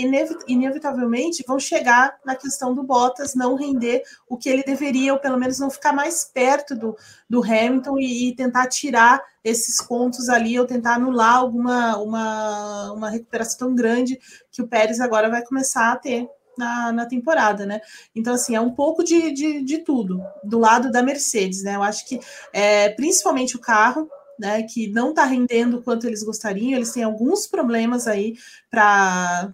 inevitavelmente 0.46 1.11
vão 1.46 1.58
chegar 1.58 2.18
na 2.24 2.34
questão 2.34 2.74
do 2.74 2.82
Bottas 2.82 3.34
não 3.34 3.54
render 3.54 4.02
o 4.28 4.36
que 4.36 4.48
ele 4.48 4.62
deveria, 4.62 5.12
ou 5.12 5.20
pelo 5.20 5.38
menos 5.38 5.58
não 5.58 5.70
ficar 5.70 5.92
mais 5.92 6.24
perto 6.24 6.74
do, 6.74 6.96
do 7.28 7.42
Hamilton 7.42 7.98
e, 7.98 8.28
e 8.28 8.36
tentar 8.36 8.66
tirar 8.68 9.22
esses 9.44 9.82
pontos 9.82 10.28
ali, 10.28 10.58
ou 10.58 10.66
tentar 10.66 10.94
anular 10.94 11.36
alguma 11.36 11.96
uma, 11.96 12.92
uma 12.92 13.10
recuperação 13.10 13.68
tão 13.68 13.74
grande 13.74 14.18
que 14.50 14.62
o 14.62 14.68
Pérez 14.68 15.00
agora 15.00 15.28
vai 15.28 15.44
começar 15.44 15.92
a 15.92 15.96
ter 15.96 16.28
na, 16.56 16.92
na 16.92 17.06
temporada, 17.06 17.66
né? 17.66 17.80
Então, 18.14 18.34
assim, 18.34 18.54
é 18.54 18.60
um 18.60 18.72
pouco 18.72 19.02
de, 19.02 19.32
de, 19.32 19.62
de 19.62 19.78
tudo 19.78 20.22
do 20.44 20.58
lado 20.58 20.90
da 20.90 21.02
Mercedes, 21.02 21.62
né? 21.62 21.76
Eu 21.76 21.82
acho 21.82 22.06
que 22.06 22.20
é, 22.52 22.90
principalmente 22.90 23.56
o 23.56 23.60
carro, 23.60 24.08
né, 24.38 24.62
que 24.62 24.88
não 24.88 25.10
está 25.10 25.24
rendendo 25.24 25.78
o 25.78 25.82
quanto 25.82 26.06
eles 26.06 26.22
gostariam, 26.22 26.76
eles 26.76 26.92
têm 26.92 27.02
alguns 27.02 27.46
problemas 27.46 28.06
aí 28.06 28.34
para 28.70 29.52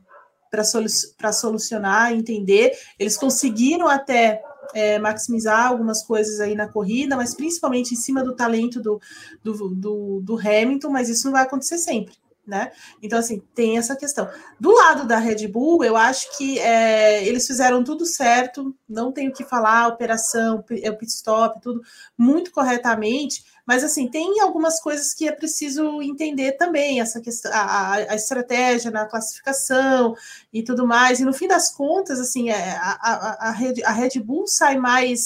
para 0.51 1.33
solucionar, 1.33 2.13
entender. 2.13 2.73
Eles 2.99 3.17
conseguiram 3.17 3.89
até 3.89 4.43
é, 4.75 4.99
maximizar 4.99 5.67
algumas 5.67 6.03
coisas 6.03 6.41
aí 6.41 6.55
na 6.55 6.69
corrida, 6.69 7.17
mas 7.17 7.35
principalmente 7.35 7.95
em 7.95 7.97
cima 7.97 8.23
do 8.23 8.35
talento 8.35 8.81
do, 8.81 9.01
do, 9.43 9.69
do, 9.71 10.21
do 10.23 10.39
Hamilton, 10.39 10.91
mas 10.91 11.09
isso 11.09 11.27
não 11.27 11.33
vai 11.33 11.43
acontecer 11.43 11.79
sempre 11.79 12.15
né? 12.49 12.73
Então, 13.03 13.19
assim, 13.19 13.43
tem 13.55 13.77
essa 13.77 13.95
questão. 13.95 14.29
Do 14.59 14.73
lado 14.73 15.07
da 15.07 15.19
Red 15.19 15.47
Bull, 15.47 15.85
eu 15.85 15.97
acho 15.97 16.37
que 16.37 16.59
é, 16.59 17.25
eles 17.27 17.47
fizeram 17.47 17.85
tudo 17.85 18.07
certo, 18.07 18.75
não 18.89 19.13
tenho 19.13 19.31
que 19.31 19.45
falar, 19.45 19.87
operação, 19.89 20.57
o 20.57 20.63
pit 20.63 21.13
stop, 21.13 21.61
tudo 21.61 21.83
muito 22.17 22.51
corretamente, 22.51 23.45
mas 23.67 23.85
assim, 23.85 24.09
tem 24.09 24.41
algumas 24.41 24.81
coisas 24.81 25.13
que 25.13 25.29
é 25.29 25.33
preciso 25.33 26.01
entender 26.01 26.53
também, 26.53 27.03
essa 27.03 27.21
questão, 27.21 27.53
a, 27.53 27.93
a 27.93 28.15
estratégia 28.15 28.91
na 28.91 29.05
classificação 29.05 30.15
e 30.51 30.63
tudo 30.63 30.87
mais, 30.87 31.21
e 31.21 31.25
no 31.27 31.35
fim 31.35 31.47
das 31.47 31.71
contas, 31.71 32.19
assim, 32.19 32.49
é, 32.49 32.79
a, 32.79 32.99
a, 32.99 33.49
a, 33.49 33.51
Red, 33.51 33.85
a 33.85 33.93
Red 33.93 34.21
Bull 34.21 34.47
sai 34.47 34.79
mais, 34.79 35.21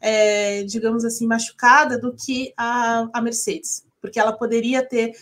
é, 0.00 0.62
digamos 0.62 1.04
assim, 1.04 1.26
machucada 1.26 1.98
do 1.98 2.14
que 2.14 2.54
a, 2.56 3.08
a 3.12 3.20
Mercedes 3.20 3.84
porque 4.02 4.18
ela 4.18 4.32
poderia 4.32 4.84
ter, 4.84 5.12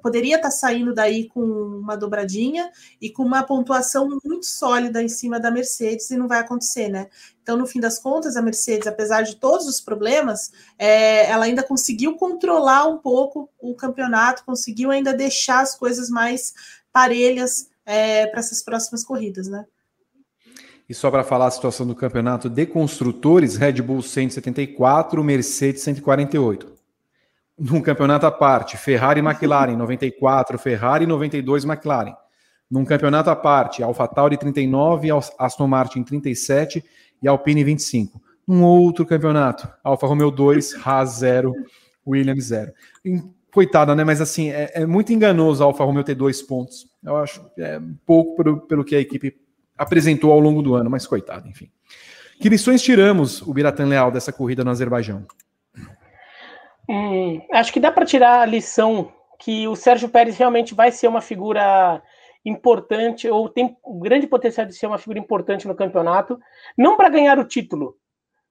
poderia 0.00 0.36
estar 0.36 0.48
tá 0.48 0.54
saindo 0.54 0.94
daí 0.94 1.28
com 1.28 1.40
uma 1.40 1.96
dobradinha 1.96 2.70
e 3.00 3.10
com 3.10 3.24
uma 3.24 3.42
pontuação 3.42 4.08
muito 4.08 4.46
sólida 4.46 5.02
em 5.02 5.08
cima 5.08 5.40
da 5.40 5.50
Mercedes 5.50 6.08
e 6.10 6.16
não 6.16 6.28
vai 6.28 6.38
acontecer, 6.38 6.88
né? 6.88 7.08
Então, 7.42 7.58
no 7.58 7.66
fim 7.66 7.80
das 7.80 7.98
contas, 7.98 8.36
a 8.36 8.42
Mercedes, 8.42 8.86
apesar 8.86 9.22
de 9.22 9.34
todos 9.34 9.66
os 9.66 9.80
problemas, 9.80 10.52
é, 10.78 11.28
ela 11.28 11.46
ainda 11.46 11.64
conseguiu 11.64 12.16
controlar 12.16 12.86
um 12.86 12.98
pouco 12.98 13.50
o 13.58 13.74
campeonato, 13.74 14.44
conseguiu 14.44 14.92
ainda 14.92 15.12
deixar 15.12 15.60
as 15.60 15.74
coisas 15.76 16.08
mais 16.08 16.54
parelhas 16.92 17.68
é, 17.84 18.28
para 18.28 18.38
essas 18.38 18.62
próximas 18.62 19.02
corridas, 19.02 19.48
né? 19.48 19.64
E 20.88 20.94
só 20.94 21.10
para 21.10 21.24
falar 21.24 21.46
a 21.46 21.50
situação 21.50 21.86
do 21.86 21.94
campeonato 21.94 22.48
de 22.48 22.66
construtores, 22.66 23.56
Red 23.56 23.80
Bull 23.82 24.02
174, 24.02 25.22
Mercedes 25.24 25.82
148 25.82 26.79
num 27.60 27.82
campeonato 27.82 28.24
à 28.24 28.30
parte, 28.30 28.78
Ferrari 28.78 29.20
e 29.20 29.22
McLaren 29.22 29.76
94, 29.76 30.58
Ferrari 30.58 31.06
92 31.06 31.64
McLaren. 31.64 32.14
Num 32.70 32.86
campeonato 32.86 33.28
à 33.28 33.36
parte, 33.36 33.82
AlphaTauri 33.82 34.38
39, 34.38 35.08
Aston 35.38 35.66
Martin 35.66 36.02
37 36.02 36.82
e 37.22 37.28
Alpine 37.28 37.62
25. 37.62 38.20
Num 38.46 38.64
outro 38.64 39.04
campeonato, 39.04 39.68
Alfa 39.84 40.06
Romeo 40.06 40.30
2, 40.30 40.74
Haas 40.86 41.18
0, 41.18 41.52
Williams 42.06 42.44
0. 42.44 42.72
Coitada, 43.52 43.94
né? 43.94 44.04
Mas 44.04 44.20
assim, 44.20 44.48
é, 44.50 44.70
é 44.74 44.86
muito 44.86 45.12
enganoso 45.12 45.62
a 45.62 45.66
Alfa 45.66 45.84
Romeo 45.84 46.04
ter 46.04 46.14
dois 46.14 46.40
pontos. 46.40 46.86
Eu 47.04 47.16
acho 47.16 47.44
é 47.58 47.78
pouco 48.06 48.36
pelo, 48.36 48.60
pelo 48.62 48.84
que 48.84 48.96
a 48.96 49.00
equipe 49.00 49.36
apresentou 49.76 50.32
ao 50.32 50.40
longo 50.40 50.62
do 50.62 50.74
ano, 50.74 50.88
mas 50.88 51.06
coitado, 51.06 51.46
enfim. 51.48 51.70
Que 52.40 52.48
lições 52.48 52.80
tiramos, 52.80 53.42
o 53.42 53.52
Biratan 53.52 53.86
Leal, 53.86 54.10
dessa 54.10 54.32
corrida 54.32 54.64
no 54.64 54.70
Azerbaijão? 54.70 55.26
Hum, 56.92 57.40
acho 57.52 57.72
que 57.72 57.78
dá 57.78 57.92
para 57.92 58.04
tirar 58.04 58.40
a 58.40 58.44
lição 58.44 59.12
que 59.38 59.68
o 59.68 59.76
Sérgio 59.76 60.08
Pérez 60.08 60.36
realmente 60.36 60.74
vai 60.74 60.90
ser 60.90 61.06
uma 61.06 61.20
figura 61.20 62.02
importante, 62.44 63.30
ou 63.30 63.48
tem 63.48 63.76
grande 64.00 64.26
potencial 64.26 64.66
de 64.66 64.74
ser 64.74 64.88
uma 64.88 64.98
figura 64.98 65.20
importante 65.20 65.68
no 65.68 65.76
campeonato, 65.76 66.36
não 66.76 66.96
para 66.96 67.08
ganhar 67.08 67.38
o 67.38 67.44
título, 67.44 67.94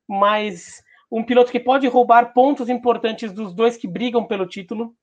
mas 0.08 0.82
um 1.12 1.22
piloto 1.22 1.52
que 1.52 1.60
pode 1.60 1.86
roubar 1.90 2.32
pontos 2.32 2.70
importantes 2.70 3.34
dos 3.34 3.54
dois 3.54 3.76
que 3.76 3.90
brigam 3.90 4.26
pelo 4.26 4.46
título, 4.46 4.96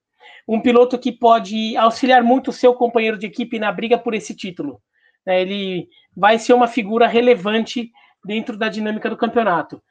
um 0.48 0.58
piloto 0.58 0.98
que 0.98 1.12
pode 1.12 1.76
auxiliar 1.76 2.22
muito 2.22 2.48
o 2.48 2.54
seu 2.54 2.72
companheiro 2.72 3.18
de 3.18 3.26
equipe 3.26 3.58
na 3.58 3.70
briga 3.70 3.98
por 3.98 4.14
esse 4.14 4.34
título. 4.34 4.80
Né? 5.26 5.42
Ele 5.42 5.90
vai 6.16 6.38
ser 6.38 6.54
uma 6.54 6.68
figura 6.68 7.06
relevante 7.06 7.92
dentro 8.24 8.56
da 8.56 8.70
dinâmica 8.70 9.10
do 9.10 9.16
campeonato. 9.16 9.82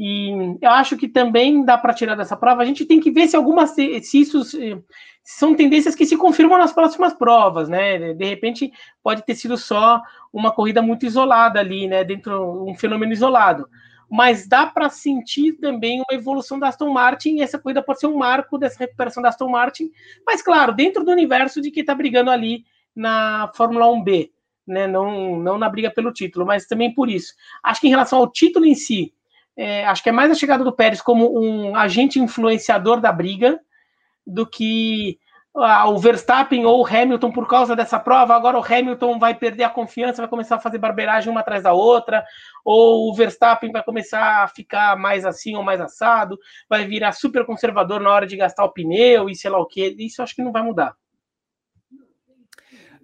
E 0.00 0.56
eu 0.62 0.70
acho 0.70 0.96
que 0.96 1.08
também 1.08 1.64
dá 1.64 1.76
para 1.76 1.92
tirar 1.92 2.14
dessa 2.14 2.36
prova. 2.36 2.62
A 2.62 2.64
gente 2.64 2.84
tem 2.84 3.00
que 3.00 3.10
ver 3.10 3.26
se 3.26 3.34
algumas 3.34 3.70
se 3.70 4.00
isso 4.14 4.44
se 4.44 4.80
são 5.24 5.56
tendências 5.56 5.96
que 5.96 6.06
se 6.06 6.16
confirmam 6.16 6.56
nas 6.56 6.72
próximas 6.72 7.12
provas, 7.12 7.68
né? 7.68 8.14
De 8.14 8.24
repente 8.24 8.72
pode 9.02 9.26
ter 9.26 9.34
sido 9.34 9.58
só 9.58 10.00
uma 10.32 10.52
corrida 10.52 10.80
muito 10.80 11.04
isolada 11.04 11.58
ali, 11.58 11.88
né? 11.88 12.04
Dentro 12.04 12.64
um 12.64 12.76
fenômeno 12.76 13.12
isolado. 13.12 13.68
Mas 14.08 14.46
dá 14.46 14.66
para 14.66 14.88
sentir 14.88 15.54
também 15.54 16.00
uma 16.08 16.16
evolução 16.16 16.60
da 16.60 16.68
Aston 16.68 16.90
Martin 16.92 17.36
e 17.36 17.42
essa 17.42 17.58
corrida 17.58 17.82
pode 17.82 17.98
ser 17.98 18.06
um 18.06 18.16
marco 18.16 18.56
dessa 18.56 18.78
recuperação 18.78 19.20
da 19.20 19.30
Aston 19.30 19.50
Martin. 19.50 19.90
Mas 20.24 20.40
claro, 20.40 20.72
dentro 20.72 21.04
do 21.04 21.10
universo 21.10 21.60
de 21.60 21.72
quem 21.72 21.80
está 21.80 21.94
brigando 21.94 22.30
ali 22.30 22.64
na 22.94 23.50
Fórmula 23.56 23.86
1B, 23.86 24.30
né? 24.64 24.86
Não 24.86 25.36
não 25.40 25.58
na 25.58 25.68
briga 25.68 25.90
pelo 25.90 26.12
título, 26.12 26.46
mas 26.46 26.66
também 26.66 26.94
por 26.94 27.10
isso. 27.10 27.34
Acho 27.64 27.80
que 27.80 27.88
em 27.88 27.90
relação 27.90 28.20
ao 28.20 28.30
título 28.30 28.64
em 28.64 28.76
si, 28.76 29.12
é, 29.58 29.84
acho 29.86 30.04
que 30.04 30.08
é 30.08 30.12
mais 30.12 30.30
a 30.30 30.36
chegada 30.36 30.62
do 30.62 30.72
Pérez 30.72 31.02
como 31.02 31.36
um 31.36 31.74
agente 31.74 32.20
influenciador 32.20 33.00
da 33.00 33.10
briga 33.10 33.58
do 34.24 34.46
que 34.46 35.18
ah, 35.56 35.88
o 35.88 35.98
Verstappen 35.98 36.64
ou 36.64 36.80
o 36.80 36.86
Hamilton 36.86 37.32
por 37.32 37.48
causa 37.48 37.74
dessa 37.74 37.98
prova. 37.98 38.36
Agora 38.36 38.56
o 38.56 38.64
Hamilton 38.64 39.18
vai 39.18 39.34
perder 39.34 39.64
a 39.64 39.68
confiança, 39.68 40.22
vai 40.22 40.28
começar 40.28 40.54
a 40.54 40.60
fazer 40.60 40.78
barbeiragem 40.78 41.28
uma 41.28 41.40
atrás 41.40 41.64
da 41.64 41.72
outra, 41.72 42.24
ou 42.64 43.10
o 43.10 43.14
Verstappen 43.14 43.72
vai 43.72 43.82
começar 43.82 44.44
a 44.44 44.46
ficar 44.46 44.96
mais 44.96 45.26
assim 45.26 45.56
ou 45.56 45.64
mais 45.64 45.80
assado, 45.80 46.38
vai 46.70 46.84
virar 46.84 47.10
super 47.10 47.44
conservador 47.44 48.00
na 48.00 48.10
hora 48.10 48.28
de 48.28 48.36
gastar 48.36 48.64
o 48.64 48.72
pneu 48.72 49.28
e 49.28 49.34
sei 49.34 49.50
lá 49.50 49.58
o 49.58 49.66
que. 49.66 49.96
Isso 49.98 50.22
acho 50.22 50.36
que 50.36 50.42
não 50.42 50.52
vai 50.52 50.62
mudar. 50.62 50.94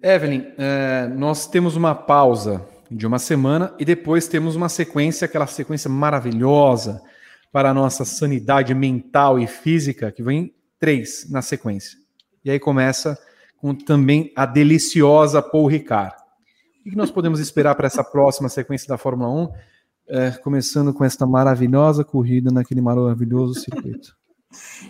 Evelyn, 0.01 0.53
é, 0.57 1.07
nós 1.07 1.47
temos 1.47 1.75
uma 1.75 1.93
pausa 1.93 2.65
de 2.89 3.05
uma 3.05 3.19
semana 3.19 3.73
e 3.79 3.85
depois 3.85 4.27
temos 4.27 4.55
uma 4.55 4.69
sequência, 4.69 5.25
aquela 5.25 5.47
sequência 5.47 5.89
maravilhosa 5.89 7.01
para 7.51 7.69
a 7.69 7.73
nossa 7.73 8.03
sanidade 8.05 8.73
mental 8.73 9.39
e 9.39 9.47
física, 9.47 10.11
que 10.11 10.21
vem 10.21 10.53
três 10.79 11.29
na 11.29 11.41
sequência. 11.41 11.97
E 12.43 12.51
aí 12.51 12.59
começa 12.59 13.17
com 13.57 13.73
também 13.73 14.31
a 14.35 14.45
deliciosa 14.45 15.41
Paul 15.41 15.67
Ricard. 15.67 16.15
O 16.85 16.89
que 16.89 16.95
nós 16.95 17.09
podemos 17.09 17.39
esperar 17.39 17.73
para 17.75 17.87
essa 17.87 18.03
próxima 18.03 18.49
sequência 18.49 18.87
da 18.87 18.97
Fórmula 18.97 19.29
1? 19.29 19.49
É, 20.07 20.31
começando 20.31 20.93
com 20.93 21.03
esta 21.03 21.25
maravilhosa 21.25 22.03
corrida 22.03 22.51
naquele 22.51 22.81
maravilhoso 22.81 23.59
circuito. 23.59 24.15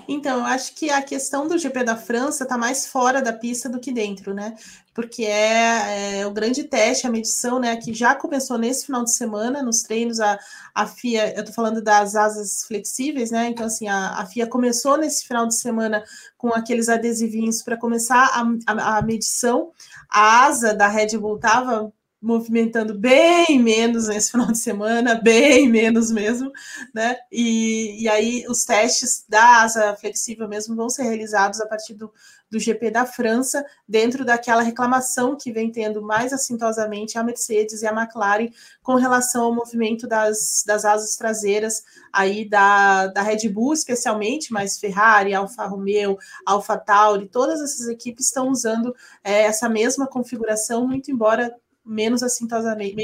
Então, 0.08 0.40
eu 0.40 0.46
acho 0.46 0.76
que 0.76 0.90
a 0.90 1.02
questão 1.02 1.48
do 1.48 1.58
GP 1.58 1.84
da 1.84 1.96
França 1.96 2.44
está 2.44 2.58
mais 2.58 2.86
fora 2.88 3.22
da 3.22 3.34
pista 3.34 3.68
do 3.70 3.80
que 3.80 3.92
dentro, 3.92 4.34
né? 4.34 4.56
Porque 4.94 5.24
é, 5.24 6.20
é, 6.20 6.28
o 6.28 6.32
grande 6.32 6.64
teste, 6.64 7.08
a 7.08 7.10
medição, 7.10 7.60
né? 7.60 7.76
Que 7.78 7.94
já 7.94 8.16
começou 8.16 8.58
nesse 8.58 8.86
final 8.86 9.04
de 9.04 9.14
semana, 9.14 9.64
nos 9.64 9.82
treinos, 9.82 10.20
a, 10.20 10.40
a 10.74 10.86
FIA, 10.86 11.36
eu 11.36 11.44
tô 11.44 11.52
falando 11.52 11.82
das 11.82 12.16
asas 12.16 12.64
flexíveis, 12.66 13.32
né? 13.32 13.50
Então, 13.50 13.66
assim, 13.66 13.88
a, 13.88 14.20
a 14.20 14.26
FIA 14.26 14.48
começou 14.48 14.98
nesse 14.98 15.26
final 15.26 15.48
de 15.48 15.56
semana 15.56 16.04
com 16.38 16.50
aqueles 16.50 16.90
adesivinhos 16.90 17.62
para 17.62 17.78
começar 17.78 18.30
a, 18.34 18.74
a, 18.74 18.98
a 18.98 19.02
medição. 19.02 19.72
A 20.10 20.46
asa 20.46 20.74
da 20.74 20.88
Red 20.88 21.18
Bull 21.18 21.38
estava 21.38 21.92
movimentando 22.26 22.98
bem 22.98 23.62
menos 23.62 24.08
nesse 24.08 24.32
final 24.34 24.48
de 24.48 24.58
semana, 24.58 25.16
bem 25.16 25.70
menos 25.70 26.12
mesmo, 26.12 26.52
né? 26.94 27.18
E, 27.32 28.04
e 28.04 28.10
aí 28.10 28.46
os 28.50 28.66
testes 28.66 29.24
da 29.30 29.62
asa 29.62 29.96
flexível 29.96 30.48
mesmo 30.48 30.76
vão 30.76 30.90
ser 30.90 31.04
realizados 31.04 31.62
a 31.62 31.68
partir 31.68 31.94
do, 31.94 32.12
do 32.50 32.60
GP 32.60 32.90
da 32.90 33.06
França, 33.06 33.64
dentro 33.88 34.26
daquela 34.26 34.62
reclamação 34.62 35.36
que 35.36 35.52
vem 35.52 35.72
tendo 35.72 36.02
mais 36.02 36.34
assintosamente 36.34 37.18
a 37.18 37.24
Mercedes 37.24 37.82
e 37.82 37.88
a 37.88 37.92
McLaren 37.92 38.50
com 38.82 38.96
relação 38.96 39.46
ao 39.46 39.56
movimento 39.56 40.08
das, 40.08 40.64
das 40.66 40.84
asas 40.84 41.16
traseiras 41.16 41.84
aí 42.12 42.48
da, 42.48 43.08
da 43.08 43.22
Red 43.22 43.50
Bull, 43.50 43.74
especialmente, 43.74 44.52
mas 44.52 44.80
Ferrari, 44.80 45.34
Alfa 45.34 45.66
Romeo, 45.66 46.18
Alfa 46.46 46.78
Tauri, 46.78 47.28
todas 47.28 47.62
essas 47.62 47.88
equipes 47.88 48.28
estão 48.28 48.50
usando 48.50 48.96
é, 49.24 49.44
essa 49.44 49.70
mesma 49.70 50.08
configuração, 50.08 50.88
muito 50.88 51.12
embora 51.12 51.54
menos 51.86 52.24
assintosamente, 52.24 52.96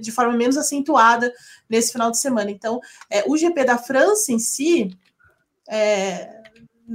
de 0.00 0.12
forma 0.12 0.36
menos 0.36 0.56
acentuada 0.56 1.32
nesse 1.68 1.92
final 1.92 2.10
de 2.10 2.20
semana. 2.20 2.50
Então, 2.50 2.80
é, 3.10 3.24
o 3.26 3.36
GP 3.36 3.64
da 3.64 3.78
França 3.78 4.32
em 4.32 4.38
si, 4.38 4.96
é, 5.68 6.38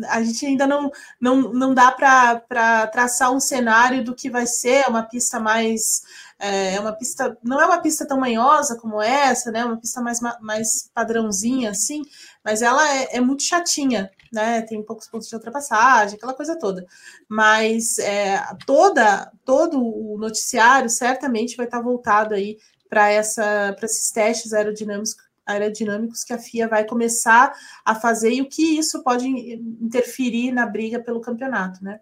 a 0.08 0.24
gente 0.24 0.46
ainda 0.46 0.66
não, 0.66 0.92
não, 1.20 1.54
não 1.54 1.74
dá 1.74 1.92
para 1.92 2.88
traçar 2.88 3.32
um 3.32 3.40
cenário 3.40 4.04
do 4.04 4.16
que 4.16 4.30
vai 4.30 4.48
ser 4.48 4.88
uma 4.88 5.04
pista 5.04 5.40
mais. 5.40 6.02
É, 6.40 6.76
é 6.76 6.80
uma 6.80 6.94
pista, 6.94 7.38
não 7.44 7.62
é 7.62 7.66
uma 7.66 7.82
pista 7.82 8.08
tão 8.08 8.20
manhosa 8.20 8.78
como 8.78 9.02
essa, 9.02 9.52
né? 9.52 9.64
Uma 9.64 9.78
pista 9.78 10.02
mais, 10.02 10.20
mais 10.42 10.90
padrãozinha, 10.94 11.72
assim, 11.72 12.02
mas 12.44 12.62
ela 12.62 12.88
é, 12.96 13.18
é 13.18 13.22
muito 13.22 13.44
chatinha 13.44 14.10
né? 14.34 14.62
Tem 14.62 14.84
poucos 14.84 15.08
pontos 15.08 15.30
de 15.30 15.36
ultrapassagem, 15.36 16.18
aquela 16.18 16.34
coisa 16.34 16.58
toda. 16.58 16.86
Mas 17.30 18.00
é, 18.00 18.42
toda, 18.66 19.32
todo 19.46 19.80
o 19.82 20.18
noticiário 20.18 20.90
certamente 20.90 21.56
vai 21.56 21.66
estar 21.66 21.82
voltado 21.82 22.34
aí 22.34 22.58
para 22.90 23.14
esses 23.14 24.12
testes 24.12 24.54
aerodinâmicos 24.54 25.16
aerodinâmicos 25.46 26.24
que 26.24 26.32
a 26.32 26.40
FIA 26.40 26.70
vai 26.70 26.86
começar 26.86 27.54
a 27.84 27.94
fazer 27.94 28.32
e 28.32 28.42
o 28.42 28.48
que 28.48 28.78
isso 28.78 29.04
pode 29.04 29.28
interferir 29.28 30.54
na 30.54 30.66
briga 30.66 31.02
pelo 31.02 31.20
campeonato, 31.20 31.84
né? 31.84 32.00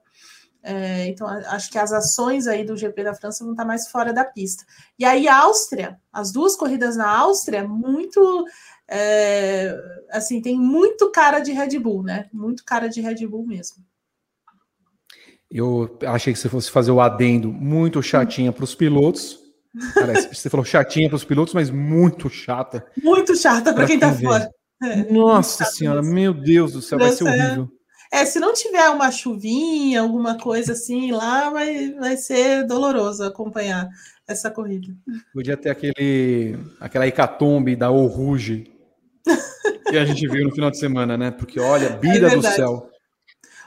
É, 0.64 1.08
então, 1.08 1.28
acho 1.28 1.72
que 1.72 1.78
as 1.78 1.92
ações 1.92 2.46
aí 2.46 2.64
do 2.64 2.78
GP 2.78 3.04
da 3.04 3.16
França 3.16 3.44
vão 3.44 3.54
estar 3.54 3.66
mais 3.66 3.88
fora 3.88 4.14
da 4.14 4.24
pista. 4.24 4.64
E 4.98 5.04
aí, 5.04 5.28
Áustria, 5.28 6.00
as 6.14 6.32
duas 6.32 6.56
corridas 6.56 6.96
na 6.96 7.10
Áustria, 7.10 7.68
muito 7.68 8.46
é, 8.92 9.74
assim, 10.12 10.42
tem 10.42 10.60
muito 10.60 11.10
cara 11.12 11.40
de 11.40 11.54
Red 11.54 11.80
Bull, 11.80 12.04
né? 12.04 12.28
Muito 12.34 12.66
cara 12.66 12.90
de 12.90 13.00
Red 13.00 13.26
Bull 13.26 13.48
mesmo. 13.48 13.78
Eu 15.50 15.98
achei 16.06 16.34
que 16.34 16.40
você 16.40 16.50
fosse 16.50 16.70
fazer 16.70 16.92
o 16.92 17.00
adendo 17.00 17.52
muito 17.52 18.04
chatinha 18.04 18.52
para 18.52 18.66
os 18.66 18.76
pilotos. 18.76 19.40
Parece, 19.94 20.36
você 20.36 20.50
falou 20.50 20.66
chatinha 20.66 21.08
para 21.08 21.16
os 21.16 21.24
pilotos, 21.24 21.54
mas 21.54 21.70
muito 21.70 22.30
chata. 22.30 22.86
Muito 23.02 23.36
chata 23.38 23.74
para 23.74 23.86
quem 23.86 23.96
está 23.96 24.14
fora. 24.14 24.50
É, 24.84 25.12
Nossa 25.12 25.64
senhora, 25.66 26.02
mesmo. 26.02 26.14
meu 26.14 26.34
Deus 26.34 26.74
do 26.74 26.82
céu, 26.82 27.00
vai 27.00 27.12
ser 27.12 27.24
horrível. 27.24 27.70
É, 28.12 28.26
se 28.26 28.40
não 28.42 28.54
tiver 28.54 28.90
uma 28.90 29.10
chuvinha, 29.10 30.02
alguma 30.02 30.38
coisa 30.38 30.74
assim 30.74 31.12
lá, 31.12 31.50
vai, 31.50 31.92
vai 31.94 32.18
ser 32.18 32.66
doloroso 32.66 33.24
acompanhar 33.24 33.88
essa 34.28 34.52
corrida. 34.52 34.88
Podia 35.34 35.56
ter 35.56 35.70
aquele, 35.70 36.58
aquela 36.80 37.08
hecatombe 37.08 37.74
da 37.76 37.90
Oruge 37.90 38.71
que 39.92 39.98
a 39.98 40.06
gente 40.06 40.28
viu 40.28 40.46
no 40.46 40.52
final 40.52 40.72
de 40.72 40.80
semana, 40.80 41.18
né? 41.18 41.32
Porque, 41.32 41.60
olha, 41.60 41.88
é 41.88 41.90
bira 41.98 42.32
é 42.32 42.36
do 42.36 42.42
céu. 42.42 42.90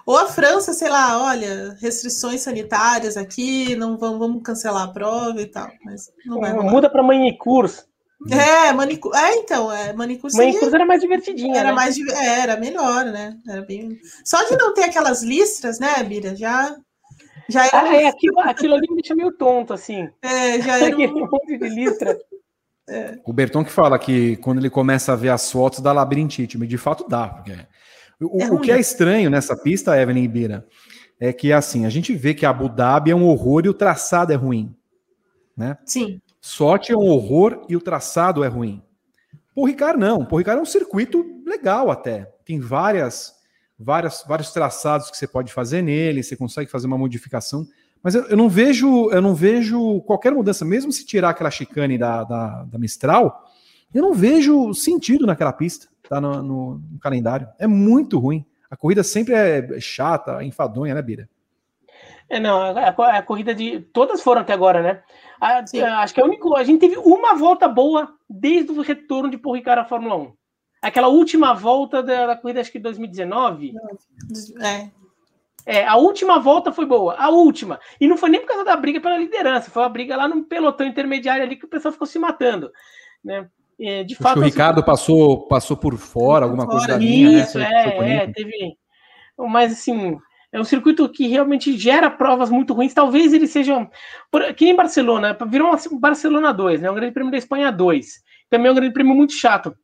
Ou 0.07 0.19
a 0.19 0.27
França, 0.27 0.73
sei 0.73 0.91
lá, 0.91 1.23
olha, 1.23 1.77
restrições 1.81 2.43
sanitárias 2.43 3.17
aqui, 3.17 3.75
não 3.77 3.97
vamos, 3.97 4.19
vamos 4.19 4.43
cancelar 4.43 4.83
a 4.83 4.93
prova 4.93 5.41
e 5.41 5.47
tal. 5.47 5.71
Mas 5.85 6.11
não 6.27 6.41
vai 6.41 6.53
rolar. 6.53 6.71
Muda 6.71 6.91
para 6.91 7.03
manicure. 7.03 7.73
É, 8.31 8.73
manicure. 8.73 9.17
É, 9.17 9.37
então, 9.37 9.73
é, 9.73 9.93
manicure 9.93 10.33
seria... 10.33 10.47
Manicure 10.49 10.75
era 10.75 10.87
mais 10.87 11.01
divertidinha. 11.01 11.59
Era 11.59 11.69
né? 11.71 11.75
mais 11.75 11.97
é, 11.99 12.41
era 12.41 12.57
melhor, 12.59 13.07
né? 13.07 13.37
Era 13.49 13.63
bem. 13.63 13.99
Só 14.25 14.43
de 14.45 14.57
não 14.57 14.75
ter 14.75 14.85
aquelas 14.85 15.23
listras, 15.23 15.79
né, 15.79 16.03
Bira? 16.03 16.35
Já. 16.37 16.77
Já 17.49 17.67
era... 17.67 17.83
ah, 17.83 17.97
é, 17.97 18.07
aquilo, 18.07 18.41
aquilo 18.45 18.75
ali 18.75 18.87
me 18.89 18.97
deixa 18.97 19.15
meio 19.15 19.33
tonto, 19.33 19.73
assim. 19.73 20.09
É, 20.23 20.61
já 20.61 20.79
era. 20.79 20.97
Um... 20.97 21.29
monte 21.31 21.59
de 21.59 21.69
listra. 21.69 22.17
É. 22.89 23.19
O 23.25 23.33
Berton 23.33 23.65
que 23.65 23.73
fala 23.73 23.99
que 23.99 24.37
quando 24.37 24.59
ele 24.59 24.71
começa 24.71 25.13
a 25.13 25.17
ver 25.17 25.31
as 25.31 25.51
fotos 25.51 25.81
dá 25.81 25.93
labirintite, 25.93 26.59
mas 26.59 26.69
de 26.69 26.79
fato 26.79 27.07
dá. 27.09 27.29
Porque... 27.29 27.57
O, 28.21 28.43
é 28.43 28.51
o 28.51 28.61
que 28.61 28.71
é 28.71 28.79
estranho 28.79 29.31
nessa 29.31 29.57
pista, 29.57 30.01
Evelyn 30.01 30.23
Ibira, 30.23 30.67
é 31.19 31.33
que 31.33 31.53
assim, 31.53 31.87
a 31.87 31.91
gente 31.91 32.15
vê 32.15 32.35
que 32.35 32.47
a 32.47 32.51
Abu 32.51 32.69
Dhabi 32.69 33.11
é 33.11 33.15
um 33.15 33.27
horror 33.27 33.63
e 33.65 33.69
o 33.69 33.75
traçado 33.75 34.33
é 34.33 34.37
ruim. 34.37 34.75
Né? 35.57 35.77
Sim. 35.85 36.21
Sorte 36.41 36.93
é 36.93 36.97
um 36.97 37.09
horror 37.09 37.65
e 37.69 37.77
o 37.77 37.81
traçado 37.81 38.45
é 38.45 38.49
ruim. 38.49 38.83
Por 39.55 39.65
Ricardo 39.65 39.99
não, 39.99 40.25
por 40.25 40.39
Ricardo 40.39 40.59
é 40.59 40.63
um 40.63 40.67
circuito 40.67 41.25
legal 41.47 41.91
até. 41.91 42.33
Tem 42.45 42.59
várias, 42.61 43.35
várias, 43.79 44.25
vários 44.27 44.53
traçados 44.53 45.11
que 45.11 45.17
você 45.17 45.27
pode 45.27 45.53
fazer 45.53 45.81
nele, 45.81 46.23
você 46.23 46.37
consegue 46.37 46.71
fazer 46.71 46.87
uma 46.87 46.99
modificação. 46.99 47.67
Mas 48.05 48.15
eu, 48.15 48.25
eu, 48.25 48.37
não 48.37 48.51
vejo, 48.51 49.11
eu 49.11 49.23
não 49.23 49.35
vejo 49.35 50.03
qualquer 50.03 50.31
mudança, 50.31 50.63
mesmo 50.63 50.93
se 50.93 51.07
tirar 51.07 51.31
aquela 51.31 51.51
chicane 51.51 51.97
da, 51.97 52.23
da, 52.23 52.65
da 52.65 52.79
Mistral, 52.79 53.51
eu 53.95 54.03
não 54.03 54.13
vejo 54.13 54.75
sentido 54.75 55.25
naquela 55.27 55.55
pista, 55.55 55.89
tá 56.07 56.21
no, 56.21 56.43
no, 56.43 56.75
no, 56.75 56.99
calendário. 57.01 57.49
É 57.59 57.67
muito 57.67 58.19
ruim. 58.19 58.45
A 58.71 58.77
corrida 58.77 59.03
sempre 59.03 59.33
é 59.33 59.81
chata, 59.81 60.45
enfadonha, 60.45 60.95
né, 60.95 61.01
Bira? 61.01 61.31
É, 62.29 62.39
não, 62.39 62.61
a, 62.61 62.89
a, 62.89 63.19
a 63.19 63.23
corrida 63.23 63.55
de. 63.55 63.81
Todas 63.81 64.21
foram 64.21 64.43
até 64.43 64.53
agora, 64.53 64.83
né? 64.83 65.03
A, 65.41 65.61
a, 65.61 66.03
acho 66.03 66.13
que 66.13 66.21
a 66.21 66.25
única. 66.25 66.47
A 66.57 66.65
gente 66.65 66.81
teve 66.81 66.99
uma 66.99 67.35
volta 67.35 67.67
boa 67.67 68.15
desde 68.29 68.71
o 68.71 68.83
retorno 68.83 69.31
de 69.31 69.39
Paul 69.39 69.55
Ricard 69.55 69.81
à 69.81 69.85
Fórmula 69.85 70.17
1. 70.17 70.33
Aquela 70.83 71.09
última 71.09 71.55
volta 71.55 72.03
da, 72.03 72.27
da 72.27 72.37
corrida, 72.37 72.61
acho 72.61 72.71
que 72.71 72.79
2019. 72.79 73.73
É. 74.61 75.04
É, 75.67 75.87
a 75.87 75.97
última 75.97 76.39
volta 76.39 76.73
foi 76.73 76.85
boa, 76.85 77.15
a 77.17 77.31
última. 77.31 77.81
E 78.01 78.07
não 78.07 78.17
foi 78.17 78.29
nem 78.29 78.41
por 78.41 78.49
causa 78.49 78.65
da 78.65 78.77
briga 78.77 79.01
pela 79.01 79.17
liderança, 79.17 79.71
foi 79.71 79.83
a 79.83 79.89
briga 79.89 80.17
lá 80.17 80.29
no 80.29 80.45
pelotão 80.45 80.87
intermediário 80.87 81.43
ali 81.43 81.57
que 81.57 81.65
o 81.65 81.69
pessoal 81.69 81.93
ficou 81.93 82.07
se 82.07 82.19
matando. 82.19 82.71
Né? 83.25 83.49
É, 83.81 84.05
de 84.05 84.15
fato, 84.15 84.39
o 84.39 84.43
Ricardo 84.43 84.79
assim, 84.79 84.87
passou, 84.87 85.49
passou 85.49 85.77
por 85.77 85.97
fora, 85.97 86.45
alguma 86.45 86.67
coisa 86.67 86.89
da 86.89 86.97
linha, 86.97 87.43
Isso, 87.43 87.59
né? 87.59 87.69
é, 87.73 88.17
é, 88.17 88.33
teve. 88.33 88.77
Mas 89.37 89.73
assim, 89.73 90.17
é 90.53 90.61
um 90.61 90.65
circuito 90.65 91.09
que 91.09 91.27
realmente 91.27 91.77
gera 91.77 92.09
provas 92.09 92.51
muito 92.51 92.73
ruins. 92.73 92.95
Talvez 92.95 93.33
eles 93.33 93.51
sejam. 93.51 93.91
Aqui 94.49 94.69
em 94.69 94.77
Barcelona, 94.77 95.37
virou 95.49 95.75
um 95.91 95.99
Barcelona 95.99 96.53
2, 96.53 96.81
né? 96.81 96.91
Um 96.91 96.95
grande 96.95 97.13
prêmio 97.13 97.33
da 97.33 97.39
Espanha 97.39 97.73
2. 97.73 98.07
Também 98.49 98.69
é 98.69 98.71
um 98.71 98.75
grande 98.75 98.93
prêmio 98.93 99.15
muito 99.15 99.33
chato. 99.33 99.75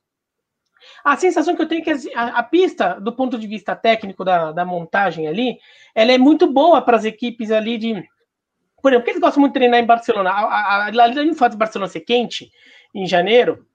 A 1.05 1.17
sensação 1.17 1.57
que 1.57 1.63
eu 1.63 1.69
tenho 1.69 1.81
é 1.81 1.85
que 1.85 2.15
a, 2.15 2.39
a 2.39 2.43
pista, 2.43 3.01
do 3.01 3.13
ponto 3.13 3.39
de 3.39 3.47
vista 3.47 3.75
técnico 3.75 4.25
da, 4.25 4.53
da 4.53 4.65
montagem 4.65 5.27
ali, 5.27 5.59
ela 5.95 6.13
é 6.13 6.19
muito 6.19 6.47
boa 6.47 6.83
para 6.83 6.97
as 6.97 7.05
equipes 7.05 7.51
ali 7.51 7.79
de. 7.79 7.95
Por 8.83 8.91
exemplo, 8.91 9.03
porque 9.03 9.11
eles 9.11 9.21
gostam 9.21 9.41
muito 9.41 9.53
de 9.53 9.59
treinar 9.59 9.81
em 9.81 9.87
Barcelona. 9.87 10.31
Ali 10.31 11.25
no 11.27 11.35
fato 11.35 11.53
de 11.53 11.59
Barcelona 11.59 11.91
ser 11.91 12.01
quente, 12.01 12.51
em 12.95 13.07
janeiro, 13.07 13.67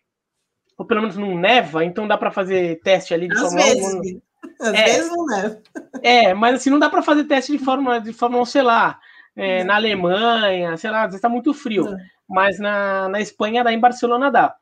ou 0.78 0.86
pelo 0.86 1.02
menos 1.02 1.16
não 1.16 1.36
neva, 1.36 1.86
então 1.86 2.08
dá 2.08 2.18
para 2.18 2.32
fazer 2.32 2.80
teste 2.82 3.14
ali 3.14 3.28
de 3.28 3.36
Às 3.36 3.42
Fórmula 3.42 3.64
vezes. 3.64 3.94
1. 3.94 4.22
Às 4.62 4.74
é, 4.74 4.84
vezes 4.86 5.12
não 5.12 5.26
neva. 5.26 5.62
É, 6.02 6.34
mas 6.34 6.56
assim, 6.56 6.70
não 6.70 6.80
dá 6.80 6.90
para 6.90 7.02
fazer 7.02 7.24
teste 7.26 7.52
de 7.52 7.64
Fórmula, 7.64 8.00
de 8.00 8.14
Fórmula 8.14 8.44
1, 8.44 8.46
sei 8.46 8.62
lá, 8.62 9.00
é, 9.36 9.64
na 9.64 9.76
Alemanha, 9.76 10.78
sei 10.78 10.90
lá, 10.90 11.00
às 11.00 11.06
vezes 11.06 11.18
está 11.18 11.30
muito 11.30 11.54
frio. 11.54 11.86
Não. 11.86 11.98
Mas 12.28 12.60
na, 12.60 13.08
na 13.10 13.22
Espanha 13.22 13.64
dá, 13.64 13.72
em 13.72 13.80
Barcelona 13.80 14.32
dá. 14.32 14.56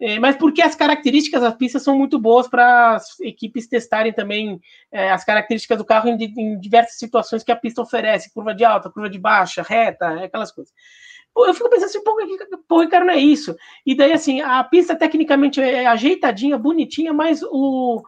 É, 0.00 0.18
mas 0.18 0.36
porque 0.36 0.62
as 0.62 0.74
características 0.74 1.42
das 1.42 1.54
pistas 1.54 1.82
são 1.82 1.96
muito 1.96 2.18
boas 2.18 2.46
para 2.48 2.94
as 2.94 3.18
equipes 3.20 3.66
testarem 3.66 4.12
também 4.12 4.60
é, 4.92 5.10
as 5.10 5.24
características 5.24 5.78
do 5.78 5.84
carro 5.84 6.08
em, 6.08 6.16
em, 6.36 6.58
diversas 6.58 6.98
situações 6.98 7.42
que 7.42 7.50
a 7.50 7.56
pista 7.56 7.82
oferece, 7.82 8.32
curva 8.32 8.54
de 8.54 8.64
alta, 8.64 8.90
curva 8.90 9.10
de 9.10 9.18
baixa, 9.18 9.62
reta, 9.62 10.24
aquelas 10.24 10.52
coisas. 10.52 10.72
Eu 11.36 11.54
fico 11.54 11.70
pensando 11.70 11.86
assim, 11.86 12.02
pô, 12.02 12.80
Ricardo, 12.80 13.06
não 13.06 13.12
é 13.12 13.18
isso. 13.18 13.54
E 13.86 13.94
daí, 13.94 14.12
assim, 14.12 14.40
a 14.40 14.62
pista 14.64 14.96
tecnicamente 14.96 15.60
é 15.60 15.86
ajeitadinha, 15.86 16.58
bonitinha, 16.58 17.12
mas 17.12 17.42
o, 17.42 18.02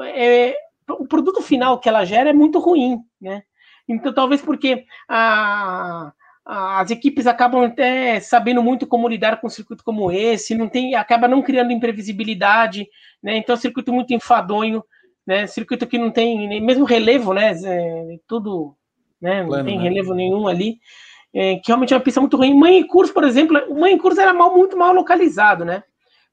é, 0.00 0.56
o 0.88 1.06
produto 1.06 1.40
final 1.42 1.78
que 1.78 1.88
ela 1.88 2.04
gera 2.04 2.30
é 2.30 2.32
muito 2.32 2.58
ruim, 2.58 2.98
né? 3.20 3.42
Então, 3.88 4.12
talvez 4.12 4.40
porque 4.40 4.84
a, 5.08 6.12
as 6.44 6.90
equipes 6.90 7.26
acabam 7.26 7.64
até 7.64 8.18
sabendo 8.18 8.62
muito 8.62 8.86
como 8.86 9.08
lidar 9.08 9.40
com 9.40 9.46
um 9.46 9.50
circuito 9.50 9.84
como 9.84 10.10
esse, 10.10 10.56
não 10.56 10.68
tem, 10.68 10.94
acaba 10.94 11.28
não 11.28 11.40
criando 11.40 11.72
imprevisibilidade, 11.72 12.88
né? 13.22 13.36
Então, 13.36 13.54
é 13.54 13.58
um 13.58 13.60
circuito 13.60 13.92
muito 13.92 14.12
enfadonho, 14.12 14.82
né? 15.26 15.46
Circuito 15.46 15.86
que 15.86 15.98
não 15.98 16.10
tem 16.10 16.60
mesmo 16.60 16.84
relevo, 16.84 17.32
né? 17.32 17.52
É, 17.64 18.18
tudo, 18.26 18.74
né? 19.20 19.42
Não 19.42 19.48
Plano, 19.48 19.64
tem 19.64 19.78
né? 19.78 19.84
relevo 19.84 20.14
nenhum 20.14 20.48
ali. 20.48 20.78
É, 21.34 21.56
que 21.56 21.68
realmente 21.68 21.94
é 21.94 21.96
uma 21.96 22.02
pista 22.02 22.20
muito 22.20 22.36
ruim. 22.36 22.54
Mãe 22.54 22.86
Curso, 22.86 23.14
por 23.14 23.24
exemplo, 23.24 23.58
o 23.68 23.80
Mãe 23.80 23.96
Curso 23.96 24.20
era 24.20 24.34
mal, 24.34 24.54
muito 24.54 24.76
mal 24.76 24.92
localizado, 24.92 25.64
né? 25.64 25.84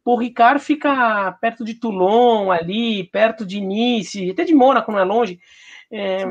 O 0.04 0.16
Ricard 0.16 0.60
fica 0.60 1.32
perto 1.40 1.64
de 1.64 1.76
Toulon, 1.76 2.52
ali, 2.52 3.04
perto 3.06 3.46
de 3.46 3.62
Nice, 3.62 4.32
até 4.32 4.44
de 4.44 4.56
Mônaco, 4.56 4.92
não 4.92 5.00
é 5.00 5.04
longe. 5.04 5.40
É, 5.92 6.24
é 6.24 6.26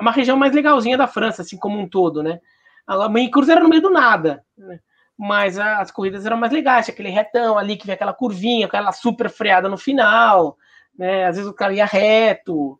uma 0.00 0.12
região 0.12 0.36
mais 0.36 0.52
legalzinha 0.52 0.96
da 0.96 1.08
França, 1.08 1.42
assim 1.42 1.56
como 1.56 1.78
um 1.78 1.88
todo, 1.88 2.22
né? 2.22 2.38
A 2.86 3.08
Mãe 3.08 3.26
e 3.26 3.30
Curso 3.30 3.50
era 3.50 3.62
no 3.62 3.68
meio 3.68 3.82
do 3.82 3.90
nada, 3.90 4.44
né? 4.56 4.80
mas 5.16 5.58
as 5.58 5.90
corridas 5.90 6.26
eram 6.26 6.36
mais 6.36 6.52
legais, 6.52 6.88
aquele 6.88 7.08
retão 7.08 7.56
ali 7.56 7.76
que 7.76 7.86
vem 7.86 7.94
aquela 7.94 8.12
curvinha, 8.12 8.66
aquela 8.66 8.92
super 8.92 9.30
freada 9.30 9.68
no 9.68 9.78
final, 9.78 10.58
né? 10.98 11.26
Às 11.26 11.36
vezes 11.36 11.50
o 11.50 11.54
cara 11.54 11.72
ia 11.72 11.86
reto. 11.86 12.78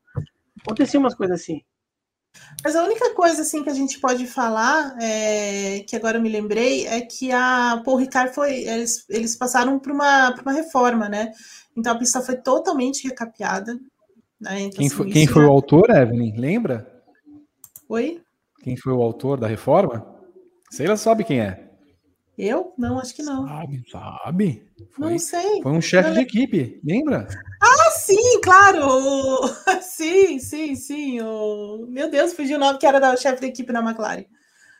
Acontecia 0.60 0.98
umas 0.98 1.14
coisas 1.14 1.40
assim. 1.40 1.62
Mas 2.64 2.74
a 2.74 2.82
única 2.82 3.14
coisa 3.14 3.42
assim 3.42 3.62
que 3.62 3.70
a 3.70 3.74
gente 3.74 4.00
pode 4.00 4.26
falar, 4.26 4.96
é, 5.00 5.84
que 5.86 5.94
agora 5.94 6.18
eu 6.18 6.22
me 6.22 6.28
lembrei, 6.28 6.86
é 6.86 7.00
que 7.00 7.30
a 7.30 7.80
Paul 7.84 7.98
Ricard 7.98 8.34
foi. 8.34 8.64
Eles, 8.64 9.04
eles 9.08 9.36
passaram 9.36 9.78
por 9.78 9.92
uma, 9.92 10.32
por 10.32 10.42
uma 10.42 10.52
reforma, 10.52 11.08
né? 11.08 11.30
Então 11.76 11.92
a 11.92 11.98
pista 11.98 12.20
foi 12.20 12.36
totalmente 12.36 13.06
recapeada. 13.06 13.74
Né? 14.40 14.62
Então, 14.62 14.78
quem, 14.78 14.86
assim, 14.86 14.96
foi, 14.96 15.10
quem 15.10 15.26
foi 15.26 15.44
o 15.44 15.50
autor, 15.50 15.90
Evelyn? 15.90 16.36
Lembra? 16.36 16.92
Oi? 17.88 18.23
Quem 18.64 18.78
foi 18.78 18.94
o 18.94 19.02
autor 19.02 19.38
da 19.38 19.46
reforma? 19.46 20.06
Sei 20.70 20.86
lá, 20.86 20.96
sabe 20.96 21.22
quem 21.22 21.38
é. 21.38 21.68
Eu? 22.38 22.72
Não, 22.78 22.98
acho 22.98 23.14
que 23.14 23.22
não. 23.22 23.46
Sabe, 23.46 23.82
sabe. 23.92 24.66
Foi, 24.90 25.10
não 25.10 25.18
sei. 25.18 25.62
Foi 25.62 25.70
um 25.70 25.82
chefe 25.82 26.12
de 26.12 26.20
equipe, 26.20 26.80
lembra? 26.82 27.28
Ah, 27.62 27.90
sim, 27.90 28.40
claro! 28.42 28.80
Sim, 29.82 30.38
sim, 30.38 30.74
sim. 30.74 31.20
O... 31.20 31.86
Meu 31.90 32.10
Deus, 32.10 32.32
fugiu 32.32 32.56
o 32.56 32.60
nome 32.60 32.78
que 32.78 32.86
era 32.86 32.98
da 32.98 33.14
chefe 33.16 33.42
da 33.42 33.46
equipe 33.46 33.70
da 33.70 33.80
McLaren. 33.80 34.24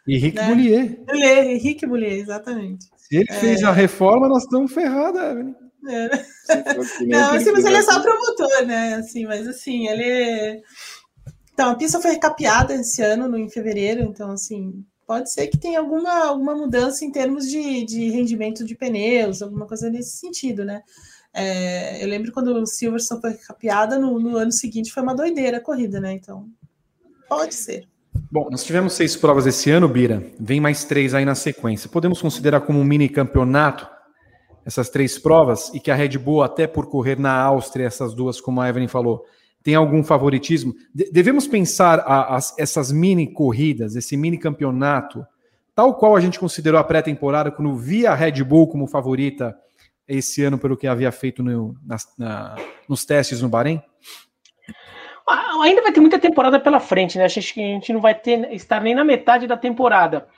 Henrique 0.09 0.37
né? 0.37 0.47
Boulier. 0.47 1.05
Boulier. 1.05 1.47
Henrique 1.47 1.87
Boulier, 1.87 2.19
exatamente. 2.19 2.87
Se 2.97 3.17
ele 3.17 3.27
é... 3.29 3.35
fez 3.35 3.63
a 3.63 3.71
reforma, 3.71 4.29
nós 4.29 4.45
estamos 4.45 4.73
ferrados, 4.73 5.21
Evelyn. 5.21 5.55
É. 5.87 6.09
Não, 7.07 7.33
assim, 7.33 7.53
mas 7.53 7.65
ele 7.65 7.77
é 7.77 7.83
só 7.83 8.01
promotor, 8.01 8.67
né? 8.67 8.95
Assim, 8.95 9.27
mas 9.27 9.47
assim, 9.47 9.87
ele. 9.89 10.63
Então, 11.55 11.71
a 11.71 11.75
pista 11.77 12.01
foi 12.01 12.11
recapeada 12.11 12.75
esse 12.75 13.01
ano, 13.01 13.29
no, 13.29 13.39
em 13.39 13.49
fevereiro, 13.49 14.03
então, 14.03 14.33
assim, 14.33 14.85
pode 15.07 15.33
ser 15.33 15.47
que 15.47 15.57
tenha 15.57 15.79
alguma, 15.79 16.27
alguma 16.27 16.55
mudança 16.55 17.05
em 17.05 17.13
termos 17.13 17.49
de, 17.49 17.85
de 17.85 18.11
rendimento 18.11 18.65
de 18.65 18.75
pneus, 18.75 19.41
alguma 19.41 19.65
coisa 19.65 19.89
nesse 19.89 20.19
sentido, 20.19 20.65
né? 20.65 20.83
É, 21.33 22.03
eu 22.03 22.09
lembro 22.09 22.33
quando 22.33 22.49
o 22.49 22.67
Silverstone 22.67 23.21
foi 23.21 23.35
capeada, 23.35 23.99
no, 23.99 24.19
no, 24.19 24.37
ano 24.37 24.53
seguinte 24.53 24.93
foi 24.93 25.03
uma 25.03 25.15
doideira 25.15 25.59
a 25.59 25.61
corrida, 25.61 26.01
né? 26.01 26.13
Então, 26.13 26.49
pode 27.29 27.55
ser. 27.55 27.89
Bom, 28.31 28.49
nós 28.51 28.65
tivemos 28.65 28.95
seis 28.95 29.17
provas 29.17 29.47
esse 29.47 29.71
ano, 29.71 29.89
Bira. 29.89 30.25
Vem 30.39 30.61
mais 30.61 30.85
três 30.85 31.15
aí 31.15 31.25
na 31.25 31.35
sequência. 31.37 31.89
Podemos 31.89 32.21
considerar 32.21 32.61
como 32.63 32.81
um 32.81 32.85
mini 32.85 33.09
campeonato 33.09 33.89
essas 34.65 34.89
três 34.89 35.19
provas 35.19 35.71
e 35.75 35.79
que 35.79 35.91
a 35.91 35.95
Red 35.95 36.19
Bull, 36.19 36.43
até 36.43 36.67
por 36.67 36.87
correr 36.87 37.19
na 37.19 37.33
Áustria, 37.33 37.87
essas 37.87 38.15
duas, 38.15 38.41
como 38.41 38.61
a 38.61 38.69
Evelyn 38.69 38.89
falou, 38.89 39.25
tem 39.65 39.75
algum 39.75 40.05
favoritismo? 40.05 40.75
De 40.95 41.11
devemos 41.11 41.49
pensar 41.49 41.99
a, 42.01 42.37
a, 42.37 42.39
essas 42.59 42.93
mini 42.93 43.33
corridas, 43.33 43.97
esse 43.97 44.15
mini 44.17 44.39
campeonato, 44.39 45.27
tal 45.75 45.95
qual 45.95 46.15
a 46.15 46.21
gente 46.21 46.39
considerou 46.39 46.79
a 46.79 46.85
pré-temporada, 46.85 47.51
quando 47.51 47.75
via 47.75 48.13
a 48.13 48.15
Red 48.15 48.45
Bull 48.45 48.69
como 48.69 48.87
favorita 48.87 49.57
esse 50.07 50.45
ano 50.45 50.59
pelo 50.59 50.77
que 50.77 50.87
havia 50.87 51.11
feito 51.11 51.43
no, 51.43 51.75
na, 51.83 51.97
na, 52.19 52.57
nos 52.87 53.07
testes 53.07 53.41
no 53.41 53.49
Bahrein? 53.49 53.83
Ah, 55.27 55.63
ainda 55.63 55.83
vai 55.83 55.93
ter 55.93 56.01
muita 56.01 56.19
temporada 56.19 56.61
pela 56.61 56.79
frente, 56.79 57.17
né? 57.17 57.25
Acho 57.25 57.55
que 57.55 57.61
a 57.61 57.75
gente 57.75 57.91
não 57.91 58.03
vai 58.03 58.15
ter, 58.15 58.53
estar 58.53 58.83
nem 58.83 58.95
na 58.95 59.03
metade 59.03 59.47
da 59.47 59.57
temporada. 59.57 60.29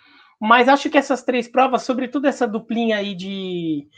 Mas 0.41 0.69
acho 0.69 0.89
que 0.89 0.99
essas 0.99 1.25
três 1.25 1.49
provas, 1.49 1.83
sobretudo 1.83 2.29
essa 2.29 2.47
duplinha 2.47 2.99
aí 2.99 3.13
de, 3.13 3.89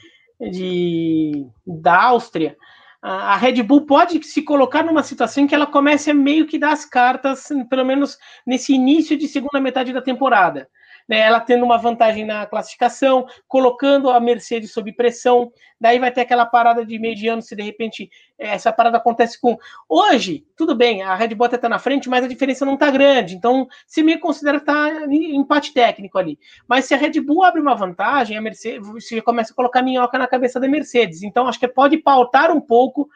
de 0.41 1.47
da 1.67 2.03
Áustria, 2.05 2.57
a 3.01 3.37
Red 3.37 3.63
Bull 3.63 3.87
pode 3.87 4.23
se 4.25 4.43
colocar 4.43 4.83
numa 4.83 5.03
situação 5.03 5.45
em 5.45 5.47
que 5.47 5.55
ela 5.55 5.67
comece 5.67 6.11
a 6.11 6.15
meio 6.15 6.47
que 6.47 6.59
dar 6.59 6.73
as 6.73 6.85
cartas, 6.85 7.49
pelo 7.71 7.85
menos 7.85 8.19
nesse 8.47 8.75
início 8.75 9.17
de 9.17 9.29
segunda 9.29 9.61
metade 9.61 9.93
da 9.93 10.03
temporada 10.03 10.69
né, 11.09 11.21
ela 11.21 11.41
tendo 11.41 11.65
uma 11.65 11.79
vantagem 11.79 12.25
na 12.25 12.45
classificação, 12.47 13.27
colocando 13.47 14.11
a 14.11 14.21
Mercedes 14.21 14.73
sob 14.73 14.93
pressão, 14.93 15.51
daí 15.81 15.99
vai 15.99 16.11
ter 16.13 16.21
aquela 16.21 16.45
parada 16.45 16.85
de 16.85 16.99
mediano, 16.99 17.41
se 17.41 17.57
de 17.57 17.63
repente 17.63 18.11
é, 18.39 18.49
essa 18.49 18.73
parada 18.73 18.99
acontece 18.99 19.41
com. 19.41 19.57
Hoje, 19.89 20.45
tudo 20.55 20.75
bem, 20.75 21.03
a 21.03 21.15
Red 21.15 21.35
Bull 21.35 21.47
está 21.47 21.69
na 21.69 21.79
frente, 21.79 22.09
mas 22.09 22.25
a 22.25 22.29
diferença 22.29 22.67
não 22.67 22.75
está 22.75 22.91
grande, 22.91 23.35
então 23.35 23.67
se 23.87 24.03
me 24.03 24.19
considera 24.19 24.59
que 24.59 24.65
está 24.71 25.07
em 25.07 25.37
empate 25.37 25.73
técnico 25.73 26.19
ali. 26.19 26.39
Mas 26.67 26.85
se 26.85 26.95
a 26.95 26.99
Red 26.99 27.21
Bull 27.21 27.43
abre 27.43 27.61
uma 27.61 27.75
vantagem, 27.75 28.37
a 28.37 28.43
Mercedes 28.43 28.87
você 28.87 29.23
começa 29.23 29.53
a 29.53 29.57
colocar 29.57 29.83
minhoca 29.83 30.19
na 30.19 30.27
cabeça 30.27 30.61
da 30.61 30.69
Mercedes, 30.69 31.23
então 31.23 31.49
acho 31.49 31.59
que 31.59 31.69
pode 31.69 31.97
pautar 31.97 32.51
um 32.51 32.61
pouco 32.61 33.09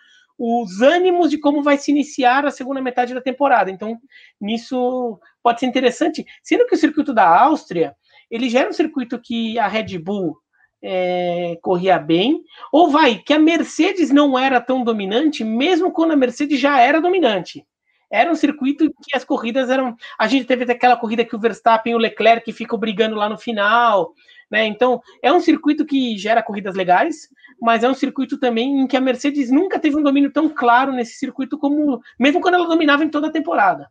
os 0.45 0.83
ânimos 0.83 1.31
de 1.31 1.39
como 1.39 1.62
vai 1.62 1.79
se 1.79 1.93
iniciar 1.93 2.45
a 2.45 2.51
segunda 2.51 2.83
metade 2.83 3.15
da 3.15 3.21
temporada. 3.21 3.71
Então, 3.71 3.97
nisso 4.41 5.21
pode 5.41 5.61
ser 5.61 5.67
interessante, 5.67 6.27
sendo 6.43 6.67
que 6.67 6.75
o 6.75 6.79
circuito 6.79 7.15
da 7.15 7.25
Áustria, 7.45 7.95
ele 8.29 8.51
já 8.51 8.59
era 8.61 8.69
um 8.69 8.73
circuito 8.73 9.21
que 9.21 9.57
a 9.57 9.69
Red 9.69 9.97
Bull 9.99 10.37
é, 10.83 11.57
corria 11.62 11.97
bem, 11.97 12.43
ou 12.73 12.91
vai, 12.91 13.19
que 13.25 13.33
a 13.33 13.39
Mercedes 13.39 14.11
não 14.11 14.37
era 14.37 14.61
tão 14.61 14.83
dominante, 14.83 15.45
mesmo 15.45 15.93
quando 15.93 16.11
a 16.11 16.17
Mercedes 16.17 16.59
já 16.59 16.81
era 16.81 17.01
dominante. 17.01 17.65
Era 18.11 18.29
um 18.29 18.35
circuito 18.35 18.93
que 19.09 19.17
as 19.17 19.25
corridas 19.25 19.71
eram. 19.71 19.97
A 20.19 20.27
gente 20.27 20.45
teve 20.45 20.71
aquela 20.71 20.97
corrida 20.97 21.25
que 21.25 21.37
o 21.37 21.39
Verstappen 21.39 21.93
e 21.93 21.97
o 21.97 21.99
Leclerc 21.99 22.53
ficam 22.53 22.79
brigando 22.79 23.15
lá 23.15 23.29
no 23.29 23.39
final. 23.39 24.12
Né? 24.51 24.67
Então, 24.67 25.01
é 25.23 25.33
um 25.33 25.41
circuito 25.41 25.87
que 25.87 26.19
gera 26.19 26.43
corridas 26.43 26.75
legais, 26.75 27.29
mas 27.63 27.85
é 27.85 27.89
um 27.89 27.95
circuito 27.95 28.37
também 28.39 28.81
em 28.81 28.87
que 28.89 28.97
a 28.97 29.01
Mercedes 29.01 29.49
nunca 29.49 29.79
teve 29.79 29.97
um 29.97 30.03
domínio 30.03 30.33
tão 30.33 30.49
claro 30.49 30.93
nesse 30.93 31.15
circuito 31.15 31.57
como 31.57 32.03
mesmo 32.19 32.41
quando 32.41 32.55
ela 32.55 32.67
dominava 32.67 33.05
em 33.05 33.09
toda 33.09 33.29
a 33.29 33.33
temporada. 33.33 33.89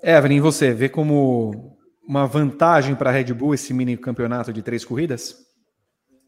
Evelyn, 0.00 0.40
você 0.40 0.72
vê 0.72 0.88
como 0.88 1.76
uma 2.06 2.26
vantagem 2.26 2.94
para 2.94 3.10
a 3.10 3.12
Red 3.12 3.34
Bull 3.34 3.54
esse 3.54 3.74
mini 3.74 3.96
campeonato 3.96 4.52
de 4.52 4.62
três 4.62 4.84
corridas? 4.84 5.47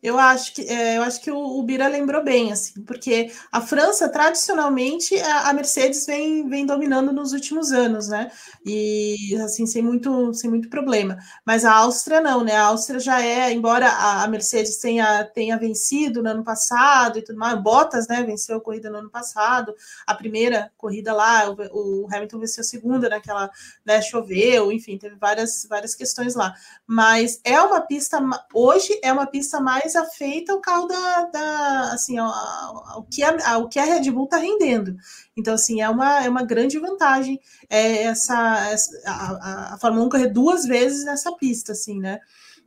Eu 0.02 0.18
acho 0.18 0.54
que 0.54 0.62
é, 0.62 0.96
eu 0.96 1.02
acho 1.02 1.20
que 1.20 1.30
o, 1.30 1.36
o, 1.38 1.62
Bira 1.62 1.86
lembrou 1.86 2.24
bem, 2.24 2.50
assim, 2.50 2.80
porque 2.82 3.30
a 3.52 3.60
França, 3.60 4.08
tradicionalmente, 4.08 5.14
a, 5.20 5.50
a, 5.50 5.52
Mercedes 5.52 6.06
vem, 6.06 6.48
vem 6.48 6.64
dominando 6.64 7.12
nos 7.12 7.32
últimos 7.34 7.70
anos, 7.70 8.08
né? 8.08 8.30
E 8.64 9.36
assim, 9.44 9.66
sem 9.66 9.82
muito, 9.82 10.32
sem 10.32 10.48
muito 10.48 10.70
problema. 10.70 11.18
Mas 11.44 11.66
a 11.66 11.74
Áustria 11.74 12.20
não, 12.20 12.42
né? 12.42 12.56
A 12.56 12.66
Áustria 12.66 12.98
já 12.98 13.22
é, 13.22 13.52
embora 13.52 13.88
a, 13.88 14.24
a 14.24 14.28
Mercedes 14.28 14.78
tenha, 14.78 15.22
tenha 15.24 15.58
vencido 15.58 16.22
no 16.22 16.30
ano 16.30 16.44
passado 16.44 17.18
e 17.18 17.22
tudo 17.22 17.38
mais, 17.38 17.60
Bottas, 17.60 18.08
né? 18.08 18.22
Venceu 18.22 18.56
a 18.56 18.60
corrida 18.60 18.88
no 18.88 18.98
ano 18.98 19.10
passado, 19.10 19.74
a 20.06 20.14
primeira 20.14 20.72
corrida 20.78 21.12
lá, 21.12 21.50
o, 21.50 22.04
o 22.04 22.08
Hamilton 22.10 22.38
venceu 22.38 22.62
a 22.62 22.64
segunda, 22.64 23.08
naquela, 23.10 23.50
né? 23.84 24.00
Choveu, 24.00 24.72
enfim, 24.72 24.96
teve 24.96 25.16
várias, 25.16 25.66
várias 25.68 25.94
questões 25.94 26.34
lá. 26.34 26.54
Mas 26.86 27.38
é 27.44 27.60
uma 27.60 27.82
pista, 27.82 28.18
hoje 28.54 28.98
é 29.02 29.12
uma 29.12 29.26
pista 29.26 29.60
mais 29.60 29.89
mais 29.90 29.96
afeita 29.96 30.52
ao 30.52 30.60
carro 30.60 30.86
da, 30.86 31.24
da 31.24 31.92
assim, 31.92 32.18
ao, 32.18 33.06
que 33.10 33.22
a, 33.22 33.52
ao 33.52 33.68
que 33.68 33.78
a 33.78 33.84
Red 33.84 34.10
Bull 34.10 34.24
está 34.24 34.36
rendendo. 34.36 34.96
Então, 35.36 35.54
assim, 35.54 35.80
é 35.80 35.88
uma, 35.88 36.24
é 36.24 36.28
uma 36.28 36.44
grande 36.44 36.78
vantagem 36.78 37.40
é, 37.68 38.04
essa, 38.04 38.68
essa 38.68 38.90
a, 39.06 39.74
a, 39.74 39.78
Fórmula 39.78 40.06
1 40.06 40.08
correr 40.08 40.28
duas 40.28 40.64
vezes 40.64 41.04
nessa 41.04 41.32
pista, 41.32 41.72
assim, 41.72 41.98
né? 41.98 42.20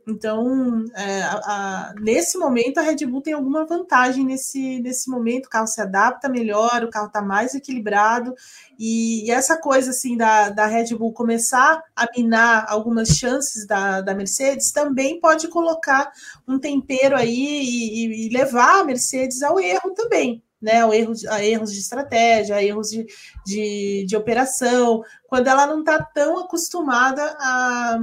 Então, 0.06 0.84
é, 0.94 1.22
a, 1.22 1.36
a, 1.36 1.94
nesse 1.98 2.36
momento, 2.36 2.78
a 2.78 2.82
Red 2.82 3.06
Bull 3.06 3.22
tem 3.22 3.32
alguma 3.32 3.64
vantagem 3.64 4.24
nesse, 4.24 4.78
nesse 4.80 5.08
momento. 5.10 5.46
O 5.46 5.48
carro 5.48 5.66
se 5.66 5.80
adapta 5.80 6.28
melhor, 6.28 6.84
o 6.84 6.90
carro 6.90 7.06
está 7.06 7.22
mais 7.22 7.54
equilibrado. 7.54 8.34
E, 8.78 9.26
e, 9.26 9.30
essa 9.30 9.56
coisa 9.56 9.90
assim 9.90 10.16
da, 10.16 10.50
da 10.50 10.66
Red 10.66 10.94
Bull 10.94 11.12
começar 11.12 11.82
a 11.96 12.06
minar 12.14 12.66
algumas 12.68 13.08
chances 13.08 13.66
da, 13.66 14.02
da 14.02 14.14
Mercedes 14.14 14.72
também 14.72 15.18
pode 15.20 15.48
colocar 15.48 16.12
um 16.46 16.58
tempero 16.58 17.16
aí 17.16 17.62
e, 17.62 18.26
e 18.26 18.28
levar 18.28 18.80
a 18.80 18.84
Mercedes 18.84 19.42
ao 19.42 19.58
erro 19.58 19.92
também. 19.94 20.42
Né, 20.60 20.82
a, 20.82 20.96
erros, 20.96 21.26
a 21.26 21.44
erros 21.44 21.70
de 21.70 21.78
estratégia, 21.78 22.56
a 22.56 22.62
erros 22.62 22.88
de, 22.88 23.04
de, 23.44 24.06
de 24.08 24.16
operação, 24.16 25.02
quando 25.26 25.46
ela 25.46 25.66
não 25.66 25.80
está 25.80 26.02
tão 26.02 26.38
acostumada 26.38 27.36
a, 27.38 27.98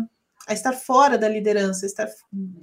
a 0.48 0.54
estar 0.54 0.74
fora 0.74 1.18
da 1.18 1.28
liderança, 1.28 1.86
estar, 1.86 2.08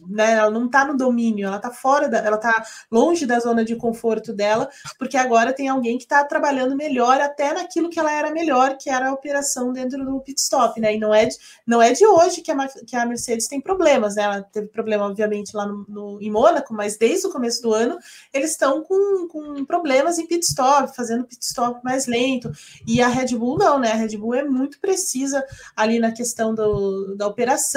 né, 0.09 0.33
ela 0.33 0.51
não 0.51 0.67
está 0.67 0.85
no 0.85 0.97
domínio, 0.97 1.47
ela 1.47 1.57
está 1.57 1.71
fora 1.71 2.09
da, 2.09 2.19
ela 2.19 2.37
está 2.37 2.65
longe 2.91 3.25
da 3.27 3.39
zona 3.39 3.65
de 3.65 3.77
conforto 3.77 4.33
dela, 4.33 4.69
porque 4.99 5.17
agora 5.17 5.53
tem 5.53 5.69
alguém 5.69 5.97
que 5.97 6.05
está 6.05 6.25
trabalhando 6.25 6.77
melhor 6.77 7.21
até 7.21 7.53
naquilo 7.53 7.89
que 7.89 7.99
ela 7.99 8.13
era 8.13 8.31
melhor, 8.31 8.77
que 8.77 8.91
era 8.91 9.09
a 9.09 9.13
operação 9.13 9.73
dentro 9.73 10.05
do 10.05 10.21
pit 10.21 10.41
stop, 10.41 10.81
né? 10.81 10.95
E 10.95 10.99
não 10.99 11.15
é 11.15 11.27
de, 11.27 11.37
não 11.67 11.81
é 11.81 11.93
de 11.93 12.07
hoje 12.07 12.41
que 12.41 12.51
a, 12.51 12.69
que 12.87 12.97
a 12.97 13.07
Mercedes 13.07 13.47
tem 13.47 13.61
problemas, 13.61 14.17
né? 14.17 14.23
Ela 14.23 14.43
teve 14.43 14.69
problema, 14.69 15.07
obviamente, 15.07 15.57
lá 15.57 15.67
no, 15.67 15.85
no 15.89 16.19
em 16.21 16.31
Mônaco, 16.31 16.75
mas 16.75 16.97
desde 16.97 17.27
o 17.27 17.33
começo 17.33 17.63
do 17.63 17.73
ano 17.73 17.99
eles 18.33 18.51
estão 18.53 18.83
com, 18.83 19.29
com 19.29 19.65
problemas 19.65 20.19
em 20.19 20.27
pit 20.27 20.45
stop, 20.45 20.95
fazendo 20.95 21.25
pit 21.25 21.45
stop 21.45 21.81
mais 21.85 22.07
lento. 22.07 22.51
E 22.87 23.01
a 23.01 23.09
Red 23.09 23.37
Bull 23.37 23.57
não, 23.57 23.79
né? 23.79 23.93
A 23.93 23.97
Red 23.97 24.17
Bull 24.17 24.35
é 24.35 24.45
muito 24.45 24.81
precisa 24.81 25.45
ali 25.77 25.99
na 25.99 26.13
questão 26.13 26.55
do, 26.55 27.15
da 27.17 27.27
operação 27.27 27.68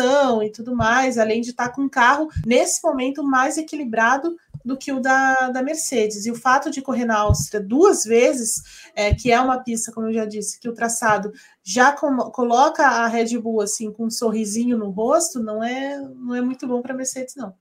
e 0.44 0.52
tudo 0.52 0.76
mais, 0.76 1.18
além 1.18 1.42
de 1.42 1.50
estar 1.50 1.70
com 1.70 1.84
um 1.84 1.90
carro 1.90 2.30
nesse 2.46 2.82
momento 2.84 3.24
mais 3.24 3.58
equilibrado 3.58 4.36
do 4.64 4.78
que 4.78 4.92
o 4.92 5.00
da, 5.00 5.50
da 5.50 5.64
Mercedes. 5.64 6.26
E 6.26 6.32
o 6.32 6.36
fato 6.36 6.70
de 6.70 6.82
correr 6.82 7.06
na 7.06 7.18
Áustria 7.20 7.60
duas 7.60 8.04
vezes, 8.04 8.62
é, 8.96 9.14
que 9.14 9.32
é 9.32 9.40
uma 9.40 9.60
pista, 9.60 9.92
como 9.92 10.08
eu 10.08 10.14
já 10.14 10.26
disse, 10.26 10.60
que 10.60 10.70
o 10.70 10.74
traçado 10.74 11.32
já 11.64 11.92
com, 11.92 12.16
coloca 12.32 12.86
a 12.86 13.08
Red 13.08 13.38
Bull 13.40 13.62
assim 13.62 13.92
com 13.92 14.06
um 14.06 14.12
sorrisinho 14.12 14.78
no 14.78 14.90
rosto, 14.90 15.42
não 15.42 15.64
é, 15.64 16.00
não 16.00 16.36
é 16.36 16.42
muito 16.42 16.68
bom 16.68 16.82
para 16.82 16.94
a 16.94 16.98
Mercedes, 16.98 17.36
não. 17.36 17.54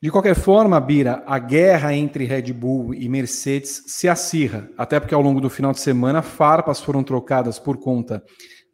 De 0.00 0.10
qualquer 0.10 0.34
forma, 0.34 0.80
Bira, 0.80 1.22
a 1.26 1.38
guerra 1.38 1.94
entre 1.94 2.24
Red 2.24 2.52
Bull 2.52 2.92
e 2.92 3.08
Mercedes 3.08 3.84
se 3.86 4.08
acirra, 4.08 4.68
até 4.76 4.98
porque 4.98 5.14
ao 5.14 5.22
longo 5.22 5.40
do 5.40 5.48
final 5.48 5.70
de 5.70 5.78
semana 5.78 6.22
farpas 6.22 6.80
foram 6.80 7.04
trocadas 7.04 7.60
por 7.60 7.76
conta 7.76 8.20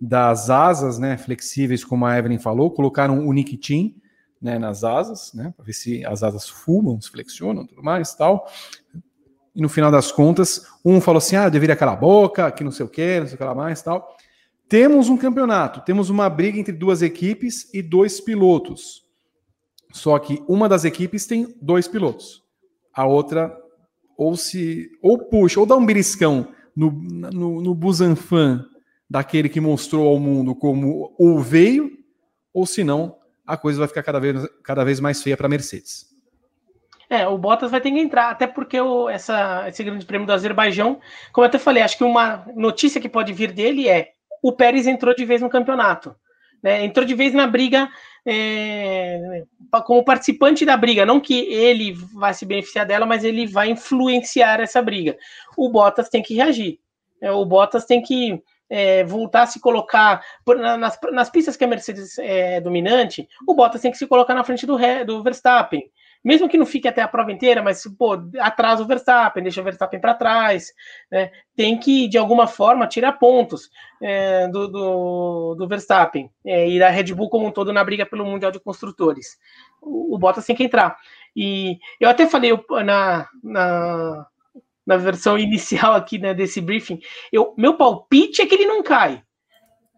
das 0.00 0.48
asas 0.48 0.98
né, 0.98 1.16
flexíveis, 1.16 1.84
como 1.84 2.06
a 2.06 2.16
Evelyn 2.16 2.38
falou, 2.38 2.70
colocaram 2.70 3.26
o 3.26 3.32
Nikitin 3.32 3.96
né, 4.40 4.58
nas 4.58 4.84
asas, 4.84 5.32
né, 5.34 5.52
para 5.56 5.64
ver 5.64 5.72
se 5.72 6.04
as 6.06 6.22
asas 6.22 6.48
fumam, 6.48 7.00
se 7.00 7.10
flexionam, 7.10 7.66
tudo 7.66 7.82
mais 7.82 8.14
tal. 8.14 8.48
E 9.54 9.60
no 9.60 9.68
final 9.68 9.90
das 9.90 10.12
contas, 10.12 10.66
um 10.84 11.00
falou 11.00 11.18
assim: 11.18 11.34
ah, 11.34 11.48
deveria 11.48 11.74
calar 11.74 11.94
a 11.94 12.00
boca, 12.00 12.50
que 12.52 12.62
não 12.62 12.70
sei 12.70 12.86
o 12.86 12.88
que, 12.88 13.18
não 13.18 13.26
sei 13.26 13.34
o 13.34 13.38
que 13.38 13.44
lá 13.44 13.54
mais 13.54 13.82
tal. 13.82 14.16
Temos 14.68 15.08
um 15.08 15.16
campeonato, 15.16 15.80
temos 15.80 16.10
uma 16.10 16.28
briga 16.28 16.58
entre 16.58 16.72
duas 16.72 17.02
equipes 17.02 17.68
e 17.74 17.82
dois 17.82 18.20
pilotos. 18.20 19.02
Só 19.92 20.18
que 20.18 20.42
uma 20.46 20.68
das 20.68 20.84
equipes 20.84 21.26
tem 21.26 21.56
dois 21.60 21.88
pilotos. 21.88 22.44
A 22.94 23.06
outra 23.06 23.56
ou 24.16 24.36
se 24.36 24.90
ou 25.02 25.18
puxa, 25.18 25.58
ou 25.58 25.66
dá 25.66 25.76
um 25.76 25.86
beliscão 25.86 26.48
no, 26.76 26.90
no, 26.92 27.62
no 27.62 27.74
Busanfan 27.74 28.64
daquele 29.08 29.48
que 29.48 29.60
mostrou 29.60 30.08
ao 30.08 30.18
mundo 30.18 30.54
como 30.54 31.14
ou 31.18 31.40
veio, 31.40 31.90
ou 32.52 32.66
senão 32.66 33.16
a 33.46 33.56
coisa 33.56 33.78
vai 33.78 33.88
ficar 33.88 34.02
cada 34.02 34.20
vez, 34.20 34.46
cada 34.62 34.84
vez 34.84 35.00
mais 35.00 35.22
feia 35.22 35.36
para 35.36 35.46
a 35.46 35.50
Mercedes. 35.50 36.06
É, 37.10 37.26
o 37.26 37.38
Bottas 37.38 37.70
vai 37.70 37.80
ter 37.80 37.90
que 37.90 37.98
entrar, 37.98 38.30
até 38.30 38.46
porque 38.46 38.78
o, 38.78 39.08
essa, 39.08 39.66
esse 39.66 39.82
grande 39.82 40.04
prêmio 40.04 40.26
do 40.26 40.32
Azerbaijão, 40.32 41.00
como 41.32 41.44
eu 41.44 41.48
até 41.48 41.58
falei, 41.58 41.82
acho 41.82 41.96
que 41.96 42.04
uma 42.04 42.44
notícia 42.54 43.00
que 43.00 43.08
pode 43.08 43.32
vir 43.32 43.52
dele 43.52 43.88
é 43.88 44.12
o 44.42 44.52
Pérez 44.52 44.86
entrou 44.86 45.14
de 45.14 45.24
vez 45.24 45.40
no 45.40 45.48
campeonato. 45.48 46.14
Né, 46.62 46.84
entrou 46.84 47.06
de 47.06 47.14
vez 47.14 47.32
na 47.32 47.46
briga 47.46 47.88
é, 48.26 49.44
como 49.86 50.04
participante 50.04 50.66
da 50.66 50.76
briga, 50.76 51.06
não 51.06 51.20
que 51.20 51.46
ele 51.52 51.92
vai 52.12 52.34
se 52.34 52.44
beneficiar 52.44 52.84
dela, 52.84 53.06
mas 53.06 53.22
ele 53.22 53.46
vai 53.46 53.70
influenciar 53.70 54.60
essa 54.60 54.82
briga. 54.82 55.16
O 55.56 55.70
Bottas 55.70 56.08
tem 56.08 56.22
que 56.22 56.34
reagir. 56.34 56.80
É, 57.22 57.30
o 57.30 57.44
Bottas 57.44 57.84
tem 57.84 58.02
que 58.02 58.42
é, 58.68 59.04
voltar 59.04 59.42
a 59.42 59.46
se 59.46 59.60
colocar 59.60 60.22
nas, 60.78 60.98
nas 61.12 61.30
pistas 61.30 61.56
que 61.56 61.64
a 61.64 61.68
Mercedes 61.68 62.18
é 62.18 62.60
dominante, 62.60 63.28
o 63.46 63.54
Bottas 63.54 63.80
tem 63.80 63.90
que 63.90 63.98
se 63.98 64.06
colocar 64.06 64.34
na 64.34 64.44
frente 64.44 64.66
do, 64.66 64.76
do 65.06 65.22
Verstappen. 65.22 65.90
Mesmo 66.24 66.48
que 66.48 66.58
não 66.58 66.66
fique 66.66 66.88
até 66.88 67.00
a 67.00 67.08
prova 67.08 67.30
inteira, 67.30 67.62
mas 67.62 67.84
pô, 67.96 68.18
atrasa 68.40 68.82
o 68.82 68.86
Verstappen, 68.86 69.42
deixa 69.42 69.60
o 69.60 69.64
Verstappen 69.64 70.00
para 70.00 70.14
trás, 70.14 70.72
né? 71.10 71.30
tem 71.54 71.78
que, 71.78 72.08
de 72.08 72.18
alguma 72.18 72.46
forma, 72.46 72.88
tirar 72.88 73.12
pontos 73.12 73.70
é, 74.02 74.48
do, 74.48 74.68
do, 74.68 75.54
do, 75.54 75.68
Verstappen 75.68 76.28
é, 76.44 76.68
e 76.68 76.78
da 76.78 76.90
Red 76.90 77.14
Bull 77.14 77.30
como 77.30 77.46
um 77.46 77.52
todo 77.52 77.72
na 77.72 77.84
briga 77.84 78.04
pelo 78.04 78.26
Mundial 78.26 78.50
de 78.50 78.60
Construtores. 78.60 79.38
O, 79.80 80.16
o 80.16 80.18
Bottas 80.18 80.44
tem 80.44 80.56
que 80.56 80.64
entrar. 80.64 80.96
E 81.36 81.78
eu 82.00 82.08
até 82.08 82.26
falei 82.26 82.50
na, 82.84 83.28
na, 83.42 84.26
na 84.88 84.96
versão 84.96 85.38
inicial 85.38 85.94
aqui 85.94 86.18
né, 86.18 86.32
desse 86.32 86.62
briefing, 86.62 86.98
eu, 87.30 87.52
meu 87.58 87.74
palpite 87.74 88.40
é 88.40 88.46
que 88.46 88.54
ele 88.54 88.64
não 88.64 88.82
cai 88.82 89.22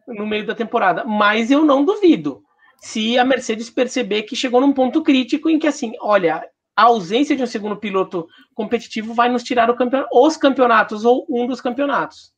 no 0.08 0.26
meio 0.26 0.44
da 0.44 0.52
temporada, 0.52 1.04
mas 1.04 1.48
eu 1.48 1.64
não 1.64 1.84
duvido. 1.84 2.42
Se 2.82 3.16
a 3.16 3.24
Mercedes 3.24 3.70
perceber 3.70 4.24
que 4.24 4.34
chegou 4.34 4.60
num 4.60 4.72
ponto 4.72 5.00
crítico 5.04 5.48
em 5.48 5.60
que, 5.60 5.68
assim, 5.68 5.92
olha, 6.00 6.44
a 6.74 6.82
ausência 6.82 7.36
de 7.36 7.42
um 7.42 7.46
segundo 7.46 7.76
piloto 7.76 8.26
competitivo 8.52 9.14
vai 9.14 9.28
nos 9.28 9.44
tirar 9.44 9.72
campeon 9.76 10.06
os 10.12 10.36
campeonatos 10.36 11.04
ou 11.04 11.24
um 11.30 11.46
dos 11.46 11.60
campeonatos. 11.60 12.32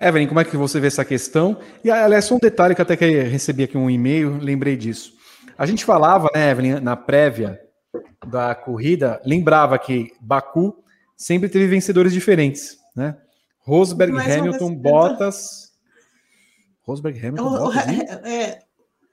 Evelyn, 0.00 0.26
como 0.26 0.40
é 0.40 0.44
que 0.44 0.56
você 0.56 0.80
vê 0.80 0.88
essa 0.88 1.04
questão? 1.04 1.58
E, 1.84 1.90
aliás, 1.92 2.24
só 2.24 2.34
um 2.34 2.38
detalhe 2.38 2.74
que 2.74 2.82
até 2.82 2.96
que 2.96 3.04
recebi 3.04 3.62
aqui 3.62 3.78
um 3.78 3.88
e-mail, 3.88 4.36
lembrei 4.40 4.76
disso. 4.76 5.12
A 5.56 5.64
gente 5.64 5.84
falava, 5.84 6.28
né, 6.34 6.50
Evelyn, 6.50 6.80
na 6.80 6.96
prévia 6.96 7.60
da 8.26 8.54
corrida, 8.54 9.20
lembrava 9.24 9.78
que 9.78 10.12
Baku 10.20 10.82
sempre 11.16 11.48
teve 11.48 11.66
vencedores 11.66 12.12
diferentes, 12.12 12.78
né? 12.94 13.16
Rosberg, 13.60 14.16
Hamilton, 14.18 14.74
Bottas. 14.74 15.72
Rosberg, 16.82 17.18
Hamilton, 17.18 17.46
o, 17.46 17.58
Bottas. 17.58 17.86
É, 17.86 18.34
é, 18.34 18.58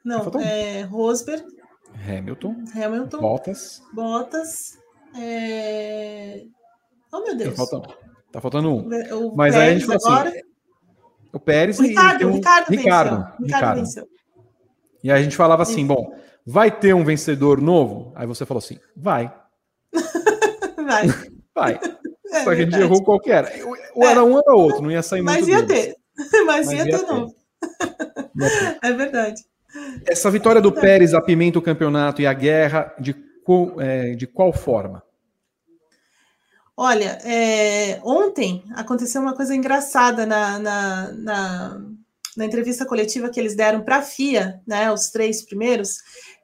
não, 0.03 0.31
é 0.39 0.81
Rosberg. 0.83 1.45
Hamilton. 2.07 2.55
Hamilton. 2.73 3.19
Bottas. 3.19 3.81
Bottas. 3.93 4.77
É... 5.15 6.43
Oh, 7.11 7.21
meu 7.21 7.35
Deus. 7.35 7.51
Tá 7.51 7.55
faltando, 7.55 7.97
tá 8.31 8.41
faltando 8.41 8.69
um. 8.69 8.89
O 9.17 9.35
Mas 9.35 9.53
Pérez 9.53 9.55
aí 9.55 9.69
a 9.69 9.79
gente 9.79 9.85
falou 9.85 10.27
assim. 10.27 10.41
O 11.33 11.39
Pérez 11.39 11.79
o 11.79 11.83
Ricardo, 11.83 12.21
e 12.21 12.25
o 12.25 12.31
Ricardo, 12.31 12.69
Ricardo, 12.69 13.15
Ricardo, 13.15 13.43
Ricardo. 13.43 13.75
venceu. 13.79 14.07
E 15.03 15.11
aí 15.11 15.19
a 15.19 15.23
gente 15.23 15.35
falava 15.35 15.63
assim, 15.63 15.85
bom, 15.85 16.17
Vai 16.49 16.71
ter 16.71 16.95
um 16.95 17.03
vencedor 17.03 17.59
novo? 17.59 18.13
Aí 18.15 18.25
você 18.25 18.45
falou 18.45 18.59
assim: 18.59 18.79
vai. 18.95 19.33
vai. 20.77 21.07
vai. 21.53 21.79
É 22.31 22.43
Só 22.45 22.55
que 22.55 22.61
a 22.61 22.65
gente 22.65 22.79
errou 22.79 23.03
qualquer. 23.03 23.61
Ou 23.93 24.07
era 24.07 24.21
é. 24.21 24.23
um 24.23 24.31
ou 24.31 24.39
era 24.39 24.55
outro, 24.55 24.81
não 24.81 24.89
ia 24.89 25.03
sair 25.03 25.21
Mas 25.21 25.45
muito 25.45 25.49
ia 25.49 25.61
deles. 25.61 25.95
ter. 26.15 26.45
Mas, 26.45 26.67
Mas 26.67 26.71
ia, 26.71 26.85
ia 26.85 26.99
ter, 26.99 27.05
novo. 27.05 27.35
É 28.81 28.93
verdade. 28.93 29.43
Essa 30.07 30.31
vitória 30.31 30.61
do 30.61 30.71
Pérez 30.71 31.13
apimenta 31.13 31.59
o 31.59 31.61
campeonato 31.61 32.21
e 32.21 32.27
a 32.27 32.31
guerra 32.31 32.95
de, 32.97 33.13
é, 33.79 34.15
de 34.15 34.25
qual 34.25 34.53
forma? 34.53 35.03
Olha, 36.77 37.17
é, 37.25 37.99
ontem 38.03 38.63
aconteceu 38.75 39.21
uma 39.21 39.35
coisa 39.35 39.55
engraçada 39.55 40.25
na, 40.25 40.59
na, 40.59 41.11
na, 41.11 41.81
na 42.37 42.45
entrevista 42.45 42.85
coletiva 42.85 43.29
que 43.29 43.39
eles 43.39 43.55
deram 43.55 43.81
para 43.81 43.97
a 43.97 44.01
FIA, 44.01 44.61
né, 44.65 44.91
os 44.91 45.09
três 45.09 45.41
primeiros, 45.41 45.97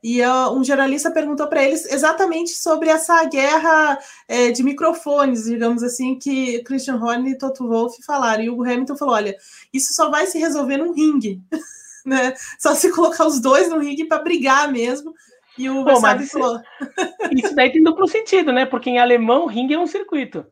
e 0.03 0.22
uh, 0.22 0.51
um 0.51 0.63
jornalista 0.63 1.11
perguntou 1.11 1.47
para 1.47 1.63
eles 1.63 1.85
exatamente 1.85 2.51
sobre 2.55 2.89
essa 2.89 3.23
guerra 3.25 3.97
é, 4.27 4.51
de 4.51 4.63
microfones, 4.63 5.45
digamos 5.45 5.83
assim, 5.83 6.17
que 6.17 6.61
Christian 6.63 6.95
Horner 6.95 7.33
e 7.33 7.38
Toto 7.38 7.65
Wolff 7.67 8.03
falaram. 8.03 8.43
E 8.43 8.49
o 8.49 8.61
Hamilton 8.63 8.97
falou: 8.97 9.13
olha, 9.13 9.38
isso 9.72 9.93
só 9.93 10.09
vai 10.09 10.25
se 10.27 10.38
resolver 10.38 10.75
num 10.75 10.91
ringue. 10.91 11.41
né? 12.05 12.33
Só 12.59 12.75
se 12.75 12.91
colocar 12.91 13.25
os 13.25 13.39
dois 13.39 13.69
no 13.69 13.80
ringue 13.80 14.05
para 14.05 14.22
brigar 14.22 14.69
mesmo. 14.69 15.13
E 15.57 15.69
o 15.69 15.85
Pô, 15.85 16.01
mas 16.01 16.23
isso, 16.23 16.38
falou. 16.38 16.59
isso 17.31 17.55
daí 17.55 17.72
tem 17.72 17.81
duplo 17.81 18.07
sentido, 18.07 18.51
né? 18.51 18.65
Porque 18.65 18.89
em 18.89 18.99
alemão, 18.99 19.45
ringue 19.45 19.75
é 19.75 19.80
um 19.80 19.88
circuito. 19.88 20.45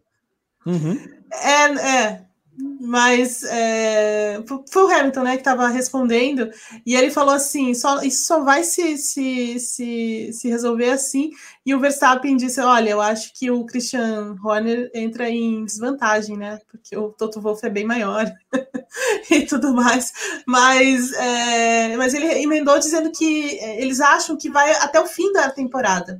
Uhum. 0.65 0.97
É, 1.31 1.63
é, 1.63 2.25
mas 2.57 3.43
é, 3.43 4.43
foi 4.69 4.83
o 4.83 4.91
Hamilton 4.91 5.23
né, 5.23 5.31
que 5.33 5.41
estava 5.41 5.67
respondendo, 5.69 6.49
e 6.85 6.95
ele 6.95 7.09
falou 7.09 7.33
assim: 7.33 7.73
só, 7.73 8.01
isso 8.01 8.25
só 8.25 8.43
vai 8.43 8.63
se, 8.63 8.97
se, 8.97 9.59
se, 9.59 10.29
se 10.33 10.49
resolver 10.49 10.89
assim. 10.89 11.31
E 11.65 11.73
o 11.73 11.79
Verstappen 11.79 12.35
disse: 12.35 12.59
Olha, 12.59 12.89
eu 12.89 13.01
acho 13.01 13.33
que 13.33 13.49
o 13.49 13.65
Christian 13.65 14.35
Horner 14.43 14.91
entra 14.93 15.29
em 15.29 15.63
desvantagem, 15.63 16.37
né? 16.37 16.59
Porque 16.69 16.97
o 16.97 17.09
Toto 17.09 17.39
Wolff 17.39 17.65
é 17.65 17.69
bem 17.69 17.85
maior 17.85 18.29
e 19.31 19.45
tudo 19.45 19.73
mais. 19.73 20.11
Mas, 20.45 21.13
é, 21.13 21.95
mas 21.95 22.13
ele 22.13 22.25
emendou 22.43 22.77
dizendo 22.79 23.11
que 23.11 23.57
eles 23.77 24.01
acham 24.01 24.35
que 24.35 24.49
vai 24.49 24.71
até 24.71 24.99
o 24.99 25.07
fim 25.07 25.31
da 25.31 25.49
temporada 25.49 26.17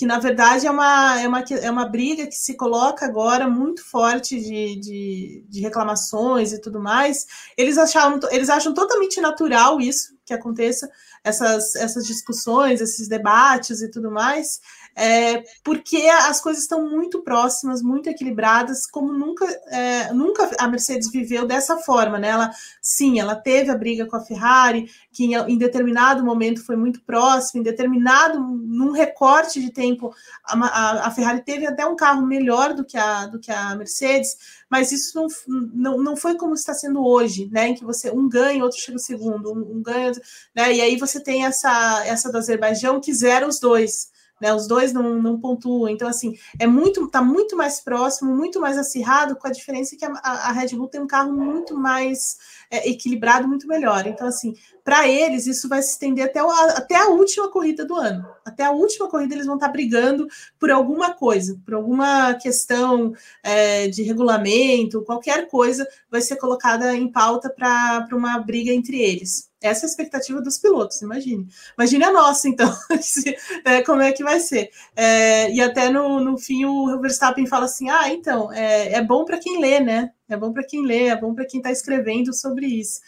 que 0.00 0.06
na 0.06 0.18
verdade 0.18 0.66
é 0.66 0.70
uma, 0.70 1.20
é 1.20 1.28
uma, 1.28 1.40
é 1.40 1.70
uma 1.70 1.84
briga 1.84 2.26
que 2.26 2.34
se 2.34 2.56
coloca 2.56 3.04
agora 3.04 3.46
muito 3.46 3.84
forte 3.84 4.40
de, 4.40 4.80
de, 4.80 5.44
de 5.46 5.60
reclamações 5.60 6.54
e 6.54 6.58
tudo 6.58 6.80
mais. 6.80 7.26
Eles 7.54 7.76
acharam, 7.76 8.18
eles 8.30 8.48
acham 8.48 8.72
totalmente 8.72 9.20
natural 9.20 9.78
isso, 9.78 10.16
que 10.24 10.32
aconteça 10.32 10.88
essas, 11.22 11.74
essas 11.74 12.06
discussões, 12.06 12.80
esses 12.80 13.08
debates 13.08 13.82
e 13.82 13.90
tudo 13.90 14.10
mais, 14.10 14.58
é, 14.96 15.42
porque 15.62 15.96
as 16.08 16.40
coisas 16.40 16.62
estão 16.62 16.88
muito 16.88 17.22
próximas, 17.22 17.82
muito 17.82 18.08
equilibradas, 18.08 18.86
como 18.86 19.12
nunca, 19.12 19.46
é, 19.68 20.12
nunca 20.12 20.50
a 20.58 20.68
Mercedes 20.68 21.10
viveu 21.10 21.46
dessa 21.46 21.76
forma, 21.78 22.18
né? 22.18 22.28
Ela, 22.28 22.50
sim, 22.82 23.18
ela 23.18 23.34
teve 23.34 23.70
a 23.70 23.76
briga 23.76 24.06
com 24.06 24.16
a 24.16 24.24
Ferrari, 24.24 24.90
que 25.12 25.24
em, 25.24 25.34
em 25.34 25.58
determinado 25.58 26.24
momento 26.24 26.64
foi 26.64 26.76
muito 26.76 27.00
próximo, 27.02 27.60
em 27.60 27.64
determinado, 27.64 28.40
num 28.40 28.92
recorte 28.92 29.60
de 29.60 29.72
tempo, 29.72 30.14
a, 30.44 30.54
a, 30.54 31.06
a, 31.06 31.10
Ferrari 31.10 31.42
teve 31.42 31.66
até 31.66 31.86
um 31.86 31.96
carro 31.96 32.26
melhor 32.26 32.74
do 32.74 32.84
que 32.84 32.98
a, 32.98 33.26
do 33.26 33.38
que 33.38 33.50
a 33.50 33.74
Mercedes, 33.76 34.36
mas 34.68 34.92
isso 34.92 35.16
não, 35.16 35.26
não, 35.72 35.98
não 35.98 36.16
foi 36.16 36.36
como 36.36 36.54
está 36.54 36.74
sendo 36.74 37.04
hoje, 37.04 37.48
né? 37.50 37.68
Em 37.68 37.74
que 37.74 37.84
você 37.84 38.10
um 38.10 38.28
ganha, 38.28 38.62
outro 38.62 38.78
chega 38.78 38.98
segundo, 38.98 39.52
um, 39.52 39.76
um 39.76 39.82
ganha, 39.82 40.12
né? 40.54 40.72
E 40.72 40.80
aí 40.80 40.96
você 40.96 41.20
tem 41.20 41.44
essa, 41.44 42.04
essa 42.06 42.30
do 42.30 42.38
Azerbaijão 42.38 43.00
que 43.00 43.12
zera 43.14 43.46
os 43.46 43.58
dois 43.58 44.10
né? 44.40 44.52
Os 44.54 44.66
dois 44.66 44.92
não, 44.92 45.20
não 45.20 45.38
pontuam. 45.38 45.88
Então, 45.88 46.08
assim, 46.08 46.34
é 46.58 46.66
muito, 46.66 47.06
tá 47.08 47.20
muito 47.20 47.56
mais 47.56 47.80
próximo, 47.80 48.34
muito 48.34 48.60
mais 48.60 48.78
acirrado, 48.78 49.36
com 49.36 49.46
a 49.46 49.52
diferença 49.52 49.96
que 49.96 50.04
a, 50.04 50.10
a 50.22 50.52
Red 50.52 50.68
Bull 50.68 50.88
tem 50.88 51.00
um 51.00 51.06
carro 51.06 51.32
muito 51.32 51.76
mais 51.76 52.38
é, 52.70 52.88
equilibrado, 52.88 53.48
muito 53.48 53.66
melhor. 53.66 54.06
Então, 54.06 54.28
assim, 54.28 54.54
para 54.84 55.08
eles, 55.08 55.46
isso 55.46 55.68
vai 55.68 55.82
se 55.82 55.90
estender 55.90 56.24
até, 56.24 56.42
o, 56.42 56.48
até 56.48 56.96
a 56.96 57.08
última 57.08 57.50
corrida 57.50 57.84
do 57.84 57.94
ano. 57.94 58.26
Até 58.44 58.64
a 58.64 58.70
última 58.70 59.08
corrida, 59.08 59.34
eles 59.34 59.46
vão 59.46 59.56
estar 59.56 59.66
tá 59.66 59.72
brigando 59.72 60.28
por 60.58 60.70
alguma 60.70 61.12
coisa, 61.12 61.60
por 61.64 61.74
alguma 61.74 62.34
questão 62.34 63.12
é, 63.42 63.88
de 63.88 64.02
regulamento, 64.02 65.02
qualquer 65.02 65.48
coisa 65.48 65.86
vai 66.10 66.20
ser 66.20 66.36
colocada 66.36 66.94
em 66.94 67.10
pauta 67.10 67.50
para 67.50 68.08
uma 68.12 68.38
briga 68.38 68.72
entre 68.72 69.00
eles. 69.00 69.50
Essa 69.62 69.84
é 69.84 69.86
a 69.86 69.90
expectativa 69.90 70.40
dos 70.40 70.58
pilotos, 70.58 71.02
imagine. 71.02 71.46
Imagine 71.76 72.04
a 72.04 72.12
nossa, 72.12 72.48
então, 72.48 72.72
é, 73.64 73.82
como 73.82 74.00
é 74.00 74.10
que 74.10 74.24
vai 74.24 74.40
ser. 74.40 74.70
É, 74.96 75.52
e 75.52 75.60
até 75.60 75.90
no, 75.90 76.18
no 76.18 76.38
fim 76.38 76.64
o 76.64 76.98
Verstappen 76.98 77.46
fala 77.46 77.66
assim: 77.66 77.90
ah, 77.90 78.08
então, 78.08 78.50
é, 78.52 78.94
é 78.94 79.02
bom 79.02 79.24
para 79.24 79.38
quem 79.38 79.60
lê, 79.60 79.78
né? 79.78 80.12
É 80.32 80.36
bom 80.36 80.52
para 80.52 80.64
quem 80.64 80.84
lê, 80.84 81.08
é 81.08 81.16
bom 81.16 81.34
para 81.34 81.46
quem 81.46 81.58
está 81.58 81.70
escrevendo 81.70 82.32
sobre 82.32 82.66
isso. 82.66 83.00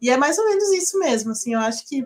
E 0.00 0.10
é 0.10 0.16
mais 0.16 0.38
ou 0.38 0.46
menos 0.46 0.70
isso 0.70 0.98
mesmo, 0.98 1.32
assim, 1.32 1.54
eu 1.54 1.60
acho 1.60 1.86
que 1.86 2.04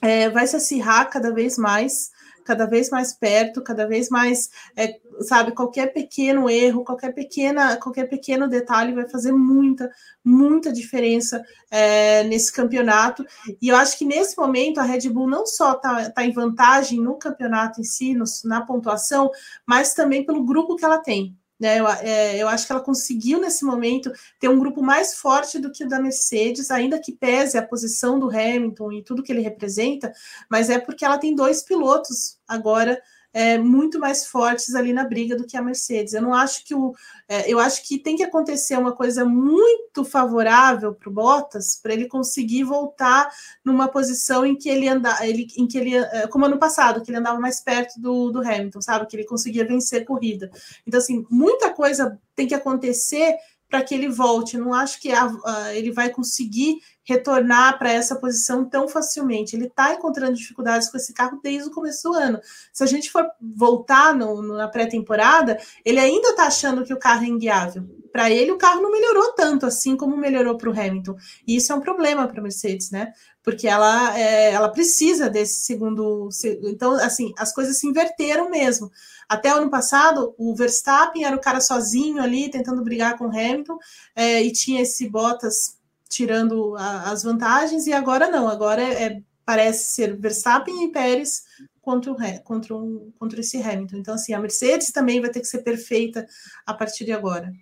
é, 0.00 0.30
vai 0.30 0.46
se 0.46 0.56
acirrar 0.56 1.10
cada 1.10 1.32
vez 1.32 1.58
mais 1.58 2.10
cada 2.48 2.64
vez 2.64 2.88
mais 2.88 3.12
perto, 3.12 3.62
cada 3.62 3.86
vez 3.86 4.08
mais, 4.08 4.48
é, 4.74 4.98
sabe, 5.20 5.52
qualquer 5.52 5.92
pequeno 5.92 6.48
erro, 6.48 6.82
qualquer 6.82 7.12
pequena, 7.12 7.76
qualquer 7.76 8.08
pequeno 8.08 8.48
detalhe 8.48 8.94
vai 8.94 9.06
fazer 9.06 9.32
muita, 9.32 9.90
muita 10.24 10.72
diferença 10.72 11.44
é, 11.70 12.24
nesse 12.24 12.50
campeonato. 12.50 13.22
E 13.60 13.68
eu 13.68 13.76
acho 13.76 13.98
que 13.98 14.06
nesse 14.06 14.34
momento 14.34 14.78
a 14.78 14.82
Red 14.82 15.10
Bull 15.10 15.28
não 15.28 15.46
só 15.46 15.72
está 15.72 16.08
tá 16.08 16.24
em 16.24 16.32
vantagem 16.32 16.98
no 16.98 17.18
campeonato 17.18 17.82
em 17.82 17.84
si, 17.84 18.14
no, 18.14 18.24
na 18.46 18.62
pontuação, 18.62 19.30
mas 19.66 19.92
também 19.92 20.24
pelo 20.24 20.42
grupo 20.42 20.74
que 20.74 20.86
ela 20.86 21.02
tem. 21.02 21.36
Né, 21.58 21.80
eu, 21.80 21.88
é, 21.88 22.36
eu, 22.36 22.48
acho 22.48 22.66
que 22.66 22.72
ela 22.72 22.80
conseguiu, 22.80 23.40
nesse 23.40 23.64
momento, 23.64 24.12
ter 24.38 24.48
um 24.48 24.60
grupo 24.60 24.80
mais 24.80 25.14
forte 25.14 25.58
do 25.58 25.72
que 25.72 25.84
o 25.84 25.88
da 25.88 26.00
Mercedes, 26.00 26.70
ainda 26.70 27.00
que 27.00 27.10
pese 27.10 27.58
a 27.58 27.66
posição 27.66 28.16
do 28.16 28.30
Hamilton 28.30 28.92
e 28.92 29.02
tudo 29.02 29.24
que 29.24 29.32
ele 29.32 29.40
representa, 29.40 30.12
mas 30.48 30.70
é 30.70 30.78
porque 30.78 31.04
ela 31.04 31.18
tem 31.18 31.34
dois 31.34 31.62
pilotos 31.62 32.38
agora 32.46 33.02
é, 33.32 33.58
muito 33.58 33.98
mais 33.98 34.26
fortes 34.26 34.74
ali 34.74 34.92
na 34.92 35.04
briga 35.04 35.36
do 35.36 35.46
que 35.46 35.56
a 35.56 35.62
Mercedes. 35.62 36.14
Eu 36.14 36.22
não 36.22 36.34
acho 36.34 36.64
que 36.64 36.74
o. 36.74 36.94
É, 37.28 37.50
eu 37.50 37.58
acho 37.58 37.86
que 37.86 37.98
tem 37.98 38.16
que 38.16 38.22
acontecer 38.22 38.76
uma 38.76 38.92
coisa 38.92 39.24
muito 39.24 40.04
favorável 40.04 40.94
para 40.94 41.08
o 41.08 41.12
Bottas 41.12 41.78
para 41.80 41.92
ele 41.92 42.08
conseguir 42.08 42.64
voltar 42.64 43.28
numa 43.64 43.88
posição 43.88 44.46
em 44.46 44.56
que 44.56 44.68
ele 44.68 44.88
anda, 44.88 45.14
ele, 45.26 45.46
em 45.56 45.66
que 45.66 45.78
ele, 45.78 45.96
é, 45.96 46.26
como 46.26 46.46
ano 46.46 46.58
passado, 46.58 47.02
que 47.02 47.10
ele 47.10 47.18
andava 47.18 47.38
mais 47.38 47.60
perto 47.60 48.00
do, 48.00 48.30
do 48.30 48.40
Hamilton, 48.40 48.80
sabe? 48.80 49.06
Que 49.06 49.16
ele 49.16 49.26
conseguia 49.26 49.66
vencer 49.66 50.04
corrida. 50.04 50.50
Então, 50.86 50.98
assim, 50.98 51.26
muita 51.30 51.70
coisa 51.70 52.18
tem 52.34 52.46
que 52.46 52.54
acontecer 52.54 53.36
para 53.68 53.82
que 53.82 53.94
ele 53.94 54.08
volte. 54.08 54.56
Eu 54.56 54.64
não 54.64 54.72
acho 54.72 55.00
que 55.00 55.12
a, 55.12 55.30
a, 55.44 55.74
ele 55.74 55.92
vai 55.92 56.08
conseguir 56.10 56.78
retornar 57.04 57.78
para 57.78 57.90
essa 57.90 58.16
posição 58.16 58.68
tão 58.68 58.86
facilmente. 58.88 59.56
Ele 59.56 59.66
está 59.66 59.94
encontrando 59.94 60.34
dificuldades 60.34 60.90
com 60.90 60.96
esse 60.96 61.12
carro 61.14 61.40
desde 61.42 61.68
o 61.68 61.72
começo 61.72 62.08
do 62.08 62.14
ano. 62.14 62.38
Se 62.72 62.84
a 62.84 62.86
gente 62.86 63.10
for 63.10 63.26
voltar 63.40 64.14
no, 64.14 64.42
no, 64.42 64.56
na 64.56 64.68
pré-temporada, 64.68 65.58
ele 65.84 65.98
ainda 65.98 66.30
está 66.30 66.46
achando 66.46 66.84
que 66.84 66.92
o 66.92 66.98
carro 66.98 67.24
é 67.24 67.28
inguiável. 67.28 67.84
Para 68.12 68.30
ele, 68.30 68.52
o 68.52 68.58
carro 68.58 68.82
não 68.82 68.90
melhorou 68.90 69.32
tanto 69.32 69.64
assim 69.64 69.96
como 69.96 70.16
melhorou 70.16 70.56
para 70.56 70.70
o 70.70 70.72
Hamilton. 70.72 71.14
E 71.46 71.56
isso 71.56 71.72
é 71.72 71.76
um 71.76 71.80
problema 71.80 72.26
para 72.26 72.40
a 72.40 72.42
Mercedes, 72.42 72.90
né? 72.90 73.12
Porque 73.42 73.66
ela, 73.66 74.18
é, 74.18 74.52
ela 74.52 74.68
precisa 74.68 75.30
desse 75.30 75.60
segundo. 75.60 76.28
Então, 76.64 76.92
assim, 76.94 77.32
as 77.38 77.54
coisas 77.54 77.78
se 77.78 77.86
inverteram 77.86 78.50
mesmo. 78.50 78.90
Até 79.28 79.52
o 79.52 79.58
ano 79.58 79.70
passado, 79.70 80.34
o 80.38 80.54
Verstappen 80.54 81.24
era 81.24 81.36
o 81.36 81.40
cara 81.40 81.60
sozinho 81.60 82.22
ali, 82.22 82.50
tentando 82.50 82.82
brigar 82.82 83.18
com 83.18 83.26
o 83.26 83.30
Hamilton, 83.30 83.76
é, 84.16 84.42
e 84.42 84.50
tinha 84.52 84.80
esse 84.80 85.08
Bottas 85.08 85.76
tirando 86.08 86.74
a, 86.76 87.10
as 87.10 87.22
vantagens, 87.22 87.86
e 87.86 87.92
agora 87.92 88.30
não, 88.30 88.48
agora 88.48 88.82
é, 88.82 89.04
é, 89.04 89.22
parece 89.44 89.92
ser 89.92 90.16
Verstappen 90.16 90.84
e 90.84 90.92
Pérez 90.92 91.42
contra, 91.82 92.12
o, 92.12 92.16
contra, 92.42 92.74
o, 92.74 93.12
contra 93.18 93.40
esse 93.40 93.60
Hamilton. 93.60 93.96
Então, 93.98 94.14
assim, 94.14 94.32
a 94.32 94.40
Mercedes 94.40 94.90
também 94.90 95.20
vai 95.20 95.30
ter 95.30 95.40
que 95.40 95.46
ser 95.46 95.58
perfeita 95.58 96.26
a 96.66 96.72
partir 96.72 97.04
de 97.04 97.12
agora. 97.12 97.52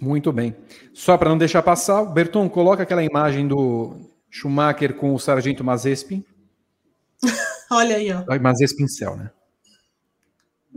Muito 0.00 0.32
bem. 0.32 0.54
Só 0.92 1.16
para 1.16 1.30
não 1.30 1.38
deixar 1.38 1.62
passar, 1.62 2.04
Berton, 2.04 2.48
coloca 2.48 2.82
aquela 2.82 3.02
imagem 3.02 3.48
do 3.48 4.10
Schumacher 4.30 4.94
com 4.94 5.14
o 5.14 5.18
Sargento 5.18 5.64
Mazespin. 5.64 6.24
Olha 7.70 7.96
aí, 7.96 8.10
ó. 8.12 8.24
Mazespin 8.38 8.88
Cell, 8.88 9.16
né? 9.16 9.30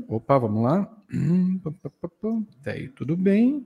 Opa, 0.08 0.38
vamos 0.38 0.64
lá. 0.64 0.90
Hum, 1.14 1.59
Daí, 2.64 2.90
tudo 2.90 3.16
bem. 3.17 3.66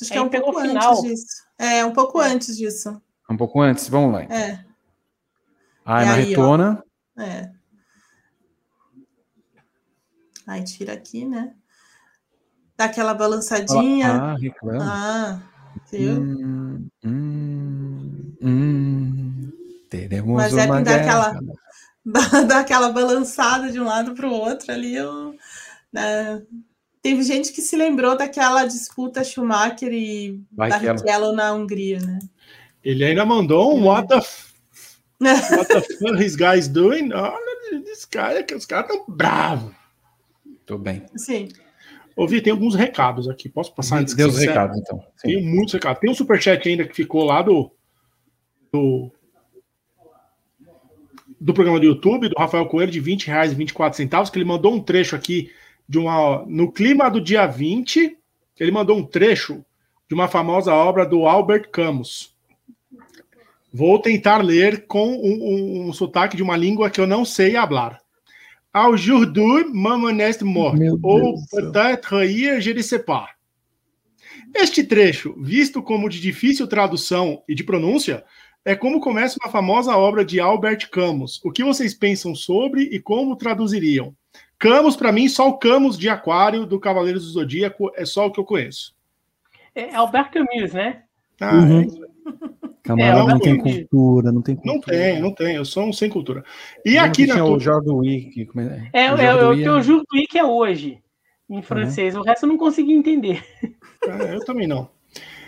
Acho 0.00 0.10
que 0.10 0.16
é 0.16 0.22
um 0.22 0.28
pouco 0.28 0.58
antes 0.58 0.68
final. 0.70 1.02
disso. 1.02 1.26
É, 1.58 1.84
um 1.84 1.92
pouco 1.92 2.22
é. 2.22 2.28
antes 2.28 2.56
disso. 2.56 3.02
Um 3.28 3.36
pouco 3.36 3.60
antes, 3.60 3.88
vamos 3.88 4.12
lá. 4.12 4.24
Então. 4.24 4.36
É. 4.36 4.64
Ah, 5.84 6.04
na 6.04 6.14
retona. 6.14 6.82
Ó. 7.18 7.22
É. 7.22 7.52
Aí 10.46 10.64
tira 10.64 10.94
aqui, 10.94 11.24
né? 11.24 11.54
Dá 12.76 12.86
aquela 12.86 13.12
balançadinha. 13.12 14.10
Ah, 14.10 14.34
reclama. 14.36 14.84
Ah, 14.84 15.42
viu? 15.92 16.12
Hum, 16.12 16.88
hum, 17.04 18.36
hum. 18.40 19.52
Teremos 19.90 20.36
Mas 20.36 20.56
é 20.56 20.66
que 20.66 20.82
dá 20.82 20.94
aquela, 20.96 21.40
dá, 22.30 22.42
dá, 22.42 22.60
aquela 22.60 22.90
balançada 22.90 23.70
de 23.70 23.80
um 23.80 23.84
lado 23.84 24.14
para 24.14 24.28
o 24.28 24.32
outro 24.32 24.72
ali. 24.72 24.94
Eu, 24.94 25.34
né? 25.92 26.42
Teve 27.02 27.22
gente 27.22 27.52
que 27.52 27.62
se 27.62 27.76
lembrou 27.76 28.16
daquela 28.16 28.66
disputa 28.66 29.24
Schumacher 29.24 29.92
e 29.92 30.38
Barrichello 30.50 31.32
na 31.32 31.52
Hungria, 31.52 31.98
né? 32.00 32.18
Ele 32.84 33.04
ainda 33.04 33.24
mandou 33.24 33.74
um 33.76 33.86
what 33.86 34.08
the, 34.08 34.16
what 35.56 35.68
the 35.68 35.80
fuck 35.80 36.22
is 36.22 36.36
guys 36.36 36.68
doing? 36.68 37.12
Olha, 37.12 37.82
esse 37.86 38.06
cara, 38.06 38.44
os 38.54 38.66
caras 38.66 38.90
estão 38.90 39.04
bravos. 39.08 39.74
Tô 40.66 40.76
bem. 40.76 41.04
Sim. 41.16 41.48
Ouvi, 42.16 42.42
tem 42.42 42.52
alguns 42.52 42.74
recados 42.74 43.28
aqui. 43.28 43.48
Posso 43.48 43.74
passar 43.74 43.98
antes? 43.98 44.14
Deus 44.14 44.36
recados, 44.38 44.78
então. 44.78 45.02
Sim. 45.16 45.28
Tem 45.28 45.42
muitos 45.42 45.72
recados. 45.72 46.00
Tem 46.00 46.10
um 46.10 46.14
superchat 46.14 46.68
ainda 46.68 46.84
que 46.86 46.94
ficou 46.94 47.24
lá 47.24 47.40
do, 47.40 47.70
do, 48.72 49.10
do 51.40 51.54
programa 51.54 51.80
do 51.80 51.86
YouTube, 51.86 52.28
do 52.28 52.38
Rafael 52.38 52.66
Coelho, 52.66 52.92
de 52.92 53.00
20 53.00 53.26
reais 53.26 53.52
e 53.52 53.54
24 53.54 53.96
centavos, 53.96 54.28
que 54.28 54.38
ele 54.38 54.44
mandou 54.44 54.74
um 54.74 54.80
trecho 54.80 55.16
aqui 55.16 55.50
de 55.88 55.98
uma. 55.98 56.44
No 56.46 56.70
clima 56.70 57.10
do 57.10 57.20
dia 57.20 57.46
20, 57.46 58.16
ele 58.58 58.70
mandou 58.70 58.98
um 58.98 59.04
trecho 59.04 59.64
de 60.08 60.14
uma 60.14 60.28
famosa 60.28 60.74
obra 60.74 61.06
do 61.06 61.26
Albert 61.26 61.70
Camus. 61.70 62.34
Vou 63.72 63.98
tentar 64.00 64.38
ler 64.38 64.86
com 64.86 65.08
um, 65.08 65.84
um, 65.84 65.88
um 65.88 65.92
sotaque 65.92 66.36
de 66.36 66.42
uma 66.42 66.56
língua 66.56 66.90
que 66.90 67.00
eu 67.00 67.06
não 67.06 67.24
sei 67.24 67.52
falar. 67.52 68.00
Aujourd'hui, 68.74 69.64
maman 69.72 70.20
est 70.20 70.42
mort. 70.42 70.76
Ou 71.02 71.34
peut-être 71.50 72.24
hier, 72.24 72.60
je 72.60 72.72
ne 72.72 72.82
sais 72.82 73.04
pas. 73.04 73.30
Este 74.54 74.82
trecho, 74.82 75.34
visto 75.38 75.82
como 75.82 76.08
de 76.08 76.20
difícil 76.20 76.66
tradução 76.66 77.42
e 77.48 77.54
de 77.54 77.62
pronúncia, 77.62 78.24
é 78.64 78.74
como 78.74 79.00
começa 79.00 79.38
uma 79.42 79.50
famosa 79.50 79.96
obra 79.96 80.24
de 80.24 80.40
Albert 80.40 80.90
Camus. 80.90 81.40
O 81.44 81.50
que 81.50 81.64
vocês 81.64 81.94
pensam 81.94 82.34
sobre 82.34 82.82
e 82.82 83.00
como 83.00 83.36
traduziriam? 83.36 84.14
Camus, 84.58 84.96
para 84.96 85.12
mim, 85.12 85.28
só 85.28 85.48
o 85.48 85.58
Camus 85.58 85.98
de 85.98 86.08
Aquário 86.08 86.66
do 86.66 86.78
Cavaleiros 86.78 87.24
do 87.24 87.30
Zodíaco 87.30 87.90
é 87.94 88.04
só 88.04 88.26
o 88.26 88.30
que 88.30 88.38
eu 88.38 88.44
conheço. 88.44 88.94
É 89.74 89.94
Albert 89.94 90.30
Camus, 90.30 90.72
né? 90.74 91.02
Ah, 91.40 91.56
uhum. 91.56 91.80
é 91.80 92.10
Camarão 92.82 93.28
é, 93.28 93.32
não 93.32 93.38
tem 93.38 93.56
cultura, 93.58 94.32
não 94.32 94.42
tem 94.42 94.56
cultura. 94.56 94.74
Não 94.74 94.80
tem, 94.80 95.20
não 95.20 95.34
tem, 95.34 95.56
eu 95.56 95.64
sou 95.64 95.84
um 95.84 95.92
sem 95.92 96.10
cultura. 96.10 96.44
E 96.84 96.94
não, 96.94 97.04
aqui 97.04 97.26
na. 97.26 97.44
O 97.44 97.58
Jorduí. 97.58 98.30
É, 98.92 99.04
é, 99.04 99.12
o 99.12 99.18
é, 99.18 99.62
é 99.62 99.70
o 99.70 99.82
Jorduí 99.82 100.26
que 100.28 100.38
é 100.38 100.44
hoje, 100.44 100.98
em 101.48 101.62
francês. 101.62 102.14
Uhum. 102.14 102.22
O 102.22 102.24
resto 102.24 102.44
eu 102.44 102.48
não 102.48 102.58
consegui 102.58 102.92
entender. 102.92 103.44
É, 104.02 104.34
eu 104.34 104.44
também 104.44 104.66
não. 104.66 104.88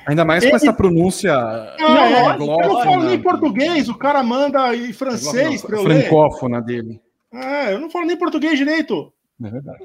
Ainda 0.07 0.25
mais 0.25 0.45
com 0.45 0.57
essa 0.57 0.73
pronúncia. 0.73 1.33
Ah, 1.35 1.77
é, 1.79 2.35
eu 2.35 2.39
não 2.39 2.83
falo 2.83 3.05
nem 3.05 3.21
português, 3.21 3.89
o 3.89 3.95
cara 3.95 4.23
manda 4.23 4.75
em 4.75 4.93
francês 4.93 5.63
para 5.63 5.77
eu 5.77 5.83
ler. 5.83 6.03
Francófona 6.03 6.61
dele. 6.61 7.01
É, 7.33 7.73
eu 7.73 7.81
não 7.81 7.91
falo 7.91 8.07
nem 8.07 8.17
português 8.17 8.59
direito. 8.59 9.13
É 9.43 9.51
verdade. 9.51 9.85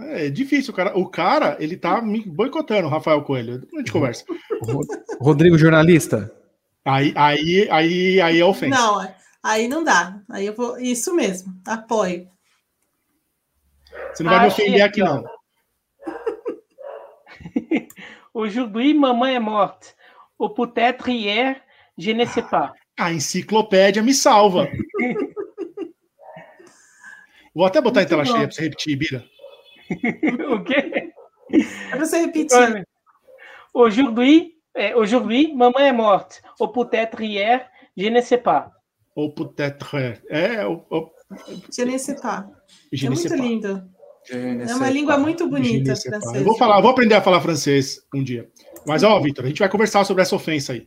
É, 0.00 0.26
é 0.26 0.30
difícil, 0.30 0.72
o 0.72 0.76
cara. 0.76 0.98
O 0.98 1.08
cara, 1.08 1.56
ele 1.60 1.76
tá 1.76 2.02
me 2.02 2.20
boicotando, 2.20 2.88
Rafael 2.88 3.22
Coelho. 3.22 3.60
Depois 3.60 3.74
a 3.74 3.78
gente 3.78 3.92
conversa. 3.92 4.24
Rodrigo, 5.20 5.56
jornalista. 5.56 6.30
Aí, 6.84 7.12
aí, 7.16 7.68
aí, 7.70 8.20
aí 8.20 8.40
é 8.40 8.44
ofensa. 8.44 8.76
Não, 8.76 9.14
aí 9.42 9.68
não 9.68 9.82
dá. 9.82 10.20
Aí 10.28 10.46
eu 10.46 10.54
vou. 10.54 10.78
Isso 10.78 11.14
mesmo, 11.14 11.54
apoio. 11.66 12.28
Você 14.12 14.22
não 14.22 14.30
vai 14.30 14.40
me 14.40 14.46
ofender 14.48 14.82
aqui, 14.82 15.00
não. 15.00 15.24
Aujourd'hui, 18.34 18.92
mamãe 18.92 19.36
é 19.36 19.38
morte. 19.38 19.94
O 20.36 20.50
peut-être 20.50 21.08
hier, 21.08 21.62
je 21.96 22.12
ne 22.12 22.26
sais 22.26 22.42
pas. 22.42 22.74
A 22.98 23.12
enciclopédia 23.12 24.02
me 24.02 24.12
salva. 24.12 24.68
Vou 27.54 27.64
até 27.64 27.80
botar 27.80 28.00
Muito 28.00 28.08
em 28.08 28.10
tela 28.10 28.24
bom. 28.24 28.32
cheia 28.32 28.48
para 28.48 28.50
você 28.50 28.62
repetir, 28.62 28.96
Bira. 28.96 29.24
o 30.50 30.64
quê? 30.64 31.12
É 31.52 31.90
para 31.90 32.04
você 32.04 32.22
repetir. 32.22 32.84
Aujourd'hui, 33.72 34.54
é, 34.74 34.96
aujourd'hui, 34.96 35.54
mamãe 35.54 35.86
é 35.88 35.92
morte. 35.92 36.42
O 36.58 36.66
peut-être 36.66 37.22
hier, 37.22 37.70
je 37.96 38.10
ne 38.10 38.20
sais 38.20 38.42
pas. 38.42 38.72
Ou 39.14 39.32
peut-être 39.32 39.96
é. 40.28 40.66
O, 40.66 40.84
o... 40.90 41.10
Je 41.72 41.84
ne 41.84 41.96
sais 41.98 42.20
pas. 42.20 42.50
Je 42.92 43.06
é 43.06 43.10
muito 43.10 43.28
pas. 43.28 43.36
lindo. 43.36 43.93
É 44.30 44.74
uma 44.74 44.90
língua 44.90 45.18
muito 45.18 45.46
bonita, 45.48 45.94
francês. 45.96 46.34
Eu 46.34 46.44
vou 46.44 46.56
falar, 46.56 46.80
vou 46.80 46.90
aprender 46.90 47.14
a 47.14 47.20
falar 47.20 47.40
francês 47.40 48.00
um 48.14 48.22
dia. 48.22 48.48
Mas 48.86 49.02
ó, 49.02 49.20
Vitor, 49.20 49.44
a 49.44 49.48
gente 49.48 49.58
vai 49.58 49.68
conversar 49.68 50.04
sobre 50.04 50.22
essa 50.22 50.34
ofensa 50.34 50.72
aí. 50.72 50.86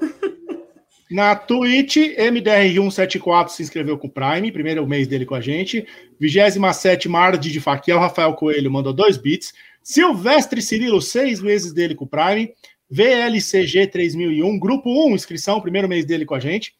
Na 1.10 1.36
Twitch, 1.36 1.96
MDR174 1.96 3.48
se 3.48 3.62
inscreveu 3.62 3.98
com 3.98 4.08
o 4.08 4.10
Prime, 4.10 4.50
primeiro 4.50 4.86
mês 4.86 5.06
dele 5.06 5.26
com 5.26 5.34
a 5.34 5.40
gente. 5.40 5.86
27 6.18 7.08
Mardi 7.08 7.52
de 7.52 7.60
Faquiel, 7.60 7.98
Rafael 7.98 8.34
Coelho 8.34 8.70
mandou 8.70 8.92
dois 8.92 9.16
bits. 9.16 9.52
Silvestre 9.82 10.60
Cirilo, 10.60 11.00
seis 11.00 11.40
meses 11.40 11.72
dele 11.72 11.94
com 11.94 12.04
o 12.04 12.08
Prime. 12.08 12.52
VLCG 12.90 13.88
3001, 13.88 14.58
Grupo 14.58 15.08
1, 15.08 15.14
inscrição, 15.14 15.60
primeiro 15.60 15.88
mês 15.88 16.04
dele 16.04 16.24
com 16.24 16.34
a 16.34 16.40
gente. 16.40 16.72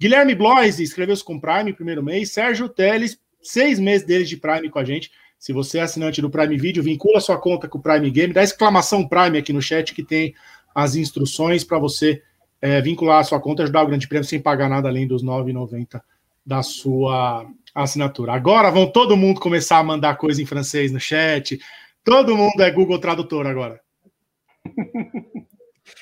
Guilherme 0.00 0.34
Blois 0.34 0.78
inscreveu-se 0.78 1.24
com 1.24 1.34
o 1.34 1.40
Prime, 1.40 1.72
primeiro 1.72 2.02
mês. 2.02 2.32
Sérgio 2.32 2.68
Teles, 2.68 3.18
seis 3.42 3.78
meses 3.78 4.06
dele 4.06 4.24
de 4.24 4.36
Prime 4.36 4.68
com 4.70 4.78
a 4.78 4.84
gente. 4.84 5.10
Se 5.38 5.52
você 5.52 5.78
é 5.78 5.82
assinante 5.82 6.20
do 6.20 6.30
Prime 6.30 6.56
Video, 6.56 6.82
vincula 6.82 7.20
sua 7.20 7.38
conta 7.38 7.68
com 7.68 7.78
o 7.78 7.82
Prime 7.82 8.10
Game, 8.10 8.32
dá 8.32 8.42
exclamação 8.42 9.06
Prime 9.06 9.38
aqui 9.38 9.52
no 9.52 9.62
chat 9.62 9.94
que 9.94 10.02
tem 10.02 10.34
as 10.74 10.96
instruções 10.96 11.62
para 11.64 11.78
você 11.78 12.22
é, 12.60 12.80
vincular 12.80 13.20
a 13.20 13.24
sua 13.24 13.40
conta, 13.40 13.62
ajudar 13.62 13.84
o 13.84 13.86
Grande 13.86 14.08
Prêmio 14.08 14.26
sem 14.26 14.40
pagar 14.40 14.68
nada 14.68 14.88
além 14.88 15.06
dos 15.06 15.22
R$ 15.22 15.28
9,90 15.28 16.00
da 16.44 16.62
sua 16.62 17.46
assinatura. 17.74 18.32
Agora 18.32 18.70
vão 18.70 18.90
todo 18.90 19.16
mundo 19.16 19.40
começar 19.40 19.78
a 19.78 19.84
mandar 19.84 20.16
coisa 20.16 20.42
em 20.42 20.46
francês 20.46 20.90
no 20.90 20.98
chat. 20.98 21.58
Todo 22.02 22.36
mundo 22.36 22.60
é 22.60 22.70
Google 22.70 22.98
Tradutor 22.98 23.46
agora. 23.46 23.80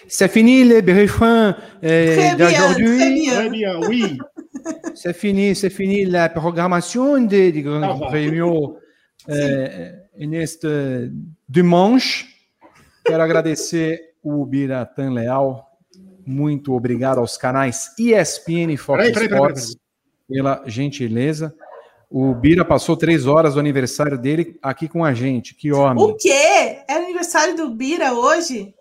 C'est 0.09 0.29
fini 0.29 0.65
les 0.65 0.83
briefings 0.83 1.55
euh, 1.85 2.35
d'aujourd'hui. 2.37 3.27
Très 3.29 3.51
bien, 3.51 3.81
oui. 3.89 4.19
C'est 4.95 5.15
fini, 5.15 5.55
c'est 5.55 5.71
fini 5.71 6.05
la 6.05 6.29
programmation 6.29 7.19
de, 7.21 7.51
de 7.51 7.61
Grande 7.61 7.85
ah, 7.85 8.09
Prêmio 8.09 8.79
euh, 9.29 9.91
neste 10.19 11.11
dimanche. 11.49 12.27
Quero 13.05 13.23
agradecer 13.23 14.15
o 14.23 14.45
Biratan 14.47 15.13
Leal 15.13 15.67
muito 16.27 16.75
obrigado 16.75 17.19
aos 17.19 17.37
canais 17.37 17.95
ESPN 17.97 18.73
e 18.73 18.77
Fox 18.77 18.99
peraí, 18.99 19.13
peraí, 19.13 19.29
Sports 19.29 19.77
peraí, 19.77 19.79
pela 20.29 20.63
gentileza. 20.67 21.55
O 22.11 22.35
Bira 22.35 22.65
passou 22.65 22.97
três 22.97 23.27
horas 23.27 23.55
do 23.55 23.61
aniversário 23.61 24.19
dele 24.19 24.59
aqui 24.61 24.89
com 24.89 25.05
a 25.05 25.15
gente. 25.15 25.55
Que 25.55 25.73
homem. 25.73 26.03
O 26.03 26.17
quê? 26.17 26.83
É 26.89 26.95
aniversário 26.95 27.57
do 27.57 27.71
Bira 27.71 28.13
hoje? 28.13 28.75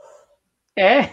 É. 0.75 1.03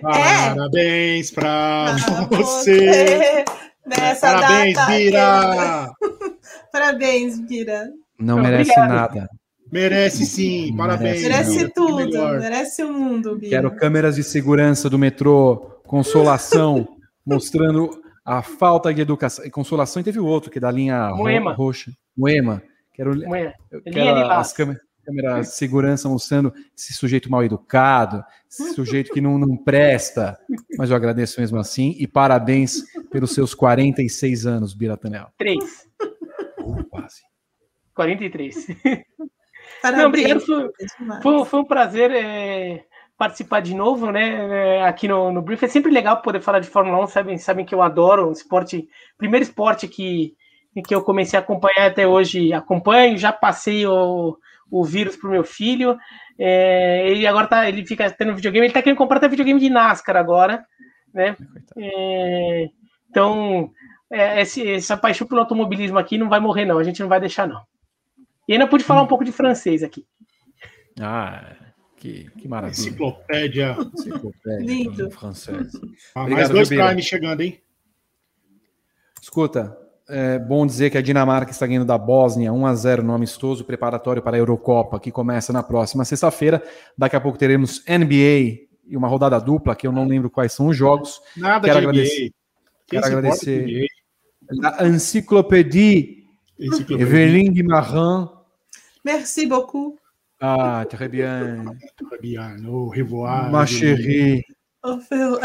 Parabéns 0.00 1.30
para 1.30 1.96
você. 2.30 3.44
Nessa 3.86 4.32
Parabéns, 4.32 4.74
data. 4.74 4.92
Bira. 4.92 5.90
Parabéns, 6.72 7.40
Bira. 7.40 7.90
Não 8.18 8.40
merece 8.40 8.70
Obrigado. 8.70 8.88
nada. 9.16 9.28
Merece 9.70 10.26
sim, 10.26 10.76
parabéns. 10.76 11.22
Merece 11.22 11.58
meu. 11.58 11.70
tudo, 11.70 12.18
merece 12.38 12.84
o 12.84 12.92
mundo, 12.92 13.36
Bira. 13.36 13.50
Quero 13.50 13.74
câmeras 13.76 14.16
de 14.16 14.22
segurança 14.22 14.88
do 14.90 14.98
metrô, 14.98 15.80
consolação, 15.86 16.86
mostrando 17.26 17.90
a 18.24 18.42
falta 18.42 18.92
de 18.92 19.00
educação. 19.00 19.48
Consolação 19.50 20.00
e 20.00 20.04
teve 20.04 20.20
outro, 20.20 20.50
que 20.50 20.58
é 20.58 20.60
da 20.60 20.70
linha 20.70 21.10
Moema. 21.14 21.54
roxa. 21.54 21.90
Moema. 22.16 22.62
Quero, 22.94 23.16
Moema. 23.26 23.52
quero 23.90 24.30
as 24.30 24.52
câmeras, 24.52 24.82
câmeras 25.04 25.48
de 25.48 25.54
segurança 25.54 26.08
mostrando 26.08 26.52
esse 26.76 26.92
sujeito 26.92 27.30
mal 27.30 27.44
educado, 27.44 28.24
esse 28.48 28.74
sujeito 28.74 29.12
que 29.12 29.20
não, 29.20 29.38
não 29.38 29.56
presta. 29.56 30.38
Mas 30.78 30.90
eu 30.90 30.96
agradeço 30.96 31.40
mesmo 31.40 31.58
assim 31.58 31.94
e 31.98 32.06
parabéns 32.06 32.82
pelos 33.10 33.32
seus 33.32 33.54
46 33.54 34.46
anos, 34.46 34.74
Biratanel. 34.74 35.28
Três. 35.36 35.88
Oh, 36.58 36.84
quase. 36.84 37.22
43. 37.94 38.66
Parabéns. 39.82 40.02
Não, 40.02 40.08
obrigado. 40.08 40.40
Foi, 40.40 40.70
foi, 41.22 41.44
foi 41.44 41.60
um 41.60 41.64
prazer 41.64 42.10
é, 42.12 42.84
participar 43.16 43.60
de 43.60 43.74
novo, 43.74 44.10
né? 44.10 44.78
É, 44.78 44.84
aqui 44.84 45.06
no, 45.06 45.30
no 45.30 45.42
Brief. 45.42 45.64
É 45.64 45.68
sempre 45.68 45.92
legal 45.92 46.22
poder 46.22 46.40
falar 46.40 46.60
de 46.60 46.68
Fórmula 46.68 47.04
1, 47.04 47.06
sabem, 47.06 47.38
sabem 47.38 47.64
que 47.64 47.74
eu 47.74 47.82
adoro 47.82 48.28
o 48.28 48.32
esporte, 48.32 48.88
primeiro 49.16 49.44
esporte 49.44 49.86
que, 49.86 50.34
que 50.86 50.94
eu 50.94 51.02
comecei 51.02 51.38
a 51.38 51.42
acompanhar 51.42 51.86
até 51.86 52.06
hoje. 52.06 52.52
Acompanho, 52.52 53.16
já 53.16 53.32
passei 53.32 53.86
o, 53.86 54.36
o 54.72 54.82
vírus 54.82 55.16
pro 55.16 55.30
meu 55.30 55.44
filho. 55.44 55.98
É, 56.38 57.06
ele 57.06 57.26
agora 57.26 57.46
tá, 57.46 57.68
ele 57.68 57.86
fica 57.86 58.10
tendo 58.10 58.34
videogame, 58.34 58.66
ele 58.66 58.72
tá 58.72 58.80
querendo 58.80 58.96
comprar 58.96 59.18
até 59.18 59.28
videogame 59.28 59.60
de 59.60 59.68
NASCAR 59.68 60.16
agora, 60.16 60.64
né? 61.12 61.36
É, 61.76 62.70
então, 63.10 63.70
é, 64.10 64.40
esse, 64.40 64.66
essa 64.66 64.96
paixão 64.96 65.26
pelo 65.26 65.42
automobilismo 65.42 65.98
aqui 65.98 66.16
não 66.16 66.30
vai 66.30 66.40
morrer, 66.40 66.64
não. 66.64 66.78
A 66.78 66.84
gente 66.84 67.02
não 67.02 67.08
vai 67.08 67.20
deixar, 67.20 67.46
não. 67.46 67.62
E 68.48 68.54
ainda 68.54 68.66
pude 68.66 68.82
falar 68.82 69.02
um 69.02 69.06
pouco 69.06 69.24
de 69.24 69.30
francês 69.30 69.82
aqui. 69.82 70.06
Ah, 70.98 71.54
que, 71.98 72.30
que 72.38 72.48
maravilha. 72.48 72.80
Enciclopédia. 72.80 73.76
Enciclopédia 73.94 74.66
Lindo. 74.66 75.10
francês. 75.10 75.72
Ah, 76.14 76.26
mais 76.26 76.48
dois 76.48 76.68
Prime 76.68 77.02
chegando, 77.02 77.42
hein? 77.42 77.60
Escuta, 79.20 79.78
é 80.14 80.38
bom 80.38 80.66
dizer 80.66 80.90
que 80.90 80.98
a 80.98 81.02
Dinamarca 81.02 81.50
está 81.50 81.66
ganhando 81.66 81.86
da 81.86 81.96
Bósnia 81.96 82.52
1 82.52 82.66
a 82.66 82.74
0 82.74 83.02
no 83.02 83.14
amistoso 83.14 83.64
preparatório 83.64 84.20
para 84.20 84.36
a 84.36 84.38
Eurocopa, 84.38 85.00
que 85.00 85.10
começa 85.10 85.54
na 85.54 85.62
próxima 85.62 86.04
sexta-feira. 86.04 86.62
Daqui 86.96 87.16
a 87.16 87.20
pouco 87.20 87.38
teremos 87.38 87.82
NBA 87.88 88.68
e 88.86 88.94
uma 88.94 89.08
rodada 89.08 89.40
dupla, 89.40 89.74
que 89.74 89.86
eu 89.86 89.92
não 89.92 90.06
lembro 90.06 90.28
quais 90.28 90.52
são 90.52 90.66
os 90.66 90.76
jogos. 90.76 91.18
Nada 91.34 91.66
quero 91.66 91.80
de 91.80 91.86
agradecer, 91.86 92.24
NBA. 92.24 92.32
Quero 92.88 93.06
agradecer 93.06 93.86
a 94.62 94.86
Encyclopédie 94.86 96.26
Evelyn 96.58 97.50
Guimarães. 97.50 98.28
Merci 99.02 99.46
beaucoup. 99.46 99.98
Ah, 100.38 100.84
très 100.90 101.08
bien. 101.08 101.64
Très 101.96 102.18
bien. 102.20 102.56
Au 102.68 102.90
revoir. 102.90 103.50
Ma 103.50 103.64
chérie. 103.64 104.44
Au 104.82 104.96
revoir. 104.96 105.40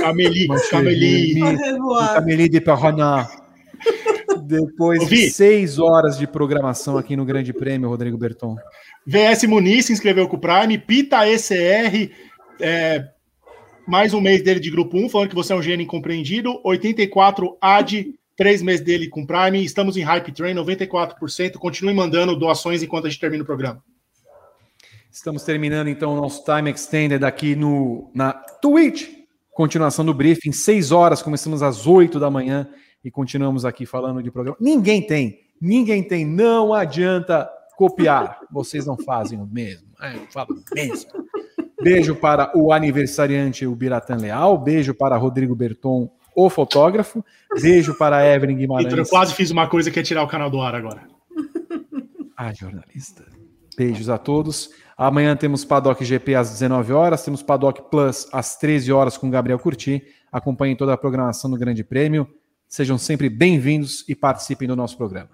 Camélie. 0.00 0.48
Camélie. 0.70 1.42
Au 1.42 1.46
revoir. 1.46 2.14
Camélie 2.14 2.50
de 2.50 2.58
Paraná. 2.58 3.26
Depois 4.46 5.00
Ouvi. 5.00 5.16
de 5.16 5.30
seis 5.30 5.78
horas 5.78 6.18
de 6.18 6.26
programação 6.26 6.98
aqui 6.98 7.16
no 7.16 7.24
Grande 7.24 7.52
Prêmio, 7.52 7.88
Rodrigo 7.88 8.18
Berton. 8.18 8.56
VS 9.06 9.44
Muniz 9.44 9.86
se 9.86 9.92
inscreveu 9.92 10.28
com 10.28 10.36
o 10.36 10.40
Prime. 10.40 10.78
Pita 10.78 11.26
ECR. 11.28 12.10
É, 12.60 13.04
mais 13.86 14.12
um 14.12 14.20
mês 14.20 14.42
dele 14.42 14.60
de 14.60 14.70
grupo 14.70 14.96
1, 14.96 15.08
falando 15.08 15.28
que 15.28 15.34
você 15.34 15.52
é 15.52 15.56
um 15.56 15.62
gênio 15.62 15.84
incompreendido. 15.84 16.60
84 16.64 17.56
AD 17.60 18.14
Três 18.36 18.62
meses 18.62 18.84
dele 18.84 19.08
com 19.08 19.24
Prime. 19.24 19.64
Estamos 19.64 19.96
em 19.96 20.02
Hype 20.02 20.32
Train, 20.32 20.54
94%. 20.54 21.52
Continue 21.52 21.94
mandando 21.94 22.36
doações 22.36 22.82
enquanto 22.82 23.06
a 23.06 23.10
gente 23.10 23.20
termina 23.20 23.44
o 23.44 23.46
programa. 23.46 23.82
Estamos 25.10 25.44
terminando 25.44 25.86
então 25.86 26.12
o 26.12 26.20
nosso 26.20 26.42
Time 26.44 26.68
Extended 26.68 27.24
aqui 27.24 27.54
no, 27.54 28.10
na 28.12 28.32
Twitch. 28.32 29.08
Continuação 29.52 30.04
do 30.04 30.12
briefing, 30.12 30.50
seis 30.50 30.90
horas, 30.90 31.22
começamos 31.22 31.62
às 31.62 31.86
oito 31.86 32.18
da 32.18 32.28
manhã 32.28 32.68
e 33.04 33.10
continuamos 33.10 33.64
aqui 33.64 33.84
falando 33.84 34.22
de 34.22 34.30
programa. 34.30 34.56
Ninguém 34.58 35.06
tem, 35.06 35.40
ninguém 35.60 36.02
tem, 36.02 36.24
não 36.24 36.72
adianta 36.72 37.48
copiar. 37.76 38.40
Vocês 38.50 38.86
não 38.86 38.96
fazem 38.96 39.38
o 39.38 39.46
mesmo. 39.46 39.88
É, 40.00 40.14
eu 40.14 40.26
falo 40.30 40.48
mesmo. 40.74 41.10
Beijo 41.82 42.16
para 42.16 42.50
o 42.56 42.72
aniversariante, 42.72 43.66
o 43.66 43.74
Biratan 43.74 44.16
Leal. 44.16 44.56
Beijo 44.56 44.94
para 44.94 45.16
Rodrigo 45.16 45.54
Berton, 45.54 46.10
o 46.34 46.48
fotógrafo. 46.48 47.22
Beijo 47.60 47.94
para 47.98 48.26
Evelyn 48.26 48.56
Guimarães. 48.56 48.86
Vitor, 48.86 49.04
eu 49.04 49.08
quase 49.08 49.34
fiz 49.34 49.50
uma 49.50 49.68
coisa 49.68 49.90
que 49.90 50.00
é 50.00 50.02
tirar 50.02 50.22
o 50.22 50.28
canal 50.28 50.48
do 50.48 50.60
ar 50.60 50.74
agora. 50.74 51.06
Ah, 52.36 52.52
jornalista. 52.52 53.24
Beijos 53.76 54.08
a 54.08 54.18
todos. 54.18 54.70
Amanhã 54.96 55.36
temos 55.36 55.64
Paddock 55.64 56.04
GP 56.04 56.34
às 56.36 56.50
19 56.50 56.92
horas, 56.92 57.22
temos 57.24 57.42
Paddock 57.42 57.90
Plus 57.90 58.28
às 58.32 58.56
13 58.56 58.92
horas 58.92 59.18
com 59.18 59.28
Gabriel 59.28 59.58
Curti. 59.58 60.02
Acompanhem 60.32 60.76
toda 60.76 60.92
a 60.92 60.96
programação 60.96 61.50
do 61.50 61.58
Grande 61.58 61.84
Prêmio. 61.84 62.28
Sejam 62.74 62.98
sempre 62.98 63.30
bem-vindos 63.30 64.04
e 64.08 64.16
participem 64.16 64.66
do 64.66 64.74
nosso 64.74 64.96
programa. 64.96 65.30